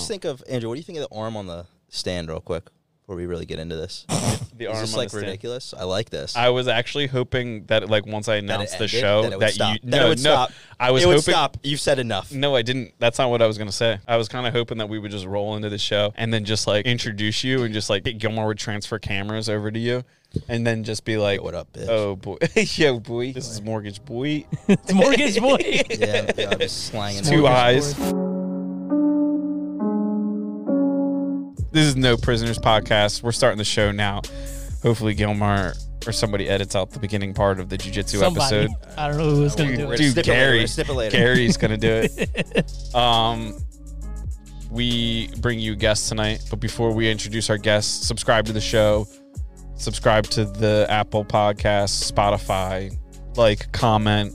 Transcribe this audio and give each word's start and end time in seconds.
guys 0.00 0.08
think 0.08 0.24
of 0.24 0.42
Andrew? 0.48 0.68
What 0.68 0.74
do 0.74 0.80
you 0.80 0.84
think 0.84 0.98
of 0.98 1.08
the 1.08 1.14
arm 1.16 1.36
on 1.36 1.46
the 1.46 1.66
stand, 1.88 2.28
real 2.28 2.40
quick, 2.40 2.64
before 3.02 3.16
we 3.16 3.26
really 3.26 3.46
get 3.46 3.58
into 3.58 3.76
this? 3.76 4.06
The 4.60 4.66
Is 4.66 4.72
arm 4.72 4.80
this 4.82 4.92
on 4.92 4.98
like 4.98 5.06
the 5.08 5.10
stand. 5.16 5.26
ridiculous? 5.30 5.72
I 5.72 5.84
like 5.84 6.10
this. 6.10 6.36
I 6.36 6.50
was 6.50 6.68
actually 6.68 7.06
hoping 7.06 7.64
that 7.68 7.88
like 7.88 8.04
once 8.04 8.28
I 8.28 8.34
announced 8.36 8.72
the 8.72 8.84
ended, 8.84 8.90
show 8.90 9.22
that 9.22 9.32
it 9.32 9.36
would 9.38 9.46
that 9.46 9.54
stop. 9.54 9.72
you 9.82 9.90
That 9.90 9.96
it 9.96 10.00
no 10.02 10.08
would 10.10 10.18
no 10.22 10.30
stop. 10.32 10.52
I 10.78 10.90
was 10.90 11.02
it 11.02 11.06
would 11.06 11.12
hoping 11.16 11.32
stop. 11.32 11.56
You've 11.62 11.80
said 11.80 11.98
enough. 11.98 12.30
No, 12.30 12.54
I 12.54 12.60
didn't. 12.60 12.92
That's 12.98 13.18
not 13.18 13.30
what 13.30 13.40
I 13.40 13.46
was 13.46 13.56
gonna 13.56 13.72
say. 13.72 13.98
I 14.06 14.18
was 14.18 14.28
kind 14.28 14.46
of 14.46 14.52
hoping 14.52 14.76
that 14.76 14.90
we 14.90 14.98
would 14.98 15.12
just 15.12 15.24
roll 15.24 15.56
into 15.56 15.70
the 15.70 15.78
show 15.78 16.12
and 16.16 16.30
then 16.34 16.44
just 16.44 16.66
like 16.66 16.84
introduce 16.84 17.42
you 17.42 17.62
and 17.62 17.72
just 17.72 17.88
like 17.88 18.04
Gilmore 18.18 18.48
would 18.48 18.58
transfer 18.58 18.98
cameras 18.98 19.48
over 19.48 19.70
to 19.70 19.78
you, 19.78 20.04
and 20.46 20.66
then 20.66 20.84
just 20.84 21.06
be 21.06 21.16
like, 21.16 21.38
Yo, 21.38 21.44
what 21.44 21.54
up, 21.54 21.72
bitch? 21.72 21.88
Oh 21.88 22.16
boy, 22.16 22.36
yo 22.54 23.00
boy, 23.00 23.32
this 23.32 23.48
is 23.48 23.62
Mortgage 23.62 24.04
Boy. 24.04 24.44
It's 24.68 24.92
Mortgage 24.92 25.40
Boy. 25.40 25.56
Yeah, 25.88 26.30
yeah, 26.36 26.50
I'm 26.50 26.58
just 26.58 26.88
slanging. 26.88 27.22
Two 27.24 27.46
it. 27.46 27.50
eyes. 27.50 27.94
This 31.72 31.86
is 31.86 31.94
No 31.94 32.16
Prisoners 32.16 32.58
podcast. 32.58 33.22
We're 33.22 33.30
starting 33.30 33.58
the 33.58 33.64
show 33.64 33.92
now. 33.92 34.22
Hopefully, 34.82 35.14
Gilmar 35.14 35.76
or 36.06 36.12
somebody 36.12 36.48
edits 36.48 36.74
out 36.74 36.90
the 36.90 36.98
beginning 36.98 37.32
part 37.32 37.60
of 37.60 37.68
the 37.68 37.76
jujitsu 37.78 38.18
Somebody. 38.18 38.56
episode. 38.56 38.70
I 38.98 39.06
don't 39.08 39.18
know 39.18 39.30
who's 39.30 39.54
gonna 39.54 39.76
do 39.76 39.92
it. 39.92 39.98
Dude, 39.98 40.12
snip 40.12 40.26
it 40.26 40.28
later, 40.28 40.36
we're 40.36 40.40
Gary, 40.40 40.58
gonna 40.58 40.68
snip 40.68 40.88
it 40.88 40.94
later. 40.94 41.16
Gary's 41.16 41.56
gonna 41.56 41.76
do 41.76 42.02
it. 42.04 42.94
um, 42.94 43.56
we 44.70 45.28
bring 45.38 45.60
you 45.60 45.76
guests 45.76 46.08
tonight, 46.08 46.42
but 46.50 46.58
before 46.58 46.92
we 46.92 47.08
introduce 47.08 47.50
our 47.50 47.58
guests, 47.58 48.06
subscribe 48.06 48.46
to 48.46 48.52
the 48.52 48.60
show, 48.60 49.06
subscribe 49.76 50.24
to 50.28 50.46
the 50.46 50.86
Apple 50.88 51.24
Podcast, 51.24 52.10
Spotify, 52.10 52.96
like, 53.36 53.70
comment, 53.72 54.32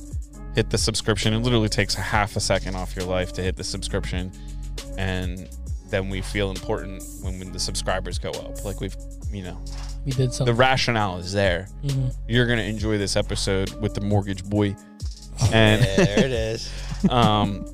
hit 0.55 0.69
the 0.69 0.77
subscription. 0.77 1.33
It 1.33 1.39
literally 1.39 1.69
takes 1.69 1.97
a 1.97 2.01
half 2.01 2.35
a 2.35 2.39
second 2.39 2.75
off 2.75 2.95
your 2.95 3.05
life 3.05 3.33
to 3.33 3.41
hit 3.41 3.55
the 3.57 3.63
subscription, 3.63 4.31
and 4.97 5.49
then 5.89 6.09
we 6.09 6.21
feel 6.21 6.49
important 6.49 7.03
when, 7.21 7.37
when 7.39 7.51
the 7.51 7.59
subscribers 7.59 8.17
go 8.19 8.31
up. 8.31 8.63
Like 8.65 8.79
we've, 8.81 8.95
you 9.31 9.43
know, 9.43 9.57
We 10.05 10.11
did 10.11 10.31
the 10.33 10.53
rationale 10.53 11.17
is 11.17 11.31
there. 11.33 11.67
Mhm. 11.83 12.13
You're 12.27 12.47
gonna 12.47 12.61
enjoy 12.63 12.97
this 12.97 13.15
episode 13.15 13.71
with 13.81 13.93
the 13.93 14.01
mortgage 14.01 14.43
boy, 14.43 14.75
and. 15.53 15.81
There 15.83 16.19
it 16.25 16.31
is. 16.31 16.71
Um, 17.09 17.65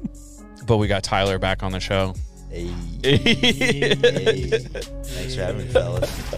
but 0.66 0.75
we 0.77 0.88
got 0.88 1.03
Tyler 1.03 1.39
back 1.39 1.63
on 1.63 1.72
the 1.72 1.80
show. 1.80 2.13
Hey. 2.50 2.67
Thanks 3.94 5.35
for 5.35 5.41
having 5.41 5.67
me, 5.67 5.72
fellas. 5.72 6.35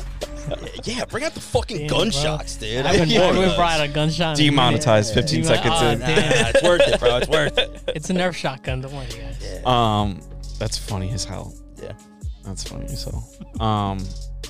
Yeah, 0.83 1.05
bring 1.05 1.23
out 1.23 1.33
the 1.33 1.39
fucking 1.39 1.77
Damn, 1.77 1.87
bro. 1.87 1.97
gunshots, 1.99 2.57
dude. 2.57 2.85
I 2.85 2.93
haven't, 2.93 3.09
I 3.09 3.13
haven't 3.13 3.41
those. 3.41 3.55
brought 3.55 3.79
a 3.81 3.87
gunshot. 3.87 4.39
in 4.39 4.49
a 4.49 4.51
minute. 4.51 4.81
Demonetized 4.81 5.13
15 5.13 5.39
Yeah. 5.43 5.47
seconds 5.47 5.73
Oh, 5.77 5.87
in. 5.89 5.99
Nah, 5.99 6.05
damn. 6.05 6.45
it's 6.55 6.61
worth 6.63 6.81
it, 6.87 6.99
bro. 6.99 7.17
It's 7.17 7.27
worth 7.29 7.57
it. 7.57 7.81
It's 7.95 8.09
a 8.09 8.13
Nerf 8.13 8.35
shotgun. 8.35 8.81
Don't 8.81 8.93
worry, 8.93 9.07
guys. 9.07 9.65
Um, 9.65 10.19
that's 10.59 10.77
funny 10.77 11.09
as 11.11 11.23
hell. 11.23 11.53
That's 12.43 12.63
funny 12.67 12.87
So. 12.87 13.23
Um, 13.63 13.99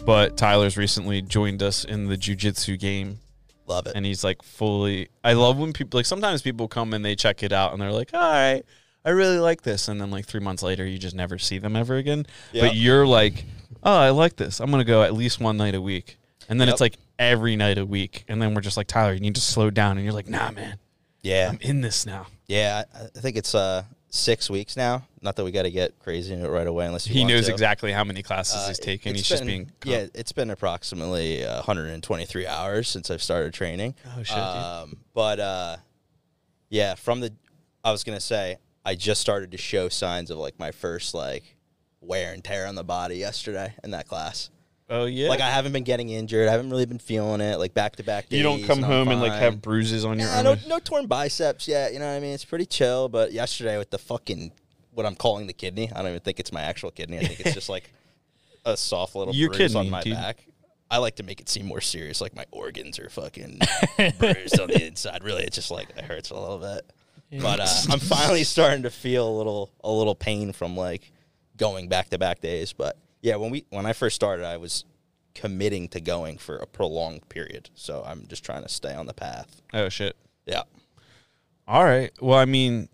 but 0.05 0.35
Tyler's 0.37 0.77
recently 0.77 1.21
joined 1.21 1.61
us 1.63 1.85
in 1.85 2.07
the 2.07 2.17
jujitsu 2.17 2.79
game, 2.79 3.19
Love 3.67 3.87
it. 3.87 3.93
and 3.95 4.05
he's 4.05 4.23
like 4.23 4.41
fully. 4.43 5.09
I 5.23 5.33
love 5.33 5.57
when 5.57 5.71
people 5.73 5.97
like 5.99 6.05
sometimes 6.05 6.41
people 6.41 6.67
come 6.67 6.93
and 6.93 7.03
they 7.05 7.15
check 7.15 7.43
it 7.43 7.51
out 7.53 7.71
and 7.73 7.81
they're 7.81 7.91
like, 7.91 8.13
all 8.13 8.19
right. 8.19 8.63
I 9.05 9.09
really 9.09 9.37
like 9.37 9.63
this, 9.63 9.89
and 9.89 9.99
then 9.99 10.11
like 10.11 10.25
three 10.25 10.39
months 10.39 10.63
later, 10.63 10.85
you 10.85 10.97
just 10.97 11.13
never 11.15 11.37
see 11.37 11.57
them 11.57 11.75
ever 11.75 11.95
again. 11.97 12.25
Yep. 12.53 12.63
But 12.69 12.75
you're 12.77 13.05
like, 13.05 13.43
oh, 13.83 13.97
I 13.97 14.11
like 14.11 14.37
this. 14.37 14.61
I'm 14.61 14.71
gonna 14.71 14.85
go 14.85 15.03
at 15.03 15.13
least 15.13 15.41
one 15.41 15.57
night 15.57 15.75
a 15.75 15.81
week, 15.81 16.17
and 16.47 16.59
then 16.59 16.69
Yep. 16.69 16.73
it's 16.75 16.81
like 16.81 16.97
every 17.19 17.57
night 17.57 17.77
a 17.77 17.85
week, 17.85 18.23
and 18.29 18.41
then 18.41 18.53
we're 18.53 18.61
just 18.61 18.77
like, 18.77 18.87
Tyler, 18.87 19.13
you 19.13 19.19
need 19.19 19.35
to 19.35 19.41
slow 19.41 19.69
down, 19.69 19.97
and 19.97 20.05
you're 20.05 20.13
like, 20.13 20.29
nah, 20.29 20.51
man, 20.51 20.77
Yeah. 21.21 21.49
I'm 21.51 21.59
in 21.61 21.81
this 21.81 22.05
now. 22.05 22.27
Yeah, 22.47 22.83
I 22.95 23.03
I 23.03 23.19
think 23.19 23.35
it's 23.35 23.53
uh 23.53 23.83
six 24.09 24.49
weeks 24.49 24.77
now. 24.77 25.03
Not 25.23 25.37
that 25.37 25.45
we 25.45 25.51
got 25.51 25.63
to 25.63 25.71
get 25.71 25.97
crazy 25.99 26.33
into 26.33 26.45
it 26.45 26.49
right 26.49 26.67
away, 26.67 26.85
unless 26.85 27.05
He 27.05 27.23
knows 27.23 27.45
to. 27.45 27.51
exactly 27.53 27.91
how 27.93 28.03
many 28.03 28.21
classes 28.21 28.55
Uh, 28.55 28.67
he's 28.67 28.79
taken. 28.79 29.15
He's 29.15 29.25
just 29.27 29.41
been- 29.45 29.47
being 29.47 29.71
yeah. 29.85 30.07
It's 30.13 30.33
been 30.33 30.49
approximately 30.49 31.45
uh, 31.45 31.55
123 31.57 32.45
hours 32.45 32.89
since 32.89 33.09
I've 33.09 33.23
started 33.23 33.53
training. 33.53 33.95
Oh, 34.17 34.23
shit. 34.23 34.37
Um, 34.37 34.97
but 35.13 35.39
uh, 35.39 35.77
yeah, 36.69 36.95
from 36.95 37.21
the, 37.21 37.33
I 37.83 37.91
was 37.91 38.03
gonna 38.03 38.19
say 38.19 38.57
I 38.85 38.95
just 38.95 39.21
started 39.21 39.51
to 39.51 39.57
show 39.57 39.87
signs 39.89 40.29
of 40.29 40.37
like 40.37 40.59
my 40.59 40.71
first 40.71 41.13
like 41.13 41.55
wear 42.01 42.33
and 42.33 42.43
tear 42.43 42.67
on 42.67 42.75
the 42.75 42.83
body 42.83 43.15
yesterday 43.15 43.73
in 43.83 43.91
that 43.91 44.07
class. 44.07 44.49
Oh 44.89 45.05
yeah. 45.05 45.29
Like 45.29 45.39
I 45.39 45.49
haven't 45.49 45.71
been 45.71 45.83
getting 45.85 46.09
injured. 46.09 46.49
I 46.49 46.51
haven't 46.51 46.69
really 46.69 46.85
been 46.85 46.99
feeling 46.99 47.39
it. 47.39 47.57
Like 47.59 47.73
back 47.73 47.95
to 47.95 48.03
back. 48.03 48.25
you 48.29 48.43
don't 48.43 48.63
come 48.63 48.79
I'm 48.79 48.83
home 48.83 49.07
and 49.07 49.21
like 49.21 49.31
have 49.31 49.61
bruises 49.61 50.03
on 50.03 50.19
your 50.19 50.27
Yeah, 50.27 50.35
arm. 50.37 50.43
no, 50.43 50.55
no 50.67 50.79
torn 50.79 51.07
biceps 51.07 51.67
yet. 51.67 51.93
You 51.93 51.99
know 51.99 52.07
what 52.07 52.17
I 52.17 52.19
mean? 52.19 52.33
It's 52.33 52.43
pretty 52.43 52.65
chill. 52.65 53.07
But 53.07 53.31
yesterday 53.31 53.77
with 53.77 53.89
the 53.91 53.97
fucking 53.97 54.51
what 54.93 55.05
I'm 55.05 55.15
calling 55.15 55.47
the 55.47 55.53
kidney, 55.53 55.91
I 55.91 55.99
don't 55.99 56.09
even 56.09 56.19
think 56.21 56.39
it's 56.39 56.51
my 56.51 56.61
actual 56.61 56.91
kidney. 56.91 57.17
I 57.19 57.25
think 57.25 57.39
it's 57.41 57.53
just 57.53 57.69
like 57.69 57.91
a 58.65 58.77
soft 58.77 59.15
little 59.15 59.33
Your 59.33 59.49
bruise 59.49 59.75
on 59.75 59.85
kidney, 59.85 59.91
my 59.91 60.01
dude. 60.03 60.13
back. 60.13 60.45
I 60.91 60.97
like 60.97 61.15
to 61.15 61.23
make 61.23 61.41
it 61.41 61.49
seem 61.49 61.65
more 61.65 61.81
serious, 61.81 62.21
like 62.21 62.35
my 62.35 62.45
organs 62.51 62.99
are 62.99 63.09
fucking 63.09 63.59
bruised 64.19 64.59
on 64.59 64.67
the 64.67 64.85
inside. 64.85 65.23
Really, 65.23 65.43
it's 65.43 65.55
just 65.55 65.71
like 65.71 65.89
it 65.97 66.03
hurts 66.03 66.29
a 66.29 66.35
little 66.39 66.59
bit. 66.59 66.85
But 67.41 67.59
uh, 67.61 67.67
I'm 67.89 67.99
finally 67.99 68.43
starting 68.43 68.83
to 68.83 68.91
feel 68.91 69.27
a 69.27 69.35
little 69.35 69.71
a 69.83 69.91
little 69.91 70.13
pain 70.13 70.51
from 70.53 70.77
like 70.77 71.11
going 71.57 71.87
back 71.87 72.09
to 72.09 72.19
back 72.19 72.41
days. 72.41 72.73
But 72.73 72.97
yeah, 73.21 73.37
when 73.37 73.49
we 73.49 73.65
when 73.71 73.87
I 73.87 73.93
first 73.93 74.15
started, 74.15 74.45
I 74.45 74.57
was 74.57 74.85
committing 75.33 75.87
to 75.89 75.99
going 75.99 76.37
for 76.37 76.57
a 76.57 76.67
prolonged 76.67 77.27
period. 77.27 77.71
So 77.73 78.03
I'm 78.05 78.27
just 78.27 78.43
trying 78.45 78.61
to 78.61 78.69
stay 78.69 78.93
on 78.93 79.07
the 79.07 79.15
path. 79.15 79.61
oh 79.73 79.89
shit. 79.89 80.15
Yeah. 80.45 80.61
All 81.67 81.83
right. 81.83 82.11
Well, 82.21 82.37
I 82.37 82.45
mean, 82.45 82.89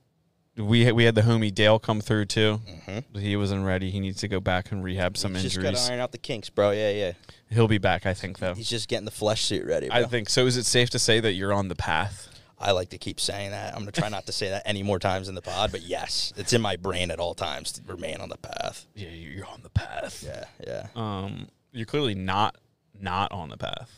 we 0.59 0.85
had, 0.85 0.93
we 0.93 1.03
had 1.05 1.15
the 1.15 1.21
homie 1.21 1.53
Dale 1.53 1.79
come 1.79 2.01
through 2.01 2.25
too. 2.25 2.59
Mhm. 2.87 3.17
He 3.19 3.35
wasn't 3.35 3.65
ready. 3.65 3.89
He 3.91 3.99
needs 3.99 4.19
to 4.21 4.27
go 4.27 4.39
back 4.39 4.71
and 4.71 4.83
rehab 4.83 5.17
some 5.17 5.33
He's 5.33 5.43
just 5.43 5.55
got 5.57 5.65
injuries. 5.69 5.85
to 5.85 5.91
iron 5.93 6.01
out 6.01 6.11
the 6.11 6.17
kinks, 6.17 6.49
bro. 6.49 6.71
Yeah, 6.71 6.91
yeah. 6.91 7.11
He'll 7.49 7.67
be 7.67 7.77
back, 7.77 8.05
I 8.05 8.13
think, 8.13 8.39
though. 8.39 8.53
He's 8.53 8.69
just 8.69 8.87
getting 8.87 9.05
the 9.05 9.11
flesh 9.11 9.43
suit 9.45 9.65
ready. 9.65 9.87
Bro. 9.87 9.97
I 9.97 10.01
I, 10.01 10.05
think 10.05 10.29
so. 10.29 10.45
Is 10.45 10.57
it 10.57 10.65
safe 10.65 10.89
to 10.91 10.99
say 10.99 11.19
that 11.19 11.33
you're 11.33 11.53
on 11.53 11.67
the 11.67 11.75
path? 11.75 12.27
I 12.61 12.71
like 12.71 12.89
to 12.89 12.97
keep 12.97 13.21
saying 13.21 13.51
that. 13.51 13.73
I'm 13.73 13.79
gonna 13.79 13.91
try 13.93 14.09
not 14.09 14.25
to 14.25 14.33
say 14.33 14.49
that 14.49 14.63
any 14.65 14.83
more 14.83 14.99
times 14.99 15.29
in 15.29 15.35
the 15.35 15.41
pod, 15.41 15.71
but 15.71 15.81
yes, 15.81 16.33
it's 16.35 16.51
in 16.51 16.61
my 16.61 16.75
brain 16.75 17.09
at 17.09 17.17
all 17.19 17.33
times 17.33 17.71
to 17.73 17.81
remain 17.87 18.17
on 18.17 18.27
the 18.27 18.37
path. 18.37 18.85
Yeah, 18.95 19.09
you're 19.09 19.45
on 19.45 19.61
the 19.63 19.69
path. 19.69 20.21
Yeah, 20.27 20.43
yeah. 20.67 20.87
Um, 20.93 21.47
you're 21.71 21.85
clearly 21.85 22.15
not 22.15 22.57
not 22.99 23.31
on 23.31 23.47
the 23.49 23.55
path. 23.57 23.95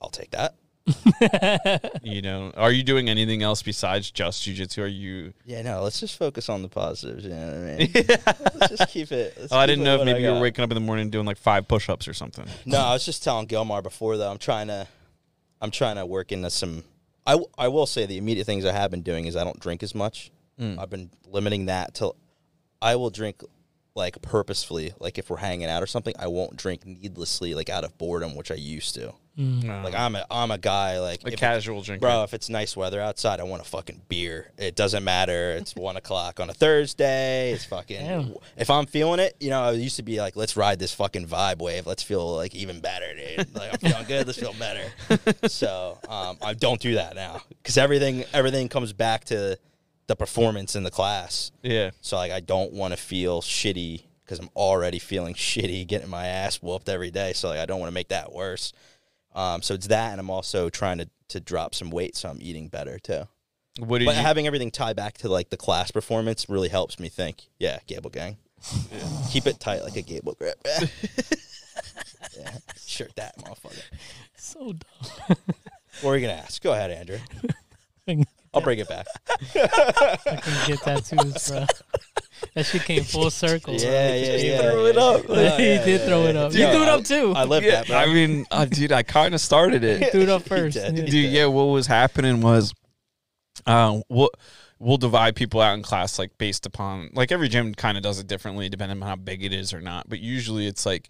I'll 0.00 0.10
take 0.10 0.30
that. 0.30 0.54
You 2.02 2.20
know, 2.20 2.52
are 2.56 2.70
you 2.70 2.82
doing 2.82 3.08
anything 3.08 3.42
else 3.42 3.62
besides 3.62 4.10
just 4.10 4.42
jujitsu? 4.46 4.82
Are 4.82 4.86
you? 4.86 5.32
Yeah, 5.46 5.62
no. 5.62 5.82
Let's 5.82 6.00
just 6.00 6.18
focus 6.18 6.48
on 6.48 6.62
the 6.62 6.68
positives. 6.68 7.24
You 7.24 7.30
know 7.30 7.46
what 7.46 7.54
I 7.54 7.76
mean? 7.76 7.92
let's 8.60 8.76
just 8.76 8.92
keep 8.92 9.10
it. 9.10 9.36
Oh, 9.50 9.56
I 9.58 9.66
didn't 9.66 9.84
know 9.84 9.96
if 10.00 10.04
maybe 10.04 10.22
you 10.22 10.30
were 10.32 10.40
waking 10.40 10.62
up 10.62 10.70
in 10.70 10.74
the 10.74 10.80
morning 10.80 11.10
doing 11.10 11.24
like 11.26 11.38
five 11.38 11.66
push-ups 11.66 12.06
or 12.08 12.14
something. 12.14 12.46
No, 12.66 12.78
I 12.78 12.92
was 12.92 13.04
just 13.04 13.22
telling 13.22 13.46
Gilmar 13.46 13.82
before 13.82 14.16
though. 14.16 14.30
I'm 14.30 14.38
trying 14.38 14.66
to, 14.68 14.86
I'm 15.60 15.70
trying 15.70 15.96
to 15.96 16.06
work 16.06 16.32
into 16.32 16.50
some. 16.50 16.84
I, 17.26 17.32
w- 17.32 17.48
I 17.56 17.68
will 17.68 17.86
say 17.86 18.06
the 18.06 18.18
immediate 18.18 18.44
things 18.44 18.64
I 18.64 18.72
have 18.72 18.90
been 18.90 19.02
doing 19.02 19.26
is 19.26 19.36
I 19.36 19.44
don't 19.44 19.58
drink 19.60 19.82
as 19.82 19.94
much. 19.94 20.30
Mm. 20.60 20.78
I've 20.78 20.90
been 20.90 21.10
limiting 21.28 21.66
that 21.66 21.94
to. 21.96 22.12
I 22.82 22.96
will 22.96 23.10
drink 23.10 23.42
like 23.94 24.20
purposefully. 24.22 24.92
Like 24.98 25.18
if 25.18 25.30
we're 25.30 25.36
hanging 25.38 25.68
out 25.68 25.82
or 25.82 25.86
something, 25.86 26.14
I 26.18 26.26
won't 26.26 26.56
drink 26.56 26.84
needlessly 26.86 27.54
like 27.54 27.68
out 27.70 27.84
of 27.84 27.96
boredom, 27.98 28.34
which 28.34 28.50
I 28.50 28.54
used 28.56 28.94
to. 28.96 29.14
Like 29.36 29.94
I'm 29.94 30.14
a 30.14 30.24
I'm 30.30 30.50
a 30.50 30.58
guy 30.58 31.00
like 31.00 31.24
a 31.24 31.32
if- 31.32 31.38
casual 31.38 31.82
drinker. 31.82 32.00
Bro, 32.00 32.22
if 32.24 32.34
it's 32.34 32.48
nice 32.48 32.76
weather 32.76 33.00
outside, 33.00 33.40
I 33.40 33.42
want 33.44 33.62
a 33.62 33.64
fucking 33.64 34.02
beer. 34.08 34.52
It 34.56 34.76
doesn't 34.76 35.02
matter. 35.02 35.52
It's 35.52 35.74
one 35.76 35.96
o'clock 35.96 36.38
on 36.38 36.50
a 36.50 36.54
Thursday. 36.54 37.52
It's 37.52 37.64
fucking. 37.64 38.00
Damn. 38.00 38.34
If 38.56 38.70
I'm 38.70 38.86
feeling 38.86 39.20
it, 39.20 39.36
you 39.40 39.50
know, 39.50 39.62
I 39.62 39.72
used 39.72 39.96
to 39.96 40.02
be 40.02 40.20
like, 40.20 40.36
let's 40.36 40.56
ride 40.56 40.78
this 40.78 40.94
fucking 40.94 41.26
vibe 41.26 41.58
wave. 41.58 41.86
Let's 41.86 42.02
feel 42.02 42.36
like 42.36 42.54
even 42.54 42.80
better, 42.80 43.06
dude. 43.14 43.54
Like 43.54 43.72
I'm 43.72 43.78
feeling 43.78 44.04
good. 44.06 44.26
Let's 44.26 44.38
feel 44.38 44.54
better. 44.54 44.84
so 45.48 45.98
um, 46.08 46.38
I 46.40 46.54
don't 46.54 46.80
do 46.80 46.94
that 46.94 47.16
now 47.16 47.42
because 47.62 47.76
everything 47.76 48.24
everything 48.32 48.68
comes 48.68 48.92
back 48.92 49.24
to 49.26 49.58
the 50.06 50.16
performance 50.16 50.76
in 50.76 50.84
the 50.84 50.90
class. 50.90 51.50
Yeah. 51.62 51.90
So 52.02 52.16
like 52.16 52.30
I 52.30 52.40
don't 52.40 52.72
want 52.72 52.92
to 52.92 52.96
feel 52.96 53.42
shitty 53.42 54.04
because 54.24 54.38
I'm 54.38 54.50
already 54.56 54.98
feeling 54.98 55.34
shitty, 55.34 55.86
getting 55.86 56.08
my 56.08 56.26
ass 56.26 56.62
whooped 56.62 56.88
every 56.88 57.10
day. 57.10 57.32
So 57.32 57.48
like 57.48 57.58
I 57.58 57.66
don't 57.66 57.80
want 57.80 57.90
to 57.90 57.94
make 57.94 58.08
that 58.08 58.32
worse. 58.32 58.72
Um, 59.34 59.62
so 59.62 59.74
it's 59.74 59.88
that, 59.88 60.12
and 60.12 60.20
I'm 60.20 60.30
also 60.30 60.68
trying 60.70 60.98
to 60.98 61.08
to 61.28 61.40
drop 61.40 61.74
some 61.74 61.90
weight, 61.90 62.16
so 62.16 62.28
I'm 62.28 62.38
eating 62.40 62.68
better 62.68 62.98
too. 62.98 63.22
What 63.78 63.98
did 63.98 64.04
But 64.06 64.16
you? 64.16 64.22
having 64.22 64.46
everything 64.46 64.70
tie 64.70 64.92
back 64.92 65.18
to 65.18 65.28
like 65.28 65.50
the 65.50 65.56
class 65.56 65.90
performance 65.90 66.48
really 66.48 66.68
helps 66.68 67.00
me 67.00 67.08
think. 67.08 67.48
Yeah, 67.58 67.78
Gable 67.86 68.10
gang, 68.10 68.36
keep 69.30 69.46
it 69.46 69.58
tight 69.58 69.82
like 69.82 69.96
a 69.96 70.02
Gable 70.02 70.34
grip. 70.34 70.60
yeah, 72.38 72.50
shirt 72.86 73.16
that 73.16 73.36
motherfucker. 73.38 73.82
So 74.36 74.74
dumb. 74.74 75.36
What 76.02 76.10
are 76.10 76.16
you 76.16 76.26
gonna 76.26 76.40
ask? 76.40 76.62
Go 76.62 76.72
ahead, 76.72 76.90
Andrew. 76.90 77.18
I'll 78.54 78.62
bring 78.62 78.78
it 78.78 78.88
back. 78.88 79.06
I 79.54 80.16
can 80.42 80.66
get 80.68 80.80
tattoos, 80.80 81.48
bro. 81.50 81.66
That 82.54 82.66
shit 82.66 82.82
came 82.84 83.02
full 83.04 83.30
circle. 83.44 83.74
Yeah, 83.74 84.08
It 84.08 84.20
yeah, 84.26 84.32
just 84.32 84.44
yeah. 84.44 84.60
came- 84.60 84.70
threw 84.72 84.86
it 84.86 84.98
up. 84.98 85.22
he 85.22 85.90
did 85.90 86.00
throw 86.02 86.22
it 86.24 86.36
up. 86.36 86.52
Yeah, 86.52 86.66
you 86.66 86.72
threw 86.74 86.82
it 86.82 86.88
up 86.88 87.04
too. 87.04 87.32
I 87.34 87.44
live 87.44 87.64
Yeah, 87.64 87.70
that, 87.82 87.86
bro. 87.86 87.96
I 87.96 88.06
mean, 88.06 88.44
uh, 88.50 88.64
dude, 88.66 88.92
I 88.92 89.02
kind 89.02 89.34
of 89.34 89.40
started 89.40 89.82
it. 89.82 90.12
threw 90.12 90.22
it 90.22 90.28
up 90.28 90.42
He 90.42 90.48
first. 90.48 90.74
did. 90.76 90.98
Yeah. 90.98 91.04
Dude, 91.06 91.30
yeah, 91.32 91.46
what 91.46 91.64
was 91.64 91.86
happening 91.86 92.40
was, 92.42 92.74
uh, 93.66 94.00
what 94.08 94.32
we'll 94.78 94.98
divide 94.98 95.36
people 95.36 95.60
out 95.60 95.74
in 95.74 95.82
class 95.82 96.18
like 96.18 96.36
based 96.36 96.66
upon 96.66 97.08
like 97.14 97.32
every 97.32 97.48
gym 97.48 97.72
kind 97.74 97.96
of 97.96 98.02
does 98.02 98.18
it 98.18 98.26
differently 98.26 98.68
depending 98.68 99.00
on 99.00 99.08
how 99.08 99.16
big 99.16 99.42
it 99.42 99.52
is 99.52 99.72
or 99.72 99.80
not. 99.80 100.08
But 100.08 100.18
usually 100.20 100.66
it's 100.66 100.84
like 100.84 101.08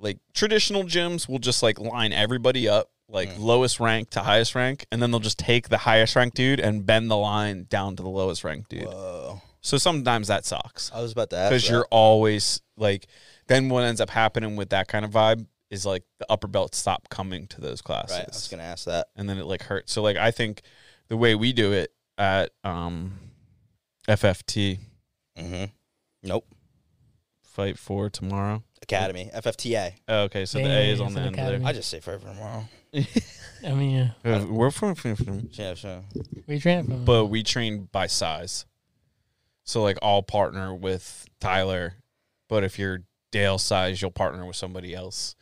like 0.00 0.18
traditional 0.34 0.82
gyms 0.84 1.28
will 1.28 1.38
just 1.38 1.62
like 1.62 1.78
line 1.78 2.12
everybody 2.12 2.68
up 2.68 2.90
like 3.08 3.28
lowest 3.38 3.80
rank 3.80 4.10
to 4.10 4.20
highest 4.20 4.54
rank, 4.54 4.86
and 4.92 5.02
then 5.02 5.10
they'll 5.10 5.18
just 5.20 5.38
take 5.38 5.68
the 5.68 5.78
highest 5.78 6.14
ranked 6.16 6.36
dude 6.36 6.60
and 6.60 6.86
bend 6.86 7.10
the 7.10 7.16
line 7.16 7.66
down 7.68 7.96
to 7.96 8.02
the 8.02 8.08
lowest 8.08 8.44
ranked 8.44 8.70
dude. 8.70 8.84
Whoa. 8.84 9.42
So 9.62 9.76
sometimes 9.78 10.28
that 10.28 10.44
sucks 10.46 10.90
I 10.94 11.02
was 11.02 11.12
about 11.12 11.28
to 11.30 11.36
ask. 11.36 11.50
because 11.50 11.68
you're 11.68 11.86
always 11.90 12.60
like. 12.76 13.06
Then 13.48 13.68
what 13.68 13.82
ends 13.82 14.00
up 14.00 14.10
happening 14.10 14.54
with 14.54 14.70
that 14.70 14.86
kind 14.86 15.04
of 15.04 15.10
vibe 15.10 15.44
is 15.70 15.84
like 15.84 16.04
the 16.20 16.26
upper 16.30 16.46
belts 16.46 16.78
stop 16.78 17.08
coming 17.08 17.46
to 17.48 17.60
those 17.60 17.82
classes, 17.82 18.16
right. 18.16 18.24
I 18.26 18.28
was 18.28 18.46
gonna 18.48 18.62
ask 18.62 18.84
that. 18.86 19.08
and 19.16 19.28
then 19.28 19.38
it 19.38 19.44
like 19.44 19.62
hurts. 19.64 19.92
So 19.92 20.02
like 20.02 20.16
I 20.16 20.30
think 20.30 20.62
the 21.08 21.16
way 21.16 21.34
we 21.34 21.52
do 21.52 21.72
it 21.72 21.92
at 22.16 22.50
um, 22.64 23.14
FFT 24.08 24.78
Mm-hmm. 25.38 25.64
Nope. 26.22 26.46
fight 27.42 27.78
for 27.78 28.08
tomorrow. 28.10 28.62
Academy. 28.82 29.30
FFTA. 29.34 29.92
Oh, 30.08 30.22
okay, 30.22 30.46
so 30.46 30.58
the 30.58 30.64
Yeah, 30.68 30.78
A 30.78 30.82
is 30.92 30.92
it's 30.92 31.00
on 31.06 31.14
the 31.14 31.20
an 31.20 31.26
end 31.26 31.34
of 31.36 31.40
academy. 31.40 31.64
I 31.66 31.72
just 31.72 31.90
say 31.90 32.00
forever 32.00 32.26
tomorrow. 32.28 32.64
I 33.64 33.72
mean, 33.74 34.12
there. 34.22 34.34
Uh, 34.36 34.46
We're 34.46 34.70
from, 34.70 34.94
from, 34.94 35.16
from 35.16 35.48
Yeah, 35.52 35.74
sure. 35.74 36.00
we 36.46 36.58
train 36.58 36.84
from. 36.84 37.04
but 37.04 37.26
we 37.26 37.42
train 37.42 37.88
by 37.92 38.06
size. 38.06 38.64
So 39.64 39.82
like 39.82 39.98
I'll 40.02 40.22
partner 40.22 40.74
with 40.74 41.26
Tyler, 41.40 41.94
but 42.48 42.64
if 42.64 42.78
you're 42.78 43.00
Dale 43.30 43.58
size, 43.58 44.00
you'll 44.02 44.10
partner 44.10 44.44
with 44.44 44.56
somebody 44.56 44.94
else. 44.94 45.36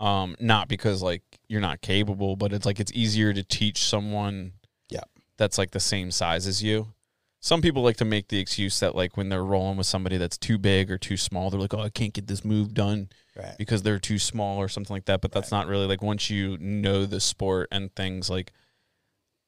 Um, 0.00 0.36
not 0.40 0.68
because 0.68 1.02
like 1.02 1.22
you're 1.48 1.60
not 1.60 1.80
capable, 1.82 2.36
but 2.36 2.52
it's 2.52 2.64
like 2.64 2.78
it's 2.80 2.92
easier 2.92 3.32
to 3.34 3.42
teach 3.42 3.82
someone 3.82 4.52
Yeah. 4.88 5.02
that's 5.36 5.58
like 5.58 5.72
the 5.72 5.80
same 5.80 6.10
size 6.12 6.46
as 6.46 6.62
you. 6.62 6.94
Some 7.40 7.62
people 7.62 7.82
like 7.82 7.96
to 7.98 8.04
make 8.04 8.28
the 8.28 8.38
excuse 8.40 8.80
that 8.80 8.94
like 8.96 9.16
when 9.16 9.28
they're 9.28 9.44
rolling 9.44 9.76
with 9.76 9.86
somebody 9.86 10.16
that's 10.16 10.36
too 10.36 10.58
big 10.58 10.90
or 10.90 10.98
too 10.98 11.16
small, 11.16 11.50
they're 11.50 11.60
like, 11.60 11.72
Oh, 11.74 11.80
I 11.80 11.88
can't 11.90 12.12
get 12.12 12.26
this 12.26 12.44
move 12.44 12.74
done 12.74 13.08
Right. 13.36 13.54
because 13.56 13.82
they're 13.82 14.00
too 14.00 14.18
small 14.18 14.58
or 14.58 14.68
something 14.68 14.92
like 14.94 15.04
that. 15.04 15.20
But 15.20 15.30
that's 15.32 15.52
not 15.52 15.68
really 15.68 15.86
like 15.86 16.02
once 16.02 16.30
you 16.30 16.58
know 16.58 17.06
the 17.06 17.20
sport 17.20 17.68
and 17.70 17.94
things 17.94 18.28
like 18.28 18.52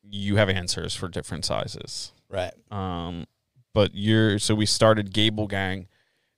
you 0.02 0.36
have 0.36 0.48
answers 0.48 0.94
for 0.94 1.08
different 1.08 1.44
sizes. 1.44 2.12
Right. 2.28 2.52
Um, 2.70 3.26
but 3.74 3.90
you're 3.94 4.38
so 4.38 4.54
we 4.54 4.66
started 4.66 5.12
Gable 5.12 5.46
Gang 5.48 5.88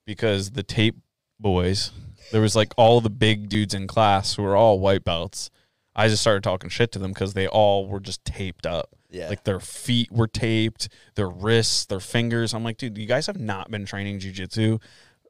because 0.07 0.53
the 0.53 0.63
tape 0.63 0.97
boys, 1.39 1.91
there 2.31 2.41
was 2.41 2.57
like 2.57 2.73
all 2.77 3.01
the 3.01 3.11
big 3.11 3.49
dudes 3.49 3.75
in 3.75 3.87
class 3.87 4.35
who 4.37 4.43
were 4.43 4.57
all 4.57 4.81
white 4.81 5.05
belts. 5.05 5.51
I 5.95 6.09
just 6.09 6.23
started 6.23 6.43
talking 6.43 6.71
shit 6.71 6.91
to 6.93 6.99
them 6.99 7.13
because 7.13 7.35
they 7.35 7.47
all 7.47 7.87
were 7.87 8.01
just 8.01 8.25
taped 8.25 8.67
up. 8.67 8.91
Yeah. 9.13 9.29
Like 9.29 9.45
their 9.45 9.61
feet 9.61 10.11
were 10.11 10.27
taped, 10.27 10.89
their 11.15 11.29
wrists, 11.29 11.85
their 11.85 12.01
fingers. 12.01 12.55
I'm 12.55 12.65
like, 12.65 12.79
dude, 12.79 12.97
you 12.99 13.07
guys 13.07 13.27
have 13.27 13.39
not 13.39 13.71
been 13.71 13.85
training 13.85 14.19
jujitsu 14.21 14.81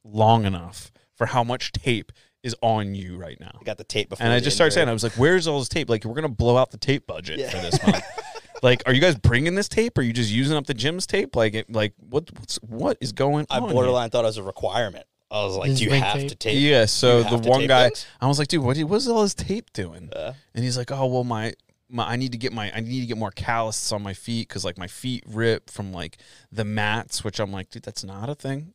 long 0.05 0.45
enough 0.45 0.93
for 1.17 1.27
how 1.27 1.45
much 1.45 1.73
tape 1.73 2.13
is 2.43 2.57
on 2.63 2.95
you 2.95 3.17
right 3.17 3.39
now. 3.41 3.59
I 3.61 3.65
got 3.65 3.79
the 3.79 3.85
tape 3.85 4.09
before. 4.09 4.25
And 4.25 4.33
I 4.33 4.39
the 4.39 4.45
just 4.45 4.57
started 4.57 4.73
saying. 4.73 4.89
I 4.89 4.93
was 4.93 5.03
like, 5.05 5.13
"Where's 5.13 5.47
all 5.47 5.59
this 5.59 5.69
tape? 5.69 5.89
Like, 5.91 6.05
we're 6.05 6.15
gonna 6.15 6.29
blow 6.29 6.57
out 6.57 6.71
the 6.71 6.79
tape 6.79 7.07
budget 7.07 7.39
Yeah. 7.39 7.51
for 7.51 7.59
this 7.59 7.81
month. 7.87 8.05
like, 8.63 8.83
are 8.87 8.93
you 8.95 9.01
guys 9.01 9.15
bringing 9.17 9.55
this 9.55 9.69
tape? 9.69 9.97
Are 9.99 10.03
you 10.03 10.13
just 10.13 10.31
using 10.31 10.57
up 10.57 10.67
the 10.67 10.75
gym's 10.75 11.07
tape? 11.07 11.37
Like, 11.37 11.55
it, 11.55 11.71
like 11.73 11.93
what? 11.99 12.29
What's 12.39 12.57
what 12.63 12.99
is 13.01 13.13
going 13.13 13.47
I 13.51 13.59
on? 13.59 13.65
here? 13.65 13.73
borderline 13.75 14.11
thought 14.11 14.25
it 14.25 14.29
was 14.29 14.39
a 14.39 14.43
requirement. 14.43 15.07
I 15.31 15.45
was 15.45 15.57
like, 15.57 15.71
Just 15.71 15.79
do 15.83 15.85
you 15.89 15.93
have 15.93 16.19
tape? 16.19 16.29
to 16.29 16.35
tape? 16.35 16.61
Yeah. 16.61 16.85
So 16.85 17.23
the 17.23 17.39
one 17.49 17.67
guy, 17.67 17.85
things? 17.89 18.07
I 18.21 18.27
was 18.27 18.39
like, 18.39 18.49
dude, 18.49 18.63
what? 18.63 18.77
What's 18.79 19.07
all 19.09 19.23
this 19.23 19.35
tape 19.35 19.73
doing? 19.73 20.11
Uh, 20.13 20.35
And 20.55 20.63
he's 20.65 20.77
like, 20.77 20.91
oh 20.91 21.07
well, 21.07 21.25
my. 21.25 21.55
My, 21.93 22.09
I 22.09 22.17
need 22.17 22.33
to 22.33 22.39
get 22.39 22.53
my 22.53 22.73
I 22.75 22.81
need 22.81 23.03
to 23.03 23.07
get 23.07 23.19
more 23.19 23.31
calluses 23.31 23.93
on 23.93 24.03
my 24.03 24.15
feet 24.15 24.49
because 24.49 24.65
like 24.65 24.79
my 24.79 24.87
feet 24.89 25.25
rip 25.29 25.71
from 25.71 25.93
like 25.93 26.17
the 26.51 26.65
mats, 26.65 27.23
which 27.23 27.39
I'm 27.39 27.53
like, 27.53 27.71
dude, 27.71 27.83
that's 27.83 28.03
not 28.03 28.29
a 28.31 28.35
thing. 28.35 28.73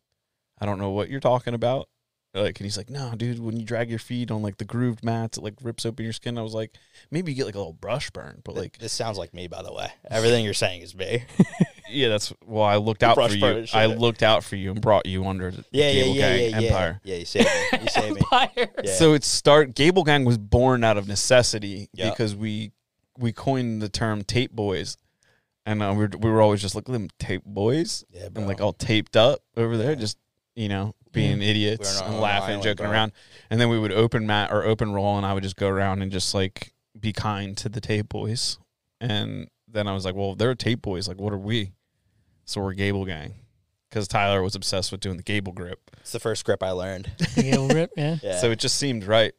I 0.60 0.66
don't 0.66 0.80
know 0.80 0.92
what 0.92 1.10
you're 1.10 1.20
talking 1.20 1.54
about. 1.54 1.90
Like, 2.34 2.60
and 2.60 2.66
he's 2.66 2.78
like, 2.78 2.90
no, 2.90 3.14
dude, 3.16 3.40
when 3.40 3.58
you 3.58 3.66
drag 3.66 3.90
your 3.90 4.00
feet 4.00 4.30
on 4.30 4.42
like 4.42 4.58
the 4.58 4.66
grooved 4.66 5.04
mats, 5.04 5.38
it 5.38 5.44
like 5.44 5.56
rips 5.64 5.86
open 5.86 6.04
your 6.04 6.14
skin. 6.14 6.38
I 6.38 6.42
was 6.42 6.54
like, 6.54 6.76
maybe 7.10 7.32
you 7.32 7.36
get 7.36 7.46
like 7.46 7.56
a 7.56 7.58
little 7.58 7.74
brush 7.74 8.12
burn, 8.12 8.42
but 8.44 8.56
like, 8.56 8.78
this 8.78 8.94
sounds 8.94 9.18
like 9.18 9.34
me, 9.34 9.48
by 9.48 9.64
the 9.64 9.74
way. 9.74 9.88
Everything 10.12 10.46
you're 10.46 10.54
saying 10.54 10.82
is 10.82 10.94
me. 10.94 11.24
yeah, 11.90 12.10
that's 12.10 12.34
well, 12.46 12.64
I 12.66 12.76
looked 12.76 13.02
out 13.02 13.16
for 13.16 13.30
you. 13.30 13.46
and. 13.46 13.70
I 13.74 13.88
looked 13.88 14.22
out 14.24 14.44
for 14.44 14.56
you 14.56 14.72
and 14.72 14.82
brought 14.82 15.06
you 15.08 15.26
under 15.26 15.50
the 15.52 15.66
Yeah, 15.72 15.90
yeah, 15.90 16.04
Gable 16.04 16.16
yeah, 16.16 16.22
Gang 16.38 16.40
yeah, 16.52 16.60
yeah. 16.60 16.68
Empire. 16.68 17.02
Yeah, 17.04 17.16
you 17.16 17.26
saved 17.26 17.48
me. 17.48 17.80
You 17.82 17.88
saved 17.88 18.16
me. 18.16 18.22
Empire. 18.32 18.70
Yeah. 18.84 18.94
So 18.94 19.14
it 19.14 19.24
start 19.24 19.74
Gable 19.74 20.04
Gang 20.04 20.24
was 20.26 20.38
born 20.38 20.84
out 20.84 20.98
of 20.98 21.08
necessity 21.08 21.90
Yeah. 21.94 22.10
because 22.12 22.36
we 22.36 22.72
we 23.18 23.32
coined 23.32 23.82
the 23.82 23.90
term 23.90 24.24
tape 24.24 24.52
boys, 24.52 24.98
and 25.66 25.82
uh, 25.82 25.92
we 25.96 26.06
were, 26.06 26.10
we 26.20 26.30
were 26.30 26.42
always 26.42 26.62
just 26.62 26.76
like 26.76 26.86
them 26.86 27.10
tape 27.20 27.44
boys 27.46 28.04
Yeah, 28.12 28.30
bro. 28.30 28.42
and 28.42 28.48
like 28.48 28.62
all 28.62 28.74
taped 28.74 29.16
up 29.18 29.42
over 29.56 29.78
there, 29.78 29.96
just 29.96 30.18
you 30.56 30.70
know 30.70 30.94
being 31.12 31.42
idiots 31.42 32.00
We're 32.00 32.06
on 32.06 32.08
our 32.10 32.14
and 32.14 32.22
laughing, 32.22 32.50
island, 32.50 32.64
joking 32.64 32.86
bro. 32.86 32.92
around, 32.92 33.12
and 33.50 33.60
then 33.60 33.70
we 33.70 33.80
would 33.80 33.92
open 33.92 34.28
mat 34.28 34.52
or 34.52 34.64
open 34.64 34.94
roll, 34.94 35.18
and 35.18 35.26
I 35.26 35.34
would 35.34 35.44
just 35.44 35.56
go 35.56 35.68
around 35.68 36.02
and 36.02 36.12
just 36.12 36.34
like 36.34 36.74
be 37.00 37.12
kind 37.14 37.56
to 37.58 37.70
the 37.70 37.82
tape 37.82 38.10
boys, 38.10 38.58
and 39.02 39.48
then 39.68 39.88
I 39.88 39.94
was 39.94 40.06
like, 40.06 40.16
well, 40.16 40.36
they're 40.36 40.56
tape 40.56 40.82
boys, 40.82 41.08
like 41.08 41.20
what 41.20 41.34
are 41.34 41.38
we? 41.38 41.72
So 42.46 42.62
we're 42.62 42.74
Gable 42.74 43.06
Gang. 43.06 43.34
Because 43.90 44.08
Tyler 44.10 44.42
was 44.42 44.54
obsessed 44.54 44.92
with 44.92 45.00
doing 45.00 45.16
the 45.18 45.24
Gable 45.24 45.54
grip, 45.54 45.80
it's 46.02 46.12
the 46.12 46.20
first 46.20 46.44
grip 46.46 46.62
I 46.62 46.72
learned. 46.72 47.10
Yeah, 47.38 47.68
rip, 47.68 47.92
yeah. 47.98 48.18
Yeah. 48.22 48.38
so 48.38 48.52
it 48.52 48.60
just 48.60 48.76
seemed 48.76 49.06
right. 49.06 49.34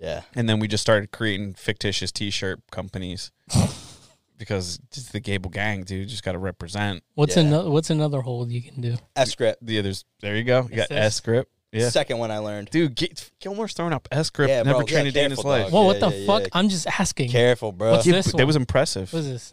Yeah. 0.00 0.22
And 0.34 0.48
then 0.48 0.58
we 0.60 0.68
just 0.68 0.82
started 0.82 1.10
creating 1.12 1.54
fictitious 1.54 2.12
T-shirt 2.12 2.60
companies 2.70 3.30
because 4.38 4.78
it's 4.90 5.10
the 5.10 5.20
Gable 5.20 5.50
Gang, 5.50 5.82
dude. 5.84 6.08
Just 6.08 6.22
got 6.22 6.32
to 6.32 6.38
represent. 6.38 7.02
What's 7.14 7.36
Yeah. 7.36 7.42
another 7.44 7.70
What's 7.70 7.90
another 7.90 8.20
hold 8.20 8.50
you 8.50 8.62
can 8.62 8.80
do? 8.80 8.96
S 9.14 9.34
grip. 9.34 9.58
The 9.62 9.78
others. 9.78 10.04
There 10.20 10.36
you 10.36 10.44
go. 10.44 10.62
You 10.70 10.76
got 10.76 10.86
Assist. 10.90 10.92
S 10.92 11.20
grip. 11.20 11.48
Yeah, 11.72 11.88
Second 11.90 12.18
one 12.18 12.30
I 12.30 12.38
learned. 12.38 12.70
dude. 12.70 12.94
Get, 12.94 13.30
Gilmore's 13.40 13.74
throwing 13.74 13.92
up 13.92 14.08
S 14.10 14.30
grip. 14.30 14.48
Yeah, 14.48 14.62
Never 14.62 14.78
bro, 14.78 14.86
trained 14.86 15.06
yeah, 15.06 15.10
a 15.10 15.12
day 15.12 15.24
in 15.24 15.30
his 15.32 15.38
careful, 15.38 15.50
life. 15.50 15.64
dog. 15.64 15.72
Well, 15.72 15.82
Yeah, 15.82 15.86
what 15.88 16.00
the 16.00 16.18
yeah, 16.20 16.26
fuck? 16.26 16.42
yeah. 16.42 16.48
I'm 16.52 16.68
just 16.68 16.86
asking. 16.86 17.30
Careful, 17.30 17.72
bro. 17.72 17.90
What's 17.92 18.06
Yeah, 18.06 18.12
this 18.14 18.26
but 18.28 18.32
that 18.38 18.42
one? 18.44 18.46
was 18.46 18.56
impressive. 18.56 19.12
What 19.12 19.18
is 19.20 19.28
this? 19.28 19.52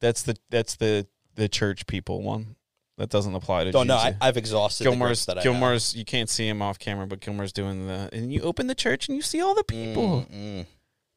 That's 0.00 0.22
the 0.22 0.36
that's 0.50 0.76
the 0.76 1.06
the 1.36 1.48
church 1.48 1.86
people 1.86 2.20
one. 2.22 2.56
That 3.02 3.10
doesn't 3.10 3.34
apply 3.34 3.64
to. 3.64 3.72
Don't 3.72 3.88
know. 3.88 3.96
I, 3.96 4.14
I've 4.20 4.36
exhausted 4.36 4.84
the 4.84 4.90
Gilmore's 4.90 5.08
grips 5.08 5.24
that 5.24 5.38
I 5.38 5.40
know. 5.40 5.42
Gilmore's. 5.50 5.96
You 5.96 6.04
can't 6.04 6.30
see 6.30 6.46
him 6.46 6.62
off 6.62 6.78
camera, 6.78 7.04
but 7.04 7.18
Gilmore's 7.18 7.52
doing 7.52 7.88
the. 7.88 8.08
And 8.12 8.32
you 8.32 8.42
open 8.42 8.68
the 8.68 8.76
church 8.76 9.08
and 9.08 9.16
you 9.16 9.22
see 9.22 9.42
all 9.42 9.56
the 9.56 9.64
people. 9.64 10.24
Mm, 10.32 10.60
mm. 10.62 10.66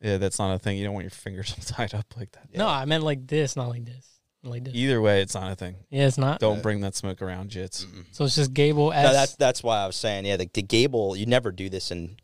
Yeah, 0.02 0.18
that's 0.18 0.40
not 0.40 0.52
a 0.56 0.58
thing. 0.58 0.80
You 0.80 0.84
don't 0.86 0.96
want 0.96 1.04
your 1.04 1.12
fingers 1.12 1.54
tied 1.68 1.94
up 1.94 2.08
like 2.18 2.32
that. 2.32 2.48
No, 2.58 2.68
I 2.68 2.86
meant 2.86 3.04
like 3.04 3.28
this, 3.28 3.56
not 3.56 3.70
like 3.70 3.86
this. 3.86 4.08
Like 4.42 4.64
this. 4.64 4.74
Either 4.74 5.00
way, 5.00 5.22
it's 5.22 5.36
not 5.36 5.52
a 5.52 5.56
thing. 5.56 5.76
Yeah, 5.92 6.08
it's 6.08 6.18
not. 6.18 6.40
Don't 6.40 6.56
Yeah. 6.56 6.62
bring 6.64 6.82
that 6.82 6.96
smoke 6.96 7.22
around, 7.22 7.52
jits. 7.52 7.86
Mm-mm. 7.86 8.06
So 8.12 8.26
it's 8.26 8.36
just 8.36 8.52
Gable 8.56 8.92
S. 8.92 9.06
No, 9.06 9.14
that's 9.14 9.36
that's 9.36 9.62
why 9.62 9.84
I 9.84 9.86
was 9.86 9.96
saying, 9.96 10.26
yeah, 10.26 10.38
the, 10.38 10.50
the 10.52 10.64
Gable, 10.64 11.16
you 11.16 11.28
never 11.28 11.52
do 11.52 11.70
this 11.70 11.92
in 11.92 12.18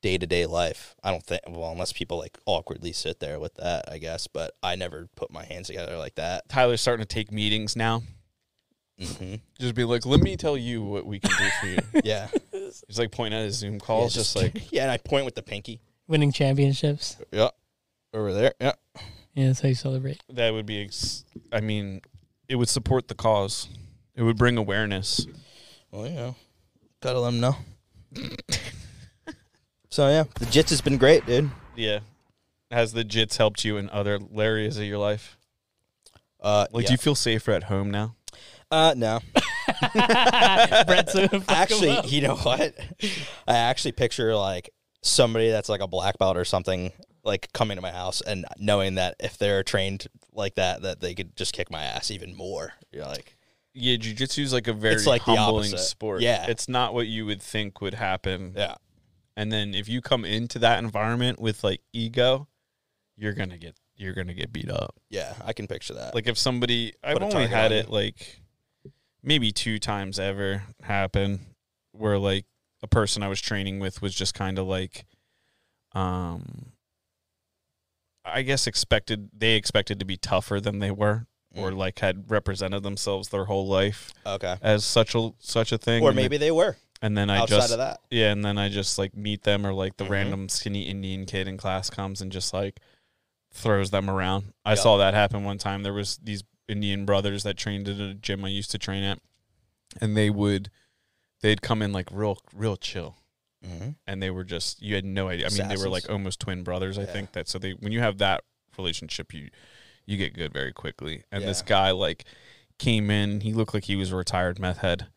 day 0.00 0.16
to 0.16 0.28
day 0.28 0.46
life. 0.46 0.94
I 1.02 1.10
don't 1.10 1.24
think, 1.26 1.40
well, 1.48 1.72
unless 1.72 1.92
people 1.92 2.18
like 2.18 2.38
awkwardly 2.46 2.92
sit 2.92 3.18
there 3.18 3.40
with 3.40 3.54
that, 3.56 3.90
I 3.90 3.98
guess. 3.98 4.28
But 4.28 4.52
I 4.62 4.76
never 4.76 5.08
put 5.16 5.32
my 5.32 5.44
hands 5.44 5.66
together 5.66 5.96
like 5.96 6.14
that. 6.14 6.48
Tyler's 6.48 6.80
starting 6.80 7.04
to 7.04 7.12
take 7.12 7.32
meetings 7.32 7.74
now. 7.74 8.04
Hmm 9.00 9.34
Just 9.58 9.74
be 9.74 9.84
like, 9.84 10.04
let 10.06 10.20
me 10.20 10.36
tell 10.36 10.56
you 10.56 10.82
what 10.82 11.06
we 11.06 11.20
can 11.20 11.30
do 11.30 11.48
for 11.60 11.66
you. 11.66 11.78
Yeah, 12.04 12.28
He's 12.52 12.98
like 12.98 13.10
pointing 13.10 13.38
at 13.38 13.44
his 13.44 13.56
Zoom 13.56 13.78
calls, 13.78 14.14
Yeah, 14.16 14.20
just 14.20 14.36
like, 14.36 14.62
yeah, 14.72 14.82
and 14.82 14.90
I 14.90 14.96
point 14.98 15.24
with 15.24 15.34
the 15.34 15.42
pinky. 15.42 15.80
winning 16.06 16.32
championships. 16.32 17.16
Yeah, 17.32 17.50
over 18.14 18.32
there. 18.32 18.54
Yeah, 18.60 18.72
Yeah, 19.34 19.46
that's 19.48 19.60
how 19.60 19.68
you 19.68 19.74
celebrate. 19.74 20.20
that 20.30 20.52
would 20.52 20.66
be, 20.66 20.82
ex- 20.82 21.24
I 21.52 21.60
mean, 21.60 22.00
it 22.48 22.56
would 22.56 22.68
support 22.68 23.08
the 23.08 23.14
cause. 23.14 23.68
It 24.16 24.22
would 24.22 24.36
bring 24.36 24.56
awareness. 24.56 25.26
well, 25.92 26.06
you 26.08 26.14
know, 26.14 26.36
gotta 27.00 27.20
let 27.20 27.30
them 27.30 27.40
know. 27.40 27.56
so 29.90 30.08
yeah, 30.08 30.24
the 30.38 30.46
jits 30.46 30.70
has 30.70 30.80
been 30.80 30.96
great, 30.98 31.24
dude. 31.26 31.50
Yeah. 31.76 32.00
Has 32.70 32.92
the 32.92 33.04
jits 33.04 33.36
helped 33.36 33.64
you 33.64 33.76
in 33.76 33.88
other 33.90 34.18
areas 34.36 34.76
of 34.76 34.84
your 34.84 34.98
life? 34.98 35.38
Uh, 36.40 36.66
Like, 36.72 36.82
yeah. 36.84 36.88
do 36.88 36.92
you 36.94 36.98
feel 36.98 37.14
safer 37.14 37.52
at 37.52 37.64
home 37.64 37.90
now? 37.90 38.14
Uh, 38.70 38.94
no. 38.96 39.20
Brett's 40.86 41.14
gonna 41.14 41.28
fuck 41.40 41.50
actually, 41.50 41.90
up. 41.90 42.10
you 42.10 42.22
know 42.22 42.36
what? 42.36 42.74
I 43.46 43.56
actually 43.56 43.92
picture 43.92 44.34
like 44.34 44.70
somebody 45.02 45.50
that's 45.50 45.68
like 45.68 45.80
a 45.80 45.86
black 45.86 46.18
belt 46.18 46.36
or 46.36 46.44
something 46.44 46.92
like 47.24 47.52
coming 47.52 47.76
to 47.76 47.82
my 47.82 47.90
house 47.92 48.20
and 48.20 48.44
knowing 48.58 48.94
that 48.96 49.14
if 49.20 49.38
they're 49.38 49.62
trained 49.62 50.06
like 50.32 50.54
that, 50.56 50.82
that 50.82 51.00
they 51.00 51.14
could 51.14 51.36
just 51.36 51.52
kick 51.52 51.70
my 51.70 51.82
ass 51.82 52.10
even 52.10 52.34
more. 52.34 52.72
You're 52.92 53.04
like, 53.04 53.36
Yeah, 53.74 53.96
jujitsu 53.96 54.40
is 54.42 54.52
like 54.52 54.66
a 54.68 54.72
very 54.72 54.94
It's 54.94 55.06
like 55.06 55.24
the 55.24 55.34
humbling 55.36 55.70
opposite. 55.70 55.78
sport. 55.86 56.20
Yeah. 56.22 56.46
It's 56.48 56.68
not 56.68 56.94
what 56.94 57.06
you 57.06 57.26
would 57.26 57.42
think 57.42 57.80
would 57.80 57.94
happen. 57.94 58.54
yeah, 58.56 58.76
And 59.36 59.52
then 59.52 59.74
if 59.74 59.88
you 59.88 60.00
come 60.00 60.24
into 60.24 60.58
that 60.60 60.78
environment 60.78 61.38
with 61.40 61.62
like 61.64 61.80
ego, 61.92 62.48
you're 63.16 63.34
gonna 63.34 63.58
get 63.58 63.74
you're 63.96 64.14
gonna 64.14 64.34
get 64.34 64.52
beat 64.52 64.70
up. 64.70 64.94
yeah, 65.10 65.34
I 65.44 65.52
can 65.52 65.66
picture 65.66 65.94
that. 65.94 66.14
Like 66.14 66.28
if 66.28 66.38
somebody 66.38 66.92
I've 67.02 67.16
a 67.16 67.20
only 67.20 67.32
target 67.32 67.50
had 67.50 67.72
on 67.72 67.78
it 67.78 67.90
like 67.90 68.40
maybe 69.22 69.50
two 69.52 69.78
times 69.78 70.18
ever 70.18 70.62
happen 70.82 71.40
where 71.92 72.18
like 72.18 72.44
a 72.82 72.86
person 72.86 73.22
I 73.22 73.28
was 73.28 73.40
training 73.40 73.80
with 73.80 74.00
was 74.02 74.14
just 74.14 74.34
kind 74.34 74.58
of 74.58 74.66
like 74.66 75.04
um 75.92 76.72
I 78.24 78.42
guess 78.42 78.66
expected 78.66 79.30
they 79.36 79.54
expected 79.54 79.98
to 80.00 80.04
be 80.04 80.16
tougher 80.16 80.60
than 80.60 80.78
they 80.80 80.90
were 80.90 81.26
or 81.56 81.72
like 81.72 81.98
had 82.00 82.30
represented 82.30 82.82
themselves 82.84 83.30
their 83.30 83.46
whole 83.46 83.66
life 83.66 84.12
Okay. 84.24 84.56
as 84.62 84.84
such 84.84 85.14
a 85.14 85.32
such 85.40 85.72
a 85.72 85.78
thing. 85.78 86.04
Or 86.04 86.12
maybe 86.12 86.36
they 86.36 86.50
were 86.50 86.76
and 87.00 87.16
then 87.16 87.30
I 87.30 87.38
outside 87.38 87.56
just 87.56 87.72
of 87.72 87.78
that. 87.78 88.00
yeah, 88.10 88.30
and 88.30 88.44
then 88.44 88.58
I 88.58 88.68
just 88.68 88.98
like 88.98 89.16
meet 89.16 89.42
them 89.44 89.66
or 89.66 89.72
like 89.72 89.96
the 89.96 90.04
Mhm. 90.04 90.10
random 90.10 90.48
skinny 90.48 90.82
Indian 90.82 91.26
kid 91.26 91.48
in 91.48 91.56
class 91.56 91.90
comes 91.90 92.20
and 92.20 92.30
just 92.30 92.52
like 92.52 92.80
throws 93.52 93.90
them 93.90 94.10
around. 94.10 94.52
I 94.64 94.72
Yep. 94.72 94.78
saw 94.78 94.96
that 94.98 95.14
happen 95.14 95.42
one 95.42 95.58
time. 95.58 95.82
There 95.82 95.92
was 95.94 96.18
these 96.18 96.42
Indian 96.68 97.04
brothers 97.06 97.42
that 97.44 97.56
trained 97.56 97.88
at 97.88 97.98
a 98.00 98.14
gym 98.14 98.44
I 98.44 98.48
used 98.48 98.70
to 98.72 98.78
train 98.78 99.02
at, 99.02 99.18
and 100.00 100.16
they 100.16 100.30
would 100.30 100.70
they'd 101.40 101.62
come 101.62 101.82
in 101.82 101.92
like 101.92 102.08
real 102.12 102.38
real 102.54 102.76
chill, 102.76 103.16
Mm-hmm. 103.66 103.90
and 104.06 104.22
they 104.22 104.30
were 104.30 104.44
just 104.44 104.80
you 104.82 104.94
had 104.94 105.04
no 105.04 105.28
idea. 105.28 105.46
I 105.46 105.50
mean, 105.50 105.68
they 105.68 105.76
were 105.76 105.88
like 105.88 106.08
almost 106.08 106.38
twin 106.40 106.62
brothers. 106.62 106.96
I 106.98 107.02
Yeah. 107.02 107.12
think 107.12 107.32
that 107.32 107.48
so 107.48 107.58
they 107.58 107.72
when 107.72 107.92
you 107.92 108.00
have 108.00 108.18
that 108.18 108.44
relationship, 108.76 109.32
you 109.34 109.48
you 110.06 110.16
get 110.16 110.34
good 110.34 110.52
very 110.52 110.72
quickly. 110.72 111.24
And 111.32 111.42
this 111.44 111.60
guy 111.62 111.90
like 111.90 112.24
came 112.78 113.10
in. 113.10 113.40
He 113.40 113.52
looked 113.52 113.74
like 113.74 113.84
he 113.84 113.96
was 113.96 114.12
a 114.12 114.16
retired 114.16 114.58
meth 114.58 114.78
head. 114.78 115.08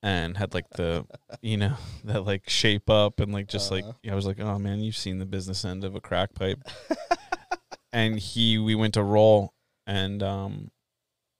And 0.00 0.36
had 0.36 0.54
like 0.54 0.70
the, 0.76 1.06
you 1.42 1.56
know, 1.56 1.74
that 2.04 2.24
like 2.24 2.48
shape 2.48 2.88
up 2.88 3.18
and 3.20 3.32
like 3.32 3.48
just 3.48 3.70
like 3.72 3.82
Uh-huh. 3.84 4.12
I 4.12 4.14
was 4.14 4.26
like, 4.26 4.38
oh 4.40 4.56
man, 4.58 4.78
you've 4.80 4.96
seen 4.96 5.18
the 5.18 5.26
business 5.26 5.64
end 5.64 5.82
of 5.84 5.94
a 5.96 6.00
crack 6.00 6.34
pipe. 6.34 6.60
and 7.92 8.18
he, 8.18 8.58
we 8.58 8.74
went 8.74 8.94
to 8.94 9.02
roll, 9.02 9.52
and 9.88 10.22
um, 10.22 10.70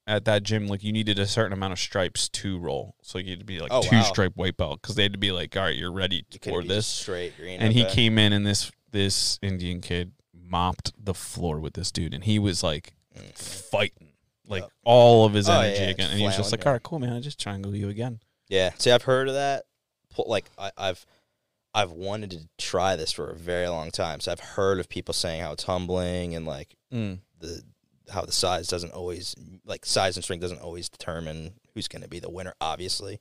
at 0.09 0.25
that 0.25 0.43
gym, 0.43 0.67
like 0.67 0.83
you 0.83 0.90
needed 0.93 1.19
a 1.21 1.26
certain 1.26 1.52
amount 1.52 1.73
of 1.75 1.78
stripes 1.78 2.28
to 2.31 2.59
roll, 2.59 2.97
so 3.02 3.19
you 3.19 3.31
had 3.31 3.38
to 3.38 3.45
be 3.45 3.61
like 3.61 3.71
Oh, 3.73 3.83
two 3.83 3.95
wow. 3.97 4.02
stripe 4.02 4.33
white 4.35 4.57
belt 4.57 4.81
because 4.83 4.97
they 4.97 5.02
had 5.05 5.12
to 5.12 5.19
be 5.19 5.31
like, 5.31 5.57
all 5.57 5.62
right, 5.64 5.76
you're 5.76 5.93
ready 5.93 6.25
for 6.43 6.62
be 6.62 6.69
this. 6.69 6.87
straight 6.87 7.37
green. 7.37 7.61
And 7.61 7.73
he 7.73 7.85
okay. 7.85 7.95
came 7.95 8.19
in, 8.19 8.33
and 8.33 8.45
this 8.47 8.73
this 8.90 9.38
Indian 9.43 9.81
kid 9.81 10.12
mopped 10.35 10.93
the 10.99 11.14
floor 11.14 11.61
with 11.61 11.75
this 11.75 11.93
dude, 11.93 12.14
and 12.14 12.25
he 12.25 12.38
was 12.40 12.62
like 12.64 12.95
fighting. 13.35 14.09
Like 14.47 14.64
all 14.83 15.26
of 15.26 15.35
his 15.35 15.47
Oh, 15.49 15.61
energy 15.61 15.83
yeah, 15.83 15.88
again, 15.90 16.11
and 16.11 16.19
he 16.19 16.25
was 16.25 16.37
just 16.37 16.49
flailing, 16.49 16.61
like, 16.61 16.64
yeah. 16.64 16.69
"All 16.71 16.73
right, 16.75 16.83
cool, 16.83 16.99
man. 17.00 17.12
I 17.12 17.21
just 17.21 17.38
triangle 17.38 17.76
you 17.76 17.90
again." 17.90 18.21
Yeah. 18.49 18.71
See, 18.78 18.90
I've 18.90 19.02
heard 19.02 19.28
of 19.28 19.35
that. 19.35 19.64
Pl- 20.11 20.25
Like 20.26 20.47
I, 20.57 20.71
I've, 20.78 21.05
I've 21.75 21.90
wanted 21.90 22.31
to 22.31 22.49
try 22.57 22.97
this 22.97 23.12
for 23.12 23.28
a 23.31 23.37
very 23.37 23.69
long 23.69 23.90
time. 23.90 24.21
So 24.21 24.33
I've 24.33 24.40
heard 24.40 24.81
of 24.81 24.88
people 24.88 25.12
saying 25.12 25.43
how 25.43 25.52
it's 25.52 25.64
humbling 25.64 26.35
and 26.35 26.47
like 26.47 26.75
Mm. 26.90 27.19
the 27.38 27.62
how 28.11 28.23
the 28.23 28.33
size 28.33 28.69
doesn't 28.69 28.93
always 28.93 29.35
like 29.65 29.85
size 29.87 30.17
and 30.17 30.25
strength 30.25 30.41
doesn't 30.43 30.61
always 30.62 30.88
determine 30.88 31.55
who's 31.75 31.88
going 31.88 32.03
to 32.03 32.09
be 32.09 32.19
the 32.21 32.31
winner. 32.31 32.55
Obviously. 32.61 33.21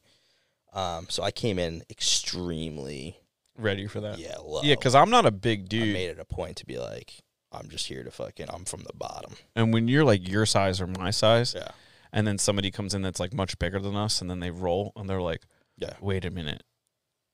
Um. 0.74 1.08
So 1.10 1.24
I 1.24 1.32
came 1.32 1.58
in 1.60 1.84
extremely 2.32 3.17
Ready 3.58 3.88
for 3.88 4.01
that? 4.01 4.20
yeah 4.20 4.36
low. 4.38 4.62
Yeah, 4.63 4.75
because 4.75 4.94
I'm 4.96 5.10
not 5.10 5.25
a 5.25 5.32
big 5.32 5.67
dude. 5.70 5.89
I 5.89 5.94
made 5.94 6.10
it 6.10 6.20
a 6.20 6.25
point 6.25 6.58
to 6.58 6.65
be 6.65 6.77
like 6.77 7.13
I'm 7.51 7.70
just 7.70 7.88
here 7.88 8.03
to 8.03 8.12
fucking 8.12 8.48
I'm 8.50 8.65
from 8.65 8.82
the 8.84 8.94
bottom. 8.94 9.34
and 9.56 9.74
when 9.74 9.88
you're 9.88 10.03
like 10.06 10.27
your 10.27 10.46
size 10.46 10.79
or 10.82 10.88
my 10.88 11.12
size, 11.12 11.53
Yeah. 11.56 11.70
and 12.12 12.27
then 12.27 12.38
somebody 12.38 12.70
comes 12.72 12.94
in 12.94 13.01
that's 13.01 13.20
like 13.20 13.34
much 13.34 13.58
bigger 13.58 13.79
than 13.79 13.96
us, 13.96 14.22
and 14.22 14.29
then 14.29 14.39
they 14.41 14.51
roll, 14.51 14.91
and 14.96 15.10
they're 15.10 15.22
like, 15.22 15.44
Yeah. 15.77 15.94
wait 16.01 16.25
a 16.25 16.29
minute." 16.32 16.63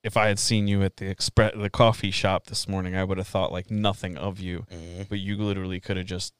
If 0.04 0.16
I 0.18 0.28
had 0.28 0.38
seen 0.38 0.68
you 0.68 0.84
at 0.84 0.98
the 0.98 1.08
express 1.10 1.54
the 1.56 1.70
coffee 1.70 2.12
shop 2.12 2.46
this 2.48 2.68
morning, 2.68 2.94
I 2.96 3.04
would 3.06 3.18
have 3.18 3.28
thought 3.28 3.52
like 3.52 3.72
nothing 3.72 4.18
of 4.18 4.40
you. 4.40 4.66
hmm 4.72 5.04
But 5.10 5.20
you 5.20 5.36
literally 5.38 5.80
could 5.80 5.98
have 5.98 6.06
just 6.06 6.34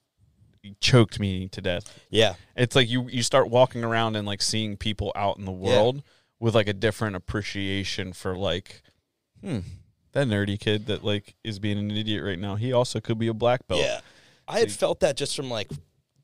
choked 0.80 1.20
me 1.20 1.48
to 1.50 1.62
death. 1.62 2.00
Yeah. 2.10 2.36
It's 2.56 2.76
like 2.76 2.90
you 2.90 3.08
you 3.10 3.24
start 3.24 3.50
walking 3.50 3.84
around 3.84 4.16
and 4.16 4.26
like 4.28 4.42
seeing 4.42 4.78
people 4.78 5.12
out 5.16 5.38
in 5.38 5.46
the 5.46 5.52
world 5.52 6.04
with 6.40 6.56
like 6.56 6.68
a 6.68 6.74
different 6.74 7.16
appreciation 7.16 8.14
for 8.14 8.36
like, 8.38 8.82
hmm, 9.42 9.60
that 10.14 10.28
nerdy 10.28 10.60
kid 10.60 10.86
that 10.88 11.04
like 11.04 11.36
is 11.44 11.60
being 11.60 11.78
an 11.78 11.92
idiot 11.92 12.24
right 12.24 12.40
now. 12.40 12.56
He 12.56 12.72
also 12.74 13.00
could 13.00 13.18
be 13.20 13.28
a 13.28 13.34
black 13.34 13.68
belt. 13.68 13.82
Yeah. 13.82 14.00
I 14.48 14.60
had 14.60 14.72
So- 14.72 14.78
felt 14.78 15.00
that 15.02 15.18
just 15.18 15.36
from 15.36 15.50
like 15.50 15.70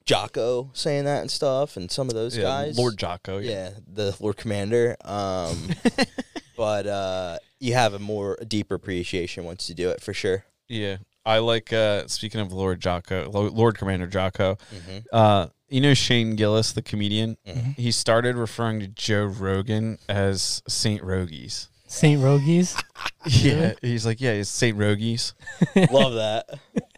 Jocko 0.06 0.72
saying 0.74 1.06
that 1.06 1.22
and 1.22 1.30
stuff 1.30 1.78
and 1.78 1.90
some 1.92 2.08
of 2.08 2.16
those 2.16 2.36
Yeah, 2.36 2.44
guys. 2.44 2.78
Lord 2.78 2.98
Jocko. 2.98 3.38
Yeah, 3.38 3.72
the 3.88 4.16
Lord 4.20 4.38
Commander. 4.38 4.96
Um 5.06 5.70
but 6.58 6.88
uh 6.88 7.38
you 7.60 7.74
have 7.74 7.94
a 7.94 8.00
more 8.00 8.38
a 8.42 8.46
deeper 8.46 8.76
appreciation 8.76 9.44
once 9.46 9.70
you 9.70 9.76
do 9.76 9.90
it 9.90 10.02
for 10.02 10.14
sure. 10.14 10.46
Yeah. 10.68 10.98
I 11.30 11.40
like 11.40 11.72
uh 11.72 12.08
speaking 12.08 12.42
of 12.42 12.52
Lord 12.52 12.80
Jocko, 12.82 13.30
Lord 13.32 13.78
Commander 13.78 14.08
Jocko. 14.08 14.58
Mm-hmm. 14.76 14.98
Uh 15.12 15.48
you 15.70 15.82
know 15.82 15.94
Shane 15.94 16.36
Gillis, 16.36 16.72
the 16.72 16.82
comedian? 16.82 17.38
Mhm. 17.48 17.76
He 17.78 17.92
started 17.92 18.36
referring 18.36 18.80
to 18.80 18.88
Joe 18.88 19.26
Rogan 19.26 20.00
as 20.10 20.64
Saint 20.68 21.02
Rogies. 21.04 21.68
Saint 21.88 22.22
Rogies. 22.22 22.82
Yeah. 23.26 23.74
He's 23.82 24.06
like, 24.06 24.22
yeah, 24.22 24.32
it's 24.32 24.50
Saint 24.50 24.78
Rogies. 24.78 25.34
Love 25.92 26.14
that. 26.14 26.48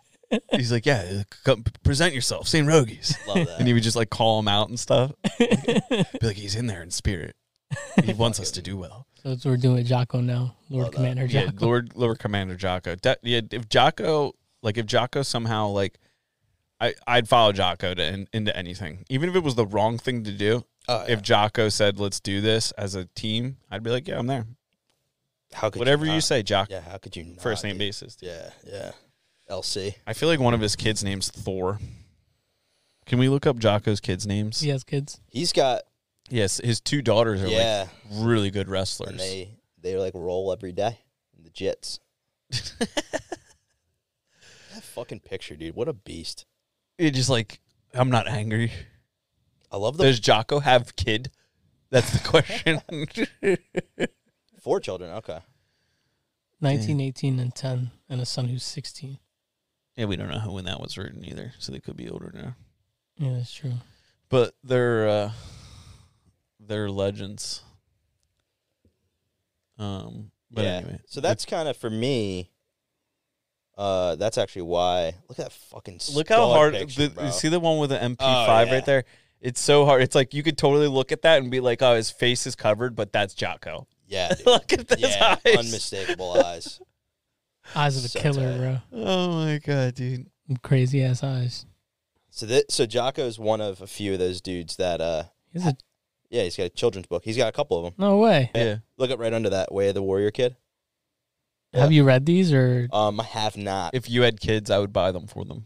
He's 0.56 0.72
like, 0.72 0.86
yeah, 0.86 1.24
come 1.44 1.64
present 1.84 2.14
yourself, 2.14 2.48
Saint 2.48 2.68
Rogies. 2.68 3.16
Love 3.28 3.48
that. 3.48 3.58
and 3.60 3.68
he 3.68 3.74
would 3.74 3.82
just 3.84 3.96
like 3.98 4.12
call 4.12 4.40
him 4.40 4.48
out 4.48 4.70
and 4.70 4.80
stuff. 4.80 5.12
Be 5.40 5.82
like, 6.22 6.38
he's 6.38 6.56
in 6.56 6.68
there 6.68 6.82
in 6.84 6.92
spirit. 6.92 7.36
He 8.04 8.14
wants 8.14 8.40
us 8.40 8.52
to 8.52 8.62
do 8.62 8.78
well. 8.78 9.08
So 9.22 9.30
that's 9.30 9.46
what 9.46 9.51
we're 9.51 9.58
doing 9.58 9.75
with 9.75 9.88
Jocko 9.88 10.20
now. 10.22 10.56
Lord 10.70 10.86
Love 10.86 10.92
that. 10.94 10.98
Commander 10.98 11.25
Yeah, 11.25 11.51
Lord 11.60 11.92
Lord 11.96 12.18
Commander 12.20 12.56
Jocko. 12.56 12.96
De- 12.96 13.18
yeah, 13.22 13.42
if 13.51 13.70
Jocko 13.70 14.34
like 14.63 14.78
if 14.78 14.86
Jocko 14.86 15.22
somehow 15.22 15.68
like 15.68 16.00
I 16.80 16.96
I'd 17.06 17.30
follow 17.30 17.51
Jocko 17.51 17.94
to 17.94 18.04
in, 18.04 18.28
into 18.34 18.56
anything, 18.58 19.06
even 19.10 19.30
if 19.30 19.36
it 19.36 19.44
was 19.44 19.56
the 19.56 19.66
wrong 19.66 19.98
thing 20.00 20.24
to 20.24 20.32
do. 20.32 20.66
Oh, 20.88 21.06
yeah. 21.06 21.13
If 21.13 21.22
Jocko 21.22 21.70
said, 21.70 22.00
"Let's 22.00 22.20
do 22.20 22.42
this 22.42 22.72
as 22.72 22.96
a 22.96 23.06
team," 23.13 23.58
I'd 23.70 23.84
be 23.84 23.92
like, 23.92 24.08
"Yeah, 24.08 24.18
I'm 24.18 24.25
there." 24.25 24.48
how 25.54 25.70
could 25.70 25.80
Whatever 25.80 26.06
you, 26.06 26.13
not? 26.13 26.24
say, 26.24 26.42
Jocko. 26.42 26.74
Yeah, 26.74 26.82
how 26.82 26.98
could 26.98 27.16
you 27.16 27.24
not 27.24 27.42
First 27.42 27.63
name 27.63 27.78
be? 27.78 27.86
basis. 27.86 28.18
Yeah, 28.22 28.50
yeah. 28.66 28.92
LC. 29.50 29.96
I 30.08 30.13
feel 30.13 30.30
like 30.30 30.40
one 30.40 30.54
of 30.54 30.62
his 30.62 30.75
kids' 30.75 31.04
names 31.04 31.30
Thor. 31.30 31.80
Can 33.06 33.20
we 33.20 33.30
look 33.30 33.46
up 33.46 33.58
Jocko's 33.58 34.00
kids' 34.00 34.25
names? 34.25 34.62
He 34.62 34.70
has 34.70 34.84
kids. 34.84 35.20
He's 35.28 35.51
got 35.54 35.82
Yes, 36.32 36.62
his 36.64 36.80
two 36.80 37.02
daughters 37.02 37.44
are 37.44 37.48
yeah, 37.48 37.88
like 37.88 38.24
really 38.26 38.52
good 38.52 38.70
wrestlers. 38.70 39.12
and 39.12 39.20
they 39.20 39.50
they 39.82 39.98
like 39.98 40.14
roll 40.16 40.52
every 40.54 40.72
day 40.72 41.00
in 41.38 41.44
the 41.44 41.50
jits. 41.50 42.00
that 42.80 42.90
fucking 44.82 45.20
picture, 45.20 45.56
dude. 45.56 45.76
What 45.76 45.88
a 45.88 45.94
beast. 45.94 46.46
it 46.98 47.12
just 47.12 47.30
like 47.30 47.60
I'm 47.94 48.10
not 48.10 48.28
angry. 48.28 48.72
I 49.72 49.78
love 49.78 49.98
the 49.98 50.04
Does 50.04 50.20
Jocko 50.20 50.60
have 50.60 50.96
kid? 50.96 51.32
That's 51.90 52.12
the 52.12 52.20
question. 52.28 52.82
four 54.62 54.80
children. 54.80 55.12
Okay. 55.12 55.40
19, 56.62 57.02
18, 57.02 57.40
and 57.40 57.56
10, 57.56 57.92
and 58.08 58.22
a 58.22 58.26
son 58.26 58.48
who's 58.48 58.64
16. 58.64 59.18
yeah, 59.96 60.06
we 60.06 60.16
don't 60.16 60.30
know 60.30 60.52
when 60.52 60.66
that 60.66 60.80
was 60.80 60.96
written 60.96 61.26
either, 61.26 61.54
so 61.58 61.72
they 61.72 61.80
could 61.80 61.98
be 61.98 62.08
older 62.08 62.32
now. 62.34 62.56
Yeah, 63.18 63.38
that's 63.38 63.52
true. 63.52 63.74
But 64.30 64.54
they're 64.64 65.08
uh, 65.08 65.32
they're 66.68 66.89
legends. 66.89 67.62
Um, 69.77 70.32
but 70.51 70.63
yeah. 70.65 70.72
anyway, 70.77 71.00
so 71.08 71.22
that's 71.22 71.46
kind 71.46 71.68
of 71.68 71.77
for 71.77 71.89
me. 71.89 72.51
Uh, 73.77 74.15
that's 74.15 74.38
actually 74.38 74.63
why. 74.63 75.15
Look 75.27 75.39
at 75.39 75.46
that 75.46 75.51
fucking. 75.53 76.00
look 76.13 76.30
how 76.30 76.48
hard. 76.50 76.74
Picture, 76.74 77.08
the, 77.08 77.10
bro. 77.15 77.25
you 77.25 77.32
see 77.32 77.48
the 77.50 77.60
one 77.60 77.80
with 77.80 77.89
the 77.89 77.98
MP5 77.98 78.18
Oh, 78.20 78.63
yeah. 78.63 78.74
right 78.74 78.86
there. 78.86 79.06
It's 79.39 79.60
so 79.62 79.86
hard. 79.86 80.03
It's 80.03 80.13
like 80.13 80.34
you 80.36 80.44
could 80.44 80.58
totally 80.58 80.88
look 80.88 81.12
at 81.12 81.24
that 81.24 81.41
and 81.41 81.50
be 81.50 81.60
like, 81.62 81.82
"Oh, 81.82 81.96
his 81.96 82.12
face 82.12 82.46
is 82.46 82.56
covered," 82.56 82.96
but 82.96 83.12
that's 83.12 83.34
Jocko. 83.34 83.88
yeah, 84.08 84.34
dude. 84.38 84.46
look 84.46 84.72
at 84.72 84.88
this 84.88 85.00
yeah, 85.00 85.38
eyes. 85.44 85.58
unmistakable 85.58 86.34
eyes. 86.34 86.80
Eyes 87.75 87.98
of 87.98 88.06
a 88.06 88.08
So 88.10 88.20
killer, 88.20 88.51
tight. 88.51 88.58
bro. 88.60 88.77
Oh 89.03 89.46
my 89.46 89.58
god, 89.58 89.96
dude. 89.96 90.27
Crazy 90.62 91.03
ass 91.03 91.24
eyes. 91.24 91.65
So 92.30 92.46
that 92.46 92.72
so 92.72 92.86
Jocko's 92.86 93.39
one 93.39 93.62
of 93.62 93.82
a 93.82 93.88
few 93.88 94.13
of 94.13 94.20
those 94.20 94.41
dudes 94.41 94.75
that 94.75 95.01
uh 95.01 95.24
He's 95.51 95.65
a 95.65 95.75
yeah 96.32 96.42
he's 96.44 96.58
got 96.58 96.64
a 96.64 96.70
children's 96.70 97.06
book. 97.06 97.24
He's 97.24 97.38
got 97.38 97.48
a 97.50 97.52
couple 97.52 97.78
of 97.78 97.84
them. 97.84 97.94
no 98.00 98.18
way. 98.18 98.50
Yeah. 98.56 98.78
Look 98.98 99.12
up 99.12 99.20
right 99.20 99.32
under 99.34 99.50
that 99.52 99.72
Way 99.72 99.90
of 99.90 99.94
the 99.94 100.02
Warrior 100.02 100.32
Kid. 100.32 100.56
Have 101.74 101.92
you 101.94 102.04
read 102.04 102.26
these 102.26 102.52
or 102.52 102.88
Um, 102.92 103.20
I 103.22 103.24
have 103.24 103.56
not. 103.56 103.94
If 103.94 104.10
you 104.10 104.24
had 104.24 104.40
kids, 104.42 104.70
I 104.72 104.80
would 104.80 104.92
buy 104.92 105.12
them 105.14 105.28
for 105.28 105.46
them. 105.46 105.66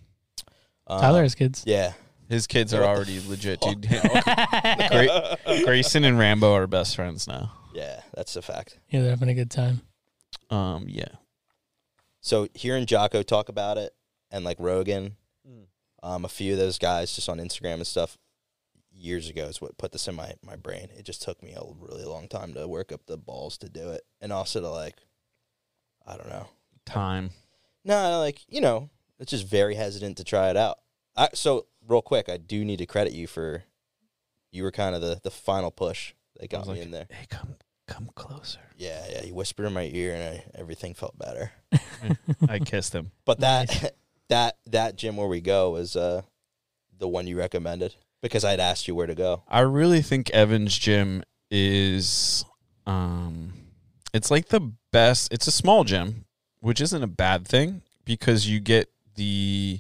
Um, 0.85 1.01
Tyler 1.01 1.23
has 1.23 1.33
kids? 1.33 1.63
Yeah. 1.65 1.93
His 2.29 2.45
kids 2.47 2.73
are 2.73 2.81
What 2.81 2.87
the 2.87 2.93
already 2.95 3.21
legit, 3.27 3.59
fuck? 3.63 3.79
dude. 3.81 3.89
Gra- 4.91 5.37
Grayson 5.65 6.03
and 6.03 6.17
Rambo 6.19 6.53
are 6.53 6.67
best 6.67 6.95
friends 6.95 7.27
now. 7.27 7.51
Yeah, 7.73 8.01
that's 8.13 8.35
a 8.35 8.41
fact. 8.41 8.77
Yeah, 8.89 9.01
they're 9.01 9.09
having 9.11 9.29
a 9.29 9.33
good 9.33 9.51
time. 9.51 9.81
Um, 10.49 10.85
yeah. 10.87 11.07
So 12.21 12.47
hearing 12.53 12.85
Jocko 12.85 13.21
talk 13.23 13.49
about 13.49 13.77
it 13.77 13.93
and 14.31 14.43
like 14.45 14.57
Rogan, 14.59 15.15
Mm. 15.47 15.65
um, 16.01 16.25
a 16.25 16.27
few 16.29 16.53
of 16.53 16.57
those 16.59 16.79
guys 16.79 17.15
just 17.15 17.29
on 17.29 17.37
Instagram 17.37 17.75
and 17.75 17.85
stuff 17.87 18.17
years 18.95 19.29
ago 19.29 19.45
is 19.45 19.61
what 19.61 19.77
put 19.77 19.91
this 19.91 20.07
in 20.07 20.15
my, 20.15 20.33
my 20.43 20.55
brain. 20.55 20.89
It 20.97 21.05
just 21.05 21.21
took 21.21 21.43
me 21.43 21.53
a 21.53 21.61
really 21.79 22.05
long 22.05 22.27
time 22.27 22.53
to 22.53 22.67
work 22.67 22.91
up 22.91 23.05
the 23.05 23.17
balls 23.17 23.57
to 23.59 23.69
do 23.69 23.91
it. 23.91 24.01
And 24.21 24.31
also 24.31 24.61
to 24.61 24.69
like, 24.69 24.95
I 26.07 26.17
don't 26.17 26.29
know. 26.29 26.47
Time. 26.85 27.31
No, 27.83 28.19
like, 28.19 28.41
you 28.47 28.61
know, 28.61 28.89
it's 29.19 29.31
just 29.31 29.47
very 29.47 29.75
hesitant 29.75 30.17
to 30.17 30.23
try 30.23 30.49
it 30.49 30.57
out. 30.57 30.79
I, 31.15 31.29
so 31.33 31.67
real 31.87 32.01
quick, 32.01 32.29
I 32.29 32.37
do 32.37 32.65
need 32.65 32.77
to 32.77 32.85
credit 32.85 33.13
you 33.13 33.27
for, 33.27 33.63
you 34.51 34.63
were 34.63 34.71
kind 34.71 34.95
of 34.95 35.01
the, 35.01 35.19
the 35.23 35.31
final 35.31 35.71
push 35.71 36.13
that 36.39 36.49
got 36.49 36.65
me 36.65 36.73
like, 36.73 36.81
in 36.81 36.91
there. 36.91 37.07
Hey, 37.09 37.25
come, 37.29 37.55
come 37.87 38.09
closer. 38.15 38.59
Yeah, 38.77 39.05
yeah. 39.09 39.23
You 39.23 39.33
whispered 39.33 39.65
in 39.65 39.73
my 39.73 39.89
ear 39.93 40.15
and 40.15 40.23
I, 40.23 40.43
everything 40.55 40.93
felt 40.93 41.17
better. 41.17 41.51
I 42.49 42.59
kissed 42.59 42.93
him. 42.93 43.11
But 43.25 43.39
that 43.39 43.93
that 44.29 44.57
that 44.67 44.95
gym 44.95 45.17
where 45.17 45.27
we 45.27 45.41
go 45.41 45.75
is 45.75 45.95
uh 45.95 46.23
the 46.97 47.07
one 47.07 47.27
you 47.27 47.37
recommended. 47.37 47.95
Because 48.25 48.43
I'd 48.43 48.59
asked 48.59 48.87
you 48.87 48.95
where 48.95 49.05
to 49.07 49.13
go. 49.15 49.43
I 49.47 49.59
really 49.61 50.01
think 50.01 50.29
Evans 50.31 50.77
Gym 50.77 51.23
is 51.51 52.43
um 52.87 53.53
it's 54.13 54.31
like 54.31 54.47
the 54.49 54.71
best 54.91 55.31
it's 55.31 55.47
a 55.47 55.51
small 55.51 55.83
gym, 55.83 56.25
which 56.59 56.81
isn't 56.81 57.03
a 57.03 57.07
bad 57.07 57.47
thing 57.47 57.81
because 58.03 58.47
you 58.49 58.59
get 58.59 58.89
the 59.15 59.79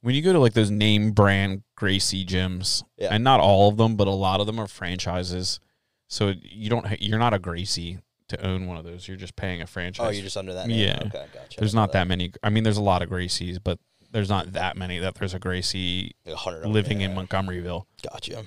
when 0.00 0.14
you 0.14 0.22
go 0.22 0.32
to 0.32 0.38
like 0.38 0.52
those 0.54 0.70
name 0.70 1.12
brand 1.12 1.62
Gracie 1.76 2.24
gyms, 2.26 2.82
Yeah. 2.98 3.08
and 3.12 3.22
not 3.24 3.40
all 3.40 3.68
of 3.68 3.76
them, 3.76 3.96
but 3.96 4.06
a 4.06 4.10
lot 4.10 4.40
of 4.40 4.46
them 4.46 4.58
are 4.58 4.66
franchises. 4.66 5.60
So 6.08 6.34
you 6.42 6.68
don't 6.70 7.00
you're 7.00 7.18
not 7.18 7.32
a 7.34 7.38
Gracie 7.38 7.98
to 8.28 8.44
own 8.46 8.66
one 8.66 8.76
of 8.76 8.84
those. 8.84 9.06
You're 9.06 9.16
just 9.16 9.36
paying 9.36 9.62
a 9.62 9.66
franchise. 9.66 10.06
Oh, 10.06 10.10
you're 10.10 10.22
just 10.24 10.36
under 10.36 10.54
that 10.54 10.66
name. 10.66 10.78
Yeah. 10.88 10.98
Okay, 11.06 11.26
gotcha. 11.32 11.58
there's 11.60 11.74
not 11.74 11.92
that 11.92 12.06
many. 12.08 12.32
I 12.42 12.50
mean, 12.50 12.64
there's 12.64 12.76
a 12.78 12.82
lot 12.82 13.02
of 13.02 13.08
Gracies, 13.10 13.58
but 13.62 13.78
there's 14.14 14.28
not 14.28 14.52
that 14.52 14.76
many 14.76 15.00
that 15.00 15.16
there's 15.16 15.34
a 15.34 15.40
Gracie 15.40 16.12
Like 16.24 16.34
a 16.34 16.38
hundred 16.38 16.58
of 16.58 16.62
them, 16.62 16.72
living 16.72 17.00
in. 17.00 17.14
Montgomeryville 17.14 17.84
Gotcha. 18.10 18.44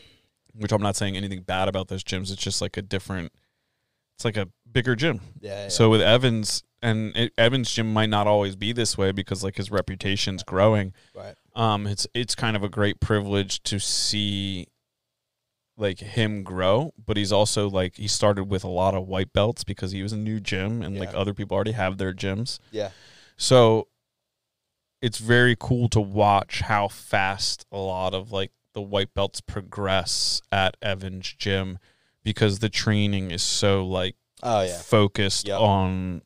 which 0.55 0.71
I'm 0.71 0.81
not 0.81 0.95
saying 0.95 1.17
anything 1.17 1.41
bad 1.41 1.67
about 1.67 1.89
those 1.89 2.03
gyms. 2.03 2.31
It's 2.31 2.41
just 2.41 2.61
like 2.61 2.77
a 2.77 2.81
different, 2.81 3.33
it's 4.15 4.23
like 4.23 4.37
a 4.37 4.47
bigger 4.71 4.95
gym. 4.95 5.19
Yeah. 5.41 5.63
yeah. 5.63 5.67
So 5.67 5.89
with 5.89 6.01
Evans, 6.01 6.63
and 6.81 7.15
it, 7.17 7.33
Evans 7.37 7.69
gym 7.71 7.91
might 7.91 8.09
not 8.09 8.27
always 8.27 8.55
be 8.55 8.71
this 8.71 8.97
way 8.97 9.11
because 9.11 9.43
like 9.43 9.57
his 9.57 9.69
reputation's 9.69 10.41
growing. 10.41 10.93
right. 11.13 11.35
Um, 11.53 11.85
it's 11.87 12.05
it's 12.13 12.35
kind 12.35 12.55
of 12.55 12.63
a 12.63 12.69
great 12.69 12.99
privilege 12.99 13.61
to 13.63 13.79
see 13.79 14.67
like 15.75 15.99
him 15.99 16.43
grow, 16.43 16.93
but 17.03 17.17
he's 17.17 17.31
also 17.31 17.69
like 17.69 17.95
he 17.95 18.07
started 18.07 18.45
with 18.45 18.63
a 18.63 18.69
lot 18.69 18.93
of 18.95 19.07
white 19.07 19.33
belts 19.33 19.63
because 19.63 19.91
he 19.91 20.01
was 20.01 20.13
a 20.13 20.17
new 20.17 20.39
gym 20.39 20.81
and 20.81 20.97
like 20.99 21.13
other 21.13 21.33
people 21.33 21.55
already 21.55 21.71
have 21.73 21.97
their 21.97 22.13
gyms. 22.13 22.59
Yeah. 22.71 22.91
So 23.37 23.87
it's 25.01 25.17
very 25.19 25.55
cool 25.59 25.87
to 25.89 26.01
watch 26.01 26.61
how 26.61 26.87
fast 26.87 27.65
a 27.71 27.77
lot 27.77 28.13
of 28.13 28.31
like 28.31 28.51
the 28.73 28.81
white 28.81 29.13
belts 29.13 29.41
progress 29.41 30.41
at 30.51 30.77
Evans 30.81 31.33
Gym 31.37 31.79
because 32.23 32.59
the 32.59 32.69
training 32.69 33.31
is 33.31 33.41
so 33.43 33.85
like 33.85 34.15
Oh 34.43 34.61
yeah. 34.61 34.77
focused 34.77 35.47
Yep. 35.47 35.59
on 35.59 36.21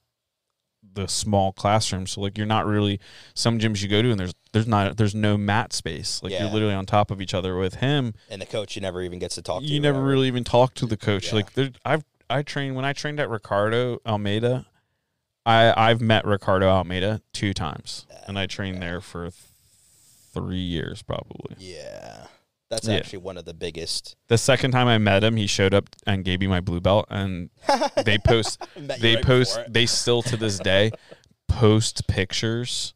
the 0.93 1.07
small 1.07 1.53
classroom. 1.53 2.05
So 2.07 2.19
like 2.21 2.37
you're 2.37 2.47
not 2.47 2.65
really 2.65 2.99
some 3.33 3.59
gyms 3.59 3.81
you 3.81 3.87
go 3.87 4.01
to 4.01 4.11
and 4.11 4.19
there's 4.19 4.33
there's 4.51 4.67
not 4.67 4.97
there's 4.97 5.15
no 5.15 5.37
mat 5.37 5.71
space. 5.71 6.21
Like 6.21 6.33
Yeah. 6.33 6.43
you're 6.43 6.51
literally 6.51 6.73
on 6.73 6.85
top 6.85 7.11
of 7.11 7.21
each 7.21 7.33
other 7.33 7.55
with 7.55 7.75
him. 7.75 8.13
And 8.29 8.41
the 8.41 8.45
coach, 8.45 8.75
you 8.75 8.81
never 8.81 9.01
even 9.01 9.17
gets 9.19 9.35
to 9.35 9.41
talk 9.41 9.61
to. 9.61 9.67
You 9.67 9.79
never 9.79 10.01
really 10.03 10.27
even 10.27 10.43
talk 10.43 10.73
to 10.75 10.85
the 10.85 10.97
coach. 10.97 11.27
Yeah. 11.27 11.35
Like 11.35 11.53
there 11.53 11.69
I've 11.85 12.03
I 12.29 12.41
trained 12.43 12.75
when 12.75 12.83
I 12.85 12.93
trained 12.93 13.19
at 13.19 13.29
Ricardo 13.29 13.99
Almeida. 14.05 14.65
I 15.45 15.73
I've 15.75 16.01
met 16.01 16.25
Ricardo 16.25 16.67
Almeida 16.69 17.21
two 17.33 17.53
times, 17.53 18.05
and 18.27 18.37
I 18.37 18.45
trained 18.45 18.81
there 18.81 19.01
for 19.01 19.23
th- 19.23 19.33
three 20.33 20.57
years 20.59 21.01
probably. 21.01 21.55
Yeah. 21.59 22.25
That's 22.69 22.87
Yeah. 22.87 22.95
actually 22.95 23.19
one 23.19 23.37
of 23.37 23.43
the 23.43 23.53
biggest. 23.53 24.15
The 24.29 24.37
second 24.37 24.71
time 24.71 24.87
I 24.87 24.97
met 24.97 25.23
him, 25.25 25.35
he 25.35 25.45
showed 25.45 25.73
up 25.73 25.89
and 26.07 26.23
gave 26.23 26.39
me 26.39 26.47
my 26.47 26.61
blue 26.61 26.79
belt, 26.79 27.05
and 27.09 27.49
they 28.05 28.17
post 28.23 28.61
they 28.77 29.15
right 29.15 29.25
post 29.25 29.59
they 29.67 29.85
still 29.85 30.21
to 30.23 30.37
this 30.37 30.57
day 30.57 30.91
post 31.49 32.07
pictures 32.07 32.93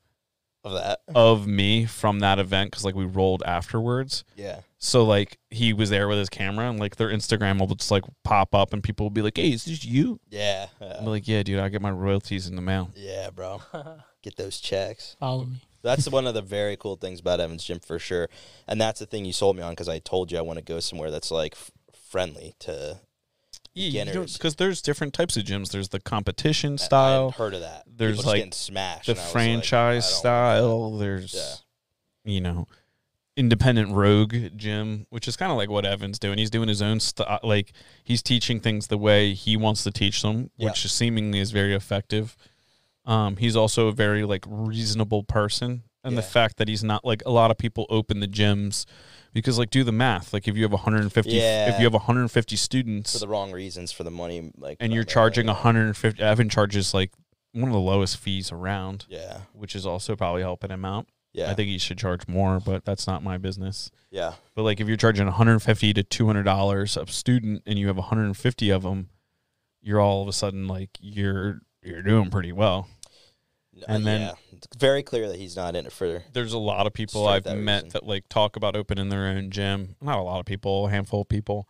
of 0.65 0.73
that. 0.73 0.99
of 1.13 1.47
me 1.47 1.85
from 1.85 2.19
that 2.19 2.39
event 2.39 2.71
because 2.71 2.83
like 2.83 2.95
we 2.95 3.05
rolled 3.05 3.43
afterwards. 3.45 4.23
Yeah. 4.35 4.61
So 4.79 5.05
like 5.05 5.37
he 5.49 5.71
was 5.73 5.89
there 5.89 6.07
with 6.07 6.17
his 6.17 6.29
camera 6.29 6.69
and 6.69 6.79
like 6.79 6.97
their 6.97 7.09
Instagram 7.09 7.59
will 7.59 7.67
just 7.73 7.91
like 7.91 8.03
pop 8.23 8.53
up 8.53 8.73
and 8.73 8.83
people 8.83 9.05
will 9.05 9.11
be 9.11 9.21
like, 9.21 9.37
"Hey, 9.37 9.51
is 9.51 9.65
this 9.65 9.85
you?" 9.85 10.19
Yeah. 10.29 10.67
yeah. 10.81 10.97
I'm 10.99 11.05
like, 11.05 11.27
"Yeah, 11.27 11.43
dude, 11.43 11.59
I 11.59 11.69
get 11.69 11.81
my 11.81 11.91
royalties 11.91 12.47
in 12.47 12.55
the 12.55 12.61
mail." 12.61 12.91
Yeah, 12.95 13.29
bro. 13.29 13.61
Get 14.21 14.37
those 14.37 14.59
checks. 14.59 15.15
Follow 15.19 15.45
me. 15.45 15.61
That's 15.83 16.09
one 16.09 16.25
of 16.25 16.33
the 16.33 16.41
very 16.41 16.75
cool 16.77 16.95
things 16.95 17.19
about 17.19 17.39
Evans 17.39 17.63
Gym 17.63 17.79
for 17.79 17.99
sure. 17.99 18.27
And 18.67 18.81
that's 18.81 18.99
the 18.99 19.05
thing 19.05 19.23
you 19.23 19.33
sold 19.33 19.55
me 19.55 19.61
on 19.61 19.73
because 19.73 19.87
I 19.87 19.99
told 19.99 20.31
you 20.31 20.39
I 20.39 20.41
want 20.41 20.57
to 20.57 20.65
go 20.65 20.79
somewhere 20.79 21.11
that's 21.11 21.29
like 21.29 21.53
f- 21.53 21.69
friendly 22.09 22.55
to. 22.61 23.01
Beginners. 23.75 24.33
because 24.37 24.55
there's 24.55 24.81
different 24.81 25.13
types 25.13 25.35
of 25.37 25.43
gyms. 25.43 25.71
There's 25.71 25.89
the 25.89 25.99
competition 25.99 26.77
style, 26.77 27.31
heard 27.31 27.53
of 27.53 27.61
that. 27.61 27.83
There's, 27.87 28.17
People 28.17 28.31
like, 28.31 28.53
smashed. 28.53 29.07
the 29.07 29.13
was 29.13 29.19
like, 29.21 29.31
franchise 29.31 30.09
style. 30.11 30.97
There's 30.97 31.33
Yeah. 32.25 32.31
you 32.33 32.41
know 32.41 32.67
independent 33.37 33.91
rogue 33.91 34.33
gym, 34.55 35.05
which 35.09 35.27
is 35.27 35.35
kind 35.35 35.51
of 35.51 35.57
like 35.57 35.69
what 35.69 35.85
Evan's 35.85 36.17
doing. 36.17 36.37
He's 36.37 36.49
doing 36.49 36.69
his 36.69 36.81
own 36.81 37.01
stuff. 37.01 37.41
Like 37.43 37.73
he's 38.03 38.23
teaching 38.23 38.61
things 38.61 38.87
the 38.87 38.97
way 38.97 39.33
he 39.33 39.57
wants 39.57 39.83
to 39.83 39.91
teach 39.91 40.21
them, 40.21 40.51
Yeah. 40.55 40.69
which 40.69 40.89
seemingly 40.89 41.39
is 41.39 41.51
very 41.51 41.73
effective. 41.75 42.37
Um, 43.03 43.35
he's 43.35 43.55
also 43.57 43.87
a 43.87 43.91
very 43.91 44.23
like 44.23 44.45
reasonable 44.47 45.23
person, 45.23 45.83
and 46.05 46.17
the 46.17 46.21
fact 46.21 46.57
that 46.57 46.67
he's 46.67 46.83
not 46.83 47.03
like 47.03 47.21
a 47.25 47.31
lot 47.31 47.51
of 47.51 47.57
people 47.57 47.85
open 47.89 48.19
the 48.19 48.27
gyms 48.27 48.85
because 49.33 49.59
like 49.59 49.69
do 49.69 49.83
the 49.83 49.91
math. 49.91 50.31
Like 50.33 50.47
if 50.47 50.55
you 50.55 50.63
have 50.63 50.71
150, 50.71 51.37
if 51.37 51.77
you 51.79 51.83
have 51.85 51.93
150 51.93 52.55
students, 52.55 53.13
For 53.13 53.19
the 53.19 53.27
wrong 53.27 53.51
reasons, 53.51 53.91
for 53.91 54.03
the 54.03 54.11
money, 54.11 54.51
like. 54.57 54.77
and 54.79 54.93
you're 54.93 55.03
charging 55.03 55.45
yeah. 55.47 55.53
150, 55.53 56.21
Evan 56.21 56.47
charges 56.49 56.93
like 56.93 57.11
one 57.51 57.65
of 57.69 57.73
the 57.73 57.79
lowest 57.79 58.17
fees 58.17 58.51
around, 58.51 59.05
Yeah. 59.09 59.39
which 59.53 59.75
is 59.75 59.85
also 59.85 60.15
probably 60.15 60.41
helping 60.41 60.71
him 60.71 60.85
out. 60.85 61.07
Yeah. 61.33 61.51
I 61.51 61.53
think 61.53 61.67
he 61.67 61.77
should 61.77 61.97
charge 61.97 62.27
more, 62.29 62.61
but 62.61 62.85
that's 62.85 63.07
not 63.07 63.21
my 63.23 63.37
business. 63.37 63.91
Yeah. 64.09 64.35
But 64.55 64.63
like 64.63 64.79
if 64.79 64.87
you're 64.87 64.95
charging 64.95 65.25
150 65.25 65.93
to 65.93 66.03
200 66.03 66.43
dollars 66.43 66.95
a 66.95 67.05
student 67.07 67.63
and 67.65 67.77
you 67.77 67.87
have 67.87 67.97
150 67.97 68.69
of 68.69 68.83
them, 68.83 69.09
you're 69.81 69.99
all 69.99 70.21
of 70.21 70.27
a 70.29 70.33
sudden 70.33 70.67
like 70.67 70.91
you're 71.01 71.59
you're 71.83 72.01
doing 72.01 72.29
pretty 72.29 72.51
well. 72.53 72.87
And 73.87 74.03
Uh, 74.03 74.05
then- 74.05 74.21
yeah. 74.21 74.33
it's 74.53 74.67
very 74.77 75.03
clear 75.03 75.27
that 75.27 75.37
he's 75.37 75.55
not 75.55 75.75
in 75.75 75.85
it 75.85 75.91
for. 75.91 76.23
There's 76.33 76.53
a 76.53 76.57
lot 76.57 76.87
of 76.87 76.93
people 76.93 77.27
I've 77.27 77.43
that 77.43 77.57
met 77.57 77.83
reason. 77.83 77.89
that 77.89 78.05
like 78.05 78.27
talk 78.29 78.55
about 78.55 78.75
opening 78.75 79.09
their 79.09 79.27
own 79.27 79.51
gym. 79.51 79.95
Not 80.01 80.17
a 80.17 80.21
lot 80.21 80.39
of 80.39 80.45
people, 80.45 80.87
a 80.87 80.89
handful 80.89 81.21
of 81.21 81.29
people. 81.29 81.67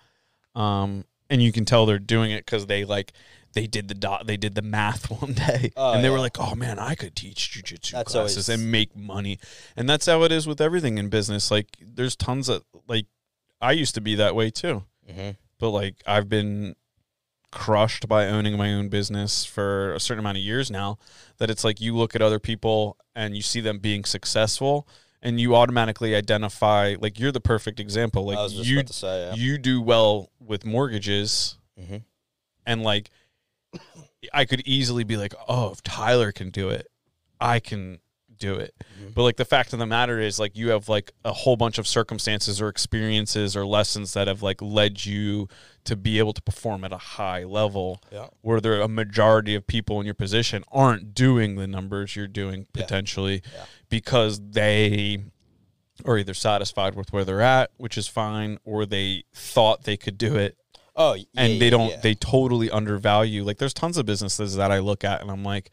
Um 0.55 1.05
and 1.29 1.41
you 1.41 1.51
can 1.51 1.65
tell 1.65 1.85
they're 1.85 1.97
doing 1.99 2.31
it 2.31 2.45
cuz 2.45 2.67
they 2.67 2.85
like 2.85 3.11
they 3.53 3.65
did 3.67 3.87
the 3.87 3.93
dot 3.95 4.27
they 4.27 4.37
did 4.37 4.53
the 4.55 4.61
math 4.61 5.09
one 5.21 5.33
day 5.33 5.71
Oh, 5.75 5.93
and 5.93 6.03
they 6.03 6.09
were 6.09 6.19
like, 6.19 6.37
"Oh 6.39 6.55
man, 6.55 6.77
I 6.77 6.93
could 6.93 7.15
teach 7.15 7.51
jujitsu 7.51 7.91
That's 7.91 8.11
classes 8.11 8.49
always- 8.49 8.49
and 8.61 8.71
make 8.71 8.95
money." 8.95 9.39
And 9.75 9.89
that's 9.89 10.05
how 10.05 10.23
it 10.23 10.31
is 10.31 10.45
with 10.45 10.61
everything 10.61 10.97
in 10.97 11.09
business. 11.09 11.49
Like 11.49 11.67
there's 11.81 12.15
tons 12.15 12.49
of 12.49 12.63
like 12.87 13.07
I 13.61 13.71
used 13.71 13.95
to 13.95 14.01
be 14.01 14.15
that 14.15 14.35
way 14.35 14.51
too. 14.51 14.83
hmm 15.09 15.31
but 15.57 15.69
like 15.69 15.95
I've 16.05 16.27
been 16.29 16.75
crushed 17.55 18.07
by 18.09 18.27
owning 18.27 18.57
my 18.57 18.73
own 18.73 18.89
business 18.89 19.45
for 19.45 19.93
a 19.93 19.99
certain 19.99 20.19
amount 20.19 20.37
of 20.37 20.43
years 20.43 20.69
now 20.69 20.97
that 21.37 21.49
it's 21.49 21.63
like 21.63 21.79
you 21.79 21.95
look 21.95 22.13
at 22.13 22.21
other 22.21 22.37
people 22.37 22.97
and 23.15 23.35
you 23.35 23.41
see 23.41 23.61
them 23.61 23.79
being 23.79 24.03
successful 24.03 24.85
and 25.21 25.39
you 25.39 25.55
automatically 25.55 26.13
identify 26.13 26.95
like 26.99 27.17
you're 27.17 27.31
the 27.31 27.39
perfect 27.39 27.79
example 27.79 28.29
I 28.29 28.33
like 28.33 28.43
was 28.43 28.53
just 28.55 28.69
you 28.69 28.77
about 28.79 28.87
to 28.87 28.93
say. 28.93 29.27
Yeah. 29.29 29.33
you 29.35 29.57
do 29.57 29.81
well 29.81 30.29
with 30.39 30.65
mortgages 30.65 31.57
hmm 31.79 31.97
and 32.67 32.83
like 32.83 33.09
I 34.33 34.45
could 34.45 34.61
easily 34.67 35.03
be 35.05 35.15
like 35.17 35.33
oh 35.47 35.71
if 35.71 35.81
Tyler 35.81 36.31
can 36.33 36.49
do 36.49 36.69
it 36.69 36.87
I 37.39 37.59
can 37.61 37.99
do 38.37 38.55
it 38.55 38.73
Mhm. 39.01 39.13
but 39.13 39.23
like 39.23 39.37
the 39.37 39.45
fact 39.45 39.71
of 39.71 39.79
the 39.79 39.85
matter 39.85 40.19
is 40.19 40.39
like 40.39 40.57
you 40.57 40.69
have 40.71 40.89
like 40.89 41.13
a 41.23 41.31
whole 41.31 41.55
bunch 41.55 41.77
of 41.77 41.87
circumstances 41.87 42.59
or 42.61 42.67
experiences 42.67 43.55
or 43.55 43.65
lessons 43.65 44.13
that 44.13 44.27
have 44.27 44.43
like 44.43 44.61
led 44.61 45.05
you 45.05 45.47
to 45.85 45.95
be 45.95 46.19
able 46.19 46.33
to 46.33 46.41
perform 46.41 46.83
at 46.83 46.91
a 46.91 46.97
high 46.97 47.43
level 47.43 48.01
Yeah. 48.11 48.27
where 48.41 48.59
there 48.61 48.73
are 48.73 48.81
a 48.81 48.87
majority 48.87 49.55
of 49.55 49.65
people 49.67 49.99
in 49.99 50.05
your 50.05 50.15
position 50.15 50.63
aren't 50.71 51.13
doing 51.13 51.55
the 51.55 51.67
numbers 51.67 52.15
you're 52.15 52.27
doing 52.27 52.67
potentially 52.73 53.41
Yeah. 53.53 53.65
because 53.89 54.41
they 54.51 55.23
are 56.03 56.17
either 56.17 56.33
satisfied 56.33 56.95
with 56.95 57.13
where 57.13 57.23
they're 57.23 57.41
at 57.41 57.71
which 57.77 57.97
is 57.97 58.07
fine 58.07 58.57
or 58.65 58.85
they 58.85 59.23
thought 59.33 59.83
they 59.83 59.95
could 59.97 60.17
do 60.17 60.35
it 60.35 60.57
Oh, 60.97 61.13
yeah, 61.13 61.23
and 61.35 61.61
they 61.61 61.69
don't 61.69 61.89
yeah. 61.89 61.99
they 62.01 62.13
totally 62.15 62.69
undervalue 62.69 63.43
like 63.43 63.57
there's 63.57 63.73
tons 63.73 63.97
of 63.97 64.05
businesses 64.05 64.55
that 64.55 64.71
I 64.71 64.79
look 64.79 65.03
at 65.03 65.21
and 65.21 65.29
I'm 65.31 65.43
like 65.43 65.71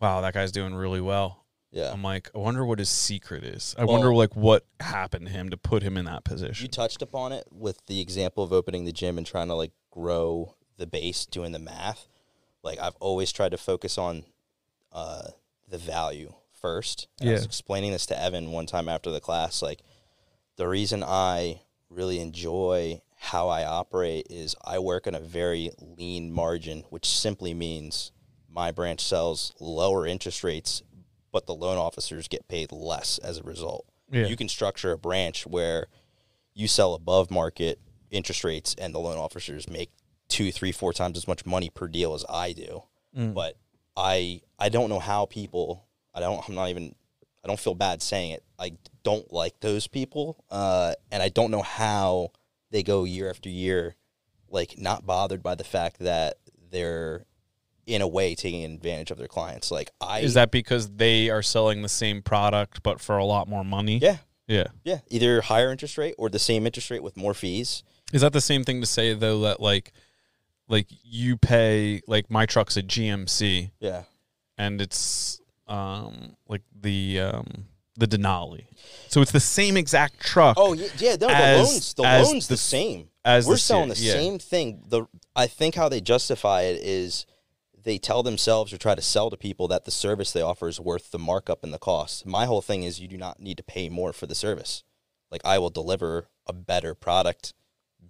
wow 0.00 0.20
that 0.22 0.34
guy's 0.34 0.52
doing 0.52 0.74
really 0.74 1.00
well 1.00 1.39
yeah. 1.72 1.92
I'm 1.92 2.02
like, 2.02 2.30
I 2.34 2.38
wonder 2.38 2.64
what 2.64 2.78
his 2.78 2.88
secret 2.88 3.44
is. 3.44 3.74
I 3.78 3.84
Well- 3.84 3.94
wonder 3.94 4.14
like 4.14 4.34
what 4.36 4.64
happened 4.80 5.26
to 5.26 5.32
him 5.32 5.50
to 5.50 5.56
put 5.56 5.82
him 5.82 5.96
in 5.96 6.04
that 6.06 6.24
position. 6.24 6.64
You 6.64 6.68
touched 6.70 7.02
upon 7.02 7.32
it 7.32 7.46
with 7.50 7.84
the 7.86 8.00
example 8.00 8.42
of 8.44 8.52
opening 8.52 8.84
the 8.84 8.92
gym 8.92 9.18
and 9.18 9.26
trying 9.26 9.48
to 9.48 9.54
like 9.54 9.72
grow 9.90 10.54
the 10.76 10.86
base, 10.86 11.26
doing 11.26 11.52
the 11.52 11.58
math. 11.58 12.08
Like 12.62 12.78
I've 12.78 12.96
always 12.96 13.32
tried 13.32 13.50
to 13.50 13.58
focus 13.58 13.98
on 13.98 14.24
uh, 14.92 15.28
the 15.68 15.78
value 15.78 16.34
first. 16.52 17.06
And 17.20 17.30
I 17.30 17.32
was 17.34 17.42
Yeah. 17.42 17.46
explaining 17.46 17.92
this 17.92 18.06
to 18.06 18.20
Evan 18.20 18.50
one 18.52 18.66
time 18.66 18.88
after 18.88 19.10
the 19.10 19.20
class. 19.20 19.62
Like 19.62 19.82
the 20.56 20.68
reason 20.68 21.02
I 21.04 21.62
really 21.88 22.20
enjoy 22.20 23.00
how 23.16 23.48
I 23.48 23.64
operate 23.64 24.26
is 24.30 24.56
I 24.64 24.78
work 24.78 25.06
on 25.06 25.14
a 25.14 25.20
very 25.20 25.70
lean 25.78 26.32
margin, 26.32 26.84
which 26.90 27.06
simply 27.06 27.52
means 27.54 28.12
my 28.48 28.70
branch 28.72 29.00
sells 29.00 29.52
lower 29.60 30.06
interest 30.06 30.42
rates, 30.42 30.82
but 31.32 31.46
the 31.46 31.54
loan 31.54 31.78
officers 31.78 32.28
get 32.28 32.48
paid 32.48 32.72
less 32.72 33.18
as 33.18 33.38
a 33.38 33.42
result. 33.42 33.86
Yeah. 34.10 34.26
You 34.26 34.36
can 34.36 34.48
structure 34.48 34.92
a 34.92 34.98
branch 34.98 35.46
where 35.46 35.86
you 36.54 36.66
sell 36.68 36.94
above 36.94 37.30
market 37.30 37.80
interest 38.10 38.44
rates 38.44 38.74
and 38.78 38.94
the 38.94 38.98
loan 38.98 39.16
officers 39.16 39.68
make 39.68 39.90
two, 40.28 40.50
three, 40.50 40.72
four 40.72 40.92
times 40.92 41.16
as 41.16 41.28
much 41.28 41.46
money 41.46 41.70
per 41.70 41.88
deal 41.88 42.14
as 42.14 42.24
I 42.28 42.52
do. 42.52 42.82
Mm. 43.16 43.34
But 43.34 43.56
I 43.96 44.40
I 44.58 44.68
don't 44.68 44.88
know 44.88 44.98
how 44.98 45.26
people 45.26 45.84
I 46.14 46.20
don't 46.20 46.46
I'm 46.48 46.54
not 46.54 46.68
even 46.68 46.94
I 47.44 47.48
don't 47.48 47.60
feel 47.60 47.74
bad 47.74 48.02
saying 48.02 48.32
it. 48.32 48.44
I 48.58 48.72
don't 49.02 49.32
like 49.32 49.60
those 49.60 49.86
people, 49.86 50.44
uh, 50.50 50.92
and 51.10 51.22
I 51.22 51.30
don't 51.30 51.50
know 51.50 51.62
how 51.62 52.32
they 52.70 52.82
go 52.82 53.04
year 53.04 53.30
after 53.30 53.48
year, 53.48 53.96
like 54.50 54.78
not 54.78 55.06
bothered 55.06 55.42
by 55.42 55.54
the 55.54 55.64
fact 55.64 56.00
that 56.00 56.38
they're 56.70 57.24
in 57.90 58.00
a 58.02 58.08
way 58.08 58.34
taking 58.34 58.64
advantage 58.64 59.10
of 59.10 59.18
their 59.18 59.28
clients. 59.28 59.70
Like 59.70 59.90
I 60.00 60.20
Is 60.20 60.34
that 60.34 60.50
because 60.50 60.88
they 60.90 61.28
are 61.30 61.42
selling 61.42 61.82
the 61.82 61.88
same 61.88 62.22
product 62.22 62.82
but 62.82 63.00
for 63.00 63.18
a 63.18 63.24
lot 63.24 63.48
more 63.48 63.64
money? 63.64 63.98
yeah 63.98 64.18
Yeah. 64.46 64.68
yeah 64.84 65.00
either 65.08 65.40
higher 65.40 65.70
interest 65.72 65.98
rate 65.98 66.14
or 66.18 66.28
the 66.30 66.38
same 66.38 66.66
interest 66.66 66.90
rate 66.90 67.02
with 67.02 67.16
more 67.16 67.34
fees. 67.34 67.82
Is 68.12 68.20
that 68.22 68.32
the 68.32 68.40
same 68.40 68.64
thing 68.64 68.80
to 68.80 68.86
say 68.86 69.12
though 69.14 69.40
that 69.40 69.60
like 69.60 69.92
like 70.68 70.86
you 71.02 71.36
pay 71.36 72.00
like 72.06 72.30
my 72.30 72.46
truck's 72.46 72.76
a 72.76 72.82
GMC 72.82 73.70
Yeah. 73.80 74.04
and 74.56 74.80
it's 74.80 75.40
um 75.66 76.36
like 76.48 76.62
the 76.80 77.20
um 77.20 77.64
the 77.96 78.06
Denali. 78.06 78.64
So 79.08 79.20
it's 79.20 79.32
the 79.32 79.40
same 79.40 79.76
exact 79.76 80.20
truck 80.20 80.56
Oh 80.58 80.72
yeah, 80.72 80.88
yeah. 80.98 81.10
No, 81.20 81.26
the 81.26 81.34
As- 81.36 81.68
loans, 81.68 81.94
the 81.94 82.02
loans, 82.02 82.46
the 82.48 82.54
the, 82.54 82.58
same. 82.58 83.08
as 83.24 83.46
We're 83.46 83.54
the 83.54 83.58
selling 83.58 83.88
the 83.90 83.96
yeah. 83.96 84.12
same 84.14 84.38
thing. 84.38 84.84
The 84.88 85.06
I 85.36 85.46
think 85.48 85.74
how 85.74 85.88
they 85.88 86.00
justify 86.00 86.62
it 86.62 86.80
is 86.82 87.26
they 87.82 87.98
tell 87.98 88.22
themselves 88.22 88.72
or 88.72 88.78
try 88.78 88.94
to 88.94 89.02
sell 89.02 89.30
to 89.30 89.36
people 89.36 89.68
that 89.68 89.84
the 89.84 89.90
service 89.90 90.32
they 90.32 90.42
offer 90.42 90.68
is 90.68 90.80
worth 90.80 91.10
the 91.10 91.18
markup 91.18 91.64
and 91.64 91.72
the 91.72 91.78
cost. 91.78 92.26
My 92.26 92.44
whole 92.46 92.62
thing 92.62 92.82
is 92.82 93.00
you 93.00 93.08
do 93.08 93.16
not 93.16 93.40
need 93.40 93.56
to 93.56 93.62
pay 93.62 93.88
more 93.88 94.12
for 94.12 94.26
the 94.26 94.34
service. 94.34 94.84
Like 95.30 95.40
I 95.44 95.58
will 95.58 95.70
deliver 95.70 96.28
a 96.46 96.52
better 96.52 96.94
product, 96.94 97.54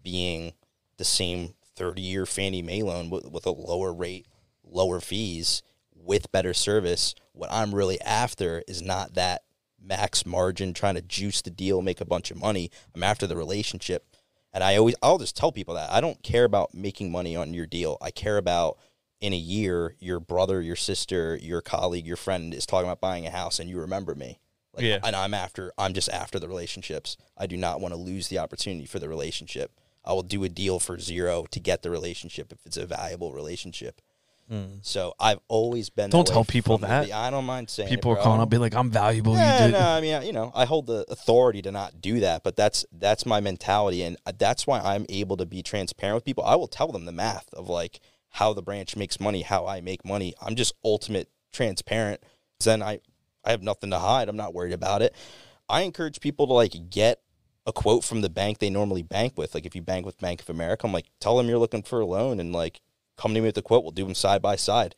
being 0.03 0.53
the 0.97 1.05
same 1.05 1.55
thirty-year 1.77 2.27
Fannie 2.27 2.63
Mae 2.63 2.83
loan 2.83 3.11
with, 3.11 3.31
with 3.31 3.47
a 3.47 3.51
lower 3.51 3.93
rate, 3.93 4.27
lower 4.65 5.01
fees, 5.01 5.63
with 5.95 6.33
better 6.33 6.55
service. 6.55 7.15
What 7.33 7.53
I'm 7.53 7.75
really 7.75 8.01
after 8.01 8.63
is 8.67 8.83
not 8.83 9.15
that 9.15 9.43
max 9.83 10.27
margin, 10.27 10.75
trying 10.75 10.95
to 10.95 11.03
juice 11.03 11.43
the 11.43 11.51
deal, 11.51 11.81
make 11.83 12.01
a 12.01 12.07
bunch 12.07 12.31
of 12.31 12.37
money. 12.37 12.71
I'm 12.95 13.03
after 13.03 13.27
the 13.27 13.37
relationship. 13.37 14.07
And 14.53 14.65
I 14.65 14.77
always, 14.77 14.97
I'll 15.03 15.19
just 15.19 15.37
tell 15.37 15.53
people 15.53 15.75
that 15.75 15.93
I 15.93 16.01
don't 16.01 16.23
care 16.23 16.45
about 16.45 16.75
making 16.75 17.13
money 17.13 17.37
on 17.37 17.55
your 17.55 17.67
deal. 17.67 17.97
I 18.03 18.11
care 18.11 18.37
about 18.37 18.79
in 19.21 19.33
a 19.33 19.37
year, 19.37 19.97
your 20.01 20.21
brother, 20.21 20.63
your 20.63 20.77
sister, 20.77 21.39
your 21.43 21.61
colleague, 21.61 22.07
your 22.07 22.17
friend 22.17 22.55
is 22.55 22.67
talking 22.67 22.89
about 22.89 23.01
buying 23.01 23.27
a 23.27 23.31
house 23.31 23.59
and 23.59 23.69
you 23.69 23.79
remember 23.81 24.15
me. 24.15 24.41
Like, 24.75 24.85
Yeah. 24.85 24.99
And 25.05 25.15
I'm 25.15 25.35
after, 25.35 25.73
I'm 25.77 25.93
just 25.93 26.09
after 26.09 26.39
the 26.39 26.49
relationships. 26.49 27.17
I 27.37 27.47
do 27.47 27.57
not 27.57 27.81
want 27.81 27.93
to 27.93 28.01
lose 28.01 28.29
the 28.29 28.39
opportunity 28.39 28.87
for 28.87 28.99
the 28.99 29.09
relationship. 29.09 29.73
I 30.05 30.13
will 30.15 30.23
do 30.23 30.43
a 30.45 30.49
deal 30.49 30.81
for 30.81 30.99
zero 30.99 31.45
to 31.51 31.61
get 31.61 31.83
the 31.83 31.91
relationship 31.91 32.53
if 32.53 32.65
it's 32.65 32.79
a 32.79 32.87
valuable 32.87 33.33
relationship. 33.33 34.01
Hmm. 34.49 34.65
So 34.83 35.15
I've 35.21 35.39
always 35.47 35.91
been. 35.91 36.11
Don't 36.11 36.27
tell 36.27 36.45
people 36.45 36.77
the 36.79 36.89
that. 36.89 37.07
be- 37.07 37.13
I 37.13 37.31
don't 37.31 37.45
mind 37.45 37.71
saying 37.71 37.87
it, 37.89 37.95
People 37.95 38.11
are 38.11 38.15
bro. 38.15 38.23
I 38.23 38.25
calling 38.25 38.41
up, 38.41 38.51
be 38.51 38.59
like, 38.59 38.75
"I'm 38.75 38.91
valuable." 38.91 39.35
yeah, 39.37 39.69
no, 39.69 39.79
I 39.79 40.01
mean, 40.01 40.23
you 40.25 40.33
know, 40.33 40.51
I 40.57 40.65
hold 40.65 40.89
the 40.89 41.05
authority 41.09 41.63
to 41.63 41.71
not 41.71 42.01
do 42.01 42.19
that, 42.21 42.43
but 42.43 42.57
that's 42.57 42.85
that's 42.91 43.25
my 43.25 43.39
mentality, 43.41 44.03
and 44.03 44.17
uh, 44.27 44.33
that's 44.37 44.67
why 44.67 44.81
I'm 44.81 45.07
able 45.09 45.37
to 45.37 45.47
be 45.47 45.63
transparent 45.63 46.17
with 46.17 46.25
people. 46.25 46.43
I 46.43 46.57
will 46.57 46.67
tell 46.67 46.89
them 46.89 47.05
the 47.05 47.13
math 47.13 47.49
of 47.55 47.69
like 47.69 48.01
how 48.31 48.53
the 48.53 48.63
branch 48.63 48.97
makes 48.97 49.21
money, 49.21 49.43
how 49.43 49.67
I 49.67 49.81
make 49.81 50.05
money. 50.05 50.35
I'm 50.41 50.57
just 50.57 50.73
ultimate 50.85 51.29
transparent. 51.53 52.23
Then 52.63 52.83
I, 52.83 53.01
I 53.45 53.51
have 53.51 53.63
nothing 53.63 53.91
to 53.91 53.99
hide. 53.99 54.29
I'm 54.29 54.37
not 54.37 54.55
worried 54.55 54.73
about 54.73 55.03
it. 55.03 55.15
I 55.69 55.83
encourage 55.83 56.21
people 56.21 56.47
to 56.47 56.53
like 56.53 56.91
get 56.91 57.21
a 57.67 57.73
quote 57.73 58.05
from 58.05 58.21
the 58.21 58.29
bank 58.29 58.59
they 58.59 58.71
normally 58.71 59.03
bank 59.03 59.35
with. 59.37 59.55
Like 59.55 59.67
if 59.67 59.75
you 59.75 59.83
bank 59.83 60.07
with 60.07 60.19
Bank 60.19 60.43
of 60.43 60.51
America, 60.51 60.87
I'm 60.87 60.93
like, 60.93 61.07
tell 61.21 61.37
them 61.37 61.49
you're 61.49 61.59
looking 61.59 61.83
for 61.83 62.01
a 62.01 62.07
loan, 62.07 62.41
and 62.41 62.53
like 62.53 62.81
come 63.17 63.35
to 63.35 63.41
me 63.41 63.47
with 63.47 63.55
the 63.55 63.63
quote. 63.63 63.83
We'll 63.83 63.93
do 63.93 64.05
them 64.05 64.15
side 64.15 64.43
by 64.43 64.57
side. 64.57 64.95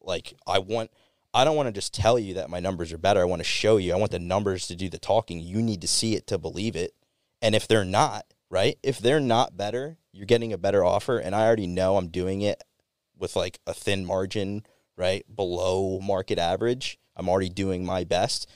Like 0.00 0.34
I 0.46 0.58
want 0.58 0.90
I 1.34 1.44
don't 1.44 1.56
want 1.56 1.66
to 1.66 1.72
just 1.72 1.92
tell 1.92 2.18
you 2.18 2.34
that 2.34 2.50
my 2.50 2.60
numbers 2.60 2.92
are 2.92 2.98
better. 2.98 3.20
I 3.20 3.24
want 3.24 3.40
to 3.40 3.44
show 3.44 3.76
you. 3.76 3.92
I 3.92 3.96
want 3.96 4.12
the 4.12 4.18
numbers 4.18 4.66
to 4.68 4.76
do 4.76 4.88
the 4.88 4.98
talking. 4.98 5.40
You 5.40 5.62
need 5.62 5.80
to 5.82 5.88
see 5.88 6.14
it 6.14 6.26
to 6.28 6.38
believe 6.38 6.76
it. 6.76 6.94
And 7.42 7.54
if 7.54 7.68
they're 7.68 7.84
not, 7.84 8.24
right? 8.48 8.78
If 8.82 8.98
they're 8.98 9.20
not 9.20 9.56
better, 9.56 9.98
you're 10.12 10.26
getting 10.26 10.52
a 10.52 10.58
better 10.58 10.82
offer 10.82 11.18
and 11.18 11.34
I 11.34 11.44
already 11.44 11.66
know 11.66 11.96
I'm 11.96 12.08
doing 12.08 12.40
it 12.40 12.62
with 13.18 13.36
like 13.36 13.60
a 13.66 13.74
thin 13.74 14.04
margin, 14.04 14.64
right? 14.96 15.24
Below 15.34 16.00
market 16.00 16.38
average. 16.38 16.98
I'm 17.16 17.28
already 17.28 17.48
doing 17.48 17.84
my 17.84 18.04
best. 18.04 18.48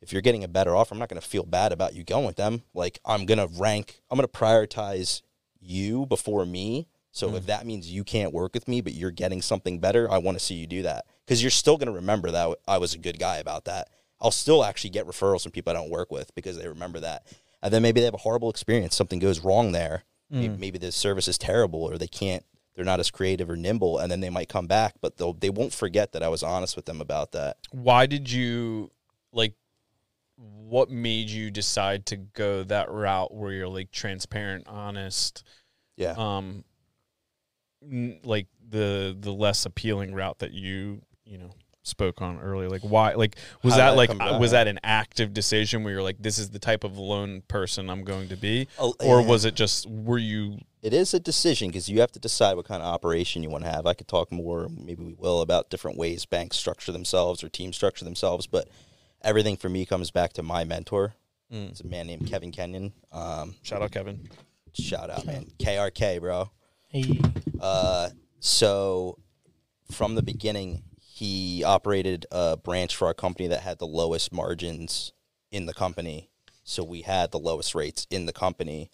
If 0.00 0.12
you're 0.12 0.22
getting 0.22 0.44
a 0.44 0.48
better 0.48 0.76
offer, 0.76 0.94
I'm 0.94 0.98
not 0.98 1.08
going 1.08 1.20
to 1.20 1.26
feel 1.26 1.44
bad 1.44 1.72
about 1.72 1.94
you 1.94 2.04
going 2.04 2.26
with 2.26 2.36
them. 2.36 2.62
Like 2.72 3.00
I'm 3.04 3.26
going 3.26 3.38
to 3.38 3.48
rank, 3.58 4.00
I'm 4.10 4.16
going 4.16 4.28
to 4.28 4.38
prioritize 4.38 5.22
you 5.60 6.06
before 6.06 6.46
me. 6.46 6.88
So 7.10 7.34
if 7.34 7.44
mm. 7.44 7.46
that 7.46 7.66
means 7.66 7.90
you 7.90 8.04
can't 8.04 8.32
work 8.32 8.54
with 8.54 8.68
me, 8.68 8.80
but 8.80 8.92
you're 8.92 9.10
getting 9.10 9.42
something 9.42 9.80
better, 9.80 10.10
I 10.10 10.18
want 10.18 10.38
to 10.38 10.44
see 10.44 10.54
you 10.54 10.66
do 10.66 10.82
that 10.82 11.04
because 11.26 11.42
you're 11.42 11.50
still 11.50 11.76
going 11.76 11.88
to 11.88 11.92
remember 11.92 12.30
that 12.30 12.58
I 12.68 12.78
was 12.78 12.94
a 12.94 12.98
good 12.98 13.18
guy 13.18 13.38
about 13.38 13.64
that. 13.64 13.88
I'll 14.20 14.30
still 14.30 14.64
actually 14.64 14.90
get 14.90 15.06
referrals 15.06 15.42
from 15.42 15.52
people 15.52 15.70
I 15.70 15.74
don't 15.74 15.90
work 15.90 16.12
with 16.12 16.34
because 16.34 16.58
they 16.58 16.68
remember 16.68 17.00
that. 17.00 17.26
And 17.62 17.72
then 17.72 17.82
maybe 17.82 18.00
they 18.00 18.04
have 18.04 18.14
a 18.14 18.18
horrible 18.18 18.50
experience, 18.50 18.94
something 18.94 19.18
goes 19.18 19.40
wrong 19.40 19.72
there. 19.72 20.04
Maybe, 20.30 20.54
mm. 20.54 20.58
maybe 20.58 20.78
the 20.78 20.92
service 20.92 21.26
is 21.26 21.38
terrible 21.38 21.82
or 21.82 21.96
they 21.96 22.06
can't, 22.06 22.44
they're 22.78 22.84
not 22.84 23.00
as 23.00 23.10
creative 23.10 23.50
or 23.50 23.56
nimble, 23.56 23.98
and 23.98 24.08
then 24.08 24.20
they 24.20 24.30
might 24.30 24.48
come 24.48 24.68
back, 24.68 24.94
but 25.00 25.16
they'll 25.16 25.32
they 25.32 25.50
won't 25.50 25.72
forget 25.74 26.12
that 26.12 26.22
I 26.22 26.28
was 26.28 26.44
honest 26.44 26.76
with 26.76 26.84
them 26.84 27.00
about 27.00 27.32
that. 27.32 27.56
Why 27.72 28.06
did 28.06 28.30
you 28.30 28.92
like? 29.32 29.54
What 30.36 30.88
made 30.88 31.28
you 31.28 31.50
decide 31.50 32.06
to 32.06 32.16
go 32.16 32.62
that 32.62 32.88
route 32.88 33.34
where 33.34 33.50
you're 33.50 33.66
like 33.66 33.90
transparent, 33.90 34.68
honest? 34.68 35.42
Yeah. 35.96 36.14
um 36.16 36.62
n- 37.82 38.20
like 38.22 38.46
the 38.68 39.16
the 39.18 39.32
less 39.32 39.66
appealing 39.66 40.14
route 40.14 40.38
that 40.38 40.52
you 40.52 41.02
you 41.24 41.38
know 41.38 41.50
spoke 41.82 42.20
on 42.20 42.38
earlier 42.40 42.68
like 42.68 42.82
why 42.82 43.14
like 43.14 43.36
was 43.62 43.72
How 43.74 43.78
that 43.78 43.96
like 43.96 44.38
was 44.38 44.50
that 44.50 44.68
an 44.68 44.78
active 44.84 45.32
decision 45.32 45.82
where 45.84 45.94
you're 45.94 46.02
like 46.02 46.18
this 46.20 46.38
is 46.38 46.50
the 46.50 46.58
type 46.58 46.84
of 46.84 46.98
loan 46.98 47.42
person 47.48 47.88
i'm 47.88 48.04
going 48.04 48.28
to 48.28 48.36
be 48.36 48.68
Oh, 48.78 48.94
or 49.00 49.20
yeah. 49.22 49.26
was 49.26 49.46
it 49.46 49.54
just 49.54 49.86
were 49.88 50.18
you 50.18 50.58
it 50.82 50.92
is 50.92 51.14
a 51.14 51.20
decision 51.20 51.68
because 51.68 51.88
you 51.88 52.00
have 52.00 52.12
to 52.12 52.18
decide 52.18 52.56
what 52.56 52.66
kind 52.66 52.82
of 52.82 52.88
operation 52.92 53.42
you 53.42 53.50
want 53.50 53.64
to 53.64 53.70
have. 53.70 53.86
I 53.86 53.94
could 53.94 54.08
talk 54.08 54.30
more, 54.30 54.68
maybe 54.68 55.02
we 55.02 55.14
will, 55.14 55.40
about 55.40 55.70
different 55.70 55.96
ways 55.98 56.24
banks 56.24 56.56
structure 56.56 56.92
themselves 56.92 57.42
or 57.42 57.48
teams 57.48 57.76
structure 57.76 58.04
themselves, 58.04 58.46
but 58.46 58.68
everything 59.22 59.56
for 59.56 59.68
me 59.68 59.84
comes 59.86 60.10
back 60.10 60.32
to 60.34 60.42
my 60.42 60.64
mentor. 60.64 61.14
It's 61.50 61.80
a 61.80 61.86
man 61.86 62.06
named 62.06 62.28
Kevin 62.28 62.52
Kenyon. 62.52 62.92
Um, 63.10 63.54
shout 63.62 63.80
out 63.80 63.90
kevin 63.90 64.28
shout 64.72 65.10
out, 65.10 65.26
man. 65.26 65.46
KRK, 65.58 66.20
bro. 66.20 66.50
Hey, 66.88 67.20
Uh, 67.60 68.10
so 68.40 69.18
from 69.90 70.14
the 70.14 70.22
beginning, 70.22 70.82
he 71.00 71.64
operated 71.64 72.26
a 72.30 72.56
branch 72.56 72.94
for 72.94 73.06
our 73.06 73.14
company 73.14 73.48
that 73.48 73.60
had 73.60 73.78
the 73.78 73.86
lowest 73.86 74.32
margins 74.32 75.12
in 75.50 75.66
the 75.66 75.74
company. 75.74 76.30
So 76.64 76.84
we 76.84 77.02
had 77.02 77.30
the 77.32 77.38
lowest 77.38 77.74
rates 77.74 78.06
in 78.10 78.26
the 78.26 78.32
company 78.32 78.90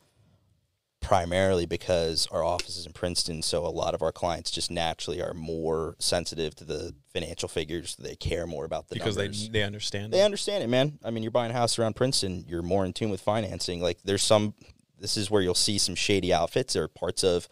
primarily 1.04 1.66
because 1.66 2.26
our 2.32 2.42
office 2.42 2.76
is 2.76 2.86
in 2.86 2.92
Princeton. 2.92 3.42
So 3.42 3.66
a 3.66 3.68
lot 3.68 3.94
of 3.94 4.02
our 4.02 4.10
clients 4.12 4.50
just 4.50 4.70
naturally 4.70 5.20
are 5.22 5.34
more 5.34 5.96
sensitive 5.98 6.54
to 6.56 6.64
the 6.64 6.94
financial 7.12 7.48
figures. 7.48 7.94
They 7.96 8.16
care 8.16 8.46
more 8.46 8.64
about 8.64 8.88
the 8.88 8.94
because 8.94 9.16
numbers. 9.16 9.48
they 9.48 9.60
they 9.60 9.62
understand 9.64 10.12
They 10.12 10.20
it. 10.20 10.24
understand 10.24 10.64
it, 10.64 10.68
man. 10.68 10.98
I 11.04 11.10
mean, 11.10 11.22
you're 11.22 11.30
buying 11.30 11.50
a 11.50 11.54
house 11.54 11.78
around 11.78 11.94
Princeton, 11.94 12.44
you're 12.48 12.62
more 12.62 12.84
in 12.84 12.92
tune 12.92 13.10
with 13.10 13.20
financing. 13.20 13.80
Like, 13.80 13.98
there's 14.02 14.22
some, 14.22 14.54
this 14.98 15.16
is 15.16 15.30
where 15.30 15.42
you'll 15.42 15.54
see 15.54 15.78
some 15.78 15.94
shady 15.94 16.32
outfits 16.32 16.74
or 16.74 16.88
parts 16.88 17.22
of 17.22 17.48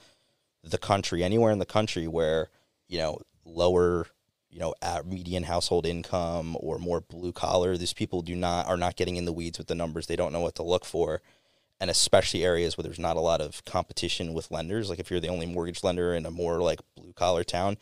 the 0.64 0.78
country, 0.78 1.22
anywhere 1.22 1.52
in 1.52 1.58
the 1.58 1.66
country 1.66 2.08
where, 2.08 2.48
you 2.88 2.98
know, 2.98 3.20
lower, 3.44 4.06
you 4.50 4.60
know, 4.60 4.74
at 4.80 5.06
median 5.06 5.42
household 5.42 5.84
income 5.86 6.56
or 6.60 6.78
more 6.78 7.00
blue 7.00 7.32
collar, 7.32 7.76
these 7.76 7.92
people 7.92 8.22
do 8.22 8.34
not, 8.34 8.66
are 8.66 8.76
not 8.76 8.96
getting 8.96 9.16
in 9.16 9.24
the 9.24 9.32
weeds 9.32 9.58
with 9.58 9.66
the 9.66 9.74
numbers. 9.74 10.06
They 10.06 10.16
don't 10.16 10.32
know 10.32 10.40
what 10.40 10.54
to 10.56 10.62
look 10.62 10.84
for. 10.84 11.20
And 11.82 11.90
especially 11.90 12.44
areas 12.44 12.78
where 12.78 12.82
there's 12.84 12.98
not 12.98 13.16
a 13.16 13.20
lot 13.20 13.40
of 13.40 13.64
competition 13.64 14.34
with 14.34 14.52
lenders. 14.52 14.88
Like, 14.88 15.00
if 15.00 15.10
you're 15.10 15.18
the 15.18 15.26
only 15.28 15.46
mortgage 15.46 15.82
lender 15.82 16.14
in 16.14 16.24
a 16.24 16.30
more 16.30 16.60
like 16.60 16.78
blue 16.96 17.12
collar 17.12 17.42
town, 17.42 17.76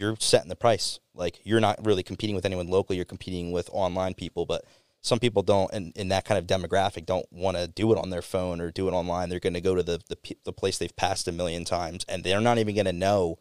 you're 0.00 0.16
setting 0.18 0.48
the 0.48 0.56
price. 0.56 0.98
Like 1.14 1.40
you're 1.44 1.60
not 1.60 1.84
really 1.84 2.02
competing 2.02 2.34
with 2.34 2.46
anyone 2.46 2.68
local. 2.68 2.96
You're 2.96 3.04
competing 3.04 3.52
with 3.52 3.68
online 3.72 4.14
people. 4.14 4.46
But 4.46 4.64
some 5.02 5.18
people 5.18 5.42
don't, 5.42 5.70
and 5.72 5.92
in 5.96 6.08
that 6.08 6.24
kind 6.24 6.38
of 6.38 6.46
demographic, 6.46 7.06
don't 7.06 7.26
want 7.30 7.56
to 7.56 7.66
do 7.66 7.92
it 7.92 7.98
on 7.98 8.10
their 8.10 8.22
phone 8.22 8.60
or 8.60 8.70
do 8.70 8.88
it 8.88 8.92
online. 8.92 9.28
They're 9.28 9.40
going 9.40 9.54
to 9.54 9.60
go 9.60 9.74
to 9.74 9.82
the, 9.82 10.00
the 10.08 10.36
the 10.44 10.52
place 10.52 10.78
they've 10.78 10.94
passed 10.96 11.28
a 11.28 11.32
million 11.32 11.64
times, 11.64 12.04
and 12.08 12.24
they're 12.24 12.40
not 12.40 12.58
even 12.58 12.74
going 12.74 12.86
to 12.86 12.92
know. 12.92 13.38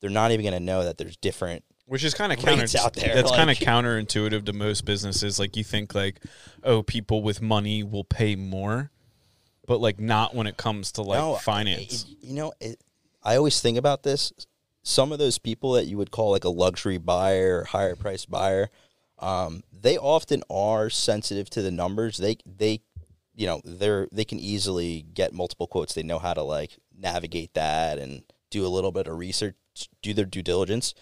They're 0.00 0.10
not 0.10 0.32
even 0.32 0.44
going 0.44 0.58
to 0.58 0.64
know 0.64 0.82
that 0.84 0.98
there's 0.98 1.16
different. 1.16 1.64
which 1.86 2.04
is 2.04 2.14
kind 2.14 2.32
of 2.32 2.38
counter 2.38 2.66
out 2.78 2.94
there, 2.94 3.14
that's 3.14 3.30
kind 3.30 3.50
of 3.50 3.56
counterintuitive 3.56 4.44
to 4.46 4.52
most 4.52 4.84
businesses 4.84 5.38
like 5.38 5.56
you 5.56 5.62
think 5.62 5.94
like 5.94 6.20
oh 6.64 6.82
people 6.82 7.22
with 7.22 7.40
money 7.40 7.82
will 7.82 8.04
pay 8.04 8.34
more 8.34 8.90
but 9.66 9.80
like 9.80 9.98
not 10.00 10.34
when 10.34 10.46
it 10.46 10.56
comes 10.56 10.92
to 10.92 11.02
like 11.02 11.18
No, 11.18 11.36
finance 11.36 12.04
it- 12.04 12.16
you 12.26 12.34
know, 12.34 12.52
it, 12.60 12.80
I 13.22 13.36
always 13.36 13.60
think 13.60 13.78
about 13.78 14.02
this. 14.02 14.32
Some 14.82 15.12
of 15.12 15.18
those 15.18 15.38
people 15.38 15.72
that 15.72 15.86
you 15.86 15.96
would 15.98 16.10
call 16.10 16.30
like 16.32 16.44
a 16.44 16.48
luxury 16.48 16.98
buyer 16.98 17.60
or 17.60 17.64
higher 17.64 17.94
price 17.94 18.26
buyer, 18.26 18.68
um, 19.18 19.62
they 19.72 19.96
often 19.96 20.42
are 20.50 20.90
sensitive 20.90 21.48
to 21.50 21.62
the 21.62 21.70
numbers. 21.70 22.16
They 22.18 22.38
they 22.44 22.80
you 23.34 23.46
know 23.46 23.60
they're 23.64 24.08
they 24.10 24.24
can 24.24 24.40
easily 24.40 25.02
get 25.14 25.32
multiple 25.32 25.66
quotes. 25.68 25.94
They 25.94 26.02
know 26.02 26.18
how 26.18 26.34
to 26.34 26.42
like 26.42 26.78
navigate 26.96 27.54
that 27.54 27.98
and 27.98 28.22
do 28.50 28.66
a 28.66 28.68
little 28.68 28.90
bit 28.92 29.06
of 29.06 29.16
research, 29.16 29.54
do 30.02 30.12
their 30.14 30.24
due 30.24 30.42
diligence. 30.42 30.94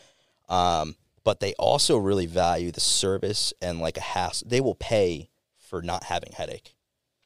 Um, 0.48 0.96
but 1.24 1.40
they 1.40 1.54
also 1.54 1.96
really 1.96 2.26
value 2.26 2.70
the 2.72 2.80
service 2.80 3.52
and 3.62 3.80
like 3.80 3.96
a 3.96 4.00
hassle. 4.02 4.48
They 4.48 4.60
will 4.60 4.74
pay 4.74 5.30
for 5.58 5.80
not 5.82 6.04
having 6.04 6.32
headache, 6.32 6.74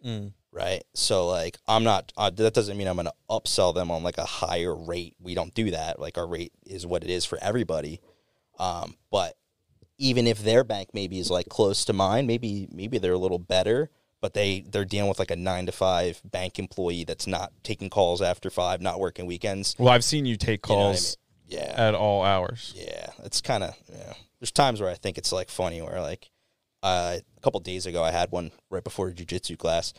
Mm. 0.05 0.33
Right? 0.55 0.83
So 0.95 1.27
like 1.27 1.59
I'm 1.67 1.85
not. 1.85 2.12
Uh, 2.17 2.31
that 2.31 2.55
doesn't 2.55 2.79
mean 2.79 2.87
I'm 2.87 2.97
going 2.97 3.07
to 3.07 3.12
upsell 3.29 3.75
them 3.75 3.90
on 3.90 4.03
like 4.03 4.19
a 4.19 4.25
higher 4.25 4.75
rate. 4.75 5.17
We 5.21 5.35
don't 5.35 5.53
do 5.55 5.73
that. 5.73 5.99
Like 5.99 6.17
our 6.17 6.27
rate 6.27 6.53
is 6.64 6.87
what 6.87 7.03
it 7.03 7.11
is 7.11 7.25
for 7.25 7.38
everybody. 7.43 8.01
Um, 8.59 8.95
but 9.11 9.37
even 9.99 10.27
if 10.27 10.43
their 10.43 10.64
bank 10.64 10.90
maybe 10.93 11.19
is 11.19 11.31
like 11.31 11.49
close 11.49 11.85
to 11.87 11.93
mine, 11.93 12.27
maybe 12.27 12.69
maybe 12.73 12.99
they're 12.99 13.12
a 13.12 13.19
little 13.19 13.38
better, 13.38 13.90
but 14.21 14.35
they 14.35 14.64
they're 14.71 14.85
dealing 14.85 15.09
with 15.09 15.19
like 15.19 15.33
a 15.33 15.37
nine 15.37 15.67
to 15.67 15.73
five 15.73 16.23
bank 16.25 16.59
employee 16.59 17.05
that's 17.05 17.27
not 17.27 17.53
taking 17.62 17.90
calls 17.90 18.23
after 18.23 18.49
five, 18.49 18.81
not 18.81 19.01
working 19.01 19.27
weekends. 19.27 19.75
Well, 19.79 19.93
I've 19.93 20.05
seen 20.05 20.25
you 20.25 20.37
take 20.37 20.67
You 20.69 20.75
know 20.75 20.81
I 20.81 20.85
calls 20.85 21.17
mean? 21.49 21.61
Yeah, 21.61 21.75
at 21.77 21.95
all 21.95 22.23
hours. 22.23 22.73
yeah, 22.77 23.09
it's 23.25 23.40
kind 23.40 23.64
of 23.64 23.77
yeah. 23.93 24.14
There's 24.40 24.53
times 24.53 24.81
where 24.81 24.90
I 24.90 24.95
think 24.95 25.19
it's 25.19 25.33
like 25.33 25.51
funny 25.51 25.83
where 25.83 26.01
like 26.01 26.31
uh, 26.83 27.19
a 27.37 27.40
couple 27.40 27.61
days 27.61 27.87
ago 27.87 28.03
I 28.03 28.11
had 28.11 28.31
one 28.31 28.51
right 28.71 28.85
before 28.85 29.09
a 29.09 29.12
jujitsu 29.12 29.57
class 29.57 29.95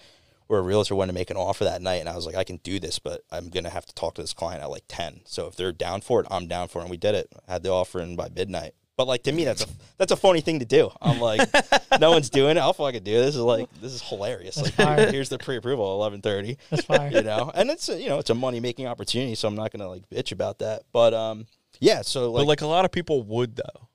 where 0.48 0.60
a 0.60 0.64
realtor 0.64 0.96
wanted 0.96 1.12
to 1.14 1.18
make 1.20 1.30
an 1.32 1.38
offer 1.38 1.64
that 1.64 1.82
night, 1.82 1.96
and 2.02 2.10
I 2.10 2.16
was 2.16 2.26
like, 2.26 2.36
I 2.36 2.44
can 2.44 2.58
do 2.58 2.80
this, 2.80 3.00
but 3.00 3.22
I'm 3.32 3.50
gonna 3.50 3.70
have 3.70 3.86
to 3.86 3.94
talk 3.96 4.16
to 4.16 4.22
this 4.22 4.34
client 4.34 4.62
at 4.64 4.70
like 4.70 4.84
ten. 4.88 5.22
So 5.26 5.48
if 5.48 5.56
they're 5.56 5.72
down 5.72 6.02
for 6.02 6.20
it, 6.22 6.28
I'm 6.30 6.48
down 6.48 6.68
for 6.68 6.80
it, 6.80 6.84
and 6.84 6.92
we 6.92 6.98
did 6.98 7.16
it. 7.16 7.28
I 7.48 7.54
had 7.54 7.64
the 7.64 7.70
offer 7.72 8.00
in 8.00 8.16
by 8.16 8.30
midnight. 8.30 8.74
But 8.98 9.08
like 9.08 9.24
to 9.24 9.32
me, 9.34 9.44
that's 9.44 9.64
a 9.64 9.68
that's 9.98 10.14
a 10.14 10.16
funny 10.16 10.40
thing 10.40 10.60
to 10.60 10.66
do. 10.66 10.90
I'm 11.02 11.20
like, 11.20 11.50
no 12.00 12.12
one's 12.12 12.30
doing 12.30 12.56
it. 12.56 12.62
I'll 12.62 12.72
fucking 12.72 13.04
do 13.04 13.12
it. 13.12 13.26
This 13.26 13.36
is 13.36 13.42
like 13.42 13.68
this 13.82 13.92
is 13.92 14.02
hilarious. 14.02 14.56
That's 14.56 14.78
Like 14.78 14.88
fire. 14.88 15.12
here's 15.12 15.28
the 15.28 15.38
pre-approval 15.38 15.96
eleven 15.96 16.22
thirty 16.22 16.58
That's 16.70 16.86
fire. 16.86 17.12
you 17.12 17.22
know 17.22 17.52
and 17.54 17.70
it's 17.70 17.90
a, 17.90 18.00
you 18.02 18.08
know 18.08 18.20
it's 18.20 18.30
a 18.30 18.36
money 18.36 18.62
making 18.62 18.88
opportunity 18.88 19.36
so 19.36 19.50
i'm 19.50 19.56
not 19.56 19.74
gonna 19.74 19.90
like 19.90 20.10
bitch 20.10 20.32
about 20.32 20.60
that 20.60 20.84
but 20.94 21.14
um 21.14 21.46
yeah 21.82 22.04
so 22.04 22.32
but 22.32 22.40
like, 22.40 22.48
like 22.48 22.62
a 22.62 22.68
lot 22.68 22.86
of 22.86 22.92
people 22.94 23.22
would 23.24 23.58
though. 23.58 23.90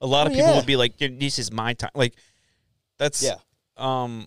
A 0.00 0.06
lot 0.06 0.26
of 0.26 0.32
Oh, 0.32 0.36
people 0.36 0.50
yeah. 0.52 0.56
would 0.56 0.66
be 0.66 0.76
like, 0.76 0.96
"This 0.98 1.38
is 1.38 1.52
my 1.52 1.74
time." 1.74 1.90
Like 1.94 2.14
that's 2.98 3.22
yeah 3.22 3.36
um 3.76 4.26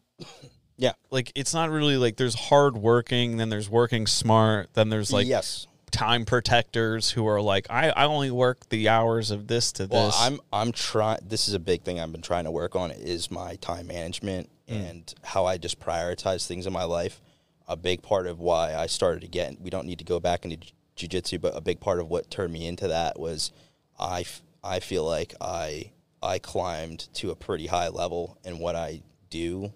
yeah. 0.77 0.93
Like 1.09 1.31
it's 1.35 1.53
not 1.53 1.69
really 1.69 1.97
like 1.97 2.17
there's 2.17 2.35
hard 2.35 2.77
working, 2.77 3.37
then 3.37 3.49
there's 3.49 3.69
working 3.69 4.07
smart, 4.07 4.69
then 4.73 4.89
there's 4.89 5.11
like 5.11 5.27
yes. 5.27 5.67
time 5.91 6.23
protectors 6.23 7.11
who 7.11 7.27
are 7.27 7.41
like, 7.41 7.67
I, 7.69 7.89
I 7.89 8.05
only 8.05 8.31
work 8.31 8.69
the 8.69 8.89
hours 8.89 9.31
of 9.31 9.47
this 9.47 9.71
to 9.73 9.87
well 9.89 10.07
this. 10.07 10.19
i'm 10.19 10.39
i'm 10.53 10.71
trying 10.71 11.19
this 11.27 11.47
is 11.47 11.53
a 11.53 11.59
big 11.59 11.81
thing 11.81 11.99
i've 11.99 12.11
been 12.11 12.21
trying 12.21 12.45
to 12.45 12.51
work 12.51 12.75
on 12.75 12.91
is 12.91 13.31
my 13.31 13.55
time 13.55 13.87
management 13.87 14.49
hmm. 14.67 14.75
and 14.75 15.15
how 15.23 15.45
i 15.45 15.57
just 15.57 15.79
prioritize 15.79 16.47
things 16.47 16.65
in 16.67 16.73
my 16.73 16.83
life. 16.83 17.21
A 17.69 17.75
big 17.75 18.01
part 18.01 18.27
of 18.27 18.39
why 18.39 18.75
i 18.75 18.85
started 18.85 19.23
again, 19.23 19.57
we 19.59 19.69
don't 19.69 19.85
need 19.85 19.99
to 19.99 20.05
go 20.05 20.19
back 20.19 20.45
into 20.45 20.57
j- 20.57 20.71
jiu-jitsu 20.95 21.39
but 21.39 21.57
a 21.57 21.61
big 21.61 21.79
part 21.79 21.99
of 21.99 22.07
what 22.07 22.29
turned 22.29 22.53
me 22.53 22.67
into 22.67 22.87
that 22.87 23.19
was 23.19 23.51
i 23.99 24.21
f- 24.21 24.41
i 24.63 24.79
feel 24.79 25.03
like 25.03 25.33
i 25.41 25.91
i 26.23 26.39
climbed 26.39 27.09
to 27.13 27.29
a 27.29 27.35
pretty 27.35 27.67
high 27.67 27.89
level 27.89 28.37
in 28.45 28.59
what 28.59 28.75
i 28.75 29.01
do 29.29 29.73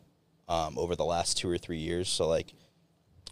um, 0.51 0.77
over 0.77 0.95
the 0.95 1.05
last 1.05 1.37
two 1.37 1.49
or 1.49 1.57
three 1.57 1.77
years 1.77 2.09
so 2.09 2.27
like 2.27 2.53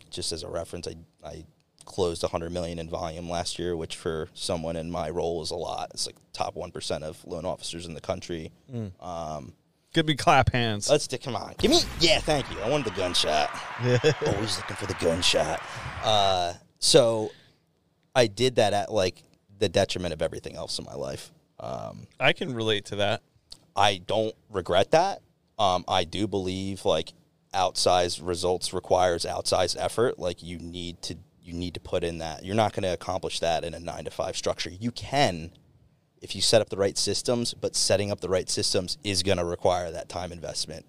just 0.09 0.31
as 0.31 0.43
a 0.43 0.49
reference, 0.49 0.87
I 0.87 0.95
I 1.27 1.45
closed 1.85 2.21
100 2.23 2.51
million 2.51 2.77
in 2.77 2.89
volume 2.89 3.29
last 3.29 3.57
year, 3.57 3.75
which 3.75 3.95
for 3.95 4.29
someone 4.33 4.75
in 4.75 4.91
my 4.91 5.09
role 5.09 5.41
is 5.41 5.51
a 5.51 5.55
lot. 5.55 5.89
It's 5.93 6.05
like 6.05 6.15
top 6.33 6.55
one 6.55 6.71
percent 6.71 7.03
of 7.03 7.23
loan 7.25 7.45
officers 7.45 7.85
in 7.85 7.93
the 7.93 8.01
country. 8.01 8.51
Um, 8.99 9.53
Could 9.93 10.05
be 10.05 10.15
clap 10.15 10.51
hands. 10.51 10.89
let's 10.89 11.07
do, 11.07 11.17
come 11.17 11.35
on, 11.35 11.55
give 11.57 11.71
me 11.71 11.79
yeah, 11.99 12.19
thank 12.19 12.49
you. 12.51 12.59
I 12.61 12.69
wanted 12.69 12.87
the 12.87 12.97
gunshot. 12.97 13.49
Always 14.25 14.57
looking 14.57 14.75
for 14.75 14.85
the 14.85 14.97
gunshot. 14.99 15.61
Uh, 16.03 16.53
so 16.79 17.31
I 18.15 18.27
did 18.27 18.55
that 18.55 18.73
at 18.73 18.91
like 18.91 19.23
the 19.57 19.69
detriment 19.69 20.13
of 20.13 20.21
everything 20.21 20.55
else 20.55 20.79
in 20.79 20.85
my 20.85 20.93
life. 20.93 21.31
Um, 21.59 22.07
I 22.19 22.33
can 22.33 22.53
relate 22.53 22.85
to 22.85 22.97
that. 22.97 23.21
I 23.75 23.97
don't 24.05 24.33
regret 24.49 24.91
that. 24.91 25.21
Um, 25.59 25.83
I 25.87 26.05
do 26.05 26.27
believe 26.27 26.85
like 26.85 27.13
outsized 27.53 28.25
results 28.25 28.73
requires 28.73 29.25
outsized 29.25 29.75
effort. 29.79 30.17
Like 30.17 30.41
you 30.41 30.57
need 30.57 31.01
to 31.03 31.17
you 31.41 31.53
need 31.53 31.73
to 31.73 31.79
put 31.79 32.03
in 32.03 32.19
that. 32.19 32.45
You're 32.45 32.55
not 32.55 32.73
going 32.73 32.83
to 32.83 32.93
accomplish 32.93 33.39
that 33.39 33.63
in 33.63 33.73
a 33.73 33.79
nine 33.79 34.05
to 34.05 34.11
five 34.11 34.37
structure. 34.37 34.69
You 34.69 34.91
can 34.91 35.51
if 36.21 36.35
you 36.35 36.41
set 36.41 36.61
up 36.61 36.69
the 36.69 36.77
right 36.77 36.97
systems, 36.97 37.53
but 37.53 37.75
setting 37.75 38.11
up 38.11 38.19
the 38.19 38.29
right 38.29 38.49
systems 38.49 38.97
is 39.03 39.23
going 39.23 39.37
to 39.37 39.45
require 39.45 39.89
that 39.91 40.09
time 40.09 40.31
investment. 40.31 40.85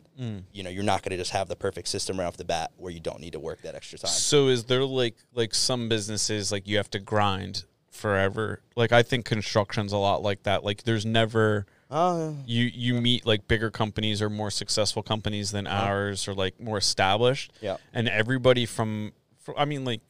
You 0.53 0.63
know, 0.63 0.71
you're 0.71 0.85
not 0.85 1.03
going 1.03 1.13
to 1.13 1.17
just 1.17 1.31
have 1.31 1.49
the 1.49 1.57
perfect 1.57 1.89
system 1.89 2.19
right 2.19 2.27
off 2.27 2.37
the 2.37 2.45
bat 2.45 2.73
where 2.77 2.93
you 2.93 3.01
don't 3.01 3.21
need 3.21 3.33
to 3.33 3.41
work 3.41 3.63
that 3.63 3.75
extra 3.75 3.99
time. 3.99 4.11
So 4.11 4.49
is 4.49 4.65
there 4.65 4.85
like 4.85 5.17
like 5.35 5.55
some 5.55 5.89
businesses 5.89 6.53
like 6.53 6.67
you 6.69 6.77
have 6.77 6.91
to 6.91 6.99
grind 6.99 7.65
forever? 7.91 8.63
Like 8.77 8.93
I 8.93 9.03
think 9.03 9.25
construction's 9.25 9.93
a 9.93 9.99
lot 9.99 10.23
like 10.23 10.43
that. 10.43 10.63
Like 10.63 10.83
there's 10.83 11.07
never 11.07 11.65
Oh, 11.91 12.37
you 12.47 12.65
you 12.73 13.01
meet 13.01 13.27
like 13.27 13.49
bigger 13.49 13.71
companies 13.71 14.23
or 14.23 14.31
more 14.31 14.51
successful 14.51 15.03
companies 15.03 15.51
than 15.51 15.67
ours 15.67 16.29
or 16.29 16.35
like 16.35 16.61
more 16.61 16.79
established. 16.79 17.53
Yeah. 17.61 17.79
And 17.93 18.09
everybody 18.09 18.65
from, 18.67 19.13
fr 19.41 19.53
I 19.57 19.65
mean 19.65 19.85
like 19.85 20.01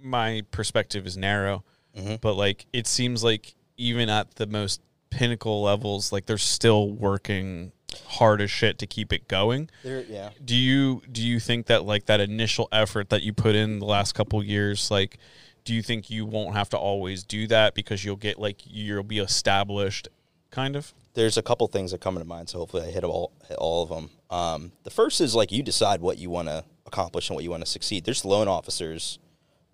my 0.00 0.42
perspective 0.50 1.06
is 1.06 1.16
narrow, 1.16 1.64
Mm-hmm. 1.96 2.16
but 2.20 2.34
like 2.34 2.66
it 2.74 2.86
seems 2.86 3.24
like 3.24 3.54
even 3.78 4.10
at 4.10 4.34
the 4.34 4.46
most 4.46 4.82
pinnacle 5.08 5.62
levels 5.62 6.12
like 6.12 6.26
they're 6.26 6.36
still 6.36 6.90
working 6.90 7.72
hard 8.06 8.42
as 8.42 8.50
shit 8.50 8.78
to 8.80 8.86
keep 8.86 9.12
it 9.14 9.26
going. 9.28 9.70
there, 9.82 10.02
yeah. 10.06 10.28
Do 10.44 10.54
you 10.54 11.00
do 11.10 11.22
you 11.26 11.40
think 11.40 11.66
that 11.66 11.84
like 11.86 12.04
that 12.06 12.20
initial 12.20 12.68
effort 12.70 13.08
that 13.08 13.22
you 13.22 13.32
put 13.32 13.54
in 13.54 13.78
the 13.78 13.86
last 13.86 14.14
couple 14.14 14.44
years 14.44 14.90
like 14.90 15.16
do 15.64 15.72
you 15.74 15.80
think 15.82 16.10
you 16.10 16.26
won't 16.26 16.54
have 16.54 16.68
to 16.70 16.76
always 16.76 17.24
do 17.24 17.46
that 17.46 17.74
because 17.74 18.04
you'll 18.04 18.16
get 18.16 18.38
like 18.38 18.60
you'll 18.66 19.02
be 19.02 19.18
established 19.18 20.06
kind 20.50 20.76
of? 20.76 20.92
There's 21.16 21.36
a 21.38 21.42
couple 21.42 21.66
things 21.66 21.90
that 21.90 22.00
come 22.00 22.14
into 22.16 22.28
mind, 22.28 22.48
so 22.48 22.58
hopefully 22.58 22.86
I 22.86 22.90
hit 22.90 23.02
all 23.02 23.32
hit 23.48 23.56
all 23.56 23.82
of 23.82 23.88
them. 23.88 24.10
Um, 24.30 24.72
the 24.84 24.90
first 24.90 25.20
is 25.20 25.34
like 25.34 25.50
you 25.50 25.62
decide 25.62 26.00
what 26.00 26.18
you 26.18 26.30
want 26.30 26.48
to 26.48 26.64
accomplish 26.86 27.28
and 27.28 27.34
what 27.34 27.42
you 27.42 27.50
want 27.50 27.64
to 27.64 27.70
succeed. 27.70 28.04
There's 28.04 28.24
loan 28.24 28.48
officers 28.48 29.18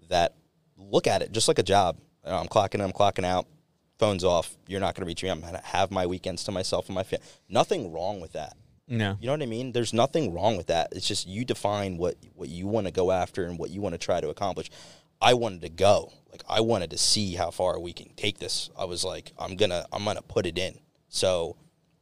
that 0.09 0.35
look 0.79 1.07
at 1.07 1.21
it 1.21 1.33
just 1.33 1.49
like 1.49 1.59
a 1.59 1.63
job. 1.63 1.99
You 2.25 2.31
know, 2.31 2.39
I'm 2.39 2.47
clocking 2.47 2.77
in, 2.77 2.83
I'm 2.83 2.93
clocking 2.93 3.25
out, 3.25 3.47
phones 3.99 4.25
off. 4.25 4.57
You're 4.69 4.81
not 4.81 4.95
going 4.95 5.05
to 5.05 5.09
reach 5.09 5.23
me. 5.23 5.31
I'm 5.31 5.41
going 5.41 5.55
to 5.55 5.61
have 5.61 5.91
my 5.91 6.07
weekends 6.07 6.45
to 6.45 6.53
myself 6.53 6.87
and 6.87 6.95
my 6.95 7.03
family. 7.03 7.27
Nothing 7.49 7.93
wrong 7.93 8.21
with 8.21 8.33
that. 8.33 8.57
No. 8.87 9.17
You 9.21 9.27
know 9.27 9.33
what 9.33 9.43
I 9.43 9.47
mean? 9.47 9.73
There's 9.73 9.93
nothing 9.93 10.33
wrong 10.33 10.57
with 10.57 10.69
that. 10.69 10.89
It's 10.93 11.07
just 11.07 11.27
you 11.27 11.45
define 11.45 11.99
what 11.99 12.17
what 12.35 12.49
you 12.49 12.67
want 12.67 12.87
to 12.87 12.93
go 12.93 13.11
after 13.11 13.45
and 13.45 13.59
what 13.59 13.71
you 13.71 13.81
want 13.81 13.95
to 13.95 13.99
try 13.99 14.21
to 14.21 14.29
accomplish. 14.29 14.71
I 15.21 15.35
wanted 15.35 15.63
to 15.63 15.69
go. 15.71 16.13
Like 16.31 16.43
I 16.49 16.61
wanted 16.61 16.91
to 16.91 16.99
see 16.99 17.35
how 17.35 17.51
far 17.51 17.81
we 17.81 17.93
can 17.93 18.11
take 18.15 18.39
this. 18.39 18.71
I 18.79 18.85
was 18.85 19.05
like, 19.05 19.33
I'm 19.39 19.57
gonna 19.57 19.87
I'm 19.93 20.05
gonna 20.05 20.23
put 20.23 20.47
it 20.47 20.59
in. 20.59 20.79
So 21.12 21.57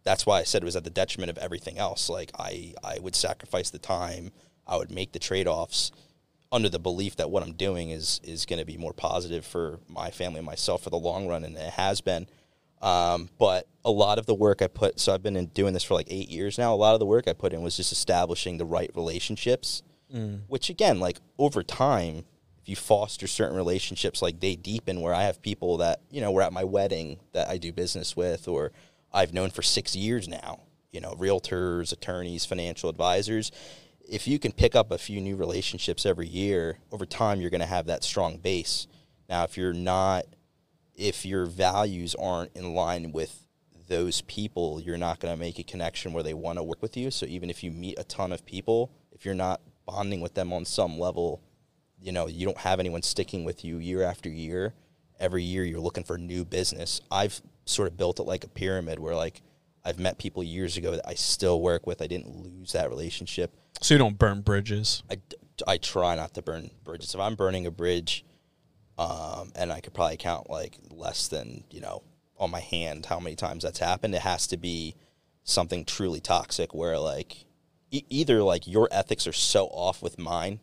that's 0.04 0.24
why 0.24 0.38
I 0.38 0.44
said 0.44 0.62
it 0.62 0.64
was 0.64 0.76
at 0.76 0.84
the 0.84 0.90
detriment 0.90 1.30
of 1.30 1.38
everything 1.38 1.78
else. 1.78 2.08
Like 2.08 2.30
I 2.38 2.74
I 2.82 2.98
would 3.00 3.16
sacrifice 3.16 3.68
the 3.68 3.78
time. 3.78 4.30
I 4.66 4.76
would 4.76 4.90
make 4.90 5.12
the 5.12 5.18
trade 5.18 5.48
offs 5.48 5.90
under 6.52 6.68
the 6.68 6.78
belief 6.78 7.16
that 7.16 7.30
what 7.30 7.42
I'm 7.42 7.52
doing 7.54 7.90
is 7.90 8.20
is 8.22 8.46
going 8.46 8.60
to 8.60 8.64
be 8.64 8.76
more 8.76 8.92
positive 8.92 9.44
for 9.44 9.80
my 9.88 10.10
family 10.10 10.38
and 10.38 10.46
myself 10.46 10.82
for 10.82 10.90
the 10.90 10.96
long 10.96 11.26
run, 11.26 11.44
and 11.44 11.56
it 11.56 11.72
has 11.72 12.00
been. 12.00 12.28
Um, 12.80 13.28
but 13.38 13.66
a 13.84 13.90
lot 13.90 14.18
of 14.18 14.24
the 14.26 14.34
work 14.34 14.62
I 14.62 14.66
put, 14.68 14.98
so 15.00 15.12
I've 15.12 15.22
been 15.22 15.36
in 15.36 15.46
doing 15.46 15.74
this 15.74 15.84
for 15.84 15.94
like 15.94 16.06
eight 16.08 16.30
years 16.30 16.56
now. 16.56 16.72
A 16.72 16.76
lot 16.76 16.94
of 16.94 17.00
the 17.00 17.04
work 17.06 17.28
I 17.28 17.34
put 17.34 17.52
in 17.52 17.60
was 17.62 17.76
just 17.76 17.92
establishing 17.92 18.56
the 18.56 18.64
right 18.64 18.90
relationships, 18.94 19.82
which 20.48 20.70
again, 20.70 20.98
like 21.00 21.18
over 21.38 21.62
time, 21.62 22.24
if 22.62 22.68
you 22.68 22.76
foster 22.76 23.26
certain 23.26 23.56
relationships, 23.56 24.22
like 24.22 24.40
they 24.40 24.54
deepen. 24.56 25.00
Where 25.00 25.14
I 25.14 25.24
have 25.24 25.42
people 25.42 25.76
that 25.78 26.00
you 26.10 26.20
know 26.20 26.30
were 26.32 26.42
at 26.42 26.52
my 26.52 26.64
wedding 26.64 27.18
that 27.32 27.48
I 27.48 27.58
do 27.58 27.72
business 27.72 28.16
with, 28.16 28.48
or 28.48 28.72
I've 29.12 29.32
known 29.32 29.50
for 29.50 29.62
six 29.62 29.96
years 29.96 30.28
now. 30.28 30.60
You 30.92 31.00
know, 31.00 31.12
realtors, 31.12 31.92
attorneys, 31.92 32.44
financial 32.44 32.90
advisors. 32.90 33.52
If 34.08 34.26
you 34.26 34.38
can 34.38 34.52
pick 34.52 34.74
up 34.74 34.90
a 34.90 34.98
few 34.98 35.20
new 35.20 35.36
relationships 35.36 36.04
every 36.04 36.26
year, 36.26 36.78
over 36.90 37.06
time, 37.06 37.40
you're 37.40 37.50
going 37.50 37.60
to 37.60 37.66
have 37.66 37.86
that 37.86 38.02
strong 38.02 38.38
base. 38.38 38.88
Now, 39.28 39.44
if 39.44 39.56
you're 39.56 39.72
not 39.72 40.26
if 41.00 41.24
your 41.24 41.46
values 41.46 42.14
aren't 42.14 42.54
in 42.54 42.74
line 42.74 43.10
with 43.10 43.46
those 43.88 44.20
people, 44.22 44.80
you're 44.80 44.98
not 44.98 45.18
going 45.18 45.34
to 45.34 45.40
make 45.40 45.58
a 45.58 45.62
connection 45.62 46.12
where 46.12 46.22
they 46.22 46.34
want 46.34 46.58
to 46.58 46.62
work 46.62 46.82
with 46.82 46.96
you. 46.96 47.10
So 47.10 47.24
even 47.26 47.48
if 47.48 47.64
you 47.64 47.70
meet 47.70 47.98
a 47.98 48.04
ton 48.04 48.32
of 48.32 48.44
people, 48.44 48.92
if 49.10 49.24
you're 49.24 49.34
not 49.34 49.62
bonding 49.86 50.20
with 50.20 50.34
them 50.34 50.52
on 50.52 50.66
some 50.66 50.98
level, 50.98 51.40
you 51.98 52.12
know, 52.12 52.26
you 52.26 52.44
don't 52.44 52.58
have 52.58 52.80
anyone 52.80 53.02
sticking 53.02 53.44
with 53.44 53.64
you 53.64 53.78
year 53.78 54.02
after 54.02 54.28
year. 54.28 54.74
Every 55.18 55.42
year 55.42 55.64
you're 55.64 55.80
looking 55.80 56.04
for 56.04 56.18
new 56.18 56.44
business. 56.44 57.00
I've 57.10 57.40
sort 57.64 57.88
of 57.88 57.96
built 57.96 58.20
it 58.20 58.24
like 58.24 58.44
a 58.44 58.48
pyramid 58.48 58.98
where 58.98 59.14
like 59.14 59.42
I've 59.84 59.98
met 59.98 60.18
people 60.18 60.42
years 60.42 60.76
ago 60.76 60.92
that 60.92 61.08
I 61.08 61.14
still 61.14 61.60
work 61.60 61.86
with. 61.86 62.02
I 62.02 62.06
didn't 62.06 62.36
lose 62.36 62.72
that 62.72 62.90
relationship. 62.90 63.54
So 63.80 63.94
you 63.94 63.98
don't 63.98 64.18
burn 64.18 64.42
bridges. 64.42 65.02
I, 65.10 65.18
I 65.66 65.78
try 65.78 66.14
not 66.14 66.34
to 66.34 66.42
burn 66.42 66.70
bridges. 66.84 67.14
If 67.14 67.20
I'm 67.20 67.34
burning 67.34 67.66
a 67.66 67.70
bridge, 67.70 68.24
um, 68.98 69.52
and 69.56 69.72
I 69.72 69.80
could 69.80 69.94
probably 69.94 70.18
count 70.18 70.50
like 70.50 70.76
less 70.90 71.28
than 71.28 71.64
you 71.70 71.80
know 71.80 72.02
on 72.38 72.50
my 72.50 72.60
hand 72.60 73.06
how 73.06 73.18
many 73.18 73.36
times 73.36 73.62
that's 73.62 73.78
happened. 73.78 74.14
It 74.14 74.22
has 74.22 74.46
to 74.48 74.56
be 74.56 74.94
something 75.44 75.84
truly 75.84 76.20
toxic 76.20 76.74
where 76.74 76.98
like 76.98 77.46
e- 77.90 78.04
either 78.10 78.42
like 78.42 78.66
your 78.66 78.88
ethics 78.90 79.26
are 79.26 79.32
so 79.32 79.66
off 79.66 80.02
with 80.02 80.18
mine, 80.18 80.60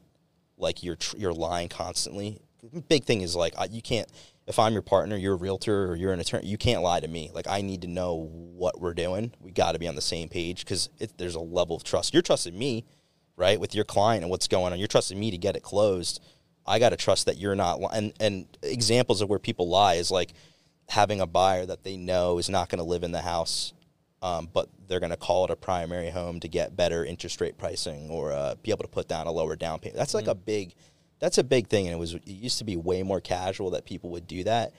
like 0.57 0.83
you're 0.83 0.95
tr- 0.95 1.17
you're 1.17 1.33
lying 1.33 1.69
constantly. 1.69 2.39
Big 2.88 3.05
thing 3.05 3.21
is 3.21 3.36
like 3.36 3.53
I, 3.57 3.65
you 3.65 3.81
can't. 3.81 4.07
If 4.47 4.57
I'm 4.60 4.73
your 4.73 4.81
partner, 4.81 5.17
you're 5.17 5.33
a 5.33 5.38
realtor 5.38 5.91
or 5.91 5.95
you're 5.95 6.13
an 6.13 6.19
attorney, 6.19 6.47
you 6.47 6.57
can't 6.57 6.81
lie 6.81 6.99
to 7.01 7.07
me. 7.07 7.29
Like 7.33 7.47
I 7.47 7.62
need 7.62 7.81
to 7.81 7.88
know 7.88 8.29
what 8.31 8.79
we're 8.79 8.93
doing. 8.93 9.33
We 9.41 9.51
got 9.51 9.73
to 9.73 9.79
be 9.79 9.88
on 9.88 9.95
the 9.95 10.01
same 10.01 10.29
page 10.29 10.63
because 10.63 10.89
there's 11.17 11.36
a 11.36 11.39
level 11.39 11.75
of 11.75 11.83
trust. 11.83 12.13
You're 12.13 12.23
trusting 12.23 12.57
me, 12.57 12.86
right, 13.36 13.60
with 13.60 13.75
your 13.75 13.83
client 13.86 14.23
and 14.23 14.29
what's 14.31 14.47
going 14.47 14.71
on. 14.73 14.79
You're 14.79 14.88
trusting 14.88 15.19
me 15.19 15.31
to 15.31 15.38
get 15.38 15.55
it 15.55 15.63
closed. 15.63 16.23
I 16.65 16.79
got 16.79 16.89
to 16.89 16.97
trust 16.97 17.25
that 17.27 17.38
you're 17.38 17.55
not. 17.55 17.79
li- 17.81 17.88
And 17.93 18.13
and 18.19 18.47
examples 18.63 19.21
of 19.21 19.29
where 19.29 19.39
people 19.39 19.67
lie 19.69 19.95
is 19.95 20.12
like 20.12 20.33
having 20.89 21.19
a 21.19 21.27
buyer 21.27 21.65
that 21.65 21.83
they 21.83 21.97
know 21.97 22.38
is 22.38 22.49
not 22.49 22.69
going 22.69 22.79
to 22.79 22.83
live 22.86 23.03
in 23.03 23.12
the 23.12 23.21
house, 23.21 23.73
um, 24.21 24.49
but 24.53 24.69
they're 24.88 25.01
going 25.01 25.10
to 25.12 25.17
call 25.17 25.43
it 25.43 25.51
a 25.51 25.55
primary 25.57 26.10
home 26.10 26.39
to 26.39 26.47
get 26.47 26.75
better 26.77 27.03
interest 27.03 27.41
rate 27.41 27.57
pricing 27.57 28.10
or 28.10 28.31
uh, 28.31 28.55
be 28.63 28.71
able 28.71 28.83
to 28.83 28.89
put 28.89 29.07
down 29.10 29.27
a 29.27 29.31
lower 29.31 29.57
down 29.57 29.79
payment. 29.79 29.97
That's 29.97 30.13
like 30.13 30.27
a 30.27 30.36
big, 30.36 30.73
that's 31.19 31.38
a 31.38 31.43
big 31.43 31.67
thing, 31.67 31.88
and 31.88 31.93
it 31.95 31.99
was 31.99 32.13
it 32.13 32.27
used 32.27 32.58
to 32.60 32.63
be 32.63 32.75
way 32.75 33.03
more 33.03 33.21
casual 33.21 33.71
that 33.71 33.86
people 33.86 34.10
would 34.12 34.27
do 34.27 34.43
that. 34.43 34.73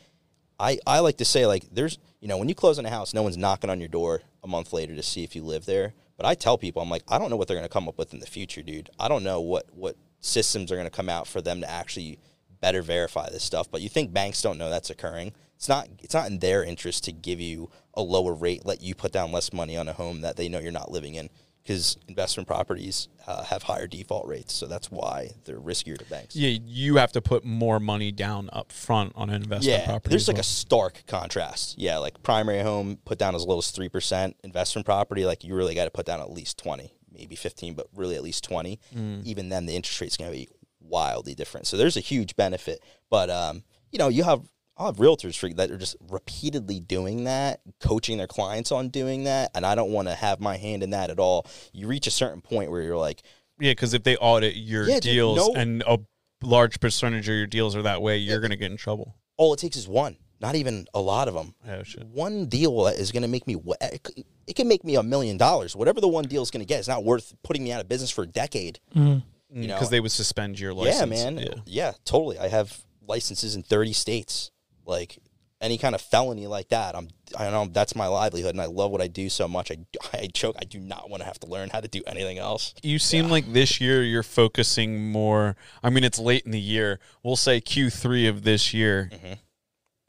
I, 0.61 0.79
I 0.87 0.99
like 1.01 1.19
to 1.19 1.25
say 1.25 1.47
like 1.47 1.65
there's 1.71 1.99
you 2.21 2.29
know 2.29 2.37
when 2.37 2.49
you 2.49 2.55
close 2.55 2.79
on 2.79 2.87
a 2.87 2.91
house 2.91 3.15
no 3.15 3.23
one's 3.23 3.37
knocking 3.37 3.71
on 3.71 3.79
your 3.79 3.89
door 3.89 4.23
a 4.43 4.49
month 4.49 4.73
later 4.73 4.95
to 4.97 5.03
see 5.03 5.25
if 5.25 5.37
you 5.37 5.43
live 5.43 5.67
there. 5.67 5.95
But 6.17 6.27
I 6.27 6.35
tell 6.35 6.59
people 6.59 6.83
I'm 6.83 6.91
like 6.91 7.05
I 7.09 7.19
don't 7.19 7.31
know 7.31 7.37
what 7.37 7.49
they're 7.49 7.57
going 7.57 7.69
to 7.69 7.73
come 7.73 7.89
up 7.89 7.99
with 7.99 8.13
in 8.13 8.21
the 8.21 8.27
future 8.27 8.63
dude. 8.63 8.91
I 8.99 9.09
don't 9.09 9.25
know 9.25 9.41
what 9.41 9.67
what 9.73 9.97
systems 10.21 10.73
are 10.73 10.77
going 10.77 10.87
to 10.87 10.97
come 10.97 11.09
out 11.09 11.27
for 11.27 11.41
them 11.41 11.61
to 11.61 11.71
actually 11.71 12.19
better 12.61 12.83
verify 12.83 13.31
this 13.31 13.45
stuff. 13.45 13.71
But 13.71 13.83
you 13.83 13.89
think 13.89 14.13
banks 14.13 14.43
don't 14.43 14.59
know 14.59 14.69
that's 14.69 14.91
occurring. 14.91 15.33
It's 15.57 15.69
not 15.69 15.89
it's 16.01 16.15
not 16.15 16.27
in 16.27 16.41
their 16.41 16.65
interest 16.65 17.05
to 17.05 17.13
give 17.13 17.41
you 17.41 17.71
a 17.95 18.03
lower 18.03 18.33
rate 18.33 18.65
let 18.65 18.81
you 18.81 18.95
put 18.95 19.13
down 19.13 19.33
less 19.33 19.53
money 19.53 19.77
on 19.77 19.89
a 19.89 19.93
home 19.93 20.21
that 20.21 20.37
they 20.37 20.49
know 20.49 20.61
you're 20.61 20.73
not 20.73 20.91
living 20.91 21.15
in 21.15 21.31
because 21.69 21.99
investment 22.09 22.47
properties 22.47 23.09
uh, 23.27 23.43
have 23.45 23.63
higher 23.63 23.87
default 23.87 24.27
rates 24.27 24.55
so 24.55 24.67
that's 24.67 24.91
why 24.91 25.31
they're 25.45 25.61
riskier 25.61 25.99
to 25.99 26.05
banks 26.07 26.35
Yeah, 26.35 26.59
you 26.65 26.97
have 26.97 27.13
to 27.13 27.21
put 27.21 27.45
more 27.45 27.79
money 27.79 28.11
down 28.11 28.49
up 28.55 28.73
front 28.73 29.13
on 29.15 29.29
an 29.29 29.43
investment 29.43 29.81
yeah, 29.81 29.85
property. 29.85 30.09
there's 30.09 30.29
like 30.29 30.37
well. 30.37 30.41
a 30.41 30.45
stark 30.45 31.03
contrast. 31.07 31.77
Yeah, 31.77 31.99
like 31.99 32.23
primary 32.23 32.63
home 32.63 32.99
put 33.05 33.19
down 33.19 33.35
as 33.35 33.45
low 33.45 33.59
as 33.59 33.71
three 33.71 33.91
percent. 33.91 34.37
Investment 34.43 34.87
property, 34.87 35.27
like 35.27 35.45
you 35.45 35.55
really 35.55 35.75
got 35.75 35.85
to 35.85 35.91
put 35.91 36.07
down 36.07 36.21
at 36.21 36.31
least 36.31 36.57
twenty, 36.59 36.95
maybe 37.13 37.37
fifteen, 37.37 37.75
but 37.75 37.87
really 37.95 38.17
at 38.17 38.23
least 38.23 38.45
twenty. 38.45 38.81
Mm. 38.97 39.25
Even 39.25 39.51
then, 39.51 39.67
the 39.67 39.77
interest 39.77 40.01
rate's 40.01 40.17
going 40.17 40.31
to 40.31 40.37
be 40.37 40.49
wildly 40.81 41.35
different. 41.35 41.67
So 41.67 41.77
there's 41.77 41.97
a 41.97 42.01
huge 42.01 42.35
benefit. 42.37 42.83
But 43.11 43.29
um, 43.29 43.63
you 43.93 43.99
know, 43.99 44.09
you 44.09 44.25
have 44.25 44.41
I'll 44.79 44.87
have 44.87 44.97
realtors 44.97 45.37
for, 45.37 45.49
that 45.55 45.71
are 45.73 45.77
just 45.77 45.97
repeatedly 46.09 46.79
doing 46.81 47.25
that, 47.25 47.61
coaching 47.81 48.17
their 48.19 48.27
clients 48.29 48.71
on 48.71 48.89
doing 48.91 49.25
that, 49.25 49.51
and 49.55 49.67
I 49.67 49.75
don't 49.75 49.91
want 49.91 50.07
to 50.09 50.15
have 50.15 50.41
my 50.41 50.57
hand 50.57 50.83
in 50.83 50.91
that 50.91 51.11
at 51.11 51.19
all. 51.19 51.47
You 51.73 51.89
reach 51.89 52.07
a 52.07 52.11
certain 52.13 52.41
point 52.41 52.71
where 52.71 52.81
you're 52.83 52.97
like, 52.97 53.23
yeah, 53.59 53.73
because 53.73 53.93
if 53.93 54.05
they 54.05 54.17
audit 54.17 54.55
your 54.55 54.89
Yeah, 54.89 54.95
dude, 55.01 55.03
deals 55.03 55.37
no- 55.39 55.55
and 55.55 55.83
a 55.87 55.99
large 56.43 56.79
percentage 56.79 57.29
of 57.29 57.35
your 57.35 57.47
deals 57.49 57.75
are 57.75 57.83
that 57.83 58.01
way, 58.03 58.19
you're 58.19 58.41
gonna 58.41 58.55
get 58.57 58.71
in 58.71 58.77
trouble. 58.77 59.17
all 59.37 59.53
it 59.53 59.59
takes 59.59 59.77
is 59.77 59.89
one, 59.89 60.17
not 60.41 60.55
even 60.55 60.87
a 60.95 61.01
lot 61.01 61.27
of 61.27 61.35
them. 61.35 61.55
Oh 61.69 61.83
shit. 61.83 62.07
one 62.07 62.47
deal 62.47 62.85
that 62.85 62.97
is 62.99 63.11
going 63.11 63.23
to 63.23 63.29
make 63.29 63.47
me 63.49 63.57
it 63.81 64.55
can 64.57 64.69
make 64.69 64.85
me 64.85 64.95
a 64.97 65.03
million 65.03 65.37
dollars 65.37 65.75
whatever 65.77 66.01
the 66.01 66.09
one 66.09 66.25
deal 66.25 66.43
is 66.43 66.51
going 66.53 66.61
to 66.61 66.67
get 66.67 66.79
it's 66.79 66.89
not 66.89 67.03
worth 67.05 67.35
putting 67.43 67.65
me 67.65 67.73
out 67.73 67.81
of 67.81 67.89
business 67.89 68.11
for 68.11 68.23
a 68.23 68.27
decade 68.29 68.79
Mhm. 68.95 69.23
You 69.53 69.67
know, 69.67 69.75
Because 69.75 69.91
they 69.91 70.01
would 70.01 70.13
suspend 70.13 70.61
your 70.61 70.73
license. 70.75 70.99
yeah 71.21 71.31
man 71.31 71.39
Yeah. 71.39 71.55
yeah. 71.67 71.93
totally 72.05 72.39
i 72.39 72.49
have 72.49 72.85
licenses 73.07 73.55
in 73.57 73.63
30 73.63 73.93
states 73.93 74.51
like 74.89 75.19
any 75.61 75.77
kind 75.77 75.95
of 75.95 76.01
felony 76.01 76.47
like 76.47 76.69
that 76.69 76.95
i'm 76.97 77.09
i 77.37 77.51
know 77.51 77.67
that's 77.73 77.95
my 77.97 78.07
livelihood 78.07 78.51
and 78.53 78.61
i 78.61 78.67
love 78.67 78.91
what 78.93 79.01
i 79.01 79.09
do 79.09 79.29
so 79.29 79.47
much 79.49 79.71
i, 79.73 79.77
I 80.13 80.29
choke 80.33 80.55
i 80.61 80.65
do 80.65 80.79
not 80.79 81.11
want 81.11 81.21
to 81.21 81.27
have 81.27 81.39
to 81.41 81.47
learn 81.49 81.69
how 81.71 81.81
to 81.81 81.89
do 81.89 82.01
anything 82.07 82.39
else 82.39 82.75
You 82.83 82.99
seem 83.01 83.29
like 83.29 83.53
this 83.53 83.81
year 83.81 84.03
you're 84.05 84.23
focusing 84.23 85.11
more. 85.11 85.57
I 85.83 85.91
mean, 85.91 86.05
it's 86.05 86.19
late 86.19 86.45
in 86.47 86.53
the 86.53 86.61
year. 86.61 87.01
We'll 87.25 87.37
say 87.37 87.61
Q3 87.61 88.29
of 88.29 88.45
this 88.45 88.73
year. 88.73 89.11
Mhm. 89.13 89.39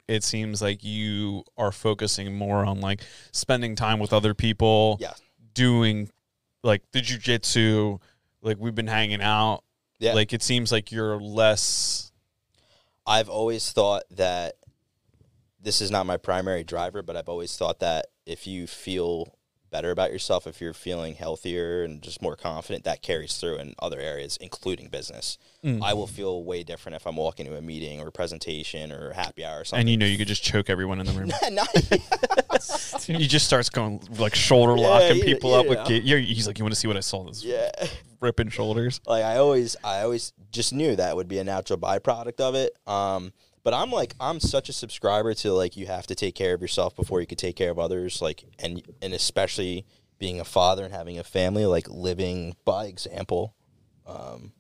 It 0.08 0.24
seems 0.24 0.62
like 0.62 0.84
you 0.84 1.44
are 1.58 1.72
focusing 1.72 2.36
more 2.36 2.64
on 2.66 2.80
like 2.80 3.02
spending 3.32 3.76
time 3.76 4.00
with 4.00 4.14
other 4.14 4.34
people, 4.34 4.98
yeah 5.02 5.14
doing 5.56 6.10
like 6.64 6.84
the 6.94 7.02
jujitsu. 7.02 8.00
Like 8.42 8.58
we've 8.60 8.76
been 8.76 8.88
hanging 8.88 9.22
out. 9.22 9.64
yeah 10.00 10.14
Like 10.14 10.32
it 10.32 10.42
seems 10.44 10.72
like 10.72 10.92
you're 10.92 11.20
less. 11.20 12.12
I've 13.06 13.30
always 13.30 13.72
thought 13.72 14.04
that 14.12 14.56
this 15.62 15.82
is 15.82 15.92
not 15.92 16.06
my 16.06 16.18
primary 16.18 16.64
driver, 16.64 17.02
but 17.02 17.16
I've 17.16 17.30
always 17.30 17.56
thought 17.58 17.80
that 17.80 18.08
if 18.26 18.48
you 18.48 18.68
feel 18.68 19.36
better 19.72 19.92
about 19.92 20.12
yourself, 20.12 20.48
if 20.48 20.60
you're 20.62 20.74
feeling 20.74 21.14
healthier 21.16 21.84
and 21.84 22.02
just 22.02 22.22
more 22.22 22.36
confident, 22.36 22.84
that 22.86 23.02
carries 23.02 23.38
through 23.38 23.58
in 23.58 23.76
other 23.80 24.00
areas, 24.00 24.38
including 24.42 24.88
business. 24.90 25.38
Mm. 25.64 25.84
I 25.84 25.94
will 25.94 26.08
feel 26.08 26.44
way 26.44 26.64
different 26.64 26.96
if 26.96 27.06
I'm 27.06 27.18
walking 27.18 27.46
to 27.46 27.56
a 27.56 27.62
meeting 27.62 28.00
or 28.00 28.08
a 28.08 28.12
presentation 28.12 28.92
or 28.92 29.14
happy 29.14 29.46
hour 29.46 29.62
or 29.62 29.66
something. 29.66 29.82
And 29.82 29.90
you 29.90 29.98
know 29.98 30.06
you 30.08 30.18
could 30.18 30.28
just 30.28 30.44
choke 30.44 30.70
everyone 30.70 31.00
in 31.00 31.06
the 31.06 31.12
room. 31.14 31.32
He 33.06 33.28
just 33.28 33.46
starts 33.46 33.70
going 33.70 34.02
like 34.18 34.36
shoulder 34.36 34.76
Yeah, 34.76 34.88
locking 34.88 35.22
people 35.22 35.54
up 35.54 35.68
with. 35.68 35.86
Ga- 35.88 36.02
he's 36.02 36.48
like, 36.48 36.60
you 36.60 36.66
want 36.66 36.74
to 36.74 36.80
see 36.80 36.88
what 36.88 36.98
I 36.98 37.02
saw? 37.02 37.24
This 37.26 37.44
yeah. 37.44 37.70
ripping 38.20 38.50
shoulders. 38.50 39.00
like 39.06 39.24
I 39.24 39.38
always 39.38 39.76
I 39.84 40.02
always 40.02 40.34
just 40.52 40.74
knew 40.74 40.96
that 40.96 41.16
would 41.16 41.28
be 41.28 41.40
a 41.40 41.44
natural 41.44 41.80
byproduct 41.80 42.40
of 42.42 42.56
it. 42.56 42.76
Um 42.88 43.32
but 43.64 43.74
I'm 43.74 43.92
like 43.92 44.16
I'm 44.20 44.40
such 44.40 44.70
a 44.70 44.74
subscriber 44.74 45.34
to 45.36 45.54
like 45.54 45.78
you 45.78 45.88
have 45.88 46.08
to 46.08 46.16
take 46.16 46.36
care 46.36 46.54
of 46.54 46.62
yourself 46.62 46.96
before 46.96 47.22
you 47.22 47.28
could 47.28 47.38
take 47.38 47.56
care 47.56 47.72
of 47.72 47.80
others 47.80 48.22
like 48.22 48.44
and 48.60 48.82
and 49.02 49.14
especially 49.14 49.86
being 50.18 50.40
a 50.40 50.46
father 50.46 50.84
and 50.84 50.94
having 50.94 51.18
a 51.18 51.24
family 51.24 51.66
like 51.66 51.90
living 51.90 52.56
by 52.66 52.86
example 52.86 53.56
um 54.06 54.54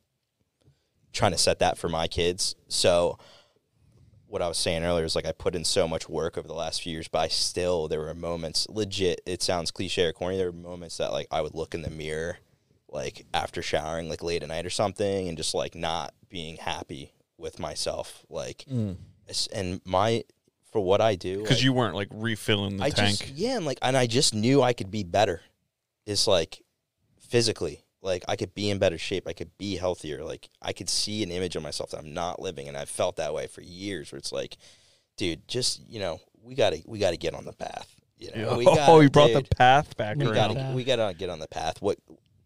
trying 1.11 1.31
to 1.31 1.37
set 1.37 1.59
that 1.59 1.77
for 1.77 1.89
my 1.89 2.07
kids. 2.07 2.55
So 2.67 3.17
what 4.27 4.41
I 4.41 4.47
was 4.47 4.57
saying 4.57 4.83
earlier 4.83 5.05
is 5.05 5.15
like 5.15 5.25
I 5.25 5.31
put 5.31 5.55
in 5.55 5.65
so 5.65 5.87
much 5.87 6.07
work 6.07 6.37
over 6.37 6.47
the 6.47 6.53
last 6.53 6.81
few 6.81 6.93
years, 6.93 7.07
but 7.07 7.19
I 7.19 7.27
still 7.29 7.87
there 7.87 7.99
were 7.99 8.13
moments 8.13 8.67
legit 8.69 9.21
it 9.25 9.41
sounds 9.41 9.71
cliche 9.71 10.05
or 10.05 10.13
corny, 10.13 10.37
there 10.37 10.51
were 10.51 10.57
moments 10.57 10.97
that 10.97 11.11
like 11.11 11.27
I 11.31 11.41
would 11.41 11.55
look 11.55 11.73
in 11.73 11.81
the 11.81 11.89
mirror 11.89 12.37
like 12.87 13.25
after 13.33 13.61
showering 13.61 14.09
like 14.09 14.23
late 14.23 14.43
at 14.43 14.49
night 14.49 14.65
or 14.65 14.71
something 14.71 15.27
and 15.27 15.37
just 15.37 15.53
like 15.53 15.75
not 15.75 16.13
being 16.29 16.57
happy 16.57 17.13
with 17.39 17.59
myself 17.59 18.25
like 18.29 18.65
mm. 18.71 18.91
it's- 19.23 19.47
and 19.53 19.81
my 19.85 20.23
for 20.71 20.81
what 20.83 21.01
I 21.01 21.15
do 21.15 21.39
Because 21.41 21.57
like, 21.57 21.63
you 21.63 21.73
weren't 21.73 21.95
like 21.95 22.09
refilling 22.11 22.77
the 22.77 22.83
I 22.83 22.89
tank. 22.91 23.17
just 23.19 23.33
yeah 23.33 23.57
and 23.57 23.65
like 23.65 23.79
and 23.81 23.97
I 23.97 24.05
just 24.05 24.35
knew 24.35 24.61
I 24.61 24.73
could 24.73 24.91
be 24.91 25.03
better 25.03 25.41
it's 26.05 26.27
like 26.27 26.61
physically 27.19 27.83
like 28.01 28.23
I 28.27 28.35
could 28.35 28.53
be 28.53 28.69
in 28.69 28.77
better 28.79 28.97
shape 28.97 29.27
I 29.27 29.33
could 29.33 29.55
be 29.57 29.75
healthier 29.77 30.23
like 30.23 30.49
I 30.61 30.73
could 30.73 30.89
see 30.89 31.23
an 31.23 31.31
image 31.31 31.55
of 31.55 31.63
myself 31.63 31.91
that 31.91 31.99
I'm 31.99 32.13
not 32.13 32.41
living 32.41 32.67
and 32.67 32.77
I've 32.77 32.89
felt 32.89 33.15
that 33.17 33.33
way 33.33 33.47
for 33.47 33.61
years 33.61 34.11
where 34.11 34.19
it's 34.19 34.31
like 34.31 34.57
dude 35.17 35.47
just 35.47 35.81
you 35.89 35.99
know 35.99 36.19
we 36.41 36.55
got 36.55 36.73
to 36.73 36.81
we 36.85 36.99
got 36.99 37.11
to 37.11 37.17
get 37.17 37.33
on 37.33 37.45
the 37.45 37.53
path 37.53 37.95
you 38.17 38.31
know 38.35 38.57
we 38.57 38.65
oh, 38.67 38.75
gotta, 38.75 39.03
you 39.03 39.09
brought 39.09 39.27
dude, 39.27 39.45
the 39.49 39.55
path 39.55 39.97
back 39.97 40.17
We 40.17 40.25
we 40.25 40.31
around. 40.31 40.35
gotta 40.35 40.53
path. 40.55 40.75
we 40.75 40.83
gotta 40.83 41.13
get 41.17 41.29
on 41.29 41.39
the 41.39 41.47
path. 41.47 41.81
What? 41.81 41.97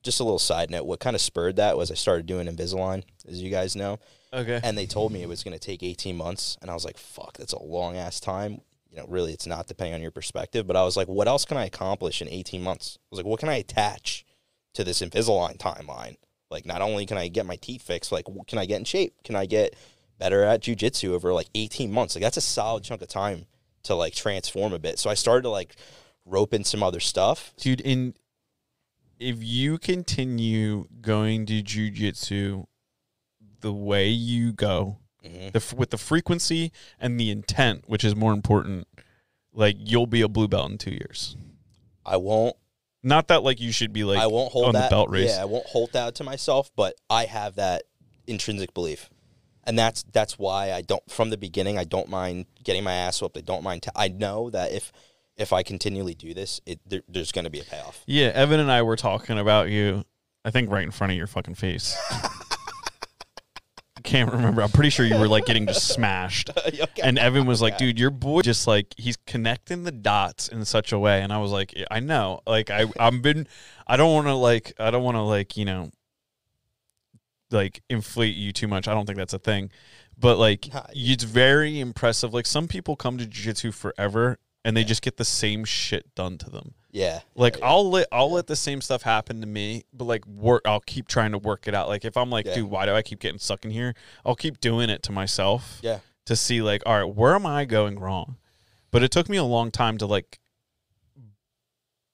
Just 0.03 0.19
a 0.19 0.23
little 0.23 0.37
side 0.39 0.69
note. 0.69 0.85
What 0.85 0.99
kind 0.99 1.15
of 1.15 1.21
spurred 1.21 1.55
that 1.55 1.77
was 1.77 1.89
I 1.89 1.93
started 1.95 2.25
doing 2.25 2.47
Invisalign, 2.47 3.03
as 3.27 3.41
you 3.41 3.49
guys 3.49 3.73
know, 3.75 3.99
okay. 4.33 4.59
and 4.63 4.77
they 4.77 4.85
told 4.85 5.11
me 5.11 5.21
it 5.21 5.29
was 5.29 5.43
going 5.43 5.57
to 5.57 5.59
take 5.59 5.83
18 5.83 6.17
months, 6.17 6.57
and 6.61 6.69
I 6.69 6.73
was 6.73 6.85
like, 6.85 6.97
"Fuck, 6.97 7.37
that's 7.37 7.53
a 7.53 7.61
long 7.61 7.97
ass 7.97 8.19
time." 8.19 8.61
You 8.89 8.97
know, 8.97 9.05
really, 9.07 9.33
it's 9.33 9.47
not 9.47 9.67
depending 9.67 9.93
on 9.93 10.01
your 10.01 10.11
perspective. 10.11 10.67
But 10.67 10.75
I 10.75 10.83
was 10.83 10.97
like, 10.97 11.07
"What 11.07 11.27
else 11.27 11.45
can 11.45 11.57
I 11.57 11.65
accomplish 11.65 12.21
in 12.21 12.29
18 12.29 12.61
months?" 12.61 12.97
I 12.99 13.07
was 13.11 13.17
like, 13.17 13.25
"What 13.25 13.39
can 13.39 13.49
I 13.49 13.55
attach 13.55 14.25
to 14.73 14.83
this 14.83 15.01
Invisalign 15.01 15.57
timeline?" 15.57 16.17
Like, 16.49 16.65
not 16.65 16.81
only 16.81 17.05
can 17.05 17.17
I 17.17 17.29
get 17.29 17.47
my 17.47 17.55
teeth 17.55 17.81
fixed, 17.81 18.11
like, 18.11 18.25
can 18.47 18.59
I 18.59 18.65
get 18.65 18.77
in 18.77 18.85
shape? 18.85 19.15
Can 19.23 19.35
I 19.35 19.47
get 19.47 19.75
better 20.19 20.43
at 20.43 20.61
jujitsu 20.61 21.09
over 21.09 21.33
like 21.33 21.49
18 21.55 21.91
months? 21.91 22.15
Like, 22.15 22.21
that's 22.21 22.37
a 22.37 22.41
solid 22.41 22.83
chunk 22.83 23.01
of 23.01 23.07
time 23.07 23.47
to 23.83 23.95
like 23.95 24.13
transform 24.13 24.71
a 24.71 24.79
bit. 24.79 24.99
So 24.99 25.09
I 25.09 25.15
started 25.15 25.43
to 25.43 25.49
like 25.49 25.75
rope 26.25 26.53
in 26.53 26.63
some 26.63 26.83
other 26.83 26.99
stuff. 26.99 27.53
Dude, 27.57 27.81
in 27.81 28.13
if 29.19 29.43
you 29.43 29.77
continue 29.77 30.87
going 31.01 31.45
to 31.45 31.63
jujitsu 31.63 32.65
the 33.63 33.73
way 33.73 34.09
you 34.09 34.53
go, 34.53 34.99
hmm 35.25 35.47
the 35.53 35.75
with 35.75 35.89
the 35.89 35.97
frequency 35.97 36.71
and 36.99 37.19
the 37.19 37.31
intent, 37.31 37.85
which 37.87 38.03
is 38.03 38.15
more 38.15 38.33
important, 38.33 38.87
like 39.53 39.77
you'll 39.79 40.05
be 40.05 40.21
a 40.21 40.27
blue 40.27 40.47
belt 40.47 40.69
in 40.69 40.77
two 40.77 40.91
years. 40.91 41.35
I 42.05 42.17
won't. 42.17 42.55
Not 43.01 43.29
that 43.29 43.41
like 43.41 43.59
you 43.59 43.71
should 43.71 43.93
be 43.93 44.03
like 44.03 44.19
I 44.19 44.27
won't 44.27 44.51
hold 44.51 44.67
on 44.67 44.73
that 44.73 44.89
the 44.89 44.95
belt 44.95 45.09
race. 45.09 45.29
Yeah, 45.29 45.41
I 45.41 45.45
won't 45.45 45.65
hold 45.65 45.93
that 45.93 46.15
to 46.15 46.23
myself, 46.23 46.71
but 46.75 46.95
I 47.09 47.25
have 47.25 47.55
that 47.55 47.83
intrinsic 48.27 48.73
belief, 48.73 49.09
and 49.63 49.79
that's 49.79 50.03
that's 50.03 50.37
why 50.37 50.71
I 50.73 50.81
don't. 50.81 51.09
From 51.09 51.29
the 51.29 51.37
beginning, 51.37 51.77
I 51.77 51.85
don't 51.85 52.09
mind 52.09 52.45
getting 52.63 52.83
my 52.83 52.93
ass 52.93 53.21
whooped. 53.21 53.37
I 53.37 53.41
don't 53.41 53.63
mind. 53.63 53.83
T- 53.83 53.89
I 53.95 54.09
know 54.09 54.49
that 54.49 54.73
if 54.73 54.91
if 55.37 55.53
I 55.53 55.63
continually 55.63 56.15
do 56.15 56.33
this, 56.33 56.61
it 56.65 56.79
there, 56.85 57.01
there's 57.07 57.31
going 57.31 57.45
to 57.45 57.51
be 57.51 57.59
a 57.59 57.63
payoff. 57.63 58.03
Yeah, 58.05 58.27
Evan 58.27 58.59
and 58.59 58.71
I 58.71 58.81
were 58.81 58.97
talking 58.97 59.39
about 59.39 59.69
you. 59.69 60.03
I 60.45 60.51
think 60.51 60.69
right 60.69 60.83
in 60.83 60.91
front 60.91 61.11
of 61.11 61.17
your 61.17 61.27
fucking 61.27 61.55
face. 61.55 61.97
Can't 64.03 64.31
remember. 64.31 64.61
I'm 64.61 64.69
pretty 64.71 64.89
sure 64.89 65.05
you 65.05 65.17
were 65.17 65.27
like 65.27 65.45
getting 65.45 65.65
just 65.67 65.87
smashed. 65.87 66.49
Okay. 66.65 67.01
And 67.01 67.17
Evan 67.17 67.45
was 67.45 67.61
like, 67.61 67.77
dude, 67.77 67.97
your 67.99 68.09
boy 68.09 68.41
just 68.41 68.67
like 68.67 68.93
he's 68.97 69.17
connecting 69.25 69.83
the 69.83 69.91
dots 69.91 70.47
in 70.47 70.65
such 70.65 70.91
a 70.91 70.99
way. 70.99 71.21
And 71.21 71.31
I 71.31 71.37
was 71.37 71.51
like, 71.51 71.73
I 71.89 71.99
know. 71.99 72.41
Like 72.45 72.69
I 72.69 72.85
I've 72.99 73.21
been 73.21 73.47
I 73.87 73.95
don't 73.97 74.13
wanna 74.13 74.35
like 74.35 74.73
I 74.79 74.91
don't 74.91 75.03
wanna 75.03 75.25
like, 75.25 75.55
you 75.57 75.65
know, 75.65 75.91
like 77.51 77.81
inflate 77.89 78.35
you 78.35 78.51
too 78.51 78.67
much. 78.67 78.87
I 78.87 78.93
don't 78.93 79.05
think 79.05 79.17
that's 79.17 79.33
a 79.33 79.39
thing. 79.39 79.69
but 80.17 80.37
like 80.37 80.69
it's 80.93 81.23
very 81.23 81.79
impressive. 81.79 82.33
Like 82.33 82.45
some 82.45 82.67
people 82.67 82.95
come 82.95 83.17
to 83.17 83.25
jiu-jitsu 83.25 83.71
forever 83.71 84.39
and 84.65 84.75
they 84.75 84.83
just 84.83 85.01
get 85.01 85.17
the 85.17 85.25
same 85.25 85.63
shit 85.65 86.13
done 86.15 86.37
to 86.39 86.49
them. 86.49 86.73
Yeah. 86.93 87.21
Like 87.35 87.57
yeah, 87.57 87.65
I'll 87.67 87.89
let 87.89 88.07
I'll 88.11 88.31
let 88.31 88.45
the 88.45 88.55
same 88.55 88.79
stuff 88.79 89.01
happen 89.01 89.41
to 89.41 89.47
me, 89.47 89.83
but 89.91 90.05
like 90.05 90.25
work 90.27 90.61
I'll 90.63 90.79
keep 90.79 91.07
trying 91.07 91.31
to 91.31 91.39
work 91.39 91.67
it 91.67 91.73
out. 91.73 91.89
Like 91.89 92.05
if 92.05 92.15
I'm 92.15 92.29
like, 92.29 92.45
Yeah. 92.45 92.53
dude, 92.55 92.69
why 92.69 92.85
do 92.85 92.93
I 92.93 93.01
keep 93.01 93.19
getting 93.19 93.39
stuck 93.39 93.65
in 93.65 93.71
here? 93.71 93.95
I'll 94.23 94.35
keep 94.35 94.61
doing 94.61 94.89
it 94.91 95.01
to 95.03 95.11
myself 95.11 95.79
yeah. 95.81 95.99
to 96.27 96.35
see 96.35 96.61
like, 96.61 96.83
all 96.85 96.95
right, 97.03 97.15
where 97.15 97.33
am 97.33 97.47
I 97.47 97.65
going 97.65 97.99
wrong? 97.99 98.37
But 98.91 99.01
it 99.01 99.09
took 99.11 99.27
me 99.27 99.37
a 99.37 99.43
long 99.43 99.71
time 99.71 99.97
to 99.97 100.05
like 100.05 100.39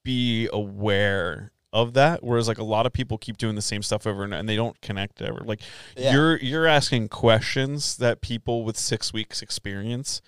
be 0.06 0.48
aware 0.54 1.52
of 1.74 1.94
that. 1.94 2.24
Whereas 2.24 2.48
like 2.48 2.58
a 2.58 2.64
lot 2.64 2.86
of 2.86 2.94
people 2.94 3.18
keep 3.18 3.38
doing 3.38 3.56
the 3.56 3.62
same 3.62 3.84
stuff 3.84 4.08
over 4.08 4.24
and, 4.24 4.34
and 4.34 4.48
they 4.48 4.56
don't 4.56 4.80
connect 4.82 5.22
ever. 5.22 5.42
Like 5.44 5.60
Yeah. 5.98 6.14
you're 6.14 6.38
you're 6.38 6.66
asking 6.68 7.10
questions 7.10 7.98
that 7.98 8.22
people 8.22 8.64
with 8.64 8.78
six 8.78 9.12
weeks 9.12 9.42
experience 9.42 10.22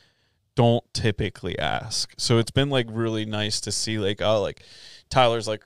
don't 0.55 0.83
typically 0.93 1.57
ask. 1.57 2.13
So 2.17 2.37
it's 2.37 2.51
been 2.51 2.69
like 2.69 2.87
really 2.89 3.25
nice 3.25 3.61
to 3.61 3.71
see 3.71 3.97
like 3.97 4.21
oh 4.21 4.41
like 4.41 4.61
Tyler's 5.09 5.47
like 5.47 5.65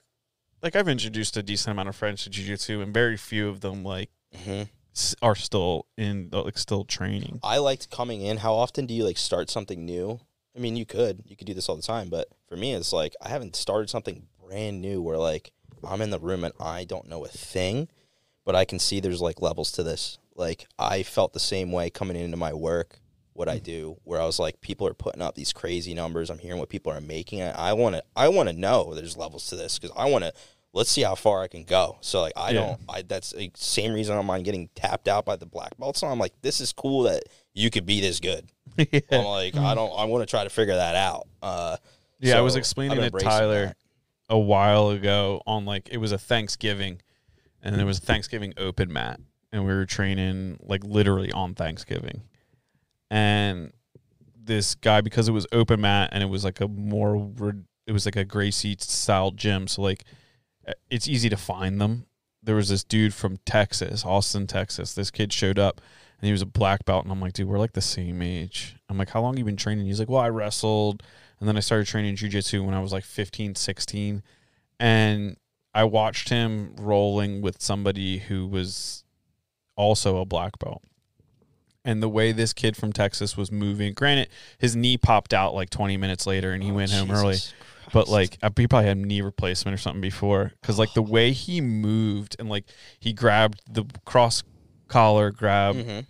like 0.61 0.75
I've 0.75 0.87
introduced 0.87 1.37
a 1.37 1.43
decent 1.43 1.71
amount 1.73 1.89
of 1.89 1.95
friends 1.95 2.23
to 2.23 2.29
jiu-jitsu 2.29 2.81
and 2.81 2.93
very 2.93 3.17
few 3.17 3.47
of 3.49 3.61
them 3.61 3.83
like 3.83 4.09
hmm 4.33 4.63
s- 4.95 5.15
are 5.21 5.35
still 5.35 5.85
in 5.97 6.29
like 6.31 6.57
still 6.57 6.85
training. 6.85 7.39
I 7.43 7.57
liked 7.57 7.89
coming 7.91 8.21
in. 8.21 8.37
How 8.37 8.53
often 8.53 8.85
do 8.85 8.93
you 8.93 9.03
like 9.03 9.17
start 9.17 9.49
something 9.49 9.85
new? 9.85 10.19
I 10.55 10.59
mean, 10.59 10.77
you 10.77 10.85
could, 10.85 11.23
you 11.25 11.35
could 11.35 11.47
do 11.47 11.53
this 11.53 11.67
all 11.67 11.75
the 11.75 11.81
time, 11.81 12.07
but 12.07 12.29
for 12.47 12.55
me, 12.55 12.73
it's 12.73 12.93
like 12.93 13.13
I 13.21 13.27
haven't 13.27 13.57
started 13.57 13.89
something 13.89 14.27
brand 14.41 14.81
new 14.81 15.01
where 15.01 15.17
like 15.17 15.51
I'm 15.83 16.01
in 16.01 16.11
the 16.11 16.19
room 16.19 16.43
and 16.45 16.53
I 16.59 16.85
don't 16.85 17.09
know 17.09 17.25
a 17.25 17.27
thing, 17.27 17.89
but 18.45 18.55
I 18.55 18.63
can 18.63 18.79
see 18.79 18.99
there's 18.99 19.21
like 19.21 19.41
levels 19.41 19.71
to 19.73 19.83
this. 19.83 20.17
Like 20.35 20.67
I 20.79 21.03
felt 21.03 21.33
the 21.33 21.39
same 21.39 21.71
way 21.73 21.89
coming 21.89 22.15
into 22.15 22.37
my 22.37 22.53
work, 22.53 22.99
what 23.35 23.47
I 23.49 23.59
do, 23.59 23.97
where 24.03 24.19
I 24.21 24.25
was 24.25 24.39
like, 24.39 24.61
people 24.61 24.87
are 24.87 24.93
putting 24.93 25.21
up 25.21 25.35
these 25.35 25.51
crazy 25.53 25.93
numbers. 25.93 26.29
I'm 26.29 26.39
hearing 26.39 26.57
what 26.59 26.69
people 26.69 26.91
are 26.91 27.01
making. 27.01 27.41
I- 27.41 27.51
I 27.69 27.73
want 27.73 27.95
to, 27.95 28.03
I 28.15 28.29
want 28.29 28.49
to 28.49 28.53
know 28.53 28.93
there's 28.93 29.17
levels 29.17 29.47
to 29.47 29.55
this 29.55 29.77
because 29.77 29.95
I 29.97 30.09
want 30.09 30.23
to. 30.23 30.33
Let's 30.73 30.91
see 30.91 31.03
how 31.03 31.15
far 31.15 31.41
I 31.41 31.47
can 31.47 31.63
go. 31.63 31.97
So 32.01 32.19
like 32.21 32.33
I 32.35 32.49
Yeah. 32.51 32.59
don't. 32.65 32.81
I 32.89 33.01
that's 33.01 33.31
the 33.31 33.49
same 33.55 33.93
reason 33.93 34.13
I 34.13 34.17
don't 34.17 34.25
mind 34.25 34.43
getting 34.43 34.67
tapped 34.75 35.07
out 35.07 35.23
by 35.25 35.37
the 35.37 35.45
black 35.45 35.77
belt. 35.77 35.95
So 35.95 36.05
I'm 36.07 36.19
like, 36.19 36.33
this 36.41 36.59
is 36.59 36.73
cool 36.73 37.03
that 37.03 37.23
you 37.53 37.69
could 37.69 37.85
be 37.85 38.01
this 38.01 38.19
good. 38.19 38.49
yeah. 38.77 38.99
I'm 39.11 39.23
like, 39.23 39.55
I 39.55 39.73
don't. 39.73 39.97
I 39.97 40.03
want 40.03 40.21
to 40.23 40.25
try 40.29 40.43
to 40.43 40.49
figure 40.49 40.75
that 40.75 40.95
out. 40.95 41.27
Uh, 41.41 41.77
Yeah, 42.19 42.37
I 42.37 42.41
was 42.41 42.57
explaining 42.57 42.99
I'm 42.99 43.09
to 43.09 43.19
Tyler 43.19 43.67
that. 43.67 43.77
a 44.29 44.37
while 44.37 44.89
ago 44.89 45.41
on 45.47 45.63
like 45.63 45.87
it 45.91 45.97
was 45.97 46.11
a 46.11 46.17
Thanksgiving 46.17 47.01
and 47.63 47.75
there 47.77 47.85
was 47.85 47.99
a 47.99 48.01
Thanksgiving 48.01 48.53
open 48.57 48.91
mat 48.91 49.21
and 49.53 49.65
we 49.65 49.73
were 49.73 49.85
training 49.85 50.59
like 50.61 50.83
literally 50.83 51.31
on 51.31 51.55
Thanksgiving. 51.55 52.21
And 53.09 53.71
this 54.45 54.75
guy 54.75 55.01
because 55.01 55.27
it 55.27 55.31
was 55.31 55.47
open 55.51 55.81
mat 55.81 56.09
and 56.11 56.21
it 56.21 56.27
was 56.27 56.43
like 56.43 56.61
a 56.61 56.67
more 56.67 57.31
it 57.87 57.91
was 57.91 58.05
like 58.05 58.15
a 58.15 58.23
Gracie 58.25 58.75
style 58.79 59.31
gym 59.31 59.67
so 59.67 59.81
like 59.81 60.03
it's 60.89 61.07
easy 61.07 61.29
to 61.29 61.37
find 61.37 61.79
them. 61.79 62.05
There 62.41 62.55
was 62.55 62.69
this 62.69 62.83
dude 62.83 63.13
from 63.13 63.37
Texas, 63.45 64.05
Austin, 64.05 64.47
Texas. 64.47 64.93
This 64.93 65.11
kid 65.11 65.33
showed 65.33 65.59
up 65.59 65.81
and 66.19 66.27
he 66.27 66.31
was 66.31 66.41
a 66.41 66.47
black 66.47 66.85
belt 66.85 67.03
and 67.03 67.11
I'm 67.11 67.19
like, 67.19 67.33
dude, 67.33 67.47
we're 67.47 67.59
like 67.59 67.73
the 67.73 67.81
same 67.81 68.21
age. 68.21 68.75
I'm 68.89 68.97
like, 68.97 69.09
how 69.09 69.21
long 69.21 69.37
you 69.37 69.43
been 69.43 69.57
training? 69.57 69.85
He's 69.85 69.99
like, 69.99 70.09
well, 70.09 70.21
I 70.21 70.29
wrestled 70.29 71.03
and 71.39 71.49
then 71.49 71.57
I 71.57 71.59
started 71.59 71.87
training 71.87 72.15
jujitsu 72.15 72.63
when 72.65 72.73
I 72.73 72.79
was 72.79 72.93
like 72.93 73.03
15, 73.03 73.55
16. 73.55 74.23
And 74.79 75.37
I 75.73 75.83
watched 75.83 76.29
him 76.29 76.75
rolling 76.77 77.41
with 77.41 77.61
somebody 77.61 78.19
who 78.19 78.47
was 78.47 79.03
also 79.75 80.17
a 80.17 80.25
black 80.25 80.57
belt. 80.59 80.83
And 81.85 82.01
the 82.01 82.09
way 82.09 82.31
this 82.31 82.51
kid 82.51 82.75
from 82.75 82.91
Texas 82.91 83.37
was 83.37 83.51
moving, 83.51 83.93
granted, 83.93 84.29
his 84.57 84.75
knee 84.75 84.97
popped 84.97 85.33
out 85.33 85.53
like 85.53 85.69
20 85.69 85.95
minutes 85.97 86.25
later 86.25 86.51
and 86.51 86.61
he 86.63 86.71
Oh, 86.71 86.73
went 86.73 86.91
home 86.91 87.11
early. 87.11 87.33
Jesus 87.35 87.53
But 87.93 88.09
like, 88.09 88.37
uh, 88.41 88.49
he 88.57 88.67
probably 88.67 88.87
had 88.87 88.97
knee 88.97 89.21
replacement 89.21 89.73
or 89.75 89.77
something 89.77 90.01
before. 90.01 90.51
Cause 90.63 90.79
like 90.79 90.93
the 90.95 91.03
way 91.03 91.31
he 91.31 91.61
moved 91.61 92.35
and 92.39 92.49
like 92.49 92.65
he 92.99 93.13
grabbed 93.13 93.61
the 93.71 93.85
cross 94.03 94.43
collar 94.87 95.29
grab 95.31 95.75
Mhm. 95.75 96.05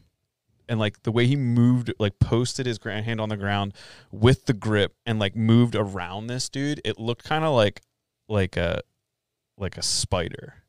and 0.69 0.79
like 0.79 1.03
the 1.03 1.11
way 1.11 1.27
he 1.27 1.35
moved, 1.35 1.93
like 1.99 2.19
posted 2.19 2.65
his 2.65 2.77
grand 2.77 3.05
hand 3.05 3.19
on 3.19 3.27
the 3.29 3.37
ground 3.37 3.73
with 4.11 4.45
the 4.45 4.53
grip 4.53 4.95
and 5.05 5.19
like 5.19 5.35
moved 5.35 5.75
around 5.75 6.27
this 6.27 6.47
dude, 6.47 6.79
it 6.85 6.97
looked 6.97 7.25
kind 7.25 7.43
of 7.43 7.53
like 7.53 7.81
like 8.29 8.55
a 8.57 8.79
like 9.57 9.77
a 9.77 9.81
spider. 9.83 10.63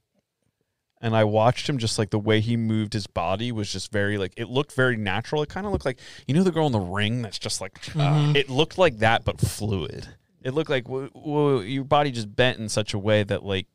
And 1.01 1.15
I 1.15 1.25
watched 1.25 1.69
him 1.69 1.77
just 1.79 1.99
like 1.99 2.11
the 2.11 2.19
way 2.19 2.41
he 2.41 2.57
moved 2.57 2.93
his 2.95 3.07
body 3.07 3.53
was 3.53 3.71
just 3.71 3.93
very 3.93 4.17
like 4.19 4.33
it 4.37 4.49
looked 4.49 4.73
very 4.73 4.97
natural. 4.97 5.43
It 5.43 5.49
kind 5.51 5.67
of 5.67 5.73
looked 5.73 5.85
like 5.85 5.99
you 6.27 6.35
know 6.35 6.43
the 6.43 6.51
girl 6.51 6.67
in 6.67 6.73
the 6.73 6.81
ring 6.81 7.23
that's 7.23 7.39
just 7.39 7.61
like 7.61 7.75
Mhm. 7.83 8.35
it 8.35 8.49
looked 8.49 8.79
like 8.79 8.99
that 8.99 9.25
but 9.25 9.41
fluid. 9.41 10.09
It 10.43 10.55
looked 10.55 10.71
like 10.71 10.89
whoa, 10.89 11.09
whoa, 11.13 11.61
your 11.61 11.85
body 11.85 12.11
just 12.11 12.35
bent 12.35 12.59
in 12.59 12.69
such 12.69 12.95
a 12.95 12.99
way 12.99 13.23
that 13.25 13.45
like 13.45 13.67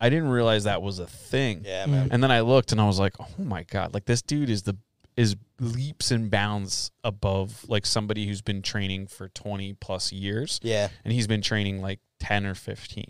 I 0.00 0.10
didn't 0.10 0.28
realize 0.30 0.64
that 0.64 0.82
was 0.82 0.98
a 0.98 1.06
thing. 1.06 1.62
yeah, 1.64 1.86
man. 1.86 2.08
And 2.10 2.22
then 2.22 2.30
I 2.32 2.40
looked 2.40 2.72
and 2.72 2.80
I 2.80 2.86
was 2.86 2.98
like, 2.98 3.14
"Oh 3.20 3.28
my 3.38 3.62
god! 3.62 3.94
Like 3.94 4.06
this 4.06 4.20
dude 4.22 4.50
is 4.50 4.64
the 4.64 4.76
is 5.16 5.36
leaps 5.60 6.10
and 6.10 6.28
bounds 6.28 6.90
above 7.04 7.64
like 7.68 7.86
somebody 7.86 8.26
who's 8.26 8.42
been 8.42 8.60
training 8.62 9.06
for 9.06 9.28
20 9.28 9.74
plus 9.74 10.12
years 10.12 10.58
Yeah, 10.64 10.88
and 11.04 11.12
he's 11.14 11.28
been 11.28 11.40
training 11.40 11.80
like 11.80 12.00
10 12.18 12.44
or 12.46 12.56
15." 12.56 13.04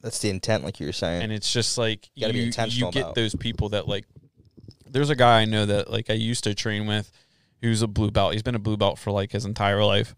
That's 0.00 0.18
the 0.20 0.30
intent, 0.30 0.64
like 0.64 0.78
you 0.80 0.86
were 0.86 0.92
saying. 0.92 1.22
And 1.22 1.32
it's 1.32 1.52
just 1.52 1.78
like 1.78 2.08
You 2.14 2.28
you, 2.28 2.42
you 2.44 2.90
get 2.90 2.96
about- 2.96 3.14
those 3.14 3.34
people 3.34 3.70
that 3.70 3.88
like 3.88 4.04
there's 4.88 5.10
a 5.10 5.16
guy 5.16 5.40
I 5.40 5.44
know 5.44 5.66
that 5.66 5.90
like 5.90 6.10
I 6.10 6.14
used 6.14 6.44
to 6.44 6.54
train 6.54 6.86
with 6.86 7.10
who's 7.60 7.82
a 7.82 7.86
blue 7.88 8.10
belt. 8.10 8.32
He's 8.34 8.42
been 8.42 8.54
a 8.54 8.58
blue 8.60 8.76
belt 8.76 8.98
for 8.98 9.10
like 9.10 9.32
his 9.32 9.44
entire 9.44 9.84
life. 9.84 10.14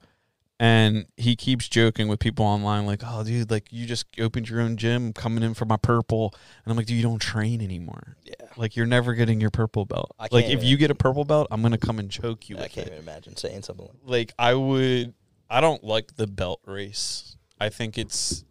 And 0.60 1.06
he 1.16 1.36
keeps 1.36 1.68
joking 1.68 2.08
with 2.08 2.18
people 2.18 2.44
online, 2.44 2.84
like, 2.84 3.02
"Oh, 3.04 3.22
dude, 3.22 3.48
like 3.48 3.68
you 3.72 3.86
just 3.86 4.06
opened 4.18 4.48
your 4.50 4.60
own 4.60 4.76
gym, 4.76 5.12
coming 5.12 5.44
in 5.44 5.54
for 5.54 5.66
my 5.66 5.76
purple." 5.76 6.34
And 6.64 6.72
I'm 6.72 6.76
like, 6.76 6.86
"Dude, 6.86 6.96
you 6.96 7.02
don't 7.04 7.20
train 7.20 7.62
anymore. 7.62 8.16
yeah, 8.24 8.34
Like 8.56 8.74
you're 8.74 8.84
never 8.86 9.14
getting 9.14 9.40
your 9.40 9.50
purple 9.50 9.84
belt. 9.84 10.16
I 10.18 10.26
Like 10.32 10.46
if 10.46 10.64
you 10.64 10.76
get 10.76 10.90
a 10.90 10.96
purple 10.96 11.24
belt, 11.24 11.46
I'm 11.52 11.62
gonna 11.62 11.78
come 11.78 12.00
and 12.00 12.10
choke 12.10 12.48
you 12.48 12.56
I 12.58 12.66
can't 12.66 12.88
it. 12.88 12.94
even 12.94 12.98
imagine 13.04 13.36
saying 13.36 13.62
something 13.62 13.86
like. 13.86 13.96
Like 14.04 14.32
I 14.36 14.54
would. 14.54 15.14
I 15.48 15.60
don't 15.60 15.84
like 15.84 16.16
the 16.16 16.26
belt 16.26 16.60
race. 16.66 17.36
I 17.60 17.68
think 17.68 17.96
it's 17.96 18.44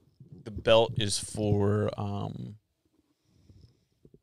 the 0.48 0.52
belt 0.52 0.94
is 0.96 1.20
for 1.20 1.92
um 2.00 2.56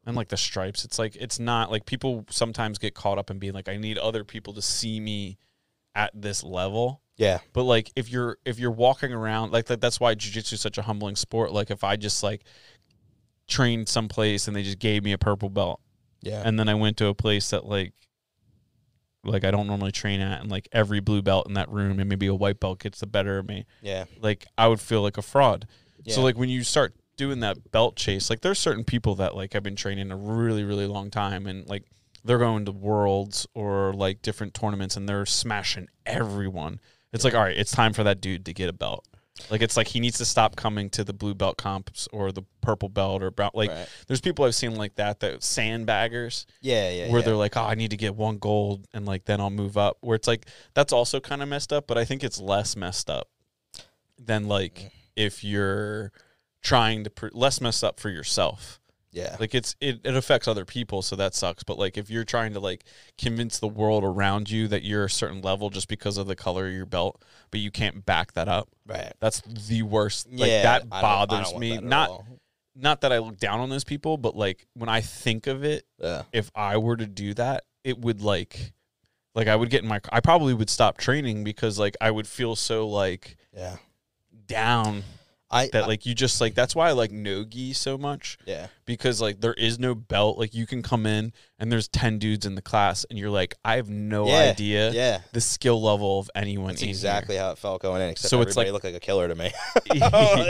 and 0.07 0.17
like 0.17 0.29
the 0.29 0.39
stripes. 0.39 0.85
It's 0.87 0.99
like 0.99 1.17
it's 1.17 1.39
not 1.39 1.71
like 1.71 1.85
people 1.85 2.25
sometimes 2.31 2.79
get 2.79 2.95
caught 2.95 3.19
up 3.19 3.31
in 3.31 3.39
being 3.39 3.53
like 3.53 3.69
I 3.69 3.77
need 3.77 3.99
other 3.99 4.25
people 4.25 4.55
to 4.55 4.63
see 4.63 5.01
me 5.01 5.37
at 5.95 6.11
this 6.15 6.43
level. 6.43 7.03
Yeah, 7.17 7.39
But 7.53 7.65
like 7.65 7.93
if 7.95 8.09
you're 8.09 8.39
if 8.47 8.59
you're 8.59 8.71
walking 8.71 9.13
around 9.13 9.53
like 9.53 9.67
that, 9.67 9.83
that's 9.83 10.01
why 10.01 10.15
jujitsu 10.15 10.55
is 10.55 10.61
such 10.63 10.79
a 10.79 10.83
humbling 10.83 11.15
sport. 11.15 11.53
Like 11.53 11.71
if 11.71 11.85
I 11.85 11.97
just 11.97 12.23
like 12.23 12.45
trained 13.47 13.87
someplace 13.89 14.49
and 14.49 14.57
they 14.57 14.63
just 14.63 14.79
gave 14.79 15.05
me 15.05 15.13
a 15.13 15.19
purple 15.19 15.51
belt 15.51 15.79
yeah, 16.23 16.43
and 16.43 16.59
then 16.59 16.71
I 16.71 16.75
went 16.75 16.97
to 16.97 17.07
a 17.09 17.15
place 17.15 17.51
that 17.51 17.67
like 17.67 17.93
like 19.25 19.45
I 19.45 19.51
don't 19.51 19.67
normally 19.67 19.93
train 19.93 20.21
at 20.21 20.41
and 20.41 20.51
like 20.51 20.69
every 20.73 21.01
blue 21.01 21.23
belt 21.23 21.47
in 21.47 21.55
that 21.55 21.71
room 21.71 21.99
and 22.01 22.09
maybe 22.09 22.27
a 22.27 22.35
white 22.35 22.61
belt 22.61 22.81
gets 22.81 23.01
the 23.01 23.07
better 23.07 23.39
of 23.39 23.49
me. 23.49 23.65
yeah, 23.81 24.05
Like 24.21 24.47
I 24.59 24.69
would 24.69 24.81
feel 24.81 25.03
like 25.03 25.17
a 25.19 25.23
fraud. 25.23 25.67
Yeah. 26.05 26.15
So 26.15 26.23
like 26.23 26.37
when 26.37 26.49
you 26.49 26.63
start 26.63 26.95
doing 27.17 27.41
that 27.41 27.71
belt 27.71 27.97
chase, 27.97 28.31
like 28.31 28.41
there's 28.41 28.59
certain 28.59 28.85
people 28.85 29.17
that 29.17 29.35
like 29.35 29.53
have 29.53 29.63
been 29.63 29.77
training 29.77 30.11
a 30.11 30.17
really 30.17 30.65
really 30.65 30.87
long 30.87 31.11
time 31.11 31.47
and 31.47 31.69
like 31.69 31.85
they're 32.25 32.39
going 32.39 32.65
to 32.65 32.73
worlds 32.73 33.47
or 33.55 33.93
like 33.93 34.23
different 34.23 34.55
tournaments 34.55 34.97
and 34.97 35.09
they're 35.09 35.27
smashing 35.27 35.89
everyone. 36.07 36.81
It's 37.13 37.25
like 37.25 37.35
all 37.35 37.43
right, 37.43 37.57
it's 37.57 37.73
time 37.73 37.93
for 37.93 38.05
that 38.05 38.21
dude 38.21 38.45
to 38.47 38.53
get 38.53 38.69
a 38.69 38.73
belt. 38.73 39.07
Like 39.51 39.63
it's 39.63 39.77
like 39.77 39.89
he 39.89 39.99
needs 39.99 40.19
to 40.19 40.25
stop 40.25 40.55
coming 40.55 40.91
to 40.91 41.03
the 41.03 41.13
blue 41.13 41.35
belt 41.35 41.57
comps 41.57 42.09
or 42.13 42.31
the 42.31 42.43
purple 42.61 42.89
belt 42.89 43.21
or 43.23 43.33
brown. 43.33 43.51
Like 43.53 43.71
Right. 43.71 43.89
there's 44.07 44.21
people 44.21 44.45
I've 44.45 44.55
seen 44.55 44.77
like 44.77 44.95
that 44.95 45.21
that 45.21 45.41
sandbaggers 45.41 46.47
yeah, 46.61 46.89
yeah, 46.91 47.11
where 47.11 47.21
yeah. 47.21 47.27
they're 47.27 47.37
like, 47.37 47.57
oh, 47.57 47.63
I 47.65 47.75
need 47.75 47.91
to 47.91 47.97
get 47.97 48.15
one 48.15 48.39
gold 48.39 48.87
and 48.95 49.07
like 49.07 49.25
then 49.25 49.41
I'll 49.41 49.51
move 49.51 49.77
up. 49.77 49.99
Where 50.03 50.15
it's 50.15 50.29
like 50.29 50.47
that's 50.73 50.93
also 50.93 51.19
kind 51.19 51.43
of 51.43 51.49
messed 51.49 51.73
up, 51.73 51.87
but 51.89 51.99
I 51.99 52.05
think 52.05 52.23
it's 52.23 52.41
less 52.41 52.77
messed 52.77 53.11
up 53.11 53.29
than 54.19 54.47
like. 54.47 54.93
If 55.17 55.45
you're 55.45 56.13
trying 56.63 57.05
to 57.05 57.11
pr- 57.11 57.29
less 57.33 57.61
mess 57.61 57.83
up 57.83 58.01
for 58.01 58.09
yourself. 58.09 58.81
yeah, 59.13 59.37
Like 59.39 59.55
it's 59.55 59.77
it, 59.81 60.01
it 60.05 60.17
affects 60.17 60.49
other 60.49 60.65
people, 60.65 61.03
so 61.03 61.15
that 61.17 61.35
sucks. 61.35 61.63
But 61.63 61.79
like 61.79 61.97
if 61.99 62.11
you're 62.11 62.25
trying 62.25 62.53
to 62.55 62.61
like 62.61 62.85
convince 63.19 63.59
the 63.59 63.69
world 63.69 64.03
around 64.03 64.51
you 64.51 64.67
that 64.69 64.83
you're 64.83 65.05
a 65.05 65.11
certain 65.11 65.41
level 65.43 65.71
just 65.71 65.89
because 65.89 66.17
of 66.17 66.27
the 66.27 66.35
color 66.37 66.67
of 66.67 66.73
your 66.73 66.87
belt, 66.87 67.23
but 67.51 67.61
you 67.61 67.71
can't 67.71 68.05
back 68.05 68.33
that 68.33 68.49
up, 68.49 68.69
right. 68.87 69.13
that's 69.21 69.41
the 69.43 69.83
worst. 69.83 70.29
Like 70.33 70.49
yeah, 70.51 70.63
that 70.63 70.77
I 70.77 70.79
don't- 70.81 70.93
I 70.93 71.01
bothers 71.03 71.51
don't 71.53 71.61
me. 71.61 71.75
that 71.77 71.85
Not 71.85 72.11
all. 72.11 72.27
not 72.75 73.03
that 73.03 73.13
I 73.13 73.19
look 73.19 73.39
down 73.39 73.61
on 73.61 73.69
those 73.69 73.85
people, 73.85 74.17
but 74.17 74.35
like 74.35 74.67
when 74.75 74.89
I 74.89 75.01
think 75.01 75.47
of 75.47 75.63
it, 75.65 75.85
Yeah, 75.99 76.23
if 76.33 76.51
I 76.55 76.79
were 76.79 76.97
to 76.97 77.07
do 77.07 77.35
that, 77.35 77.65
it 77.85 78.01
would 78.01 78.21
like 78.21 78.73
like 79.37 79.47
I 79.49 79.55
would 79.55 79.71
get 79.71 79.83
in 79.83 79.89
my 79.89 80.01
I 80.11 80.21
probably 80.21 80.55
would 80.55 80.71
stop 80.71 80.97
training 80.99 81.45
because 81.45 81.79
like 81.79 81.97
I 82.01 82.11
would 82.11 82.27
feel 82.27 82.57
so 82.57 82.89
like 82.89 83.37
yeah. 83.57 83.77
Down 84.47 85.03
I, 85.51 85.69
that 85.73 85.85
I 85.85 85.87
like 85.87 86.07
you 86.07 86.15
just 86.15 86.41
like 86.41 86.55
that's 86.55 86.75
why 86.75 86.89
I 86.89 86.93
like 86.93 87.13
nogi 87.13 87.73
so 87.73 87.97
much. 87.97 88.39
Yeah, 88.45 88.67
because 88.87 89.21
like 89.21 89.41
there 89.41 89.55
is 89.55 89.79
no 89.79 89.95
belt. 89.95 90.39
Like 90.39 90.55
you 90.55 90.67
can 90.67 90.83
come 90.83 91.07
in 91.07 91.33
and 91.59 91.71
there's 91.73 91.89
ten 91.89 92.19
dudes 92.19 92.45
in 92.47 92.55
the 92.55 92.63
class, 92.63 93.05
and 93.09 93.19
you're 93.19 93.31
like, 93.31 93.55
I 93.65 93.77
have 93.77 93.89
no 93.89 94.27
Yeah, 94.27 94.51
idea 94.51 94.91
Yeah. 94.93 95.21
the 95.33 95.41
skill 95.41 95.81
level 95.83 96.19
of 96.19 96.31
anyone. 96.35 96.69
That's 96.69 96.83
exactly 96.83 97.37
how 97.37 97.51
it 97.53 97.59
felt 97.59 97.83
going 97.83 98.03
in. 98.03 98.11
Except 98.11 98.31
So 98.31 98.41
it's 98.43 98.57
like- 98.57 98.71
looked 98.73 98.85
like 98.85 98.95
a 98.95 99.01
killer 99.01 99.29
to 99.29 99.35
me. 99.35 99.53
Oh, 100.13 100.45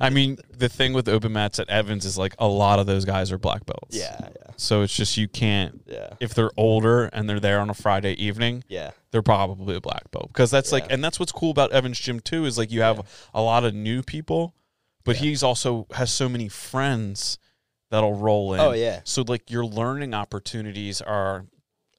I 0.00 0.10
mean, 0.10 0.38
the 0.56 0.68
thing 0.68 0.92
with 0.92 1.08
open 1.08 1.32
mats 1.32 1.58
at 1.58 1.68
Evans 1.68 2.04
is 2.04 2.16
like 2.18 2.34
a 2.38 2.46
lot 2.48 2.78
of 2.78 2.86
those 2.86 3.04
guys 3.04 3.30
are 3.32 3.38
black 3.38 3.64
belts. 3.66 3.96
yeah, 3.96 4.16
yeah, 4.20 4.28
So 4.56 4.82
it's 4.82 4.94
just 4.94 5.16
you 5.16 5.28
can't 5.28 5.82
yeah, 5.86 6.14
if 6.20 6.34
they're 6.34 6.50
older 6.56 7.04
and 7.06 7.28
they're 7.28 7.40
there 7.40 7.60
on 7.60 7.70
a 7.70 7.74
Friday 7.74 8.12
evening, 8.14 8.64
yeah, 8.68 8.90
they're 9.10 9.22
probably 9.22 9.76
a 9.76 9.80
black 9.80 10.10
belt 10.10 10.28
because 10.28 10.50
that's 10.50 10.72
like 10.72 10.90
and 10.90 11.02
that's 11.04 11.20
what's 11.20 11.32
cool 11.32 11.50
about 11.50 11.72
Evans 11.72 11.98
Gym 12.00 12.20
too 12.20 12.44
is 12.46 12.58
like 12.58 12.70
you 12.70 12.80
have 12.82 13.06
a 13.34 13.40
lot 13.42 13.64
of 13.64 13.74
new 13.74 14.02
people, 14.02 14.54
but 15.04 15.16
Yeah. 15.16 15.22
he's 15.22 15.42
also 15.42 15.86
has 15.92 16.10
so 16.10 16.28
many 16.28 16.48
friends 16.48 17.38
that'll 17.96 18.14
roll 18.14 18.54
in. 18.54 18.60
Oh, 18.60 18.72
yeah. 18.72 19.00
So 19.04 19.24
like 19.26 19.50
your 19.50 19.64
learning 19.64 20.14
opportunities 20.14 21.00
are 21.00 21.46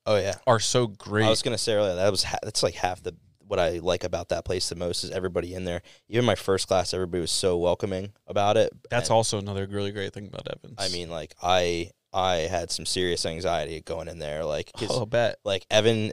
oh 0.05 0.17
yeah. 0.17 0.35
are 0.45 0.59
so 0.59 0.87
great. 0.87 1.25
I 1.25 1.29
was 1.29 1.41
gonna 1.41 1.57
say 1.57 1.73
earlier 1.73 1.95
that 1.95 2.11
was 2.11 2.23
ha- 2.23 2.39
that's 2.43 2.63
like 2.63 2.75
half 2.75 3.01
the 3.03 3.15
what 3.47 3.59
I 3.59 3.79
like 3.79 4.03
about 4.03 4.29
that 4.29 4.43
place 4.45 4.67
the 4.69 4.75
most 4.75 5.03
is 5.05 5.11
everybody 5.11 5.53
in 5.53 5.63
there. 5.63 5.81
Even 6.09 6.25
my 6.25 6.35
first 6.35 6.67
class, 6.67 6.93
everybody 6.93 7.21
was 7.21 7.31
so 7.31 7.57
welcoming 7.57 8.11
about 8.27 8.57
it. 8.57 8.71
that's 8.89 9.09
And, 9.09 9.15
also 9.15 9.37
another 9.39 9.65
really 9.67 9.91
great 9.91 10.13
thing 10.13 10.27
about 10.27 10.47
Evans. 10.47 10.75
I 10.77 10.89
mean, 10.89 11.09
like 11.09 11.33
I 11.41 11.91
I 12.13 12.35
had 12.49 12.71
some 12.71 12.85
serious 12.85 13.25
anxiety 13.25 13.81
going 13.81 14.07
in 14.07 14.19
there, 14.19 14.43
Like, 14.43 14.71
oh, 14.89 15.05
bet. 15.05 15.37
like 15.45 15.65
Evan 15.69 16.11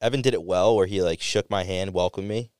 Evan 0.00 0.22
did 0.22 0.34
it 0.34 0.42
well 0.42 0.76
where 0.76 0.86
he 0.86 1.02
like 1.02 1.20
shook 1.20 1.50
my 1.50 1.64
hand, 1.64 1.92
welcomed 1.94 2.28
me. 2.28 2.50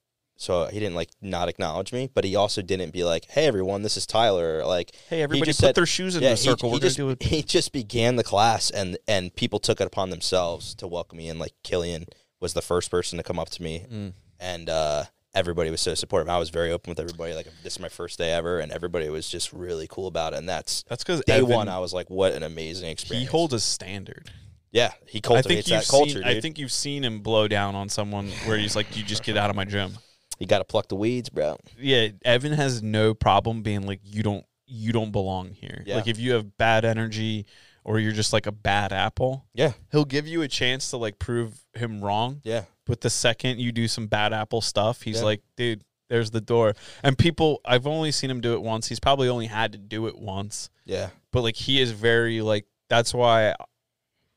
So 0.40 0.66
he 0.66 0.78
didn't 0.78 0.94
like 0.94 1.10
not 1.20 1.48
acknowledge 1.48 1.92
me, 1.92 2.08
but 2.14 2.22
he 2.24 2.36
also 2.36 2.62
didn't 2.62 2.92
be 2.92 3.02
like, 3.02 3.26
"Hey 3.28 3.46
everyone, 3.46 3.82
this 3.82 3.96
is 3.96 4.06
Tyler." 4.06 4.64
Like 4.64 4.92
Hey, 5.10 5.20
everybody, 5.20 5.50
put 5.50 5.56
said- 5.56 5.74
their 5.74 5.84
shoes 5.84 6.14
in 6.14 6.22
yeah, 6.22 6.30
the 6.30 6.36
he- 6.36 6.42
circle. 6.42 6.70
He, 6.72 6.78
gonna 6.78 7.16
just, 7.16 7.22
he 7.30 7.42
just 7.42 7.72
began 7.72 8.14
the 8.14 8.22
class, 8.24 8.70
and 8.70 8.96
and 9.08 9.34
people 9.34 9.58
took 9.58 9.80
it 9.80 9.86
upon 9.88 10.10
themselves 10.10 10.76
to 10.76 10.86
welcome 10.86 11.18
me. 11.18 11.28
And 11.28 11.40
like 11.40 11.54
Killian 11.64 12.06
was 12.40 12.54
the 12.54 12.62
first 12.62 12.88
person 12.88 13.16
to 13.16 13.24
come 13.24 13.38
up 13.40 13.50
to 13.50 13.62
me, 13.64 13.84
Mm. 13.92 14.12
and 14.38 14.70
uh, 14.70 15.04
everybody 15.34 15.70
was 15.70 15.80
so 15.80 15.94
supportive. 15.96 16.28
I 16.28 16.38
was 16.38 16.50
very 16.50 16.70
open 16.70 16.92
with 16.92 17.00
everybody. 17.00 17.34
Like 17.34 17.48
this 17.64 17.72
is 17.72 17.80
my 17.80 17.88
first 17.88 18.16
day 18.16 18.30
ever, 18.30 18.60
and 18.60 18.70
everybody 18.70 19.08
was 19.08 19.28
just 19.28 19.52
really 19.52 19.88
cool 19.88 20.06
about 20.06 20.34
it. 20.34 20.36
And 20.36 20.48
that's 20.48 20.84
That's 20.88 21.02
because 21.02 21.20
day 21.26 21.38
Evan, 21.38 21.48
one. 21.48 21.68
I 21.68 21.80
was 21.80 21.92
like, 21.92 22.08
what 22.10 22.32
an 22.32 22.44
amazing 22.44 22.90
experience!" 22.90 23.26
he 23.26 23.30
holds 23.30 23.54
a 23.54 23.58
standard. 23.58 24.30
yeah, 24.70 24.92
he 25.04 25.18
I 25.18 25.20
cultivates 25.20 25.66
think 25.68 25.68
you've 25.68 25.80
that 25.80 25.90
culture, 25.90 26.10
seen. 26.22 26.24
I 26.24 26.40
think 26.40 26.58
you've 26.60 26.70
seen 26.70 27.02
him 27.04 27.22
blow 27.22 27.48
down 27.48 27.74
on 27.74 27.88
someone 27.88 28.28
where 28.46 28.56
he's 28.56 28.76
like, 28.76 28.96
"You 28.96 29.02
just 29.02 29.24
get 29.24 29.36
out 29.36 29.50
of 29.50 29.56
my 29.56 29.64
gym." 29.64 29.94
You 30.38 30.46
got 30.46 30.58
to 30.58 30.64
pluck 30.64 30.88
the 30.88 30.96
weeds, 30.96 31.28
bro. 31.28 31.56
yeah, 31.78 32.08
Evan 32.24 32.52
has 32.52 32.82
no 32.82 33.14
problem 33.14 33.62
being 33.62 33.86
like 33.86 34.00
you 34.04 34.22
don't 34.22 34.44
you 34.66 34.92
don't 34.92 35.12
belong 35.12 35.50
here. 35.52 35.82
Yeah. 35.86 35.96
Like 35.96 36.06
if 36.08 36.18
you 36.18 36.32
have 36.32 36.56
bad 36.58 36.84
energy 36.84 37.46
or 37.84 37.98
you're 37.98 38.12
just 38.12 38.32
like 38.34 38.46
a 38.46 38.52
bad 38.52 38.92
apple, 38.92 39.46
Yeah, 39.54 39.72
he'll 39.90 40.04
give 40.04 40.26
you 40.26 40.42
a 40.42 40.48
chance 40.48 40.90
to 40.90 40.98
like 40.98 41.18
prove 41.18 41.64
him 41.74 42.02
wrong. 42.02 42.42
yeah, 42.44 42.64
But 42.84 43.00
the 43.00 43.08
second 43.08 43.60
you 43.60 43.72
do 43.72 43.88
some 43.88 44.08
bad 44.08 44.32
apple 44.34 44.60
stuff, 44.60 45.00
he's 45.02 45.18
Yeah. 45.18 45.24
like, 45.24 45.42
dude, 45.56 45.82
there's 46.10 46.30
the 46.30 46.40
door. 46.42 46.74
And 47.02 47.16
people 47.16 47.60
I've 47.64 47.86
only 47.86 48.12
seen 48.12 48.30
him 48.30 48.40
do 48.42 48.52
it 48.54 48.60
once. 48.62 48.88
He's 48.88 49.00
probably 49.00 49.28
only 49.30 49.46
had 49.46 49.72
to 49.72 49.78
do 49.78 50.06
it 50.06 50.18
once. 50.18 50.68
yeah, 50.84 51.08
But 51.32 51.42
like 51.42 51.56
he 51.56 51.80
is 51.80 51.92
very 51.92 52.42
like 52.42 52.66
that's 52.90 53.14
why 53.14 53.54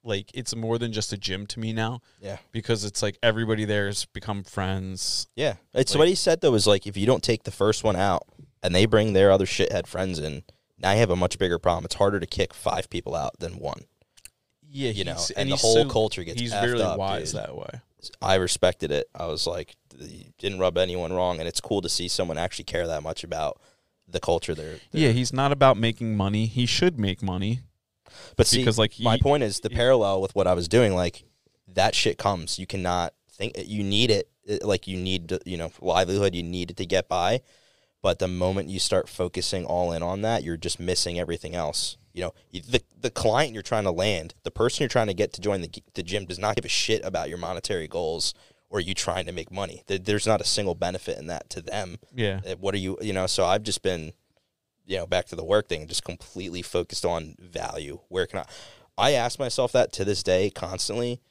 like 0.03 0.31
it's 0.33 0.55
more 0.55 0.77
than 0.79 0.91
just 0.91 1.13
a 1.13 1.17
gym 1.17 1.45
to 1.47 1.59
me 1.59 1.73
now 1.73 2.01
yeah. 2.19 2.37
because 2.51 2.83
it's 2.85 3.01
like 3.03 3.17
everybody 3.21 3.65
there 3.65 3.85
has 3.85 4.05
become 4.05 4.43
friends. 4.43 5.27
Yeah, 5.35 5.55
it's 5.73 5.93
Like- 5.93 5.99
what 5.99 6.07
he 6.07 6.15
said 6.15 6.41
though. 6.41 6.51
Was 6.51 6.67
like 6.67 6.87
if 6.87 6.97
you 6.97 7.05
don't 7.05 7.23
take 7.23 7.43
the 7.43 7.51
first 7.51 7.83
one 7.83 7.95
out, 7.95 8.23
and 8.63 8.73
they 8.75 8.85
bring 8.85 9.13
their 9.13 9.31
other 9.31 9.45
shithead 9.45 9.87
friends 9.87 10.19
in, 10.19 10.43
now 10.79 10.91
you 10.91 10.99
have 10.99 11.09
a 11.11 11.15
much 11.15 11.37
bigger 11.39 11.59
problem. 11.59 11.85
It's 11.85 11.95
harder 11.95 12.19
to 12.19 12.25
kick 12.27 12.53
five 12.53 12.89
people 12.89 13.15
out 13.15 13.39
than 13.39 13.59
one. 13.59 13.85
Yeah, 14.73 14.91
You 14.91 15.03
know, 15.03 15.13
he's- 15.13 15.31
and 15.31 15.51
the 15.51 15.55
whole 15.57 15.83
so- 15.83 15.89
culture 15.89 16.23
gets 16.23 16.39
He's 16.39 16.53
really 16.53 16.81
up, 16.83 16.97
wise 16.97 17.31
dude. 17.33 17.41
that 17.41 17.55
way. 17.55 17.81
I 18.21 18.35
respected 18.35 18.89
it. 18.91 19.07
I 19.13 19.27
was 19.27 19.45
like, 19.45 19.75
didn't 20.39 20.57
rub 20.59 20.77
anyone 20.77 21.13
wrong, 21.13 21.39
and 21.39 21.47
it's 21.47 21.59
cool 21.61 21.81
to 21.81 21.89
see 21.89 22.07
someone 22.07 22.37
actually 22.39 22.65
care 22.65 22.87
that 22.87 23.03
much 23.03 23.23
about 23.23 23.61
the 24.07 24.19
culture 24.19 24.55
there. 24.55 24.77
Yeah, 24.91 25.09
he's 25.09 25.31
not 25.31 25.51
about 25.51 25.77
making 25.77 26.15
money. 26.17 26.45
He 26.47 26.65
should 26.65 26.99
make 26.99 27.21
money. 27.21 27.59
But 28.37 28.47
see, 28.47 28.57
because, 28.59 28.77
like, 28.77 28.93
my 28.99 29.15
he- 29.17 29.21
point 29.21 29.43
is 29.43 29.59
the 29.59 29.69
parallel 29.69 30.21
with 30.21 30.35
what 30.35 30.47
I 30.47 30.53
was 30.53 30.67
doing. 30.67 30.93
Like 30.95 31.23
that 31.67 31.95
shit 31.95 32.17
comes. 32.17 32.59
You 32.59 32.67
cannot 32.67 33.13
think 33.31 33.53
you 33.65 33.83
need 33.83 34.11
it. 34.11 34.29
It- 34.45 34.63
Like 34.63 34.87
you 34.87 34.97
need, 34.97 35.29
to, 35.29 35.39
you 35.45 35.57
know, 35.57 35.71
livelihood. 35.81 36.35
You 36.35 36.43
need 36.43 36.71
it 36.71 36.77
to 36.77 36.85
get 36.85 37.07
by. 37.07 37.41
But 38.01 38.17
the 38.17 38.27
moment 38.27 38.67
you 38.69 38.79
start 38.79 39.07
focusing 39.07 39.63
all 39.65 39.91
in 39.91 40.01
on 40.01 40.21
that, 40.23 40.43
you're 40.43 40.57
just 40.57 40.79
missing 40.79 41.19
everything 41.19 41.53
else. 41.55 41.97
You 42.13 42.23
know, 42.23 42.33
the 42.51 42.81
the 42.99 43.11
client 43.11 43.53
you're 43.53 43.61
trying 43.63 43.83
to 43.85 43.91
land, 43.91 44.33
the 44.43 44.51
person 44.51 44.81
you're 44.83 44.89
trying 44.89 45.07
to 45.07 45.13
get 45.13 45.31
to 45.33 45.41
join 45.41 45.61
the 45.61 45.69
the 45.93 46.03
gym 46.03 46.25
does 46.25 46.39
not 46.39 46.55
give 46.55 46.65
a 46.65 46.69
shit 46.69 47.05
about 47.05 47.29
your 47.29 47.37
monetary 47.37 47.87
goals 47.87 48.33
or 48.69 48.79
you 48.79 48.93
trying 48.93 49.25
to 49.27 49.31
make 49.31 49.51
money. 49.51 49.83
There's 49.87 50.25
not 50.25 50.41
a 50.41 50.45
single 50.45 50.75
benefit 50.75 51.17
in 51.19 51.27
that 51.27 51.49
to 51.51 51.61
them. 51.61 51.97
Yeah. 52.15 52.39
Uh, 52.45 52.55
What 52.55 52.73
are 52.73 52.77
you, 52.79 52.97
you 53.01 53.11
know? 53.13 53.27
So 53.27 53.45
I've 53.45 53.63
just 53.63 53.81
been, 53.83 54.13
you 54.91 54.97
know, 54.97 55.07
back 55.07 55.25
to 55.27 55.37
the 55.37 55.43
work 55.43 55.69
thing, 55.69 55.87
just 55.87 56.03
completely 56.03 56.61
focused 56.61 57.05
on 57.05 57.35
value. 57.39 57.99
Where 58.09 58.27
can 58.27 58.39
I? 58.39 58.45
I 58.97 59.11
ask 59.13 59.39
myself 59.39 59.71
that 59.71 59.93
to 59.93 60.03
this 60.03 60.21
day 60.21 60.49
constantly. 60.49 61.21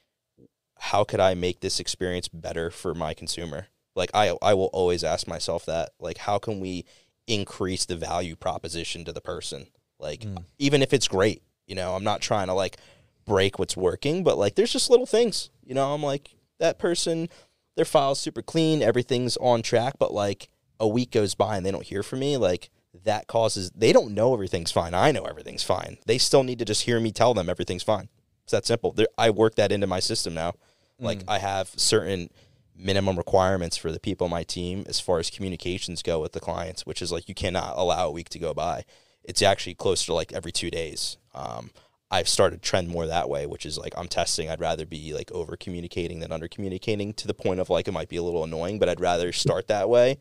How 0.79 1.05
could 1.05 1.21
I 1.21 1.35
make 1.35 1.61
this 1.61 1.79
experience 1.79 2.27
better 2.27 2.71
for 2.71 2.95
my 2.95 3.13
consumer? 3.13 3.67
Like 3.95 4.11
I, 4.15 4.35
I 4.41 4.55
will 4.55 4.71
always 4.73 5.05
ask 5.05 5.29
myself 5.29 5.67
that. 5.67 5.91
Like, 6.01 6.17
how 6.17 6.39
can 6.39 6.59
we 6.59 6.87
increase 7.27 7.85
the 7.85 7.97
value 7.97 8.35
proposition 8.35 9.05
to 9.05 9.13
the 9.13 9.21
person? 9.21 9.67
Like, 9.99 10.25
hmm. 10.25 10.37
even 10.59 10.81
if 10.81 10.95
it's 10.95 11.07
great, 11.07 11.43
you 11.67 11.75
know, 11.75 11.95
I'm 11.95 12.05
not 12.05 12.23
trying 12.23 12.47
to 12.47 12.55
like 12.55 12.79
break 13.27 13.59
what's 13.59 13.77
working, 13.77 14.25
but 14.25 14.39
like, 14.39 14.55
there's 14.55 14.73
just 14.73 14.89
little 14.89 15.05
things. 15.05 15.51
You 15.63 15.75
know, 15.75 15.93
I'm 15.93 16.03
like 16.03 16.35
that 16.61 16.79
person. 16.79 17.29
Their 17.77 17.85
file's 17.85 18.21
super 18.21 18.41
clean, 18.41 18.81
everything's 18.81 19.37
on 19.37 19.61
track, 19.61 19.97
but 19.99 20.15
like 20.15 20.49
a 20.81 20.89
week 20.89 21.11
goes 21.11 21.35
by 21.35 21.59
and 21.59 21.67
they 21.67 21.71
don't 21.71 21.85
hear 21.85 22.03
from 22.03 22.21
me, 22.21 22.39
like 22.39 22.71
that 23.05 23.27
causes 23.27 23.71
they 23.75 23.93
don't 23.93 24.15
know 24.15 24.35
everything's 24.35 24.73
fine. 24.73 24.95
I 24.95 25.13
know 25.13 25.25
everything's 25.25 25.63
fine. 25.63 25.99
They 26.07 26.19
still 26.19 26.43
need 26.43 26.59
to 26.59 26.65
just 26.65 26.83
hear 26.83 27.01
me 27.01 27.13
tell 27.13 27.35
them 27.35 27.49
everything's 27.49 27.83
fine. 27.83 28.09
It's 28.45 28.53
that 28.53 28.67
simple. 28.67 28.93
There, 28.93 29.07
I 29.17 29.31
work 29.31 29.55
that 29.57 29.73
into 29.73 29.87
my 29.87 30.01
system 30.01 30.35
now. 30.35 30.55
Like 30.99 31.23
I 31.27 31.39
have 31.39 31.71
certain 31.77 32.31
minimum 32.77 33.17
requirements 33.17 33.77
for 33.77 33.91
the 33.93 34.01
people 34.01 34.27
on 34.27 34.31
my 34.31 34.43
team 34.43 34.85
as 34.87 35.01
far 35.01 35.19
as 35.19 35.31
communications 35.31 36.03
go 36.03 36.21
with 36.21 36.33
the 36.33 36.41
clients, 36.41 36.87
which 36.87 37.03
is 37.03 37.13
like 37.13 37.29
you 37.29 37.35
cannot 37.35 37.75
allow 37.77 38.09
a 38.09 38.13
week 38.13 38.29
to 38.31 38.39
go 38.39 38.55
by. 38.55 38.85
It's 39.25 39.43
actually 39.43 39.75
closer 39.75 40.07
to 40.07 40.15
like 40.15 40.33
every 40.33 40.53
two 40.53 40.71
days. 40.71 41.17
Um, 41.35 41.71
I've 42.11 42.29
started 42.29 42.63
trend 42.63 42.89
more 42.89 43.07
that 43.07 43.29
way, 43.29 43.47
which 43.47 43.65
is 43.65 43.79
like 43.79 43.95
I'm 43.97 44.09
testing. 44.09 44.51
I'd 44.51 44.61
rather 44.61 44.85
be 44.85 45.15
like 45.15 45.31
over 45.31 45.57
communicating 45.57 46.21
than 46.21 46.33
under 46.33 46.49
communicating 46.49 47.13
to 47.15 47.27
the 47.27 47.35
point 47.35 47.61
of 47.61 47.71
like 47.71 47.87
it 47.87 47.93
might 47.93 48.09
be 48.09 48.17
a 48.17 48.23
little 48.23 48.45
annoying, 48.45 48.79
but 48.79 48.89
I'd 48.89 49.01
rather 49.01 49.33
start 49.33 49.69
that 49.69 49.89
way, 49.89 50.19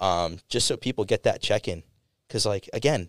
um, 0.00 0.38
just 0.48 0.66
so 0.66 0.76
people 0.76 1.04
get 1.04 1.22
that 1.22 1.40
check 1.40 1.68
in. 1.68 1.82
Because 2.30 2.46
like 2.46 2.70
again, 2.72 3.08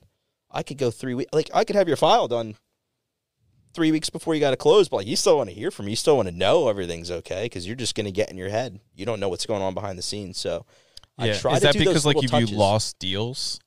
I 0.50 0.64
could 0.64 0.80
go 0.80 0.90
three 0.90 1.14
weeks. 1.14 1.30
Like 1.32 1.52
I 1.54 1.64
could 1.64 1.76
have 1.76 1.88
your 1.88 1.96
file 1.98 2.28
done 2.28 2.56
three 3.74 3.92
weeks 3.92 4.10
before 4.10 4.34
you 4.34 4.42
got 4.42 4.50
to 4.52 4.58
close, 4.58 4.90
but 4.90 4.98
like 4.98 5.08
you 5.08 5.16
still 5.16 5.38
want 5.38 5.50
to 5.50 5.56
hear 5.56 5.70
from 5.72 5.86
me. 5.86 5.92
You 5.92 5.96
still 5.96 6.18
want 6.18 6.28
to 6.28 6.36
know 6.36 6.68
everything's 6.70 7.12
okay 7.12 7.44
because 7.44 7.66
you're 7.68 7.76
just 7.76 7.94
gonna 7.96 8.12
get 8.12 8.32
in 8.32 8.38
your 8.38 8.50
head. 8.50 8.80
You 8.96 9.06
don't 9.06 9.20
know 9.20 9.30
what's 9.30 9.46
going 9.46 9.62
on 9.62 9.74
behind 9.76 9.98
the 9.98 10.02
scenes. 10.02 10.38
So 10.40 10.66
I 11.20 11.32
try 11.34 11.54
Is 11.54 11.60
to 11.60 11.68
that 11.68 11.78
because 11.78 12.06
like 12.06 12.22
you 12.22 12.28
touches. 12.28 12.52
lost 12.52 12.98
deals 13.00 13.60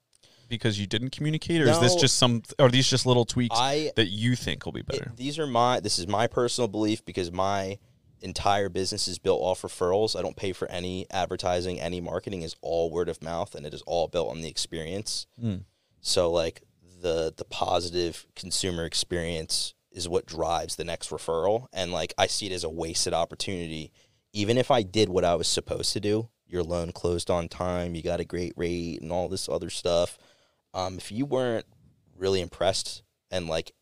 because 0.49 0.79
you 0.79 0.87
didn't 0.87 1.11
communicate, 1.11 1.63
or 1.63 1.69
is 1.69 1.79
this 1.81 1.95
just 1.95 2.17
some? 2.17 2.43
Are 2.59 2.69
these 2.69 2.89
just 2.91 3.07
little 3.07 3.25
tweaks 3.25 3.57
I 3.59 3.93
that 3.97 4.09
you 4.09 4.35
think 4.37 4.67
will 4.67 4.73
be 4.73 4.81
it- 4.81 4.87
better? 4.89 5.13
these 5.17 5.39
are 5.39 5.47
my 5.47 5.79
this 5.81 5.99
is 5.99 6.07
my 6.09 6.27
personal 6.27 6.69
belief 6.69 7.05
because 7.05 7.31
my 7.33 7.79
entire 8.25 8.69
business 8.69 9.07
is 9.07 9.19
built 9.19 9.41
off 9.41 9.63
referrals. 9.63 10.19
I 10.19 10.23
don't 10.23 10.37
pay 10.37 10.53
for 10.53 10.69
any 10.71 11.07
advertising, 11.11 11.79
any 11.79 12.01
marketing 12.01 12.43
is 12.43 12.57
all 12.63 12.91
word 12.91 13.09
of 13.09 13.23
mouth 13.23 13.55
and 13.55 13.67
it 13.67 13.75
is 13.75 13.83
all 13.83 14.09
built 14.09 14.31
on 14.31 14.41
the 14.41 14.49
experience. 14.49 15.27
Mm. 15.41 15.65
So 16.01 16.31
like 16.31 16.63
the 17.03 17.33
the 17.37 17.45
positive 17.45 18.27
consumer 18.35 18.85
experience 18.85 19.75
is 19.93 20.09
what 20.09 20.27
drives 20.27 20.77
the 20.77 20.85
next 20.85 21.11
referral 21.11 21.67
and 21.73 21.93
like 21.93 22.15
I 22.19 22.27
see 22.27 22.47
it 22.47 22.53
as 22.53 22.65
a 22.65 22.69
wasted 22.69 23.13
opportunity 23.13 23.93
even 24.33 24.59
if 24.59 24.71
I 24.71 24.83
did 24.83 25.09
what 25.09 25.25
I 25.25 25.37
was 25.37 25.47
supposed 25.47 25.93
to 25.93 26.01
do. 26.01 26.29
Your 26.47 26.65
loan 26.65 26.93
closed 26.93 27.31
on 27.31 27.49
time, 27.49 27.95
you 27.95 28.03
got 28.03 28.21
a 28.21 28.25
great 28.25 28.53
rate 28.57 29.01
and 29.01 29.13
all 29.13 29.29
this 29.29 29.49
other 29.49 29.71
stuff. 29.71 30.19
Um, 30.73 30.99
if 30.99 31.13
you 31.13 31.25
weren't 31.25 31.67
really 32.19 32.41
impressed 32.41 33.03
and 33.31 33.49
like 33.49 33.73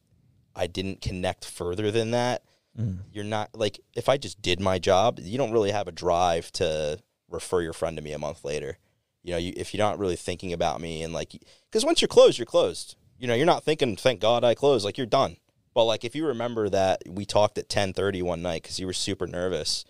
I 0.54 0.66
didn't 0.66 1.00
connect 1.00 1.44
further 1.44 1.90
than 1.90 2.10
that, 2.10 2.42
Mm. 2.78 3.00
you're 3.12 3.24
not 3.24 3.50
like 3.54 3.80
if 3.94 4.08
I 4.08 4.16
just 4.16 4.40
did 4.40 4.58
my 4.58 4.78
job, 4.78 5.18
you 5.20 5.36
don't 5.36 5.52
really 5.52 5.72
have 5.72 5.88
a 5.88 5.92
drive 5.92 6.50
to 6.52 6.98
refer 7.28 7.60
your 7.60 7.74
friend 7.74 7.96
to 7.96 8.02
me 8.02 8.12
a 8.12 8.18
month 8.18 8.44
later. 8.44 8.78
You 9.22 9.32
know, 9.32 9.38
you, 9.38 9.52
if 9.56 9.72
you're 9.72 9.84
not 9.84 9.98
really 9.98 10.16
thinking 10.16 10.52
about 10.52 10.80
me 10.80 11.02
and 11.02 11.12
like, 11.12 11.32
because 11.70 11.84
once 11.84 12.00
you're 12.00 12.08
closed, 12.08 12.38
you're 12.38 12.46
closed. 12.46 12.96
You 13.18 13.28
know, 13.28 13.34
you're 13.34 13.46
not 13.46 13.62
thinking, 13.62 13.94
thank 13.96 14.20
God 14.20 14.42
I 14.42 14.54
closed. 14.54 14.84
Like 14.84 14.96
you're 14.96 15.06
done. 15.06 15.36
But 15.74 15.84
like 15.84 16.04
if 16.04 16.16
you 16.16 16.26
remember 16.26 16.68
that 16.70 17.02
we 17.06 17.24
talked 17.24 17.58
at 17.58 17.68
10:30 17.68 18.22
one 18.22 18.42
night 18.42 18.62
because 18.62 18.80
you 18.80 18.86
were 18.86 18.92
super 18.92 19.26
nervous, 19.26 19.84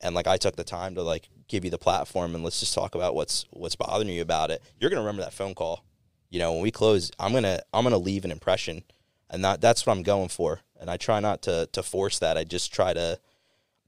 and 0.00 0.14
like 0.14 0.26
I 0.26 0.36
took 0.36 0.56
the 0.56 0.64
time 0.64 0.94
to 0.94 1.02
like 1.02 1.28
give 1.48 1.64
you 1.64 1.70
the 1.70 1.78
platform 1.78 2.34
and 2.34 2.44
let's 2.44 2.60
just 2.60 2.74
talk 2.74 2.94
about 2.94 3.14
what's 3.14 3.46
what's 3.50 3.76
bothering 3.76 4.08
you 4.08 4.22
about 4.22 4.50
it. 4.50 4.62
You're 4.78 4.90
gonna 4.90 5.02
remember 5.02 5.22
that 5.22 5.32
phone 5.32 5.54
call. 5.54 5.84
You 6.30 6.38
know, 6.38 6.52
when 6.52 6.62
we 6.62 6.70
close, 6.70 7.10
I'm 7.18 7.32
gonna 7.32 7.60
I'm 7.72 7.84
gonna 7.84 7.98
leave 7.98 8.24
an 8.24 8.30
impression 8.30 8.84
and 9.30 9.44
that 9.44 9.60
that's 9.60 9.86
what 9.86 9.96
I'm 9.96 10.02
going 10.02 10.28
for. 10.28 10.60
And 10.80 10.90
I 10.90 10.96
try 10.96 11.20
not 11.20 11.42
to 11.42 11.68
to 11.72 11.82
force 11.82 12.18
that. 12.18 12.36
I 12.36 12.44
just 12.44 12.72
try 12.72 12.92
to 12.92 13.18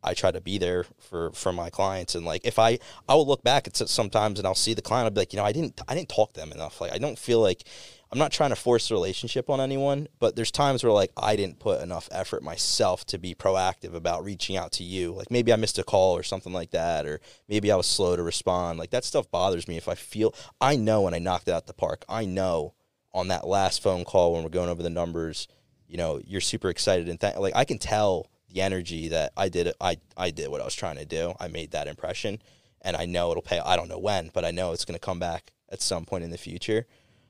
I 0.03 0.15
try 0.15 0.31
to 0.31 0.41
be 0.41 0.59
there 0.59 0.85
for 0.99 1.33
for 1.33 1.53
my 1.53 1.71
clients. 1.71 2.15
And 2.15 2.25
like 2.25 2.47
if 2.47 2.59
I 2.59 2.79
I 3.09 3.15
will 3.15 3.27
look 3.27 3.43
back 3.43 3.67
at 3.67 3.77
sometimes 3.77 4.39
and 4.39 4.47
I'll 4.47 4.55
see 4.55 4.75
the 4.75 4.83
client 4.83 5.05
I'll 5.05 5.11
be 5.11 5.21
like 5.21 5.33
you 5.33 5.39
know 5.39 5.45
I 5.45 5.53
didn't 5.53 5.81
I 5.89 5.95
didn't 5.95 6.09
talk 6.09 6.33
to 6.35 6.41
them 6.41 6.53
enough. 6.53 6.81
Like 6.81 6.93
I 6.93 6.99
don't 6.99 7.19
feel 7.19 7.41
like 7.41 7.65
I'm 8.11 8.19
not 8.19 8.33
trying 8.33 8.51
to 8.51 8.57
force 8.57 8.91
a 8.91 8.95
relationship 8.95 9.51
on 9.51 9.61
anyone 9.61 10.09
but 10.19 10.37
there's 10.37 10.53
times 10.53 10.85
where 10.85 10.93
like 10.93 11.13
I 11.17 11.37
didn't 11.37 11.59
put 11.59 11.83
enough 11.83 12.09
effort 12.13 12.43
myself 12.43 13.05
to 13.07 13.19
be 13.19 13.35
proactive 13.35 13.95
about 13.95 14.25
reaching 14.25 14.57
out 14.57 14.73
to 14.73 14.85
you. 14.85 15.13
Like 15.13 15.31
maybe 15.31 15.53
I 15.53 15.57
missed 15.57 15.79
a 15.79 15.85
call 15.85 16.17
or 16.17 16.23
something 16.23 16.53
like 16.53 16.71
that 16.71 17.07
or 17.07 17.21
maybe 17.49 17.73
I 17.73 17.77
was 17.77 17.87
slow 17.87 18.15
to 18.15 18.23
respond. 18.23 18.79
Like 18.79 18.91
that 18.91 19.05
stuff 19.05 19.31
bothers 19.31 19.67
me. 19.67 19.77
If 19.77 19.89
I 19.89 19.95
feel 19.97 20.33
I 20.61 20.77
know 20.77 21.03
when 21.03 21.15
I 21.15 21.19
knocked 21.19 21.49
it 21.49 21.53
out 21.53 21.67
the 21.67 21.75
park. 21.75 22.05
I 22.09 22.25
know 22.25 22.75
on 23.13 23.29
that 23.29 23.47
last 23.47 23.83
phone 23.83 24.05
call 24.05 24.35
when 24.35 24.45
we're 24.45 24.49
going 24.49 24.69
over 24.69 24.83
the 24.83 24.91
numbers 24.91 25.49
you 25.89 25.97
know 25.97 26.21
you're 26.25 26.41
super 26.41 26.69
excited 26.69 27.09
and 27.09 27.21
th- 27.21 27.37
like 27.37 27.57
I 27.57 27.65
can 27.65 27.79
tell 27.79 28.29
the 28.51 28.61
energy 28.61 29.09
that 29.09 29.33
I 29.37 29.49
did 29.49 29.73
I 29.81 29.99
I 30.17 30.31
did 30.31 30.49
what 30.49 30.61
I 30.61 30.65
was 30.65 30.75
trying 30.75 30.97
to 30.97 31.05
do. 31.05 31.35
I 31.41 31.49
made 31.49 31.73
that 31.73 31.89
impression 31.89 32.41
and 32.83 32.97
I 32.97 33.07
know 33.07 33.31
it'll 33.31 33.43
pay 33.43 33.59
I 33.59 33.77
don't 33.77 33.89
know 33.89 33.99
when, 33.99 34.31
but 34.33 34.45
I 34.45 34.51
know 34.51 34.73
it's 34.73 34.85
going 34.85 34.99
to 34.99 35.05
come 35.05 35.19
back 35.19 35.53
at 35.71 35.83
some 35.83 36.05
point 36.05 36.25
in 36.25 36.31
the 36.31 36.39
future. 36.39 36.87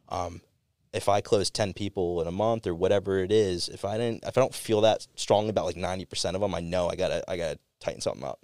Um 0.09 0.43
if 0.93 1.09
I 1.09 1.21
close 1.21 1.51
10 1.51 1.75
people 1.75 2.21
in 2.23 2.27
a 2.27 2.33
month 2.33 2.67
or 2.67 2.75
whatever 2.75 3.19
it 3.19 3.31
is, 3.31 3.69
if 3.69 3.85
I 3.85 3.99
didn't 3.99 4.25
if 4.25 4.37
I 4.37 4.41
don't 4.41 4.55
feel 4.55 4.81
that 4.83 5.07
strongly 5.17 5.51
about 5.51 5.67
like 5.67 5.77
90% 5.77 6.35
of 6.35 6.41
them, 6.41 6.55
I 6.55 6.61
know 6.61 6.89
I 6.89 6.97
got 6.97 7.09
to 7.09 7.31
I 7.31 7.37
got 7.37 7.53
to 7.53 7.59
tighten 7.81 8.01
something 8.01 8.25
up. 8.25 8.41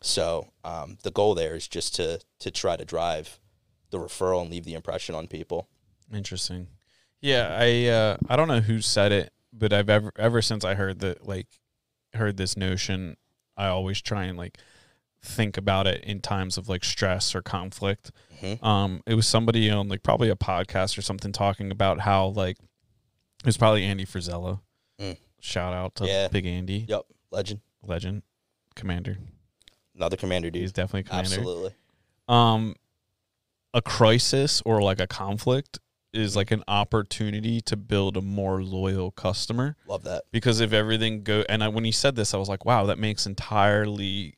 So, 0.00 0.48
um 0.64 0.98
the 1.02 1.10
goal 1.10 1.34
there 1.34 1.54
is 1.54 1.68
just 1.68 1.94
to 1.96 2.20
to 2.40 2.50
try 2.50 2.76
to 2.76 2.84
drive 2.84 3.38
the 3.90 3.98
referral 3.98 4.42
and 4.42 4.50
leave 4.50 4.64
the 4.64 4.74
impression 4.74 5.14
on 5.14 5.26
people. 5.26 5.68
Interesting. 6.12 6.66
Yeah, 7.20 7.56
I 7.58 7.86
uh, 7.86 8.16
I 8.28 8.36
don't 8.36 8.48
know 8.48 8.60
who 8.60 8.82
said 8.82 9.10
it, 9.10 9.32
but 9.56 9.72
I've 9.72 9.88
ever 9.88 10.12
ever 10.18 10.42
since 10.42 10.64
I 10.64 10.74
heard 10.74 10.98
that 11.00 11.26
like 11.26 11.46
heard 12.14 12.36
this 12.36 12.56
notion, 12.56 13.16
I 13.56 13.66
always 13.68 14.00
try 14.02 14.24
and 14.24 14.36
like 14.38 14.58
think 15.22 15.56
about 15.56 15.86
it 15.86 16.02
in 16.04 16.20
times 16.20 16.58
of 16.58 16.68
like 16.68 16.84
stress 16.84 17.34
or 17.34 17.40
conflict. 17.42 18.10
Mhm. 18.42 18.62
Um, 18.62 19.02
it 19.06 19.14
was 19.14 19.26
somebody 19.26 19.70
on 19.70 19.88
like 19.88 20.02
probably 20.02 20.28
a 20.28 20.36
podcast 20.36 20.98
or 20.98 21.02
something 21.02 21.32
talking 21.32 21.70
about 21.70 22.00
how 22.00 22.26
like 22.28 22.58
it 22.58 23.46
was 23.46 23.56
probably 23.56 23.84
Andy 23.84 24.04
Frisella. 24.04 24.60
Mm. 25.00 25.16
Shout 25.40 25.72
out 25.72 25.94
to 25.96 26.06
Yeah. 26.06 26.28
Big 26.28 26.46
Andy, 26.46 26.84
Yep, 26.88 27.02
legend. 27.30 27.60
legend, 27.82 28.22
commander. 28.74 29.18
Another 29.94 30.16
commander 30.16 30.50
dude. 30.50 30.60
He's 30.62 30.72
definitely 30.72 31.00
a 31.00 31.04
commander. 31.04 31.28
Absolutely. 31.36 31.74
um 32.28 32.74
a 33.74 33.82
crisis 33.82 34.62
or 34.64 34.80
like 34.82 35.00
a 35.00 35.06
conflict 35.06 35.78
is 36.16 36.34
like 36.36 36.50
an 36.50 36.62
opportunity 36.68 37.60
to 37.60 37.76
build 37.76 38.16
a 38.16 38.20
more 38.22 38.62
loyal 38.62 39.10
customer 39.10 39.76
Love 39.86 40.04
that. 40.04 40.22
because 40.32 40.60
if 40.60 40.72
everything 40.72 41.22
go 41.22 41.44
and 41.48 41.62
I, 41.64 41.68
when 41.68 41.84
he 41.84 41.92
said 41.92 42.16
this 42.16 42.32
i 42.34 42.36
was 42.36 42.48
like 42.48 42.64
wow 42.64 42.86
that 42.86 42.98
makes 42.98 43.26
entirely 43.26 44.34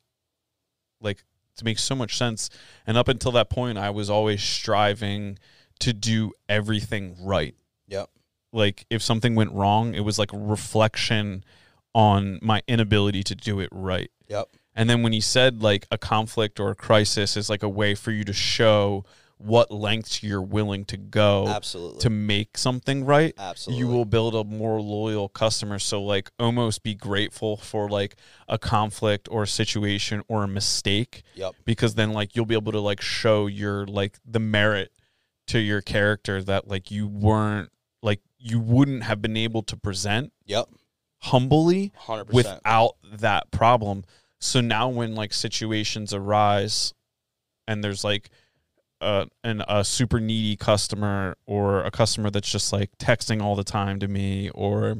like 1.01 1.24
it 1.59 1.64
makes 1.64 1.83
so 1.83 1.95
much 1.95 2.16
sense 2.16 2.51
and 2.87 2.97
up 2.97 3.09
until 3.09 3.33
that 3.33 3.49
point 3.51 3.79
i 3.79 3.91
was 3.91 4.11
always 4.11 4.43
striving 4.43 5.39
to 5.81 5.93
do 5.93 6.33
everything 6.49 7.16
right 7.22 7.55
Yep. 7.89 8.09
like 8.53 8.87
if 8.91 9.03
something 9.03 9.35
went 9.35 9.53
wrong 9.53 9.95
it 9.95 10.01
was 10.01 10.18
like 10.18 10.33
a 10.33 10.39
reflection 10.39 11.45
on 11.95 12.39
my 12.43 12.62
inability 12.68 13.22
to 13.24 13.35
do 13.35 13.61
it 13.61 13.68
right 13.72 14.11
Yep. 14.29 14.49
and 14.74 14.89
then 14.91 15.03
when 15.03 15.12
he 15.12 15.20
said 15.20 15.62
like 15.62 15.87
a 15.91 15.99
conflict 15.99 16.59
or 16.61 16.70
a 16.70 16.74
crisis 16.74 17.37
is 17.37 17.49
like 17.49 17.62
a 17.62 17.68
way 17.68 17.95
for 17.95 18.11
you 18.11 18.24
to 18.24 18.33
show 18.33 19.05
what 19.39 19.70
lengths 19.70 20.22
you're 20.22 20.41
willing 20.43 20.84
to 20.87 20.97
go 20.97 21.47
Absolutely. 21.49 22.01
to 22.01 22.09
make 22.11 22.57
something 22.57 23.05
right, 23.05 23.34
Absolutely. 23.37 23.78
you 23.78 23.87
will 23.89 24.07
build 24.07 24.34
a 24.34 24.45
more 24.45 24.80
loyal 24.80 25.28
customer. 25.28 25.78
So 25.78 26.03
like 26.03 26.30
almost 26.39 26.82
be 26.82 26.95
grateful 26.95 27.57
for 27.59 27.89
like 27.91 28.16
a 28.49 28.59
conflict 28.59 29.28
or 29.30 29.43
a 29.43 29.47
situation 29.47 30.22
or 30.28 30.45
a 30.45 30.49
mistake 30.49 31.22
Yep. 31.34 31.55
because 31.66 31.95
then 31.97 32.12
like 32.14 32.34
you'll 32.34 32.47
be 32.47 32.55
able 32.55 32.72
to 32.72 32.80
like 32.80 33.03
show 33.03 33.47
your 33.47 33.87
like 33.87 34.18
the 34.24 34.41
merit 34.41 34.91
to 35.49 35.59
your 35.59 35.82
character 35.82 36.43
that 36.43 36.66
like 36.66 36.91
you 36.91 37.07
weren't 37.07 37.70
like 38.03 38.20
you 38.39 38.59
wouldn't 38.59 39.03
have 39.03 39.20
been 39.20 39.37
able 39.37 39.62
to 39.64 39.76
present 39.76 40.32
Yep. 40.47 40.68
humbly 41.18 41.93
Hundred 41.95 42.26
percent. 42.26 42.57
without 42.64 42.93
that 43.12 43.51
problem. 43.51 44.05
So 44.41 44.61
now 44.61 44.89
when 44.89 45.14
like 45.14 45.32
situations 45.34 46.14
arise 46.14 46.95
and 47.68 47.82
there's 47.84 48.03
like 48.05 48.30
uh, 49.01 49.26
an, 49.44 49.62
a 49.68 49.84
super 49.84 50.20
needy 50.20 50.57
customer 50.57 51.36
or 51.47 51.82
a 51.84 51.90
customer 51.90 52.30
that's 52.30 52.51
just 52.51 52.72
like 52.72 52.90
texting 52.99 53.42
all 53.42 53.55
the 53.57 53.64
time 53.64 53.99
to 54.01 54.09
me 54.09 54.51
or 54.55 54.97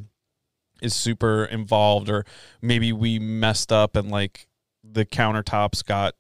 is 0.83 0.95
super 0.95 1.45
involved 1.47 2.11
or 2.11 2.25
maybe 2.61 2.93
we 2.93 3.19
messed 3.19 3.73
up 3.73 3.97
and 3.97 4.11
like 4.11 4.47
the 4.85 5.05
countertops 5.07 5.85
got 5.85 6.15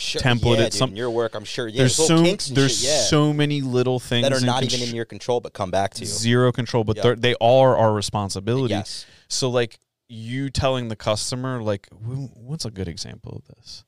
Sure, 0.00 0.22
templated 0.22 0.58
yeah, 0.58 0.68
some- 0.68 0.94
your 0.94 1.10
work. 1.10 1.34
I'm 1.34 1.44
sure. 1.44 1.66
Yeah, 1.66 1.78
there's 1.78 1.96
so 1.96 2.18
there's 2.22 2.78
shit, 2.80 2.88
yeah, 2.88 3.00
so 3.00 3.32
many 3.32 3.60
little 3.62 3.98
things 3.98 4.22
that 4.28 4.32
are 4.32 4.46
not 4.46 4.62
contr- 4.62 4.74
even 4.74 4.88
in 4.90 4.94
your 4.94 5.04
control, 5.04 5.40
but 5.40 5.54
come 5.54 5.72
back 5.72 5.92
to 5.94 6.02
you. 6.02 6.06
zero 6.06 6.52
control 6.52 6.84
but 6.84 6.96
Yep. 6.98 7.18
they're 7.18 7.34
are 7.40 7.76
our 7.76 7.92
responsibility 7.92 8.74
Yes. 8.74 9.06
So 9.28 9.50
like 9.50 9.80
you 10.08 10.50
telling 10.50 10.86
the 10.86 10.94
customer 10.94 11.60
like 11.60 11.88
what's 11.90 12.64
a 12.64 12.70
good 12.70 12.86
example 12.86 13.42
of 13.44 13.56
this? 13.56 13.84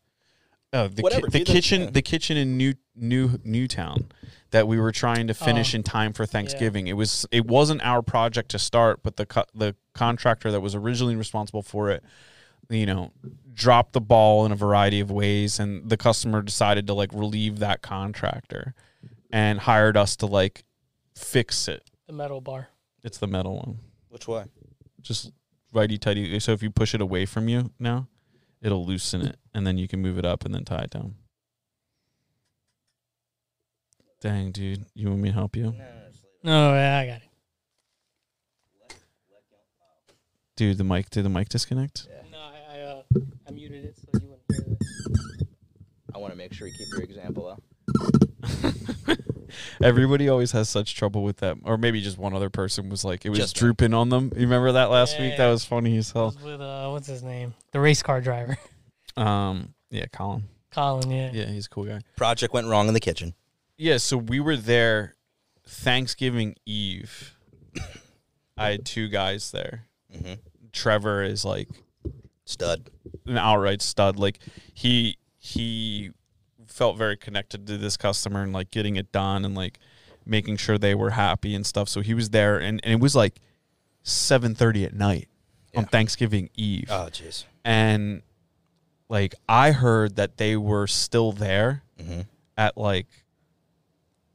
Oh, 0.73 0.87
the, 0.87 0.97
ki- 0.97 1.03
Whatever, 1.03 1.27
the 1.29 1.39
the- 1.41 1.45
kitchen 1.45 1.81
yeah. 1.83 1.91
the 1.91 2.03
kitchen 2.03 2.37
in 2.37 2.57
New 2.57 2.75
New 2.95 3.39
Newtown 3.45 4.09
that 4.51 4.69
we 4.69 4.79
were 4.79 4.93
trying 4.93 5.27
to 5.27 5.35
finish 5.35 5.75
Oh. 5.75 5.77
in 5.79 5.83
time 5.83 6.13
for 6.13 6.27
Thanksgiving. 6.27 6.87
It 6.87 6.93
was 6.95 7.27
it 7.33 7.47
wasn't 7.47 7.83
our 7.83 8.03
project 8.03 8.51
to 8.53 8.59
start, 8.59 9.03
but 9.03 9.17
the 9.17 9.27
co- 9.27 9.45
the 9.55 9.75
contractor 9.95 10.51
that 10.53 10.61
was 10.61 10.75
originally 10.75 11.17
responsible 11.17 11.63
for 11.63 11.91
it, 11.91 12.05
you 12.69 12.87
know, 12.87 13.11
dropped 13.53 13.95
the 13.95 14.01
ball 14.01 14.47
in 14.47 14.53
a 14.53 14.57
variety 14.57 15.01
of 15.01 15.11
ways 15.11 15.59
and 15.59 15.89
the 15.89 15.97
customer 15.97 16.41
decided 16.41 16.87
to 16.87 16.95
like 16.95 17.11
relieve 17.13 17.59
that 17.59 17.83
contractor 17.83 18.75
and 19.33 19.59
hired 19.61 19.97
us 19.97 20.15
to 20.17 20.27
like 20.27 20.65
fix 21.17 21.67
it. 21.69 21.83
The 22.07 22.13
metal 22.13 22.41
bar. 22.41 22.69
It's 23.03 23.19
the 23.19 23.27
metal 23.27 23.57
one 23.57 23.79
Which 24.09 24.29
way? 24.29 24.45
just 25.01 25.33
righty 25.73 25.99
tighty. 25.99 26.39
So 26.39 26.53
if 26.53 26.63
you 26.63 26.71
push 26.71 26.95
it 26.95 27.01
away 27.01 27.27
from 27.27 27.49
you 27.49 27.71
now, 27.79 28.07
it'll 28.63 28.85
loosen 28.85 29.23
it, 29.23 29.39
and 29.55 29.67
then 29.67 29.79
you 29.79 29.89
can 29.89 30.01
move 30.01 30.19
it 30.19 30.25
up 30.25 30.45
and 30.45 30.55
then 30.55 30.65
tie 30.65 30.83
it 30.85 30.91
down. 30.91 31.15
Dang, 34.21 34.51
dude, 34.53 34.85
you 34.95 35.09
want 35.09 35.21
me 35.23 35.31
to 35.31 35.35
help 35.35 35.57
you, 35.57 35.75
No, 36.45 36.75
yeah, 36.75 36.99
I 36.99 37.07
got 37.07 37.17
it. 37.23 37.23
dude? 40.57 40.77
The 40.77 40.85
mic 40.85 41.09
did 41.09 41.25
the 41.25 41.31
mic 41.31 41.49
disconnect? 41.49 42.07
No, 42.31 42.39
I, 42.39 42.77
I, 42.77 42.81
uh, 42.83 43.03
I 43.49 43.51
muted 43.51 43.85
it 43.87 43.97
so 43.97 44.09
you 44.21 44.29
wouldn't 44.29 44.43
hear 44.53 44.77
this. 44.79 45.49
I 46.15 46.19
want 46.19 46.33
to 46.35 46.37
make 46.37 46.53
sure 46.53 46.67
you 46.67 46.75
keep 46.77 46.89
your 46.93 47.03
example 47.03 47.57
though. 47.57 48.71
Everybody 49.83 50.29
always 50.29 50.53
has 50.53 50.69
such 50.69 50.95
trouble 50.95 51.23
with 51.23 51.39
that, 51.39 51.57
or 51.65 51.77
maybe 51.79 52.01
just 52.01 52.19
one 52.19 52.35
other 52.35 52.51
person 52.51 52.89
was 52.89 53.05
like 53.05 53.25
it 53.25 53.31
was 53.31 53.39
Just 53.39 53.57
me. 53.57 53.61
drooping 53.61 53.95
on 53.95 54.09
them. 54.09 54.33
You 54.35 54.43
remember 54.43 54.73
that 54.73 54.91
last 54.91 55.19
week? 55.19 55.37
That 55.37 55.47
Yeah. 55.47 55.51
was 55.51 55.65
funny 55.65 55.97
as 55.97 56.13
I 56.15 56.19
hell. 56.19 56.27
was 56.27 56.43
with 56.43 56.61
uh, 56.61 56.89
what's 56.91 57.07
his 57.07 57.23
name? 57.23 57.55
The 57.73 57.81
race 57.81 58.03
car 58.03 58.21
driver, 58.21 58.57
Um, 59.17 59.75
yeah, 59.91 60.07
Colin. 60.13 60.45
Colin. 60.71 61.11
Yeah. 61.11 61.31
Yeah, 61.33 61.47
he's 61.47 61.67
a 61.67 61.69
cool 61.69 61.85
guy. 61.85 62.01
Project 62.17 62.53
went 62.55 62.67
wrong 62.69 62.87
in 62.89 62.95
the 62.95 63.01
kitchen. 63.01 63.35
Yeah, 63.77 63.97
so 63.97 64.17
we 64.17 64.39
were 64.41 64.57
there 64.57 65.17
Thanksgiving 65.67 66.55
Eve. 66.67 67.37
I 68.57 68.71
had 68.73 68.85
two 68.85 69.09
guys 69.09 69.51
there. 69.53 69.87
hmm 70.13 70.35
Trevor 70.73 71.23
is 71.25 71.45
like 71.45 71.69
Stud. 72.45 72.91
an 73.27 73.39
outright 73.39 73.81
stud. 73.83 74.17
Like 74.17 74.39
he 74.75 75.17
he 75.39 76.11
felt 76.81 76.97
very 76.97 77.15
connected 77.15 77.67
to 77.67 77.77
this 77.77 77.99
customer 77.99 78.43
and 78.43 78.55
like 78.55 78.71
getting 78.71 78.97
it 78.97 79.13
done 79.13 79.45
and 79.45 79.55
like 79.55 79.79
making 80.25 80.57
sure 80.57 80.79
they 80.79 80.95
were 80.95 81.11
happy 81.11 81.55
and 81.55 81.67
stuff. 81.67 81.91
So 81.91 82.01
he 82.01 82.15
was 82.15 82.31
there 82.31 82.57
and, 82.59 82.81
and 82.83 82.95
it 82.95 83.01
was 83.01 83.15
like 83.15 83.39
seven 84.03 84.55
thirty 84.55 84.83
at 84.87 84.95
night 84.95 85.29
on 85.77 85.85
Thanksgiving 85.85 86.49
Eve. 86.57 86.87
Oh 86.89 87.09
jeez. 87.13 87.45
and 87.67 88.23
like 89.11 89.35
I 89.47 89.73
heard 89.73 90.17
that 90.17 90.39
they 90.39 90.57
were 90.57 90.87
still 90.87 91.33
there 91.33 91.83
hmm 92.03 92.23
at 92.57 92.79
like 92.79 93.09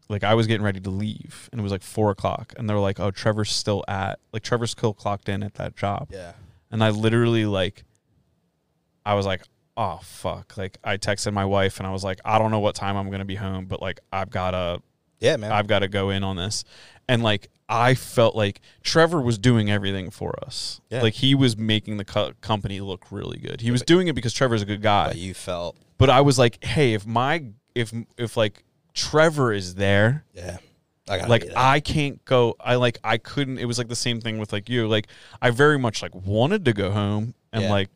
like 0.07 0.23
I 0.23 0.35
was 0.35 0.45
getting 0.45 0.63
ready 0.63 0.79
to 0.81 0.91
leave 0.91 1.49
and 1.51 1.59
it 1.59 1.63
was 1.63 1.71
like 1.71 1.81
four 1.81 2.11
o'clock 2.11 2.53
and 2.57 2.69
they 2.69 2.75
were 2.75 2.79
like, 2.79 2.99
Oh, 2.99 3.09
Trevor's 3.09 3.51
still 3.51 3.83
at 3.87 4.19
like 4.31 4.43
Trevor's 4.43 4.69
still 4.69 4.93
clocked 4.93 5.29
in 5.29 5.41
at 5.41 5.55
that 5.55 5.75
job. 5.75 6.09
Yeah. 6.11 6.33
And 6.69 6.83
I 6.83 6.91
literally 6.91 7.47
like 7.47 7.83
I 9.03 9.15
was 9.15 9.25
like, 9.25 9.41
Oh 9.77 9.99
fuck. 10.03 10.57
Like 10.57 10.77
I 10.83 10.97
texted 10.97 11.33
my 11.33 11.45
wife 11.45 11.79
and 11.79 11.87
I 11.87 11.91
was 11.91 12.03
like, 12.03 12.19
I 12.23 12.39
don't 12.39 12.51
know 12.51 12.59
what 12.59 12.75
time 12.75 12.95
I'm 12.95 13.09
gonna 13.09 13.25
be 13.25 13.35
home, 13.35 13.65
but 13.65 13.81
like 13.81 13.99
I've 14.11 14.29
gotta 14.29 14.81
Yeah, 15.19 15.37
man. 15.37 15.51
I've 15.51 15.67
gotta 15.67 15.87
go 15.87 16.09
in 16.09 16.23
on 16.23 16.35
this. 16.37 16.63
And 17.09 17.21
like 17.23 17.49
I 17.67 17.95
felt 17.95 18.35
like 18.35 18.61
Trevor 18.83 19.19
was 19.21 19.37
doing 19.37 19.71
everything 19.71 20.11
for 20.11 20.33
us. 20.45 20.79
Yeah. 20.89 21.01
Like 21.01 21.15
he 21.15 21.33
was 21.35 21.57
making 21.57 21.97
the 21.97 22.05
co- 22.05 22.33
company 22.41 22.79
look 22.79 23.11
really 23.11 23.37
good. 23.39 23.59
He 23.61 23.71
was 23.71 23.81
doing 23.81 24.07
it 24.07 24.13
because 24.13 24.33
Trevor's 24.33 24.61
a 24.61 24.65
good 24.65 24.81
guy 24.81 25.07
but 25.07 25.17
you 25.17 25.33
felt. 25.33 25.75
but 25.97 26.09
I 26.09 26.21
was 26.21 26.37
like, 26.39 26.63
hey, 26.63 26.93
if 26.93 27.05
my 27.05 27.43
if 27.73 27.91
if 28.17 28.37
like 28.37 28.63
Trevor 28.93 29.51
is 29.51 29.75
there, 29.75 30.23
Yeah. 30.33 30.57
I 31.07 31.27
like. 31.27 31.45
I 31.55 31.81
can't 31.81 32.23
go. 32.25 32.55
I 32.59 32.75
like 32.75 32.97
I 33.03 33.17
couldn't. 33.19 33.59
It 33.59 33.65
was 33.65 33.77
like 33.77 33.89
the 33.89 33.95
same 33.95 34.21
thing 34.21 34.39
with 34.39 34.51
like 34.51 34.69
you. 34.69 34.87
Like 34.87 35.05
I 35.39 35.51
very 35.51 35.77
much 35.77 36.01
like 36.01 36.15
wanted 36.15 36.65
to 36.65 36.73
go 36.73 36.89
home 36.91 37.35
and 37.53 37.63
Yeah. 37.65 37.69
like 37.69 37.89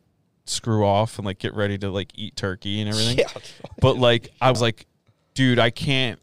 screw 0.50 0.86
off 0.86 1.18
and 1.18 1.26
like 1.26 1.39
get 1.39 1.54
ready 1.54 1.78
to 1.78 1.89
like 1.89 2.12
eat 2.16 2.36
turkey 2.36 2.82
and 2.82 2.89
everything. 2.89 3.18
Yeah. 3.20 3.41
But 3.82 3.97
like 3.97 4.30
I 4.41 4.50
was 4.50 4.62
like, 4.62 4.86
dude, 5.34 5.60
I 5.60 5.70
can't. 5.70 6.20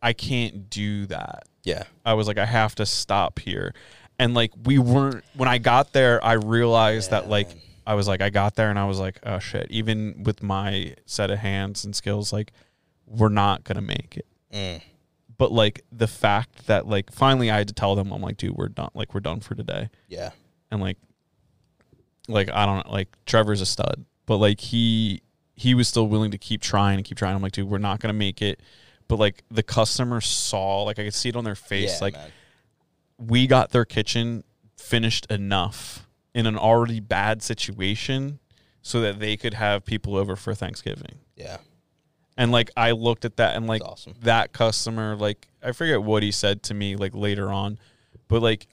I 0.00 0.12
can't 0.12 0.70
do 0.70 1.06
that. 1.06 1.48
yeah. 1.64 1.82
I 2.04 2.14
was 2.14 2.28
like, 2.28 2.38
I 2.38 2.46
have 2.46 2.74
to 2.76 2.86
stop 2.86 3.40
here. 3.40 3.74
And 4.18 4.32
like 4.34 4.52
we 4.64 4.78
weren't 4.78 5.24
when 5.34 5.48
I 5.48 5.58
got 5.58 5.92
there, 5.92 6.24
I 6.24 6.34
realized 6.34 7.10
that 7.10 7.28
like. 7.28 7.48
I 7.86 7.94
was 7.94 8.06
like, 8.06 8.20
I 8.20 8.28
got 8.28 8.54
there 8.54 8.68
and 8.68 8.78
I 8.78 8.84
was 8.84 9.00
like, 9.00 9.18
oh 9.24 9.38
shit. 9.38 9.66
Even 9.70 10.22
with 10.24 10.42
my 10.42 10.94
set 11.06 11.30
of 11.30 11.38
hands 11.38 11.86
and 11.86 11.96
skills, 11.96 12.34
like 12.34 12.52
we're 13.06 13.30
not 13.30 13.64
gonna 13.64 13.80
make 13.80 14.18
it. 14.18 14.26
Mm. 14.52 14.82
But 15.38 15.52
like 15.52 15.80
the 15.90 16.06
fact 16.06 16.66
that 16.66 16.86
like 16.86 17.10
finally 17.10 17.50
I 17.50 17.56
had 17.56 17.68
to 17.68 17.72
tell 17.72 17.94
them, 17.94 18.12
I'm 18.12 18.20
like, 18.20 18.36
dude, 18.36 18.54
we're 18.56 18.68
done. 18.68 18.90
Like 18.92 19.14
we're 19.14 19.20
done 19.20 19.40
for 19.40 19.54
today. 19.54 19.88
Yeah. 20.06 20.32
And 20.70 20.82
like, 20.82 20.98
like 22.28 22.50
I 22.50 22.66
don't 22.66 22.90
like 22.90 23.08
Trevor's 23.26 23.60
a 23.60 23.66
stud, 23.66 24.04
but 24.26 24.36
like 24.36 24.60
he 24.60 25.22
he 25.54 25.74
was 25.74 25.88
still 25.88 26.06
willing 26.06 26.30
to 26.30 26.38
keep 26.38 26.60
trying 26.60 26.96
and 26.96 27.04
keep 27.04 27.18
trying. 27.18 27.34
I'm 27.34 27.42
like, 27.42 27.52
dude, 27.52 27.68
we're 27.68 27.78
not 27.78 28.00
gonna 28.00 28.12
make 28.12 28.42
it. 28.42 28.60
But 29.08 29.18
like 29.18 29.42
the 29.50 29.62
customer 29.62 30.20
saw, 30.20 30.82
like 30.82 30.98
I 30.98 31.04
could 31.04 31.14
see 31.14 31.30
it 31.30 31.36
on 31.36 31.44
their 31.44 31.54
face, 31.54 31.94
yeah, 31.94 32.04
like 32.04 32.14
man. 32.14 32.30
we 33.18 33.46
got 33.46 33.70
their 33.70 33.84
kitchen 33.84 34.44
finished 34.76 35.26
enough 35.30 36.06
in 36.34 36.46
an 36.46 36.56
already 36.56 37.00
bad 37.00 37.42
situation 37.42 38.38
so 38.82 39.00
that 39.00 39.18
they 39.18 39.36
could 39.36 39.54
have 39.54 39.84
people 39.84 40.16
over 40.16 40.36
for 40.36 40.54
Thanksgiving. 40.54 41.18
Yeah. 41.36 41.58
And 42.36 42.52
like 42.52 42.70
I 42.76 42.92
looked 42.92 43.24
at 43.24 43.36
that 43.38 43.56
and 43.56 43.66
like 43.66 43.82
awesome. 43.82 44.14
that 44.20 44.52
customer, 44.52 45.16
like 45.16 45.48
I 45.62 45.72
forget 45.72 46.02
what 46.02 46.22
he 46.22 46.30
said 46.30 46.62
to 46.64 46.74
me 46.74 46.94
like 46.94 47.14
later 47.14 47.50
on, 47.50 47.78
but 48.28 48.42
like 48.42 48.68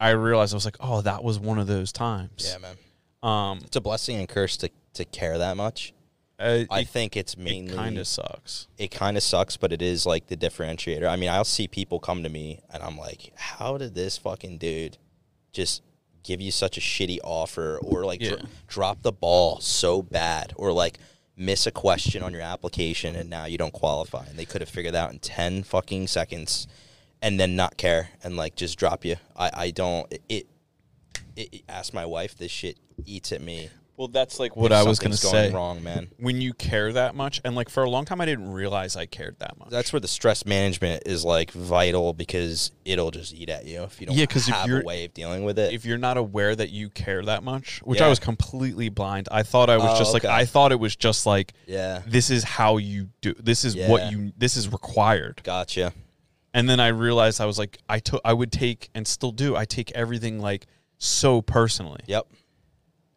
I 0.00 0.10
realized 0.10 0.52
I 0.52 0.56
was 0.56 0.64
like, 0.64 0.76
oh, 0.80 1.00
that 1.02 1.22
was 1.22 1.38
one 1.38 1.58
of 1.58 1.66
those 1.66 1.92
times. 1.92 2.48
Yeah, 2.50 2.58
man. 2.58 2.76
Um, 3.24 3.60
It's 3.64 3.76
a 3.76 3.80
blessing 3.80 4.16
and 4.18 4.28
curse 4.28 4.56
to, 4.58 4.70
to 4.94 5.04
care 5.04 5.38
that 5.38 5.56
much. 5.56 5.92
uh, 6.38 6.64
I 6.70 6.80
it, 6.80 6.88
think 6.88 7.16
it's 7.16 7.36
mainly 7.36 7.74
kind 7.74 7.96
of 7.98 8.06
sucks. 8.06 8.68
it 8.78 8.90
kind 8.90 9.16
of 9.16 9.22
sucks, 9.22 9.56
but 9.56 9.72
it 9.72 9.80
is 9.82 10.04
like 10.04 10.26
the 10.26 10.36
differentiator. 10.36 11.08
I 11.08 11.16
mean, 11.16 11.30
I'll 11.30 11.44
see 11.44 11.66
people 11.68 11.98
come 12.00 12.22
to 12.22 12.28
me 12.28 12.60
and 12.72 12.82
I'm 12.82 12.98
like, 12.98 13.32
how 13.36 13.78
did 13.78 13.94
this 13.94 14.18
fucking 14.18 14.58
dude 14.58 14.98
just 15.52 15.82
give 16.24 16.40
you 16.40 16.50
such 16.50 16.76
a 16.76 16.80
shitty 16.80 17.18
offer 17.22 17.78
or 17.82 18.04
like 18.04 18.20
Yeah. 18.20 18.36
drop 18.66 19.02
the 19.02 19.12
ball 19.12 19.60
so 19.60 20.02
bad 20.02 20.52
or 20.56 20.72
like 20.72 20.98
miss 21.36 21.66
a 21.66 21.70
question 21.70 22.22
on 22.22 22.32
your 22.32 22.42
application 22.42 23.14
and 23.16 23.28
now 23.30 23.44
you 23.44 23.58
don't 23.58 23.72
qualify 23.72 24.24
and 24.26 24.38
they 24.38 24.44
could 24.44 24.60
have 24.60 24.68
figured 24.68 24.94
that 24.94 25.04
out 25.04 25.12
in 25.12 25.18
10 25.18 25.62
fucking 25.64 26.06
seconds 26.06 26.66
and 27.20 27.38
then 27.40 27.54
not 27.56 27.76
care 27.76 28.08
and 28.22 28.36
like 28.36 28.54
just 28.56 28.78
drop 28.78 29.04
you. 29.04 29.16
I, 29.36 29.50
I 29.54 29.70
don't, 29.70 30.10
it, 30.12 30.22
it, 30.28 30.46
it, 31.36 31.62
ask 31.68 31.92
my 31.94 32.06
wife, 32.06 32.36
this 32.36 32.50
shit 32.50 32.78
eats 33.06 33.32
at 33.32 33.40
me. 33.40 33.70
Well, 33.96 34.08
that's 34.08 34.40
like 34.40 34.56
what 34.56 34.72
if 34.72 34.78
I 34.78 34.82
was 34.82 34.98
gonna 34.98 35.10
going 35.22 35.50
say. 35.50 35.52
wrong, 35.52 35.80
man. 35.84 36.08
When 36.18 36.40
you 36.40 36.52
care 36.52 36.92
that 36.94 37.14
much, 37.14 37.40
and 37.44 37.54
like 37.54 37.68
for 37.68 37.84
a 37.84 37.88
long 37.88 38.04
time, 38.04 38.20
I 38.20 38.24
didn't 38.26 38.50
realize 38.52 38.96
I 38.96 39.06
cared 39.06 39.38
that 39.38 39.56
much. 39.56 39.68
that's 39.70 39.92
where 39.92 40.00
the 40.00 40.08
stress 40.08 40.44
management 40.44 41.04
is 41.06 41.24
like 41.24 41.52
vital 41.52 42.12
because 42.12 42.72
it'll 42.84 43.12
just 43.12 43.32
eat 43.32 43.48
at 43.50 43.66
you 43.66 43.84
if 43.84 44.00
you 44.00 44.08
don't 44.08 44.16
Yeah, 44.16 44.26
'cause 44.26 44.48
if 44.48 44.54
have 44.56 44.66
you're- 44.66 44.80
a 44.82 44.84
way 44.84 45.04
of 45.04 45.14
dealing 45.14 45.44
with 45.44 45.60
it. 45.60 45.72
if 45.72 45.84
you're 45.84 45.96
not 45.96 46.16
aware 46.16 46.56
that 46.56 46.70
you 46.70 46.90
care 46.90 47.22
that 47.22 47.44
much, 47.44 47.82
which 47.84 48.00
I 48.00 48.08
was 48.08 48.18
completely 48.18 48.88
blind. 48.88 49.28
I 49.30 49.44
thought 49.44 49.70
I 49.70 49.76
was 49.76 49.90
Oh, 49.92 49.98
just 49.98 50.12
like. 50.12 50.24
I 50.24 50.44
thought 50.44 50.72
it 50.72 50.80
was 50.80 50.96
just 50.96 51.24
like 51.24 51.52
yeah, 51.68 52.02
this 52.04 52.30
is 52.30 52.42
how 52.42 52.78
you 52.78 53.10
do. 53.20 53.32
This 53.34 53.64
is 53.64 53.76
what 53.76 54.10
you. 54.10 54.32
This 54.36 54.56
is 54.56 54.68
required. 54.68 55.40
gotcha. 55.44 55.92
And 56.52 56.68
then 56.68 56.78
I 56.80 56.88
realized 56.88 57.40
I 57.40 57.46
was 57.46 57.58
like 57.60 57.78
I 57.88 58.00
took 58.00 58.20
I 58.24 58.32
would 58.32 58.50
take 58.50 58.88
and 58.92 59.06
still 59.06 59.30
do. 59.32 59.54
I 59.54 59.64
take 59.66 59.92
everything 59.92 60.40
like 60.40 60.66
so 60.98 61.42
personally. 61.42 62.00
Yep. 62.06 62.26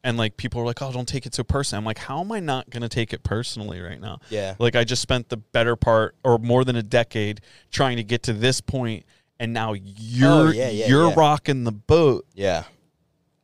And 0.03 0.17
like 0.17 0.37
people 0.37 0.61
are 0.61 0.65
like, 0.65 0.81
"Oh, 0.81 0.91
don't 0.91 1.07
take 1.07 1.25
it 1.25 1.33
so 1.35 1.43
personally." 1.43 1.79
I'm 1.81 1.85
like, 1.85 1.97
"How 1.97 2.21
am 2.21 2.31
I 2.31 2.39
not 2.39 2.69
going 2.69 2.81
to 2.81 2.89
take 2.89 3.11
it 3.13 3.23
personally 3.23 3.81
right 3.81 3.99
now?" 3.99 4.19
Yeah. 4.29 4.55
Like 4.59 4.75
I 4.75 4.83
just 4.83 5.01
spent 5.01 5.27
the 5.29 5.37
better 5.37 5.75
part 5.75 6.15
or 6.23 6.37
more 6.37 6.63
than 6.63 6.75
a 6.77 6.83
decade 6.83 7.41
trying 7.71 7.97
to 7.97 8.03
get 8.03 8.23
to 8.23 8.33
this 8.33 8.61
point 8.61 9.05
and 9.39 9.51
now 9.53 9.73
you're 9.73 10.47
Oh, 10.47 10.49
yeah, 10.49 10.69
yeah, 10.69 10.87
you're 10.87 11.09
yeah. 11.09 11.13
rocking 11.15 11.63
the 11.63 11.71
boat 11.71 12.25
Yeah. 12.33 12.63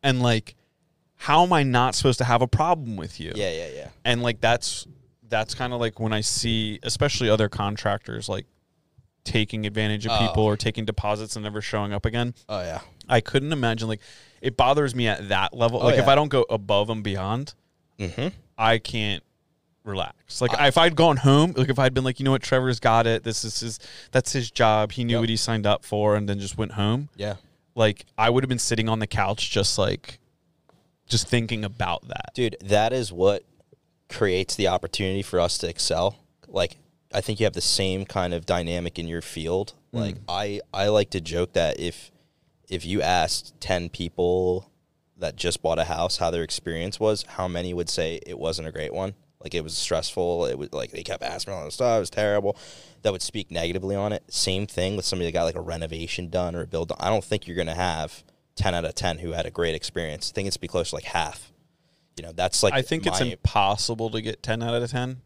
and 0.01 0.21
like 0.23 0.55
how 1.15 1.43
am 1.43 1.53
I 1.53 1.63
not 1.63 1.95
supposed 1.95 2.17
to 2.19 2.25
have 2.25 2.41
a 2.41 2.47
problem 2.47 2.95
with 2.97 3.19
you? 3.19 3.31
Yeah. 3.35 3.51
Yeah. 3.51 3.67
Yeah. 3.75 3.87
And 4.05 4.23
like 4.23 4.39
that's 4.39 4.87
that's 5.27 5.55
kind 5.55 5.73
of 5.73 5.79
like 5.81 5.99
when 5.99 6.13
I 6.13 6.21
see 6.21 6.79
especially 6.83 7.29
other 7.29 7.49
contractors 7.49 8.29
like 8.29 8.45
taking 9.23 9.65
advantage 9.65 10.05
of 10.05 10.11
Oh. 10.11 10.27
people 10.27 10.43
or 10.43 10.57
taking 10.57 10.85
deposits 10.85 11.35
and 11.35 11.43
never 11.43 11.61
showing 11.61 11.93
up 11.93 12.05
again. 12.05 12.33
Oh 12.49 12.59
yeah. 12.61 12.81
I 13.07 13.21
couldn't 13.21 13.51
imagine 13.53 13.87
like 13.87 14.01
it 14.41 14.57
bothers 14.57 14.93
me 14.95 15.07
at 15.07 15.29
that 15.29 15.53
level. 15.55 15.81
Oh, 15.81 15.85
like 15.85 15.97
if. 15.97 16.07
I 16.07 16.15
don't 16.15 16.27
go 16.29 16.45
above 16.49 16.89
and 16.89 17.03
beyond, 17.03 17.53
Mm-hmm. 17.99 18.29
I 18.57 18.77
can't 18.79 19.23
relax. 19.83 20.41
Like 20.41 20.51
if 20.59 20.77
I'd 20.77 20.95
gone 20.95 21.17
home, 21.17 21.53
like 21.55 21.69
if 21.69 21.77
I'd 21.79 21.93
been 21.93 22.03
like, 22.03 22.19
you 22.19 22.23
know 22.25 22.31
what, 22.31 22.41
Trevor's 22.41 22.79
got 22.79 23.05
it. 23.07 23.23
This 23.23 23.43
is 23.43 23.59
his 23.59 23.79
that's 24.11 24.31
his 24.33 24.49
job. 24.51 24.91
He 24.93 25.03
knew 25.03 25.13
Yep. 25.15 25.19
what 25.21 25.29
he 25.29 25.37
signed 25.37 25.65
up 25.65 25.83
for 25.85 26.15
and 26.15 26.27
then 26.27 26.39
just 26.39 26.57
went 26.57 26.73
home. 26.73 27.09
Yeah. 27.15 27.35
Like 27.75 28.05
I 28.17 28.29
would 28.29 28.43
have 28.43 28.49
been 28.49 28.59
sitting 28.59 28.89
on 28.89 28.99
the 28.99 29.07
couch 29.07 29.49
just 29.51 29.77
like 29.77 30.19
just 31.07 31.27
thinking 31.27 31.63
about 31.65 32.07
that. 32.07 32.31
Dude, 32.33 32.55
that 32.61 32.93
is 32.93 33.11
what 33.11 33.43
creates 34.09 34.55
the 34.55 34.67
opportunity 34.67 35.21
for 35.21 35.39
us 35.39 35.57
to 35.59 35.67
excel. 35.67 36.17
Like 36.47 36.77
I 37.13 37.21
think 37.21 37.39
you 37.39 37.45
have 37.45 37.53
the 37.53 37.61
same 37.61 38.05
kind 38.05 38.33
of 38.33 38.45
dynamic 38.45 38.97
in 38.97 39.07
your 39.07 39.21
field. 39.21 39.73
Mm. 39.93 39.99
Like 39.99 40.15
I 40.27 40.61
I 40.73 40.87
like 40.87 41.11
to 41.11 41.21
joke 41.21 41.53
that 41.53 41.79
if 41.79 42.11
if 42.69 42.85
you 42.85 43.01
asked 43.01 43.59
10 43.59 43.89
people 43.89 44.69
that 45.17 45.35
just 45.35 45.61
bought 45.61 45.79
a 45.79 45.83
house 45.83 46.17
how 46.17 46.31
their 46.31 46.43
experience 46.43 46.99
was, 46.99 47.23
how 47.23 47.47
many 47.47 47.73
would 47.73 47.89
say 47.89 48.19
it 48.25 48.39
wasn't 48.39 48.67
a 48.67 48.71
great 48.71 48.93
one? 48.93 49.13
Like 49.39 49.53
it 49.53 49.63
was 49.63 49.77
stressful. 49.77 50.45
It 50.45 50.57
was 50.57 50.71
like 50.73 50.91
they 50.91 51.03
kept 51.03 51.21
asking 51.21 51.53
me 51.53 51.59
all 51.59 51.65
this 51.65 51.75
stuff. 51.75 51.97
It 51.97 51.99
was 51.99 52.09
terrible. 52.09 52.57
That 53.01 53.11
would 53.11 53.21
speak 53.21 53.51
negatively 53.51 53.95
on 53.95 54.13
it. 54.13 54.23
Same 54.33 54.65
thing 54.65 54.95
with 54.95 55.05
somebody 55.05 55.27
that 55.27 55.33
got 55.33 55.43
like 55.43 55.55
a 55.55 55.61
renovation 55.61 56.29
done 56.29 56.55
or 56.55 56.61
a 56.61 56.67
build. 56.67 56.91
I 56.99 57.09
don't 57.09 57.23
think 57.23 57.45
you're 57.47 57.57
gonna 57.57 57.75
have 57.75 58.23
ten 58.55 58.73
out 58.73 58.85
of 58.85 58.95
ten 58.95 59.19
who 59.19 59.33
had 59.33 59.45
a 59.45 59.51
great 59.51 59.75
experience. 59.75 60.31
I 60.31 60.33
think 60.33 60.47
it's 60.47 60.57
be 60.57 60.67
close 60.67 60.89
to 60.89 60.95
like 60.95 61.03
half. 61.03 61.51
You 62.17 62.23
know, 62.23 62.31
that's 62.31 62.61
like 62.61 62.73
I 62.73 62.81
think 62.81 63.07
it's 63.07 63.21
impossible 63.21 64.11
to 64.11 64.21
get 64.21 64.43
10 64.43 64.61
out 64.61 64.75
of 64.75 64.91
10, 64.91 65.21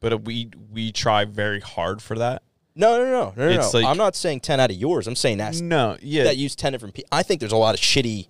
but 0.00 0.24
we 0.24 0.50
we 0.70 0.92
try 0.92 1.24
very 1.24 1.60
hard 1.60 2.00
for 2.02 2.18
that. 2.18 2.42
no, 2.74 2.98
no, 2.98 3.04
no, 3.04 3.32
no, 3.36 3.48
no. 3.48 3.48
It's 3.60 3.72
no. 3.72 3.80
like- 3.80 3.88
I'm 3.88 3.96
not 3.98 4.14
saying 4.16 4.40
ten 4.40 4.60
out 4.60 4.70
of 4.70 4.76
yours. 4.76 5.06
I'm 5.06 5.16
saying 5.16 5.38
that's 5.38 5.60
No, 5.60 5.96
yeah. 6.00 6.24
that 6.24 6.36
use 6.36 6.54
ten 6.56 6.72
different 6.72 6.94
people. 6.94 7.08
I 7.12 7.22
think 7.22 7.40
there's 7.40 7.52
a 7.52 7.56
lot 7.56 7.74
of 7.74 7.80
shitty 7.80 8.28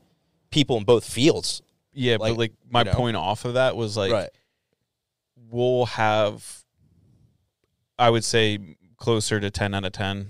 people 0.50 0.76
in 0.78 0.84
both 0.84 1.04
fields. 1.04 1.60
yeah, 1.92 2.16
like, 2.18 2.32
but 2.32 2.38
like 2.38 2.52
my 2.70 2.80
you 2.80 2.84
know. 2.86 2.92
point 2.92 3.16
off 3.16 3.44
of 3.44 3.54
that 3.54 3.76
was 3.76 3.96
like 3.96 4.12
right. 4.12 4.30
we'll 5.50 5.86
have 5.86 6.64
I 7.98 8.10
would 8.10 8.24
say 8.24 8.58
closer 8.96 9.40
to 9.40 9.50
10 9.50 9.74
out 9.74 9.84
of 9.84 9.92
10. 9.92 10.28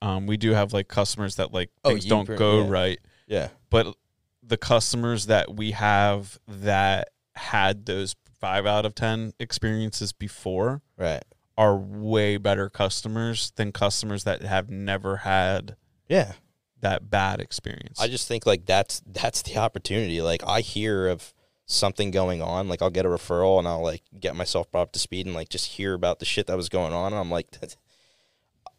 Um, 0.00 0.26
we 0.26 0.36
do 0.36 0.52
have 0.52 0.72
like 0.72 0.86
customers 0.88 1.36
that 1.36 1.52
like 1.52 1.70
Oh, 1.84 1.90
things 1.90 2.04
you 2.04 2.10
don't 2.10 2.24
br- 2.24 2.36
go 2.36 2.62
yeah. 2.64 2.70
right, 2.70 2.98
Yeah. 3.26 3.48
but 3.68 3.94
the 4.42 4.56
customers 4.56 5.26
that 5.26 5.54
we 5.54 5.72
have 5.72 6.38
that 6.46 7.10
had 7.34 7.84
those 7.86 8.14
5 8.40 8.66
out 8.66 8.84
of 8.86 8.94
10 8.94 9.32
experiences 9.38 10.12
before 10.12 10.82
Right. 10.96 11.24
are 11.56 11.76
way 11.76 12.36
better 12.36 12.68
customers 12.70 13.52
than 13.56 13.72
customers 13.72 14.24
that 14.24 14.42
have 14.42 14.70
never 14.70 15.18
had 15.18 15.76
Yeah. 16.08 16.34
that 16.80 17.10
bad 17.10 17.40
experience. 17.40 18.00
I 18.00 18.08
just 18.08 18.28
think 18.28 18.46
like 18.46 18.64
that's 18.66 19.02
that's 19.06 19.42
the 19.42 19.56
opportunity. 19.58 20.22
Like 20.22 20.42
I 20.46 20.60
hear 20.60 21.08
of 21.08 21.34
something 21.66 22.10
going 22.10 22.40
on, 22.40 22.68
like 22.68 22.80
I'll 22.80 22.88
get 22.90 23.04
a 23.04 23.08
referral 23.08 23.58
and 23.58 23.66
I'll 23.68 23.82
like 23.82 24.02
get 24.18 24.34
myself 24.36 24.70
brought 24.70 24.82
up 24.82 24.92
to 24.92 24.98
speed 24.98 25.26
and 25.26 25.34
like 25.34 25.48
just 25.48 25.66
hear 25.72 25.92
about 25.94 26.18
the 26.20 26.24
shit 26.24 26.46
that 26.46 26.56
was 26.56 26.68
going 26.68 26.92
on. 26.92 27.12
And 27.12 27.20
I'm 27.20 27.30
like, 27.30 27.48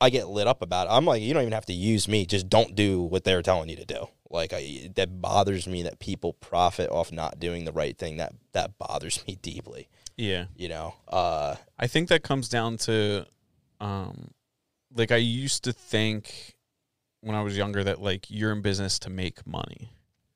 I 0.02 0.10
get 0.10 0.30
lit 0.30 0.48
up 0.48 0.62
about 0.62 0.88
it. 0.88 0.92
I'm 0.92 1.06
like, 1.06 1.22
you 1.22 1.34
don't 1.34 1.44
even 1.44 1.54
have 1.54 1.66
to 1.66 1.74
use 1.74 2.08
me. 2.08 2.26
Just 2.26 2.48
don't 2.50 2.74
do 2.76 3.02
what 3.02 3.26
they're 3.26 3.42
telling 3.42 3.68
you 3.70 3.76
to 3.76 3.86
do. 3.86 4.08
Like 4.32 4.54
I, 4.54 4.92
that 4.96 5.22
bothers 5.22 5.68
me 5.68 5.84
that 5.84 6.00
people 6.00 6.34
profit 6.34 6.90
off 6.92 7.12
not 7.12 7.40
doing 7.40 7.66
the 7.66 7.72
right 7.72 7.98
thing. 7.98 8.18
That 8.18 8.34
that 8.54 8.78
bothers 8.78 9.24
me 9.28 9.38
deeply. 9.42 9.88
yeah. 10.18 10.46
You 10.56 10.70
know. 10.70 10.96
Uh. 11.08 11.56
I 11.80 11.88
think 11.88 12.10
that 12.10 12.22
comes 12.24 12.48
down 12.50 12.78
to, 12.80 13.26
um, 13.80 14.32
like 14.94 15.12
I 15.12 15.16
used 15.18 15.64
to 15.64 15.74
think 15.74 16.56
when 17.22 17.36
I 17.36 17.42
was 17.42 17.58
younger 17.58 17.84
that 17.84 18.02
like 18.02 18.28
you're 18.30 18.52
in 18.52 18.62
business 18.62 19.00
to 19.00 19.10
make 19.10 19.46
money. 19.48 19.94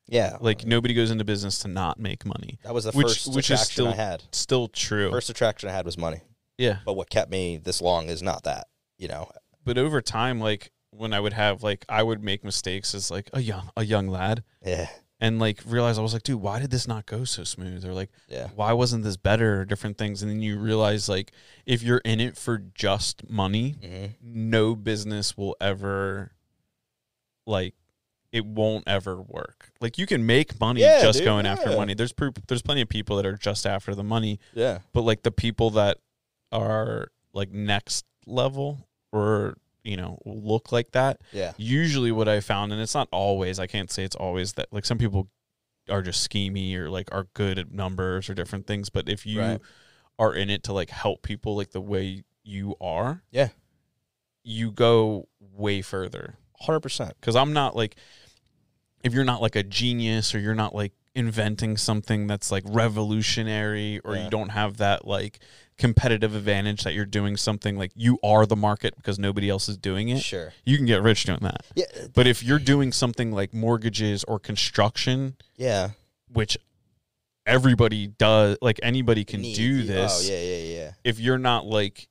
Yeah. 0.08 0.36
Like 0.40 0.66
nobody 0.66 0.92
goes 0.94 1.10
into 1.10 1.24
business 1.24 1.60
to 1.60 1.68
not 1.68 1.98
make 1.98 2.26
money. 2.26 2.58
that 2.64 2.74
was 2.74 2.84
the 2.84 2.92
which- 2.92 3.06
first 3.06 3.28
which 3.34 3.50
is 3.50 3.60
attraction 3.60 3.72
still- 3.84 3.88
I 3.88 3.96
had. 3.96 4.22
Still 4.32 4.68
true. 4.68 5.10
First 5.10 5.30
attraction 5.30 5.68
I 5.68 5.72
had 5.72 5.84
was 5.86 5.96
money. 5.96 6.20
yeah. 6.58 6.78
But 6.84 6.94
what 6.94 7.10
kept 7.10 7.30
me 7.30 7.58
this 7.58 7.80
long 7.80 8.08
is 8.08 8.22
not 8.22 8.42
that. 8.44 8.66
You 8.98 9.08
know. 9.08 9.30
But 9.64 9.78
over 9.78 10.02
time, 10.02 10.40
like 10.40 10.70
when 10.96 11.12
I 11.12 11.20
would 11.20 11.32
have 11.32 11.62
like 11.62 11.84
I 11.88 12.02
would 12.02 12.22
make 12.22 12.44
mistakes 12.44 12.94
as 12.94 13.10
like 13.10 13.28
a 13.32 13.40
young 13.40 13.70
a 13.76 13.84
young 13.84 14.08
lad, 14.08 14.44
Yeah. 14.64 14.88
and 15.20 15.38
like 15.38 15.60
realize 15.66 15.98
I 15.98 16.02
was 16.02 16.12
like, 16.12 16.22
dude, 16.22 16.40
why 16.40 16.58
did 16.60 16.70
this 16.70 16.86
not 16.88 17.06
go 17.06 17.24
so 17.24 17.44
smooth? 17.44 17.84
Or 17.84 17.92
like, 17.92 18.10
Yeah. 18.28 18.48
why 18.54 18.72
wasn't 18.72 19.04
this 19.04 19.16
better? 19.16 19.60
Or 19.60 19.64
different 19.64 19.98
things, 19.98 20.22
and 20.22 20.30
then 20.30 20.40
you 20.42 20.58
realize 20.58 21.08
like 21.08 21.32
if 21.66 21.82
you're 21.82 22.02
in 22.04 22.20
it 22.20 22.36
for 22.36 22.58
just 22.58 23.28
money, 23.28 23.76
hmm 23.82 24.06
no 24.22 24.74
business 24.76 25.36
will 25.36 25.56
ever 25.60 26.32
like 27.46 27.74
it 28.32 28.44
won't 28.44 28.82
ever 28.88 29.20
work. 29.22 29.70
Like 29.80 29.96
you 29.96 30.06
can 30.06 30.26
make 30.26 30.58
money 30.58 30.80
Yeah, 30.80 31.00
just 31.02 31.18
dude, 31.18 31.24
going 31.26 31.46
after 31.46 31.70
money. 31.76 31.94
There's 31.94 32.12
proof, 32.12 32.34
there's 32.48 32.62
plenty 32.62 32.80
of 32.80 32.88
people 32.88 33.16
that 33.16 33.26
are 33.26 33.36
just 33.36 33.64
after 33.66 33.94
the 33.94 34.02
money, 34.02 34.40
Yeah. 34.54 34.78
but 34.92 35.02
like 35.02 35.22
the 35.22 35.30
people 35.30 35.70
that 35.70 35.98
are 36.50 37.08
like 37.32 37.50
next 37.52 38.04
level 38.26 38.88
or 39.12 39.56
you 39.84 39.96
know 39.96 40.18
look 40.24 40.72
like 40.72 40.90
that 40.92 41.20
Yeah. 41.32 41.52
usually 41.56 42.10
what 42.10 42.26
i 42.28 42.40
found 42.40 42.72
and 42.72 42.80
it's 42.80 42.94
not 42.94 43.08
always 43.12 43.58
i 43.60 43.66
can't 43.66 43.90
say 43.90 44.02
it's 44.02 44.16
always 44.16 44.54
that 44.54 44.68
like 44.72 44.84
some 44.84 44.98
people 44.98 45.28
are 45.90 46.00
just 46.02 46.28
schemy 46.28 46.74
or 46.76 46.88
like 46.90 47.08
are 47.12 47.26
good 47.34 47.58
at 47.58 47.70
numbers 47.70 48.28
or 48.30 48.34
different 48.34 48.66
things 48.66 48.88
but 48.90 49.08
if 49.08 49.26
you 49.26 49.40
Right. 49.40 49.60
are 50.18 50.34
in 50.34 50.48
it 50.50 50.62
to 50.64 50.72
like 50.72 50.88
help 50.90 51.22
people 51.22 51.54
like 51.54 51.70
the 51.72 51.80
way 51.82 52.24
you 52.42 52.74
are 52.80 53.22
Yeah. 53.30 53.48
you 54.42 54.70
go 54.72 55.28
way 55.38 55.82
further 55.82 56.36
Hundred 56.60 56.80
percent. 56.80 57.14
because 57.20 57.36
i'm 57.36 57.52
not 57.52 57.76
like 57.76 57.96
if 59.02 59.12
you're 59.12 59.24
not 59.24 59.42
like 59.42 59.54
a 59.56 59.62
genius 59.62 60.34
or 60.34 60.38
you're 60.38 60.54
not 60.54 60.74
like 60.74 60.92
inventing 61.14 61.76
something 61.76 62.26
that's 62.26 62.50
like 62.50 62.64
revolutionary 62.66 64.00
or 64.04 64.16
Yeah. 64.16 64.24
you 64.24 64.30
don't 64.30 64.48
have 64.48 64.78
that 64.78 65.06
like 65.06 65.38
competitive 65.76 66.34
advantage 66.36 66.84
that 66.84 66.94
you're 66.94 67.04
doing 67.04 67.36
something 67.36 67.76
like 67.76 67.90
you 67.96 68.16
are 68.22 68.46
the 68.46 68.54
market 68.56 68.94
because 68.96 69.18
nobody 69.18 69.48
else 69.50 69.68
is 69.68 69.76
doing 69.76 70.08
it 70.08 70.20
Sure. 70.20 70.52
you 70.64 70.76
can 70.76 70.86
get 70.86 71.02
rich 71.02 71.24
doing 71.24 71.40
that 71.42 71.66
Yeah. 71.74 71.86
Uh, 72.00 72.06
but 72.14 72.26
if 72.28 72.42
you're 72.44 72.60
doing 72.60 72.92
something 72.92 73.32
like 73.32 73.52
mortgages 73.52 74.22
or 74.24 74.38
construction 74.38 75.36
Yeah. 75.56 75.90
which 76.28 76.56
everybody 77.44 78.06
does 78.06 78.56
like 78.62 78.78
anybody 78.84 79.24
can 79.24 79.40
Need- 79.42 79.56
do 79.56 79.80
Oh 79.82 79.86
this 79.86 80.28
yeah. 80.30 80.40
Yeah. 80.40 80.76
Yeah. 80.82 80.90
if 81.02 81.18
you're 81.18 81.38
not 81.38 81.66
like 81.66 82.08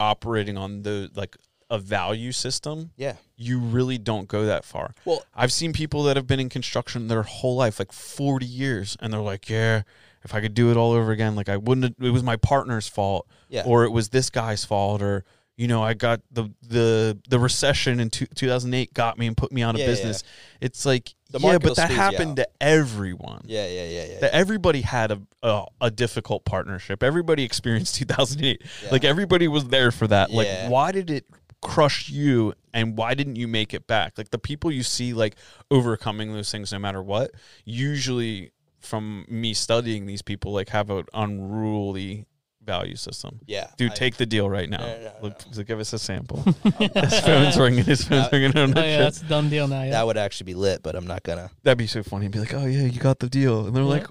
operating 0.00 0.56
on 0.56 0.82
the 0.82 1.10
like 1.14 1.36
a 1.70 1.78
value 1.78 2.32
system 2.32 2.90
Yeah. 2.96 3.14
you 3.36 3.58
really 3.58 3.96
don't 3.98 4.28
go 4.28 4.44
that 4.46 4.64
far 4.64 4.94
Well, 5.04 5.24
I've 5.34 5.52
seen 5.52 5.72
people 5.72 6.02
that 6.04 6.16
have 6.16 6.26
been 6.26 6.40
in 6.40 6.48
construction 6.48 7.06
their 7.08 7.22
whole 7.22 7.56
life, 7.56 7.78
like 7.78 7.92
40 7.92 8.44
years, 8.44 8.96
and 9.00 9.12
they're 9.12 9.20
like, 9.20 9.48
yeah, 9.48 9.82
if 10.24 10.34
I 10.34 10.40
could 10.40 10.54
do 10.54 10.70
it 10.70 10.76
all 10.76 10.92
over 10.92 11.10
again, 11.12 11.34
like 11.34 11.48
I 11.48 11.56
wouldn't, 11.56 11.96
it 12.00 12.10
was 12.10 12.22
my 12.22 12.36
partner's 12.36 12.88
fault, 12.88 13.26
Yeah. 13.48 13.62
or 13.66 13.84
it 13.84 13.90
was 13.90 14.08
this 14.10 14.30
guy's 14.30 14.64
fault, 14.64 15.02
or, 15.02 15.24
you 15.56 15.68
know, 15.68 15.82
I 15.82 15.94
got 15.94 16.20
the, 16.30 16.50
the, 16.66 17.18
the 17.28 17.38
recession 17.38 18.00
in 18.00 18.08
two, 18.10 18.26
2008 18.26 18.94
got 18.94 19.18
me 19.18 19.26
and 19.26 19.36
put 19.36 19.52
me 19.52 19.62
out 19.62 19.74
of 19.74 19.80
Yeah, 19.80 19.86
yeah, 19.86 19.92
business. 19.92 20.24
It's 20.60 20.86
like, 20.86 21.14
The 21.30 21.38
yeah, 21.40 21.58
but 21.58 21.76
that 21.76 21.90
happened 21.90 22.36
to 22.36 22.48
everyone. 22.60 23.42
yeah. 23.46 23.66
Yeah. 23.66 23.84
Yeah. 23.88 24.04
Yeah. 24.04 24.20
That 24.20 24.32
everybody 24.34 24.80
had 24.82 25.10
a, 25.12 25.20
a 25.42 25.64
a 25.80 25.90
difficult 25.90 26.44
partnership. 26.44 27.02
Everybody 27.02 27.42
experienced 27.44 27.94
2008. 27.96 28.62
Yeah. 28.84 28.88
Like 28.90 29.04
everybody 29.04 29.46
was 29.48 29.64
there 29.68 29.90
for 29.92 30.06
that. 30.08 30.30
Yeah. 30.30 30.36
Like 30.36 30.70
why 30.70 30.92
did 30.92 31.10
it 31.10 31.26
crush 31.60 32.08
you 32.08 32.54
and 32.74 32.96
why 32.98 33.14
didn't 33.14 33.36
you 33.36 33.46
make 33.48 33.72
it 33.74 33.86
back? 33.86 34.18
Like 34.18 34.30
the 34.30 34.38
people 34.38 34.70
you 34.72 34.82
see 34.82 35.12
like 35.12 35.36
overcoming 35.70 36.32
those 36.32 36.50
things 36.50 36.72
no 36.72 36.78
matter 36.78 37.02
what, 37.02 37.30
usually 37.64 38.52
from 38.82 39.24
me 39.28 39.54
studying 39.54 40.06
these 40.06 40.22
people 40.22 40.52
like 40.52 40.68
have 40.70 40.90
an 40.90 41.04
unruly 41.14 42.26
value 42.64 42.94
system. 42.94 43.40
yeah. 43.46 43.68
Dude, 43.76 43.90
I- 43.92 43.94
take 43.94 44.16
the 44.16 44.26
deal 44.26 44.48
right 44.48 44.68
now. 44.70 44.78
No, 44.78 44.86
no, 44.86 45.02
no, 45.02 45.12
Look, 45.22 45.42
so 45.50 45.62
give 45.64 45.80
us 45.80 45.92
a 45.92 45.98
sample. 45.98 46.42
his 46.94 47.20
phone's 47.20 47.58
ringing. 47.58 47.84
His 47.84 48.04
phone's 48.04 48.26
Uh, 48.26 48.28
ringing. 48.32 48.52
Oh 48.56 48.66
yeah, 48.80 48.98
that's 48.98 49.20
a 49.20 49.24
done 49.24 49.48
deal 49.50 49.66
now. 49.66 49.82
Yeah. 49.82 49.90
That 49.90 50.06
would 50.06 50.16
actually 50.16 50.44
be 50.46 50.54
lit, 50.54 50.82
but 50.82 50.94
I'm 50.94 51.06
not 51.06 51.22
gonna. 51.24 51.50
That'd 51.64 51.78
be 51.78 51.86
so 51.88 52.02
funny. 52.02 52.28
Be 52.28 52.38
like, 52.38 52.54
oh 52.54 52.66
yeah, 52.66 52.84
you 52.86 53.00
got 53.00 53.18
the 53.18 53.28
deal, 53.28 53.66
and 53.66 53.74
they're 53.74 53.82
Yeah. 53.82 53.88
like, 53.88 54.06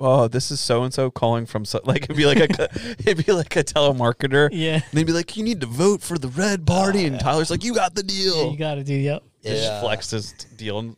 oh, 0.00 0.26
this 0.26 0.50
is 0.50 0.58
so 0.60 0.82
and 0.82 0.92
so 0.92 1.08
calling 1.08 1.46
from 1.46 1.64
so 1.64 1.80
like 1.84 2.02
it'd 2.04 2.16
be 2.16 2.26
like 2.26 2.38
a 2.40 2.68
it'd 2.98 3.24
be 3.24 3.32
like 3.32 3.54
a 3.54 3.62
telemarketer. 3.62 4.46
And 4.46 4.54
yeah. 4.54 4.80
they'd 4.92 5.06
be 5.06 5.12
like, 5.12 5.36
you 5.36 5.44
need 5.44 5.60
to 5.60 5.66
vote 5.68 6.02
for 6.02 6.18
the 6.18 6.28
red 6.28 6.66
party, 6.66 7.04
and 7.06 7.20
Tyler's 7.20 7.48
like, 7.50 7.62
you 7.62 7.74
got 7.74 7.94
the 7.94 8.02
Yeah, 8.02 8.24
deal. 8.32 8.50
you 8.52 8.58
got 8.58 8.74
to 8.74 8.82
do. 8.84 8.94
Yep. 8.94 9.22
Just 9.44 9.62
Yeah. 9.62 9.80
flexed 9.80 10.10
his 10.10 10.32
deal. 10.56 10.96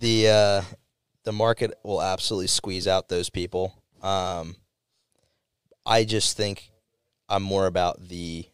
The 0.00 0.28
uh 0.28 0.62
the 1.26 1.32
market 1.32 1.74
will 1.84 2.00
absolutely 2.00 2.46
squeeze 2.46 2.88
out 2.88 3.08
those 3.10 3.28
people. 3.28 3.74
Um 4.02 4.56
I 5.84 6.04
just 6.04 6.36
think 6.36 6.70
I'm 7.28 7.42
more 7.42 7.66
about 7.66 8.08
the 8.08 8.46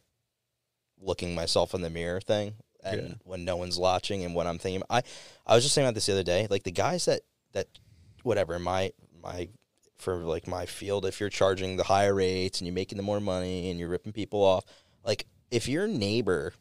looking 1.01 1.35
myself 1.35 1.75
in 1.75 1.83
the 1.83 1.91
mirror 1.91 2.21
thing 2.21 2.55
and 2.85 3.01
Yeah. 3.09 3.15
when 3.25 3.45
no 3.45 3.57
one's 3.57 3.79
watching 3.79 4.25
and 4.25 4.35
what 4.35 4.47
I'm 4.47 4.59
thinking. 4.59 4.83
I 4.91 5.03
I 5.47 5.55
was 5.55 5.63
just 5.65 5.75
saying 5.75 5.87
about 5.87 5.95
this 5.95 6.07
the 6.07 6.13
other 6.13 6.23
day. 6.25 6.47
Like 6.51 6.65
the 6.65 6.71
guys 6.73 7.05
that 7.05 7.21
that 7.53 7.69
whatever 8.23 8.59
my 8.59 8.93
my 9.23 9.49
for 9.99 10.17
like 10.17 10.49
my 10.49 10.67
field 10.67 11.07
if 11.07 11.21
you're 11.21 11.29
charging 11.31 11.77
the 11.77 11.85
higher 11.85 12.15
rates 12.15 12.61
and 12.61 12.67
you're 12.67 12.75
making 12.75 12.97
the 12.99 13.05
more 13.05 13.21
money 13.21 13.71
and 13.71 13.79
you're 13.79 13.89
ripping 13.89 14.13
people 14.13 14.43
off 14.43 14.65
like 15.05 15.27
if 15.53 15.69
your 15.69 15.87
neighbor 15.87 16.55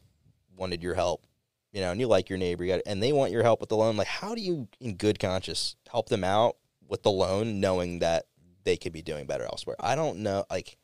wanted 0.55 0.83
your 0.83 0.93
help 0.93 1.25
you 1.71 1.81
know 1.81 1.91
and 1.91 1.99
you 1.99 2.07
like 2.07 2.29
your 2.29 2.37
neighbor 2.37 2.63
you 2.63 2.73
got, 2.73 2.81
and 2.85 3.01
they 3.01 3.13
want 3.13 3.31
your 3.31 3.43
help 3.43 3.59
with 3.59 3.69
the 3.69 3.77
loan 3.77 3.97
like 3.97 4.07
how 4.07 4.35
do 4.35 4.41
you 4.41 4.67
in 4.79 4.95
good 4.95 5.19
conscience 5.19 5.75
help 5.89 6.09
them 6.09 6.23
out 6.23 6.57
with 6.87 7.03
the 7.03 7.11
loan 7.11 7.59
knowing 7.59 7.99
that 7.99 8.25
they 8.63 8.77
could 8.77 8.93
be 8.93 9.01
doing 9.01 9.25
better 9.25 9.43
elsewhere 9.43 9.75
i 9.79 9.95
don't 9.95 10.17
know 10.17 10.45
like 10.49 10.77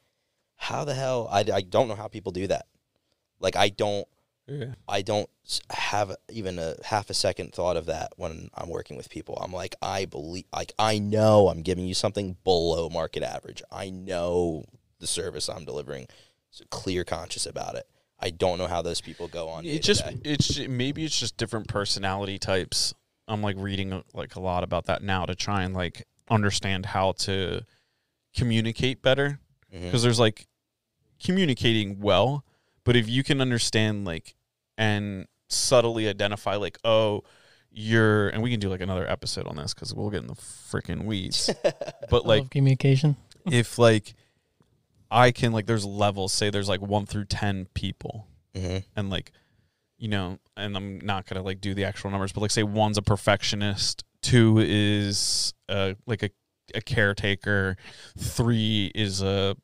how 0.56 0.84
the 0.84 0.94
hell 0.94 1.28
i, 1.32 1.40
I 1.54 1.62
don't 1.62 1.88
know 1.88 1.96
how 1.96 2.08
people 2.08 2.32
do 2.32 2.48
that 2.48 2.66
like 3.40 3.56
i 3.56 3.70
don't 3.70 4.08
yeah. 4.48 4.76
I 4.88 5.02
don't 5.02 5.30
have 5.70 6.16
even 6.32 6.58
a 6.58 6.76
half 6.86 7.10
a 7.10 7.14
second 7.14 7.54
thought 7.54 7.76
of 7.76 7.88
that 7.88 8.14
when 8.16 8.50
I'm 8.54 8.70
working 8.70 8.96
with 8.96 9.10
people. 9.10 9.38
I'm 9.42 9.52
like, 9.52 9.76
I 9.82 10.06
believe, 10.06 10.46
like, 10.54 10.72
I 10.80 11.00
know 11.00 11.50
I'm 11.50 11.64
giving 11.64 11.86
you 11.86 11.94
something 11.94 12.38
below 12.46 12.90
market 12.90 13.24
average. 13.24 13.62
I 13.72 13.90
know 13.90 14.64
the 15.00 15.08
service 15.08 15.50
I'm 15.50 15.66
delivering. 15.66 16.08
So 16.52 16.64
clear 16.70 17.04
conscious 17.04 17.46
about 17.46 17.76
it. 17.76 17.88
I 18.20 18.30
don't 18.32 18.57
know 18.57 18.68
how 18.68 18.82
those 18.82 19.01
people 19.01 19.28
go 19.28 19.49
on. 19.49 19.65
It 19.65 19.82
just 19.84 20.03
it's 20.24 20.57
maybe 20.68 21.05
it's 21.05 21.20
just 21.20 21.38
different 21.38 21.68
personality 21.68 22.39
types. 22.39 22.93
I'm 23.28 23.41
like 23.41 23.55
reading 23.59 24.03
like 24.13 24.36
a 24.36 24.39
lot 24.39 24.63
about 24.63 24.86
that 24.86 25.03
now 25.03 25.26
to 25.26 25.36
try 25.36 25.63
and 25.63 25.74
like 25.74 26.05
understand 26.30 26.88
how 26.88 27.11
to 27.13 27.61
communicate 28.36 29.01
better. 29.01 29.39
Mm-hmm. 29.74 29.86
Because 29.86 30.03
there's 30.03 30.20
like 30.20 30.47
communicating 31.24 31.99
well 31.99 32.43
but 32.84 32.95
if 32.95 33.09
you 33.09 33.24
can 33.24 33.41
understand 33.41 34.05
like 34.05 34.36
and 34.78 35.26
subtly 35.49 36.07
identify 36.07 36.55
like 36.55 36.78
oh 36.84 37.24
you're 37.72 38.30
and 38.30 38.41
we 38.43 38.51
can 38.51 38.59
do 38.59 38.70
like 38.70 38.82
another 38.82 39.09
episode 39.09 39.47
on 39.47 39.55
this 39.55 39.74
because 39.74 39.93
we'll 39.93 40.09
get 40.09 40.22
in 40.22 40.28
the 40.28 40.36
freaking 40.36 41.05
weeds 41.05 41.49
but 41.63 42.26
Like 42.26 42.41
like 42.43 42.49
communication. 42.51 43.15
if 43.45 43.80
like 43.80 44.13
i 45.12 45.32
can 45.32 45.51
like 45.51 45.66
there's 45.66 45.86
levels 45.86 46.34
say 46.34 46.49
there's 46.49 46.70
like 46.70 46.82
one 46.82 47.05
through 47.05 47.26
ten 47.26 47.68
people 47.74 48.28
Mhm. 48.55 48.84
and 48.95 49.10
like 49.10 49.32
you 49.97 50.08
know 50.08 50.39
and 50.55 50.76
i'm 50.76 50.99
not 50.99 51.26
gonna 51.28 51.41
like 51.43 51.62
do 51.62 51.74
the 51.74 51.86
actual 51.86 52.10
numbers 52.12 52.32
but 52.32 52.41
like 52.41 52.51
say 52.51 52.64
one's 52.64 52.97
a 52.97 53.01
perfectionist 53.01 54.03
two 54.22 54.60
is 54.60 55.53
uh 55.70 55.93
like 56.05 56.24
a, 56.24 56.30
a 56.76 56.82
caretaker 56.82 57.78
three 58.18 58.91
is 58.95 59.22
a 59.22 59.55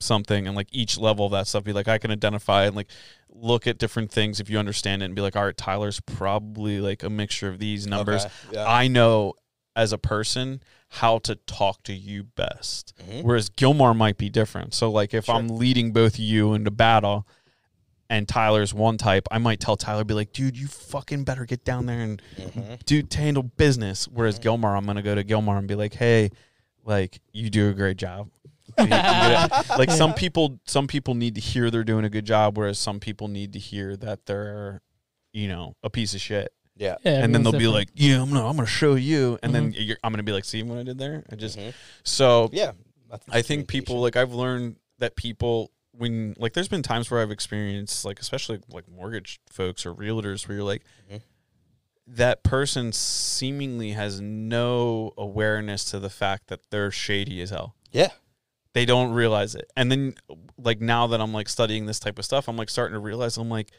something 0.00 0.46
and 0.48 0.56
like 0.56 0.66
each 0.72 0.98
level 0.98 1.26
of 1.26 1.32
that 1.32 1.46
stuff 1.46 1.62
be 1.62 1.72
like 1.72 1.86
i 1.88 1.96
can 1.96 2.10
identify 2.10 2.64
and 2.64 2.74
like 2.74 2.88
look 3.28 3.66
at 3.66 3.78
different 3.78 4.10
things 4.10 4.40
if 4.40 4.50
you 4.50 4.58
understand 4.58 5.00
it 5.00 5.06
and 5.06 5.14
be 5.14 5.22
like 5.22 5.36
all 5.36 5.44
right 5.44 5.56
tyler's 5.56 6.00
probably 6.00 6.80
like 6.80 7.02
a 7.04 7.10
mixture 7.10 7.48
of 7.48 7.58
these 7.58 7.86
numbers 7.86 8.24
Okay, 8.24 8.34
Yeah. 8.54 8.64
i 8.68 8.88
know 8.88 9.34
as 9.76 9.92
a 9.92 9.98
person 9.98 10.60
how 10.96 11.18
to 11.18 11.34
talk 11.46 11.82
to 11.84 11.92
you 11.94 12.22
best 12.22 12.92
Mhm. 13.08 13.22
whereas 13.22 13.48
gilmar 13.48 13.96
might 13.96 14.18
be 14.18 14.28
different 14.28 14.74
so 14.74 14.90
like 14.90 15.14
if 15.14 15.24
Sure. 15.24 15.34
i'm 15.36 15.48
leading 15.48 15.92
both 15.92 16.18
you 16.18 16.52
into 16.54 16.70
battle 16.70 17.26
and 18.10 18.28
Tyler's 18.28 18.74
one 18.74 18.98
type, 18.98 19.26
I 19.30 19.38
might 19.38 19.58
tell 19.58 19.74
Tyler, 19.74 20.04
be 20.04 20.12
like, 20.12 20.34
dude, 20.34 20.54
you 20.54 20.66
fucking 20.66 21.24
better 21.24 21.46
get 21.46 21.64
down 21.64 21.86
there 21.86 22.00
and 22.00 22.20
Mhm. 22.36 22.84
dude 22.84 23.10
to 23.12 23.18
handle 23.18 23.42
business. 23.42 24.06
Whereas 24.06 24.38
Gilmar, 24.38 24.76
I'm 24.76 24.84
gonna 24.84 25.00
go 25.00 25.14
to 25.14 25.24
Gilmar 25.24 25.56
and 25.56 25.66
be 25.66 25.74
like, 25.76 25.94
hey, 25.94 26.28
like 26.84 27.22
you 27.32 27.48
do 27.48 27.70
a 27.70 27.72
great 27.72 27.96
job. 27.96 28.28
You- 28.78 28.84
you 28.84 28.90
gotta- 28.90 29.78
like 29.78 29.90
some 29.90 30.12
people, 30.12 30.60
some 30.66 30.86
people 30.88 31.14
need 31.14 31.36
to 31.36 31.40
hear 31.40 31.70
they're 31.70 31.84
doing 31.84 32.04
a 32.04 32.10
good 32.10 32.26
job, 32.26 32.58
whereas 32.58 32.78
some 32.78 33.00
people 33.00 33.28
need 33.28 33.54
to 33.54 33.58
hear 33.58 33.96
that 33.96 34.26
they're, 34.26 34.82
you 35.32 35.48
know, 35.48 35.74
a 35.82 35.88
piece 35.88 36.12
of 36.14 36.20
shit. 36.20 36.52
Yeah. 36.82 36.96
Yeah, 37.04 37.22
and 37.22 37.34
then 37.34 37.42
they'll 37.42 37.54
everyone's 37.54 37.58
be. 37.58 37.64
Mm-hmm. 37.66 37.74
like, 37.74 37.88
yeah, 37.94 38.22
I'm 38.22 38.28
gonna, 38.28 38.48
I'm 38.48 38.56
gonna 38.56 38.66
show 38.66 38.94
you, 38.96 39.38
and 39.42 39.54
then 39.54 39.72
you're, 39.76 39.96
I'm 40.02 40.12
gonna 40.12 40.22
be 40.22 40.32
like, 40.32 40.44
see 40.44 40.62
what 40.62 40.78
I 40.78 40.82
did 40.82 40.98
there? 40.98 41.24
I 41.30 41.36
just 41.36 41.58
Mhm. 41.58 41.72
so 42.02 42.50
Yeah. 42.52 42.72
I 43.30 43.42
think 43.42 43.68
people 43.68 44.00
like 44.00 44.16
I've 44.16 44.32
learned 44.32 44.76
that 44.98 45.16
people 45.16 45.70
when 45.92 46.34
like 46.38 46.54
there's 46.54 46.68
been 46.68 46.82
times 46.82 47.10
where 47.10 47.20
I've 47.20 47.30
experienced 47.30 48.04
like 48.04 48.18
especially 48.20 48.58
like 48.70 48.88
mortgage 48.88 49.40
folks 49.50 49.84
or 49.84 49.94
realtors 49.94 50.48
where 50.48 50.56
you're 50.56 50.64
like 50.64 50.82
Mhm. 51.12 51.20
that 52.06 52.42
person 52.42 52.92
seemingly 52.92 53.92
has 53.92 54.20
no 54.20 55.12
awareness 55.18 55.84
to 55.90 55.98
the 55.98 56.10
fact 56.10 56.48
that 56.48 56.60
they're 56.70 56.90
shady 56.90 57.40
as 57.42 57.50
hell. 57.50 57.74
Yeah. 57.90 58.08
They 58.72 58.86
don't 58.86 59.12
realize 59.12 59.54
it. 59.54 59.70
And 59.76 59.92
then 59.92 60.14
like 60.56 60.80
now 60.80 61.06
that 61.08 61.20
I'm 61.20 61.32
like 61.34 61.48
studying 61.48 61.84
this 61.86 62.00
type 62.00 62.18
of 62.18 62.24
stuff, 62.24 62.48
I'm 62.48 62.56
like 62.56 62.70
starting 62.70 62.94
to 62.94 62.98
realize 62.98 63.36
I'm 63.36 63.50
like 63.50 63.70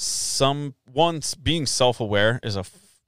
some 0.00 0.74
once 0.94 1.34
being 1.34 1.66
self-aware 1.66 2.38
is 2.42 2.56
a 2.56 2.64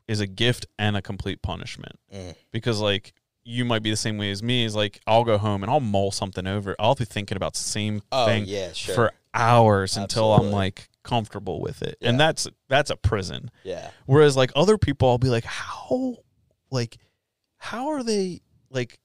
is 0.08 0.18
a 0.20 0.26
gift 0.26 0.66
and 0.78 0.96
a 0.96 1.02
complete 1.02 1.40
punishment 1.40 1.96
Mm. 2.12 2.34
because 2.50 2.80
like 2.80 3.12
you 3.44 3.64
might 3.64 3.82
be 3.82 3.90
the 3.90 3.96
same 3.96 4.18
way 4.18 4.30
as 4.32 4.42
me 4.42 4.64
is 4.64 4.74
like 4.74 5.00
I'll 5.06 5.22
go 5.24 5.38
home 5.38 5.62
and 5.62 5.70
I'll 5.70 5.80
mull 5.80 6.10
something 6.10 6.46
over. 6.46 6.74
I'll 6.78 6.94
be 6.96 7.04
thinking 7.04 7.36
about 7.36 7.54
the 7.54 7.60
same 7.60 8.02
Oh 8.12 8.26
thing 8.26 8.44
yeah, 8.46 8.72
sure. 8.72 8.94
for 8.94 9.12
hours 9.32 9.96
until 9.96 10.32
I'm 10.34 10.50
like 10.50 10.88
comfortable 11.04 11.60
with 11.60 11.80
it. 11.82 11.96
Yeah. 12.00 12.10
And 12.10 12.20
that's 12.20 12.48
that's 12.68 12.90
a 12.90 12.96
prison. 12.96 13.50
yeah. 13.64 13.90
Whereas 14.06 14.36
like 14.36 14.50
other 14.56 14.76
people 14.76 15.08
I'll 15.08 15.18
be 15.18 15.28
like 15.28 15.44
how 15.44 16.16
like 16.72 16.98
how 17.56 17.88
are 17.88 18.02
they 18.02 18.40
like 18.68 18.98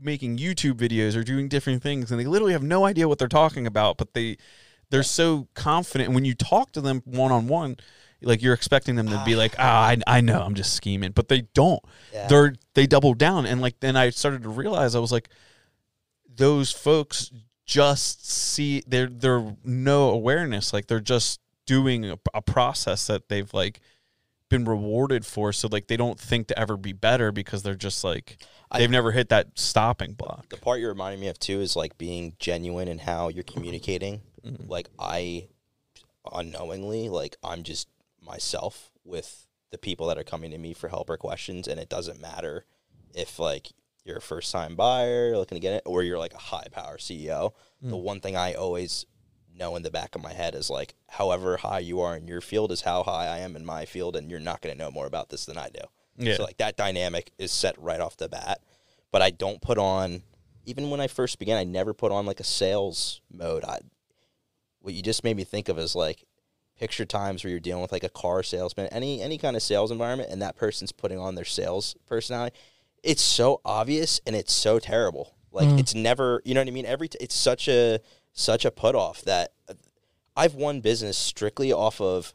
making 0.00 0.38
YouTube 0.38 0.74
videos 0.74 1.16
or 1.16 1.22
doing 1.24 1.48
different 1.48 1.82
things 1.82 2.10
and 2.10 2.20
they 2.20 2.24
literally 2.26 2.52
have 2.52 2.62
no 2.62 2.84
idea 2.84 3.08
what 3.08 3.18
they're 3.18 3.28
talking 3.28 3.66
about 3.66 3.96
but 3.98 4.14
they 4.14 4.36
they're 4.94 5.02
so 5.02 5.48
confident. 5.54 6.06
And 6.06 6.14
when 6.14 6.24
you 6.24 6.34
talk 6.34 6.70
to 6.74 6.80
them 6.80 7.02
one 7.04 7.32
on 7.32 7.48
one 7.48 7.78
like 8.22 8.42
you're 8.42 8.54
expecting 8.54 8.94
them 8.94 9.08
to 9.08 9.20
be 9.26 9.34
like 9.34 9.56
ah 9.58 9.88
I, 9.88 9.98
I 10.06 10.20
know 10.20 10.40
I'm 10.40 10.54
just 10.54 10.72
scheming. 10.72 11.10
But 11.10 11.26
they 11.26 11.42
don't. 11.52 11.82
Yeah. 12.12 12.28
they're 12.28 12.54
they 12.74 12.86
double 12.86 13.12
down. 13.14 13.44
And 13.44 13.60
like 13.60 13.80
then 13.80 13.96
I 13.96 14.10
started 14.10 14.44
to 14.44 14.48
realize 14.48 14.94
I 14.94 15.00
was 15.00 15.10
like 15.10 15.30
those 16.36 16.70
folks 16.70 17.32
just 17.66 18.30
see 18.30 18.84
they're 18.86 19.08
they're 19.08 19.56
no 19.64 20.10
awareness. 20.10 20.72
Like 20.72 20.86
they're 20.86 21.00
just 21.00 21.40
doing 21.66 22.04
a, 22.04 22.18
a 22.32 22.40
process 22.40 23.08
that 23.08 23.28
they've 23.28 23.52
like 23.52 23.80
been 24.48 24.64
rewarded 24.64 25.26
for. 25.26 25.52
So 25.52 25.66
like 25.68 25.88
they 25.88 25.96
don't 25.96 26.20
think 26.20 26.46
to 26.46 26.58
ever 26.58 26.76
be 26.76 26.92
better 26.92 27.32
because 27.32 27.64
they're 27.64 27.74
just 27.74 28.04
like 28.04 28.38
they've 28.72 28.88
never 28.88 29.10
hit 29.10 29.28
that 29.30 29.58
stopping 29.58 30.12
block. 30.12 30.50
The 30.50 30.56
part 30.56 30.78
you're 30.78 30.90
reminding 30.90 31.20
me 31.20 31.26
of 31.26 31.40
too 31.40 31.60
is 31.60 31.74
like 31.74 31.98
being 31.98 32.34
genuine 32.38 32.86
in 32.86 32.98
how 32.98 33.28
you're 33.28 33.42
communicating. 33.42 34.20
Mhm. 34.44 34.68
Like 34.68 34.88
I 34.98 35.48
unknowingly, 36.32 37.08
like 37.08 37.36
I'm 37.42 37.62
just 37.62 37.88
myself 38.20 38.90
with 39.04 39.46
the 39.70 39.78
people 39.78 40.06
that 40.06 40.18
are 40.18 40.24
coming 40.24 40.50
to 40.50 40.58
me 40.58 40.72
for 40.72 40.88
help 40.88 41.10
or 41.10 41.16
questions 41.16 41.66
and 41.68 41.78
it 41.80 41.88
doesn't 41.88 42.20
matter 42.20 42.64
if 43.14 43.38
like 43.38 43.72
you're 44.04 44.18
a 44.18 44.22
first 44.22 44.52
time 44.52 44.76
buyer 44.76 45.36
looking 45.36 45.56
to 45.56 45.60
get 45.60 45.74
it 45.74 45.82
or 45.84 46.02
you're 46.02 46.18
like 46.18 46.34
a 46.34 46.38
high 46.38 46.66
power 46.70 46.96
CEO. 46.98 47.52
The 47.82 47.96
one 47.96 48.20
thing 48.20 48.34
I 48.36 48.54
always 48.54 49.04
know 49.54 49.76
in 49.76 49.82
the 49.82 49.90
back 49.90 50.14
of 50.14 50.22
my 50.22 50.32
head 50.32 50.54
is 50.54 50.70
like 50.70 50.94
however 51.08 51.58
high 51.58 51.80
you 51.80 52.00
are 52.00 52.16
in 52.16 52.26
your 52.26 52.40
field 52.40 52.72
is 52.72 52.80
how 52.82 53.02
high 53.02 53.26
I 53.26 53.38
am 53.38 53.56
in 53.56 53.64
my 53.66 53.84
field 53.84 54.16
and 54.16 54.30
you're 54.30 54.40
not 54.40 54.62
going 54.62 54.74
to 54.74 54.78
know 54.82 54.90
more 54.90 55.06
about 55.06 55.28
this 55.28 55.44
than 55.44 55.58
I 55.58 55.68
do. 55.68 55.80
yeah 56.16 56.36
So 56.36 56.44
like 56.44 56.56
that 56.58 56.76
dynamic 56.76 57.30
is 57.38 57.52
set 57.52 57.78
right 57.78 58.00
off 58.00 58.16
the 58.16 58.28
bat. 58.28 58.60
But 59.12 59.22
I 59.22 59.30
don't 59.30 59.60
put 59.60 59.76
on 59.78 60.22
even 60.66 60.88
when 60.88 61.00
I 61.00 61.08
first 61.08 61.38
began, 61.38 61.58
I 61.58 61.64
never 61.64 61.92
put 61.92 62.10
on 62.10 62.24
like 62.24 62.40
a 62.40 62.44
sales 62.44 63.20
mode. 63.30 63.64
I 63.64 63.80
what 64.84 64.92
you 64.94 65.00
just 65.02 65.24
made 65.24 65.36
me 65.36 65.44
think 65.44 65.68
of 65.70 65.78
is 65.78 65.94
like 65.96 66.24
picture 66.78 67.04
times 67.06 67.42
where 67.42 67.50
you're 67.50 67.58
dealing 67.60 67.80
with 67.80 67.90
like 67.92 68.04
a 68.04 68.08
car 68.10 68.42
salesman, 68.42 68.86
any 68.92 69.22
any 69.22 69.38
kind 69.38 69.56
of 69.56 69.62
sales 69.62 69.90
environment, 69.90 70.28
and 70.30 70.42
that 70.42 70.56
person's 70.56 70.92
putting 70.92 71.18
on 71.18 71.34
their 71.34 71.44
sales 71.44 71.96
personality. 72.06 72.54
It's 73.02 73.22
so 73.22 73.60
obvious 73.64 74.20
and 74.26 74.36
it's 74.36 74.52
so 74.52 74.78
terrible. 74.78 75.34
Like 75.50 75.68
Mm. 75.68 75.78
it's 75.80 75.94
never, 75.94 76.42
you 76.44 76.52
know 76.54 76.60
what 76.60 76.68
I 76.68 76.72
mean. 76.72 76.84
Every 76.86 77.08
t- 77.08 77.18
it's 77.20 77.34
such 77.34 77.66
a 77.68 78.00
such 78.32 78.64
a 78.64 78.70
put 78.70 78.94
off 78.94 79.22
that 79.22 79.52
uh, 79.68 79.74
I've 80.36 80.54
won 80.54 80.80
business 80.80 81.16
strictly 81.16 81.72
off 81.72 82.00
of 82.00 82.34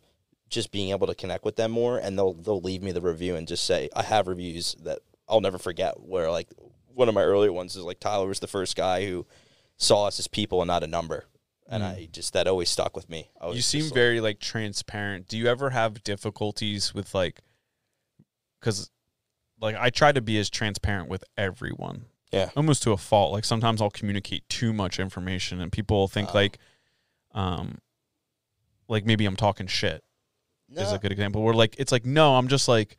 just 0.49 0.71
being 0.71 0.89
able 0.89 1.05
to 1.05 1.13
connect 1.13 1.45
with 1.45 1.55
them 1.57 1.69
more, 1.71 1.99
and 1.99 2.17
they'll 2.17 2.33
they'll 2.33 2.61
leave 2.61 2.81
me 2.81 2.91
the 2.91 3.01
review 3.01 3.35
and 3.35 3.47
just 3.47 3.63
say 3.65 3.89
I 3.95 4.01
have 4.03 4.27
reviews 4.27 4.75
that 4.83 4.99
I'll 5.27 5.41
never 5.41 5.57
forget. 5.59 5.99
Where 5.99 6.31
like 6.31 6.47
one 6.95 7.07
of 7.09 7.13
my 7.13 7.21
earlier 7.23 7.53
ones 7.53 7.75
is 7.75 7.83
like 7.83 7.99
Tyler 7.99 8.27
was 8.27 8.39
the 8.39 8.47
first 8.47 8.75
guy 8.75 9.05
who 9.05 9.25
saw 9.77 10.05
us 10.07 10.19
as 10.19 10.27
people 10.27 10.61
and 10.61 10.67
not 10.67 10.83
a 10.83 10.87
number, 10.87 11.25
and 11.71 11.83
I 11.83 12.09
just 12.11 12.33
that 12.33 12.47
always 12.47 12.69
stuck 12.69 12.95
with 12.95 13.09
me. 13.09 13.29
I 13.39 13.45
was 13.47 13.53
Mm. 13.53 13.57
you 13.57 13.61
seem 13.61 13.83
like- 13.85 13.93
very 13.93 14.19
like 14.21 14.39
transparent 14.39 15.27
do 15.27 15.37
you 15.37 15.47
ever 15.47 15.69
have 15.69 16.03
difficulties 16.03 16.93
with 16.93 17.13
like 17.13 17.41
because 18.59 18.89
like 19.61 19.75
i 19.75 19.89
try 19.89 20.11
to 20.11 20.21
be 20.21 20.37
as 20.39 20.49
transparent 20.49 21.07
with 21.09 21.23
everyone 21.37 22.05
Yeah. 22.31 22.49
almost 22.55 22.83
to 22.83 22.91
a 22.91 22.97
fault 22.97 23.31
like 23.33 23.45
sometimes 23.45 23.81
i'll 23.81 23.89
communicate 23.89 24.47
too 24.49 24.73
much 24.73 24.99
information 24.99 25.61
and 25.61 25.71
people 25.71 25.97
will 25.97 26.07
think 26.07 26.29
Oh. 26.31 26.37
like 26.37 26.57
um 27.33 27.77
like 28.87 29.05
maybe 29.05 29.25
i'm 29.25 29.35
talking 29.35 29.67
shit 29.67 30.03
is 30.75 30.91
a 30.91 30.97
good 30.99 31.11
example 31.11 31.41
where 31.41 31.53
like 31.53 31.75
it's 31.77 31.91
like 31.91 32.05
no 32.05 32.35
i'm 32.35 32.47
just 32.47 32.67
like 32.67 32.97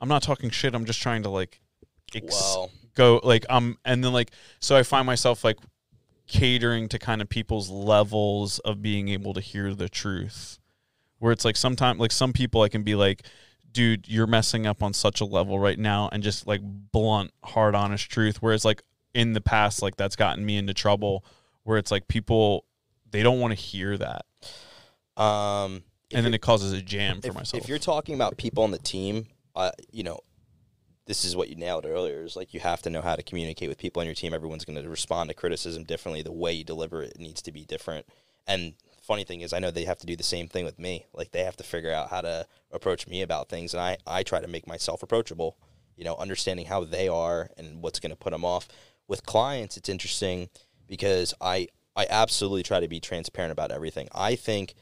i'm 0.00 0.08
not 0.08 0.22
talking 0.22 0.50
shit 0.50 0.74
i'm 0.74 0.84
just 0.84 1.00
trying 1.00 1.22
to 1.24 1.28
like 1.30 1.60
ex- 2.14 2.56
go 2.94 3.20
like 3.22 3.46
um 3.48 3.78
and 3.84 4.02
then 4.02 4.12
like 4.12 4.30
so 4.60 4.76
i 4.76 4.82
find 4.82 5.06
myself 5.06 5.44
like 5.44 5.58
catering 6.28 6.88
to 6.88 6.98
kind 6.98 7.20
of 7.20 7.28
people's 7.28 7.70
levels 7.70 8.58
of 8.60 8.82
being 8.82 9.08
able 9.08 9.34
to 9.34 9.40
hear 9.40 9.74
the 9.74 9.88
truth. 9.88 10.58
Where 11.18 11.32
it's 11.32 11.44
like 11.44 11.56
sometimes 11.56 11.98
like 11.98 12.12
some 12.12 12.32
people 12.32 12.62
i 12.62 12.68
can 12.68 12.84
be 12.84 12.94
like 12.94 13.24
dude 13.72 14.06
you're 14.08 14.26
messing 14.26 14.66
up 14.66 14.82
on 14.82 14.92
such 14.92 15.20
a 15.20 15.24
level 15.24 15.58
right 15.58 15.78
now 15.78 16.08
and 16.12 16.22
just 16.22 16.46
like 16.46 16.60
blunt 16.62 17.32
hard 17.42 17.74
honest 17.74 18.10
truth. 18.10 18.40
Whereas 18.40 18.64
like 18.64 18.82
in 19.14 19.32
the 19.32 19.40
past 19.40 19.82
like 19.82 19.96
that's 19.96 20.16
gotten 20.16 20.44
me 20.44 20.56
into 20.56 20.74
trouble. 20.74 21.24
Where 21.64 21.76
it's 21.76 21.90
like 21.90 22.08
people 22.08 22.64
they 23.10 23.22
don't 23.22 23.40
want 23.40 23.52
to 23.52 23.60
hear 23.60 23.96
that. 23.98 24.24
Um, 25.16 25.82
and 26.12 26.24
then 26.24 26.32
it 26.32 26.40
causes 26.40 26.72
a 26.72 26.80
jam 26.80 27.20
for 27.20 27.28
if, 27.28 27.34
myself. 27.34 27.62
If 27.62 27.68
you're 27.68 27.78
talking 27.78 28.14
about 28.14 28.36
people 28.36 28.64
on 28.64 28.70
the 28.70 28.78
team, 28.78 29.26
uh, 29.54 29.72
you 29.90 30.02
know, 30.02 30.20
this 31.08 31.24
is 31.24 31.34
what 31.34 31.48
you 31.48 31.56
nailed 31.56 31.86
earlier. 31.86 32.22
Is 32.22 32.36
like 32.36 32.52
you 32.52 32.60
have 32.60 32.82
to 32.82 32.90
know 32.90 33.00
how 33.00 33.16
to 33.16 33.22
communicate 33.22 33.68
with 33.68 33.78
people 33.78 34.00
on 34.00 34.06
your 34.06 34.14
team. 34.14 34.34
Everyone's 34.34 34.66
going 34.66 34.80
to 34.80 34.88
respond 34.88 35.30
to 35.30 35.34
criticism 35.34 35.84
differently. 35.84 36.22
The 36.22 36.30
way 36.30 36.52
you 36.52 36.64
deliver 36.64 37.02
it 37.02 37.18
needs 37.18 37.40
to 37.42 37.50
be 37.50 37.64
different. 37.64 38.06
And 38.46 38.74
funny 39.02 39.24
thing 39.24 39.40
is, 39.40 39.54
I 39.54 39.58
know 39.58 39.70
they 39.70 39.84
have 39.84 39.98
to 40.00 40.06
do 40.06 40.16
the 40.16 40.22
same 40.22 40.48
thing 40.48 40.66
with 40.66 40.78
me. 40.78 41.06
Like 41.14 41.32
they 41.32 41.44
have 41.44 41.56
to 41.56 41.64
figure 41.64 41.90
out 41.90 42.10
how 42.10 42.20
to 42.20 42.46
approach 42.70 43.08
me 43.08 43.22
about 43.22 43.48
things, 43.48 43.72
and 43.72 43.80
I 43.80 43.96
I 44.06 44.22
try 44.22 44.40
to 44.40 44.46
make 44.46 44.66
myself 44.66 45.02
approachable. 45.02 45.56
You 45.96 46.04
know, 46.04 46.14
understanding 46.16 46.66
how 46.66 46.84
they 46.84 47.08
are 47.08 47.50
and 47.56 47.82
what's 47.82 47.98
going 47.98 48.10
to 48.10 48.16
put 48.16 48.30
them 48.30 48.44
off. 48.44 48.68
With 49.08 49.26
clients, 49.26 49.76
it's 49.76 49.88
interesting 49.88 50.50
because 50.86 51.32
I 51.40 51.68
I 51.96 52.06
absolutely 52.10 52.62
try 52.62 52.80
to 52.80 52.86
be 52.86 53.00
transparent 53.00 53.50
about 53.50 53.72
everything. 53.72 54.08
I 54.14 54.36
think 54.36 54.74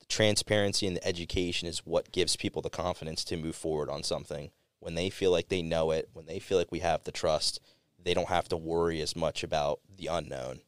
the 0.00 0.06
transparency 0.06 0.86
and 0.86 0.96
the 0.96 1.06
education 1.06 1.68
is 1.68 1.80
what 1.80 2.10
gives 2.10 2.36
people 2.36 2.62
the 2.62 2.70
confidence 2.70 3.22
to 3.24 3.36
move 3.36 3.54
forward 3.54 3.90
on 3.90 4.02
something. 4.02 4.50
When 4.84 4.94
they 4.94 5.08
feel 5.08 5.30
like 5.30 5.48
they 5.48 5.62
know 5.62 5.90
it, 5.92 6.10
when 6.12 6.26
they 6.26 6.38
feel 6.38 6.58
like 6.58 6.70
we 6.70 6.80
have 6.80 7.04
the 7.04 7.10
trust, 7.12 7.58
they 8.02 8.12
don't 8.12 8.28
have 8.28 8.48
to 8.48 8.56
worry 8.58 9.00
as 9.00 9.16
much 9.16 9.42
about 9.42 9.80
the 9.96 10.08
unknown. 10.08 10.60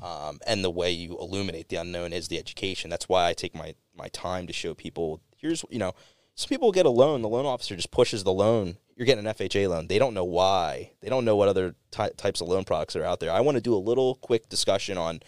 Um, 0.00 0.38
and 0.46 0.62
the 0.64 0.70
way 0.70 0.92
you 0.92 1.18
illuminate 1.18 1.68
the 1.68 1.76
unknown 1.76 2.12
is 2.12 2.28
the 2.28 2.38
education. 2.38 2.88
That's 2.88 3.08
why 3.08 3.26
I 3.26 3.32
take 3.32 3.56
my, 3.56 3.74
my 3.96 4.06
time 4.10 4.46
to 4.46 4.52
show 4.52 4.74
people 4.74 5.20
here's, 5.36 5.64
you 5.70 5.78
know, 5.80 5.92
some 6.36 6.48
people 6.48 6.70
get 6.70 6.86
a 6.86 6.90
loan. 6.90 7.20
The 7.22 7.28
loan 7.28 7.46
officer 7.46 7.74
just 7.74 7.90
pushes 7.90 8.22
the 8.22 8.32
loan. 8.32 8.76
You're 8.94 9.06
getting 9.06 9.26
an 9.26 9.34
FHA 9.34 9.68
loan. 9.68 9.88
They 9.88 9.98
don't 9.98 10.14
know 10.14 10.24
why. 10.24 10.92
They 11.00 11.08
don't 11.08 11.24
know 11.24 11.34
what 11.34 11.48
other 11.48 11.74
ty- 11.90 12.10
types 12.16 12.40
of 12.40 12.46
loan 12.46 12.64
products 12.64 12.94
are 12.94 13.04
out 13.04 13.18
there. 13.18 13.32
I 13.32 13.40
want 13.40 13.56
to 13.56 13.60
do 13.60 13.74
a 13.74 13.76
little 13.76 14.14
quick 14.14 14.48
discussion 14.48 14.96
on 14.96 15.18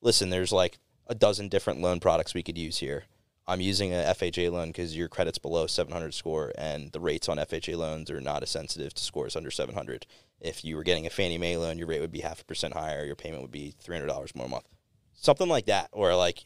listen, 0.00 0.30
there's 0.30 0.52
like 0.52 0.78
a 1.06 1.14
dozen 1.14 1.48
different 1.48 1.80
loan 1.82 2.00
products 2.00 2.32
we 2.32 2.42
could 2.42 2.56
use 2.58 2.78
here. 2.78 3.04
I'm 3.48 3.60
using 3.60 3.92
a 3.92 4.12
FHA 4.18 4.50
loan 4.50 4.68
because 4.68 4.96
your 4.96 5.08
credit's 5.08 5.38
below 5.38 5.66
700 5.66 6.12
score, 6.12 6.52
and 6.58 6.90
the 6.92 7.00
rates 7.00 7.28
on 7.28 7.36
FHA 7.36 7.76
loans 7.76 8.10
are 8.10 8.20
not 8.20 8.42
as 8.42 8.50
sensitive 8.50 8.92
to 8.94 9.04
scores 9.04 9.36
under 9.36 9.50
700. 9.50 10.06
If 10.40 10.64
you 10.64 10.76
were 10.76 10.82
getting 10.82 11.06
a 11.06 11.10
Fannie 11.10 11.38
Mae 11.38 11.56
loan, 11.56 11.78
your 11.78 11.86
rate 11.86 12.00
would 12.00 12.10
be 12.10 12.20
half 12.20 12.40
a 12.40 12.44
percent 12.44 12.74
higher. 12.74 13.04
Your 13.04 13.14
payment 13.14 13.42
would 13.42 13.52
be 13.52 13.74
$300 13.84 14.34
more 14.34 14.46
a 14.46 14.48
month. 14.48 14.66
Something 15.14 15.48
like 15.48 15.66
that, 15.66 15.88
or 15.92 16.14
like 16.16 16.44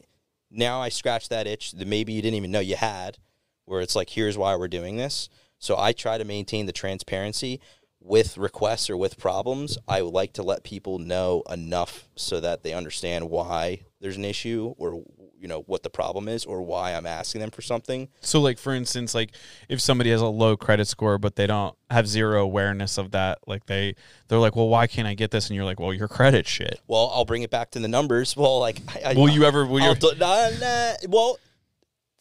now 0.51 0.81
I 0.81 0.89
scratch 0.89 1.29
that 1.29 1.47
itch 1.47 1.71
that 1.73 1.87
maybe 1.87 2.13
you 2.13 2.21
didn't 2.21 2.37
even 2.37 2.51
know 2.51 2.59
you 2.59 2.75
had, 2.75 3.17
where 3.65 3.81
it's 3.81 3.95
like, 3.95 4.09
here's 4.09 4.37
why 4.37 4.55
we're 4.55 4.67
doing 4.67 4.97
this. 4.97 5.27
So 5.57 5.77
I 5.77 5.93
try 5.93 6.17
to 6.17 6.25
maintain 6.25 6.65
the 6.65 6.71
transparency 6.71 7.59
with 7.99 8.37
requests 8.37 8.89
or 8.89 8.97
with 8.97 9.17
problems. 9.17 9.77
I 9.87 10.01
like 10.01 10.33
to 10.33 10.43
let 10.43 10.63
people 10.63 10.99
know 10.99 11.43
enough 11.49 12.09
so 12.15 12.39
that 12.39 12.63
they 12.63 12.73
understand 12.73 13.29
why 13.29 13.81
there's 13.99 14.17
an 14.17 14.25
issue 14.25 14.73
or 14.77 15.03
you 15.41 15.47
know 15.47 15.61
what 15.61 15.81
the 15.81 15.89
problem 15.89 16.27
is 16.27 16.45
or 16.45 16.61
why 16.61 16.93
I'm 16.93 17.07
asking 17.07 17.41
them 17.41 17.49
for 17.49 17.63
something. 17.63 18.09
So, 18.21 18.39
like 18.39 18.59
for 18.59 18.75
instance, 18.75 19.15
like 19.15 19.31
if 19.67 19.81
somebody 19.81 20.11
has 20.11 20.21
a 20.21 20.27
low 20.27 20.55
credit 20.55 20.87
score 20.87 21.17
but 21.17 21.35
they 21.35 21.47
don't 21.47 21.75
have 21.89 22.07
zero 22.07 22.43
awareness 22.43 22.99
of 22.99 23.11
that, 23.11 23.39
like 23.47 23.65
they 23.65 23.95
they're 24.27 24.37
like, 24.37 24.55
well, 24.55 24.69
why 24.69 24.85
can't 24.85 25.07
I 25.07 25.15
get 25.15 25.31
this? 25.31 25.49
And 25.49 25.55
you're 25.55 25.65
like, 25.65 25.79
well, 25.79 25.93
your 25.93 26.07
credit 26.07 26.45
shit. 26.47 26.79
Well, 26.87 27.11
I'll 27.13 27.25
bring 27.25 27.41
it 27.41 27.49
back 27.49 27.71
to 27.71 27.79
the 27.79 27.87
numbers. 27.87 28.35
Well, 28.41 28.59
like, 28.59 28.79
I, 28.87 29.11
I, 29.11 29.13
Will 29.13 29.29
you 29.29 29.43
ever? 29.43 29.67
Will 29.67 29.81
you? 29.81 29.93
Do- 29.93 30.13
nah, 30.17 30.49
nah. 30.59 30.93
Well, 31.07 31.37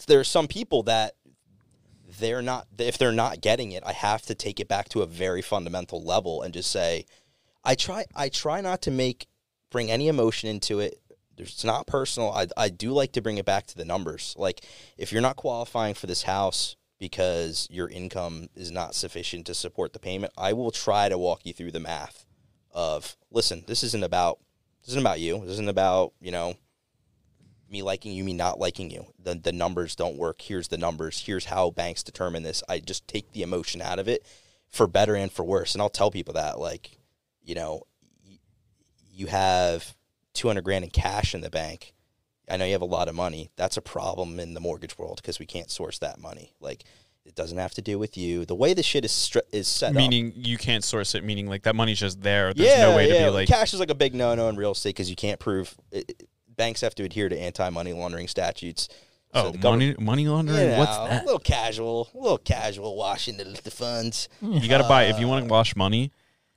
there 0.07 0.21
are 0.21 0.25
some 0.25 0.49
people 0.49 0.83
that 0.83 1.15
they're 2.19 2.43
not. 2.43 2.67
If 2.79 2.99
they're 2.99 3.13
not 3.13 3.41
getting 3.41 3.73
it, 3.73 3.83
I 3.87 3.93
have 3.93 4.23
to 4.23 4.35
take 4.35 4.61
it 4.61 4.69
back 4.69 4.91
to 4.91 5.01
a 5.01 5.07
very 5.07 5.41
fundamental 5.41 6.03
level 6.03 6.43
and 6.43 6.53
just 6.53 6.71
say, 6.71 7.07
I 7.65 7.75
try. 7.75 8.05
I 8.15 8.29
try 8.29 8.61
not 8.61 8.83
to 8.83 8.91
make 8.91 9.29
bring 9.71 9.91
any 9.91 10.09
emotion 10.09 10.51
into 10.51 10.81
it. 10.81 11.01
It's 11.49 11.65
not 11.65 11.87
personal. 11.87 12.31
I 12.31 12.47
I 12.57 12.69
do 12.69 12.93
like 12.93 13.13
to 13.13 13.23
bring 13.23 13.39
it 13.39 13.45
back 13.45 13.67
to 13.69 13.77
the 13.77 13.85
numbers. 13.85 14.35
Like, 14.39 14.65
if 14.97 15.13
you're 15.13 15.23
not 15.23 15.37
qualifying 15.37 15.95
for 15.95 16.07
this 16.07 16.25
house 16.25 16.77
because 16.99 17.67
your 17.71 17.89
income 17.89 18.49
is 18.55 18.71
not 18.71 18.95
sufficient 18.95 19.47
to 19.47 19.55
support 19.55 19.93
the 19.93 19.99
payment, 19.99 20.33
I 20.37 20.53
will 20.53 20.71
try 20.71 21.09
to 21.09 21.19
walk 21.19 21.41
you 21.45 21.53
through 21.53 21.73
the 21.73 21.81
math 21.81 22.25
of 22.73 23.17
listen, 23.31 23.65
this 23.67 23.83
isn't 23.83 24.05
about 24.05 24.39
this 24.83 24.91
isn't 24.91 25.01
about 25.01 25.21
you. 25.21 25.41
This 25.41 25.53
isn't 25.53 25.69
about, 25.69 26.13
you 26.21 26.31
know, 26.31 26.55
me 27.69 27.83
liking 27.83 28.13
you, 28.13 28.25
me 28.25 28.33
not 28.33 28.59
liking 28.59 28.91
you. 28.91 29.07
The 29.19 29.35
the 29.35 29.53
numbers 29.53 29.95
don't 29.95 30.17
work. 30.17 30.43
Here's 30.43 30.69
the 30.69 30.79
numbers. 30.79 31.23
Here's 31.27 31.47
how 31.47 31.71
banks 31.71 32.03
determine 32.03 32.43
this. 32.43 32.63
I 32.69 32.81
just 32.81 33.07
take 33.07 33.33
the 33.33 33.43
emotion 33.43 33.81
out 33.81 33.99
of 33.99 34.09
it 34.09 34.27
for 34.69 34.87
better 34.87 35.15
and 35.15 35.31
for 35.31 35.45
worse. 35.45 35.75
And 35.75 35.83
I'll 35.83 35.89
tell 35.89 36.11
people 36.11 36.35
that 36.35 36.59
like, 36.59 36.99
you 37.43 37.55
know, 37.55 37.83
you 39.13 39.27
have 39.27 39.95
200 40.35 40.63
grand 40.63 40.85
in 40.85 40.91
cash 40.91 41.35
in 41.35 41.41
the 41.41 41.51
bank. 41.51 41.95
I 42.49 42.57
know 42.57 42.65
you 42.65 42.73
have 42.73 42.83
a 42.83 42.87
lot 42.87 43.09
of 43.09 43.15
money. 43.15 43.51
That's 43.57 43.77
a 43.77 43.83
problem 43.83 44.41
in 44.41 44.55
the 44.55 44.61
mortgage 44.61 44.99
world 44.99 45.21
because 45.23 45.39
we 45.39 45.47
can't 45.47 45.71
source 45.71 45.99
that 46.01 46.19
money. 46.19 46.55
Like 46.61 46.85
it 47.25 47.35
doesn't 47.35 47.59
have 47.59 47.75
to 47.75 47.83
do 47.83 47.99
with 47.99 48.17
you. 48.17 48.45
The 48.45 48.55
way 48.57 48.75
the 48.75 48.83
shit 48.83 49.05
is 49.05 49.13
str- 49.13 49.39
is 49.53 49.69
set 49.69 49.91
up. 49.91 49.95
Meaning 49.97 50.33
you 50.35 50.59
can't 50.59 50.83
source 50.83 51.15
it. 51.15 51.23
Meaning 51.23 51.47
like 51.47 51.63
that 51.63 51.77
money's 51.77 52.01
just 52.01 52.23
there. 52.23 52.53
There's 52.53 52.69
yeah, 52.69 52.91
no 52.91 52.97
way 52.97 53.07
to 53.09 53.15
be 53.19 53.31
like. 53.31 53.49
cash 53.49 53.73
is 53.73 53.79
like 53.81 53.91
a 53.91 53.95
big 53.95 54.15
no-no 54.15 54.49
in 54.49 54.57
real 54.57 54.73
estate 54.73 54.91
because 54.91 55.11
you 55.11 55.17
can't 55.17 55.39
prove. 55.39 55.77
It, 55.93 56.11
it- 56.11 56.29
banks 56.57 56.83
have 56.83 56.95
to 56.95 57.05
adhere 57.05 57.27
to 57.27 57.39
anti-money 57.39 57.95
laundering 57.95 58.29
statutes. 58.29 58.87
So 59.33 59.53
Oh, 59.55 59.71
money 59.71 59.95
money 59.99 60.29
laundering. 60.29 60.73
you 60.73 60.77
What's 60.77 60.97
that? 60.97 61.23
A 61.23 61.25
little 61.25 61.39
casual, 61.39 62.11
a 62.15 62.19
little 62.19 62.37
casual 62.37 62.97
washing 62.97 63.37
the, 63.39 63.45
the 63.45 63.71
funds. 63.71 64.29
You 64.43 64.69
got 64.69 64.79
to 64.83 64.89
buy 64.89 65.05
if 65.05 65.19
you 65.19 65.27
want 65.29 65.45
to 65.47 65.51
uh, 65.51 65.57
wash 65.57 65.75
money, 65.77 66.11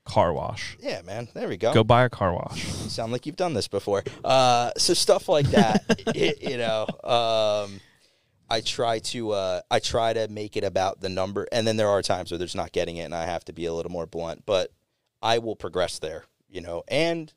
car 0.05 0.33
wash. 0.33 0.77
Yeah, 0.79 1.01
man. 1.01 1.27
There 1.33 1.47
we 1.47 1.57
go. 1.57 1.73
Go 1.73 1.83
buy 1.83 2.03
a 2.03 2.09
car 2.09 2.33
wash. 2.33 2.65
You 2.65 2.89
sound 2.89 3.11
like 3.11 3.25
you've 3.25 3.35
done 3.35 3.53
this 3.53 3.67
before. 3.67 4.03
Uh, 4.23 4.71
so 4.77 4.93
stuff 4.93 5.29
like 5.29 5.47
that, 5.51 5.83
it, 6.15 6.41
you 6.41 6.57
know. 6.57 6.85
Um, 7.03 7.79
I 8.49 8.61
try 8.61 8.99
to 8.99 9.31
uh, 9.31 9.61
I 9.71 9.79
try 9.79 10.13
to 10.13 10.27
make 10.27 10.57
it 10.57 10.63
about 10.63 11.01
the 11.01 11.09
number, 11.09 11.47
and 11.51 11.65
then 11.65 11.77
there 11.77 11.89
are 11.89 12.01
times 12.01 12.31
where 12.31 12.37
there's 12.37 12.55
not 12.55 12.71
getting 12.71 12.97
it, 12.97 13.03
and 13.03 13.15
I 13.15 13.25
have 13.25 13.45
to 13.45 13.53
be 13.53 13.65
a 13.65 13.73
little 13.73 13.91
more 13.91 14.05
blunt. 14.05 14.45
But 14.45 14.71
I 15.21 15.39
will 15.39 15.55
progress 15.55 15.99
there, 15.99 16.25
you 16.49 16.61
know. 16.61 16.83
And 16.87 17.33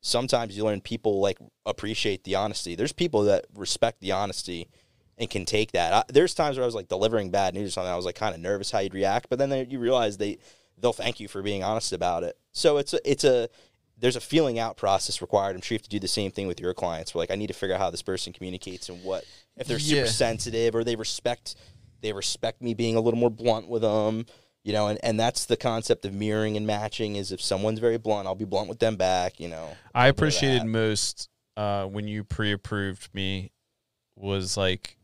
sometimes 0.00 0.56
you 0.56 0.64
learn 0.64 0.80
people 0.80 1.20
like 1.20 1.38
appreciate 1.64 2.24
the 2.24 2.34
honesty. 2.36 2.74
There's 2.74 2.92
people 2.92 3.22
that 3.24 3.46
respect 3.54 4.00
the 4.00 4.12
honesty 4.12 4.68
and 5.16 5.30
can 5.30 5.44
take 5.44 5.72
that. 5.72 5.92
I, 5.92 6.04
there's 6.08 6.34
times 6.34 6.56
where 6.56 6.64
I 6.64 6.66
was 6.66 6.74
like 6.74 6.88
delivering 6.88 7.30
bad 7.30 7.54
news 7.54 7.68
or 7.68 7.72
something. 7.72 7.92
I 7.92 7.96
was 7.96 8.04
like 8.04 8.16
kind 8.16 8.34
of 8.34 8.40
nervous 8.40 8.70
how 8.70 8.80
you'd 8.80 8.94
react, 8.94 9.28
but 9.30 9.38
then 9.38 9.48
they, 9.48 9.64
you 9.64 9.78
realize 9.78 10.18
they 10.18 10.38
they'll 10.78 10.92
thank 10.92 11.20
you 11.20 11.28
for 11.28 11.42
being 11.42 11.62
honest 11.62 11.92
about 11.92 12.22
it. 12.22 12.36
So 12.52 12.78
it's 12.78 12.92
a, 12.94 13.10
it's 13.10 13.24
a 13.24 13.48
there's 13.98 14.16
a 14.16 14.20
feeling 14.20 14.58
out 14.58 14.76
process 14.76 15.20
required. 15.20 15.54
I'm 15.54 15.62
sure 15.62 15.76
you 15.76 15.78
have 15.78 15.84
to 15.84 15.88
do 15.88 16.00
the 16.00 16.08
same 16.08 16.30
thing 16.30 16.46
with 16.46 16.60
your 16.60 16.74
clients. 16.74 17.14
Where 17.14 17.20
like 17.22 17.30
I 17.30 17.36
need 17.36 17.46
to 17.46 17.54
figure 17.54 17.74
out 17.74 17.80
how 17.80 17.90
this 17.90 18.02
person 18.02 18.32
communicates 18.32 18.88
and 18.88 19.02
what 19.04 19.24
if 19.56 19.66
they're 19.66 19.78
Yeah. 19.78 20.02
super 20.02 20.08
sensitive 20.08 20.74
or 20.74 20.84
they 20.84 20.96
respect 20.96 21.54
they 22.00 22.12
respect 22.12 22.60
me 22.60 22.74
being 22.74 22.96
a 22.96 23.00
little 23.00 23.18
more 23.18 23.30
blunt 23.30 23.68
with 23.68 23.82
them. 23.82 24.26
You 24.62 24.72
know, 24.72 24.88
and, 24.88 24.98
and 25.02 25.20
that's 25.20 25.44
the 25.44 25.58
concept 25.58 26.06
of 26.06 26.14
mirroring 26.14 26.56
and 26.56 26.66
matching 26.66 27.16
is 27.16 27.32
if 27.32 27.42
someone's 27.42 27.80
very 27.80 27.98
blunt, 27.98 28.26
I'll 28.26 28.34
be 28.34 28.46
blunt 28.46 28.68
with 28.70 28.78
them 28.78 28.96
back, 28.96 29.38
you 29.38 29.48
know. 29.48 29.76
I 29.94 30.08
appreciated 30.08 30.64
most 30.64 31.28
uh, 31.56 31.84
when 31.84 32.08
you 32.08 32.24
pre-approved 32.24 33.14
me 33.14 33.52
was 34.16 34.56
like, 34.56 34.96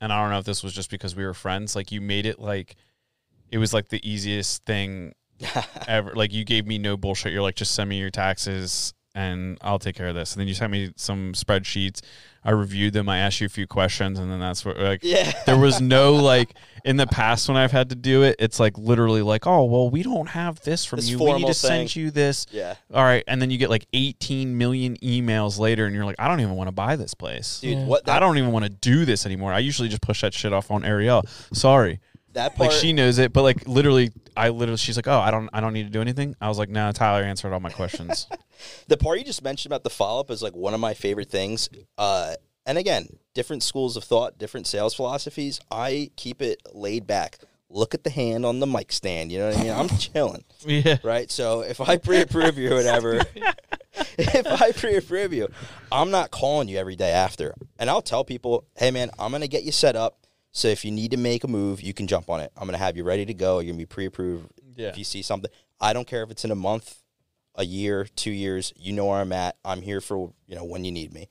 and 0.00 0.10
I 0.12 0.20
don't 0.20 0.30
know 0.30 0.38
if 0.38 0.46
this 0.46 0.62
was 0.62 0.72
just 0.72 0.90
because 0.90 1.14
we 1.14 1.26
were 1.26 1.34
friends. 1.34 1.76
Like 1.76 1.92
you 1.92 2.00
made 2.00 2.24
it 2.24 2.38
like 2.38 2.74
it 3.52 3.58
was 3.58 3.72
like 3.72 3.88
the 3.90 4.00
easiest 4.08 4.64
thing 4.64 5.12
ever. 5.86 6.12
Like 6.14 6.32
you 6.32 6.44
gave 6.44 6.66
me 6.66 6.78
no 6.78 6.96
bullshit. 6.96 7.32
You're 7.32 7.42
like, 7.42 7.56
just 7.56 7.74
send 7.74 7.88
me 7.90 7.98
your 7.98 8.10
taxes 8.10 8.94
and 9.14 9.58
I'll 9.60 9.78
take 9.78 9.94
care 9.94 10.08
of 10.08 10.14
this. 10.14 10.32
And 10.32 10.40
then 10.40 10.48
you 10.48 10.54
sent 10.54 10.72
me 10.72 10.90
some 10.96 11.34
spreadsheets. 11.34 12.00
I 12.44 12.50
reviewed 12.52 12.92
them. 12.94 13.08
I 13.10 13.18
asked 13.18 13.40
you 13.40 13.46
a 13.46 13.50
few 13.50 13.68
questions, 13.68 14.18
and 14.18 14.28
then 14.32 14.40
that's 14.40 14.64
what 14.64 14.76
like 14.78 15.00
Yeah. 15.04 15.30
there 15.46 15.58
was 15.58 15.80
no 15.80 16.14
like 16.32 16.54
in 16.84 16.96
the 16.96 17.06
past 17.06 17.46
when 17.46 17.56
I've 17.58 17.70
had 17.70 17.90
to 17.90 17.94
do 17.94 18.22
it. 18.24 18.34
It's 18.40 18.58
like 18.58 18.76
literally 18.78 19.22
like, 19.22 19.46
oh 19.46 19.64
well, 19.64 19.90
we 19.90 20.02
don't 20.02 20.28
have 20.30 20.58
this 20.62 20.84
from 20.84 20.96
This 20.96 21.10
you. 21.10 21.18
We 21.18 21.26
need 21.26 21.30
formal 21.32 21.48
to 21.50 21.54
send 21.54 21.94
you 21.94 22.10
this. 22.10 22.46
Yeah. 22.50 22.74
All 22.92 23.04
right, 23.04 23.22
and 23.28 23.40
then 23.40 23.50
you 23.50 23.58
get 23.58 23.70
like 23.70 23.86
18 23.92 24.58
million 24.58 24.96
emails 25.04 25.58
later, 25.60 25.84
and 25.86 25.94
you're 25.94 26.04
like, 26.06 26.16
I 26.18 26.26
don't 26.26 26.40
even 26.40 26.56
want 26.56 26.66
to 26.68 26.72
buy 26.72 26.96
this 26.96 27.14
place. 27.14 27.60
Dude, 27.60 27.78
Yeah. 27.78 27.84
what 27.84 28.06
that, 28.06 28.16
I 28.16 28.18
don't 28.18 28.38
even 28.38 28.50
want 28.50 28.64
to 28.64 28.70
do 28.70 29.04
this 29.04 29.24
anymore. 29.24 29.52
I 29.52 29.60
usually 29.60 29.88
just 29.88 30.02
push 30.02 30.22
that 30.22 30.34
shit 30.34 30.52
off 30.52 30.70
on 30.72 30.84
Ariel. 30.84 31.22
Sorry, 31.52 32.00
that 32.32 32.56
part 32.56 32.70
like 32.70 32.78
she 32.78 32.92
knows 32.92 33.18
it, 33.18 33.32
but 33.32 33.42
like 33.42 33.66
literally, 33.66 34.10
I 34.36 34.48
literally, 34.48 34.78
she's 34.78 34.96
like, 34.96 35.08
oh, 35.08 35.18
I 35.18 35.30
don't, 35.30 35.48
I 35.52 35.60
don't 35.60 35.72
need 35.72 35.84
to 35.84 35.90
do 35.90 36.00
anything. 36.00 36.34
I 36.40 36.48
was 36.48 36.58
like, 36.58 36.68
no, 36.68 36.90
Tyler 36.92 37.22
answered 37.22 37.52
all 37.52 37.60
my 37.60 37.70
questions. 37.70 38.26
the 38.88 38.96
part 38.96 39.18
you 39.18 39.24
just 39.24 39.42
mentioned 39.42 39.70
about 39.70 39.84
the 39.84 39.90
follow 39.90 40.20
up 40.20 40.30
is 40.30 40.42
like 40.42 40.56
one 40.56 40.74
of 40.74 40.80
my 40.80 40.94
favorite 40.94 41.30
things. 41.30 41.68
Uh, 41.98 42.34
and 42.66 42.78
again, 42.78 43.08
different 43.34 43.62
schools 43.62 43.96
of 43.96 44.04
thought, 44.04 44.38
different 44.38 44.66
sales 44.66 44.94
philosophies. 44.94 45.60
I 45.70 46.10
keep 46.16 46.40
it 46.42 46.62
laid 46.72 47.06
back. 47.06 47.38
Look 47.68 47.94
at 47.94 48.04
the 48.04 48.10
hand 48.10 48.44
on 48.44 48.60
the 48.60 48.66
mic 48.66 48.92
stand. 48.92 49.32
You 49.32 49.38
know 49.38 49.48
what 49.48 49.58
I 49.58 49.62
mean? 49.62 49.72
I'm 49.72 49.88
chilling, 49.98 50.44
yeah, 50.64 50.98
right? 51.02 51.30
So 51.30 51.62
if 51.62 51.80
I 51.80 51.96
pre-approve 51.96 52.58
you 52.58 52.72
or 52.72 52.76
whatever, 52.76 53.22
if 54.18 54.46
I 54.46 54.72
pre-approve 54.72 55.32
you, 55.32 55.48
I'm 55.90 56.10
not 56.10 56.30
calling 56.30 56.68
you 56.68 56.76
every 56.76 56.96
day 56.96 57.10
after. 57.10 57.54
And 57.78 57.88
I'll 57.88 58.02
tell 58.02 58.24
people, 58.24 58.66
hey 58.76 58.90
man, 58.90 59.10
I'm 59.18 59.32
gonna 59.32 59.48
get 59.48 59.64
you 59.64 59.72
set 59.72 59.96
up. 59.96 60.18
So 60.52 60.68
if 60.68 60.84
you 60.84 60.90
need 60.90 61.10
to 61.12 61.16
make 61.16 61.44
a 61.44 61.48
move, 61.48 61.80
you 61.80 61.94
can 61.94 62.06
jump 62.06 62.28
on 62.28 62.40
it. 62.40 62.52
I'm 62.56 62.66
gonna 62.66 62.78
have 62.78 62.96
you 62.96 63.04
ready 63.04 63.24
to 63.24 63.34
go. 63.34 63.58
You're 63.58 63.72
gonna 63.72 63.78
be 63.78 63.86
pre-approved. 63.86 64.48
Yeah. 64.76 64.88
If 64.88 64.98
you 64.98 65.04
see 65.04 65.22
something, 65.22 65.50
I 65.80 65.92
don't 65.92 66.06
care 66.06 66.22
if 66.22 66.30
it's 66.30 66.44
in 66.44 66.50
a 66.50 66.56
month, 66.56 67.02
a 67.54 67.64
year, 67.64 68.06
two 68.16 68.30
years. 68.30 68.72
You 68.76 68.92
know 68.92 69.06
where 69.06 69.20
I'm 69.20 69.32
at. 69.32 69.56
I'm 69.64 69.80
here 69.80 70.00
for 70.00 70.32
you 70.46 70.54
know 70.54 70.64
when 70.64 70.84
you 70.84 70.92
need 70.92 71.12
me. 71.12 71.28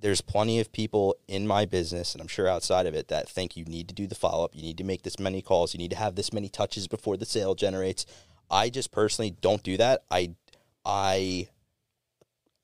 There's 0.00 0.22
plenty 0.22 0.60
of 0.60 0.72
people 0.72 1.16
in 1.28 1.46
my 1.46 1.66
business, 1.66 2.14
and 2.14 2.22
I'm 2.22 2.28
sure 2.28 2.48
outside 2.48 2.86
of 2.86 2.94
it, 2.94 3.08
that 3.08 3.28
think 3.28 3.56
you 3.56 3.64
need 3.66 3.88
to 3.88 3.94
do 3.94 4.06
the 4.06 4.14
follow 4.14 4.44
up. 4.44 4.54
You 4.54 4.62
need 4.62 4.78
to 4.78 4.84
make 4.84 5.02
this 5.02 5.18
many 5.18 5.42
calls. 5.42 5.74
You 5.74 5.78
need 5.78 5.90
to 5.90 5.96
have 5.96 6.14
this 6.14 6.32
many 6.32 6.48
touches 6.48 6.88
before 6.88 7.18
the 7.18 7.26
sale 7.26 7.54
generates. 7.54 8.06
I 8.50 8.70
just 8.70 8.92
personally 8.92 9.32
don't 9.42 9.62
do 9.62 9.76
that. 9.76 10.04
I, 10.10 10.36
I, 10.86 11.48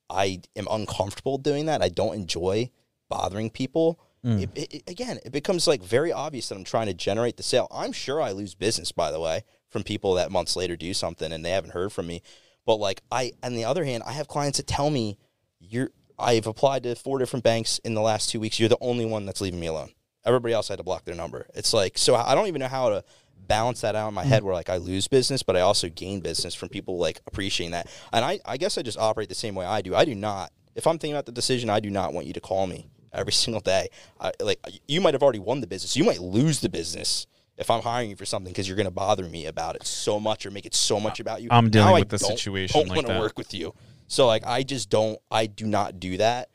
I 0.08 0.40
am 0.56 0.66
uncomfortable 0.70 1.36
doing 1.36 1.66
that. 1.66 1.82
I 1.82 1.90
don't 1.90 2.14
enjoy 2.14 2.70
bothering 3.10 3.50
people. 3.50 4.00
Mm. 4.26 4.42
It, 4.42 4.50
it, 4.54 4.74
it- 4.74 4.90
again, 4.90 5.18
it 5.24 5.32
becomes 5.32 5.66
like 5.66 5.82
very 5.82 6.12
obvious 6.12 6.48
that 6.48 6.56
I'm 6.56 6.64
trying 6.64 6.86
to 6.86 6.94
generate 6.94 7.36
the 7.36 7.42
sale. 7.42 7.68
I'm 7.70 7.92
sure 7.92 8.20
I 8.20 8.32
lose 8.32 8.54
business, 8.54 8.90
by 8.92 9.10
the 9.10 9.20
way, 9.20 9.42
from 9.68 9.84
people 9.84 10.14
that 10.14 10.32
months 10.32 10.56
later 10.56 10.76
do 10.76 10.92
something 10.92 11.32
and 11.32 11.44
they 11.44 11.50
haven't 11.50 11.72
heard 11.72 11.92
from 11.92 12.06
me. 12.06 12.22
But 12.64 12.76
like 12.76 13.02
I, 13.12 13.32
on 13.42 13.54
the 13.54 13.64
other 13.64 13.84
hand, 13.84 14.02
I 14.04 14.12
have 14.12 14.26
clients 14.28 14.58
that 14.58 14.66
tell 14.66 14.90
me 14.90 15.16
you're. 15.60 15.90
I've 16.18 16.46
applied 16.46 16.82
to 16.84 16.94
four 16.94 17.18
different 17.18 17.44
banks 17.44 17.78
in 17.84 17.92
the 17.92 18.00
last 18.00 18.30
two 18.30 18.40
weeks. 18.40 18.58
You're 18.58 18.70
the 18.70 18.78
only 18.80 19.04
one 19.04 19.26
that's 19.26 19.42
leaving 19.42 19.60
me 19.60 19.66
alone. 19.66 19.90
Everybody 20.24 20.54
else 20.54 20.68
had 20.68 20.78
to 20.78 20.82
block 20.82 21.04
their 21.04 21.14
number. 21.14 21.46
It's 21.54 21.74
like 21.74 21.98
so. 21.98 22.14
I 22.14 22.34
don't 22.34 22.46
even 22.46 22.60
know 22.60 22.68
how 22.68 22.88
to 22.88 23.04
balance 23.46 23.82
that 23.82 23.94
out 23.94 24.08
in 24.08 24.14
my 24.14 24.24
mm. 24.24 24.28
head 24.28 24.42
where 24.42 24.54
like 24.54 24.70
I 24.70 24.78
lose 24.78 25.08
business, 25.08 25.42
but 25.42 25.56
I 25.56 25.60
also 25.60 25.88
gain 25.88 26.20
business 26.20 26.54
from 26.54 26.70
people 26.70 26.98
like 26.98 27.20
appreciating 27.26 27.72
that. 27.72 27.86
And 28.12 28.24
I, 28.24 28.40
I 28.44 28.56
guess 28.56 28.78
I 28.78 28.82
just 28.82 28.98
operate 28.98 29.28
the 29.28 29.34
same 29.34 29.54
way 29.54 29.66
I 29.66 29.82
do. 29.82 29.94
I 29.94 30.04
do 30.04 30.14
not. 30.14 30.52
If 30.74 30.86
I'm 30.86 30.98
thinking 30.98 31.14
about 31.14 31.26
the 31.26 31.32
decision, 31.32 31.70
I 31.70 31.80
do 31.80 31.90
not 31.90 32.12
want 32.12 32.26
you 32.26 32.32
to 32.32 32.40
call 32.40 32.66
me 32.66 32.88
every 33.12 33.32
single 33.44 33.60
day. 33.60 33.88
I, 34.20 34.32
like 34.40 34.60
you 34.88 35.00
might 35.00 35.14
have 35.14 35.22
already 35.22 35.38
won 35.38 35.60
the 35.60 35.66
business. 35.66 35.96
You 35.96 36.04
might 36.04 36.20
lose 36.20 36.60
the 36.60 36.68
business 36.68 37.26
if 37.56 37.70
I'm 37.70 37.82
hiring 37.82 38.10
you 38.10 38.16
for 38.16 38.26
something 38.26 38.52
because 38.52 38.68
you're 38.68 38.76
going 38.76 38.84
to 38.84 38.90
bother 38.90 39.24
me 39.24 39.46
about 39.46 39.76
it 39.76 39.86
so 39.86 40.20
much 40.20 40.44
or 40.44 40.50
make 40.50 40.66
it 40.66 40.74
so 40.74 41.00
much 41.00 41.20
about 41.20 41.40
you. 41.42 41.48
I'm 41.50 41.70
dealing 41.70 41.88
Now 41.88 41.94
I 41.96 42.00
with 42.00 42.10
the 42.10 42.18
don't- 42.18 42.30
situation 42.38 42.80
Don't 42.80 42.88
like 42.88 42.96
want 42.96 43.06
to 43.08 43.18
work 43.18 43.38
with 43.38 43.54
you. 43.54 43.74
So 44.08 44.26
like 44.26 44.46
I 44.46 44.62
just 44.62 44.88
don't. 44.90 45.18
I 45.30 45.46
do 45.46 45.66
not 45.66 45.98
do 45.98 46.16
that. 46.18 46.48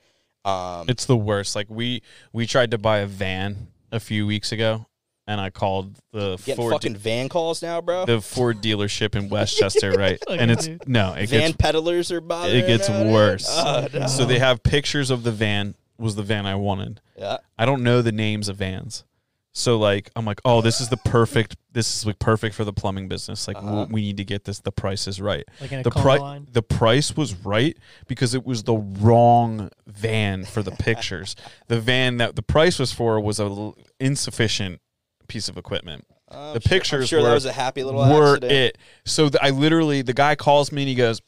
Um, 0.45 0.85
it's 0.89 1.05
the 1.05 1.17
worst. 1.17 1.55
Like 1.55 1.69
we 1.69 2.01
we 2.33 2.47
tried 2.47 2.71
to 2.71 2.77
buy 2.77 2.99
a 2.99 3.07
van 3.07 3.67
a 3.91 3.99
few 3.99 4.25
weeks 4.25 4.51
ago, 4.51 4.87
and 5.27 5.39
I 5.41 5.49
called 5.49 5.97
the 6.13 6.37
Ford 6.55 6.71
fucking 6.73 6.95
van 6.95 7.29
calls 7.29 7.61
now, 7.61 7.81
bro. 7.81 8.05
the 8.05 8.21
Ford 8.21 8.61
dealership 8.61 9.15
in 9.15 9.27
Westchester, 9.29 9.91
right? 9.91 10.17
and 10.29 10.49
it's 10.49 10.69
no, 10.87 11.13
it 11.13 11.29
van 11.29 11.41
gets 11.51 11.57
peddlers 11.57 12.11
are 12.11 12.21
bothering. 12.21 12.63
it 12.63 12.67
gets 12.67 12.89
worse. 12.89 13.47
Oh, 13.49 13.87
no. 13.93 14.07
So 14.07 14.25
they 14.25 14.39
have 14.39 14.63
pictures 14.63 15.09
of 15.11 15.23
the 15.23 15.31
van. 15.31 15.75
Was 16.01 16.15
the 16.15 16.23
van 16.23 16.45
I 16.45 16.55
wanted? 16.55 16.99
yeah. 17.17 17.37
I 17.57 17.65
don't 17.65 17.83
know 17.83 18.01
the 18.01 18.11
names 18.11 18.49
of 18.49 18.57
vans. 18.57 19.03
So 19.53 19.77
like 19.77 20.09
I'm 20.15 20.23
like, 20.25 20.39
oh, 20.45 20.61
this 20.61 20.79
is 20.81 20.87
the 20.89 20.95
perfect. 20.97 21.57
This 21.73 21.93
is 21.95 22.05
like 22.05 22.19
perfect 22.19 22.55
for 22.55 22.63
the 22.63 22.71
plumbing 22.73 23.07
business. 23.09 23.47
Like 23.49 23.57
Uh-huh. 23.57 23.85
we 23.89 24.01
need 24.01 24.15
to 24.17 24.23
get 24.23 24.45
this. 24.45 24.59
The 24.59 24.71
price 24.71 25.07
is 25.07 25.19
right. 25.19 25.43
Like 25.59 25.71
in 25.73 25.79
a 25.79 25.83
the 25.83 25.91
price 25.91 26.21
line. 26.21 26.47
the 26.51 26.61
price 26.63 27.15
was 27.17 27.33
right 27.35 27.77
because 28.07 28.33
it 28.33 28.45
was 28.45 28.63
the 28.63 28.75
wrong 28.77 29.69
van 29.87 30.45
for 30.45 30.63
the 30.63 30.71
pictures. 30.71 31.35
the 31.67 31.81
van 31.81 32.15
that 32.17 32.35
the 32.37 32.41
price 32.41 32.79
was 32.79 32.93
for 32.93 33.19
was 33.19 33.39
a 33.41 33.43
l- 33.43 33.77
insufficient 33.99 34.79
piece 35.27 35.49
of 35.49 35.57
equipment. 35.57 36.05
I'm 36.29 36.37
The 36.37 36.41
sure- 36.41 36.53
I'm 36.55 36.61
pictures 36.79 37.09
sure 37.09 37.21
that 37.21 37.27
were- 37.27 37.33
was 37.33 37.45
a 37.45 37.51
happy 37.51 37.83
little 37.83 37.99
Were 38.09 38.35
accident. 38.35 38.51
it 38.53 38.77
so? 39.05 39.27
th- 39.27 39.43
I 39.43 39.49
literally 39.49 40.01
the 40.01 40.13
guy 40.13 40.35
calls 40.35 40.71
me 40.71 40.83
and 40.83 40.89
he 40.89 40.95
goes, 40.95 41.19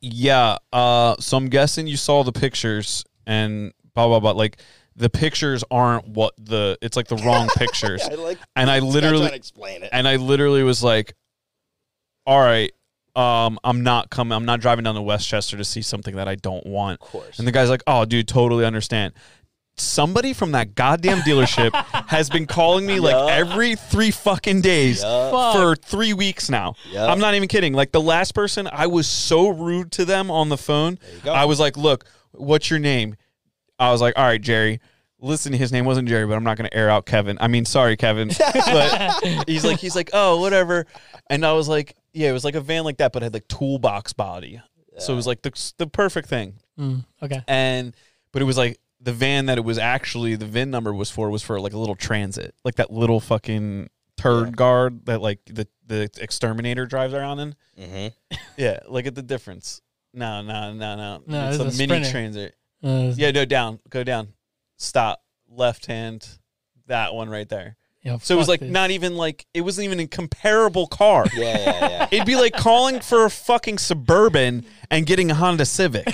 "Yeah, 0.00 0.58
uh, 0.72 1.16
so 1.18 1.36
I'm 1.36 1.48
guessing 1.48 1.88
you 1.88 1.96
saw 1.96 2.22
the 2.22 2.32
pictures 2.32 3.04
and 3.26 3.72
blah 3.94 4.06
blah 4.08 4.20
blah. 4.20 4.32
Like 4.32 4.58
the 4.96 5.08
pictures 5.10 5.64
aren't 5.70 6.08
what 6.08 6.34
the 6.38 6.76
it's 6.82 6.96
like 6.96 7.08
the 7.08 7.16
wrong 7.16 7.48
pictures." 7.56 8.02
I 8.02 8.14
like 8.14 8.38
and 8.56 8.70
I 8.70 8.78
literally 8.80 9.28
to 9.28 9.34
explain 9.34 9.82
it. 9.82 9.90
and 9.92 10.06
I 10.08 10.16
literally 10.16 10.62
was 10.62 10.82
like, 10.82 11.14
"All 12.26 12.40
right, 12.40 12.72
um, 13.16 13.58
I'm 13.64 13.82
not 13.82 14.10
coming. 14.10 14.34
I'm 14.34 14.44
not 14.44 14.60
driving 14.60 14.84
down 14.84 14.94
to 14.94 15.02
Westchester 15.02 15.56
to 15.56 15.64
see 15.64 15.82
something 15.82 16.16
that 16.16 16.28
I 16.28 16.34
don't 16.36 16.66
want." 16.66 17.00
Of 17.02 17.08
course. 17.08 17.38
And 17.38 17.46
the 17.48 17.52
guy's 17.52 17.70
like, 17.70 17.82
"Oh, 17.86 18.04
dude, 18.04 18.28
totally 18.28 18.64
understand." 18.64 19.12
Somebody 19.78 20.34
from 20.34 20.52
that 20.52 20.74
goddamn 20.74 21.20
dealership 21.20 21.72
has 22.08 22.28
been 22.28 22.44
calling 22.46 22.84
me 22.84 23.00
like 23.00 23.14
Yeah. 23.14 23.34
every 23.36 23.74
three 23.74 24.10
fucking 24.10 24.60
days 24.60 25.02
Yeah. 25.02 25.30
Fuck. 25.30 25.54
for 25.54 25.76
three 25.76 26.12
weeks 26.12 26.50
now. 26.50 26.74
Yeah. 26.90 27.06
I'm 27.06 27.18
not 27.18 27.34
even 27.34 27.48
kidding. 27.48 27.72
Like 27.72 27.90
the 27.90 28.00
last 28.00 28.34
person, 28.34 28.68
I 28.70 28.86
was 28.86 29.08
so 29.08 29.48
rude 29.48 29.90
to 29.92 30.04
them 30.04 30.30
on 30.30 30.50
the 30.50 30.58
phone. 30.58 30.98
I 31.24 31.46
was 31.46 31.58
like, 31.58 31.78
"Look, 31.78 32.04
what's 32.32 32.68
your 32.68 32.80
name?" 32.80 33.16
I 33.82 33.90
was 33.92 34.00
like, 34.00 34.14
all 34.16 34.24
right, 34.24 34.40
Jerry. 34.40 34.80
Listen, 35.24 35.52
his 35.52 35.70
name 35.70 35.84
wasn't 35.84 36.08
Jerry, 36.08 36.26
but 36.26 36.34
I'm 36.34 36.42
not 36.42 36.56
going 36.56 36.68
to 36.68 36.76
air 36.76 36.90
out 36.90 37.06
Kevin. 37.06 37.38
I 37.40 37.46
mean, 37.46 37.64
sorry, 37.64 37.96
Kevin. 37.96 38.28
but 38.54 39.24
he's 39.48 39.64
like, 39.64 39.78
he's 39.78 39.94
like, 39.94 40.10
oh, 40.12 40.40
whatever. 40.40 40.86
And 41.30 41.46
I 41.46 41.52
was 41.52 41.68
like, 41.68 41.94
yeah, 42.12 42.28
it 42.28 42.32
was 42.32 42.44
like 42.44 42.56
a 42.56 42.60
van 42.60 42.82
like 42.84 42.96
that, 42.96 43.12
but 43.12 43.22
it 43.22 43.26
had 43.26 43.34
like 43.34 43.46
toolbox 43.48 44.12
body. 44.12 44.60
So 44.98 45.12
it 45.12 45.16
was 45.16 45.26
like 45.26 45.40
the 45.42 45.72
the 45.78 45.86
perfect 45.86 46.28
thing. 46.28 46.54
Mm, 46.78 47.04
okay. 47.22 47.42
And 47.48 47.94
but 48.32 48.42
it 48.42 48.44
was 48.44 48.58
like 48.58 48.78
the 49.00 49.12
van 49.12 49.46
that 49.46 49.56
it 49.58 49.62
was 49.64 49.78
actually 49.78 50.36
the 50.36 50.44
VIN 50.44 50.70
number 50.70 50.92
was 50.92 51.10
for 51.10 51.30
was 51.30 51.42
for 51.42 51.58
like 51.60 51.72
a 51.72 51.78
little 51.78 51.94
transit, 51.96 52.54
like 52.64 52.74
that 52.74 52.92
little 52.92 53.18
fucking 53.18 53.88
turd 54.18 54.48
Yeah. 54.48 54.50
guard 54.52 55.06
that 55.06 55.22
like 55.22 55.40
the 55.46 55.66
the 55.86 56.10
exterminator 56.20 56.84
drives 56.84 57.14
around 57.14 57.38
in. 57.38 57.54
Mm-hmm. 57.80 58.36
Yeah, 58.58 58.80
look 58.86 59.06
at 59.06 59.14
the 59.14 59.22
difference. 59.22 59.80
No, 60.12 60.42
no, 60.42 60.74
no, 60.74 60.96
no. 60.96 61.22
No, 61.26 61.48
it's 61.48 61.58
a, 61.58 61.66
it's 61.68 61.78
a 61.80 61.86
mini 61.86 62.10
transit. 62.10 62.54
Uh, 62.82 63.12
Yeah, 63.16 63.30
no, 63.30 63.44
down. 63.44 63.80
Go 63.90 64.04
down. 64.04 64.28
Stop. 64.78 65.22
Left 65.48 65.86
hand. 65.86 66.26
That 66.86 67.14
one 67.14 67.28
right 67.30 67.48
there. 67.48 67.76
yo, 68.02 68.18
So 68.18 68.34
it 68.34 68.38
was 68.38 68.48
like 68.48 68.60
this. 68.60 68.70
not 68.70 68.90
even 68.90 69.16
like 69.16 69.46
it 69.54 69.60
wasn't 69.60 69.84
even 69.84 70.00
a 70.00 70.06
comparable 70.06 70.86
car. 70.86 71.26
Yeah, 71.34 71.58
yeah, 71.58 71.88
yeah. 71.88 72.08
It'd 72.12 72.26
be 72.26 72.36
like 72.36 72.54
calling 72.54 73.00
for 73.00 73.24
a 73.24 73.30
fucking 73.30 73.78
suburban 73.78 74.64
and 74.90 75.06
getting 75.06 75.30
a 75.30 75.34
Honda 75.34 75.64
Civic. 75.64 76.08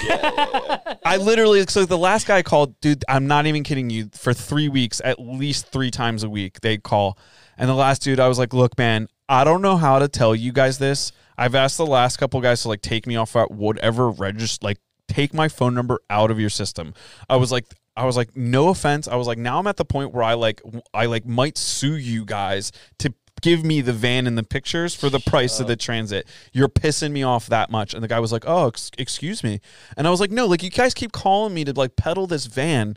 I 1.05 1.17
literally 1.19 1.65
so 1.69 1.85
the 1.85 1.97
last 1.99 2.27
guy 2.27 2.43
called, 2.43 2.79
dude. 2.81 3.05
I'm 3.09 3.27
not 3.27 3.47
even 3.47 3.63
kidding 3.63 3.91
you. 3.91 4.11
For 4.13 4.35
three 4.35 4.69
weeks, 4.69 5.01
at 5.05 5.19
least 5.21 5.69
three 5.69 5.91
times 5.91 6.23
a 6.23 6.29
week, 6.31 6.61
they'd 6.61 6.83
call. 6.83 7.19
And 7.57 7.69
the 7.69 7.75
last 7.75 8.03
dude, 8.03 8.21
I 8.21 8.29
was 8.29 8.39
like, 8.39 8.53
look, 8.53 8.77
man, 8.79 9.09
I 9.29 9.45
don't 9.45 9.63
know 9.63 9.77
how 9.77 9.99
to 9.99 10.09
tell 10.09 10.35
you 10.35 10.53
guys 10.53 10.79
this. 10.79 11.13
I've 11.37 11.55
asked 11.55 11.77
the 11.77 11.87
last 11.87 12.19
couple 12.19 12.41
guys 12.41 12.63
to 12.63 12.69
like 12.69 12.83
take 12.83 13.07
me 13.07 13.17
off 13.17 13.35
at 13.37 13.51
whatever 13.51 14.11
register, 14.11 14.65
like 14.67 14.79
take 15.09 15.35
my 15.35 15.49
phone 15.49 15.75
number 15.75 16.01
out 16.09 16.31
of 16.31 16.39
your 16.39 16.51
system. 16.51 16.95
I 17.29 17.37
was 17.37 17.51
like, 17.51 17.65
I 17.97 18.05
was 18.05 18.17
like, 18.17 18.37
no 18.37 18.69
offense. 18.69 19.09
I 19.09 19.17
was 19.17 19.27
like, 19.27 19.39
now 19.39 19.59
I'm 19.59 19.67
at 19.67 19.77
the 19.77 19.85
point 19.85 20.15
where 20.15 20.23
I 20.23 20.35
like, 20.35 20.63
I 20.95 21.07
like 21.07 21.27
might 21.27 21.59
sue 21.59 21.97
you 21.97 22.25
guys 22.25 22.71
to 22.99 23.13
give 23.41 23.65
me 23.65 23.81
the 23.81 23.93
van 23.93 24.27
and 24.27 24.37
the 24.37 24.43
pictures 24.43 24.95
for 24.95 25.11
the 25.11 25.21
price 25.21 25.61
of 25.61 25.67
the 25.67 25.77
transit. 25.77 26.27
You're 26.53 26.69
pissing 26.69 27.13
me 27.13 27.23
off 27.23 27.47
that 27.47 27.71
much. 27.71 27.95
And 27.95 28.03
the 28.03 28.09
guy 28.09 28.21
was 28.21 28.33
like, 28.33 28.45
oh, 28.47 28.69
ex- 28.69 28.91
excuse 28.99 29.43
me. 29.43 29.61
And 29.97 30.07
I 30.07 30.11
was 30.11 30.21
like, 30.21 30.31
no, 30.31 30.47
like 30.47 30.63
you 30.63 30.71
guys 30.71 30.95
keep 30.95 31.13
calling 31.13 31.55
me 31.55 31.65
to 31.65 31.73
like 31.73 31.97
peddle 31.97 32.27
this 32.27 32.47
van 32.47 32.97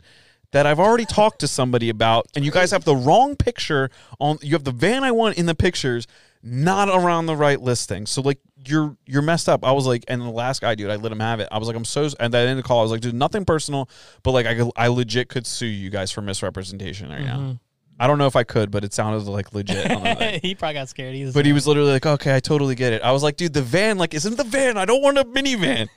that 0.52 0.66
I've 0.66 0.80
already 0.80 1.06
talked 1.06 1.40
to 1.40 1.48
somebody 1.48 1.88
about, 1.88 2.26
and 2.36 2.44
you 2.44 2.50
guys 2.50 2.70
have 2.72 2.84
the 2.84 2.94
wrong 2.94 3.36
picture 3.36 3.90
on. 4.20 4.38
You 4.42 4.52
have 4.52 4.64
the 4.64 4.70
van 4.72 5.02
I 5.02 5.10
want 5.10 5.38
in 5.38 5.46
the 5.46 5.54
pictures, 5.54 6.06
not 6.42 6.88
around 6.88 7.26
the 7.26 7.36
right 7.36 7.60
listing. 7.60 8.06
So 8.06 8.20
like 8.20 8.38
you're 8.66 8.96
you're 9.06 9.22
messed 9.22 9.48
up. 9.48 9.64
I 9.64 9.72
was 9.72 9.86
like, 9.86 10.04
and 10.08 10.20
the 10.22 10.30
last 10.30 10.60
guy, 10.60 10.74
dude, 10.74 10.90
I 10.90 10.96
let 10.96 11.12
him 11.12 11.20
have 11.20 11.40
it. 11.40 11.48
I 11.50 11.58
was 11.58 11.68
like, 11.68 11.76
I'm 11.76 11.84
so. 11.84 12.04
And 12.04 12.14
at 12.20 12.30
the 12.32 12.38
end 12.38 12.50
of 12.50 12.56
the 12.58 12.62
call, 12.62 12.80
I 12.80 12.82
was 12.82 12.90
like, 12.92 13.00
dude, 13.00 13.14
nothing 13.14 13.44
personal, 13.44 13.88
but 14.22 14.32
like 14.32 14.46
I 14.46 14.54
could- 14.54 14.72
I 14.76 14.88
legit 14.88 15.28
could 15.28 15.46
sue 15.46 15.66
you 15.66 15.90
guys 15.90 16.10
for 16.10 16.22
misrepresentation 16.22 17.08
right 17.10 17.24
now. 17.24 17.36
Mm-hmm. 17.38 17.52
I 18.00 18.08
don't 18.08 18.18
know 18.18 18.26
if 18.26 18.34
I 18.34 18.42
could, 18.42 18.72
but 18.72 18.82
it 18.82 18.92
sounded 18.92 19.30
like 19.30 19.54
legit. 19.54 19.88
on 19.88 20.40
he 20.42 20.56
probably 20.56 20.74
got 20.74 20.88
scared. 20.88 21.14
He's 21.14 21.32
But 21.34 21.46
he 21.46 21.52
was 21.52 21.68
literally 21.68 21.92
like, 21.92 22.04
okay, 22.06 22.34
I 22.34 22.40
totally 22.40 22.74
get 22.74 22.92
it. 22.92 23.00
I 23.02 23.12
was 23.12 23.22
like, 23.22 23.36
dude, 23.36 23.52
the 23.52 23.62
van, 23.62 23.96
like, 23.96 24.12
isn't 24.12 24.36
the 24.38 24.42
van? 24.44 24.76
I 24.76 24.86
don't 24.86 25.02
want 25.02 25.18
a 25.18 25.24
minivan. 25.24 25.88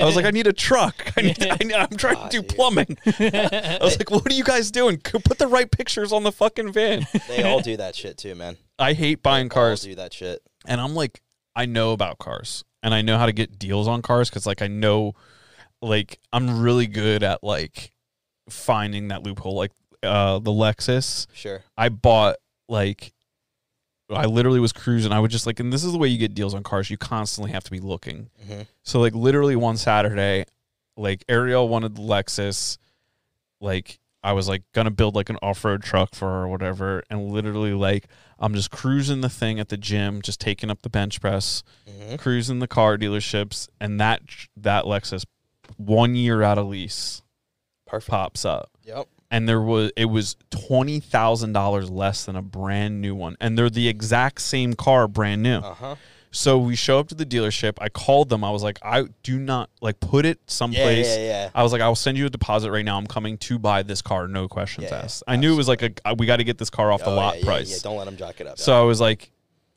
I 0.00 0.04
was 0.04 0.16
like, 0.16 0.24
I 0.24 0.30
need 0.30 0.48
a 0.48 0.52
truck. 0.52 1.12
I 1.16 1.20
need, 1.22 1.46
I 1.46 1.56
need, 1.62 1.74
I'm 1.74 1.96
trying 1.96 2.16
to 2.16 2.28
do 2.30 2.42
plumbing. 2.42 2.98
I 3.06 3.78
was 3.80 3.96
like, 3.96 4.10
what 4.10 4.28
are 4.28 4.34
you 4.34 4.42
guys 4.42 4.72
doing? 4.72 4.96
Put 4.98 5.38
the 5.38 5.46
right 5.46 5.70
pictures 5.70 6.12
on 6.12 6.24
the 6.24 6.32
fucking 6.32 6.72
van. 6.72 7.06
They 7.28 7.44
all 7.44 7.60
do 7.60 7.76
that 7.76 7.94
shit 7.94 8.18
too, 8.18 8.34
man. 8.34 8.56
I 8.78 8.94
hate 8.94 9.22
buying 9.22 9.46
All 9.46 9.50
cars. 9.50 9.82
do 9.82 9.94
that 9.94 10.14
shit. 10.14 10.40
And 10.66 10.80
I'm 10.80 10.94
like, 10.96 11.20
I 11.56 11.66
know 11.66 11.92
about 11.92 12.18
cars 12.18 12.64
and 12.82 12.94
I 12.94 13.02
know 13.02 13.18
how 13.18 13.26
to 13.26 13.32
get 13.32 13.58
deals 13.58 13.88
on 13.88 14.02
cars 14.02 14.30
because, 14.30 14.46
like, 14.46 14.62
I 14.62 14.68
know, 14.68 15.14
like, 15.82 16.20
I'm 16.32 16.60
really 16.60 16.86
good 16.86 17.22
at, 17.24 17.42
like, 17.42 17.92
finding 18.48 19.08
that 19.08 19.24
loophole. 19.24 19.56
Like, 19.56 19.72
uh, 20.02 20.38
the 20.38 20.52
Lexus. 20.52 21.26
Sure. 21.32 21.64
I 21.76 21.88
bought 21.88 22.36
like 22.68 23.12
I 24.08 24.26
literally 24.26 24.60
was 24.60 24.72
cruising. 24.72 25.10
I 25.10 25.18
would 25.18 25.32
just 25.32 25.46
like, 25.46 25.58
and 25.58 25.72
this 25.72 25.82
is 25.82 25.90
the 25.92 25.98
way 25.98 26.06
you 26.08 26.18
get 26.18 26.34
deals 26.34 26.54
on 26.54 26.62
cars. 26.62 26.90
You 26.90 26.96
constantly 26.96 27.50
have 27.52 27.64
to 27.64 27.70
be 27.72 27.80
looking. 27.80 28.30
hmm 28.46 28.62
So 28.84 29.00
like 29.00 29.14
literally 29.14 29.56
one 29.56 29.76
Saturday, 29.76 30.44
like 30.96 31.24
Ariel 31.28 31.68
wanted 31.68 31.96
the 31.96 32.02
Lexus. 32.02 32.78
Like 33.60 33.98
I 34.26 34.32
was 34.32 34.48
like 34.48 34.62
gonna 34.72 34.90
build 34.90 35.14
like 35.14 35.30
an 35.30 35.38
off 35.40 35.64
road 35.64 35.82
truck 35.82 36.14
for 36.14 36.26
her 36.28 36.42
or 36.42 36.48
whatever, 36.48 37.02
and 37.08 37.30
literally 37.30 37.72
like 37.72 38.08
I'm 38.38 38.54
just 38.54 38.70
cruising 38.70 39.20
the 39.20 39.28
thing 39.28 39.60
at 39.60 39.68
the 39.68 39.76
gym, 39.76 40.20
just 40.20 40.40
taking 40.40 40.68
up 40.70 40.82
the 40.82 40.90
bench 40.90 41.20
press, 41.20 41.62
hmm 41.88 42.16
cruising 42.16 42.58
the 42.58 42.66
car 42.68 42.98
dealerships, 42.98 43.68
and 43.80 44.00
that 44.00 44.22
that 44.56 44.84
Lexus, 44.84 45.24
one 45.76 46.14
year 46.16 46.42
out 46.42 46.58
of 46.58 46.66
lease, 46.66 47.22
Perfect. 47.86 48.10
pops 48.10 48.44
up 48.44 48.70
Yep. 48.82 49.06
and 49.30 49.48
there 49.48 49.60
was 49.62 49.92
it 49.96 50.06
was 50.06 50.36
twenty 50.50 50.98
thousand 51.00 51.52
dollars 51.52 51.88
less 51.88 52.24
than 52.24 52.34
a 52.36 52.42
brand 52.42 53.00
new 53.00 53.14
one, 53.14 53.36
and 53.40 53.56
they're 53.56 53.70
the 53.70 53.86
exact 53.88 54.40
same 54.40 54.74
car, 54.74 55.06
brand 55.06 55.42
new. 55.42 55.58
Uh 55.58 55.74
huh. 55.74 55.94
So 56.36 56.58
we 56.58 56.76
show 56.76 56.98
up 56.98 57.08
to 57.08 57.14
the 57.14 57.24
dealership. 57.24 57.78
I 57.80 57.88
called 57.88 58.28
them. 58.28 58.44
I 58.44 58.50
was 58.50 58.62
like, 58.62 58.78
I 58.82 59.04
do 59.22 59.38
not 59.38 59.70
like 59.80 60.00
put 60.00 60.26
it 60.26 60.38
someplace. 60.46 61.08
yeah, 61.16 61.24
yeah. 61.24 61.50
I 61.54 61.62
was 61.62 61.72
like, 61.72 61.80
I 61.80 61.88
will 61.88 61.96
send 61.96 62.18
you 62.18 62.26
a 62.26 62.30
deposit 62.30 62.70
right 62.70 62.84
now. 62.84 62.98
I'm 62.98 63.06
coming 63.06 63.38
to 63.38 63.58
buy 63.58 63.82
this 63.82 64.02
car, 64.02 64.28
no 64.28 64.46
questions 64.46 64.88
Yeah, 64.90 64.98
asked. 64.98 65.22
I 65.26 65.36
knew 65.36 65.54
it 65.54 65.56
was 65.56 65.66
like 65.68 65.82
a 65.82 65.90
uh, 66.04 66.14
we 66.18 66.26
got 66.26 66.36
to 66.36 66.44
get 66.44 66.58
this 66.58 66.68
car 66.68 66.92
off 66.92 67.02
the 67.02 67.10
Oh, 67.10 67.14
lot 67.14 67.34
yeah, 67.36 67.40
yeah, 67.40 67.46
price. 67.46 67.70
Yeah, 67.70 67.78
don't 67.82 67.96
let 67.96 68.04
them 68.04 68.16
jock 68.18 68.40
it 68.40 68.46
up. 68.46 68.58
So 68.58 68.78
I 68.78 68.84
was 68.84 69.00
like, 69.00 69.30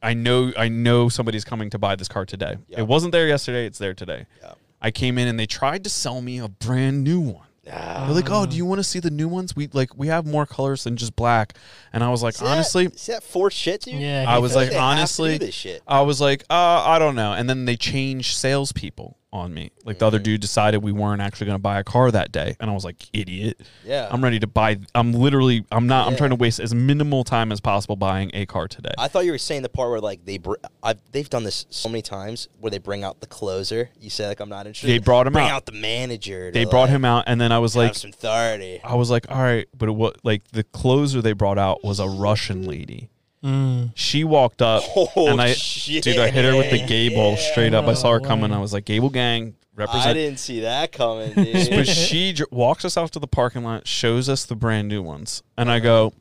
I 0.04 0.14
know, 0.14 0.52
I 0.58 0.68
know 0.68 1.08
somebody's 1.10 1.46
coming 1.46 1.70
to 1.72 1.78
buy 1.80 1.96
this 1.96 2.08
car 2.10 2.26
today. 2.26 2.58
Yeah. 2.68 2.80
It 2.80 2.88
wasn't 2.88 3.14
there 3.14 3.28
yesterday. 3.28 3.66
It's 3.66 3.78
there 3.80 3.94
today. 3.94 4.26
Yeah. 4.42 4.54
I 4.82 4.92
came 4.92 5.18
in 5.18 5.28
and 5.28 5.40
they 5.40 5.46
tried 5.46 5.84
to 5.86 5.90
sell 5.90 6.22
me 6.22 6.40
a 6.40 6.48
brand 6.48 7.04
new 7.04 7.20
one. 7.20 7.48
They're 7.70 8.16
like, 8.16 8.30
"Oh, 8.30 8.46
do 8.46 8.56
you 8.58 8.66
want 8.66 8.80
to 8.80 8.84
see 8.84 9.00
the 9.00 9.12
new 9.12 9.28
ones? 9.28 9.56
We 9.56 9.68
like 9.74 9.96
we 9.98 10.08
have 10.08 10.26
more 10.26 10.46
colors 10.46 10.84
than 10.86 10.98
just 10.98 11.16
black." 11.16 11.54
And 11.94 12.04
I 12.04 12.10
was 12.10 12.24
like, 12.24 12.36
See 12.36 12.46
that- 12.46 12.52
honestly, 12.52 12.90
see 12.96 13.12
that 13.12 13.24
forced 13.24 13.58
shit, 13.58 13.82
dude? 13.82 13.96
Yeah, 14.02 14.26
I 14.28 14.36
he 14.38 14.42
was 14.42 14.54
felt 14.54 14.64
like, 14.64 14.70
They 14.72 14.76
have 14.76 14.82
to 14.92 14.96
do 14.96 15.00
honestly, 15.00 15.38
this 15.38 15.54
shit. 15.56 15.84
I 15.88 16.02
was 16.02 16.20
like, 16.20 16.44
uh, 16.50 16.54
I 16.86 16.98
don't 17.00 17.16
know. 17.16 17.34
And 17.34 17.50
then 17.50 17.66
they 17.66 17.76
changed 17.78 18.36
salespeople 18.38 19.18
on 19.32 19.54
me. 19.54 19.72
Like 19.86 20.00
the 20.00 20.08
other 20.08 20.18
mm-hmm. 20.18 20.24
dude 20.24 20.42
decided 20.42 20.84
we 20.84 20.92
weren't 20.92 21.22
actually 21.22 21.46
going 21.46 21.56
to 21.56 21.62
buy 21.62 21.80
a 21.80 21.84
car 21.84 22.12
that 22.12 22.32
day, 22.32 22.56
and 22.60 22.70
I 22.70 22.74
was 22.74 22.84
like, 22.86 23.08
idiot. 23.14 23.62
Yeah. 23.86 24.08
I'm 24.10 24.24
ready 24.24 24.40
to 24.40 24.48
buy. 24.48 24.80
I'm 24.96 25.14
literally. 25.14 25.66
I'm 25.72 25.88
not. 25.88 26.08
I'm 26.08 26.14
Yeah. 26.14 26.18
trying 26.18 26.30
to 26.32 26.36
waste 26.36 26.60
as 26.60 26.74
minimal 26.74 27.24
time 27.24 27.52
as 27.52 27.60
possible 27.60 27.96
buying 27.96 28.32
a 28.34 28.46
car 28.46 28.68
today. 28.68 28.92
I 28.98 29.08
thought 29.08 29.26
you 29.26 29.32
were 29.32 29.38
saying 29.38 29.62
the 29.62 29.70
part 29.70 29.90
where 29.92 30.00
like 30.00 30.26
they 30.26 30.38
br- 30.38 30.56
I've, 30.82 31.00
they've 31.12 31.30
done 31.30 31.44
this 31.44 31.66
so 31.70 31.90
many 31.90 32.02
times 32.02 32.50
where 32.60 32.72
they 32.72 32.80
bring 32.80 33.04
out 33.04 33.20
the 33.20 33.28
closer. 33.28 33.90
You 34.00 34.10
say 34.10 34.28
like 34.28 34.40
I'm 34.40 34.50
not 34.50 34.66
interested. 34.66 34.88
They 34.88 35.00
brought 35.00 35.28
him 35.28 35.34
bring 35.34 35.46
out. 35.46 35.52
out 35.52 35.66
the 35.66 35.72
manager. 35.74 36.52
they 36.52 36.66
brought 36.66 36.90
him 36.90 37.06
out, 37.06 37.26
and 37.28 37.40
then 37.40 37.52
I 37.52 37.60
was 37.60 37.76
like, 37.76 37.96
some 37.96 38.10
authority. 38.10 38.82
I 38.84 38.96
was 38.96 39.10
like, 39.10 39.30
all 39.30 39.42
right, 39.42 39.68
but 39.78 39.92
what? 39.92 40.18
Like 40.24 40.50
the 40.52 40.64
closer 40.64 41.22
they 41.22 41.34
brought 41.34 41.58
out 41.58 41.84
was 41.84 42.00
a 42.00 42.08
Russian 42.08 42.66
lady. 42.66 43.10
Mm. 43.44 43.92
She 43.96 44.24
walked 44.24 44.62
up, 44.62 44.84
Oh, 44.96 45.28
and 45.30 45.42
I, 45.42 45.54
shit. 45.54 46.04
dude, 46.04 46.18
I 46.20 46.30
hit 46.30 46.44
her 46.46 46.56
with 46.58 46.72
the 46.72 46.86
Gable 46.86 47.38
straight 47.38 47.74
up. 47.74 47.86
I 47.86 47.94
saw 47.94 48.12
her 48.14 48.20
coming. 48.20 48.52
I 48.52 48.60
was 48.60 48.74
like, 48.74 48.86
Gable 48.86 49.10
gang 49.10 49.56
represent. 49.76 50.08
I 50.08 50.14
didn't 50.14 50.40
see 50.40 50.60
that 50.62 50.92
coming, 50.92 51.34
but 51.36 51.88
she 51.88 52.34
dr- 52.34 52.52
walks 52.52 52.84
us 52.84 52.98
out 52.98 53.14
to 53.14 53.20
the 53.20 53.28
parking 53.28 53.64
lot, 53.64 53.88
shows 53.88 54.28
us 54.28 54.46
the 54.46 54.56
brand 54.56 54.90
new 54.90 55.02
ones, 55.02 55.42
and 55.58 55.72
I 55.72 55.80
go, 55.80 56.12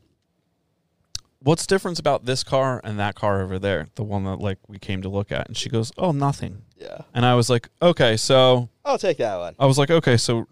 "What's 1.40 1.66
difference 1.66 1.98
about 1.98 2.24
this 2.24 2.44
car 2.44 2.80
and 2.84 2.98
that 3.00 3.14
car 3.16 3.42
over 3.42 3.58
there, 3.58 3.88
the 3.96 4.04
one 4.04 4.22
that 4.24 4.36
like 4.40 4.58
we 4.68 4.78
came 4.78 5.02
to 5.02 5.08
look 5.08 5.32
at?" 5.32 5.48
And 5.48 5.56
she 5.56 5.68
goes, 5.68 5.90
"Oh, 5.98 6.12
nothing." 6.12 6.62
yeah, 6.80 6.98
And 7.14 7.26
I 7.26 7.34
was 7.34 7.50
like, 7.50 7.68
"Okay, 7.82 8.16
so 8.16 8.68
I'll 8.84 8.98
take 8.98 9.16
that 9.18 9.36
one. 9.38 9.56
I 9.58 9.66
was 9.66 9.76
like, 9.78 9.90
okay, 9.90 10.16
so 10.16 10.46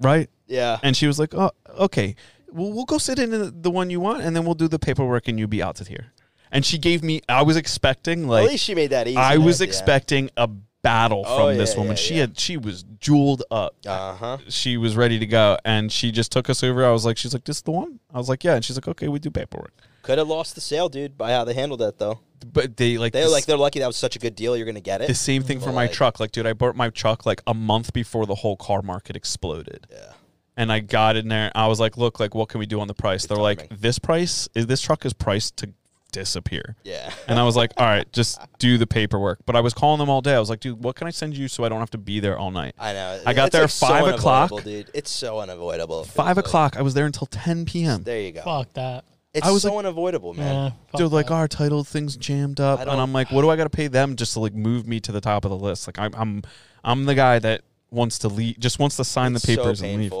right." 0.00 0.28
Yeah, 0.46 0.78
And 0.82 0.94
she 0.94 1.06
was 1.06 1.18
like, 1.18 1.32
"Oh, 1.34 1.52
okay, 1.78 2.16
well, 2.54 2.72
we'll 2.72 2.84
go 2.86 2.98
sit 2.98 3.18
in 3.18 3.60
the, 3.62 3.70
one 3.70 3.90
you 3.90 4.00
want, 4.00 4.22
and 4.22 4.34
then 4.34 4.44
we'll 4.44 4.54
do 4.54 4.68
the 4.68 4.78
paperwork, 4.78 5.28
and 5.28 5.38
you'll 5.38 5.48
be 5.48 5.62
out 5.62 5.76
to 5.76 5.84
here." 5.84 6.12
And 6.50 6.64
she 6.64 6.78
gave 6.78 7.02
me. 7.02 7.20
I 7.28 7.42
was 7.42 7.56
expecting 7.56 8.28
like 8.28 8.44
at 8.44 8.50
least 8.50 8.64
she 8.64 8.74
made 8.74 8.90
that 8.90 9.08
easy. 9.08 9.16
I 9.16 9.38
was 9.38 9.60
expecting 9.60 10.30
a 10.36 10.46
battle 10.46 11.24
Oh, 11.26 11.48
from 11.48 11.56
this 11.58 11.74
woman. 11.76 11.92
yeah, 11.92 11.96
she 11.96 12.14
yeah. 12.14 12.20
had 12.20 12.38
she 12.38 12.56
was 12.56 12.84
jeweled 13.00 13.42
up. 13.50 13.74
Uh 13.86 14.14
huh. 14.14 14.38
She 14.48 14.76
was 14.76 14.96
ready 14.96 15.18
to 15.18 15.26
go, 15.26 15.58
and 15.64 15.90
she 15.90 16.12
just 16.12 16.30
took 16.30 16.48
us 16.48 16.62
over. 16.62 16.84
I 16.86 16.90
was 16.92 17.04
like, 17.04 17.16
she's 17.16 17.32
like, 17.34 17.44
this 17.44 17.56
is 17.56 17.62
the 17.62 17.72
one. 17.72 17.98
I 18.12 18.18
was 18.18 18.28
like, 18.28 18.44
yeah, 18.44 18.54
and 18.54 18.64
she's 18.64 18.76
like, 18.76 18.86
okay, 18.88 19.08
we 19.08 19.18
do 19.18 19.30
paperwork. 19.30 19.72
Could 20.02 20.18
have 20.18 20.28
lost 20.28 20.54
the 20.54 20.60
sale, 20.60 20.88
dude, 20.88 21.16
by 21.18 21.32
how 21.32 21.44
they 21.44 21.54
handled 21.54 21.80
that 21.80 21.98
though. 21.98 22.20
But 22.52 22.76
they 22.76 22.98
like 22.98 23.14
They 23.14 23.20
were 23.20 23.24
this- 23.24 23.32
like 23.32 23.46
they're 23.46 23.56
lucky 23.56 23.78
that 23.80 23.86
was 23.86 23.96
such 23.96 24.14
a 24.16 24.18
good 24.18 24.36
deal. 24.36 24.54
You're 24.56 24.66
gonna 24.66 24.80
get 24.80 25.00
it. 25.00 25.08
the 25.08 25.14
same 25.14 25.42
thing 25.42 25.58
for 25.60 25.70
my 25.70 25.86
like- 25.86 25.92
truck. 25.92 26.20
Like, 26.20 26.30
dude, 26.30 26.46
I 26.46 26.52
bought 26.52 26.76
my 26.76 26.90
truck 26.90 27.24
like 27.26 27.42
a 27.46 27.54
month 27.54 27.92
before 27.94 28.26
the 28.26 28.34
whole 28.36 28.56
car 28.56 28.82
market 28.82 29.16
exploded. 29.16 29.86
yeah. 29.90 30.12
And 30.56 30.70
I 30.70 30.80
got 30.80 31.16
in 31.16 31.28
there. 31.28 31.50
I 31.54 31.66
was 31.66 31.80
like, 31.80 31.96
look, 31.96 32.20
like, 32.20 32.34
what 32.34 32.48
can 32.48 32.60
we 32.60 32.66
do 32.66 32.80
on 32.80 32.86
the 32.88 32.94
price? 32.94 33.26
They're 33.26 33.36
like, 33.36 33.58
timing. 33.58 33.78
this 33.80 33.98
price 33.98 34.48
is 34.54 34.66
this 34.66 34.80
truck 34.80 35.04
is 35.04 35.12
priced 35.12 35.56
to 35.58 35.70
disappear. 36.12 36.76
Yeah. 36.84 37.12
And 37.26 37.38
I 37.40 37.42
was 37.42 37.56
like, 37.56 37.72
all 37.76 37.86
right, 37.86 38.10
just 38.12 38.38
do 38.58 38.78
the 38.78 38.86
paperwork. 38.86 39.40
But 39.46 39.56
I 39.56 39.60
was 39.60 39.74
calling 39.74 39.98
them 39.98 40.08
all 40.08 40.20
day. 40.20 40.34
I 40.34 40.38
was 40.38 40.48
like, 40.50 40.60
dude, 40.60 40.82
what 40.82 40.94
can 40.94 41.06
I 41.08 41.10
send 41.10 41.36
you 41.36 41.48
so 41.48 41.64
I 41.64 41.68
don't 41.68 41.80
have 41.80 41.90
to 41.90 41.98
be 41.98 42.20
there 42.20 42.38
all 42.38 42.52
night? 42.52 42.74
I 42.78 42.92
know. 42.92 43.20
I 43.26 43.34
got 43.34 43.46
It's, 43.48 43.52
there 43.52 43.62
like, 43.62 43.70
so 43.70 43.86
five 43.88 44.14
o'clock. 44.14 44.62
dude. 44.62 44.90
It's 44.94 45.10
so 45.10 45.40
unavoidable. 45.40 46.04
Five 46.04 46.30
It's 46.30 46.36
like- 46.36 46.46
o'clock. 46.46 46.76
I 46.76 46.82
was 46.82 46.94
there 46.94 47.06
until 47.06 47.26
10 47.26 47.64
p.m. 47.64 48.04
There 48.04 48.20
you 48.20 48.30
go. 48.32 48.42
Fuck 48.42 48.72
that. 48.74 49.04
It's 49.34 49.44
I 49.44 49.50
was 49.50 49.62
so 49.62 49.70
like- 49.74 49.80
unavoidable, 49.86 50.34
man. 50.34 50.54
Yeah. 50.54 50.70
fuck 50.92 50.98
They're 50.98 51.08
like, 51.08 51.26
that. 51.26 51.32
our 51.34 51.48
title 51.48 51.82
thing's 51.82 52.16
jammed 52.16 52.60
up, 52.60 52.78
and 52.78 52.88
I'm 52.88 53.12
like, 53.12 53.32
what 53.32 53.42
do 53.42 53.50
I 53.50 53.56
got 53.56 53.64
to 53.64 53.70
pay 53.70 53.88
them 53.88 54.14
just 54.14 54.34
to 54.34 54.40
like 54.40 54.54
move 54.54 54.86
me 54.86 55.00
to 55.00 55.10
the 55.10 55.20
top 55.20 55.44
of 55.44 55.50
the 55.50 55.58
list? 55.58 55.88
Like, 55.88 55.98
I'm, 55.98 56.14
I'm, 56.14 56.42
I'm 56.84 57.04
the 57.06 57.16
guy 57.16 57.40
that 57.40 57.62
wants 57.90 58.20
to 58.20 58.28
leave, 58.28 58.60
just 58.60 58.78
wants 58.78 58.94
to 58.98 59.04
sign 59.04 59.34
It's 59.34 59.44
the 59.44 59.56
papers 59.56 59.80
so 59.80 59.86
and 59.86 60.02
leave. 60.02 60.12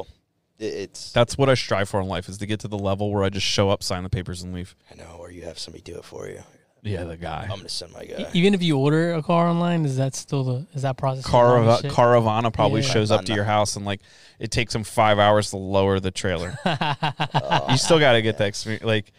Painful. 0.64 0.78
It, 0.78 0.82
it's 0.82 1.12
That's 1.12 1.36
what 1.38 1.48
I 1.48 1.54
strive 1.54 1.88
for 1.88 2.00
in 2.00 2.08
life 2.08 2.28
is 2.28 2.38
to 2.38 2.46
get 2.46 2.60
to 2.60 2.68
the 2.68 2.78
level 2.78 3.12
where 3.12 3.24
I 3.24 3.28
just 3.30 3.46
show 3.46 3.70
up, 3.70 3.82
sign 3.82 4.02
the 4.02 4.08
papers, 4.10 4.42
and 4.42 4.52
leave. 4.54 4.74
I 4.90 4.94
know, 4.96 5.16
or 5.18 5.30
you 5.30 5.42
have 5.42 5.58
somebody 5.58 5.82
do 5.82 5.96
it 5.98 6.04
for 6.04 6.28
you. 6.28 6.42
Yeah, 6.86 7.04
the 7.04 7.16
guy. 7.16 7.44
I'm 7.44 7.56
gonna 7.56 7.68
send 7.70 7.94
my 7.94 8.04
guy. 8.04 8.28
Even 8.34 8.52
if 8.52 8.62
you 8.62 8.76
order 8.76 9.14
a 9.14 9.22
car 9.22 9.46
online, 9.48 9.86
is 9.86 9.96
that 9.96 10.14
still 10.14 10.44
the 10.44 10.66
is 10.74 10.82
that 10.82 10.98
process? 10.98 11.24
still 11.24 11.40
Carav- 11.40 11.64
long 11.64 11.68
as 11.76 11.80
shit? 11.80 11.90
Caravana 11.92 12.52
probably 12.52 12.82
Yeah. 12.82 12.88
shows 12.88 13.10
up 13.10 13.24
to 13.24 13.34
your 13.34 13.44
house 13.44 13.76
and 13.76 13.86
like 13.86 14.02
it 14.38 14.50
takes 14.50 14.74
them 14.74 14.84
five 14.84 15.18
hours 15.18 15.48
to 15.50 15.56
lower 15.56 15.98
the 15.98 16.10
trailer. 16.10 16.58
Oh, 16.66 17.66
you 17.70 17.78
still 17.78 17.98
got 17.98 18.12
to 18.12 18.22
get 18.22 18.36
that 18.38 18.48
experience. 18.48 18.84
Like 18.84 19.12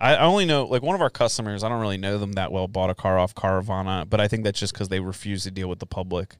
I 0.00 0.16
I 0.16 0.22
only 0.24 0.46
know 0.46 0.64
like 0.64 0.82
one 0.82 0.96
of 0.96 1.00
our 1.00 1.10
customers. 1.10 1.62
I 1.62 1.68
don't 1.68 1.80
really 1.80 1.96
know 1.96 2.18
them 2.18 2.32
that 2.32 2.50
well. 2.50 2.66
Bought 2.66 2.90
a 2.90 2.94
car 2.96 3.20
off 3.20 3.36
Caravana, 3.36 4.04
but 4.10 4.20
I 4.20 4.26
think 4.26 4.42
that's 4.42 4.58
just 4.58 4.72
because 4.72 4.88
they 4.88 4.98
refuse 4.98 5.44
to 5.44 5.52
deal 5.52 5.68
with 5.68 5.78
the 5.78 5.86
public. 5.86 6.34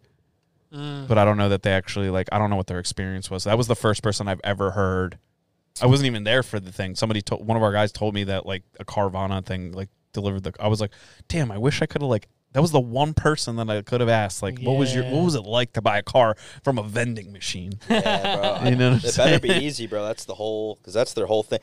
Mm. 0.72 1.06
But 1.06 1.18
I 1.18 1.24
don't 1.24 1.36
know 1.36 1.48
that 1.50 1.62
they 1.62 1.72
actually 1.72 2.10
like. 2.10 2.28
I 2.32 2.38
don't 2.38 2.50
know 2.50 2.56
what 2.56 2.66
their 2.66 2.78
experience 2.78 3.30
was. 3.30 3.44
That 3.44 3.58
was 3.58 3.66
the 3.66 3.76
first 3.76 4.02
person 4.02 4.28
I've 4.28 4.40
ever 4.42 4.70
heard. 4.70 5.18
I 5.80 5.86
wasn't 5.86 6.06
even 6.06 6.24
there 6.24 6.42
for 6.42 6.60
the 6.60 6.72
thing. 6.72 6.94
Somebody 6.94 7.22
told 7.22 7.46
one 7.46 7.56
of 7.56 7.62
our 7.62 7.72
guys 7.72 7.92
told 7.92 8.14
me 8.14 8.24
that 8.24 8.46
like 8.46 8.62
a 8.80 8.84
Carvana 8.84 9.44
thing 9.44 9.72
like 9.72 9.88
delivered 10.12 10.44
the. 10.44 10.52
I 10.58 10.68
was 10.68 10.80
like, 10.80 10.92
damn. 11.28 11.50
I 11.50 11.58
wish 11.58 11.82
I 11.82 11.86
could 11.86 12.02
have 12.02 12.10
like. 12.10 12.28
That 12.52 12.60
was 12.60 12.70
the 12.70 12.80
one 12.80 13.14
person 13.14 13.56
that 13.56 13.70
I 13.70 13.80
could 13.80 14.00
have 14.00 14.10
asked. 14.10 14.42
Like, 14.42 14.58
what 14.60 14.76
was 14.76 14.94
your 14.94 15.04
what 15.04 15.24
was 15.24 15.34
it 15.34 15.44
like 15.44 15.72
to 15.74 15.82
buy 15.82 15.98
a 15.98 16.02
car 16.02 16.36
from 16.62 16.78
a 16.78 16.82
vending 16.82 17.32
machine? 17.32 17.72
Yeah, 17.88 18.36
bro. 18.36 18.70
You 18.70 18.76
know 18.76 18.90
what 18.92 19.04
I'm 19.04 19.08
it 19.08 19.16
better 19.16 19.40
be 19.40 19.64
easy, 19.64 19.86
bro. 19.86 20.04
That's 20.04 20.26
the 20.26 20.34
whole 20.34 20.76
because 20.76 20.92
that's 20.92 21.14
their 21.14 21.26
whole 21.26 21.42
thing. 21.42 21.60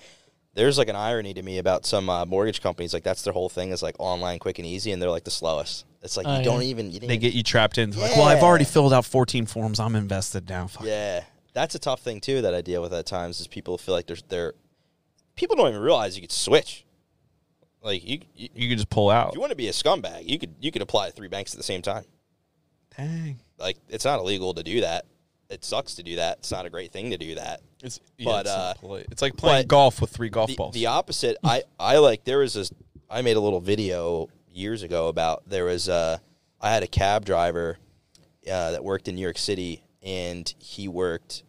There's 0.56 0.80
like 0.80 0.90
an 0.90 0.96
irony 0.96 1.34
to 1.36 1.44
me 1.44 1.60
about 1.60 1.86
some 1.86 2.10
uh, 2.10 2.26
mortgage 2.26 2.62
companies. 2.62 2.94
Like 2.94 3.04
that's 3.04 3.22
their 3.22 3.34
whole 3.34 3.50
thing 3.50 3.70
is 3.70 3.84
like 3.84 3.96
online, 4.00 4.40
quick 4.40 4.58
and 4.58 4.68
easy, 4.68 4.92
and 4.92 5.00
they're 5.02 5.12
like 5.12 5.26
the 5.26 5.32
slowest. 5.32 5.86
It's 6.02 6.16
like 6.18 6.26
Oh, 6.28 6.38
you 6.38 6.44
don't 6.44 6.62
yeah. 6.62 6.68
even. 6.68 6.86
You 6.88 6.94
didn't 6.94 7.08
They 7.10 7.14
even- 7.16 7.22
get 7.22 7.34
you 7.34 7.44
trapped 7.44 7.78
in. 7.78 7.92
Like, 7.92 8.12
well, 8.16 8.24
I've 8.24 8.38
Yeah. 8.40 8.44
already 8.46 8.66
filled 8.66 8.94
out 8.94 9.06
14 9.06 9.46
forms. 9.46 9.80
I'm 9.80 9.96
invested 9.96 10.48
now. 10.50 10.68
Fuck. 10.68 10.86
Yeah, 10.86 11.24
that's 11.54 11.76
a 11.76 11.80
tough 11.80 12.00
thing 12.02 12.22
too 12.22 12.42
that 12.42 12.54
I 12.56 12.62
deal 12.62 12.82
with 12.82 12.94
at 12.94 13.06
times. 13.06 13.40
Is 13.42 13.48
people 13.48 13.78
feel 13.78 13.94
like 13.96 14.08
there's 14.08 14.24
they're 14.30 14.54
people 15.36 15.56
don't 15.58 15.68
even 15.70 15.82
realize 15.82 16.16
you 16.16 16.22
could 16.22 16.32
switch. 16.32 16.86
Like 17.82 18.06
you, 18.06 18.20
you 18.36 18.50
You 18.56 18.70
could 18.70 18.78
just 18.78 18.90
pull 18.90 19.10
out. 19.10 19.30
if 19.30 19.36
you 19.36 19.40
want 19.42 19.52
to 19.52 19.56
be 19.56 19.68
a 19.68 19.72
scumbag, 19.72 20.28
you 20.28 20.38
could 20.40 20.56
you 20.60 20.72
could 20.72 20.82
apply 20.82 21.08
to 21.10 21.16
three 21.16 21.28
banks 21.28 21.54
at 21.54 21.58
the 21.58 21.64
same 21.64 21.82
time. 21.82 22.06
Dang. 22.98 23.40
Like 23.58 23.78
it's 23.90 24.06
not 24.06 24.20
illegal 24.20 24.54
to 24.54 24.64
do 24.64 24.82
that. 24.82 25.06
It 25.50 25.66
sucks 25.66 25.96
to 25.96 26.04
do 26.04 26.18
that. 26.18 26.40
It's 26.40 26.52
not 26.52 26.66
a 26.66 26.70
great 26.70 26.92
thing 26.92 27.10
to 27.12 27.18
do 27.18 27.36
that. 27.36 27.62
It's, 27.82 28.00
But, 28.24 28.42
it's, 28.46 28.50
not 28.50 28.58
uh, 28.58 28.74
polite. 28.76 29.08
it's 29.12 29.22
like 29.22 29.36
playing 29.38 29.64
but 29.64 29.68
golf 29.70 30.02
with 30.02 30.12
three 30.12 30.30
golf 30.30 30.50
the, 30.50 30.56
balls. 30.58 30.74
the 30.74 30.88
opposite 30.88 31.38
i 31.46 31.64
i 31.80 31.98
like 31.98 32.26
there 32.26 32.40
was 32.40 32.54
this 32.54 32.72
i 33.10 33.22
made 33.22 33.38
a 33.38 33.40
little 33.40 33.62
video 33.62 34.28
years 34.52 34.84
ago 34.84 35.08
about 35.08 35.48
there 35.48 35.66
was 35.66 35.88
a 35.88 36.22
I 36.62 36.72
had 36.72 36.84
a 36.84 36.88
cab 36.88 37.26
driver 37.26 37.78
uh, 38.50 38.72
that 38.72 38.84
worked 38.84 39.08
in 39.08 39.16
new 39.16 39.22
york 39.22 39.38
city 39.38 39.84
and 40.02 40.54
he 40.60 40.88
worked 40.88 41.44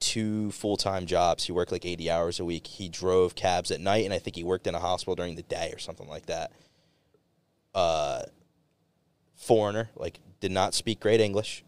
two 0.00 0.50
full-time 0.52 1.06
jobs 1.06 1.44
he 1.44 1.52
worked 1.52 1.72
like 1.72 1.84
80 1.84 2.10
hours 2.10 2.40
a 2.40 2.44
week 2.44 2.66
he 2.66 2.88
drove 2.88 3.34
cabs 3.34 3.72
at 3.72 3.80
night 3.80 4.04
and 4.04 4.14
i 4.14 4.18
think 4.18 4.36
he 4.36 4.44
worked 4.44 4.68
in 4.68 4.74
a 4.74 4.78
hospital 4.78 5.16
during 5.16 5.34
the 5.34 5.42
day 5.42 5.70
or 5.74 5.78
something 5.78 6.08
like 6.08 6.26
that 6.26 6.52
uh 7.74 8.22
foreigner 9.34 9.90
like 9.96 10.20
did 10.40 10.52
not 10.52 10.72
speak 10.74 11.00
great 11.00 11.20
english 11.20 11.64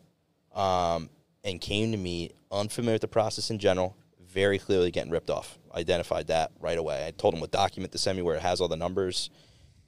um 0.54 1.10
and 1.44 1.60
came 1.60 1.90
to 1.90 1.98
me 1.98 2.30
unfamiliar 2.50 2.94
with 2.94 3.02
the 3.02 3.08
process 3.08 3.50
in 3.50 3.58
general, 3.58 3.96
very 4.20 4.58
clearly 4.58 4.90
getting 4.90 5.10
ripped 5.10 5.30
off. 5.30 5.58
Identified 5.74 6.26
that 6.28 6.50
right 6.60 6.78
away. 6.78 7.06
I 7.06 7.10
told 7.12 7.34
him 7.34 7.40
what 7.40 7.50
document 7.50 7.92
to 7.92 7.98
send 7.98 8.16
me 8.16 8.22
where 8.22 8.36
it 8.36 8.42
has 8.42 8.60
all 8.60 8.68
the 8.68 8.76
numbers, 8.76 9.30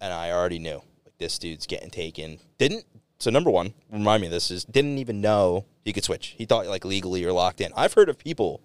and 0.02 0.12
I 0.12 0.30
already 0.32 0.58
knew 0.58 0.82
like 1.06 1.16
this 1.18 1.38
dude's 1.38 1.66
getting 1.66 1.88
taken. 1.90 2.38
Didn't 2.58 2.84
so 3.18 3.30
number 3.30 3.50
one 3.50 3.72
remind 3.90 4.20
me 4.20 4.26
of 4.26 4.32
this 4.32 4.50
is 4.50 4.64
didn't 4.64 4.98
even 4.98 5.22
know 5.22 5.64
he 5.84 5.92
could 5.94 6.04
switch. 6.04 6.34
He 6.36 6.44
thought 6.44 6.66
like 6.66 6.84
legally 6.84 7.20
you're 7.22 7.32
locked 7.32 7.60
in. 7.62 7.72
I've 7.74 7.94
heard 7.94 8.08
of 8.10 8.18
people, 8.18 8.60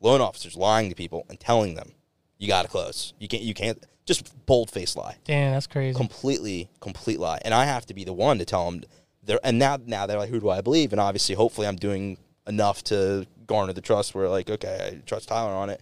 loan 0.00 0.20
officers 0.22 0.56
lying 0.56 0.88
to 0.88 0.94
people 0.94 1.26
and 1.28 1.38
telling 1.38 1.74
them 1.74 1.92
you 2.38 2.48
got 2.48 2.62
to 2.62 2.68
close. 2.68 3.12
You 3.18 3.28
can't. 3.28 3.42
You 3.42 3.52
can't. 3.52 3.84
Just 4.06 4.46
bold 4.46 4.70
face 4.70 4.94
lie 4.94 5.16
Damn, 5.24 5.50
that's 5.50 5.66
crazy. 5.66 5.96
completely 5.96 6.68
complete 6.78 7.18
lie 7.18 7.40
and 7.44 7.52
i 7.52 7.64
have 7.64 7.84
to 7.86 7.92
be 7.92 8.04
the 8.04 8.12
one 8.12 8.38
to 8.38 8.44
tell 8.44 8.70
them 8.70 8.84
they're 9.24 9.40
and 9.42 9.58
now 9.58 9.78
now 9.84 10.06
they're 10.06 10.16
like 10.16 10.30
who 10.30 10.38
do 10.38 10.48
i 10.48 10.60
believe 10.60 10.92
and 10.92 11.00
obviously 11.00 11.34
hopefully 11.34 11.66
i'm 11.66 11.74
doing 11.74 12.16
enough 12.46 12.84
to 12.84 13.26
garner 13.48 13.72
the 13.72 13.80
trust 13.80 14.14
where 14.14 14.28
like 14.28 14.48
okay 14.48 14.92
i 14.92 15.00
trust 15.06 15.26
tyler 15.26 15.50
on 15.50 15.70
it 15.70 15.80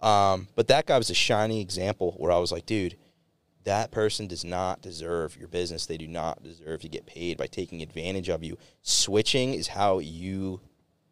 um, 0.00 0.48
but 0.54 0.68
that 0.68 0.86
guy 0.86 0.96
was 0.96 1.10
a 1.10 1.14
shining 1.14 1.58
example 1.60 2.14
where 2.16 2.32
i 2.32 2.38
was 2.38 2.50
like 2.50 2.64
dude 2.64 2.96
that 3.68 3.90
person 3.90 4.26
does 4.26 4.46
not 4.46 4.80
deserve 4.80 5.36
your 5.36 5.46
business. 5.46 5.84
They 5.84 5.98
do 5.98 6.08
not 6.08 6.42
deserve 6.42 6.80
to 6.80 6.88
get 6.88 7.04
paid 7.04 7.36
by 7.36 7.46
taking 7.46 7.82
advantage 7.82 8.30
of 8.30 8.42
you. 8.42 8.56
Switching 8.80 9.52
is 9.52 9.68
how 9.68 9.98
you 9.98 10.60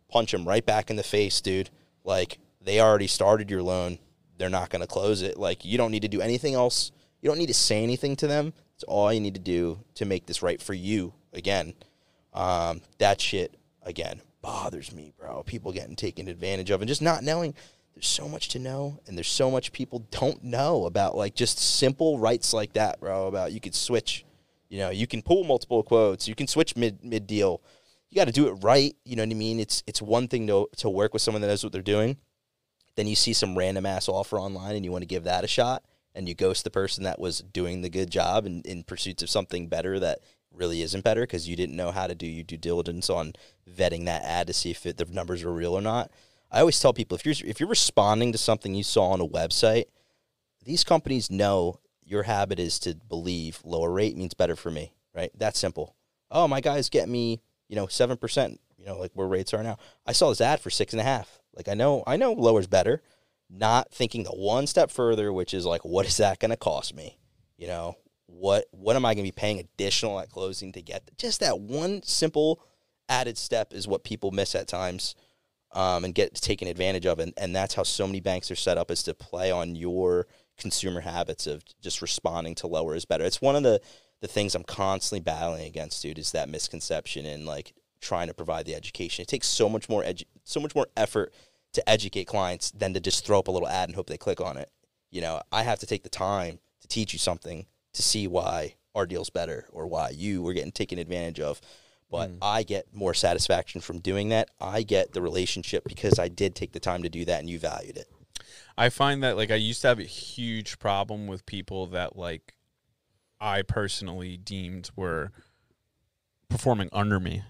punch 0.08 0.32
them 0.32 0.48
right 0.48 0.64
back 0.64 0.88
in 0.88 0.96
the 0.96 1.02
face 1.02 1.42
dude. 1.42 1.68
Like 2.02 2.38
they 2.62 2.80
already 2.80 3.08
started 3.08 3.50
your 3.50 3.62
loan. 3.62 3.98
They're 4.38 4.48
not 4.48 4.70
going 4.70 4.80
to 4.80 4.86
close 4.86 5.20
it. 5.20 5.36
Like 5.36 5.66
you 5.66 5.76
don't 5.76 5.90
need 5.90 6.00
to 6.00 6.08
do 6.08 6.22
anything 6.22 6.54
else. 6.54 6.92
You 7.20 7.28
don't 7.28 7.38
need 7.38 7.48
to 7.48 7.54
say 7.54 7.82
anything 7.82 8.16
to 8.16 8.26
them. 8.26 8.54
It's 8.74 8.84
all 8.84 9.12
you 9.12 9.20
need 9.20 9.34
to 9.34 9.40
do 9.40 9.80
to 9.96 10.06
make 10.06 10.24
this 10.24 10.42
right 10.42 10.60
for 10.60 10.72
you 10.72 11.12
again. 11.34 11.74
Um, 12.32 12.80
that 12.96 13.20
shit 13.20 13.54
again 13.82 14.22
bothers 14.40 14.94
me 14.94 15.12
bro. 15.18 15.42
People 15.42 15.72
getting 15.72 15.94
taken 15.94 16.26
advantage 16.26 16.70
of 16.70 16.80
and 16.80 16.88
just 16.88 17.02
not 17.02 17.22
knowing 17.22 17.52
there's 17.96 18.06
so 18.06 18.28
much 18.28 18.48
to 18.50 18.58
know 18.58 19.00
and 19.06 19.16
there's 19.16 19.30
so 19.30 19.50
much 19.50 19.72
people 19.72 20.06
don't 20.10 20.44
know 20.44 20.84
about 20.84 21.16
like 21.16 21.34
just 21.34 21.58
simple 21.58 22.18
rights 22.18 22.52
like 22.52 22.74
that 22.74 23.00
bro 23.00 23.26
about 23.26 23.52
you 23.52 23.60
could 23.60 23.74
switch 23.74 24.24
you 24.68 24.78
know 24.78 24.90
you 24.90 25.06
can 25.06 25.22
pull 25.22 25.42
multiple 25.42 25.82
quotes 25.82 26.28
you 26.28 26.34
can 26.34 26.46
switch 26.46 26.76
mid 26.76 27.02
mid 27.02 27.26
deal 27.26 27.62
you 28.10 28.16
got 28.16 28.26
to 28.26 28.32
do 28.32 28.48
it 28.48 28.52
right 28.62 28.94
you 29.04 29.16
know 29.16 29.22
what 29.22 29.30
i 29.30 29.34
mean? 29.34 29.60
It's 29.60 29.82
it's 29.86 30.00
one 30.00 30.28
thing 30.28 30.46
to 30.46 30.68
to 30.76 30.90
work 30.90 31.12
with 31.12 31.22
someone 31.22 31.42
that 31.42 31.48
knows 31.48 31.64
what 31.64 31.72
they're 31.72 31.82
doing. 31.82 32.16
Then 32.94 33.06
you 33.06 33.16
see 33.16 33.32
some 33.32 33.58
random 33.58 33.84
ass 33.84 34.08
offer 34.08 34.38
online 34.38 34.74
and 34.74 34.84
you 34.84 34.92
want 34.92 35.02
to 35.02 35.06
give 35.06 35.24
that 35.24 35.44
a 35.44 35.48
shot 35.48 35.84
and 36.14 36.28
you 36.28 36.34
ghost 36.34 36.64
the 36.64 36.70
person 36.70 37.04
that 37.04 37.18
was 37.18 37.40
doing 37.40 37.82
the 37.82 37.90
good 37.90 38.10
job 38.10 38.46
in, 38.46 38.62
in 38.62 38.84
pursuits 38.84 39.22
of 39.22 39.28
something 39.28 39.68
better 39.68 39.98
that 40.00 40.20
really 40.50 40.80
isn't 40.80 41.04
better 41.04 41.20
because 41.20 41.46
you 41.46 41.56
didn't 41.56 41.76
know 41.76 41.90
how 41.90 42.06
to 42.06 42.14
do 42.14 42.26
your 42.26 42.44
due 42.44 42.56
diligence 42.56 43.10
on 43.10 43.34
vetting 43.70 44.06
that 44.06 44.22
ad 44.22 44.46
to 44.46 44.54
see 44.54 44.70
if 44.70 44.86
it, 44.86 44.96
the 44.96 45.04
numbers 45.04 45.44
were 45.44 45.52
real 45.52 45.74
or 45.74 45.82
not. 45.82 46.10
I 46.50 46.60
always 46.60 46.78
tell 46.78 46.92
people 46.92 47.16
if 47.16 47.24
you're 47.24 47.48
if 47.48 47.60
you're 47.60 47.68
responding 47.68 48.32
to 48.32 48.38
something 48.38 48.74
you 48.74 48.82
saw 48.82 49.10
on 49.10 49.20
a 49.20 49.26
website, 49.26 49.86
these 50.64 50.84
companies 50.84 51.30
know 51.30 51.80
your 52.04 52.24
habit 52.24 52.58
is 52.58 52.78
to 52.80 52.94
believe 53.08 53.60
lower 53.64 53.90
rate 53.90 54.16
means 54.16 54.34
better 54.34 54.56
for 54.56 54.70
me, 54.70 54.94
right? 55.14 55.30
That's 55.36 55.58
simple. 55.58 55.96
Oh, 56.30 56.46
my 56.48 56.60
guy's 56.60 56.88
get 56.88 57.08
me, 57.08 57.40
you 57.68 57.76
know, 57.76 57.86
seven 57.86 58.16
percent, 58.16 58.60
you 58.78 58.86
know, 58.86 58.98
like 58.98 59.12
where 59.14 59.26
rates 59.26 59.52
are 59.54 59.62
now. 59.62 59.76
I 60.06 60.12
saw 60.12 60.28
this 60.28 60.40
ad 60.40 60.60
for 60.60 60.70
six 60.70 60.92
and 60.92 61.00
a 61.00 61.04
half. 61.04 61.40
Like 61.54 61.68
I 61.68 61.74
know, 61.74 62.04
I 62.06 62.16
know 62.16 62.32
lower's 62.32 62.66
better. 62.66 63.02
Not 63.48 63.92
thinking 63.92 64.24
the 64.24 64.30
one 64.30 64.66
step 64.66 64.90
further, 64.90 65.32
which 65.32 65.54
is 65.54 65.64
like, 65.64 65.84
what 65.84 66.04
is 66.04 66.16
that 66.16 66.40
going 66.40 66.50
to 66.50 66.56
cost 66.56 66.94
me? 66.96 67.16
You 67.56 67.68
know, 67.68 67.96
what 68.26 68.66
what 68.70 68.96
am 68.96 69.04
I 69.04 69.14
going 69.14 69.24
to 69.24 69.32
be 69.32 69.32
paying 69.32 69.60
additional 69.60 70.20
at 70.20 70.30
closing 70.30 70.72
to 70.72 70.82
get 70.82 71.10
just 71.16 71.40
that 71.40 71.60
one 71.60 72.02
simple 72.02 72.60
added 73.08 73.38
step 73.38 73.72
is 73.72 73.86
what 73.86 74.04
people 74.04 74.32
miss 74.32 74.54
at 74.54 74.66
times 74.66 75.14
um, 75.76 76.06
and 76.06 76.14
get 76.14 76.34
taken 76.34 76.66
advantage 76.66 77.06
of, 77.06 77.18
and 77.18 77.32
and 77.36 77.54
that's 77.54 77.74
how 77.74 77.82
so 77.82 78.06
many 78.06 78.18
banks 78.18 78.50
are 78.50 78.56
set 78.56 78.78
up 78.78 78.90
is 78.90 79.02
to 79.04 79.14
play 79.14 79.50
on 79.50 79.76
your 79.76 80.26
consumer 80.56 81.02
habits 81.02 81.46
of 81.46 81.62
just 81.82 82.00
responding 82.00 82.54
to 82.56 82.66
lower 82.66 82.94
is 82.94 83.04
better. 83.04 83.24
It's 83.24 83.42
one 83.42 83.54
of 83.54 83.62
the 83.62 83.80
the 84.22 84.26
things 84.26 84.54
I'm 84.54 84.64
constantly 84.64 85.20
battling 85.20 85.66
against, 85.66 86.00
dude, 86.00 86.18
is 86.18 86.32
that 86.32 86.48
misconception 86.48 87.26
and 87.26 87.44
like 87.44 87.74
trying 88.00 88.28
to 88.28 88.34
provide 88.34 88.64
the 88.64 88.74
education. 88.74 89.22
It 89.22 89.28
takes 89.28 89.46
so 89.46 89.68
much 89.68 89.88
more 89.88 90.02
edu- 90.02 90.24
so 90.44 90.60
much 90.60 90.74
more 90.74 90.88
effort 90.96 91.34
to 91.74 91.88
educate 91.88 92.24
clients 92.24 92.70
than 92.70 92.94
to 92.94 93.00
just 93.00 93.26
throw 93.26 93.38
up 93.38 93.48
a 93.48 93.50
little 93.50 93.68
ad 93.68 93.90
and 93.90 93.94
hope 93.94 94.06
they 94.06 94.16
click 94.16 94.40
on 94.40 94.56
it. 94.56 94.70
You 95.10 95.20
know, 95.20 95.42
I 95.52 95.62
have 95.62 95.78
to 95.80 95.86
take 95.86 96.02
the 96.02 96.08
time 96.08 96.58
to 96.80 96.88
teach 96.88 97.12
you 97.12 97.18
something 97.18 97.66
to 97.92 98.02
see 98.02 98.26
why 98.26 98.76
our 98.94 99.04
deal's 99.04 99.28
better 99.28 99.66
or 99.72 99.86
why 99.86 100.08
you 100.08 100.42
were 100.42 100.54
getting 100.54 100.72
taken 100.72 100.98
advantage 100.98 101.38
of. 101.38 101.60
But 102.10 102.30
I 102.40 102.62
get 102.62 102.86
more 102.94 103.14
satisfaction 103.14 103.80
from 103.80 103.98
doing 103.98 104.28
that. 104.28 104.48
I 104.60 104.82
get 104.82 105.12
the 105.12 105.20
relationship 105.20 105.84
because 105.84 106.18
I 106.18 106.28
did 106.28 106.54
take 106.54 106.72
the 106.72 106.80
time 106.80 107.02
to 107.02 107.08
do 107.08 107.24
that 107.24 107.40
and 107.40 107.50
you 107.50 107.58
valued 107.58 107.96
it. 107.96 108.06
I 108.78 108.90
find 108.90 109.22
that 109.22 109.36
like 109.36 109.50
I 109.50 109.56
used 109.56 109.82
to 109.82 109.88
have 109.88 109.98
a 109.98 110.04
huge 110.04 110.78
problem 110.78 111.26
with 111.26 111.44
people 111.46 111.86
that 111.88 112.16
like 112.16 112.54
I 113.40 113.62
personally 113.62 114.36
deemed 114.36 114.90
were 114.96 115.32
performing 116.48 116.88
under 116.92 117.18
me. 117.18 117.42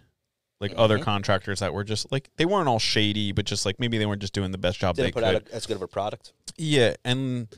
Like 0.58 0.72
other 0.76 0.98
Mhm. 0.98 1.02
contractors 1.02 1.60
that 1.60 1.74
were 1.74 1.84
just 1.84 2.10
like 2.10 2.30
they 2.36 2.46
weren't 2.46 2.66
all 2.68 2.78
shady, 2.78 3.30
but 3.32 3.44
just 3.44 3.66
like 3.66 3.78
maybe 3.78 3.98
they 3.98 4.06
weren't 4.06 4.22
just 4.22 4.32
doing 4.32 4.52
the 4.52 4.58
best 4.58 4.78
job 4.78 4.96
Didn't 4.96 5.08
they 5.08 5.12
put 5.12 5.22
could. 5.24 5.36
out 5.36 5.48
a, 5.50 5.54
as 5.54 5.66
good 5.66 5.76
of 5.76 5.82
a 5.82 5.88
product. 5.88 6.32
yeah, 6.56 6.94
and 7.04 7.48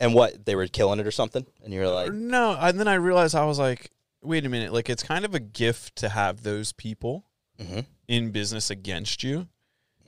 And 0.00 0.12
what 0.14 0.44
they 0.44 0.56
were 0.56 0.66
killing 0.66 0.98
it 0.98 1.06
or 1.06 1.12
something, 1.12 1.46
and 1.62 1.72
you're 1.72 1.88
like, 1.88 2.12
no, 2.12 2.56
and 2.60 2.80
then 2.80 2.88
I 2.88 2.94
realized 2.94 3.36
I 3.36 3.44
was 3.44 3.60
like, 3.60 3.92
wait 4.22 4.44
a 4.44 4.48
minute, 4.48 4.72
like 4.72 4.88
it's 4.88 5.02
kind 5.02 5.24
of 5.24 5.34
a 5.34 5.40
gift 5.40 5.96
to 5.96 6.08
have 6.08 6.42
those 6.42 6.72
people 6.72 7.26
Mhm. 7.58 7.86
in 8.08 8.30
business 8.30 8.70
against 8.70 9.22
you, 9.22 9.48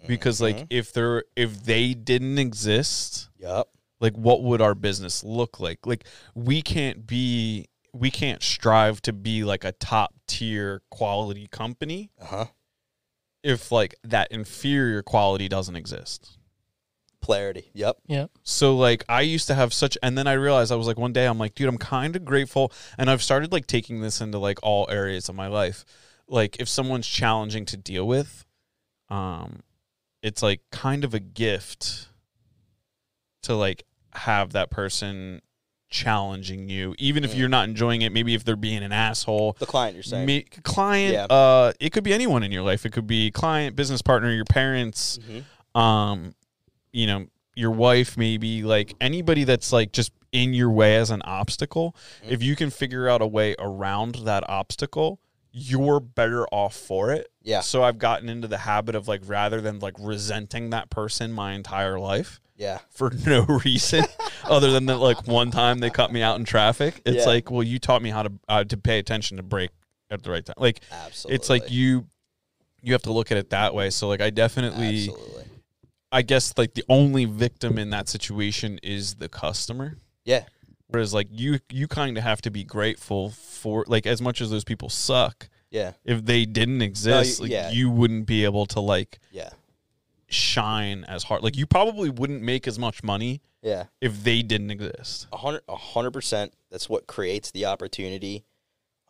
because 0.06 0.40
like 0.40 0.66
if 0.70 0.92
they're 0.92 1.24
if 1.36 1.64
they 1.64 1.94
didn't 1.94 2.38
exist, 2.38 3.28
"Yup, 3.38 3.70
like 4.00 4.14
what 4.14 4.42
would 4.42 4.60
our 4.60 4.74
business 4.74 5.22
look 5.24 5.60
like? 5.60 5.86
Like 5.86 6.04
we 6.34 6.62
can't 6.62 7.06
be 7.06 7.66
we 7.92 8.10
can't 8.10 8.42
strive 8.42 9.00
to 9.02 9.12
be 9.12 9.44
like 9.44 9.62
a 9.64 9.72
top 9.72 10.14
tier 10.26 10.82
quality 10.90 11.46
company 11.48 12.10
uh 12.20 12.24
huh." 12.26 12.46
if 13.42 13.70
like 13.70 13.94
that 14.02 14.30
inferior 14.32 15.02
quality 15.02 15.48
doesn't 15.48 15.76
exist 15.76 16.38
Polarity. 17.24 17.70
Yep. 17.72 17.96
Yep. 18.06 18.30
So 18.42 18.76
like 18.76 19.04
I 19.08 19.22
used 19.22 19.46
to 19.46 19.54
have 19.54 19.72
such 19.72 19.96
and 20.02 20.16
then 20.18 20.26
I 20.26 20.34
realized 20.34 20.70
I 20.70 20.76
was 20.76 20.86
like 20.86 20.98
one 20.98 21.12
day 21.14 21.26
I'm 21.26 21.38
like 21.38 21.54
dude 21.54 21.68
I'm 21.68 21.78
kind 21.78 22.14
of 22.16 22.24
grateful 22.24 22.70
and 22.98 23.08
I've 23.08 23.22
started 23.22 23.50
like 23.50 23.66
taking 23.66 24.00
this 24.02 24.20
into 24.20 24.38
like 24.38 24.58
all 24.62 24.86
areas 24.90 25.28
of 25.30 25.34
my 25.34 25.46
life. 25.46 25.84
Like 26.28 26.56
if 26.60 26.68
someone's 26.68 27.06
challenging 27.06 27.64
to 27.66 27.76
deal 27.78 28.06
with 28.06 28.44
um 29.08 29.60
it's 30.22 30.42
like 30.42 30.60
kind 30.70 31.02
of 31.04 31.14
a 31.14 31.20
gift 31.20 32.08
to 33.42 33.54
like 33.54 33.84
have 34.14 34.52
that 34.52 34.70
person 34.70 35.40
challenging 35.90 36.68
you 36.68 36.94
even 36.98 37.22
if 37.24 37.32
Mm. 37.34 37.38
you're 37.38 37.48
not 37.48 37.68
enjoying 37.68 38.02
it 38.02 38.10
maybe 38.12 38.34
if 38.34 38.42
they're 38.44 38.56
being 38.56 38.82
an 38.82 38.92
asshole 38.92 39.56
The 39.60 39.66
client 39.66 39.94
you're 39.94 40.02
saying. 40.02 40.26
me, 40.26 40.42
client 40.64 41.12
Yeah. 41.14 41.24
uh 41.26 41.72
it 41.78 41.90
could 41.92 42.02
be 42.04 42.12
anyone 42.12 42.42
in 42.42 42.50
your 42.50 42.62
life 42.62 42.84
it 42.84 42.92
could 42.92 43.06
be 43.06 43.30
client 43.30 43.76
business 43.76 44.02
partner 44.02 44.30
your 44.32 44.44
parents 44.44 45.18
Mhm. 45.18 45.78
um 45.80 46.34
you 46.94 47.06
know 47.06 47.26
your 47.56 47.70
wife 47.70 48.16
maybe 48.16 48.62
like 48.62 48.94
anybody 49.00 49.44
that's 49.44 49.72
like 49.72 49.92
just 49.92 50.12
in 50.32 50.54
your 50.54 50.70
way 50.70 50.96
as 50.96 51.10
an 51.10 51.22
obstacle 51.24 51.94
Mm-hmm. 52.22 52.32
if 52.32 52.42
you 52.42 52.56
can 52.56 52.70
figure 52.70 53.08
out 53.08 53.20
a 53.22 53.26
way 53.26 53.54
around 53.58 54.14
that 54.24 54.48
obstacle 54.48 55.20
you're 55.52 56.00
better 56.00 56.46
off 56.48 56.74
for 56.74 57.12
it 57.12 57.28
Yeah. 57.42 57.60
so 57.60 57.82
i've 57.84 57.98
gotten 57.98 58.28
into 58.28 58.48
the 58.48 58.58
habit 58.58 58.94
of 58.94 59.06
like 59.06 59.20
rather 59.26 59.60
than 59.60 59.78
like 59.80 59.94
resenting 60.00 60.70
that 60.70 60.90
person 60.90 61.32
my 61.32 61.52
entire 61.52 61.98
life 61.98 62.40
Yeah. 62.56 62.78
for 62.90 63.10
no 63.26 63.44
reason 63.64 64.04
other 64.44 64.70
than 64.72 64.86
that 64.86 64.98
like 64.98 65.26
one 65.28 65.50
time 65.52 65.78
they 65.78 65.90
cut 65.90 66.12
me 66.12 66.22
out 66.22 66.38
in 66.38 66.44
traffic 66.44 67.00
it's 67.06 67.18
Yeah. 67.18 67.26
like 67.26 67.50
well 67.52 67.62
you 67.62 67.78
taught 67.78 68.02
me 68.02 68.10
how 68.10 68.22
to 68.24 68.32
uh, 68.48 68.64
to 68.64 68.76
pay 68.76 68.98
attention 68.98 69.36
to 69.36 69.42
brake 69.44 69.70
at 70.10 70.22
the 70.24 70.30
right 70.30 70.44
time 70.44 70.54
like 70.58 70.80
Absolutely. 70.90 71.36
it's 71.36 71.48
like 71.50 71.70
you 71.70 72.06
you 72.82 72.92
have 72.92 73.02
to 73.02 73.12
look 73.12 73.30
at 73.30 73.38
it 73.38 73.50
that 73.50 73.74
way 73.74 73.90
so 73.90 74.08
like 74.08 74.20
i 74.20 74.30
definitely 74.30 75.08
Absolutely. 75.08 75.44
I 76.14 76.22
guess 76.22 76.54
like 76.56 76.72
the 76.74 76.84
only 76.88 77.24
victim 77.26 77.78
in 77.78 77.90
that 77.90 78.08
situation 78.08 78.78
is 78.82 79.16
the 79.16 79.28
customer 79.28 79.96
Yeah. 80.24 80.44
whereas 80.88 81.12
like 81.12 81.28
you 81.30 81.58
you 81.70 81.86
kind 81.88 82.16
of 82.16 82.24
have 82.24 82.40
to 82.42 82.50
be 82.50 82.64
grateful 82.64 83.30
for 83.30 83.84
like 83.88 84.06
as 84.06 84.20
much 84.22 84.40
as 84.40 84.48
those 84.50 84.64
people 84.64 84.88
suck 84.88 85.48
Yeah. 85.70 85.92
if 86.04 86.24
they 86.24 86.44
didn't 86.46 86.82
exist 86.82 87.40
like 87.40 87.50
yeah. 87.50 87.70
you 87.70 87.90
wouldn't 87.90 88.26
be 88.26 88.44
able 88.44 88.66
to 88.66 88.80
like 88.80 89.18
Yeah. 89.32 89.50
shine 90.28 91.04
as 91.04 91.24
hard 91.24 91.42
like 91.42 91.56
you 91.56 91.66
probably 91.66 92.10
wouldn't 92.10 92.42
make 92.42 92.66
as 92.66 92.78
much 92.78 93.02
money 93.02 93.42
Yeah. 93.62 93.84
if 94.00 94.24
they 94.24 94.42
didn't 94.42 94.70
exist 94.70 95.26
A 95.32 95.36
hundred. 95.36 95.62
A 95.68 95.76
hundred 95.76 96.12
percent. 96.12 96.52
That's 96.70 96.88
what 96.88 97.06
creates 97.06 97.50
the 97.50 97.66
opportunity. 97.66 98.44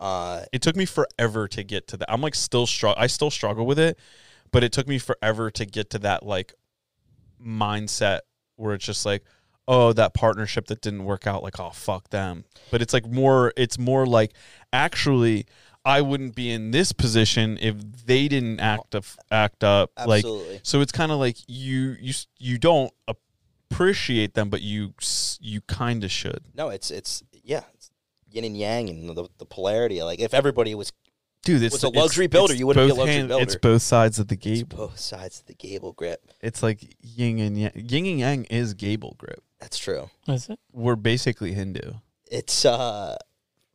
Uh. 0.00 0.42
it 0.52 0.60
took 0.60 0.74
me 0.76 0.84
forever 0.84 1.46
to 1.48 1.62
get 1.62 1.86
to 1.88 1.96
that 1.96 2.10
i'm 2.12 2.20
like 2.20 2.34
still 2.34 2.66
struggle 2.66 3.00
i 3.00 3.06
still 3.06 3.30
struggle 3.30 3.64
with 3.64 3.78
it 3.78 3.96
but 4.50 4.64
it 4.64 4.72
took 4.72 4.88
me 4.88 4.98
forever 4.98 5.50
to 5.52 5.64
get 5.64 5.88
to 5.90 5.98
that 6.00 6.26
like 6.26 6.52
mindset 7.44 8.20
where 8.56 8.74
it's 8.74 8.84
just 8.84 9.04
like 9.04 9.22
oh 9.66 9.92
that 9.92 10.14
partnership 10.14 10.66
that 10.66 10.80
didn't 10.80 11.04
work 11.04 11.26
out 11.26 11.42
like 11.42 11.58
oh 11.58 11.70
fuck 11.70 12.08
them 12.10 12.44
but 12.70 12.82
it's 12.82 12.92
like 12.92 13.06
more 13.06 13.52
it's 13.56 13.78
more 13.78 14.06
like 14.06 14.32
actually 14.72 15.46
i 15.84 16.00
wouldn't 16.00 16.34
be 16.34 16.50
in 16.50 16.70
this 16.70 16.92
position 16.92 17.58
if 17.60 17.76
they 18.06 18.28
didn't 18.28 18.60
act 18.60 18.94
up 18.94 19.04
act 19.30 19.64
up 19.64 19.90
like 20.06 20.24
Absolutely. 20.24 20.60
so 20.62 20.80
it's 20.80 20.92
kind 20.92 21.10
of 21.12 21.18
like 21.18 21.36
you 21.46 21.96
you 22.00 22.14
you 22.38 22.58
don't 22.58 22.92
appreciate 23.74 24.34
them 24.34 24.48
but 24.50 24.62
you 24.62 24.94
you 25.40 25.60
kind 25.62 26.04
of 26.04 26.10
should 26.10 26.40
No, 26.54 26.68
it's 26.68 26.90
it's 26.90 27.22
yeah, 27.42 27.62
it's 27.74 27.90
yin 28.30 28.44
and 28.44 28.56
yang 28.56 28.88
and 28.88 29.08
the, 29.10 29.28
the 29.38 29.44
polarity. 29.44 30.02
Like 30.02 30.20
if 30.20 30.34
everybody 30.34 30.74
was 30.74 30.92
dude 31.44 31.62
it's 31.62 31.74
Was 31.74 31.84
a 31.84 31.88
luxury 31.90 32.26
builder, 32.26 32.54
you 32.54 32.66
wouldn't 32.66 32.86
be 32.88 32.90
a 32.90 32.94
luxury 32.94 33.14
hand- 33.14 33.28
builder. 33.28 33.42
it's 33.42 33.56
both 33.56 33.82
sides 33.82 34.18
of 34.18 34.28
the 34.28 34.34
it's 34.34 34.44
gable 34.44 34.76
both 34.76 34.98
sides 34.98 35.40
of 35.40 35.46
the 35.46 35.54
gable 35.54 35.92
grip. 35.92 36.22
It's 36.40 36.62
like 36.62 36.96
yin 37.00 37.38
and 37.38 37.58
yang. 37.58 37.72
Yin 37.74 38.06
and 38.06 38.18
yang 38.20 38.44
is 38.46 38.74
Gable 38.74 39.14
grip. 39.18 39.42
That's 39.60 39.78
true. 39.78 40.10
That's 40.26 40.48
it. 40.48 40.58
We're 40.72 40.96
basically 40.96 41.52
Hindu. 41.52 41.92
It's 42.30 42.64
uh 42.64 43.16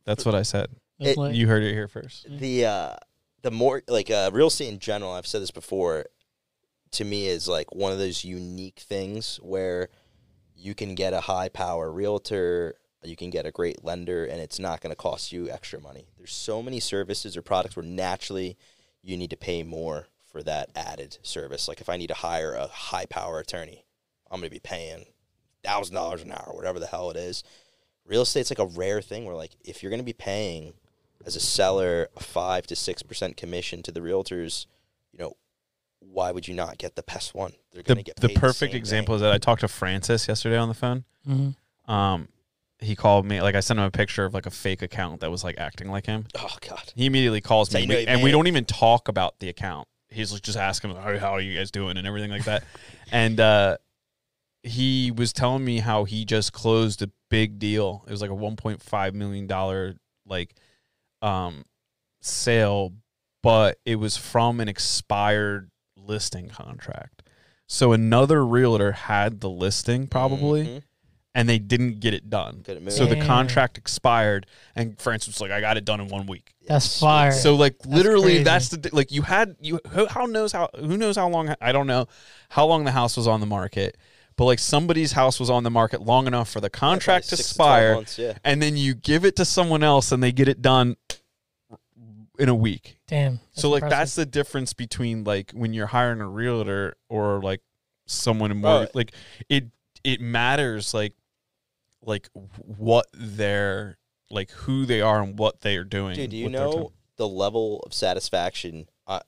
That's 0.04 0.24
what 0.26 0.34
I 0.34 0.42
said. 0.42 0.68
It- 0.98 1.16
like, 1.16 1.34
You 1.34 1.46
heard 1.46 1.62
it 1.62 1.72
here 1.72 1.88
first. 1.88 2.26
the 2.28 2.66
uh 2.66 2.94
the 3.42 3.50
more 3.50 3.82
like 3.88 4.10
uh 4.10 4.30
real 4.32 4.48
estate 4.48 4.68
in 4.68 4.78
general. 4.78 5.12
I've 5.12 5.26
said 5.26 5.40
this 5.42 5.50
before. 5.50 6.06
To 6.94 7.04
me, 7.04 7.28
is 7.28 7.46
like 7.46 7.72
one 7.72 7.92
of 7.92 7.98
those 7.98 8.24
unique 8.24 8.80
things 8.80 9.38
where 9.42 9.90
you 10.56 10.74
can 10.74 10.96
get 10.96 11.12
a 11.14 11.20
high 11.20 11.48
power 11.48 11.90
realtor, 11.90 12.74
you 13.02 13.16
can 13.16 13.30
get 13.30 13.46
a 13.46 13.50
great 13.50 13.82
lender, 13.84 14.24
and 14.24 14.40
it's 14.40 14.58
not 14.58 14.80
going 14.80 14.90
to 14.90 14.96
cost 14.96 15.32
you 15.32 15.48
extra 15.50 15.80
money. 15.80 16.06
There's 16.18 16.32
so 16.32 16.62
many 16.62 16.80
services 16.80 17.36
or 17.36 17.42
products 17.42 17.76
where 17.76 17.84
naturally 17.84 18.56
you 19.02 19.16
need 19.16 19.30
to 19.30 19.36
pay 19.36 19.62
more 19.62 20.08
for 20.30 20.42
that 20.42 20.70
added 20.76 21.18
service. 21.22 21.66
Like 21.66 21.80
if 21.80 21.88
I 21.88 21.96
need 21.96 22.08
to 22.08 22.14
hire 22.14 22.52
a 22.54 22.66
high 22.66 23.06
power 23.06 23.38
attorney, 23.38 23.84
I'm 24.30 24.40
going 24.40 24.50
to 24.50 24.54
be 24.54 24.60
paying 24.60 25.06
thousand 25.64 25.94
dollars 25.94 26.22
an 26.22 26.32
hour, 26.32 26.52
whatever 26.54 26.78
the 26.78 26.86
hell 26.86 27.10
it 27.10 27.16
is. 27.16 27.42
Real 28.06 28.22
estate's 28.22 28.50
like 28.50 28.58
a 28.58 28.66
rare 28.66 29.00
thing 29.00 29.24
where 29.24 29.34
like 29.34 29.52
if 29.64 29.82
you're 29.82 29.90
going 29.90 30.00
to 30.00 30.04
be 30.04 30.12
paying 30.12 30.74
as 31.26 31.36
a 31.36 31.40
seller 31.40 32.08
a 32.16 32.20
five 32.22 32.66
to 32.68 32.76
six 32.76 33.02
percent 33.02 33.36
commission 33.36 33.82
to 33.82 33.92
the 33.92 34.00
realtors, 34.00 34.66
you 35.12 35.18
know, 35.18 35.36
why 36.00 36.30
would 36.32 36.46
you 36.48 36.54
not 36.54 36.78
get 36.78 36.96
the 36.96 37.02
best 37.02 37.34
one? 37.34 37.52
They're 37.72 37.82
going 37.82 37.96
The, 37.98 38.02
to 38.02 38.06
get 38.06 38.16
the 38.16 38.28
paid 38.28 38.36
perfect 38.36 38.72
same 38.72 38.78
example 38.78 39.12
thing. 39.14 39.16
is 39.16 39.20
that 39.22 39.32
I 39.32 39.38
talked 39.38 39.60
to 39.62 39.68
Francis 39.68 40.28
yesterday 40.28 40.56
on 40.56 40.68
the 40.68 40.74
phone. 40.74 41.04
mhm. 41.28 41.54
Um, 41.92 42.28
he 42.80 42.96
called 42.96 43.26
me 43.26 43.40
like 43.42 43.54
I 43.54 43.60
sent 43.60 43.78
him 43.78 43.84
a 43.84 43.90
picture 43.90 44.24
of 44.24 44.32
like 44.34 44.46
a 44.46 44.50
fake 44.50 44.82
account 44.82 45.20
that 45.20 45.30
was 45.30 45.44
like 45.44 45.58
acting 45.58 45.90
like 45.90 46.06
him. 46.06 46.26
Oh 46.38 46.56
God, 46.66 46.92
He 46.96 47.06
immediately 47.06 47.40
calls 47.40 47.68
That's 47.68 47.86
me, 47.86 47.94
you 47.94 48.00
we- 48.00 48.06
and 48.06 48.22
we 48.22 48.30
don't 48.30 48.46
even 48.46 48.64
talk 48.64 49.08
about 49.08 49.38
the 49.40 49.48
account. 49.48 49.86
He's 50.08 50.32
like 50.32 50.42
just 50.42 50.58
asking, 50.58 50.94
how, 50.96 51.18
how 51.18 51.32
are 51.32 51.40
you 51.40 51.56
guys 51.56 51.70
doing, 51.70 51.96
and 51.96 52.06
everything 52.06 52.30
like 52.30 52.44
that. 52.44 52.64
and 53.12 53.38
uh, 53.38 53.76
he 54.62 55.10
was 55.10 55.32
telling 55.32 55.64
me 55.64 55.78
how 55.78 56.04
he 56.04 56.24
just 56.24 56.52
closed 56.52 57.00
a 57.02 57.10
big 57.30 57.58
deal. 57.58 58.04
It 58.08 58.10
was 58.10 58.20
like 58.20 58.30
a 58.30 58.34
1.5 58.34 59.14
million 59.14 59.46
dollar 59.46 59.94
like 60.26 60.54
um 61.22 61.64
sale, 62.20 62.92
but 63.42 63.78
it 63.84 63.96
was 63.96 64.16
from 64.16 64.60
an 64.60 64.68
expired 64.68 65.70
listing 65.96 66.48
contract. 66.48 67.22
So 67.66 67.92
another 67.92 68.44
realtor 68.44 68.92
had 68.92 69.40
the 69.40 69.48
listing 69.50 70.06
probably, 70.08 70.64
Mhm. 70.66 70.82
And 71.34 71.48
they 71.48 71.58
didn't 71.58 72.00
get 72.00 72.12
it 72.14 72.28
done. 72.28 72.62
Couldn't 72.64 72.84
move. 72.84 72.92
So 72.92 73.06
the 73.06 73.14
Damn. 73.14 73.26
contract 73.26 73.78
expired, 73.78 74.46
and 74.74 74.98
Francis 75.00 75.34
was 75.34 75.40
like, 75.40 75.50
"I 75.52 75.60
got 75.60 75.76
it 75.76 75.84
done 75.84 76.00
in 76.00 76.08
one 76.08 76.26
week." 76.26 76.54
That's 76.66 76.98
fire. 77.00 77.32
So 77.32 77.54
like 77.56 77.76
literally, 77.86 78.32
crazy. 78.32 78.44
that's 78.44 78.68
the 78.68 78.76
di- 78.78 78.90
like 78.92 79.12
you 79.12 79.22
had 79.22 79.56
you 79.60 79.80
who, 79.90 80.06
how 80.06 80.26
knows 80.26 80.52
how 80.52 80.68
who 80.78 80.96
knows 80.96 81.16
how 81.16 81.28
long 81.28 81.54
I 81.60 81.72
don't 81.72 81.86
know 81.86 82.06
how 82.48 82.66
long 82.66 82.84
the 82.84 82.90
house 82.92 83.16
was 83.16 83.26
on 83.28 83.40
the 83.40 83.46
market, 83.46 83.96
but 84.36 84.44
like 84.46 84.58
somebody's 84.58 85.12
house 85.12 85.38
was 85.38 85.50
on 85.50 85.62
the 85.62 85.70
market 85.70 86.00
long 86.02 86.26
enough 86.26 86.50
for 86.50 86.60
the 86.60 86.70
contract 86.70 87.28
to 87.30 87.36
Six 87.36 87.54
12 87.54 87.70
expire, 87.78 87.94
months, 87.94 88.18
yeah. 88.18 88.38
and 88.44 88.60
then 88.60 88.76
you 88.76 88.94
give 88.94 89.24
it 89.24 89.36
to 89.36 89.44
someone 89.44 89.82
else 89.84 90.10
and 90.12 90.22
they 90.22 90.32
get 90.32 90.48
it 90.48 90.60
done 90.62 90.96
in 92.38 92.48
a 92.48 92.54
week. 92.54 92.98
Damn. 93.06 93.40
so 93.52 93.68
like 93.70 93.82
impressive. 93.82 93.98
that's 93.98 94.14
the 94.14 94.26
difference 94.26 94.72
between 94.72 95.24
like 95.24 95.50
when 95.52 95.72
you're 95.74 95.86
hiring 95.88 96.20
a 96.20 96.28
realtor 96.28 96.96
or 97.08 97.40
like 97.42 97.60
someone 98.06 98.50
in 98.50 98.58
more 98.60 98.80
Right. 98.80 98.94
like 98.94 99.12
it 99.48 99.66
it 100.04 100.20
matters 100.20 100.94
like 100.94 101.12
like 102.02 102.28
what 102.54 103.06
they're 103.12 103.98
like 104.30 104.50
who 104.50 104.86
they 104.86 105.00
are 105.00 105.22
and 105.22 105.38
what 105.38 105.60
they 105.60 105.76
are 105.76 105.84
doing. 105.84 106.16
Dude, 106.16 106.30
do 106.30 106.36
you 106.36 106.44
with 106.44 106.52
their 106.52 106.66
time. 106.66 106.70
know 106.70 106.92
the 107.16 107.28
level 107.28 107.80
of 107.80 107.92
satisfaction? 107.92 108.88
Uh, 109.06 109.20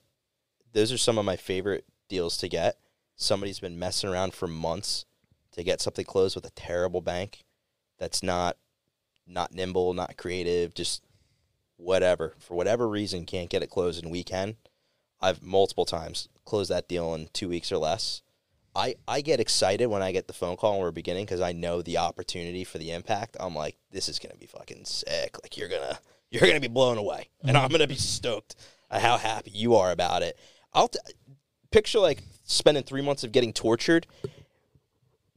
those 0.73 0.93
are 0.93 0.99
some 0.99 1.19
of 1.19 1.25
my 1.25 1.37
favorite 1.37 1.85
deals 2.09 2.37
to 2.39 2.49
get. 2.49 2.79
Somebody's 3.17 3.61
been 3.61 3.79
messing 3.79 4.11
around 4.11 4.35
for 4.35 4.47
months 4.47 5.05
to 5.53 5.63
get 5.63 5.81
something 5.81 6.05
closed 6.05 6.35
with 6.35 6.47
a 6.47 6.51
terrible 6.51 7.01
bank 7.01 7.45
that's 7.99 8.23
not 8.23 8.57
not 9.27 9.55
nimble, 9.55 9.95
not 9.95 10.17
creative, 10.17 10.75
just 10.75 11.03
whatever. 11.77 12.35
For 12.39 12.55
whatever 12.55 12.89
reason, 12.89 13.27
can't 13.27 13.51
get 13.51 13.63
it 13.63 13.71
closed 13.71 14.03
in 14.03 14.09
a 14.09 14.13
weekend. 14.13 14.57
I've 15.21 15.43
multiple 15.43 15.85
times 15.85 16.29
closed 16.45 16.71
that 16.71 16.89
deal 16.89 17.15
in 17.15 17.29
two 17.33 17.49
weeks 17.49 17.71
or 17.71 17.79
less. 17.79 18.23
I, 18.75 18.95
I 19.07 19.21
get 19.21 19.41
excited 19.41 19.87
when 19.87 20.03
I 20.03 20.13
get 20.13 20.27
the 20.27 20.33
phone 20.33 20.57
call 20.57 20.73
when 20.73 20.81
we're 20.81 20.93
beginning 20.93 21.27
because 21.27 21.41
I 21.41 21.53
know 21.53 21.83
the 21.83 21.99
opportunity 21.99 22.65
for 22.65 22.79
the 22.79 22.91
impact. 22.91 23.37
I'm 23.39 23.55
like, 23.55 23.77
this 23.91 24.09
is 24.09 24.19
gonna 24.19 24.37
be 24.37 24.47
fucking 24.47 24.85
sick. 24.87 25.37
Like 25.43 25.57
you're 25.57 25.69
gonna 25.69 25.99
you're 26.31 26.47
gonna 26.47 26.61
be 26.61 26.69
blown 26.69 26.97
away, 26.97 27.29
and 27.45 27.57
I'm 27.57 27.71
gonna 27.71 27.87
be 27.87 27.97
stoked 27.97 28.57
at 28.91 29.03
how 29.03 29.19
happy 29.19 29.51
you 29.51 29.75
are 29.75 29.91
about 29.91 30.23
it. 30.23 30.39
I'll 30.73 30.89
t- 30.89 30.99
picture 31.71 31.99
like 31.99 32.23
spending 32.45 32.83
three 32.83 33.03
months 33.03 33.25
of 33.25 33.33
getting 33.33 33.53
tortured. 33.53 34.07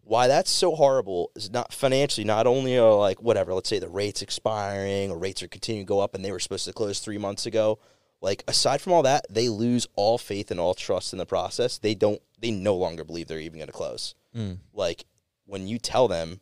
Why 0.03 0.27
that's 0.27 0.51
so 0.51 0.75
horrible 0.75 1.31
is 1.35 1.49
not 1.49 1.73
financially. 1.73 2.25
Not 2.25 2.47
only 2.47 2.77
are 2.77 2.93
like 2.93 3.21
whatever, 3.21 3.53
let's 3.53 3.67
say 3.67 3.79
the 3.79 3.89
rates 3.89 4.21
expiring 4.21 5.11
or 5.11 5.17
rates 5.17 5.41
are 5.43 5.47
continuing 5.47 5.85
to 5.85 5.89
go 5.89 5.99
up, 5.99 6.15
and 6.15 6.23
they 6.23 6.31
were 6.31 6.39
supposed 6.39 6.65
to 6.65 6.73
close 6.73 6.99
three 6.99 7.17
months 7.17 7.45
ago. 7.45 7.79
Like 8.25 8.43
aside 8.47 8.81
from 8.81 8.93
all 8.93 9.03
that, 9.03 9.25
they 9.29 9.49
lose 9.49 9.87
all 9.95 10.17
faith 10.17 10.49
and 10.49 10.59
all 10.59 10.73
trust 10.73 11.13
in 11.13 11.19
the 11.19 11.27
process. 11.27 11.77
They 11.77 11.93
don't. 11.93 12.19
They 12.41 12.49
no 12.51 12.75
longer 12.75 13.03
believe 13.03 13.27
they're 13.27 13.39
even 13.39 13.59
going 13.59 13.67
to 13.67 13.71
close. 13.73 14.15
Mm. 14.35 14.57
Like 14.73 15.05
when 15.45 15.67
you 15.67 15.77
tell 15.77 16.07
them, 16.07 16.39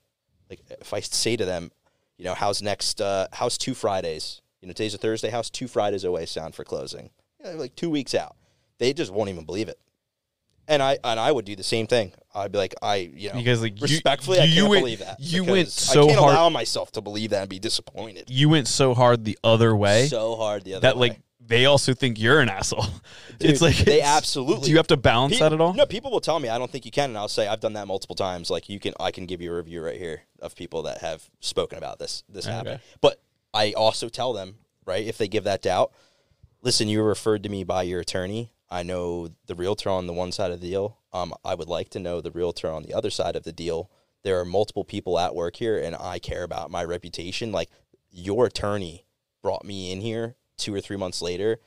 like 0.49 0.61
if 0.81 0.93
I 0.93 1.01
say 1.01 1.35
to 1.35 1.43
them, 1.43 1.72
you 2.18 2.23
know, 2.23 2.35
how's 2.35 2.61
next? 2.61 3.01
Uh, 3.01 3.27
how's 3.34 3.57
two 3.57 3.73
Fridays? 3.73 4.41
You 4.61 4.68
know, 4.68 4.73
today's 4.73 4.93
a 4.93 4.97
Thursday. 4.97 5.30
How's 5.30 5.49
two 5.49 5.68
Fridays 5.68 6.05
away 6.05 6.26
sound 6.26 6.55
for 6.55 6.64
closing? 6.64 7.10
Yeah, 7.43 7.51
like 7.51 7.76
two 7.76 7.89
weeks 7.89 8.15
out. 8.15 8.38
They 8.77 8.93
just 8.93 9.11
won't 9.11 9.30
even 9.30 9.43
believe 9.43 9.68
it. 9.68 9.77
and 10.69 10.81
I 10.81 10.97
and 11.03 11.19
I 11.19 11.34
would 11.34 11.43
do 11.43 11.57
the 11.57 11.64
same 11.64 11.85
thing. 11.88 12.14
I'd 12.34 12.53
be 12.53 12.57
like, 12.60 12.76
I 12.81 12.95
you 13.14 13.30
know, 13.30 13.35
because 13.35 13.61
like, 13.61 13.76
you- 13.76 13.81
respectfully, 13.88 14.39
I 14.39 14.47
can't 14.47 14.69
went- 14.69 14.84
believe 14.84 14.99
that. 14.99 15.18
you 15.19 15.43
went 15.43 15.68
so 15.68 16.03
I 16.03 16.07
can't 16.07 16.19
hard- 16.19 16.34
allow 16.34 16.49
myself 16.49 16.93
to 16.93 17.01
believe 17.01 17.31
that 17.31 17.41
and 17.41 17.49
be 17.49 17.60
disappointed. 17.60 18.30
You 18.30 18.47
went 18.47 18.69
so 18.69 18.93
hard 18.93 19.26
the 19.26 19.38
other 19.43 19.76
way 19.76 20.07
So 20.07 20.38
hard 20.38 20.64
the 20.64 20.76
other 20.76 20.81
that 20.88 20.95
way. 20.97 21.10
like 21.10 21.19
they 21.45 21.65
also 21.65 21.93
think 21.93 22.19
you're 22.19 22.39
an 22.39 22.49
asshole. 22.49 22.85
Dude, 23.39 23.49
it's 23.51 23.61
like 23.61 23.75
they 23.77 23.97
it's- 23.97 24.07
absolutely- 24.17 24.65
Do 24.65 24.71
you 24.71 24.77
have 24.77 24.87
to 24.87 24.97
balance 24.97 25.37
that 25.39 25.51
at 25.53 25.59
all? 25.61 25.73
No, 25.73 25.85
people 25.85 26.09
will 26.11 26.21
tell 26.21 26.39
me 26.39 26.49
I 26.49 26.57
don't 26.57 26.71
think 26.71 26.85
you 26.85 26.91
can, 26.91 27.09
and 27.09 27.17
I'll 27.17 27.27
say 27.27 27.47
I've 27.47 27.59
done 27.59 27.73
that 27.73 27.87
multiple 27.87 28.15
times. 28.15 28.49
Like 28.49 28.69
you 28.69 28.79
can, 28.79 28.93
I 28.99 29.11
can 29.11 29.25
give 29.25 29.41
you 29.41 29.51
a 29.51 29.55
review 29.57 29.83
right 29.83 29.97
here 29.97 30.23
of 30.39 30.55
people 30.55 30.83
that 30.83 30.99
have 30.99 31.29
spoken 31.39 31.77
about 31.77 31.99
this 31.99 32.23
this 32.29 32.45
Okay. 32.45 32.53
happening. 32.55 32.79
But 33.01 33.21
I 33.53 33.73
also 33.73 34.09
tell 34.09 34.33
them 34.33 34.55
right 34.85 35.05
if 35.05 35.17
they 35.17 35.27
give 35.27 35.43
that 35.43 35.61
doubt. 35.61 35.91
Listen, 36.61 36.87
you 36.87 36.99
were 37.01 37.07
referred 37.09 37.43
to 37.43 37.49
me 37.49 37.63
by 37.63 37.83
your 37.83 37.99
attorney. 37.99 38.51
I 38.69 38.83
know 38.83 39.29
the 39.47 39.55
realtor 39.55 39.89
on 39.89 40.07
the 40.07 40.13
one 40.13 40.31
side 40.31 40.51
of 40.51 40.61
the 40.61 40.67
deal. 40.69 40.97
Um, 41.11 41.33
I 41.43 41.53
would 41.55 41.67
like 41.67 41.89
to 41.89 41.99
know 41.99 42.21
the 42.21 42.31
realtor 42.31 42.71
on 42.71 42.83
the 42.83 42.93
other 42.93 43.09
side 43.09 43.35
of 43.35 43.43
the 43.43 43.51
deal. 43.51 43.91
There 44.23 44.39
are 44.39 44.45
multiple 44.45 44.83
people 44.85 45.19
at 45.19 45.35
work 45.35 45.57
here, 45.57 45.77
and 45.77 45.95
I 45.95 46.17
care 46.19 46.43
about 46.43 46.71
my 46.71 46.83
reputation. 46.83 47.51
Like 47.51 47.69
your 48.09 48.45
attorney 48.47 49.05
brought 49.43 49.65
me 49.65 49.91
in 49.91 49.99
here 50.01 50.35
two 50.64 50.73
or 50.73 50.81
three 50.81 50.98
months 50.98 51.22
later. 51.22 51.60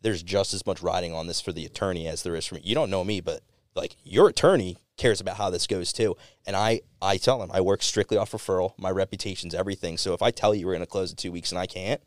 There's 0.00 0.22
just 0.22 0.54
as 0.54 0.66
much 0.66 0.82
riding 0.82 1.12
on 1.12 1.26
this 1.26 1.40
for 1.40 1.52
the 1.52 1.64
attorney 1.64 2.06
as 2.06 2.22
there 2.22 2.36
is 2.36 2.46
for 2.46 2.56
me. 2.56 2.60
You 2.64 2.74
don't 2.74 2.90
know 2.90 3.04
me, 3.04 3.20
but 3.20 3.42
like 3.74 3.96
your 4.04 4.28
attorney 4.28 4.76
cares 4.96 5.20
about 5.20 5.36
how 5.36 5.50
this 5.50 5.66
goes 5.66 5.92
too. 5.92 6.16
And 6.46 6.54
I, 6.54 6.82
I 7.02 7.16
tell 7.16 7.38
them 7.38 7.50
I 7.52 7.60
work 7.60 7.82
strictly 7.82 8.16
off 8.16 8.32
referral. 8.32 8.72
My 8.78 8.90
reputation's 8.90 9.54
everything. 9.54 9.98
So 9.98 10.14
if 10.14 10.22
I 10.22 10.30
tell 10.30 10.54
you 10.54 10.66
we're 10.66 10.74
going 10.74 10.84
to 10.84 10.90
close 10.90 11.10
in 11.10 11.16
two 11.16 11.32
weeks 11.32 11.50
and 11.50 11.58
I 11.58 11.66
can't, 11.66 12.00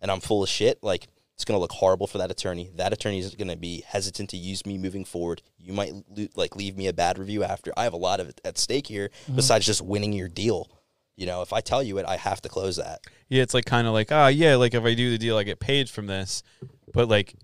and 0.00 0.10
I'm 0.10 0.20
full 0.20 0.42
of 0.42 0.48
shit, 0.48 0.82
like 0.82 1.08
it's 1.34 1.44
going 1.44 1.56
to 1.56 1.60
look 1.60 1.72
horrible 1.72 2.06
for 2.06 2.18
that 2.18 2.30
attorney. 2.30 2.70
That 2.76 2.92
attorney 2.92 3.18
is 3.18 3.34
going 3.34 3.48
to 3.48 3.56
be 3.56 3.82
hesitant 3.86 4.30
to 4.30 4.36
use 4.36 4.64
me 4.66 4.78
moving 4.78 5.04
forward. 5.04 5.42
You 5.58 5.72
might 5.72 5.92
like 6.34 6.54
leave 6.54 6.76
me 6.76 6.86
a 6.86 6.92
bad 6.92 7.18
review 7.18 7.42
after. 7.44 7.72
I 7.76 7.84
have 7.84 7.94
a 7.94 7.98
lot 7.98 8.20
of 8.20 8.28
it 8.28 8.40
at 8.44 8.58
stake 8.58 8.86
here 8.86 9.10
mm-hmm. 9.24 9.36
besides 9.36 9.66
just 9.66 9.82
winning 9.82 10.12
your 10.12 10.28
deal. 10.28 10.70
You 11.20 11.26
know, 11.26 11.42
if 11.42 11.52
I 11.52 11.60
tell 11.60 11.82
you 11.82 11.98
it, 11.98 12.06
I 12.06 12.16
have 12.16 12.40
to 12.40 12.48
close 12.48 12.76
that. 12.76 13.02
Yeah, 13.28 13.42
it's 13.42 13.52
like 13.52 13.66
kind 13.66 13.86
of 13.86 13.92
like, 13.92 14.10
ah, 14.10 14.28
yeah, 14.28 14.56
like 14.56 14.72
if 14.72 14.82
I 14.82 14.94
do 14.94 15.10
the 15.10 15.18
deal, 15.18 15.36
I 15.36 15.42
get 15.42 15.60
paid 15.60 15.90
from 15.90 16.06
this, 16.06 16.42
but 16.94 17.08
like 17.08 17.34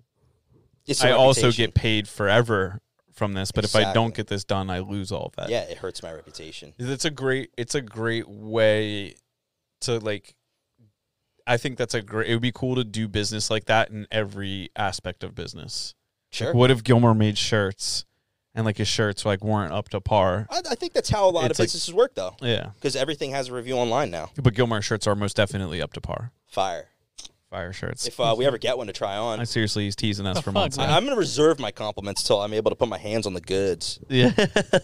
I 1.03 1.11
also 1.11 1.53
get 1.53 1.74
paid 1.74 2.09
forever 2.09 2.81
from 3.12 3.35
this. 3.35 3.53
But 3.53 3.65
if 3.65 3.77
I 3.77 3.93
don't 3.93 4.15
get 4.15 4.28
this 4.28 4.44
done, 4.44 4.70
I 4.70 4.78
lose 4.78 5.12
all 5.12 5.27
of 5.27 5.36
that. 5.36 5.51
yeah, 5.51 5.61
it 5.61 5.77
hurts 5.77 6.03
my 6.03 6.11
reputation. 6.11 6.73
It's 6.78 7.05
a 7.05 7.11
great 7.11 7.51
it's 7.59 7.74
a 7.74 7.82
great 7.82 8.27
way 8.27 9.16
to 9.82 9.98
like 9.98 10.35
I 11.47 11.59
think 11.59 11.77
that's 11.77 11.93
a 11.93 12.01
great 12.01 12.31
it 12.31 12.32
would 12.32 12.40
be 12.40 12.53
cool 12.53 12.77
to 12.77 12.85
do 12.85 13.09
business 13.09 13.51
like 13.51 13.66
that 13.66 13.90
in 13.90 14.07
every 14.11 14.70
aspect 14.74 15.23
of 15.23 15.35
business. 15.35 15.94
Sure. 16.32 16.47
Like, 16.47 16.57
what 16.57 16.70
if 16.70 16.82
Gilmore 16.82 17.15
made 17.15 17.36
shirts 17.36 18.06
and 18.57 18.65
like 18.65 18.78
his 18.78 18.89
shirts 18.89 19.24
like 19.24 19.45
weren't 19.45 19.73
up 19.73 19.89
to 19.91 20.01
par? 20.01 20.49
I, 20.51 20.62
I 20.70 20.74
think 20.74 20.93
that's 20.95 21.09
how 21.11 21.28
a 21.28 21.31
lot 21.31 21.49
It's 21.51 21.61
of 21.61 21.62
like- 21.62 21.66
businesses 21.66 21.95
work, 21.95 22.15
though, 22.16 22.35
Yeah. 22.41 22.70
because 22.74 22.97
everything 22.97 23.31
has 23.31 23.49
a 23.49 23.55
review 23.55 23.74
online 23.77 24.11
now. 24.11 24.31
But 24.43 24.55
Gilmore 24.55 24.83
shirts 24.83 25.07
are 25.07 25.15
most 25.15 25.37
definitely 25.37 25.81
up 25.81 25.93
to 25.93 26.01
par. 26.01 26.33
Fire. 26.47 26.89
Fire 27.51 27.73
shirts. 27.73 28.09
If 28.09 28.19
uh, 28.19 28.35
we 28.37 28.45
ever 28.45 28.59
get 28.59 28.77
one 28.77 28.89
to 28.89 28.93
try 28.93 29.16
on, 29.16 29.39
I 29.39 29.45
seriously 29.45 29.85
he's 29.85 29.95
teasing 29.95 30.27
us 30.27 30.41
for 30.41 30.51
months. 30.51 30.77
man? 30.77 30.89
now. 30.89 30.95
I, 30.95 30.97
am 30.97 31.05
going 31.05 31.15
to 31.15 31.19
reserve 31.19 31.61
my 31.61 31.70
compliments 31.70 32.24
till 32.24 32.41
I'm 32.41 32.53
able 32.53 32.70
to 32.73 32.74
put 32.74 32.89
my 32.89 32.99
hands 32.99 33.24
on 33.24 33.35
the 33.35 33.41
goods. 33.41 34.01
Yeah. 34.09 34.33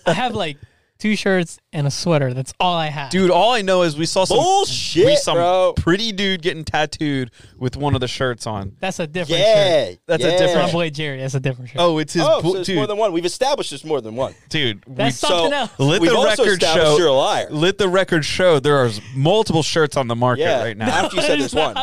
I 0.06 0.12
have 0.12 0.34
like 0.36 0.58
two 1.02 1.16
shirts 1.16 1.58
and 1.72 1.86
a 1.86 1.90
sweater. 1.90 2.32
That's 2.32 2.52
all 2.60 2.74
I 2.76 2.86
have. 2.86 3.10
Dude, 3.10 3.30
all 3.30 3.52
I 3.52 3.62
know 3.62 3.82
is 3.82 3.96
we 3.96 4.06
saw 4.06 4.24
some 4.24 4.36
Bullshit, 4.38 5.04
we 5.06 5.16
some 5.16 5.34
bro. 5.36 5.74
pretty 5.76 6.12
dude 6.12 6.42
getting 6.42 6.64
tattooed 6.64 7.30
with 7.58 7.76
one 7.76 7.94
of 7.94 8.00
the 8.00 8.06
shirts 8.08 8.46
on. 8.46 8.76
that's 8.78 9.00
a 9.00 9.06
different 9.06 9.40
shirt. 9.40 9.46
Yeah, 9.48 9.90
That's 10.06 10.22
a 10.24 10.30
yeah. 10.30 10.38
different 10.38 10.66
My 10.68 10.72
boy 10.72 10.90
Jerry. 10.90 11.18
That's 11.20 11.34
a 11.34 11.40
different 11.40 11.70
shirt. 11.70 11.80
Oh, 11.80 11.98
it's 11.98 12.12
his 12.12 12.22
Oh, 12.24 12.40
bu- 12.40 12.52
so 12.52 12.58
it's 12.58 12.66
dude. 12.66 12.76
more 12.76 12.86
than 12.86 12.96
one. 12.98 13.12
We've 13.12 13.24
established 13.24 13.70
this 13.72 13.84
more 13.84 14.00
than 14.00 14.14
one. 14.14 14.34
dude, 14.48 14.84
that's 14.86 15.20
we, 15.22 15.26
something 15.28 15.50
so- 15.50 15.56
else. 15.56 15.70
let 15.78 16.00
We've 16.00 16.10
the 16.12 16.16
record 16.24 16.48
established 16.62 16.86
show 16.86 16.96
you're 16.98 17.08
a 17.08 17.12
liar. 17.12 17.48
let 17.50 17.78
the 17.78 17.88
record 17.88 18.24
show 18.24 18.60
there 18.60 18.76
are 18.76 18.90
multiple 19.14 19.62
shirts 19.64 19.96
on 19.96 20.06
the 20.08 20.16
market 20.16 20.42
Yeah, 20.42 20.62
right 20.62 20.76
now. 20.76 20.88
after 20.88 21.16
you 21.16 21.22
said 21.22 21.40
there's 21.40 21.54
one. 21.56 21.76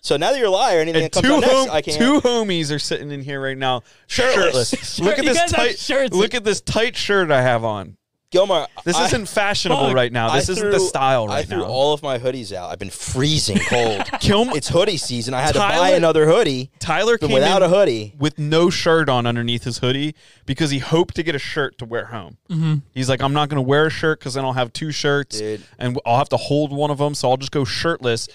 So 0.00 0.16
now 0.18 0.32
that 0.32 0.38
you're 0.38 0.48
a 0.48 0.50
liar, 0.50 0.80
anything 0.80 1.02
And 1.04 1.12
that 1.12 1.22
comes 1.22 1.26
two 1.26 1.34
out 1.34 1.40
next, 1.40 1.52
hom- 1.52 1.70
I 1.70 1.80
can't. 1.82 1.96
two 1.98 2.20
homies 2.20 2.74
are 2.74 2.78
sitting 2.78 3.10
in 3.10 3.20
here 3.22 3.40
right 3.42 3.56
now 3.56 3.82
Shirtless. 4.06 4.70
shirtless. 4.70 5.00
Look 5.00 5.18
at 5.18 5.24
You 5.24 5.30
this 5.30 5.38
guys 5.38 5.50
have 5.52 5.60
tight 5.66 5.78
shirts. 5.78 6.14
Look 6.16 6.34
at 6.34 6.44
this 6.44 6.60
tight 6.60 6.96
shirt 6.96 7.30
I 7.30 7.40
have 7.42 7.64
on. 7.64 7.96
Gilmore, 8.34 8.66
This 8.84 8.96
I- 8.96 9.06
isn't 9.06 9.26
fashionable 9.26 9.86
Fuck. 9.86 9.94
right 10.02 10.12
now. 10.12 10.28
I 10.28 10.40
This 10.40 10.48
isn't 10.50 10.70
the 10.70 10.78
threw- 10.78 10.88
style 10.88 11.24
I 11.30 11.36
right 11.36 11.46
threw 11.48 11.58
now. 11.58 11.64
all 11.66 11.92
of 11.94 12.02
my 12.02 12.18
hoodies 12.18 12.52
out. 12.52 12.70
I've 12.70 12.78
been 12.78 12.90
freezing 12.90 13.58
cold. 13.68 14.00
Kilm- 14.20 14.54
it's 14.54 14.68
hoodie 14.68 14.96
season. 14.96 15.32
I 15.34 15.40
had 15.42 15.52
to 15.54 15.60
buy 15.60 15.90
another 15.90 16.26
hoodie. 16.26 16.70
Tyler 16.80 17.16
But 17.18 17.28
came 17.28 17.34
without 17.34 17.62
in 17.62 17.70
a 17.72 17.74
hoodie, 17.74 18.14
with 18.18 18.38
no 18.38 18.68
shirt 18.70 19.08
on 19.08 19.26
underneath 19.26 19.64
his 19.64 19.78
hoodie 19.78 20.14
because 20.46 20.70
he 20.70 20.80
hoped 20.80 21.14
to 21.16 21.22
get 21.22 21.34
a 21.34 21.38
shirt 21.38 21.78
to 21.78 21.84
wear 21.84 22.06
home. 22.06 22.36
Mm-hmm. 22.50 22.74
He's 22.92 23.08
like, 23.08 23.22
I'm 23.22 23.32
not 23.32 23.48
going 23.48 23.62
to 23.62 23.68
wear 23.68 23.86
a 23.86 23.90
shirt 23.90 24.18
because 24.18 24.34
then 24.34 24.44
I'll 24.44 24.52
have 24.52 24.72
two 24.72 24.90
shirts 24.90 25.38
Dude. 25.38 25.62
and 25.78 25.98
I'll 26.04 26.18
have 26.18 26.28
to 26.30 26.36
hold 26.36 26.72
one 26.72 26.90
of 26.90 26.98
them, 26.98 27.14
so 27.14 27.30
I'll 27.30 27.36
just 27.36 27.52
go 27.52 27.64
shirtless. 27.64 28.28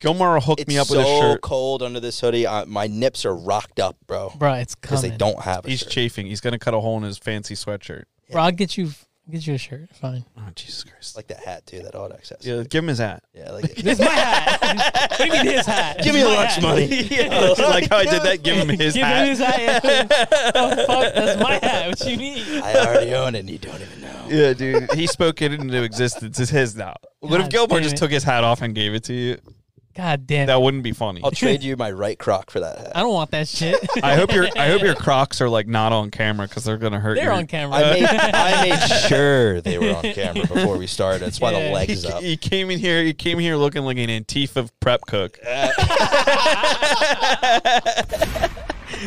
Gilmore 0.00 0.34
will 0.34 0.40
hook 0.40 0.60
it's 0.60 0.68
me 0.68 0.76
up 0.76 0.86
so 0.88 0.98
with 0.98 1.06
a 1.06 1.18
shirt. 1.20 1.40
cold 1.40 1.80
under 1.82 2.00
this 2.00 2.20
hoodie. 2.20 2.46
I, 2.46 2.64
my 2.64 2.88
nips 2.88 3.24
are 3.24 3.34
rocked 3.34 3.78
up, 3.80 3.96
bro, 4.06 4.32
Bro, 4.36 4.54
it's 4.54 4.74
because 4.74 5.00
they 5.00 5.10
don't 5.10 5.40
have 5.40 5.64
a 5.64 5.70
He's 5.70 5.78
shirt. 5.80 5.90
chafing. 5.90 6.26
He's 6.26 6.40
going 6.42 6.52
to 6.52 6.58
cut 6.58 6.74
a 6.74 6.80
hole 6.80 6.96
in 6.98 7.04
his 7.04 7.16
fancy 7.16 7.54
sweatshirt. 7.54 8.02
Bro, 8.30 8.42
I'll 8.42 8.52
get 8.52 8.76
you 8.76 8.90
get 9.30 9.46
you 9.46 9.54
a 9.54 9.58
shirt. 9.58 9.88
Fine. 9.96 10.24
Oh, 10.36 10.42
Jesus 10.54 10.84
Christ. 10.84 11.16
like 11.16 11.26
that 11.28 11.40
hat 11.44 11.66
too. 11.66 11.80
That 11.80 11.94
Audex 11.94 12.28
has. 12.30 12.46
yeah, 12.46 12.62
give 12.64 12.84
him 12.84 12.88
his 12.88 12.98
hat. 12.98 13.22
yeah 13.34 13.50
like 13.52 13.74
This 13.74 13.98
is 13.98 14.04
my 14.04 14.12
hat. 14.12 14.60
what 15.10 15.18
do 15.18 15.24
you 15.26 15.32
mean 15.32 15.46
his 15.46 15.66
hat? 15.66 16.02
Give 16.02 16.14
me 16.14 16.20
It's 16.20 16.28
a 16.30 16.34
lunch 16.34 16.52
hat. 16.54 16.62
money. 16.62 16.84
yeah, 17.10 17.54
like 17.68 17.88
how 17.88 17.96
I 17.98 18.04
did 18.04 18.22
that. 18.22 18.42
Give 18.42 18.56
him 18.56 18.68
his 18.68 18.94
Give 18.94 19.02
him 19.02 19.08
hat. 19.08 19.28
his 19.28 19.38
hat. 19.38 20.12
oh, 20.54 20.86
fuck, 20.86 21.14
that's 21.14 21.42
my 21.42 21.54
hat. 21.54 21.88
What 21.88 22.06
you 22.10 22.16
mean? 22.16 22.62
I 22.62 22.74
already 22.74 23.14
own 23.14 23.34
it, 23.34 23.40
and 23.40 23.50
you 23.50 23.58
don't 23.58 23.80
even 23.80 24.00
know. 24.00 24.26
Yeah, 24.28 24.52
dude. 24.52 24.92
He 24.94 25.06
spoke 25.06 25.42
it 25.42 25.52
into 25.52 25.82
existence. 25.82 26.38
It's 26.40 26.50
his 26.50 26.76
now. 26.76 26.94
What 27.20 27.40
if 27.40 27.46
God 27.46 27.50
Gilmore 27.50 27.80
just 27.80 27.94
it. 27.94 27.98
took 27.98 28.10
his 28.10 28.24
hat 28.24 28.44
off 28.44 28.62
and 28.62 28.74
gave 28.74 28.94
it 28.94 29.04
to 29.04 29.14
you? 29.14 29.38
God 29.94 30.26
damn. 30.26 30.48
That 30.48 30.60
wouldn't 30.60 30.82
be 30.82 30.90
funny. 30.92 31.20
I'll 31.22 31.30
trade 31.30 31.62
you 31.62 31.76
my 31.76 31.90
right 31.92 32.18
croc 32.18 32.50
for 32.50 32.58
that 32.60 32.78
hat. 32.78 32.92
I 32.96 33.00
don't 33.00 33.12
want 33.14 33.30
that 33.30 33.46
shit. 33.46 33.76
I 34.02 34.16
hope 34.16 34.32
your 34.32 34.48
I 34.56 34.66
hope 34.68 34.82
your 34.82 34.94
Crocs 35.04 35.40
are 35.40 35.48
like 35.48 35.68
not 35.68 35.92
on 35.92 36.10
camera 36.10 36.48
because 36.48 36.64
they're 36.64 36.78
gonna 36.78 36.98
hurt. 36.98 37.10
You. 37.10 37.22
They're 37.22 37.24
your- 37.30 37.32
on 37.34 37.46
camera. 37.46 37.76
I 37.76 37.82
made 37.92 38.04
I 38.08 38.68
made 38.68 38.88
sure 39.08 39.60
they 39.60 39.78
were 39.78 39.94
on 39.94 40.02
camera 40.02 40.46
before 40.52 40.78
we 40.78 40.88
started. 40.88 41.20
That's 41.22 41.40
why 41.40 41.52
the 41.52 41.60
Yeah. 41.60 41.72
leg 41.72 41.86
He, 41.88 41.92
is 41.94 42.04
up. 42.06 42.22
he 42.22 42.36
came 42.36 42.70
in 42.70 42.80
here. 42.80 43.04
He 43.04 43.14
came 43.14 43.38
here 43.38 43.54
looking 43.56 43.82
like 43.84 43.98
an 43.98 44.08
Antifa 44.10 44.68
prep 44.80 45.02
cook. 45.06 45.38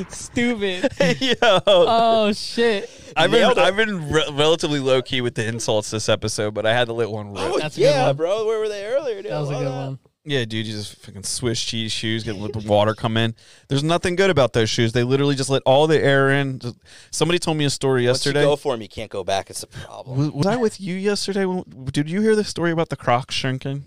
Stupid. 0.09 0.91
Yo, 1.19 1.35
Oh 1.65 2.31
shit. 2.33 2.89
I've 3.15 3.31
been 3.31 3.41
nailed 3.41 3.57
it. 3.57 3.61
I've 3.63 3.75
been 3.75 4.11
re- 4.11 4.25
relatively 4.31 4.79
low 4.79 5.01
key 5.01 5.21
with 5.21 5.35
the 5.35 5.45
insults 5.45 5.89
this 5.89 6.07
episode, 6.07 6.53
but 6.53 6.65
I 6.65 6.73
had 6.73 6.85
to 6.87 6.93
let 6.93 7.09
one 7.09 7.29
rip. 7.33 7.39
Oh 7.41 7.57
That's 7.59 7.75
a 7.77 7.79
good 7.79 7.85
yeah, 7.85 8.07
one. 8.07 8.15
bro. 8.15 8.45
Where 8.45 8.59
were 8.59 8.69
they 8.69 8.85
earlier? 8.85 9.21
Dude? 9.23 9.31
That 9.31 9.39
was 9.39 9.49
a 9.49 9.53
I 9.55 9.59
good 9.59 9.65
love 9.65 9.73
that. 9.75 9.87
one. 9.87 9.99
Yeah, 10.29 10.43
dude, 10.43 10.67
you 10.67 10.73
just 10.73 10.97
fucking 10.97 11.23
Swiss 11.23 11.63
cheese 11.63 11.91
shoes, 11.91 12.25
get 12.25 12.35
let 12.35 12.51
the 12.51 12.59
water 12.67 12.93
come 12.93 13.15
in. 13.15 13.33
There's 13.69 13.83
nothing 13.83 14.17
good 14.17 14.29
about 14.29 14.51
those 14.51 14.69
shoes. 14.69 14.91
They 14.91 15.03
literally 15.03 15.35
just 15.35 15.49
let 15.49 15.63
all 15.65 15.87
the 15.87 15.97
air 16.03 16.29
in. 16.31 16.59
Just- 16.59 16.75
Somebody 17.11 17.39
told 17.39 17.55
me 17.55 17.63
a 17.63 17.69
story 17.69 18.03
yesterday. 18.03 18.41
go 18.43 18.57
for 18.57 18.73
them, 18.73 18.81
you 18.81 18.89
can't 18.89 19.09
go 19.09 19.23
back. 19.23 19.49
It's 19.49 19.63
a 19.63 19.67
problem. 19.67 20.17
Was, 20.17 20.31
was 20.31 20.45
I 20.45 20.57
with 20.57 20.81
you 20.81 20.95
yesterday? 20.95 21.45
When- 21.45 21.63
Did 21.93 22.09
you 22.09 22.19
hear 22.21 22.35
the 22.35 22.43
story 22.43 22.71
about 22.71 22.89
the 22.89 22.97
Crocs 22.97 23.35
shrinking? 23.35 23.85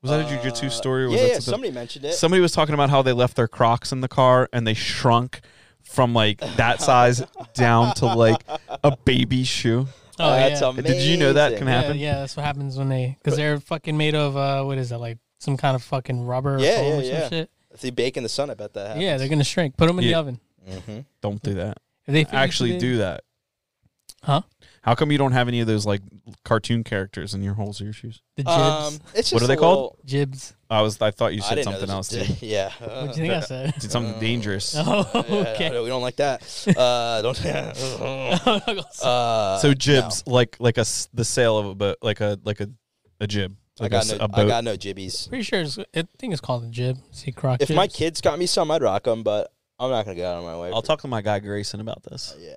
Was 0.00 0.10
that 0.12 0.20
a 0.20 0.24
jujitsu 0.24 0.66
Uh, 0.66 0.70
story? 0.70 1.04
Or 1.04 1.08
was 1.08 1.16
yeah, 1.16 1.22
that 1.22 1.28
yeah. 1.28 1.34
something- 1.40 1.52
Somebody 1.52 1.72
mentioned 1.72 2.04
it. 2.04 2.14
Somebody 2.14 2.40
was 2.40 2.52
talking 2.52 2.74
about 2.74 2.88
how 2.90 3.02
they 3.02 3.12
left 3.12 3.34
their 3.36 3.48
Crocs 3.48 3.90
in 3.90 4.02
the 4.02 4.08
car 4.08 4.48
and 4.52 4.64
they 4.66 4.74
shrunk 4.74 5.40
from 5.82 6.14
like 6.14 6.38
that 6.56 6.80
size 6.80 7.22
down 7.54 7.94
to 7.96 8.06
like 8.06 8.42
a 8.84 8.96
baby 9.04 9.42
shoe. 9.42 9.88
Oh 10.20 10.30
That's 10.30 10.60
yeah. 10.60 10.68
amazing. 10.68 10.92
Did 10.92 11.02
you 11.02 11.16
know 11.16 11.32
that 11.32 11.56
can 11.56 11.66
happen? 11.66 11.98
yeah, 11.98 12.20
that's 12.20 12.36
what 12.36 12.44
happens 12.44 12.76
when 12.78 12.88
they 12.88 13.16
because 13.22 13.36
they're 13.36 13.58
fucking 13.60 13.96
made 13.96 14.14
of 14.14 14.36
uh 14.36 14.62
what 14.64 14.78
is 14.78 14.90
that 14.90 14.98
like 14.98 15.18
some 15.38 15.56
kind 15.56 15.74
of 15.74 15.82
fucking 15.82 16.24
rubber 16.26 16.56
or 16.56 16.60
Yeah, 16.60 16.76
foam 16.76 16.86
yeah, 16.86 16.94
or 16.98 17.02
some 17.02 17.12
yeah. 17.14 17.28
shit. 17.28 17.50
If 17.72 17.80
they 17.80 17.90
bake 17.90 18.16
in 18.16 18.22
the 18.22 18.28
sun, 18.28 18.50
I 18.50 18.54
bet 18.54 18.74
that 18.74 18.86
happens. 18.88 19.02
Yeah, 19.04 19.16
they're 19.16 19.28
gonna 19.28 19.44
shrink. 19.44 19.76
Put 19.76 19.86
them 19.86 19.98
in 19.98 20.04
the 20.04 20.14
oven. 20.14 20.40
Mm-hmm. 20.68 20.98
Don't 21.22 21.42
do 21.42 21.54
that. 21.54 21.78
If 22.06 22.12
they 22.14 22.24
Actually, 22.36 22.76
it- 22.76 22.80
do 22.80 22.98
that. 22.98 23.22
Huh? 24.22 24.42
How 24.82 24.94
come 24.94 25.12
you 25.12 25.18
don't 25.18 25.32
have 25.32 25.46
any 25.46 25.60
of 25.60 25.66
those 25.66 25.84
like 25.84 26.00
cartoon 26.44 26.84
characters 26.84 27.34
in 27.34 27.42
your 27.42 27.52
holes 27.54 27.80
of 27.80 27.84
your 27.84 27.92
shoes? 27.92 28.22
the 28.36 28.44
jibs. 28.44 28.50
Um, 28.56 28.94
it's 29.14 29.28
just 29.28 29.32
What 29.34 29.42
are 29.42 29.46
they 29.46 29.56
called? 29.56 29.76
little- 29.76 29.98
jibs. 30.06 30.54
I 30.70 30.80
was. 30.82 31.00
I 31.02 31.10
thought 31.10 31.34
you 31.34 31.42
said 31.42 31.62
something 31.64 31.90
else 31.90 32.08
too. 32.08 32.20
was- 32.20 32.42
Yeah. 32.42 32.70
What 32.78 33.12
do 33.14 33.20
you 33.20 33.28
think 33.28 33.34
I 33.34 33.40
said? 33.40 33.74
Did 33.78 33.90
something 33.92 34.14
Uh, 34.14 34.20
dangerous. 34.20 34.74
Oh, 34.78 35.06
Yeah, 35.14 35.20
okay. 35.54 35.80
we 35.80 35.88
don't 35.88 36.00
like 36.02 36.16
that. 36.16 36.42
Uh, 36.76 37.20
don't. 37.22 37.44
uh, 39.02 39.58
so 39.58 39.74
jibs, 39.74 40.22
like 40.26 40.56
like 40.60 40.78
a 40.78 40.82
s- 40.82 41.08
the 41.12 41.24
sale 41.24 41.58
of 41.58 41.66
a 41.66 41.74
boat, 41.74 41.96
like 42.02 42.20
a 42.20 42.38
like 42.44 42.60
a 42.60 42.68
a 43.20 43.26
jib. 43.26 43.56
I 43.80 43.88
got 43.88 44.04
a, 44.08 44.12
s- 44.14 44.18
no. 44.18 44.24
a 44.24 44.28
boat. 44.28 44.38
I 44.40 44.46
got 44.48 44.64
no 44.64 44.76
jibbies. 44.76 45.28
Pretty 45.28 45.42
sure 45.44 45.60
it's, 45.60 45.78
I 45.78 46.04
think 46.18 46.32
it's 46.32 46.40
called 46.40 46.64
a 46.64 46.68
jib. 46.70 46.98
See 47.12 47.32
croc. 47.32 47.60
If 47.62 47.70
my 47.70 47.86
kids 47.86 48.20
got 48.20 48.38
me 48.38 48.46
some, 48.46 48.70
I'd 48.70 48.82
rock 48.82 49.04
them. 49.04 49.22
But 49.22 49.52
I'm 49.78 49.90
not 49.90 50.04
gonna 50.04 50.14
get 50.16 50.26
out 50.26 50.38
of 50.38 50.44
my 50.44 50.58
way. 50.58 50.70
I'll 50.72 50.82
talk 50.82 51.00
to 51.02 51.08
my 51.08 51.22
guy 51.22 51.38
Grayson 51.40 51.80
about 51.80 52.02
this. 52.02 52.34
Yeah. 52.38 52.56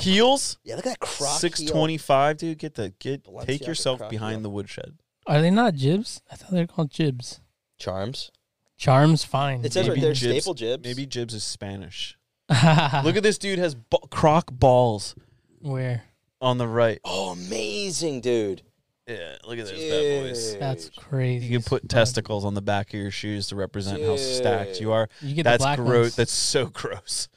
Heels, 0.00 0.58
Yeah. 0.64 0.76
Look 0.76 0.86
at 0.86 0.92
that 0.92 1.00
croc. 1.00 1.40
six 1.40 1.60
heel. 1.60 1.70
twenty 1.72 1.98
five, 1.98 2.36
dude. 2.36 2.58
Get 2.58 2.74
the 2.74 2.90
get. 2.98 3.26
Take 3.44 3.66
yourself 3.66 3.98
croc 3.98 4.10
behind 4.10 4.36
heel. 4.36 4.42
the 4.42 4.50
woodshed. 4.50 4.98
are 5.26 5.40
they 5.40 5.50
not 5.50 5.74
jibs? 5.74 6.20
I 6.30 6.36
thought 6.36 6.50
they 6.52 6.60
were 6.60 6.66
called 6.66 6.90
jibs. 6.90 7.40
Charms. 7.78 8.30
Charms, 8.76 9.24
fine. 9.24 9.64
It 9.64 9.72
says 9.72 9.88
Maybe 9.88 10.00
right 10.00 10.02
there, 10.02 10.12
jibs- 10.12 10.42
staple 10.44 10.54
jibs. 10.54 10.84
Maybe 10.84 11.04
jibs 11.06 11.34
is 11.34 11.42
Spanish. 11.44 12.16
Look 12.50 13.16
at 13.16 13.22
this 13.22 13.38
dude 13.38 13.58
has 13.58 13.74
ba- 13.74 13.98
croc 14.10 14.50
balls 14.52 15.14
Where? 15.60 16.04
on 16.40 16.58
the 16.58 16.68
right. 16.68 17.00
Oh, 17.04 17.32
amazing, 17.32 18.20
dude. 18.20 18.62
Yeah, 19.08 19.36
look 19.46 19.58
at 19.58 19.64
those 19.66 19.80
bad 19.80 20.22
boys. 20.28 20.56
That's 20.58 20.90
crazy. 20.90 21.46
You 21.46 21.58
can 21.58 21.62
put 21.64 21.82
Fuck. 21.84 21.88
testicles 21.90 22.44
on 22.44 22.52
the 22.52 22.60
back 22.60 22.88
of 22.92 23.00
your 23.00 23.10
shoes 23.10 23.46
to 23.48 23.56
represent 23.56 24.02
how 24.02 24.16
stacked 24.18 24.80
you 24.82 24.92
are. 24.92 25.08
You 25.22 25.34
get 25.34 25.44
That's 25.44 25.64
gross. 25.76 25.88
ones. 26.04 26.16
That's 26.16 26.32
so 26.32 26.66
gross. 26.72 27.28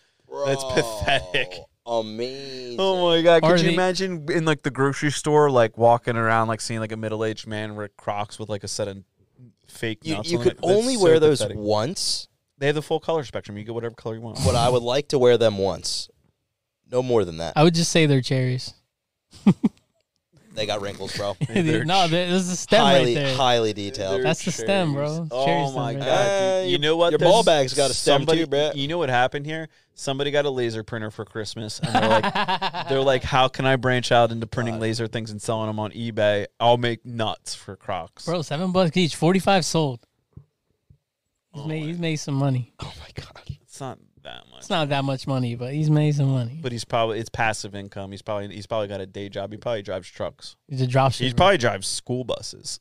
That's 0.45 0.63
pathetic. 0.65 1.53
Amazing. 1.99 2.77
Oh 2.79 3.09
my 3.09 3.21
god! 3.21 3.43
Or 3.43 3.51
Could 3.51 3.61
you 3.61 3.67
the- 3.67 3.73
imagine 3.73 4.25
in 4.31 4.45
like 4.45 4.63
the 4.63 4.71
grocery 4.71 5.11
store, 5.11 5.51
like 5.51 5.77
walking 5.77 6.15
around, 6.15 6.47
like 6.47 6.61
seeing 6.61 6.79
like 6.79 6.91
a 6.93 6.97
middle 6.97 7.25
aged 7.25 7.47
man 7.47 7.75
wear 7.75 7.89
Crocs 7.89 8.39
with 8.39 8.47
like 8.49 8.63
a 8.63 8.67
set 8.67 8.87
of 8.87 9.03
fake 9.67 9.99
You, 10.03 10.15
nuts 10.15 10.31
you 10.31 10.37
on 10.37 10.43
could 10.43 10.51
it? 10.53 10.59
That's 10.61 10.73
only 10.77 10.95
so 10.95 11.03
wear 11.03 11.19
those 11.19 11.39
pathetic. 11.39 11.57
once, 11.57 12.27
They 12.57 12.67
have 12.67 12.75
the 12.75 12.81
full 12.81 12.99
color 12.99 13.23
spectrum. 13.25 13.57
You 13.57 13.63
get 13.65 13.73
whatever 13.75 13.93
color 13.95 14.15
you 14.15 14.21
want. 14.21 14.39
but 14.45 14.55
I 14.55 14.69
would 14.69 14.83
like 14.83 15.09
to 15.09 15.19
wear 15.19 15.37
them 15.37 15.57
once. 15.57 16.09
No 16.91 17.01
more 17.03 17.23
than 17.25 17.37
that. 17.37 17.53
I 17.55 17.63
would 17.63 17.73
just 17.75 17.91
say 17.91 18.05
they're 18.05 18.21
cherries. 18.21 18.73
They 20.53 20.65
got 20.65 20.81
wrinkles, 20.81 21.15
bro. 21.15 21.37
They're 21.47 21.85
no, 21.85 22.07
there- 22.09 22.29
there's 22.29 22.49
a 22.49 22.55
stem 22.57 22.81
highly, 22.83 23.15
right 23.15 23.23
there. 23.23 23.35
highly 23.37 23.71
detailed. 23.73 24.21
That's 24.23 24.43
the 24.43 24.51
stem, 24.51 24.93
bro. 24.93 25.27
Oh 25.31 25.45
Cherry 25.45 25.61
my 25.73 25.91
stem 25.93 25.99
god! 25.99 25.99
right 25.99 25.99
there. 26.05 26.61
Uh, 26.63 26.65
You 26.65 26.77
know 26.77 26.97
what? 26.97 27.11
your 27.11 27.19
There's 27.19 27.31
ball 27.31 27.43
bag's 27.43 27.73
got 27.73 27.89
a 27.89 27.93
stem 27.93 28.19
somebody, 28.21 28.39
too, 28.39 28.47
Brett. 28.47 28.75
You 28.75 28.87
know 28.89 28.97
what 28.97 29.09
happened 29.09 29.45
here? 29.45 29.69
Somebody 29.93 30.29
got 30.31 30.45
a 30.45 30.49
laser 30.49 30.83
printer 30.83 31.09
for 31.11 31.23
Christmas, 31.25 31.79
and 31.79 31.93
they're 31.93 32.09
like, 32.09 32.33
they're 32.89 33.01
like, 33.01 33.23
how 33.23 33.47
can 33.47 33.65
I 33.65 33.75
branch 33.77 34.11
out 34.11 34.31
into 34.31 34.45
printing 34.47 34.75
God. 34.75 34.81
laser 34.81 35.07
things 35.07 35.31
and 35.31 35.41
selling 35.41 35.67
them 35.67 35.79
on 35.79 35.91
eBay? 35.91 36.47
I'll 36.59 36.77
make 36.77 37.05
nuts 37.05 37.55
for 37.55 37.75
Crocs. 37.75 38.25
Bro, 38.25 38.41
seven 38.41 38.71
bucks 38.71 38.97
each, 38.97 39.15
forty 39.15 39.39
five 39.39 39.63
sold. 39.63 39.99
He's 41.53 41.63
Oh 41.63 41.67
made 41.67 41.83
he's 41.85 41.99
made 41.99 42.15
some 42.17 42.35
money. 42.35 42.73
oh 42.81 42.93
my 42.99 43.07
god. 43.23 43.57
It's 43.61 43.79
not 43.79 43.99
that 44.23 44.43
much. 44.49 44.59
It's 44.59 44.69
not 44.69 44.89
that 44.89 45.03
much 45.03 45.27
money, 45.27 45.55
but 45.55 45.73
he's 45.73 45.89
made 45.89 46.15
some 46.15 46.29
money. 46.31 46.59
But 46.61 46.71
he's 46.71 46.85
probably 46.85 47.19
it's 47.19 47.29
passive 47.29 47.75
income. 47.75 48.11
He's 48.11 48.21
probably 48.21 48.53
he's 48.53 48.67
probably 48.67 48.87
got 48.87 49.01
a 49.01 49.05
day 49.05 49.29
job. 49.29 49.51
He 49.51 49.57
probably 49.57 49.81
drives 49.81 50.09
trucks. 50.09 50.55
He's 50.67 50.81
a 50.81 50.87
drop 50.87 51.13
He 51.13 51.33
probably 51.33 51.57
drives 51.57 51.87
school 51.87 52.23
buses. 52.23 52.79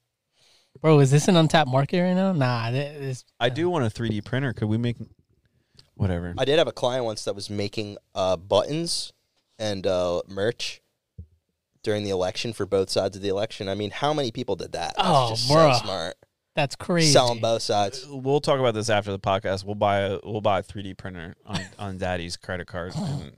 Bro, 0.81 1.01
is 1.01 1.11
this 1.11 1.27
an 1.29 1.37
untapped 1.37 1.71
market 1.71 2.01
right 2.01 2.15
now? 2.15 2.33
Nah, 2.33 2.71
that 2.71 2.95
is 2.97 3.25
I 3.41 3.49
do 3.49 3.69
want 3.69 3.85
a 3.85 3.89
3D 3.91 4.25
printer. 4.25 4.53
Could 4.53 4.69
we 4.69 4.79
make 4.79 4.97
whatever? 5.95 6.35
I 6.39 6.45
did 6.45 6.59
have 6.59 6.69
a 6.69 6.73
client 6.73 7.05
once 7.05 7.25
that 7.25 7.35
was 7.35 7.51
making 7.51 7.97
uh, 8.15 8.37
buttons 8.37 9.13
and 9.59 9.87
uh, 9.87 10.23
merch 10.29 10.81
during 11.83 12.05
the 12.05 12.11
election 12.11 12.53
for 12.53 12.67
both 12.67 12.89
sides 12.91 13.17
of 13.17 13.23
the 13.23 13.29
election. 13.29 13.69
I 13.69 13.75
mean, 13.75 13.91
how 13.91 14.13
many 14.15 14.31
people 14.31 14.55
did 14.57 14.73
that? 14.73 14.95
That's 14.97 15.09
Oh, 15.09 15.31
just 15.31 15.51
bruh. 15.51 15.75
so 15.77 15.83
smart. 15.83 16.15
That's 16.55 16.77
crazy. 16.77 17.13
Selling 17.13 17.41
both 17.41 17.63
sides. 17.63 18.07
We'll 18.09 18.41
talk 18.41 18.59
about 18.61 18.75
this 18.75 18.91
after 18.91 19.11
the 19.13 19.19
podcast. 19.19 19.65
We'll 19.65 19.75
buy 19.77 20.01
a 20.01 20.19
we'll 20.25 20.41
buy 20.41 20.61
a 20.61 20.63
3D 20.63 20.97
printer 20.97 21.37
on, 21.47 21.61
on 21.79 21.99
Daddy's 21.99 22.37
credit 22.37 22.67
card, 22.67 22.93
and 22.97 23.33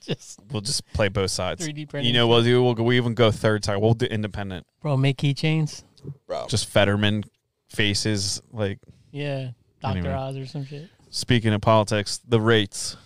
Just 0.00 0.40
we'll 0.50 0.60
just 0.62 0.86
play 0.92 1.08
both 1.08 1.30
sides. 1.30 1.66
3D 1.66 1.88
printer. 1.88 2.06
You 2.06 2.12
know, 2.12 2.26
we'll 2.28 2.42
do. 2.42 2.62
We'll 2.62 2.74
go, 2.74 2.82
we 2.82 2.96
even 2.96 3.14
go 3.14 3.30
third 3.30 3.64
side. 3.64 3.76
We'll 3.78 3.94
do 3.94 4.06
independent. 4.06 4.66
bro, 4.82 4.96
make 4.96 5.16
keychains. 5.18 5.84
Bro. 6.26 6.46
Just 6.48 6.68
Fetterman 6.68 7.24
faces. 7.68 8.40
Like 8.52 8.78
Yeah, 9.10 9.50
Doctor 9.80 9.98
Anyway. 9.98 10.14
Oz 10.14 10.36
or 10.36 10.46
some 10.46 10.64
shit. 10.64 10.88
speaking 11.10 11.52
of 11.52 11.60
politics, 11.60 12.20
the 12.26 12.40
rates. 12.40 12.96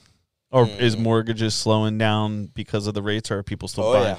Or 0.51 0.69
is 0.69 0.95
Mm. 0.95 1.01
mortgages 1.01 1.53
slowing 1.53 1.99
down 1.99 2.47
because 2.47 2.87
of 2.87 2.95
the 2.95 3.03
rates, 3.03 3.29
or 3.33 3.39
are 3.39 3.43
people 3.43 3.67
still 3.67 3.85
oh 3.87 3.93
buying? 3.95 4.05
yeah. 4.07 4.19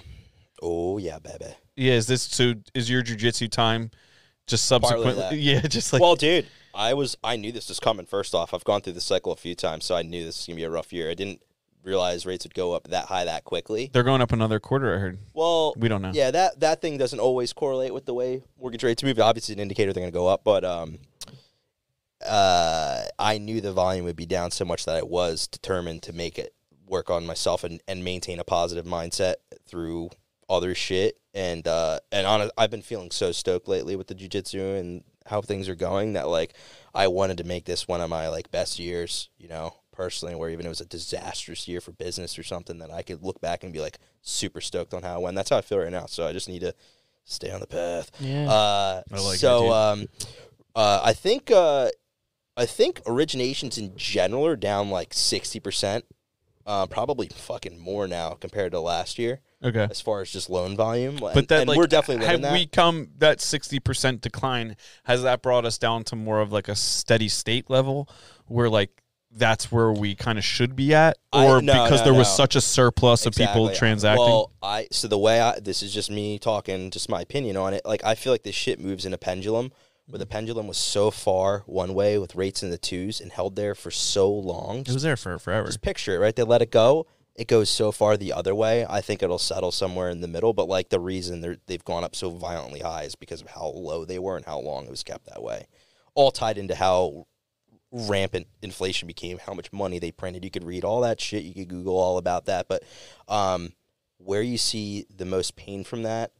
Oh 0.62 0.98
yeah, 0.98 1.18
baby. 1.20 1.54
Yeah, 1.78 1.94
is 1.94 2.08
this 2.08 2.24
so? 2.24 2.56
Is 2.74 2.90
your 2.90 3.02
jujitsu 3.04 3.50
time 3.50 3.90
just 4.48 4.66
subsequently? 4.66 5.38
Yeah, 5.40 5.62
just 5.62 5.92
like 5.94 6.02
well, 6.02 6.16
dude, 6.16 6.46
I 6.74 6.94
was 6.94 7.16
I 7.24 7.36
knew 7.36 7.52
this 7.52 7.70
was 7.70 7.80
coming. 7.80 8.06
First 8.06 8.34
off, 8.36 8.54
I've 8.54 8.64
gone 8.64 8.82
through 8.82 8.94
this 8.94 9.06
cycle 9.06 9.32
a 9.32 9.36
few 9.36 9.56
times, 9.56 9.86
so 9.86 9.96
I 9.96 10.02
knew 10.04 10.24
this 10.26 10.38
was 10.40 10.46
gonna 10.48 10.56
be 10.58 10.64
a 10.64 10.70
rough 10.70 10.92
year. 10.94 11.10
I 11.10 11.14
didn't 11.14 11.42
realize 11.84 12.26
rates 12.26 12.44
would 12.46 12.56
go 12.56 12.74
up 12.74 12.88
that 12.88 13.06
high 13.06 13.26
that 13.26 13.44
quickly. 13.44 13.92
they're 13.94 14.02
going 14.04 14.20
up 14.22 14.32
another 14.32 14.60
quarter. 14.60 14.96
I 14.96 15.00
heard. 15.00 15.20
Well, 15.34 15.74
We 15.78 15.88
don't 15.88 16.02
know. 16.02 16.12
yeah, 16.14 16.32
that 16.32 16.60
that 16.60 16.82
thing 16.82 16.98
doesn't 16.98 17.20
always 17.20 17.54
correlate 17.54 17.94
with 17.94 18.06
the 18.06 18.14
way 18.14 18.42
mortgage 18.60 18.84
rates 18.84 19.04
move. 19.04 19.20
Obviously, 19.20 19.54
an 19.54 19.60
indicator 19.60 19.94
they're 19.94 20.02
gonna 20.02 20.12
go 20.12 20.28
up, 20.28 20.44
but 20.44 20.66
um, 20.66 20.98
uh, 22.26 23.04
I 23.20 23.38
knew 23.38 23.62
the 23.62 23.74
volume 23.74 24.06
would 24.06 24.16
be 24.16 24.26
down 24.26 24.52
so 24.52 24.66
much 24.66 24.86
that 24.86 24.96
I 24.98 25.04
was 25.04 25.48
determined 25.48 26.02
to 26.04 26.14
make 26.14 26.38
it 26.40 26.54
work 26.88 27.10
on 27.10 27.26
myself 27.26 27.64
and, 27.64 27.82
and 27.88 28.04
maintain 28.04 28.40
a 28.40 28.44
positive 28.44 28.86
mindset 28.86 29.36
through 29.68 30.10
other 30.50 30.76
shit. 30.76 31.18
And 31.34 31.68
uh, 31.68 32.00
and 32.12 32.26
on 32.26 32.50
I've 32.58 32.72
been 32.72 32.82
feeling 32.82 33.12
so 33.12 33.32
stoked 33.32 33.68
lately 33.68 33.96
with 33.96 34.08
the 34.08 34.16
jujitsu 34.16 34.80
and 34.80 35.04
how 35.26 35.42
things 35.42 35.68
are 35.68 35.76
going 35.76 36.14
that 36.14 36.28
like 36.30 36.54
I 36.94 37.08
wanted 37.08 37.38
to 37.40 37.44
make 37.44 37.66
this 37.66 37.88
one 37.88 38.02
of 38.02 38.10
my 38.10 38.30
like 38.30 38.52
best 38.52 38.80
years, 38.80 39.30
you 39.38 39.50
know, 39.50 39.76
personally, 39.92 40.36
where 40.36 40.50
even 40.50 40.66
it 40.66 40.70
was 40.70 40.82
a 40.82 40.86
disastrous 40.86 41.68
year 41.68 41.82
for 41.82 41.92
business 41.92 42.40
or 42.40 42.44
something 42.44 42.78
that 42.80 42.92
I 42.92 43.02
could 43.02 43.24
look 43.24 43.42
back 43.42 43.64
and 43.64 43.74
be 43.74 43.82
like 43.82 43.98
super 44.22 44.62
stoked 44.62 44.94
on 44.94 45.04
how 45.04 45.18
it 45.18 45.24
went. 45.24 45.36
That's 45.36 45.50
how 45.50 45.58
I 45.58 45.62
feel 45.62 45.80
right 45.80 45.92
now. 45.92 46.06
So 46.06 46.26
I 46.26 46.32
just 46.32 46.48
need 46.48 46.62
to 46.62 46.74
stay 47.26 47.52
on 47.52 47.60
the 47.60 47.68
path. 47.68 48.12
Yeah. 48.20 48.50
Uh, 48.50 49.02
I 49.12 49.20
like 49.20 49.38
so 49.38 49.60
that, 49.60 49.64
dude. 49.64 49.72
um, 49.74 50.08
uh, 50.76 51.02
I 51.04 51.14
think 51.14 51.52
uh, 51.52 51.90
I 52.56 52.66
think 52.66 53.04
originations 53.04 53.78
in 53.78 53.98
general 53.98 54.46
are 54.46 54.56
down 54.56 54.90
like 54.90 55.14
sixty 55.14 55.60
percent. 55.60 56.06
Uh, 56.68 56.88
probably 56.88 57.28
fucking 57.28 57.78
more 57.78 58.08
now 58.08 58.32
compared 58.32 58.72
to 58.72 58.80
last 58.80 59.20
year 59.20 59.40
Okay. 59.66 59.88
as 59.90 60.00
far 60.00 60.22
as 60.22 60.30
just 60.30 60.50
loan 60.50 60.76
volume. 60.76 61.18
But 61.20 61.36
and, 61.36 61.48
that 61.48 61.60
and 61.62 61.70
like 61.70 61.78
we're 61.78 61.88
definitely 61.88 62.26
have 62.28 62.42
that. 62.42 62.54
we 62.54 62.68
come 62.68 63.10
that 63.18 63.42
sixty 63.42 63.80
percent 63.80 64.22
decline? 64.22 64.78
Has 65.06 65.24
that 65.24 65.42
brought 65.42 65.66
us 65.66 65.78
down 65.78 66.04
to 66.06 66.16
more 66.16 66.40
of 66.40 66.52
like 66.52 66.68
a 66.68 66.76
steady 66.76 67.28
state 67.28 67.70
level, 67.70 68.08
where 68.46 68.70
like 68.70 69.02
that's 69.32 69.72
where 69.72 69.92
we 69.92 70.16
kind 70.16 70.38
of 70.38 70.46
should 70.46 70.76
be 70.76 70.94
at, 70.94 71.18
I- 71.34 71.46
or 71.46 71.62
no, 71.62 71.84
because 71.84 72.02
no, 72.02 72.06
there 72.06 72.14
was 72.14 72.34
such 72.34 72.56
a 72.56 72.62
surplus 72.62 73.26
of 73.26 73.34
people 73.34 73.70
transacting? 73.70 74.24
Well, 74.24 74.52
I 74.62 74.88
so 74.92 75.08
the 75.08 75.18
way 75.18 75.42
I 75.42 75.60
this 75.60 75.84
is 75.84 75.94
just 75.94 76.10
me 76.10 76.40
talking, 76.40 76.92
just 76.92 77.10
my 77.10 77.22
opinion 77.22 77.58
on 77.58 77.74
it. 77.74 77.86
Like 77.86 78.04
I 78.04 78.16
feel 78.16 78.32
like 78.32 78.44
this 78.44 78.56
shit 78.56 78.80
moves 78.80 79.06
in 79.06 79.14
a 79.14 79.18
pendulum, 79.18 79.72
where 80.08 80.20
the 80.20 80.26
mm-hmm. 80.26 80.32
pendulum 80.32 80.68
was 80.68 80.78
so 80.78 81.12
far 81.12 81.64
one 81.66 81.94
way 81.94 82.18
with 82.18 82.36
rates 82.36 82.64
in 82.64 82.70
the 82.70 82.78
twos 82.78 83.20
and 83.20 83.32
held 83.32 83.56
there 83.56 83.76
for 83.76 83.92
so 83.92 84.32
long. 84.32 84.80
it 84.80 84.90
was 84.90 85.04
there 85.04 85.18
for 85.18 85.38
forever. 85.40 85.68
Just 85.68 85.82
picture 85.82 86.16
it, 86.16 86.20
right? 86.20 86.36
They 86.36 86.44
let 86.44 86.62
it 86.62 86.72
go. 86.72 87.08
It 87.36 87.48
goes 87.48 87.70
so 87.70 87.92
far 87.92 88.16
the 88.16 88.32
other 88.32 88.56
way. 88.56 88.86
I 88.90 89.02
think 89.02 89.22
it'll 89.22 89.38
settle 89.38 89.72
somewhere 89.72 90.10
in 90.10 90.22
the 90.22 90.28
middle. 90.28 90.54
But 90.54 90.70
like 90.70 90.90
the 90.90 91.00
reason 91.00 91.42
they're, 91.42 91.58
they've 91.68 91.84
gone 91.84 92.04
up 92.04 92.16
so 92.16 92.30
violently 92.30 92.80
high 92.80 93.04
is 93.04 93.16
because 93.16 93.42
of 93.42 93.48
how 93.48 93.66
low 93.66 94.06
they 94.06 94.20
were 94.20 94.38
and 94.38 94.46
how 94.46 94.60
long 94.60 94.86
it 94.86 94.92
was 94.92 95.04
kept 95.04 95.26
that 95.28 95.44
way. 95.44 95.68
All 96.14 96.32
tied 96.32 96.58
into 96.58 96.76
how 96.76 97.28
rampant 97.92 98.48
inflation 98.62 99.08
became, 99.08 99.38
how 99.38 99.54
much 99.54 99.74
money 99.74 100.00
they 100.00 100.12
printed. 100.12 100.46
You 100.46 100.52
could 100.52 100.64
read 100.64 100.86
all 100.86 101.02
that 101.02 101.20
shit. 101.20 101.44
You 101.44 101.54
could 101.54 101.68
Google 101.68 101.98
all 101.98 102.18
about 102.18 102.46
that. 102.46 102.68
But 102.68 102.84
um, 103.28 103.74
where 104.18 104.42
you 104.42 104.58
see 104.58 105.06
the 105.14 105.26
most 105.26 105.56
pain 105.58 105.84
from 105.84 106.04
that, 106.04 106.32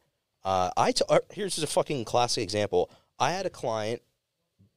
uh, 0.44 0.70
I 0.76 0.92
t- 0.92 1.04
uh, 1.08 1.20
here's 1.30 1.56
just 1.56 1.64
a 1.64 1.72
fucking 1.72 2.04
classic 2.04 2.42
example. 2.42 2.90
I 3.18 3.32
had 3.32 3.46
a 3.46 3.50
client 3.50 4.02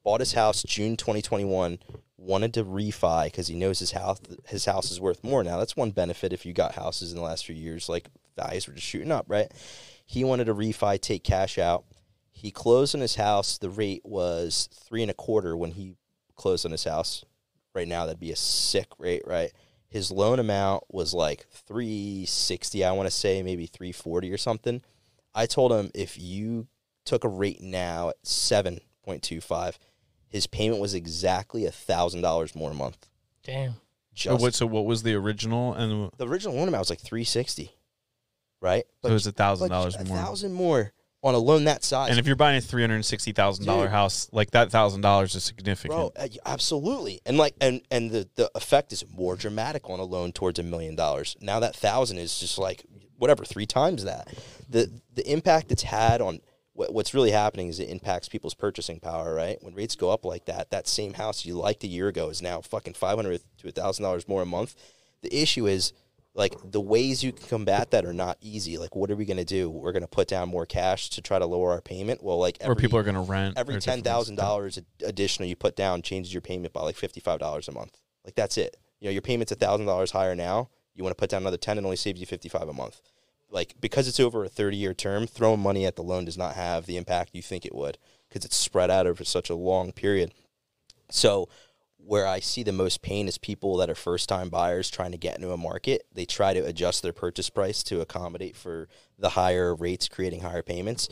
bought 0.02 0.20
his 0.20 0.32
house 0.32 0.62
June 0.62 0.96
2021, 0.96 1.78
wanted 2.20 2.52
to 2.54 2.64
refi 2.64 3.24
because 3.24 3.48
he 3.48 3.54
knows 3.54 3.78
his 3.78 3.92
house 3.92 4.20
his 4.46 4.66
house 4.66 4.90
is 4.90 5.00
worth 5.00 5.24
more 5.24 5.42
now. 5.42 5.58
That's 5.58 5.76
one 5.76 5.90
benefit 5.90 6.32
if 6.32 6.44
you 6.44 6.52
got 6.52 6.74
houses 6.74 7.12
in 7.12 7.16
the 7.16 7.24
last 7.24 7.46
few 7.46 7.54
years, 7.54 7.88
like 7.88 8.08
values 8.36 8.68
were 8.68 8.74
just 8.74 8.86
shooting 8.86 9.10
up, 9.10 9.24
right? 9.28 9.50
He 10.04 10.22
wanted 10.22 10.44
to 10.44 10.54
refi, 10.54 11.00
take 11.00 11.24
cash 11.24 11.58
out. 11.58 11.84
He 12.30 12.50
closed 12.50 12.94
on 12.94 13.00
his 13.00 13.16
house. 13.16 13.58
The 13.58 13.70
rate 13.70 14.02
was 14.04 14.68
three 14.72 15.02
and 15.02 15.10
a 15.10 15.14
quarter 15.14 15.56
when 15.56 15.72
he 15.72 15.94
closed 16.36 16.66
on 16.66 16.72
his 16.72 16.84
house. 16.84 17.24
Right 17.74 17.88
now, 17.88 18.04
that'd 18.04 18.20
be 18.20 18.32
a 18.32 18.36
sick 18.36 18.88
rate, 18.98 19.22
right? 19.26 19.52
His 19.88 20.10
loan 20.10 20.38
amount 20.38 20.84
was 20.88 21.14
like 21.14 21.46
three 21.48 22.26
sixty, 22.26 22.84
I 22.84 22.92
want 22.92 23.06
to 23.06 23.14
say, 23.14 23.42
maybe 23.42 23.66
three 23.66 23.92
forty 23.92 24.32
or 24.32 24.38
something. 24.38 24.82
I 25.34 25.46
told 25.46 25.72
him 25.72 25.90
if 25.94 26.18
you 26.18 26.68
took 27.04 27.24
a 27.24 27.28
rate 27.28 27.60
now 27.60 28.10
at 28.10 28.16
seven 28.22 28.80
point 29.04 29.22
two 29.22 29.40
five, 29.40 29.78
his 30.30 30.46
payment 30.46 30.80
was 30.80 30.94
exactly 30.94 31.66
a 31.66 31.70
thousand 31.70 32.22
dollars 32.22 32.54
more 32.54 32.70
a 32.70 32.74
month. 32.74 33.06
Damn. 33.42 33.74
So 34.14 34.36
what? 34.36 34.54
So 34.54 34.66
what 34.66 34.86
was 34.86 35.02
the 35.02 35.14
original? 35.14 35.74
And 35.74 36.10
the 36.16 36.26
original 36.26 36.54
loan 36.54 36.68
amount 36.68 36.80
was 36.80 36.90
like 36.90 37.00
three 37.00 37.24
sixty, 37.24 37.72
right? 38.60 38.84
so 39.02 39.10
it 39.10 39.12
was 39.12 39.26
a 39.26 39.32
thousand 39.32 39.68
but 39.68 39.74
dollars 39.74 39.96
a 39.96 40.04
more. 40.04 40.16
thousand 40.16 40.52
more 40.52 40.92
on 41.22 41.34
a 41.34 41.38
loan 41.38 41.64
that 41.64 41.84
size. 41.84 42.10
And 42.10 42.18
if 42.18 42.26
you're 42.26 42.36
buying 42.36 42.58
a 42.58 42.60
three 42.60 42.82
hundred 42.82 42.96
and 42.96 43.04
sixty 43.06 43.32
thousand 43.32 43.66
dollar 43.66 43.88
house, 43.88 44.28
like 44.32 44.52
that 44.52 44.70
thousand 44.70 45.02
dollars 45.02 45.34
is 45.34 45.44
significant. 45.44 46.14
Bro, 46.14 46.24
uh, 46.24 46.28
absolutely, 46.46 47.20
and 47.26 47.36
like, 47.36 47.54
and 47.60 47.82
and 47.90 48.10
the 48.10 48.28
the 48.36 48.50
effect 48.54 48.92
is 48.92 49.04
more 49.16 49.36
dramatic 49.36 49.88
on 49.90 50.00
a 50.00 50.04
loan 50.04 50.32
towards 50.32 50.58
a 50.58 50.62
million 50.62 50.96
dollars. 50.96 51.36
Now 51.40 51.60
that 51.60 51.76
thousand 51.76 52.18
is 52.18 52.38
just 52.38 52.58
like 52.58 52.84
whatever 53.18 53.44
three 53.44 53.66
times 53.66 54.04
that. 54.04 54.28
The 54.68 54.90
the 55.14 55.30
impact 55.30 55.72
it's 55.72 55.82
had 55.82 56.20
on 56.20 56.34
what, 56.34 56.42
what's 56.88 57.14
really 57.14 57.30
happening 57.30 57.68
is 57.68 57.78
it 57.80 57.88
impacts 57.88 58.28
people's 58.28 58.54
purchasing 58.54 59.00
power. 59.00 59.34
Right, 59.34 59.58
when 59.62 59.74
rates 59.74 59.96
go 59.96 60.10
up 60.10 60.24
like 60.24 60.46
that, 60.46 60.70
that 60.70 60.88
same 60.88 61.14
house 61.14 61.44
you 61.44 61.54
liked 61.54 61.84
a 61.84 61.88
year 61.88 62.08
ago 62.08 62.30
is 62.30 62.40
now 62.40 62.60
fucking 62.60 62.94
five 62.94 63.16
hundred 63.16 63.42
to 63.58 63.68
a 63.68 63.72
thousand 63.72 64.04
dollars 64.04 64.26
more 64.26 64.42
a 64.42 64.46
month. 64.46 64.74
The 65.22 65.42
issue 65.42 65.66
is. 65.66 65.92
Like 66.32 66.54
the 66.64 66.80
ways 66.80 67.24
you 67.24 67.32
can 67.32 67.48
combat 67.48 67.90
that 67.90 68.04
are 68.04 68.12
not 68.12 68.38
easy. 68.40 68.78
Like, 68.78 68.94
what 68.94 69.10
are 69.10 69.16
we 69.16 69.24
gonna 69.24 69.44
do? 69.44 69.68
We're 69.68 69.90
gonna 69.90 70.06
put 70.06 70.28
down 70.28 70.48
more 70.48 70.64
cash 70.64 71.10
to 71.10 71.20
try 71.20 71.40
to 71.40 71.44
lower 71.44 71.72
our 71.72 71.80
payment. 71.80 72.22
Well, 72.22 72.38
like 72.38 72.58
or 72.64 72.76
people 72.76 72.96
are 73.00 73.02
going 73.02 73.16
to 73.16 73.20
rent 73.20 73.58
every 73.58 73.80
ten 73.80 74.02
thousand 74.02 74.36
dollars 74.36 74.78
additional 75.04 75.48
you 75.48 75.56
put 75.56 75.74
down 75.74 76.02
changes 76.02 76.32
your 76.32 76.40
payment 76.40 76.72
by 76.72 76.82
like 76.82 76.94
fifty 76.94 77.18
five 77.18 77.40
dollars 77.40 77.66
a 77.66 77.72
month. 77.72 77.98
Like 78.24 78.36
that's 78.36 78.58
it. 78.58 78.76
You 79.00 79.06
know, 79.06 79.10
your 79.10 79.22
payment's 79.22 79.50
a 79.50 79.56
thousand 79.56 79.86
dollars 79.86 80.12
higher 80.12 80.36
now. 80.36 80.68
You 80.94 81.02
want 81.02 81.16
to 81.16 81.20
put 81.20 81.30
down 81.30 81.42
another 81.42 81.56
ten 81.56 81.78
and 81.78 81.84
only 81.84 81.96
saves 81.96 82.20
you 82.20 82.26
fifty 82.26 82.48
five 82.48 82.68
a 82.68 82.72
month. 82.72 83.00
Like 83.50 83.74
because 83.80 84.06
it's 84.06 84.20
over 84.20 84.44
a 84.44 84.48
thirty 84.48 84.76
year 84.76 84.94
term, 84.94 85.26
throwing 85.26 85.60
money 85.60 85.84
at 85.84 85.96
the 85.96 86.02
loan 86.02 86.24
does 86.24 86.38
not 86.38 86.54
have 86.54 86.86
the 86.86 86.96
impact 86.96 87.34
you 87.34 87.42
think 87.42 87.66
it 87.66 87.74
would 87.74 87.98
because 88.28 88.44
it's 88.44 88.56
spread 88.56 88.90
out 88.90 89.06
over 89.06 89.24
such 89.24 89.50
a 89.50 89.54
long 89.54 89.92
period. 89.92 90.32
So 91.10 91.48
where 91.96 92.26
I 92.26 92.40
see 92.40 92.62
the 92.62 92.72
most 92.72 93.02
pain 93.02 93.28
is 93.28 93.38
people 93.38 93.76
that 93.76 93.90
are 93.90 93.94
first 93.94 94.28
time 94.28 94.48
buyers 94.48 94.90
trying 94.90 95.12
to 95.12 95.18
get 95.18 95.36
into 95.36 95.52
a 95.52 95.56
market. 95.56 96.06
They 96.12 96.24
try 96.24 96.54
to 96.54 96.64
adjust 96.64 97.02
their 97.02 97.12
purchase 97.12 97.50
price 97.50 97.82
to 97.84 98.00
accommodate 98.00 98.56
for 98.56 98.88
the 99.18 99.30
higher 99.30 99.74
rates, 99.74 100.08
creating 100.08 100.40
higher 100.40 100.62
payments. 100.62 101.08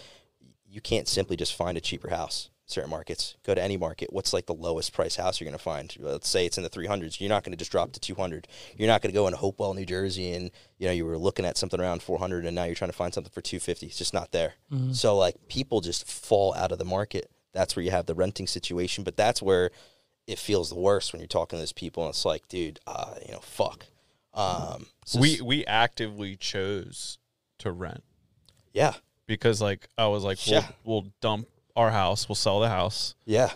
You 0.66 0.80
can't 0.80 1.08
simply 1.08 1.36
just 1.36 1.54
find 1.54 1.76
a 1.76 1.80
cheaper 1.82 2.10
house. 2.10 2.50
Certain 2.70 2.90
markets, 2.90 3.34
go 3.44 3.54
to 3.54 3.62
any 3.62 3.78
market. 3.78 4.12
What's 4.12 4.34
like 4.34 4.44
the 4.44 4.52
lowest 4.52 4.92
price 4.92 5.16
house 5.16 5.40
you're 5.40 5.46
going 5.48 5.56
to 5.56 5.62
find? 5.64 5.94
Let's 5.98 6.28
say 6.28 6.44
it's 6.44 6.58
in 6.58 6.64
the 6.64 6.68
300s. 6.68 7.18
You're 7.18 7.30
not 7.30 7.42
going 7.42 7.52
to 7.52 7.56
just 7.56 7.70
drop 7.72 7.92
to 7.92 8.00
200. 8.00 8.46
You're 8.76 8.88
not 8.88 9.00
going 9.00 9.10
to 9.10 9.18
go 9.18 9.26
into 9.26 9.38
Hopewell, 9.38 9.72
New 9.72 9.86
Jersey, 9.86 10.32
and 10.34 10.50
you 10.76 10.86
know 10.86 10.92
you 10.92 11.06
were 11.06 11.16
looking 11.16 11.46
at 11.46 11.56
something 11.56 11.80
around 11.80 12.02
400, 12.02 12.44
and 12.44 12.54
now 12.54 12.64
you're 12.64 12.74
trying 12.74 12.90
to 12.90 12.96
find 12.96 13.14
something 13.14 13.32
for 13.32 13.40
250. 13.40 13.86
It's 13.86 13.96
just 13.96 14.12
not 14.12 14.32
there. 14.32 14.52
So 14.92 15.16
like 15.16 15.36
people 15.48 15.80
just 15.80 16.06
fall 16.06 16.52
out 16.54 16.70
of 16.70 16.78
the 16.78 16.84
market. 16.84 17.30
That's 17.54 17.74
where 17.74 17.82
you 17.84 17.90
have 17.90 18.04
the 18.04 18.14
renting 18.14 18.46
situation, 18.46 19.02
but 19.02 19.16
that's 19.16 19.40
where 19.40 19.70
it 20.26 20.38
feels 20.38 20.68
the 20.68 20.78
worst 20.78 21.14
when 21.14 21.20
you're 21.20 21.26
talking 21.26 21.56
to 21.56 21.62
those 21.62 21.72
people 21.72 22.02
and 22.04 22.10
it's 22.10 22.26
like, 22.26 22.46
dude, 22.48 22.80
uh, 22.86 23.14
you 23.26 23.32
know, 23.32 23.40
fuck. 23.40 23.86
Um, 24.34 24.86
so 25.06 25.18
we 25.20 25.40
we 25.40 25.64
actively 25.64 26.36
chose 26.36 27.16
to 27.60 27.72
rent 27.72 28.04
yeah, 28.74 28.92
because 29.26 29.62
like 29.62 29.88
I 29.96 30.06
was 30.08 30.22
like, 30.22 30.38
we'll, 30.46 30.54
Yeah. 30.60 30.68
we'll 30.84 31.06
dump 31.22 31.48
our 31.78 31.90
house, 31.90 32.28
we'll 32.28 32.36
sell 32.36 32.60
the 32.60 32.68
house, 32.68 33.14
yeah. 33.24 33.50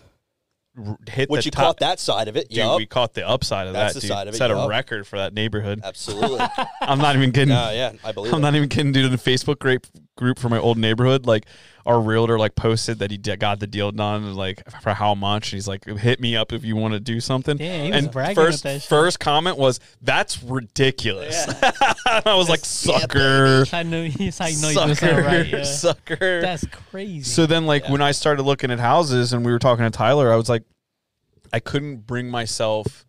r- 0.79 0.97
hit 1.09 1.29
Which 1.29 1.43
the 1.43 1.47
you 1.49 1.51
top. 1.51 1.65
caught 1.65 1.79
that 1.81 2.01
side 2.01 2.29
of 2.29 2.37
it. 2.37 2.49
Dude, 2.49 2.77
we 2.77 2.87
caught 2.87 3.15
the 3.15 3.29
upside 3.29 3.67
of 3.67 3.73
That's 3.75 3.95
that, 3.95 4.01
the 4.01 4.07
dude. 4.07 4.17
side 4.17 4.29
of 4.29 4.35
it, 4.35 4.39
Set 4.39 4.51
a 4.51 4.67
record 4.69 5.07
for 5.07 5.19
that 5.19 5.35
neighborhood. 5.35 5.81
Absolutely. 5.85 6.41
I'm 6.81 6.99
not 6.99 7.17
even 7.17 7.33
kidding. 7.33 7.49
no, 7.55 7.71
yeah, 7.73 7.93
I 8.05 8.13
believe 8.13 8.33
I'm 8.33 8.39
it. 8.39 8.43
not 8.43 8.55
even 8.55 8.69
kidding, 8.69 8.93
dude. 8.93 9.11
The 9.13 9.17
Facebook 9.17 9.59
group 9.59 9.87
group 10.23 10.39
for 10.39 10.49
my 10.49 10.59
old 10.59 10.79
neighborhood, 10.79 11.27
like 11.27 11.45
our 11.85 12.01
realtor 12.01 12.39
like 12.39 12.55
posted 12.55 13.01
that 13.01 13.11
he 13.11 13.19
d- 13.19 13.37
got 13.37 13.61
the 13.61 13.67
deal 13.67 13.91
done, 13.91 14.25
and, 14.25 14.37
like 14.37 14.63
for 14.81 14.95
how 14.95 15.15
much. 15.15 15.53
And 15.53 15.59
he's 15.59 15.69
like, 15.69 15.85
"Hit 15.85 16.21
me 16.21 16.37
up 16.37 16.53
if 16.53 16.65
you 16.65 16.77
want 16.77 16.95
to 16.95 17.01
do 17.01 17.21
something." 17.21 17.59
Yeah, 17.59 17.83
he 17.85 17.91
was 17.91 18.05
and 18.05 18.13
bragging 18.13 18.35
first, 18.37 18.63
that 18.63 18.81
shit. 18.81 18.89
first 18.89 19.21
comment 19.21 19.59
was, 19.59 19.81
"That's 20.01 20.43
ridiculous." 20.43 21.47
I 22.07 22.35
was 22.35 22.49
like, 22.49 22.61
Yeah, 22.85 22.99
"Sucker, 22.99 23.65
I 23.73 23.83
know 23.83 24.05
he's 24.05 24.39
how 24.39 24.47
you 24.47 24.63
know 24.63 24.69
you're 24.71 24.85
doing 24.85 24.95
sucker, 24.95 25.23
right. 25.23 25.47
Yeah. 25.47 25.63
sucker." 25.65 26.41
That's 26.41 26.65
crazy. 26.67 27.23
So 27.23 27.47
then, 27.47 27.67
like 27.67 27.89
when 27.89 28.01
I 28.01 28.13
started 28.13 28.45
looking 28.45 28.71
at 28.71 28.79
houses 28.81 29.33
and 29.33 29.45
we 29.45 29.53
were 29.53 29.59
talking 29.59 29.85
to 29.85 29.91
Tyler, 29.91 30.33
I 30.33 30.37
was 30.37 30.49
like, 30.49 30.63
I 31.53 31.61
couldn't 31.61 32.07
bring 32.07 32.31
myself 32.31 33.05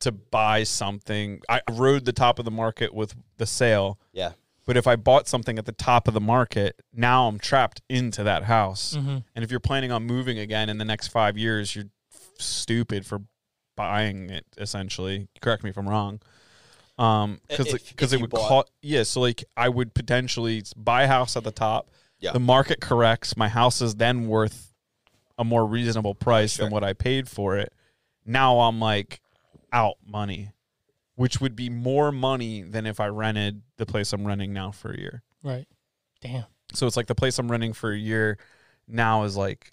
to 0.00 0.12
buy 0.12 0.64
something. 0.64 1.40
I 1.48 1.60
rode 1.70 2.04
the 2.04 2.12
top 2.12 2.38
of 2.38 2.44
the 2.44 2.50
market 2.50 2.92
with 2.94 3.14
the 3.38 3.46
sale, 3.46 3.98
yeah, 4.12 4.32
but 4.66 4.76
if 4.76 4.86
I 4.86 4.96
bought 4.96 5.28
something 5.28 5.58
at 5.58 5.66
the 5.66 5.72
top 5.72 6.08
of 6.08 6.14
the 6.14 6.20
market, 6.20 6.80
now 6.92 7.28
I'm 7.28 7.38
trapped 7.38 7.82
into 7.88 8.22
that 8.24 8.44
house. 8.44 8.94
Mm-hmm. 8.96 9.18
And 9.34 9.44
if 9.44 9.50
you're 9.50 9.60
planning 9.60 9.90
on 9.92 10.04
moving 10.04 10.38
again 10.38 10.68
in 10.68 10.78
the 10.78 10.84
next 10.84 11.08
five 11.08 11.36
years, 11.36 11.74
you're 11.74 11.86
stupid 12.38 13.04
for 13.06 13.20
buying 13.76 14.30
it. 14.30 14.46
Essentially, 14.58 15.28
correct 15.40 15.64
me 15.64 15.70
if 15.70 15.76
I'm 15.76 15.88
wrong. 15.88 16.20
Um, 16.98 17.40
because 17.48 17.72
because 17.72 18.12
if 18.12 18.20
it 18.20 18.22
would 18.22 18.30
cost. 18.30 18.70
Yeah, 18.82 19.02
so 19.02 19.20
like 19.20 19.44
I 19.56 19.68
would 19.68 19.94
potentially 19.94 20.62
buy 20.76 21.04
a 21.04 21.08
house 21.08 21.36
at 21.36 21.44
the 21.44 21.50
top. 21.50 21.90
Yeah. 22.20 22.32
The 22.32 22.40
market 22.40 22.80
corrects. 22.80 23.36
My 23.36 23.48
house 23.48 23.80
is 23.80 23.96
then 23.96 24.28
worth 24.28 24.72
a 25.38 25.44
more 25.44 25.66
reasonable 25.66 26.14
price 26.14 26.52
Sure. 26.52 26.66
than 26.66 26.72
what 26.72 26.84
I 26.84 26.92
paid 26.92 27.28
for 27.28 27.56
it. 27.56 27.72
Now 28.24 28.60
I'm 28.60 28.78
like 28.78 29.20
out 29.72 29.96
money, 30.06 30.50
which 31.16 31.40
would 31.40 31.54
be 31.56 31.68
more 31.70 32.10
money 32.12 32.62
than 32.62 32.86
if 32.86 32.98
I 33.00 33.06
rented 33.08 33.62
the 33.76 33.86
place 33.86 34.12
I'm 34.12 34.26
renting 34.26 34.52
now 34.52 34.70
for 34.70 34.92
a 34.92 34.98
year. 34.98 35.22
right. 35.42 35.66
Damn. 36.20 36.44
So 36.72 36.86
it's 36.86 36.96
like 36.96 37.06
the 37.08 37.14
place 37.14 37.38
I'm 37.38 37.50
renting 37.50 37.72
for 37.72 37.92
a 37.92 37.98
year 37.98 38.38
now 38.88 39.24
is 39.24 39.36
like 39.36 39.70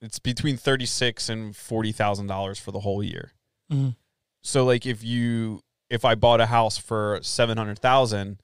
it's 0.00 0.18
between 0.18 0.56
thirty 0.56 0.86
six 0.86 1.28
and 1.28 1.56
forty 1.56 1.92
thousand 1.92 2.26
dollars 2.26 2.58
for 2.58 2.72
the 2.72 2.80
whole 2.80 3.02
year. 3.02 3.32
hmm 3.70 3.90
So 4.42 4.64
like 4.64 4.84
if 4.86 5.02
you 5.02 5.60
if 5.90 6.04
I 6.04 6.14
bought 6.14 6.40
a 6.40 6.46
house 6.46 6.76
for 6.76 7.18
seven 7.22 7.56
hundred 7.56 7.78
thousand 7.78 8.40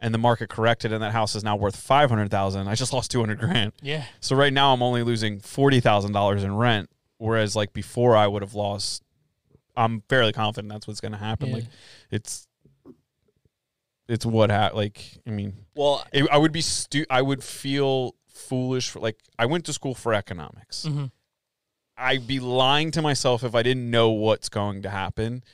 and 0.00 0.12
the 0.12 0.18
market 0.18 0.48
corrected 0.48 0.92
and 0.92 1.02
that 1.02 1.12
house 1.12 1.34
is 1.34 1.44
now 1.44 1.56
worth 1.56 1.76
five 1.76 2.08
hundred 2.10 2.30
thousand, 2.30 2.66
I 2.68 2.74
just 2.74 2.92
lost 2.92 3.10
two 3.10 3.20
hundred 3.20 3.38
grand. 3.38 3.72
Yeah. 3.82 4.04
So 4.20 4.34
right 4.34 4.52
now 4.52 4.72
I'm 4.72 4.82
only 4.82 5.02
losing 5.02 5.38
forty 5.40 5.80
thousand 5.80 6.12
dollars 6.12 6.42
in 6.42 6.56
rent, 6.56 6.90
whereas 7.18 7.54
like 7.54 7.72
before 7.72 8.16
I 8.16 8.26
would 8.26 8.42
have 8.42 8.54
lost. 8.54 9.02
I'm 9.76 10.02
fairly 10.08 10.32
confident 10.32 10.72
that's 10.72 10.86
what's 10.86 11.00
going 11.00 11.12
to 11.12 11.18
happen. 11.18 11.48
Yeah. 11.48 11.54
Like 11.56 11.64
it's 12.10 12.46
it's 14.08 14.26
what 14.26 14.50
ha- 14.50 14.70
like 14.74 15.18
I 15.26 15.30
mean 15.30 15.54
well, 15.74 16.04
it, 16.12 16.28
I 16.30 16.38
would 16.38 16.52
be 16.52 16.60
stu- 16.60 17.06
I 17.10 17.22
would 17.22 17.42
feel 17.42 18.14
foolish 18.28 18.90
for 18.90 19.00
like 19.00 19.16
I 19.38 19.46
went 19.46 19.64
to 19.66 19.72
school 19.72 19.94
for 19.94 20.12
economics. 20.14 20.84
hmm 20.84 21.06
I'd 21.96 22.26
be 22.26 22.40
lying 22.40 22.90
to 22.92 23.02
myself 23.02 23.44
if 23.44 23.54
I 23.54 23.62
didn't 23.62 23.88
know 23.88 24.10
what's 24.10 24.48
going 24.48 24.82
to 24.82 24.90
happen. 24.90 25.44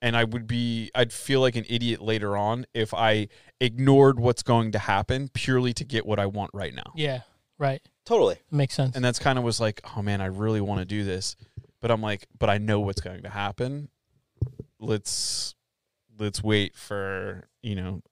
And 0.00 0.16
I 0.16 0.24
would 0.24 0.46
be 0.46 0.90
I'd 0.94 1.12
feel 1.12 1.40
like 1.42 1.56
an 1.56 1.66
idiot 1.68 2.00
later 2.00 2.38
on 2.38 2.64
if 2.72 2.94
I 2.94 3.28
ignored 3.60 4.18
what's 4.18 4.42
going 4.42 4.72
to 4.72 4.78
happen 4.78 5.28
purely 5.34 5.74
to 5.74 5.84
get 5.84 6.06
what 6.06 6.18
I 6.18 6.24
want 6.24 6.52
right 6.54 6.74
now. 6.74 6.92
Yeah. 6.94 7.20
Right. 7.58 7.82
totally. 8.06 8.36
Makes 8.50 8.74
sense. 8.74 8.96
And 8.96 9.04
that's 9.04 9.18
kind 9.18 9.38
of 9.38 9.44
was 9.44 9.60
like, 9.60 9.82
oh 9.94 10.00
man, 10.00 10.22
I 10.22 10.26
really 10.26 10.62
want 10.62 10.78
to 10.80 10.86
do 10.86 11.04
this. 11.04 11.36
But 11.80 11.90
I'm 11.90 12.02
like, 12.02 12.26
but 12.38 12.50
I 12.50 12.58
know 12.58 12.80
what's 12.80 13.00
going 13.00 13.22
to 13.22 13.30
happen. 13.30 13.88
Let's 14.78 15.54
let's 16.18 16.42
wait 16.42 16.74
for, 16.76 17.44
you 17.62 17.74
know, 17.74 18.02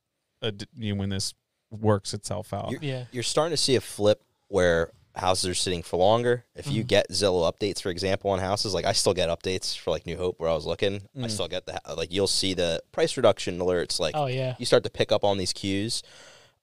a 0.40 0.52
d 0.52 0.66
you 0.74 0.94
know, 0.94 1.00
when 1.00 1.10
this 1.10 1.34
works 1.70 2.14
itself 2.14 2.52
out. 2.54 2.70
You're- 2.70 2.86
yeah. 2.86 3.04
You're 3.12 3.22
starting 3.22 3.50
to 3.52 3.56
see 3.62 3.76
a 3.76 3.80
flip 3.80 4.22
where 4.48 4.90
houses 5.14 5.50
are 5.50 5.54
sitting 5.54 5.82
for 5.82 5.96
longer. 5.98 6.44
If 6.54 6.68
you 6.68 6.84
Mhm. 6.84 6.86
get 6.86 7.10
Zillow 7.10 7.50
updates, 7.52 7.82
for 7.82 7.90
example, 7.90 8.30
on 8.30 8.38
houses, 8.38 8.72
like 8.72 8.84
I 8.86 8.92
still 8.92 9.12
get 9.14 9.28
updates 9.28 9.76
for 9.76 9.90
like 9.90 10.06
New 10.06 10.16
Hope 10.16 10.38
where 10.38 10.48
I 10.48 10.54
was 10.54 10.64
looking. 10.64 11.02
I 11.16 11.22
Mm. 11.26 11.30
still 11.30 11.48
get 11.48 11.66
the 11.66 11.80
like 11.96 12.12
you'll 12.12 12.26
see 12.28 12.54
the 12.54 12.82
price 12.92 13.16
reduction 13.16 13.58
alerts. 13.58 13.98
Like 13.98 14.14
Oh 14.16 14.26
yeah. 14.26 14.54
you 14.58 14.64
start 14.66 14.84
to 14.84 14.90
pick 14.90 15.10
up 15.12 15.24
on 15.24 15.36
these 15.36 15.52
cues. 15.52 16.02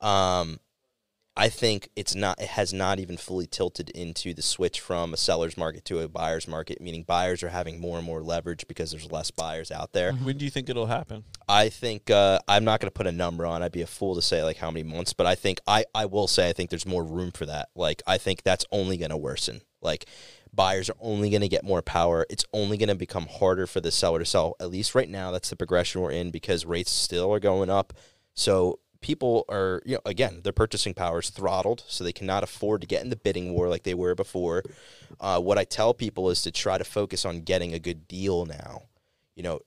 Um, 0.02 0.60
I 1.38 1.50
think 1.50 1.90
it's 1.96 2.16
not. 2.16 2.42
It 2.42 2.50
has 2.50 2.74
not 2.74 3.00
even 3.00 3.18
fully 3.18 3.46
tilted 3.46 3.90
into 3.90 4.34
the 4.34 4.42
switch 4.42 4.80
from 4.80 5.14
a 5.14 5.18
seller's 5.18 5.58
market 5.58 5.84
to 5.86 6.00
a 6.00 6.08
buyer's 6.08 6.48
market. 6.48 6.80
Meaning 6.80 7.04
buyers 7.04 7.44
are 7.44 7.50
having 7.50 7.80
more 7.80 7.98
and 7.98 8.06
more 8.06 8.22
leverage 8.22 8.66
because 8.68 8.92
there's 8.92 9.12
less 9.12 9.32
buyers 9.32 9.70
out 9.70 9.92
there. 9.92 10.14
When 10.14 10.38
do 10.38 10.46
you 10.46 10.52
think 10.52 10.70
it'll 10.70 10.86
happen? 10.86 11.26
I 11.50 11.68
think 11.68 12.10
uh, 12.10 12.40
I'm 12.48 12.64
not 12.64 12.80
going 12.80 12.88
to 12.88 12.94
put 12.94 13.08
a 13.08 13.12
number 13.12 13.46
on. 13.46 13.62
I'd 13.62 13.74
be 13.74 13.82
a 13.82 13.88
fool 13.88 14.16
to 14.16 14.22
say 14.22 14.44
like 14.44 14.58
how 14.58 14.72
many 14.72 14.84
months, 14.84 15.12
but 15.12 15.26
I 15.26 15.36
think 15.36 15.60
I 15.68 15.84
I 15.94 16.06
will 16.06 16.28
say 16.28 16.50
I 16.50 16.54
think 16.54 16.70
there's 16.70 16.86
more 16.86 17.04
room 17.04 17.32
for 17.32 17.46
that. 17.46 17.70
Like 17.76 18.02
I 18.08 18.18
think 18.18 18.44
that's 18.44 18.66
only 18.72 18.96
going 18.96 19.12
to 19.12 19.18
worsen. 19.18 19.62
Like 19.82 20.06
buyers 20.54 20.90
are 20.90 20.96
only 21.02 21.30
going 21.30 21.42
to 21.42 21.50
get 21.50 21.66
more 21.66 21.82
power. 21.82 22.26
It's 22.30 22.46
only 22.54 22.78
going 22.78 22.90
to 22.90 22.96
become 22.96 23.28
harder 23.28 23.68
for 23.68 23.82
the 23.82 23.92
seller 23.92 24.20
to 24.20 24.26
sell. 24.26 24.56
At 24.62 24.70
least 24.70 24.96
right 24.96 25.10
now, 25.10 25.32
that's 25.32 25.50
the 25.50 25.58
progression 25.58 26.00
we're 26.00 26.12
in 26.12 26.32
because 26.32 26.66
rates 26.66 26.92
still 26.92 27.34
are 27.34 27.42
going 27.42 27.70
up. 27.70 27.92
So 28.36 28.80
people 29.06 29.46
are 29.50 29.84
you 29.86 29.94
know 29.94 30.02
again 30.04 30.42
their 30.44 30.52
purchasing 30.52 30.96
power 30.96 31.20
is 31.20 31.30
throttled, 31.30 31.84
so 31.88 32.04
they 32.04 32.12
cannot 32.12 32.44
afford 32.44 32.82
to 32.82 32.88
get 32.88 33.04
in 33.04 33.12
the 33.12 33.16
bidding 33.16 33.54
war 33.54 33.70
like 33.70 33.84
they 33.84 33.94
were 33.94 34.16
before. 34.16 34.64
Uh, 35.20 35.40
what 35.40 35.60
I 35.60 35.64
tell 35.64 35.94
people 35.94 36.32
is 36.32 36.42
to 36.42 36.52
try 36.52 36.80
to 36.80 36.84
focus 36.84 37.24
on 37.24 37.42
getting 37.42 37.76
a 37.76 37.80
good 37.80 38.08
deal 38.08 38.48
now. 38.48 38.82
You 39.36 39.44
know, 39.44 39.60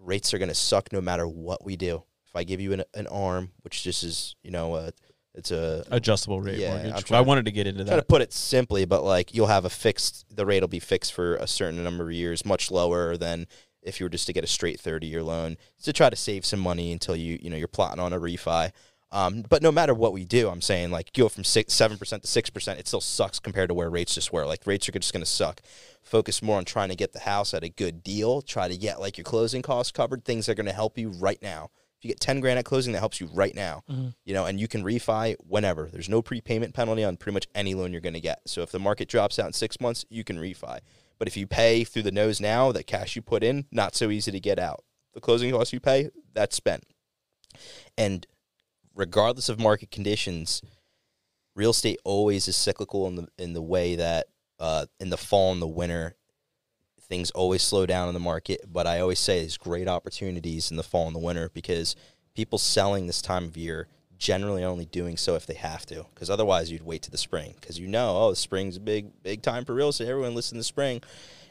rates 0.00 0.34
are 0.34 0.38
going 0.38 0.48
to 0.48 0.54
suck 0.54 0.92
no 0.92 1.00
matter 1.00 1.28
what 1.28 1.64
we 1.64 1.76
do. 1.76 2.02
If 2.26 2.34
I 2.34 2.42
give 2.42 2.60
you 2.60 2.72
an, 2.72 2.82
an 2.94 3.06
ARM, 3.06 3.52
which 3.60 3.84
just 3.84 4.02
is, 4.02 4.34
you 4.42 4.50
know, 4.50 4.74
uh, 4.74 4.90
it's 5.34 5.52
a 5.52 5.84
Adjustable 5.90 6.40
rate 6.40 6.58
Yeah, 6.58 6.82
mortgage. 6.82 7.12
I 7.12 7.20
wanted 7.20 7.44
to 7.44 7.52
get 7.52 7.68
into 7.68 7.84
that. 7.84 7.90
trying 7.90 8.00
to 8.00 8.06
put 8.06 8.22
it 8.22 8.32
simply, 8.32 8.84
but 8.84 9.04
like 9.04 9.32
you'll 9.32 9.46
have 9.46 9.64
a 9.64 9.70
fixed, 9.70 10.26
the 10.34 10.44
rate 10.44 10.60
will 10.60 10.68
be 10.68 10.80
fixed 10.80 11.12
for 11.12 11.36
a 11.36 11.46
certain 11.46 11.84
number 11.84 12.04
of 12.04 12.12
years, 12.12 12.44
much 12.44 12.70
lower 12.70 13.16
than 13.16 13.46
if 13.82 13.98
you 14.00 14.06
were 14.06 14.10
just 14.10 14.26
to 14.26 14.32
get 14.32 14.44
a 14.44 14.46
straight 14.48 14.80
30 14.80 15.06
year 15.06 15.22
loan 15.22 15.56
to 15.82 15.92
try 15.92 16.08
to 16.10 16.16
save 16.16 16.44
some 16.46 16.60
money 16.60 16.92
until 16.92 17.16
you, 17.16 17.38
you 17.42 17.50
know, 17.50 17.56
you're 17.56 17.68
plotting 17.68 18.00
on 18.00 18.12
a 18.12 18.18
refi. 18.20 18.70
Um, 19.10 19.42
but 19.46 19.62
no 19.62 19.70
matter 19.70 19.92
what 19.92 20.14
we 20.14 20.24
do, 20.24 20.48
I'm 20.48 20.62
saying 20.62 20.90
like 20.90 21.12
go 21.12 21.28
from 21.28 21.44
six, 21.44 21.74
seven 21.74 21.98
percent 21.98 22.22
to 22.22 22.28
six 22.28 22.48
percent. 22.48 22.80
It 22.80 22.88
still 22.88 23.02
sucks 23.02 23.38
compared 23.38 23.68
to 23.68 23.74
where 23.74 23.90
rates 23.90 24.14
just 24.14 24.32
were. 24.32 24.46
Like 24.46 24.66
rates 24.66 24.88
are 24.88 24.92
just 24.92 25.12
going 25.12 25.22
to 25.24 25.30
suck. 25.30 25.60
Focus 26.02 26.40
more 26.42 26.56
on 26.56 26.64
trying 26.64 26.88
to 26.88 26.94
get 26.96 27.12
the 27.12 27.20
house 27.20 27.52
at 27.52 27.62
a 27.62 27.68
good 27.68 28.02
deal. 28.02 28.40
Try 28.40 28.68
to 28.68 28.76
get 28.76 29.00
like 29.00 29.18
your 29.18 29.24
closing 29.24 29.60
costs 29.60 29.92
covered. 29.92 30.24
Things 30.24 30.46
that 30.46 30.52
are 30.52 30.54
going 30.54 30.66
to 30.66 30.72
help 30.72 30.96
you 30.96 31.10
right 31.10 31.40
now. 31.42 31.68
If 31.98 32.06
you 32.06 32.08
get 32.08 32.20
ten 32.20 32.40
grand 32.40 32.58
at 32.58 32.64
closing, 32.64 32.94
that 32.94 33.00
helps 33.00 33.20
you 33.20 33.28
right 33.34 33.54
now. 33.54 33.82
Mhm. 33.90 34.14
You 34.24 34.32
know, 34.32 34.46
and 34.46 34.58
you 34.58 34.66
can 34.66 34.82
refi 34.82 35.36
whenever. 35.46 35.90
There's 35.92 36.08
no 36.08 36.22
prepayment 36.22 36.72
penalty 36.72 37.04
on 37.04 37.18
pretty 37.18 37.34
much 37.34 37.48
any 37.54 37.74
loan 37.74 37.92
you're 37.92 38.00
going 38.00 38.14
to 38.14 38.20
get. 38.20 38.40
So 38.46 38.62
if 38.62 38.72
the 38.72 38.80
market 38.80 39.08
drops 39.08 39.38
out 39.38 39.46
in 39.46 39.52
six 39.52 39.78
months, 39.78 40.06
you 40.08 40.24
can 40.24 40.38
refi. 40.38 40.78
But 41.22 41.28
if 41.28 41.36
you 41.36 41.46
pay 41.46 41.84
through 41.84 42.02
the 42.02 42.10
nose 42.10 42.40
now, 42.40 42.72
that 42.72 42.88
cash 42.88 43.14
you 43.14 43.22
put 43.22 43.44
in, 43.44 43.66
not 43.70 43.94
so 43.94 44.10
easy 44.10 44.32
to 44.32 44.40
get 44.40 44.58
out. 44.58 44.82
The 45.14 45.20
closing 45.20 45.52
costs 45.52 45.72
you 45.72 45.78
pay, 45.78 46.10
that's 46.34 46.56
spent. 46.56 46.82
And 47.96 48.26
regardless 48.92 49.48
of 49.48 49.60
market 49.60 49.92
conditions, 49.92 50.62
real 51.54 51.70
estate 51.70 52.00
always 52.02 52.48
is 52.48 52.56
cyclical 52.56 53.06
in 53.06 53.14
the 53.14 53.28
in 53.38 53.52
the 53.52 53.62
way 53.62 53.94
that 53.94 54.26
uh, 54.58 54.86
in 54.98 55.10
the 55.10 55.16
fall 55.16 55.52
and 55.52 55.62
the 55.62 55.68
winter, 55.68 56.16
things 57.00 57.30
always 57.30 57.62
slow 57.62 57.86
down 57.86 58.08
in 58.08 58.14
the 58.14 58.18
market. 58.18 58.62
But 58.66 58.88
I 58.88 58.98
always 58.98 59.20
say 59.20 59.38
there's 59.38 59.56
great 59.56 59.86
opportunities 59.86 60.72
in 60.72 60.76
the 60.76 60.82
fall 60.82 61.06
and 61.06 61.14
the 61.14 61.20
winter 61.20 61.50
because 61.54 61.94
people 62.34 62.58
selling 62.58 63.06
this 63.06 63.22
time 63.22 63.44
of 63.44 63.56
year 63.56 63.86
generally 64.22 64.62
only 64.62 64.84
doing 64.84 65.16
so 65.16 65.34
if 65.34 65.46
they 65.46 65.54
have 65.54 65.84
to 65.84 66.06
because 66.14 66.30
otherwise 66.30 66.70
you'd 66.70 66.84
wait 66.84 67.02
to 67.02 67.10
the 67.10 67.18
spring 67.18 67.54
because 67.60 67.76
you 67.76 67.88
know 67.88 68.16
oh 68.16 68.30
the 68.30 68.36
spring's 68.36 68.76
a 68.76 68.80
big 68.80 69.10
big 69.24 69.42
time 69.42 69.64
for 69.64 69.74
real 69.74 69.88
estate. 69.88 70.06
Everyone 70.06 70.32
listen 70.32 70.56
to 70.58 70.64
spring. 70.64 71.02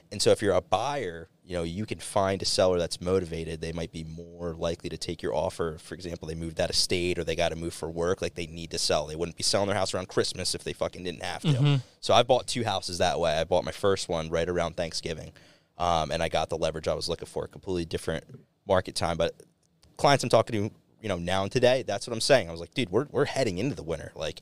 And 0.10 0.22
so 0.22 0.32
if 0.32 0.42
you're 0.42 0.56
a 0.56 0.62
buyer 0.62 1.28
you 1.44 1.58
know 1.58 1.64
you 1.64 1.86
can 1.86 2.00
find 2.00 2.42
a 2.42 2.46
seller 2.46 2.80
that's 2.80 3.02
motivated. 3.02 3.60
They 3.60 3.74
might 3.74 3.92
be 3.92 4.06
more 4.06 4.54
likely 4.54 4.90
to 4.90 4.98
take 4.98 5.22
your 5.22 5.36
offer. 5.36 5.80
For 5.80 5.96
example 5.96 6.30
they 6.30 6.34
moved 6.36 6.62
out 6.62 6.70
of 6.70 6.78
state 6.78 7.20
or 7.20 7.26
they 7.26 7.36
got 7.36 7.50
to 7.50 7.58
move 7.58 7.74
for 7.74 7.92
work 7.92 8.22
like 8.22 8.36
they 8.36 8.48
need 8.48 8.72
to 8.72 8.80
sell. 8.80 9.06
They 9.06 9.18
wouldn't 9.18 9.36
be 9.36 9.44
selling 9.44 9.68
their 9.68 9.76
house 9.76 9.94
around 9.94 10.08
christmas 10.08 10.56
if 10.56 10.64
they 10.64 10.72
fucking 10.72 11.04
didn't 11.04 11.24
have 11.24 11.42
to. 11.42 11.82
So 12.00 12.14
i 12.14 12.24
bought 12.24 12.48
two 12.48 12.64
houses 12.64 13.00
that 13.00 13.20
way. 13.20 13.34
I 13.38 13.44
bought 13.44 13.66
my 13.66 13.74
first 13.74 14.08
one 14.08 14.30
right 14.30 14.48
around 14.48 14.78
thanksgiving 14.78 15.34
um, 15.78 16.10
and 16.10 16.24
i 16.24 16.30
got 16.30 16.48
the 16.48 16.58
leverage 16.58 16.88
i 16.88 16.94
was 16.94 17.10
looking 17.10 17.28
for. 17.28 17.48
Completely 17.48 17.84
different 17.84 18.24
market 18.66 18.96
time 18.96 19.18
but 19.18 19.34
clients 19.98 20.24
i'm 20.24 20.30
talking 20.30 20.70
to 20.70 20.76
you 21.02 21.10
know 21.10 21.18
now 21.18 21.44
and 21.44 21.52
today 21.52 21.84
that's 21.84 22.08
what 22.08 22.14
i'm 22.14 22.22
saying. 22.22 22.48
I 22.48 22.52
was 22.52 22.60
like 22.62 22.74
dude 22.74 22.90
we're, 22.90 23.08
we're 23.10 23.26
heading 23.26 23.58
into 23.58 23.76
the 23.76 23.84
winter. 23.84 24.12
Like 24.16 24.42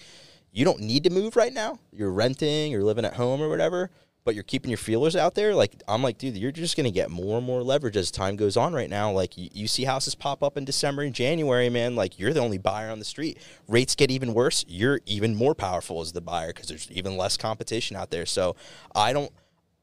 you 0.51 0.65
don't 0.65 0.81
need 0.81 1.03
to 1.03 1.09
move 1.09 1.35
right 1.35 1.53
now. 1.53 1.79
You're 1.91 2.11
renting 2.11 2.71
you're 2.71 2.83
living 2.83 3.05
at 3.05 3.15
home 3.15 3.41
or 3.41 3.49
whatever 3.49 3.89
but 4.25 4.35
you're 4.35 4.43
keeping 4.43 4.69
your 4.69 4.77
feelers 4.77 5.15
out 5.15 5.33
there. 5.35 5.55
Like 5.55 5.81
i'm 5.87 6.03
like 6.03 6.17
dude 6.17 6.37
you're 6.37 6.51
just 6.51 6.75
going 6.75 6.85
to 6.85 6.91
get 6.91 7.09
more 7.09 7.37
and 7.37 7.47
more 7.47 7.63
leverage 7.63 7.97
as 7.97 8.11
time 8.11 8.35
goes 8.35 8.57
on 8.57 8.73
right 8.73 8.89
now. 8.89 9.11
Like 9.11 9.37
you, 9.37 9.49
you 9.53 9.67
see 9.67 9.85
houses 9.85 10.15
pop 10.15 10.43
up 10.43 10.57
in 10.57 10.65
december 10.65 11.01
and 11.03 11.15
january 11.15 11.69
man. 11.69 11.95
Like 11.95 12.19
you're 12.19 12.33
the 12.33 12.41
only 12.41 12.57
buyer 12.57 12.91
on 12.91 12.99
the 12.99 13.05
street. 13.05 13.39
Rates 13.67 13.95
get 13.95 14.11
even 14.11 14.33
worse. 14.33 14.65
You're 14.67 15.01
even 15.05 15.35
more 15.35 15.55
powerful 15.55 16.01
as 16.01 16.11
the 16.11 16.21
buyer 16.21 16.49
because 16.49 16.67
there's 16.67 16.91
even 16.91 17.17
less 17.17 17.37
competition 17.37 17.95
out 17.95 18.11
there. 18.11 18.25
So 18.25 18.55
i 18.93 19.13
don't 19.13 19.31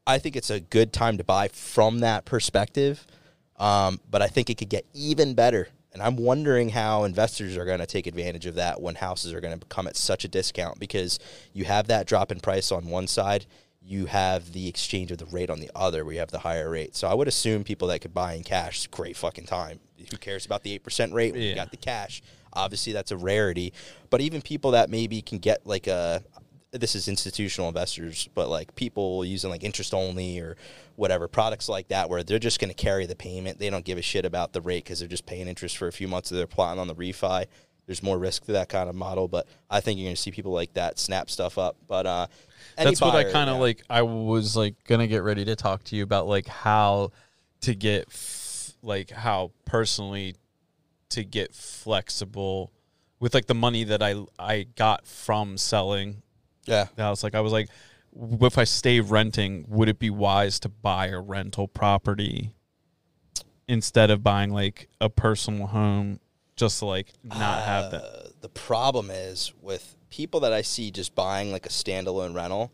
i 0.05 0.17
think 0.19 0.35
it's 0.35 0.49
a 0.49 0.59
good 0.59 0.93
time 0.93 1.17
to 1.17 1.23
buy 1.23 1.47
from 1.49 1.99
that 1.99 2.25
perspective. 2.25 3.05
Um, 3.57 3.99
but 4.09 4.21
i 4.21 4.27
think 4.27 4.49
it 4.49 4.57
could 4.57 4.69
get 4.69 4.85
even 4.93 5.33
better 5.33 5.69
and 5.97 6.05
I'm 6.05 6.15
wondering 6.15 6.69
how 6.69 7.05
investors 7.05 7.57
are 7.57 7.65
going 7.65 7.79
to 7.79 7.87
take 7.87 8.05
advantage 8.05 8.45
of 8.45 8.53
that 8.53 8.79
when 8.79 8.93
houses 8.93 9.33
are 9.33 9.41
going 9.41 9.57
to 9.57 9.65
come 9.65 9.87
at 9.87 9.95
such 9.95 10.23
a 10.23 10.27
discount 10.27 10.79
because 10.79 11.17
you 11.53 11.65
have 11.65 11.87
that 11.87 12.05
drop 12.05 12.31
in 12.31 12.39
price 12.39 12.71
on 12.71 12.85
one 12.85 13.07
side, 13.07 13.47
you 13.81 14.05
have 14.05 14.53
the 14.53 14.67
exchange 14.67 15.11
of 15.11 15.17
the 15.17 15.25
rate 15.25 15.49
on 15.49 15.59
the 15.59 15.71
other 15.75 16.05
where 16.05 16.13
you 16.13 16.19
have 16.19 16.29
the 16.29 16.37
higher 16.37 16.69
rate. 16.69 16.95
So 16.95 17.07
I 17.07 17.15
would 17.15 17.27
assume 17.27 17.63
people 17.63 17.87
that 17.87 18.01
could 18.01 18.13
buy 18.13 18.35
in 18.35 18.43
cash, 18.43 18.85
great 18.87 19.17
fucking 19.17 19.47
time. 19.47 19.79
Who 20.11 20.17
cares 20.17 20.45
about 20.45 20.61
the 20.61 20.77
8% 20.77 21.13
rate 21.13 21.33
when 21.33 21.41
you 21.41 21.55
got 21.55 21.71
the 21.71 21.77
cash? 21.77 22.21
Obviously, 22.53 22.93
that's 22.93 23.09
a 23.09 23.17
rarity. 23.17 23.73
But 24.11 24.21
even 24.21 24.43
people 24.43 24.71
that 24.71 24.91
maybe 24.91 25.23
can 25.23 25.39
get 25.39 25.65
like 25.65 25.87
a, 25.87 26.23
this 26.71 26.95
is 26.95 27.07
institutional 27.07 27.67
investors, 27.69 28.27
but 28.33 28.49
like 28.49 28.75
people 28.75 29.23
using 29.23 29.49
like 29.49 29.63
interest 29.63 29.93
only 29.93 30.39
or 30.39 30.57
whatever 30.95 31.27
products 31.27 31.69
like 31.69 31.87
that, 31.89 32.09
where 32.09 32.23
they're 32.23 32.39
just 32.39 32.59
going 32.59 32.69
to 32.69 32.75
carry 32.75 33.05
the 33.05 33.15
payment. 33.15 33.59
They 33.59 33.69
don't 33.69 33.85
give 33.85 33.97
a 33.97 34.01
shit 34.01 34.25
about 34.25 34.53
the 34.53 34.61
rate 34.61 34.83
because 34.83 34.99
they're 34.99 35.07
just 35.07 35.25
paying 35.25 35.47
interest 35.47 35.77
for 35.77 35.87
a 35.87 35.91
few 35.91 36.07
months. 36.07 36.29
They're 36.29 36.47
plotting 36.47 36.79
on 36.79 36.87
the 36.87 36.95
refi. 36.95 37.45
There's 37.85 38.03
more 38.03 38.17
risk 38.17 38.45
to 38.45 38.51
that 38.51 38.67
kind 38.67 38.89
of 38.89 38.95
model, 38.95 39.29
but 39.29 39.47
I 39.69 39.79
think 39.79 39.97
you're 39.97 40.07
going 40.07 40.15
to 40.15 40.21
see 40.21 40.31
people 40.31 40.51
like 40.51 40.73
that 40.73 40.99
snap 40.99 41.29
stuff 41.29 41.57
up. 41.57 41.77
But 41.87 42.05
uh, 42.05 42.27
That's 42.75 42.99
what 42.99 43.15
I 43.15 43.23
kind 43.23 43.49
of 43.49 43.55
yeah. 43.55 43.61
like. 43.61 43.83
I 43.89 44.01
was 44.01 44.57
like 44.57 44.75
gonna 44.83 45.07
get 45.07 45.23
ready 45.23 45.45
to 45.45 45.55
talk 45.55 45.83
to 45.85 45.95
you 45.95 46.03
about 46.03 46.27
like 46.27 46.47
how 46.47 47.11
to 47.61 47.73
get 47.73 48.07
f- 48.09 48.73
like 48.81 49.09
how 49.09 49.51
personally 49.65 50.35
to 51.09 51.23
get 51.23 51.55
flexible 51.55 52.73
with 53.19 53.33
like 53.33 53.45
the 53.45 53.55
money 53.55 53.85
that 53.85 54.03
I 54.03 54.15
I 54.37 54.67
got 54.75 55.07
from 55.07 55.57
selling 55.57 56.23
Yeah, 56.67 56.87
the 56.95 57.03
house. 57.03 57.23
Like 57.23 57.35
I 57.35 57.41
was 57.41 57.51
like, 57.51 57.69
if 58.41 58.57
I 58.57 58.63
stay 58.63 58.99
renting, 58.99 59.65
would 59.67 59.89
it 59.89 59.99
be 59.99 60.09
wise 60.09 60.59
to 60.61 60.69
buy 60.69 61.07
a 61.07 61.19
rental 61.19 61.67
property 61.67 62.53
instead 63.67 64.09
of 64.09 64.23
buying 64.23 64.51
like 64.51 64.89
a 65.01 65.09
personal 65.09 65.67
home 65.67 66.19
just 66.55 66.79
to 66.79 66.85
like 66.85 67.13
not 67.23 67.63
have 67.63 67.91
that? 67.91 68.03
Uh, 68.03 68.29
the 68.41 68.49
problem 68.49 69.09
is 69.09 69.53
with 69.61 69.95
people 70.09 70.39
that 70.41 70.53
I 70.53 70.61
see 70.61 70.91
just 70.91 71.15
buying 71.15 71.51
like 71.51 71.65
a 71.65 71.69
standalone 71.69 72.35
rental, 72.35 72.71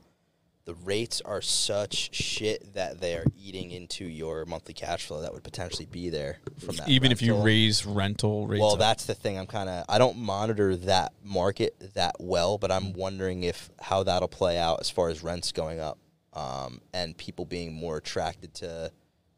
the 0.66 0.74
rates 0.76 1.22
are 1.26 1.42
such 1.42 2.16
shit 2.16 2.74
that 2.74 3.02
they 3.02 3.16
are 3.16 3.26
eating 3.38 3.72
into 3.72 4.06
your 4.06 4.46
monthly 4.46 4.74
cash 4.74 5.06
flow 5.06 5.22
that 5.22 5.34
would 5.34 5.44
potentially 5.44 5.86
be 5.86 6.10
there 6.10 6.40
from 6.66 6.78
that. 6.78 6.88
Even 6.88 7.12
if 7.12 7.22
you 7.22 7.36
raise 7.36 7.86
rental 7.86 8.48
rates, 8.48 8.62
Well, 8.62 8.74
up. 8.74 8.80
that's 8.80 9.06
the 9.06 9.14
thing. 9.14 9.38
I'm 9.38 9.48
kind 9.48 9.70
of 9.70 9.86
I 9.90 9.98
don't 9.98 10.18
monitor 10.18 10.76
that 10.78 11.14
market 11.22 11.76
that 11.96 12.16
well, 12.20 12.58
but 12.58 12.72
I'm 12.72 12.94
wondering 12.94 13.44
if 13.44 13.70
how 13.82 14.04
that'll 14.04 14.30
play 14.30 14.58
out 14.58 14.80
as 14.80 14.90
far 14.90 15.10
as 15.10 15.22
rents 15.22 15.52
going 15.52 15.80
up 15.80 15.98
um, 16.34 16.80
and 16.94 17.18
people 17.18 17.46
being 17.46 17.74
more 17.74 17.98
attracted 17.98 18.54
to 18.56 18.92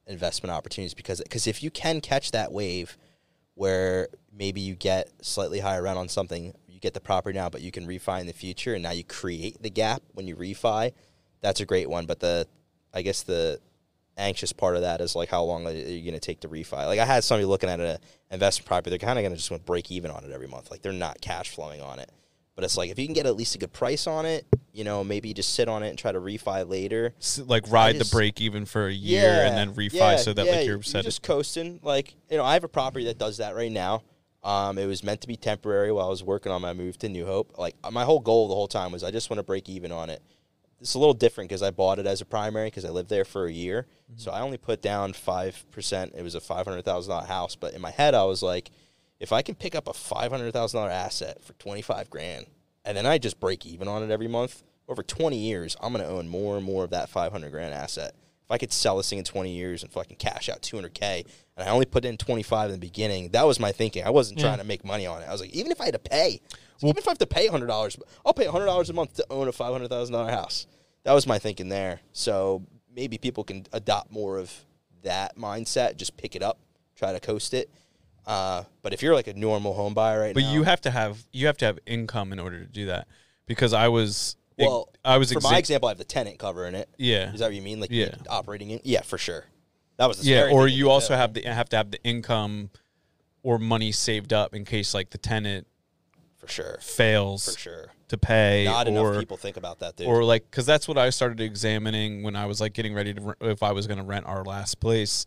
investment 0.08 0.52
opportunities 0.52 0.94
because 0.94 1.20
because 1.22 1.48
if 1.48 1.64
you 1.64 1.72
can 1.72 2.02
catch 2.02 2.32
that 2.32 2.52
wave 2.52 2.98
where 3.56 4.10
maybe 4.32 4.62
you 4.62 4.76
get 4.76 5.10
slightly 5.22 5.60
higher 5.60 5.82
rent 5.82 5.98
on 5.98 6.08
something, 6.10 6.54
you 6.68 6.80
get 6.80 6.94
the 6.94 7.00
property 7.00 7.38
now, 7.38 7.50
but 7.50 7.62
you 7.62 7.72
can 7.72 7.88
refi 7.88 8.20
in 8.20 8.28
the 8.28 8.34
future, 8.34 8.74
and 8.74 8.84
now 8.84 8.92
you 8.92 9.04
create 9.04 9.62
the 9.64 9.70
gap 9.70 10.04
when 10.14 10.28
you 10.28 10.36
refi. 10.36 10.92
That's 11.46 11.62
a 11.62 11.66
great 11.66 11.88
one, 11.88 12.08
but 12.08 12.20
the 12.20 12.48
I 12.92 13.04
guess 13.04 13.22
the 13.22 13.60
anxious 14.18 14.52
part 14.52 14.76
of 14.76 14.82
that 14.82 15.00
is 15.00 15.16
like 15.16 15.30
how 15.30 15.44
long 15.44 15.68
are 15.68 15.72
you 15.72 16.02
going 16.02 16.14
to 16.14 16.20
take 16.20 16.40
to 16.40 16.48
refi? 16.48 16.86
Like 16.88 17.00
I 17.00 17.06
had 17.06 17.24
somebody 17.24 17.46
looking 17.46 17.70
at 17.70 17.80
an 17.80 18.00
investment 18.32 18.66
property, 18.66 18.90
they're 18.90 18.98
kind 18.98 19.20
of 19.20 19.24
going 19.24 19.34
to 19.34 19.38
just 19.38 19.52
want 19.52 19.62
to 19.62 19.68
break 19.68 19.92
even 19.92 20.10
on 20.10 20.24
it 20.24 20.32
every 20.32 20.48
month. 20.48 20.72
Like 20.72 20.82
they're 20.82 20.92
not 20.92 21.22
cash 21.22 21.52
flowing 21.52 21.82
on 21.82 22.00
it. 22.00 22.10
But 22.56 22.64
it's 22.64 22.78
like 22.78 22.90
if 22.90 22.98
you 22.98 23.06
can 23.06 23.14
get 23.14 23.28
at 23.28 23.36
least 23.36 23.54
a 23.54 23.60
good 23.60 23.74
price 23.74 24.08
on 24.08 24.26
it, 24.26 24.48
you 24.74 24.84
know, 24.84 25.04
maybe 25.04 25.34
just 25.34 25.54
sit 25.54 25.68
on 25.68 25.84
it 25.84 25.90
and 25.90 26.00
try 26.00 26.12
to 26.12 26.20
refi 26.20 26.68
later. 26.68 27.14
S- 27.20 27.42
like 27.46 27.70
ride 27.70 27.98
just- 27.98 28.10
the 28.10 28.16
break 28.16 28.42
even 28.42 28.66
for 28.66 28.88
a 28.88 28.94
year 28.94 29.44
and 29.46 29.56
then 29.56 29.74
refi 29.76 30.18
so 30.18 30.34
that 30.34 30.48
like 30.48 30.66
you're 30.66 30.82
set. 30.82 31.04
just 31.04 31.22
coasting. 31.22 31.80
Like 31.84 32.16
you 32.32 32.38
know, 32.38 32.44
I 32.44 32.54
have 32.54 32.64
a 32.64 32.70
property 32.70 33.06
that 33.06 33.20
does 33.20 33.38
that 33.38 33.56
right 33.56 33.72
now. 33.72 34.02
Um, 34.44 34.78
it 34.78 34.86
was 34.86 35.04
meant 35.04 35.22
to 35.22 35.28
be 35.28 35.36
temporary 35.36 35.92
while 35.92 36.06
I 36.06 36.10
was 36.10 36.24
working 36.24 36.52
on 36.52 36.62
my 36.62 36.74
move 36.74 36.98
to 37.00 37.10
New 37.10 37.26
Hope. 37.26 37.58
Like 37.58 37.76
my 37.92 38.04
whole 38.04 38.20
goal 38.20 38.48
the 38.48 38.54
whole 38.56 38.68
time 38.68 38.92
was 38.92 39.04
I 39.04 39.12
just 39.12 39.30
want 39.30 39.40
to 39.40 39.44
break 39.44 39.70
even 39.70 39.92
on 39.92 40.10
it. 40.10 40.22
It's 40.82 40.94
a 40.94 41.00
little 41.00 41.14
different 41.14 41.50
because 41.50 41.64
I 41.64 41.72
bought 41.72 42.00
it 42.00 42.06
as 42.06 42.22
a 42.22 42.26
primary 42.26 42.68
because 42.68 42.86
I 42.86 42.90
lived 42.90 43.10
there 43.10 43.26
for 43.26 43.46
a 43.46 43.52
year. 43.52 43.88
Mm-hmm. 44.12 44.20
So 44.20 44.32
I 44.32 44.42
only 44.42 44.58
put 44.58 44.82
down 44.82 45.14
five 45.14 45.64
percent. 45.72 46.14
It 46.16 46.22
was 46.22 46.36
a 46.36 46.42
five 46.42 46.66
hundred 46.68 46.84
thousand 46.86 47.12
dollar 47.12 47.26
house, 47.26 47.56
but 47.56 47.74
in 47.74 47.82
my 47.82 47.92
head 47.92 48.14
I 48.14 48.24
was 48.26 48.44
like, 48.44 48.72
if 49.20 49.32
I 49.32 49.42
can 49.42 49.56
pick 49.56 49.74
up 49.76 49.88
a 49.88 49.94
five 49.94 50.32
hundred 50.32 50.52
thousand 50.54 50.80
dollar 50.80 50.92
asset 50.92 51.44
for 51.44 51.54
twenty 51.54 51.82
five 51.82 52.10
grand, 52.10 52.46
and 52.84 52.96
then 52.98 53.06
I 53.06 53.18
just 53.18 53.40
break 53.40 53.66
even 53.66 53.88
on 53.88 54.04
it 54.04 54.12
every 54.12 54.28
month 54.28 54.64
over 54.88 55.02
twenty 55.02 55.38
years, 55.38 55.76
I'm 55.82 55.92
gonna 55.94 56.06
own 56.06 56.28
more 56.28 56.58
and 56.58 56.66
more 56.66 56.84
of 56.84 56.90
that 56.92 57.10
five 57.10 57.32
hundred 57.32 57.52
grand 57.52 57.74
asset. 57.74 58.14
If 58.44 58.52
I 58.52 58.60
could 58.60 58.72
sell 58.72 58.98
this 58.98 59.10
thing 59.10 59.18
in 59.18 59.26
twenty 59.26 59.56
years 59.56 59.82
and 59.82 59.92
fucking 59.92 60.18
cash 60.18 60.50
out 60.50 60.62
two 60.62 60.78
hundred 60.78 60.94
k, 60.94 61.24
and 61.58 61.68
I 61.68 61.72
only 61.72 61.86
put 61.88 62.06
in 62.06 62.18
twenty 62.18 62.44
five 62.44 62.70
in 62.70 62.74
the 62.80 62.86
beginning, 62.86 63.30
that 63.30 63.48
was 63.48 63.60
my 63.60 63.72
thinking. 63.72 64.04
I 64.06 64.12
wasn't 64.12 64.40
Yeah. 64.40 64.48
trying 64.48 64.60
to 64.60 64.66
make 64.66 64.84
money 64.86 65.08
on 65.08 65.22
it. 65.24 65.28
I 65.28 65.32
was 65.32 65.42
like, 65.42 65.52
even 65.52 65.72
if 65.72 65.82
I 65.82 65.86
had 65.86 65.94
to 65.94 66.00
pay, 66.00 66.42
even 66.84 66.98
if 66.98 67.08
I 67.08 67.12
have 67.12 67.18
to 67.20 67.28
pay 67.28 67.48
hundred 67.48 67.68
dollars, 67.68 67.98
I'll 68.26 68.34
pay 68.34 68.46
hundred 68.46 68.66
dollars 68.66 68.90
a 68.90 68.94
month 68.94 69.16
to 69.16 69.26
own 69.30 69.48
a 69.48 69.52
five 69.52 69.72
hundred 69.72 69.90
thousand 69.90 70.14
dollar 70.14 70.32
house. 70.32 70.68
That 71.04 71.14
was 71.14 71.28
my 71.28 71.40
thinking 71.40 71.70
there. 71.70 72.00
So 72.14 72.64
maybe 72.94 73.18
people 73.18 73.44
can 73.44 73.66
adopt 73.74 74.12
more 74.12 74.38
of 74.38 74.52
that 75.04 75.38
mindset. 75.38 75.98
Just 75.98 76.18
pick 76.18 76.36
it 76.36 76.42
up, 76.44 76.58
try 76.96 77.14
to 77.14 77.20
coast 77.20 77.54
it. 77.54 77.70
Uh, 78.26 78.64
but 78.82 78.92
if 78.92 79.04
you're 79.04 79.14
like 79.14 79.28
a 79.28 79.34
normal 79.36 79.74
home 79.76 79.94
buyer 79.94 80.20
right 80.20 80.34
but 80.34 80.42
now, 80.44 80.52
you 80.52 80.64
have 80.64 80.82
to 80.82 80.90
have 80.92 81.24
you 81.32 81.46
have 81.46 81.58
to 81.58 81.66
have 81.66 81.78
income 81.86 82.34
in 82.34 82.40
order 82.40 82.60
to 82.60 82.66
do 82.66 82.88
that 82.88 83.08
because 83.46 83.72
I 83.72 83.88
was 83.88 84.36
well, 84.58 84.90
I 85.04 85.18
was 85.18 85.32
for 85.32 85.40
exa- 85.40 85.52
my 85.52 85.58
example, 85.60 85.90
I 85.90 85.92
have 85.92 86.00
the 86.00 86.06
tenant 86.06 86.40
cover 86.40 86.66
in 86.66 86.74
it. 86.74 86.90
yeah 86.98 87.32
Is 87.34 87.40
that 87.40 87.48
what 87.48 87.56
you 87.56 87.62
mean? 87.62 87.80
Like 87.80 87.92
Yeah. 87.92 88.16
operating 88.28 88.72
in? 88.72 88.80
Yeah, 88.84 89.02
for 89.02 89.20
sure. 89.20 89.46
That 89.98 90.08
was 90.08 90.18
the 90.22 90.26
yeah 90.30 90.50
or 90.52 90.68
you 90.68 90.90
also 90.90 91.14
it. 91.14 91.18
have 91.18 91.34
the 91.36 91.42
have 91.44 91.70
to 91.70 91.78
have 91.78 91.92
the 91.92 92.02
income 92.04 92.72
or 93.44 93.60
money 93.60 93.92
saved 93.92 94.34
up 94.34 94.56
in 94.56 94.66
case 94.66 94.96
like 94.96 95.12
the 95.12 95.20
tenant 95.20 95.68
for 96.46 96.52
sure, 96.52 96.78
fails 96.82 97.46
for 97.54 97.60
sure. 97.60 97.92
to 98.08 98.18
pay 98.18 98.66
Not 98.66 98.88
or 98.88 98.90
enough 98.92 99.20
people 99.20 99.38
think 99.38 99.58
about 99.58 99.80
that, 99.80 99.96
dude. 99.96 100.08
or 100.08 100.24
like 100.24 100.50
because 100.50 100.66
that's 100.66 100.88
what 100.88 100.98
I 100.98 101.10
started 101.10 101.42
examining 101.42 102.24
when 102.24 102.36
I 102.36 102.46
was 102.46 102.62
like 102.62 102.74
getting 102.74 102.94
ready 102.94 103.14
to 103.14 103.22
re- 103.22 103.34
if 103.52 103.64
I 103.64 103.72
was 103.72 103.88
going 103.88 103.98
to 104.00 104.04
rent 104.04 104.26
our 104.26 104.44
last 104.44 104.80
place. 104.80 105.26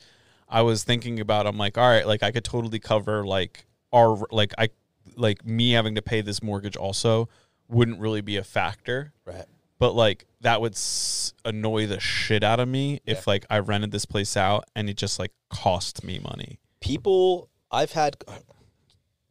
I 0.49 0.63
was 0.63 0.83
thinking 0.85 1.21
about 1.21 1.47
I'm 1.47 1.59
like 1.59 1.77
all 1.77 1.89
right 1.89 2.07
like 2.07 2.23
I 2.23 2.31
could 2.31 2.45
totally 2.45 2.79
cover 2.79 3.27
like 3.27 3.67
our 3.93 4.17
like 4.31 4.55
I 4.57 4.71
like 5.17 5.45
me 5.45 5.73
having 5.73 5.95
to 5.97 6.03
pay 6.03 6.21
this 6.23 6.43
mortgage 6.43 6.77
also 6.77 7.29
wouldn't 7.69 8.01
really 8.01 8.23
be 8.23 8.37
a 8.39 8.45
factor 8.45 9.13
right. 9.27 9.45
but 9.79 9.95
like 9.95 10.25
that 10.41 10.61
would 10.63 10.73
s- 10.73 11.35
annoy 11.45 11.87
the 11.87 12.01
shit 12.01 12.43
out 12.43 12.61
of 12.61 12.69
me 12.69 13.01
if 13.05 13.27
like 13.27 13.45
I 13.51 13.59
rented 13.59 13.91
this 13.91 14.07
place 14.07 14.37
out 14.37 14.65
and 14.75 14.89
it 14.89 14.97
just 14.97 15.19
like 15.19 15.33
cost 15.51 16.03
me 16.05 16.19
money. 16.21 16.61
People, 16.81 17.51
I've 17.71 17.93
had 17.93 18.17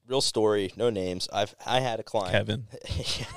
real 0.08 0.22
story, 0.22 0.72
no 0.78 0.90
names. 0.90 1.28
I've 1.34 1.54
I 1.66 1.80
had 1.80 2.00
a 2.00 2.04
client, 2.04 2.32
Kevin, 2.32 2.68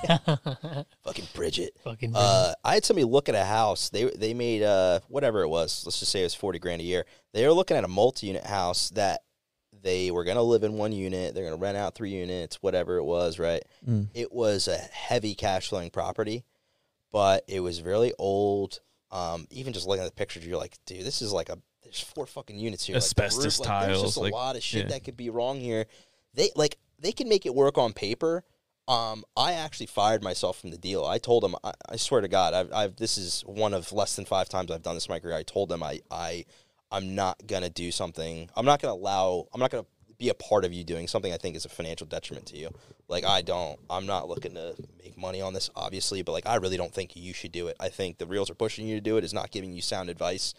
fucking 1.05 1.27
Bridget. 1.35 1.75
Fucking 1.85 2.13
Uh, 2.15 2.53
I 2.65 2.75
had 2.75 2.85
somebody 2.85 3.05
look 3.05 3.29
at 3.29 3.35
a 3.35 3.45
house. 3.45 3.91
They 3.91 4.05
they 4.05 4.35
made 4.35 4.63
uh 4.63 5.01
whatever 5.09 5.43
it 5.43 5.49
was. 5.49 5.83
Let's 5.85 6.01
just 6.01 6.13
say 6.13 6.21
it 6.21 6.25
was 6.25 6.35
forty 6.35 6.59
grand 6.59 6.81
a 6.81 6.85
year. 6.85 7.05
They 7.33 7.47
were 7.47 7.53
looking 7.53 7.77
at 7.77 7.85
a 7.85 7.89
multi-unit 7.89 8.45
house 8.45 8.91
that 8.91 9.23
they 9.83 10.11
were 10.11 10.25
gonna 10.25 10.43
live 10.43 10.63
in 10.65 10.75
one 10.75 10.93
unit. 10.93 11.35
They're 11.35 11.45
gonna 11.45 11.57
rent 11.57 11.77
out 11.77 11.95
three 11.95 12.11
units, 12.11 12.57
whatever 12.63 12.97
it 12.97 13.05
was. 13.05 13.39
Right. 13.39 13.63
Mm. 13.89 14.09
It 14.15 14.33
was 14.33 14.69
a 14.69 14.77
heavy 14.77 15.35
cash 15.35 15.69
flowing 15.69 15.91
property, 15.91 16.45
but 17.13 17.45
it 17.49 17.61
was 17.61 17.83
really 17.83 18.13
old. 18.19 18.81
Um, 19.13 19.49
even 19.51 19.73
just 19.73 19.89
looking 19.89 20.05
at 20.05 20.09
the 20.09 20.15
pictures, 20.15 20.47
you're 20.47 20.57
like, 20.59 20.77
dude, 20.87 21.05
this 21.05 21.21
is 21.23 21.33
like 21.33 21.49
a 21.49 21.59
there's 21.83 22.01
four 22.01 22.27
fucking 22.27 22.57
units 22.57 22.85
here. 22.85 22.95
Like, 22.95 23.03
the 23.03 23.07
Asbestos 23.07 23.59
roof- 23.59 23.67
like, 23.67 23.87
There's 23.87 24.03
just 24.03 24.17
a 24.17 24.21
like- 24.21 24.33
lot 24.33 24.55
of 24.55 24.63
shit 24.63 24.83
yeah. 24.85 24.89
that 24.91 25.03
could 25.03 25.17
be 25.17 25.31
wrong 25.31 25.59
here. 25.59 25.87
They 26.35 26.51
like 26.55 26.78
they 26.98 27.12
can 27.12 27.28
make 27.28 27.47
it 27.47 27.55
work 27.55 27.78
on 27.78 27.93
paper. 27.93 28.44
Um, 28.89 29.24
I 29.36 29.52
actually 29.52 29.86
fired 29.86 30.23
myself 30.23 30.61
from 30.61 30.70
the 30.70 30.77
deal. 30.77 31.05
I 31.05 31.19
told 31.19 31.44
them, 31.44 31.55
I, 31.62 31.73
I 31.89 31.97
swear 31.97 32.20
to 32.23 32.28
God, 32.28 32.55
I've, 32.55 32.73
I've 32.73 32.97
this 32.97 33.19
is 33.19 33.43
one 33.43 33.73
of 33.73 33.93
less 33.93 34.16
than 34.16 34.24
five 34.24 34.48
times 34.48 34.70
I've 34.70 34.82
done 34.82 34.94
this 34.97 35.07
in 35.07 35.12
my 35.12 35.20
career. 35.20 35.36
I 35.36 35.44
told 35.44 35.69
them 35.69 35.82
I, 35.82 36.01
I, 36.11 36.44
I'm 36.90 37.15
not 37.15 37.47
gonna 37.47 37.70
do 37.70 37.93
something. 37.93 38.51
I'm 38.57 38.65
not 38.65 38.82
gonna 38.82 38.94
allow. 38.94 39.47
I'm 39.55 39.61
not 39.61 39.70
gonna 39.70 39.86
be 40.19 40.28
a 40.28 40.35
part 40.35 40.65
of 40.65 40.73
you 40.73 40.82
doing 40.85 41.07
something 41.07 41.32
I 41.32 41.36
think 41.36 41.57
is 41.57 41.65
a 41.65 41.69
financial 41.69 42.07
detriment 42.07 42.47
to 42.47 42.59
you. 42.59 42.70
Like 43.09 43.24
I 43.24 43.43
don't. 43.43 43.78
I'm 43.89 44.07
not 44.07 44.28
looking 44.28 44.55
to 44.55 44.74
make 45.02 45.16
money 45.16 45.40
on 45.40 45.52
this, 45.52 45.70
obviously, 45.77 46.23
but 46.23 46.32
like 46.32 46.47
I 46.47 46.57
really 46.57 46.77
don't 46.77 46.93
think 46.93 47.15
you 47.15 47.32
should 47.32 47.52
do 47.52 47.69
it. 47.69 47.77
I 47.78 47.90
think 47.90 48.19
the 48.19 48.27
reels 48.27 48.51
are 48.51 48.55
pushing 48.55 48.89
you 48.89 48.97
to 48.97 49.01
do 49.01 49.16
it. 49.19 49.24
Is 49.24 49.32
not 49.32 49.52
giving 49.52 49.73
you 49.73 49.82
sound 49.82 50.11
advice. 50.11 50.52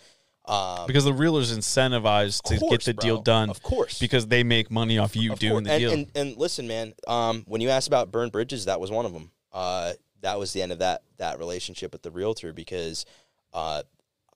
Um, 0.45 0.87
because 0.87 1.05
the 1.05 1.13
realtor's 1.13 1.55
incentivized 1.55 2.41
to 2.43 2.55
get 2.55 2.59
course, 2.61 2.85
the 2.85 2.93
deal 2.93 3.21
done. 3.21 3.49
Of 3.49 3.61
course. 3.61 3.99
because 3.99 4.27
they 4.27 4.43
make 4.43 4.71
money 4.71 4.97
off 4.97 5.15
you 5.15 5.33
Of 5.33 5.39
doing 5.39 5.65
course. 5.65 5.67
the 5.67 5.71
and, 5.73 5.79
deal. 5.79 5.91
And, 5.91 6.11
and 6.15 6.37
listen, 6.37 6.67
man, 6.67 6.93
um, 7.07 7.43
when 7.47 7.61
you 7.61 7.69
asked 7.69 7.87
about 7.87 8.11
burned 8.11 8.31
bridges, 8.31 8.65
that 8.65 8.79
was 8.79 8.89
one 8.89 9.05
of 9.05 9.13
them. 9.13 9.31
Uh, 9.53 9.93
that 10.21 10.39
was 10.39 10.53
the 10.53 10.61
end 10.61 10.71
of 10.71 10.79
that 10.79 11.03
that 11.17 11.37
relationship 11.39 11.91
with 11.93 12.01
the 12.01 12.11
realtor 12.11 12.53
because, 12.53 13.05
uh, 13.53 13.83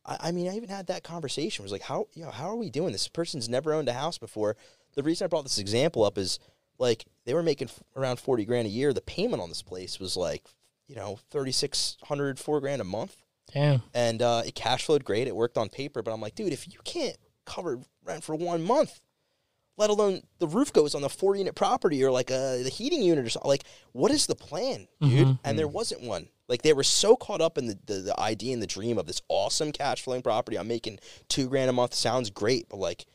I, 0.05 0.17
I 0.21 0.31
mean, 0.31 0.47
I 0.47 0.55
even 0.55 0.69
had 0.69 0.87
that 0.87 1.03
conversation. 1.03 1.63
It 1.63 1.65
was 1.65 1.71
like, 1.71 1.81
how 1.83 2.07
you 2.13 2.23
know, 2.23 2.31
how 2.31 2.49
are 2.49 2.55
we 2.55 2.69
doing 2.69 2.91
this? 2.91 3.03
This 3.03 3.07
person's 3.09 3.49
never 3.49 3.73
owned 3.73 3.89
a 3.89 3.93
house 3.93 4.17
before. 4.17 4.57
The 4.93 5.03
reason 5.03 5.25
I 5.25 5.27
brought 5.27 5.43
this 5.43 5.57
example 5.57 6.03
up 6.03 6.17
is 6.17 6.39
like 6.77 7.05
they 7.25 7.33
were 7.33 7.43
making 7.43 7.69
f- 7.69 7.81
around 7.95 8.19
forty 8.19 8.45
grand 8.45 8.67
a 8.67 8.69
year. 8.69 8.93
The 8.93 9.01
payment 9.01 9.41
on 9.41 9.49
this 9.49 9.61
place 9.63 9.99
was 9.99 10.15
like, 10.15 10.43
you 10.87 10.95
know, 10.95 11.19
thirty 11.31 11.51
six 11.51 11.97
hundred, 12.03 12.39
four 12.39 12.59
grand 12.61 12.81
a 12.81 12.85
month 12.85 13.15
Damn. 13.53 13.81
and 13.93 14.21
uh, 14.21 14.41
it 14.45 14.55
cash 14.55 14.85
flowed 14.85 15.03
great. 15.05 15.27
It 15.27 15.35
worked 15.35 15.57
on 15.57 15.69
paper, 15.69 16.01
but 16.01 16.11
I'm 16.13 16.19
like, 16.21 16.35
dude, 16.35 16.51
if 16.53 16.67
you 16.67 16.79
can't 16.83 17.15
cover 17.45 17.79
rent 18.03 18.23
for 18.23 18.35
one 18.35 18.63
month, 18.63 18.99
let 19.77 19.89
alone 19.89 20.21
the 20.39 20.47
roof 20.47 20.71
goes 20.73 20.95
on 20.95 21.01
the 21.01 21.09
four 21.09 21.35
unit 21.35 21.55
property 21.55 22.03
or 22.03 22.11
like 22.11 22.31
uh, 22.31 22.57
the 22.57 22.69
heating 22.73 23.01
unit 23.01 23.25
or 23.25 23.29
something, 23.29 23.47
like, 23.49 23.63
what 23.91 24.11
is 24.11 24.25
the 24.27 24.35
plan, 24.35 24.87
dude? 25.01 25.27
Mhm. 25.27 25.39
And 25.43 25.59
there 25.59 25.67
wasn't 25.67 26.01
one. 26.01 26.27
Like 26.47 26.61
they 26.61 26.73
were 26.73 26.83
so 26.83 27.15
caught 27.15 27.41
up 27.41 27.57
in 27.57 27.67
the, 27.67 27.77
the, 27.85 27.93
the 27.95 28.19
idea 28.19 28.53
and 28.53 28.61
the 28.61 28.67
dream 28.67 28.97
of 28.97 29.05
this 29.07 29.21
awesome 29.29 29.71
cash 29.71 30.01
flowing 30.03 30.21
property. 30.21 30.57
I'm 30.57 30.67
making 30.67 30.99
two 31.27 31.47
grand 31.47 31.69
a 31.69 31.73
month. 31.73 31.93
Sounds 31.93 32.29
great, 32.29 32.67
but 32.69 32.77
like. 32.77 33.05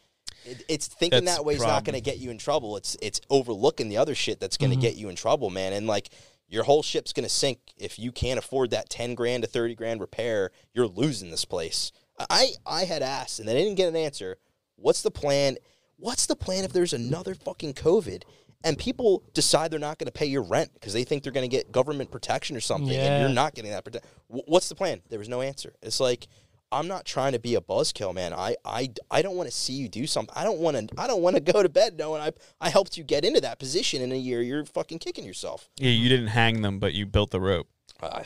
It, 0.47 0.62
it's 0.70 0.86
thinking 0.86 1.24
That's 1.27 1.36
that 1.36 1.44
way 1.44 1.55
is 1.55 1.61
not 1.62 1.85
going 1.85 1.94
to 1.97 2.01
get 2.01 2.19
you 2.19 2.31
in 2.31 2.39
trouble. 2.39 2.77
It's 2.78 2.97
it's 3.02 3.20
overlooking 3.28 3.90
the 3.90 3.98
other 3.98 4.15
shit 4.15 4.40
that's 4.40 4.57
going 4.57 4.70
to 4.70 4.77
Mhm. 4.77 4.81
get 4.81 4.97
you 4.97 5.11
in 5.11 5.16
trouble, 5.16 5.51
man. 5.51 5.74
And 5.74 5.86
like 5.86 6.09
your 6.51 6.64
whole 6.64 6.82
ship's 6.82 7.12
going 7.12 7.24
to 7.24 7.31
sink 7.31 7.60
if 7.78 7.98
you 7.98 8.12
can't 8.12 8.39
afford 8.39 8.70
that 8.72 8.90
10 8.90 9.14
grand 9.14 9.44
to 9.44 9.48
30 9.48 9.74
grand 9.77 10.01
repair. 10.01 10.51
You're 10.74 10.89
losing 10.89 11.31
this 11.31 11.44
place. 11.47 11.93
I 12.28 12.48
i 12.66 12.85
had 12.85 13.02
asked 13.02 13.39
and 13.39 13.48
they 13.48 13.55
didn't 13.55 13.77
get 13.77 13.89
an 13.89 13.97
answer. 13.97 14.36
What's 14.77 15.01
the 15.01 15.10
plan? 15.10 15.56
What's 15.97 16.27
the 16.27 16.36
plan 16.36 16.64
if 16.64 16.72
there's 16.72 16.93
another 16.93 17.35
fucking 17.35 17.74
covid 17.74 18.24
and 18.62 18.77
people 18.77 19.22
decide 19.32 19.70
they're 19.70 19.78
not 19.81 19.98
going 19.98 20.06
to 20.06 20.12
pay 20.12 20.27
your 20.27 20.43
rent 20.43 20.72
because 20.74 20.93
they 20.93 21.05
think 21.05 21.22
they're 21.22 21.32
going 21.32 21.48
to 21.48 21.56
get 21.56 21.72
government 21.72 22.10
protection 22.10 22.56
or 22.56 22.60
something 22.60 22.93
Yeah. 22.93 23.06
and 23.06 23.22
you're 23.22 23.35
not 23.35 23.55
getting 23.55 23.70
that 23.70 23.85
protection 23.85 24.09
what's 24.28 24.68
the 24.68 24.74
plan? 24.74 25.01
There 25.09 25.18
was 25.18 25.28
no 25.28 25.40
answer. 25.40 25.74
It's 25.82 26.01
like 26.01 26.27
I'm 26.72 26.86
not 26.86 27.05
trying 27.05 27.32
to 27.32 27.38
be 27.40 27.56
a 27.56 27.60
buzzkill, 27.60 28.14
man. 28.14 28.32
I, 28.32 28.55
I, 28.64 28.90
I 29.10 29.22
don't 29.22 29.34
want 29.36 29.48
to 29.51 29.55
see 29.55 29.72
you 29.72 29.88
do 29.88 30.06
something. 30.06 30.32
I 30.36 30.44
don't 30.44 30.59
want 30.59 30.76
to. 30.88 31.01
I 31.01 31.06
don't 31.06 31.20
want 31.22 31.34
to 31.36 31.40
go 31.52 31.62
to 31.62 31.68
bed 31.68 31.98
knowing 31.98 32.22
I 32.22 32.32
I 32.60 32.68
helped 32.68 32.97
you 32.97 33.02
get 33.05 33.24
into 33.24 33.40
that 33.40 33.59
position 33.59 34.02
in 34.02 34.12
a 34.12 34.16
year. 34.16 34.40
You're 34.42 34.64
fucking 34.64 34.98
kicking 35.01 35.24
yourself. 35.24 35.68
yeah, 35.78 35.90
you 35.90 36.09
didn't 36.09 36.28
hang 36.28 36.62
them, 36.62 36.78
but 36.78 36.94
you 36.94 37.06
built 37.06 37.30
the 37.30 37.40
rope. 37.40 37.68
Uh, 38.01 38.22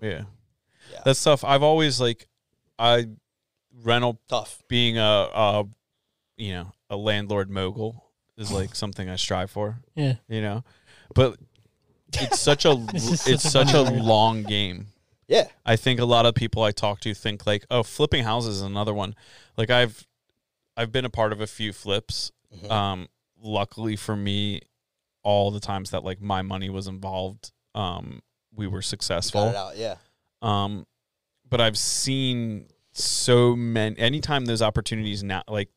Yeah. 0.00 0.22
Yeah. 0.92 1.00
That 1.04 1.16
stuff 1.16 1.42
I've 1.44 1.62
always 1.64 2.00
like 2.00 2.28
I 2.78 3.06
rental 3.82 4.20
tough. 4.28 4.62
being 4.68 4.96
a, 4.98 5.02
a 5.34 5.64
you 6.36 6.52
know, 6.52 6.72
a 6.88 6.96
landlord 6.96 7.50
mogul 7.50 8.04
is 8.38 8.52
like 8.52 8.74
something 8.82 9.08
I 9.10 9.16
strive 9.16 9.50
for, 9.50 9.80
Yeah. 9.96 10.14
you 10.28 10.40
know. 10.40 10.62
But 11.14 11.38
it's 12.12 12.38
such 12.40 12.64
a 12.64 12.74
This 12.92 13.20
such 13.22 13.32
it's 13.32 13.44
a 13.44 13.50
such 13.50 13.72
a 13.74 13.82
long 13.82 14.44
game. 14.44 14.86
Yeah. 15.28 15.48
I 15.64 15.76
think 15.76 15.98
a 16.00 16.04
lot 16.04 16.26
of 16.26 16.34
people 16.34 16.62
I 16.62 16.70
talk 16.70 17.00
to 17.00 17.14
think 17.14 17.46
like, 17.46 17.64
oh, 17.70 17.82
flipping 17.82 18.24
houses 18.24 18.56
is 18.56 18.62
another 18.62 18.94
one. 18.94 19.14
Like 19.56 19.70
I've 19.70 20.06
I've 20.76 20.92
been 20.92 21.04
a 21.04 21.10
part 21.10 21.32
of 21.32 21.40
a 21.40 21.46
few 21.46 21.72
flips. 21.72 22.30
Mhm. 22.54 22.70
Um, 22.70 23.08
luckily 23.42 23.96
for 23.96 24.14
me, 24.16 24.60
all 25.22 25.50
the 25.50 25.60
times 25.60 25.90
that 25.90 26.04
like 26.04 26.20
my 26.20 26.42
money 26.42 26.70
was 26.70 26.86
involved, 26.86 27.52
um, 27.74 28.20
we 28.54 28.66
were 28.66 28.82
successful. 28.82 29.48
it 29.48 29.56
out. 29.56 29.76
Yeah. 29.76 29.96
Um, 30.42 30.86
but 31.48 31.60
I've 31.60 31.78
seen 31.78 32.68
so 32.92 33.56
many. 33.56 33.98
Anytime 33.98 34.44
those 34.44 34.62
opportunities 34.62 35.22
now, 35.22 35.42
like, 35.48 35.68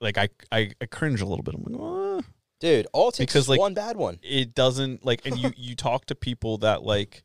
like 0.00 0.18
I, 0.18 0.28
I, 0.52 0.70
I 0.80 0.86
cringe 0.86 1.20
a 1.20 1.26
little 1.26 1.42
bit. 1.42 1.54
I'm 1.54 1.62
like. 1.72 2.24
Dude, 2.58 2.86
all 2.92 3.12
takes 3.12 3.32
Because, 3.32 3.48
like, 3.50 3.60
one 3.60 3.74
bad 3.74 3.96
one. 3.96 4.18
it 4.22 4.54
doesn't 4.54 5.04
like. 5.04 5.26
And 5.26 5.38
you, 5.38 5.52
you 5.56 5.74
talk 5.76 6.06
to 6.06 6.14
people 6.14 6.58
that 6.58 6.82
like, 6.82 7.22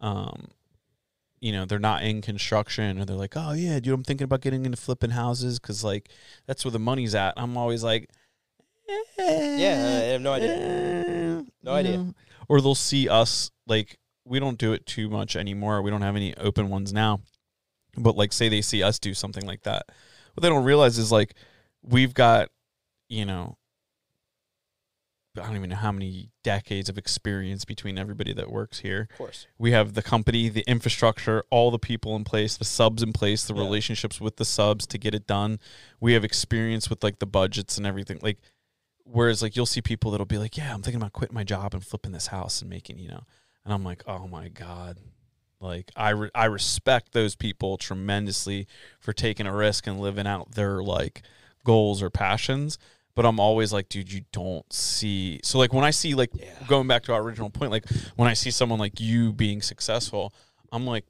um, 0.00 0.48
you 1.44 1.52
know, 1.52 1.66
they're 1.66 1.78
not 1.78 2.02
in 2.02 2.22
construction, 2.22 2.98
or 2.98 3.04
they're 3.04 3.14
like, 3.16 3.34
oh 3.36 3.52
yeah, 3.52 3.78
dude, 3.78 3.92
I'm 3.92 4.02
thinking 4.02 4.24
about 4.24 4.40
getting 4.40 4.64
into 4.64 4.78
flipping 4.78 5.10
houses 5.10 5.58
because 5.58 5.84
like 5.84 6.08
that's 6.46 6.64
where 6.64 6.72
the 6.72 6.78
money's 6.78 7.14
at. 7.14 7.34
I'm 7.36 7.58
always 7.58 7.84
like, 7.84 8.08
Yeah, 9.18 10.00
I 10.02 10.04
have 10.12 10.22
no 10.22 10.32
idea. 10.32 10.50
eh, 10.56 11.42
No 11.62 11.72
idea. 11.72 11.98
know. 11.98 12.14
Or 12.48 12.60
they'll 12.62 12.74
see 12.74 13.10
us 13.10 13.50
like 13.66 13.98
we 14.24 14.40
don't 14.40 14.56
do 14.58 14.72
it 14.72 14.86
too 14.86 15.10
much 15.10 15.36
anymore. 15.36 15.82
We 15.82 15.90
don't 15.90 16.00
have 16.00 16.16
any 16.16 16.34
open 16.38 16.70
ones 16.70 16.92
now. 16.94 17.20
But 17.96 18.16
like 18.16 18.32
say 18.32 18.48
they 18.48 18.62
see 18.62 18.82
us 18.82 18.98
do 18.98 19.12
something 19.12 19.46
like 19.46 19.64
that. 19.64 19.84
What 20.32 20.42
they 20.42 20.48
don't 20.48 20.64
realize 20.64 20.96
is 20.96 21.12
like 21.12 21.34
we've 21.82 22.14
got, 22.14 22.48
you 23.10 23.26
know, 23.26 23.58
I 25.36 25.42
don't 25.46 25.56
even 25.56 25.70
know 25.70 25.76
how 25.76 25.90
many 25.92 26.30
decades 26.42 26.88
of 26.88 26.96
experience 26.96 27.64
between 27.64 27.98
everybody 27.98 28.32
that 28.34 28.50
works 28.50 28.80
here. 28.80 29.08
Of 29.12 29.18
course. 29.18 29.46
We 29.58 29.72
have 29.72 29.94
the 29.94 30.02
company, 30.02 30.48
the 30.48 30.64
infrastructure, 30.68 31.44
all 31.50 31.70
the 31.72 31.78
people 31.78 32.14
in 32.14 32.22
place, 32.24 32.56
the 32.56 32.64
subs 32.64 33.02
in 33.02 33.12
place, 33.12 33.44
the 33.44 33.54
Yeah. 33.54 33.62
relationships 33.62 34.20
with 34.20 34.36
the 34.36 34.44
subs 34.44 34.86
to 34.88 34.98
get 34.98 35.14
it 35.14 35.26
done. 35.26 35.58
We 36.00 36.12
have 36.12 36.24
experience 36.24 36.88
with 36.88 37.02
like 37.02 37.18
the 37.18 37.26
budgets 37.26 37.76
and 37.76 37.86
everything. 37.86 38.20
Like 38.22 38.38
whereas 39.04 39.42
like 39.42 39.56
you'll 39.56 39.66
see 39.66 39.82
people 39.82 40.10
that'll 40.12 40.24
be 40.26 40.38
like, 40.38 40.56
"Yeah, 40.56 40.72
I'm 40.72 40.82
thinking 40.82 41.00
about 41.00 41.12
quitting 41.12 41.34
my 41.34 41.44
job 41.44 41.74
and 41.74 41.84
flipping 41.84 42.12
this 42.12 42.28
house 42.28 42.60
and 42.60 42.70
making, 42.70 42.98
you 42.98 43.08
know." 43.08 43.24
And 43.64 43.74
I'm 43.74 43.82
like, 43.84 44.02
"Oh 44.06 44.28
my 44.28 44.48
god." 44.48 44.98
Like 45.60 45.90
I 45.96 46.10
re- 46.10 46.30
I 46.34 46.44
respect 46.44 47.12
those 47.12 47.34
people 47.34 47.76
tremendously 47.76 48.66
for 49.00 49.12
taking 49.12 49.46
a 49.46 49.54
risk 49.54 49.86
and 49.86 49.98
living 49.98 50.26
out 50.26 50.52
their 50.52 50.82
like 50.82 51.22
goals 51.64 52.02
or 52.02 52.10
passions, 52.10 52.78
but 53.14 53.24
I'm 53.24 53.38
always 53.38 53.72
like, 53.72 53.88
dude, 53.88 54.10
you 54.12 54.22
don't 54.32 54.70
see. 54.72 55.40
So 55.44 55.58
like 55.58 55.72
when 55.72 55.84
I 55.84 55.90
see 55.90 56.14
like 56.14 56.30
Yeah. 56.34 56.52
going 56.66 56.88
back 56.88 57.04
to 57.04 57.12
our 57.12 57.22
original 57.22 57.50
point, 57.50 57.70
like 57.70 57.84
when 58.16 58.28
I 58.28 58.34
see 58.34 58.50
someone 58.50 58.78
like 58.78 59.00
you 59.00 59.32
being 59.32 59.62
successful, 59.62 60.32
I'm 60.72 60.86
like, 60.86 61.04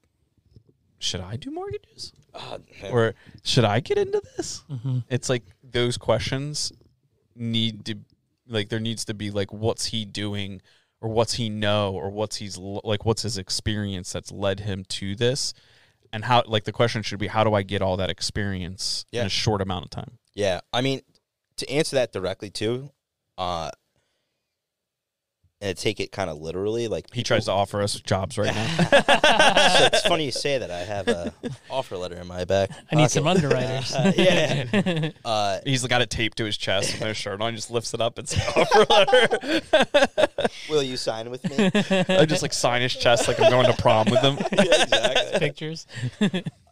should 0.98 1.20
I 1.20 1.36
do 1.36 1.50
mortgages 1.50 2.12
Uh, 2.34 2.58
or 2.90 3.14
should 3.42 3.64
I 3.64 3.80
get 3.80 3.98
into 3.98 4.22
this? 4.36 4.64
hmm 4.68 4.98
It's 5.08 5.28
like 5.28 5.44
those 5.62 5.96
questions 5.98 6.72
need 7.36 7.84
to 7.86 7.96
like 8.46 8.68
there 8.68 8.80
needs 8.80 9.04
to 9.06 9.14
be 9.14 9.30
like 9.30 9.52
what's 9.52 9.86
he 9.86 10.04
doing 10.04 10.60
or 11.00 11.08
what's 11.08 11.34
he 11.34 11.48
know 11.48 11.92
or 11.94 12.10
what's 12.10 12.36
he's 12.36 12.56
like 12.58 13.04
what's 13.04 13.22
his 13.22 13.38
experience 13.38 14.12
that's 14.12 14.30
led 14.30 14.60
him 14.60 14.84
to 14.88 15.16
this 15.16 15.52
and 16.12 16.24
how 16.26 16.42
like 16.46 16.64
the 16.64 16.72
question 16.72 17.02
should 17.02 17.18
be 17.18 17.26
how 17.26 17.42
do 17.42 17.54
I 17.54 17.62
get 17.62 17.82
all 17.82 17.96
that 17.96 18.10
experience 18.10 19.04
in 19.12 19.26
a 19.26 19.28
short 19.30 19.60
amount 19.62 19.84
of 19.86 19.90
time? 19.90 20.18
Yeah, 20.34 20.60
I 20.72 20.80
mean, 20.80 21.00
to 21.58 21.70
answer 21.70 21.96
that 21.96 22.12
directly 22.12 22.50
too, 22.50 22.90
uh, 23.38 23.70
and 25.60 25.76
to 25.76 25.82
take 25.82 25.98
it 26.00 26.12
kind 26.12 26.28
of 26.28 26.38
literally, 26.42 26.88
like 26.88 27.06
He 27.14 27.22
tries 27.22 27.46
to 27.46 27.52
offer 27.52 27.80
us 27.80 27.98
jobs 28.00 28.36
right 28.36 28.54
now. 28.54 28.66
so 28.76 29.84
it's 29.86 30.02
funny 30.06 30.26
you 30.26 30.32
say 30.32 30.58
that. 30.58 30.70
I 30.70 30.80
have 30.80 31.08
a 31.08 31.32
offer 31.70 31.96
letter 31.96 32.16
in 32.16 32.26
my 32.26 32.44
back. 32.44 32.70
I 32.92 32.96
need 32.96 33.10
some 33.10 33.26
underwriters. 33.26 33.94
Uh, 34.04 34.12
yeah. 34.16 35.10
Uh, 35.24 35.58
He's 35.64 35.86
got 35.86 36.02
it 36.02 36.10
taped 36.10 36.36
to 36.38 36.44
his 36.44 36.58
chest 36.58 36.92
with 36.92 37.00
no 37.02 37.12
shirt 37.14 37.40
on. 37.40 37.52
He 37.52 37.56
just 37.56 37.70
lifts 37.70 37.94
it 37.94 38.00
up 38.00 38.18
and 38.18 38.28
says 38.28 38.42
offer 38.56 38.84
letter. 38.90 40.32
will 40.68 40.82
you 40.82 40.96
sign 40.96 41.30
with 41.30 41.44
me? 41.48 41.70
I 42.14 42.26
just 42.26 42.42
like 42.42 42.52
sign 42.52 42.82
his 42.82 42.94
chest 42.94 43.28
like 43.28 43.40
I'm 43.40 43.50
going 43.50 43.66
to 43.66 43.80
prom 43.80 44.06
with 44.10 44.20
him. 44.20 44.36
yeah, 44.52 44.82
exactly. 44.82 45.38
Pictures. 45.38 45.86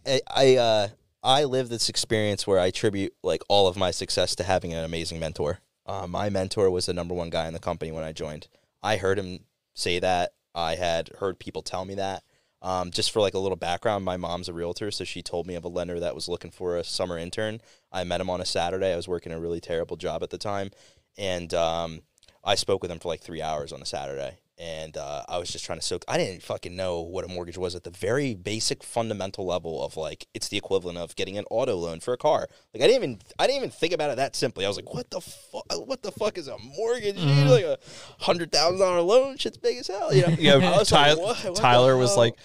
I 0.04 0.20
I, 0.28 0.56
uh, 0.56 0.88
I 1.22 1.44
live 1.44 1.68
this 1.68 1.88
experience 1.88 2.46
where 2.46 2.58
I 2.58 2.66
attribute 2.66 3.14
like 3.22 3.42
all 3.48 3.68
of 3.68 3.76
my 3.76 3.92
success 3.92 4.34
to 4.36 4.44
having 4.44 4.74
an 4.74 4.84
amazing 4.84 5.20
mentor. 5.20 5.60
Uh, 5.86 6.06
my 6.06 6.30
mentor 6.30 6.70
was 6.70 6.86
the 6.86 6.92
number 6.92 7.14
one 7.14 7.30
guy 7.30 7.46
in 7.46 7.52
the 7.52 7.60
company 7.60 7.92
when 7.92 8.04
I 8.04 8.12
joined. 8.12 8.48
I 8.82 8.96
heard 8.96 9.18
him 9.18 9.40
say 9.74 10.00
that. 10.00 10.32
I 10.54 10.74
had 10.74 11.10
heard 11.20 11.38
people 11.38 11.62
tell 11.62 11.84
me 11.84 11.94
that. 11.94 12.24
Um, 12.60 12.90
just 12.90 13.10
for 13.10 13.20
like 13.20 13.34
a 13.34 13.38
little 13.38 13.56
background, 13.56 14.04
my 14.04 14.16
mom's 14.16 14.48
a 14.48 14.52
realtor, 14.52 14.90
so 14.90 15.04
she 15.04 15.22
told 15.22 15.46
me 15.46 15.54
of 15.54 15.64
a 15.64 15.68
lender 15.68 15.98
that 15.98 16.14
was 16.14 16.28
looking 16.28 16.50
for 16.50 16.76
a 16.76 16.84
summer 16.84 17.18
intern. 17.18 17.60
I 17.90 18.04
met 18.04 18.20
him 18.20 18.30
on 18.30 18.40
a 18.40 18.44
Saturday. 18.44 18.92
I 18.92 18.96
was 18.96 19.08
working 19.08 19.32
a 19.32 19.40
really 19.40 19.60
terrible 19.60 19.96
job 19.96 20.22
at 20.22 20.30
the 20.30 20.38
time, 20.38 20.70
and 21.18 21.52
um, 21.54 22.02
I 22.44 22.54
spoke 22.54 22.82
with 22.82 22.90
him 22.90 23.00
for 23.00 23.08
like 23.08 23.20
three 23.20 23.42
hours 23.42 23.72
on 23.72 23.82
a 23.82 23.86
Saturday. 23.86 24.38
And 24.62 24.96
uh, 24.96 25.24
I 25.28 25.38
was 25.38 25.50
just 25.50 25.64
trying 25.64 25.80
to 25.80 25.84
soak. 25.84 26.04
I 26.06 26.16
didn't 26.16 26.42
fucking 26.42 26.76
know 26.76 27.00
what 27.00 27.24
a 27.24 27.28
mortgage 27.28 27.58
was 27.58 27.74
at 27.74 27.82
the 27.82 27.90
very 27.90 28.32
basic 28.34 28.84
fundamental 28.84 29.44
level 29.44 29.84
of 29.84 29.96
like 29.96 30.28
it's 30.34 30.48
the 30.48 30.56
equivalent 30.56 30.98
of 30.98 31.16
getting 31.16 31.36
an 31.36 31.44
auto 31.50 31.74
loan 31.74 31.98
for 31.98 32.14
a 32.14 32.16
car. 32.16 32.46
Like 32.72 32.82
I 32.82 32.86
didn't 32.86 33.02
even 33.02 33.18
I 33.40 33.48
didn't 33.48 33.56
even 33.56 33.70
think 33.70 33.92
about 33.92 34.10
it 34.10 34.16
that 34.16 34.36
simply. 34.36 34.64
I 34.64 34.68
was 34.68 34.76
like, 34.76 34.94
what 34.94 35.10
the 35.10 35.20
fuck? 35.20 35.64
What 35.84 36.02
the 36.02 36.12
fuck 36.12 36.38
is 36.38 36.46
a 36.46 36.56
mortgage? 36.58 37.16
dude? 37.16 37.48
Like 37.48 37.64
a 37.64 37.78
hundred 38.20 38.52
thousand 38.52 38.78
dollar 38.78 39.00
loan? 39.00 39.36
Shit's 39.36 39.58
big 39.58 39.78
as 39.78 39.88
hell. 39.88 40.14
You 40.14 40.28
know? 40.28 40.36
Yeah, 40.38 40.78
was 40.78 40.92
like, 40.92 41.18
what- 41.18 41.44
what 41.44 41.56
Tyler 41.56 41.96
was 41.96 42.16
like 42.16 42.36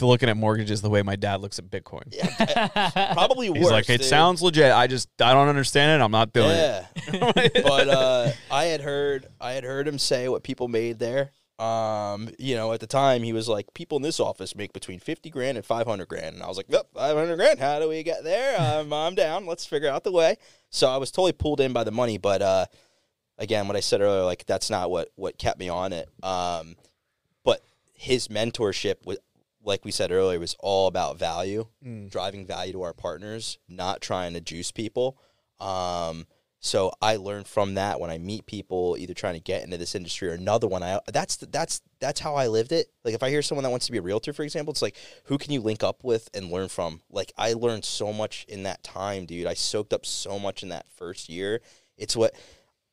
looking 0.00 0.28
at 0.28 0.36
mortgages 0.36 0.82
the 0.82 0.90
way 0.90 1.02
my 1.02 1.16
dad 1.16 1.40
looks 1.40 1.58
at 1.58 1.66
Bitcoin. 1.66 2.02
Yeah, 2.10 3.12
probably 3.12 3.48
worse. 3.48 3.58
He's 3.58 3.70
like, 3.70 3.90
it 3.90 3.98
dude. 3.98 4.08
sounds 4.08 4.42
legit. 4.42 4.72
I 4.72 4.88
just 4.88 5.08
I 5.20 5.32
don't 5.32 5.48
understand 5.48 6.00
it. 6.00 6.04
I'm 6.04 6.10
not 6.10 6.32
doing 6.32 6.50
yeah. 6.50 6.86
it. 6.96 7.62
but 7.62 7.88
uh, 7.88 8.32
I 8.50 8.64
had 8.64 8.80
heard 8.80 9.26
I 9.40 9.52
had 9.52 9.62
heard 9.62 9.86
him 9.86 9.98
say 9.98 10.28
what 10.28 10.42
people 10.42 10.66
made 10.66 10.98
there. 10.98 11.30
Um, 11.60 12.30
you 12.38 12.54
know, 12.54 12.72
at 12.72 12.80
the 12.80 12.86
time 12.86 13.22
he 13.22 13.32
was 13.32 13.48
like, 13.48 13.74
people 13.74 13.96
in 13.96 14.02
this 14.02 14.18
office 14.18 14.56
make 14.56 14.72
between 14.72 14.98
fifty 14.98 15.28
grand 15.28 15.58
and 15.58 15.66
five 15.66 15.86
hundred 15.86 16.08
grand, 16.08 16.34
and 16.34 16.42
I 16.42 16.48
was 16.48 16.56
like, 16.56 16.66
yep, 16.68 16.86
five 16.94 17.16
hundred 17.16 17.36
grand. 17.36 17.58
How 17.58 17.78
do 17.78 17.88
we 17.88 18.02
get 18.02 18.24
there? 18.24 18.58
Um, 18.60 18.92
I'm 18.92 19.14
down. 19.14 19.46
Let's 19.46 19.66
figure 19.66 19.90
out 19.90 20.02
the 20.04 20.12
way. 20.12 20.36
So 20.70 20.88
I 20.88 20.96
was 20.96 21.10
totally 21.10 21.32
pulled 21.32 21.60
in 21.60 21.72
by 21.72 21.84
the 21.84 21.90
money, 21.90 22.16
but 22.16 22.40
uh, 22.40 22.66
again, 23.38 23.68
what 23.68 23.76
I 23.76 23.80
said 23.80 24.00
earlier, 24.00 24.24
like 24.24 24.46
that's 24.46 24.70
not 24.70 24.90
what 24.90 25.10
what 25.16 25.36
kept 25.36 25.58
me 25.58 25.68
on 25.68 25.92
it. 25.92 26.08
Um, 26.22 26.76
but 27.44 27.62
his 27.92 28.28
mentorship 28.28 29.04
was. 29.04 29.18
Like 29.62 29.84
we 29.84 29.90
said 29.90 30.10
earlier, 30.10 30.40
was 30.40 30.56
all 30.58 30.86
about 30.86 31.18
value, 31.18 31.66
driving 32.08 32.46
value 32.46 32.72
to 32.72 32.80
our 32.80 32.94
partners, 32.94 33.58
not 33.68 34.00
trying 34.00 34.32
to 34.32 34.40
juice 34.40 34.72
people. 34.72 35.18
Um, 35.60 36.26
so 36.62 36.92
I 37.00 37.16
learned 37.16 37.46
from 37.46 37.74
that 37.74 37.98
when 38.00 38.10
I 38.10 38.18
meet 38.18 38.44
people 38.44 38.94
either 38.98 39.14
trying 39.14 39.34
to 39.34 39.40
get 39.40 39.64
into 39.64 39.78
this 39.78 39.94
industry 39.94 40.28
or 40.28 40.32
another 40.32 40.68
one. 40.68 40.82
I 40.82 41.00
that's 41.10 41.36
the, 41.36 41.46
that's 41.46 41.80
that's 42.00 42.20
how 42.20 42.34
I 42.34 42.48
lived 42.48 42.70
it. 42.70 42.88
Like 43.02 43.14
if 43.14 43.22
I 43.22 43.30
hear 43.30 43.40
someone 43.40 43.64
that 43.64 43.70
wants 43.70 43.86
to 43.86 43.92
be 43.92 43.98
a 43.98 44.02
realtor, 44.02 44.34
for 44.34 44.42
example, 44.42 44.72
it's 44.72 44.82
like 44.82 44.96
who 45.24 45.38
can 45.38 45.52
you 45.52 45.60
link 45.60 45.82
up 45.82 46.04
with 46.04 46.28
and 46.34 46.50
learn 46.50 46.68
from? 46.68 47.00
Like 47.10 47.32
I 47.38 47.54
learned 47.54 47.86
so 47.86 48.12
much 48.12 48.44
in 48.46 48.64
that 48.64 48.82
time, 48.82 49.24
dude. 49.24 49.46
I 49.46 49.54
soaked 49.54 49.94
up 49.94 50.04
so 50.04 50.38
much 50.38 50.62
in 50.62 50.68
that 50.68 50.84
first 50.94 51.30
year. 51.30 51.62
It's 51.96 52.14
what 52.14 52.34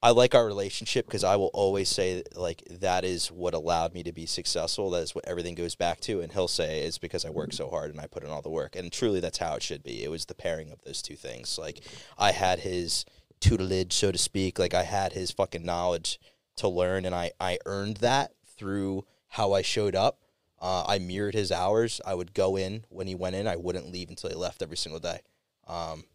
I 0.01 0.11
like 0.11 0.33
our 0.33 0.45
relationship 0.45 1.05
because 1.05 1.25
I 1.25 1.35
will 1.35 1.49
always 1.53 1.89
say 1.89 2.23
like 2.35 2.63
that 2.69 3.03
is 3.03 3.27
what 3.27 3.53
allowed 3.53 3.93
me 3.93 4.03
to 4.03 4.13
be 4.13 4.27
successful. 4.27 4.91
That 4.91 5.01
is 5.01 5.13
what 5.13 5.27
everything 5.27 5.55
goes 5.55 5.75
back 5.75 5.99
to. 6.01 6.21
And 6.21 6.31
he'll 6.31 6.47
say 6.47 6.83
it's 6.83 6.99
because 6.99 7.25
I 7.25 7.31
work 7.31 7.51
so 7.51 7.69
hard 7.69 7.91
and 7.91 7.99
I 7.99 8.07
put 8.07 8.23
in 8.23 8.29
all 8.29 8.41
the 8.41 8.49
work. 8.49 8.77
And 8.77 8.93
truly, 8.93 9.19
that's 9.19 9.39
how 9.39 9.55
it 9.55 9.63
should 9.63 9.83
be. 9.83 10.05
It 10.05 10.11
was 10.11 10.25
the 10.25 10.35
pairing 10.35 10.71
of 10.71 10.81
those 10.83 11.01
two 11.01 11.15
things. 11.15 11.57
Like 11.57 11.81
I 12.17 12.31
had 12.31 12.59
his 12.59 13.03
tutelage, 13.39 13.93
so 13.93 14.11
to 14.11 14.17
speak. 14.17 14.59
Like 14.59 14.73
I 14.73 14.83
had 14.83 15.13
his 15.13 15.31
fucking 15.31 15.65
knowledge 15.65 16.19
to 16.57 16.67
learn, 16.67 17.05
and 17.05 17.15
I 17.15 17.31
I 17.39 17.59
earned 17.65 17.97
that 17.97 18.33
through 18.45 19.05
how 19.29 19.53
I 19.53 19.61
showed 19.61 19.95
up. 19.95 20.19
Uh, 20.59 20.83
I 20.87 20.97
mirrored 20.99 21.35
his 21.35 21.51
hours. 21.51 22.01
I 22.05 22.15
would 22.15 22.33
go 22.33 22.55
in 22.55 22.85
when 22.89 23.07
he 23.07 23.15
went 23.15 23.35
in. 23.35 23.47
I 23.47 23.55
wouldn't 23.55 23.91
leave 23.91 24.09
until 24.09 24.31
he 24.31 24.35
left 24.35 24.63
every 24.63 24.77
single 24.77 24.99
day. 24.99 25.19
Um, 25.67 26.05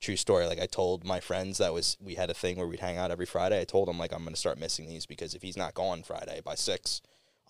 true 0.00 0.16
story. 0.16 0.46
Like 0.46 0.60
I 0.60 0.66
told 0.66 1.04
my 1.04 1.20
friends 1.20 1.58
that 1.58 1.72
was 1.72 1.96
we 2.00 2.16
had 2.16 2.30
a 2.30 2.34
thing 2.34 2.56
where 2.56 2.66
we'd 2.66 2.80
hang 2.80 2.98
out 2.98 3.10
every 3.10 3.26
Friday. 3.26 3.60
I 3.60 3.64
told 3.64 3.88
them 3.88 3.98
like 3.98 4.12
I'm 4.12 4.24
gonna 4.24 4.36
start 4.36 4.58
missing 4.58 4.88
these 4.88 5.06
because 5.06 5.34
if 5.34 5.42
he's 5.42 5.56
not 5.56 5.74
gone 5.74 6.02
Friday 6.02 6.40
by 6.44 6.56
six, 6.56 7.00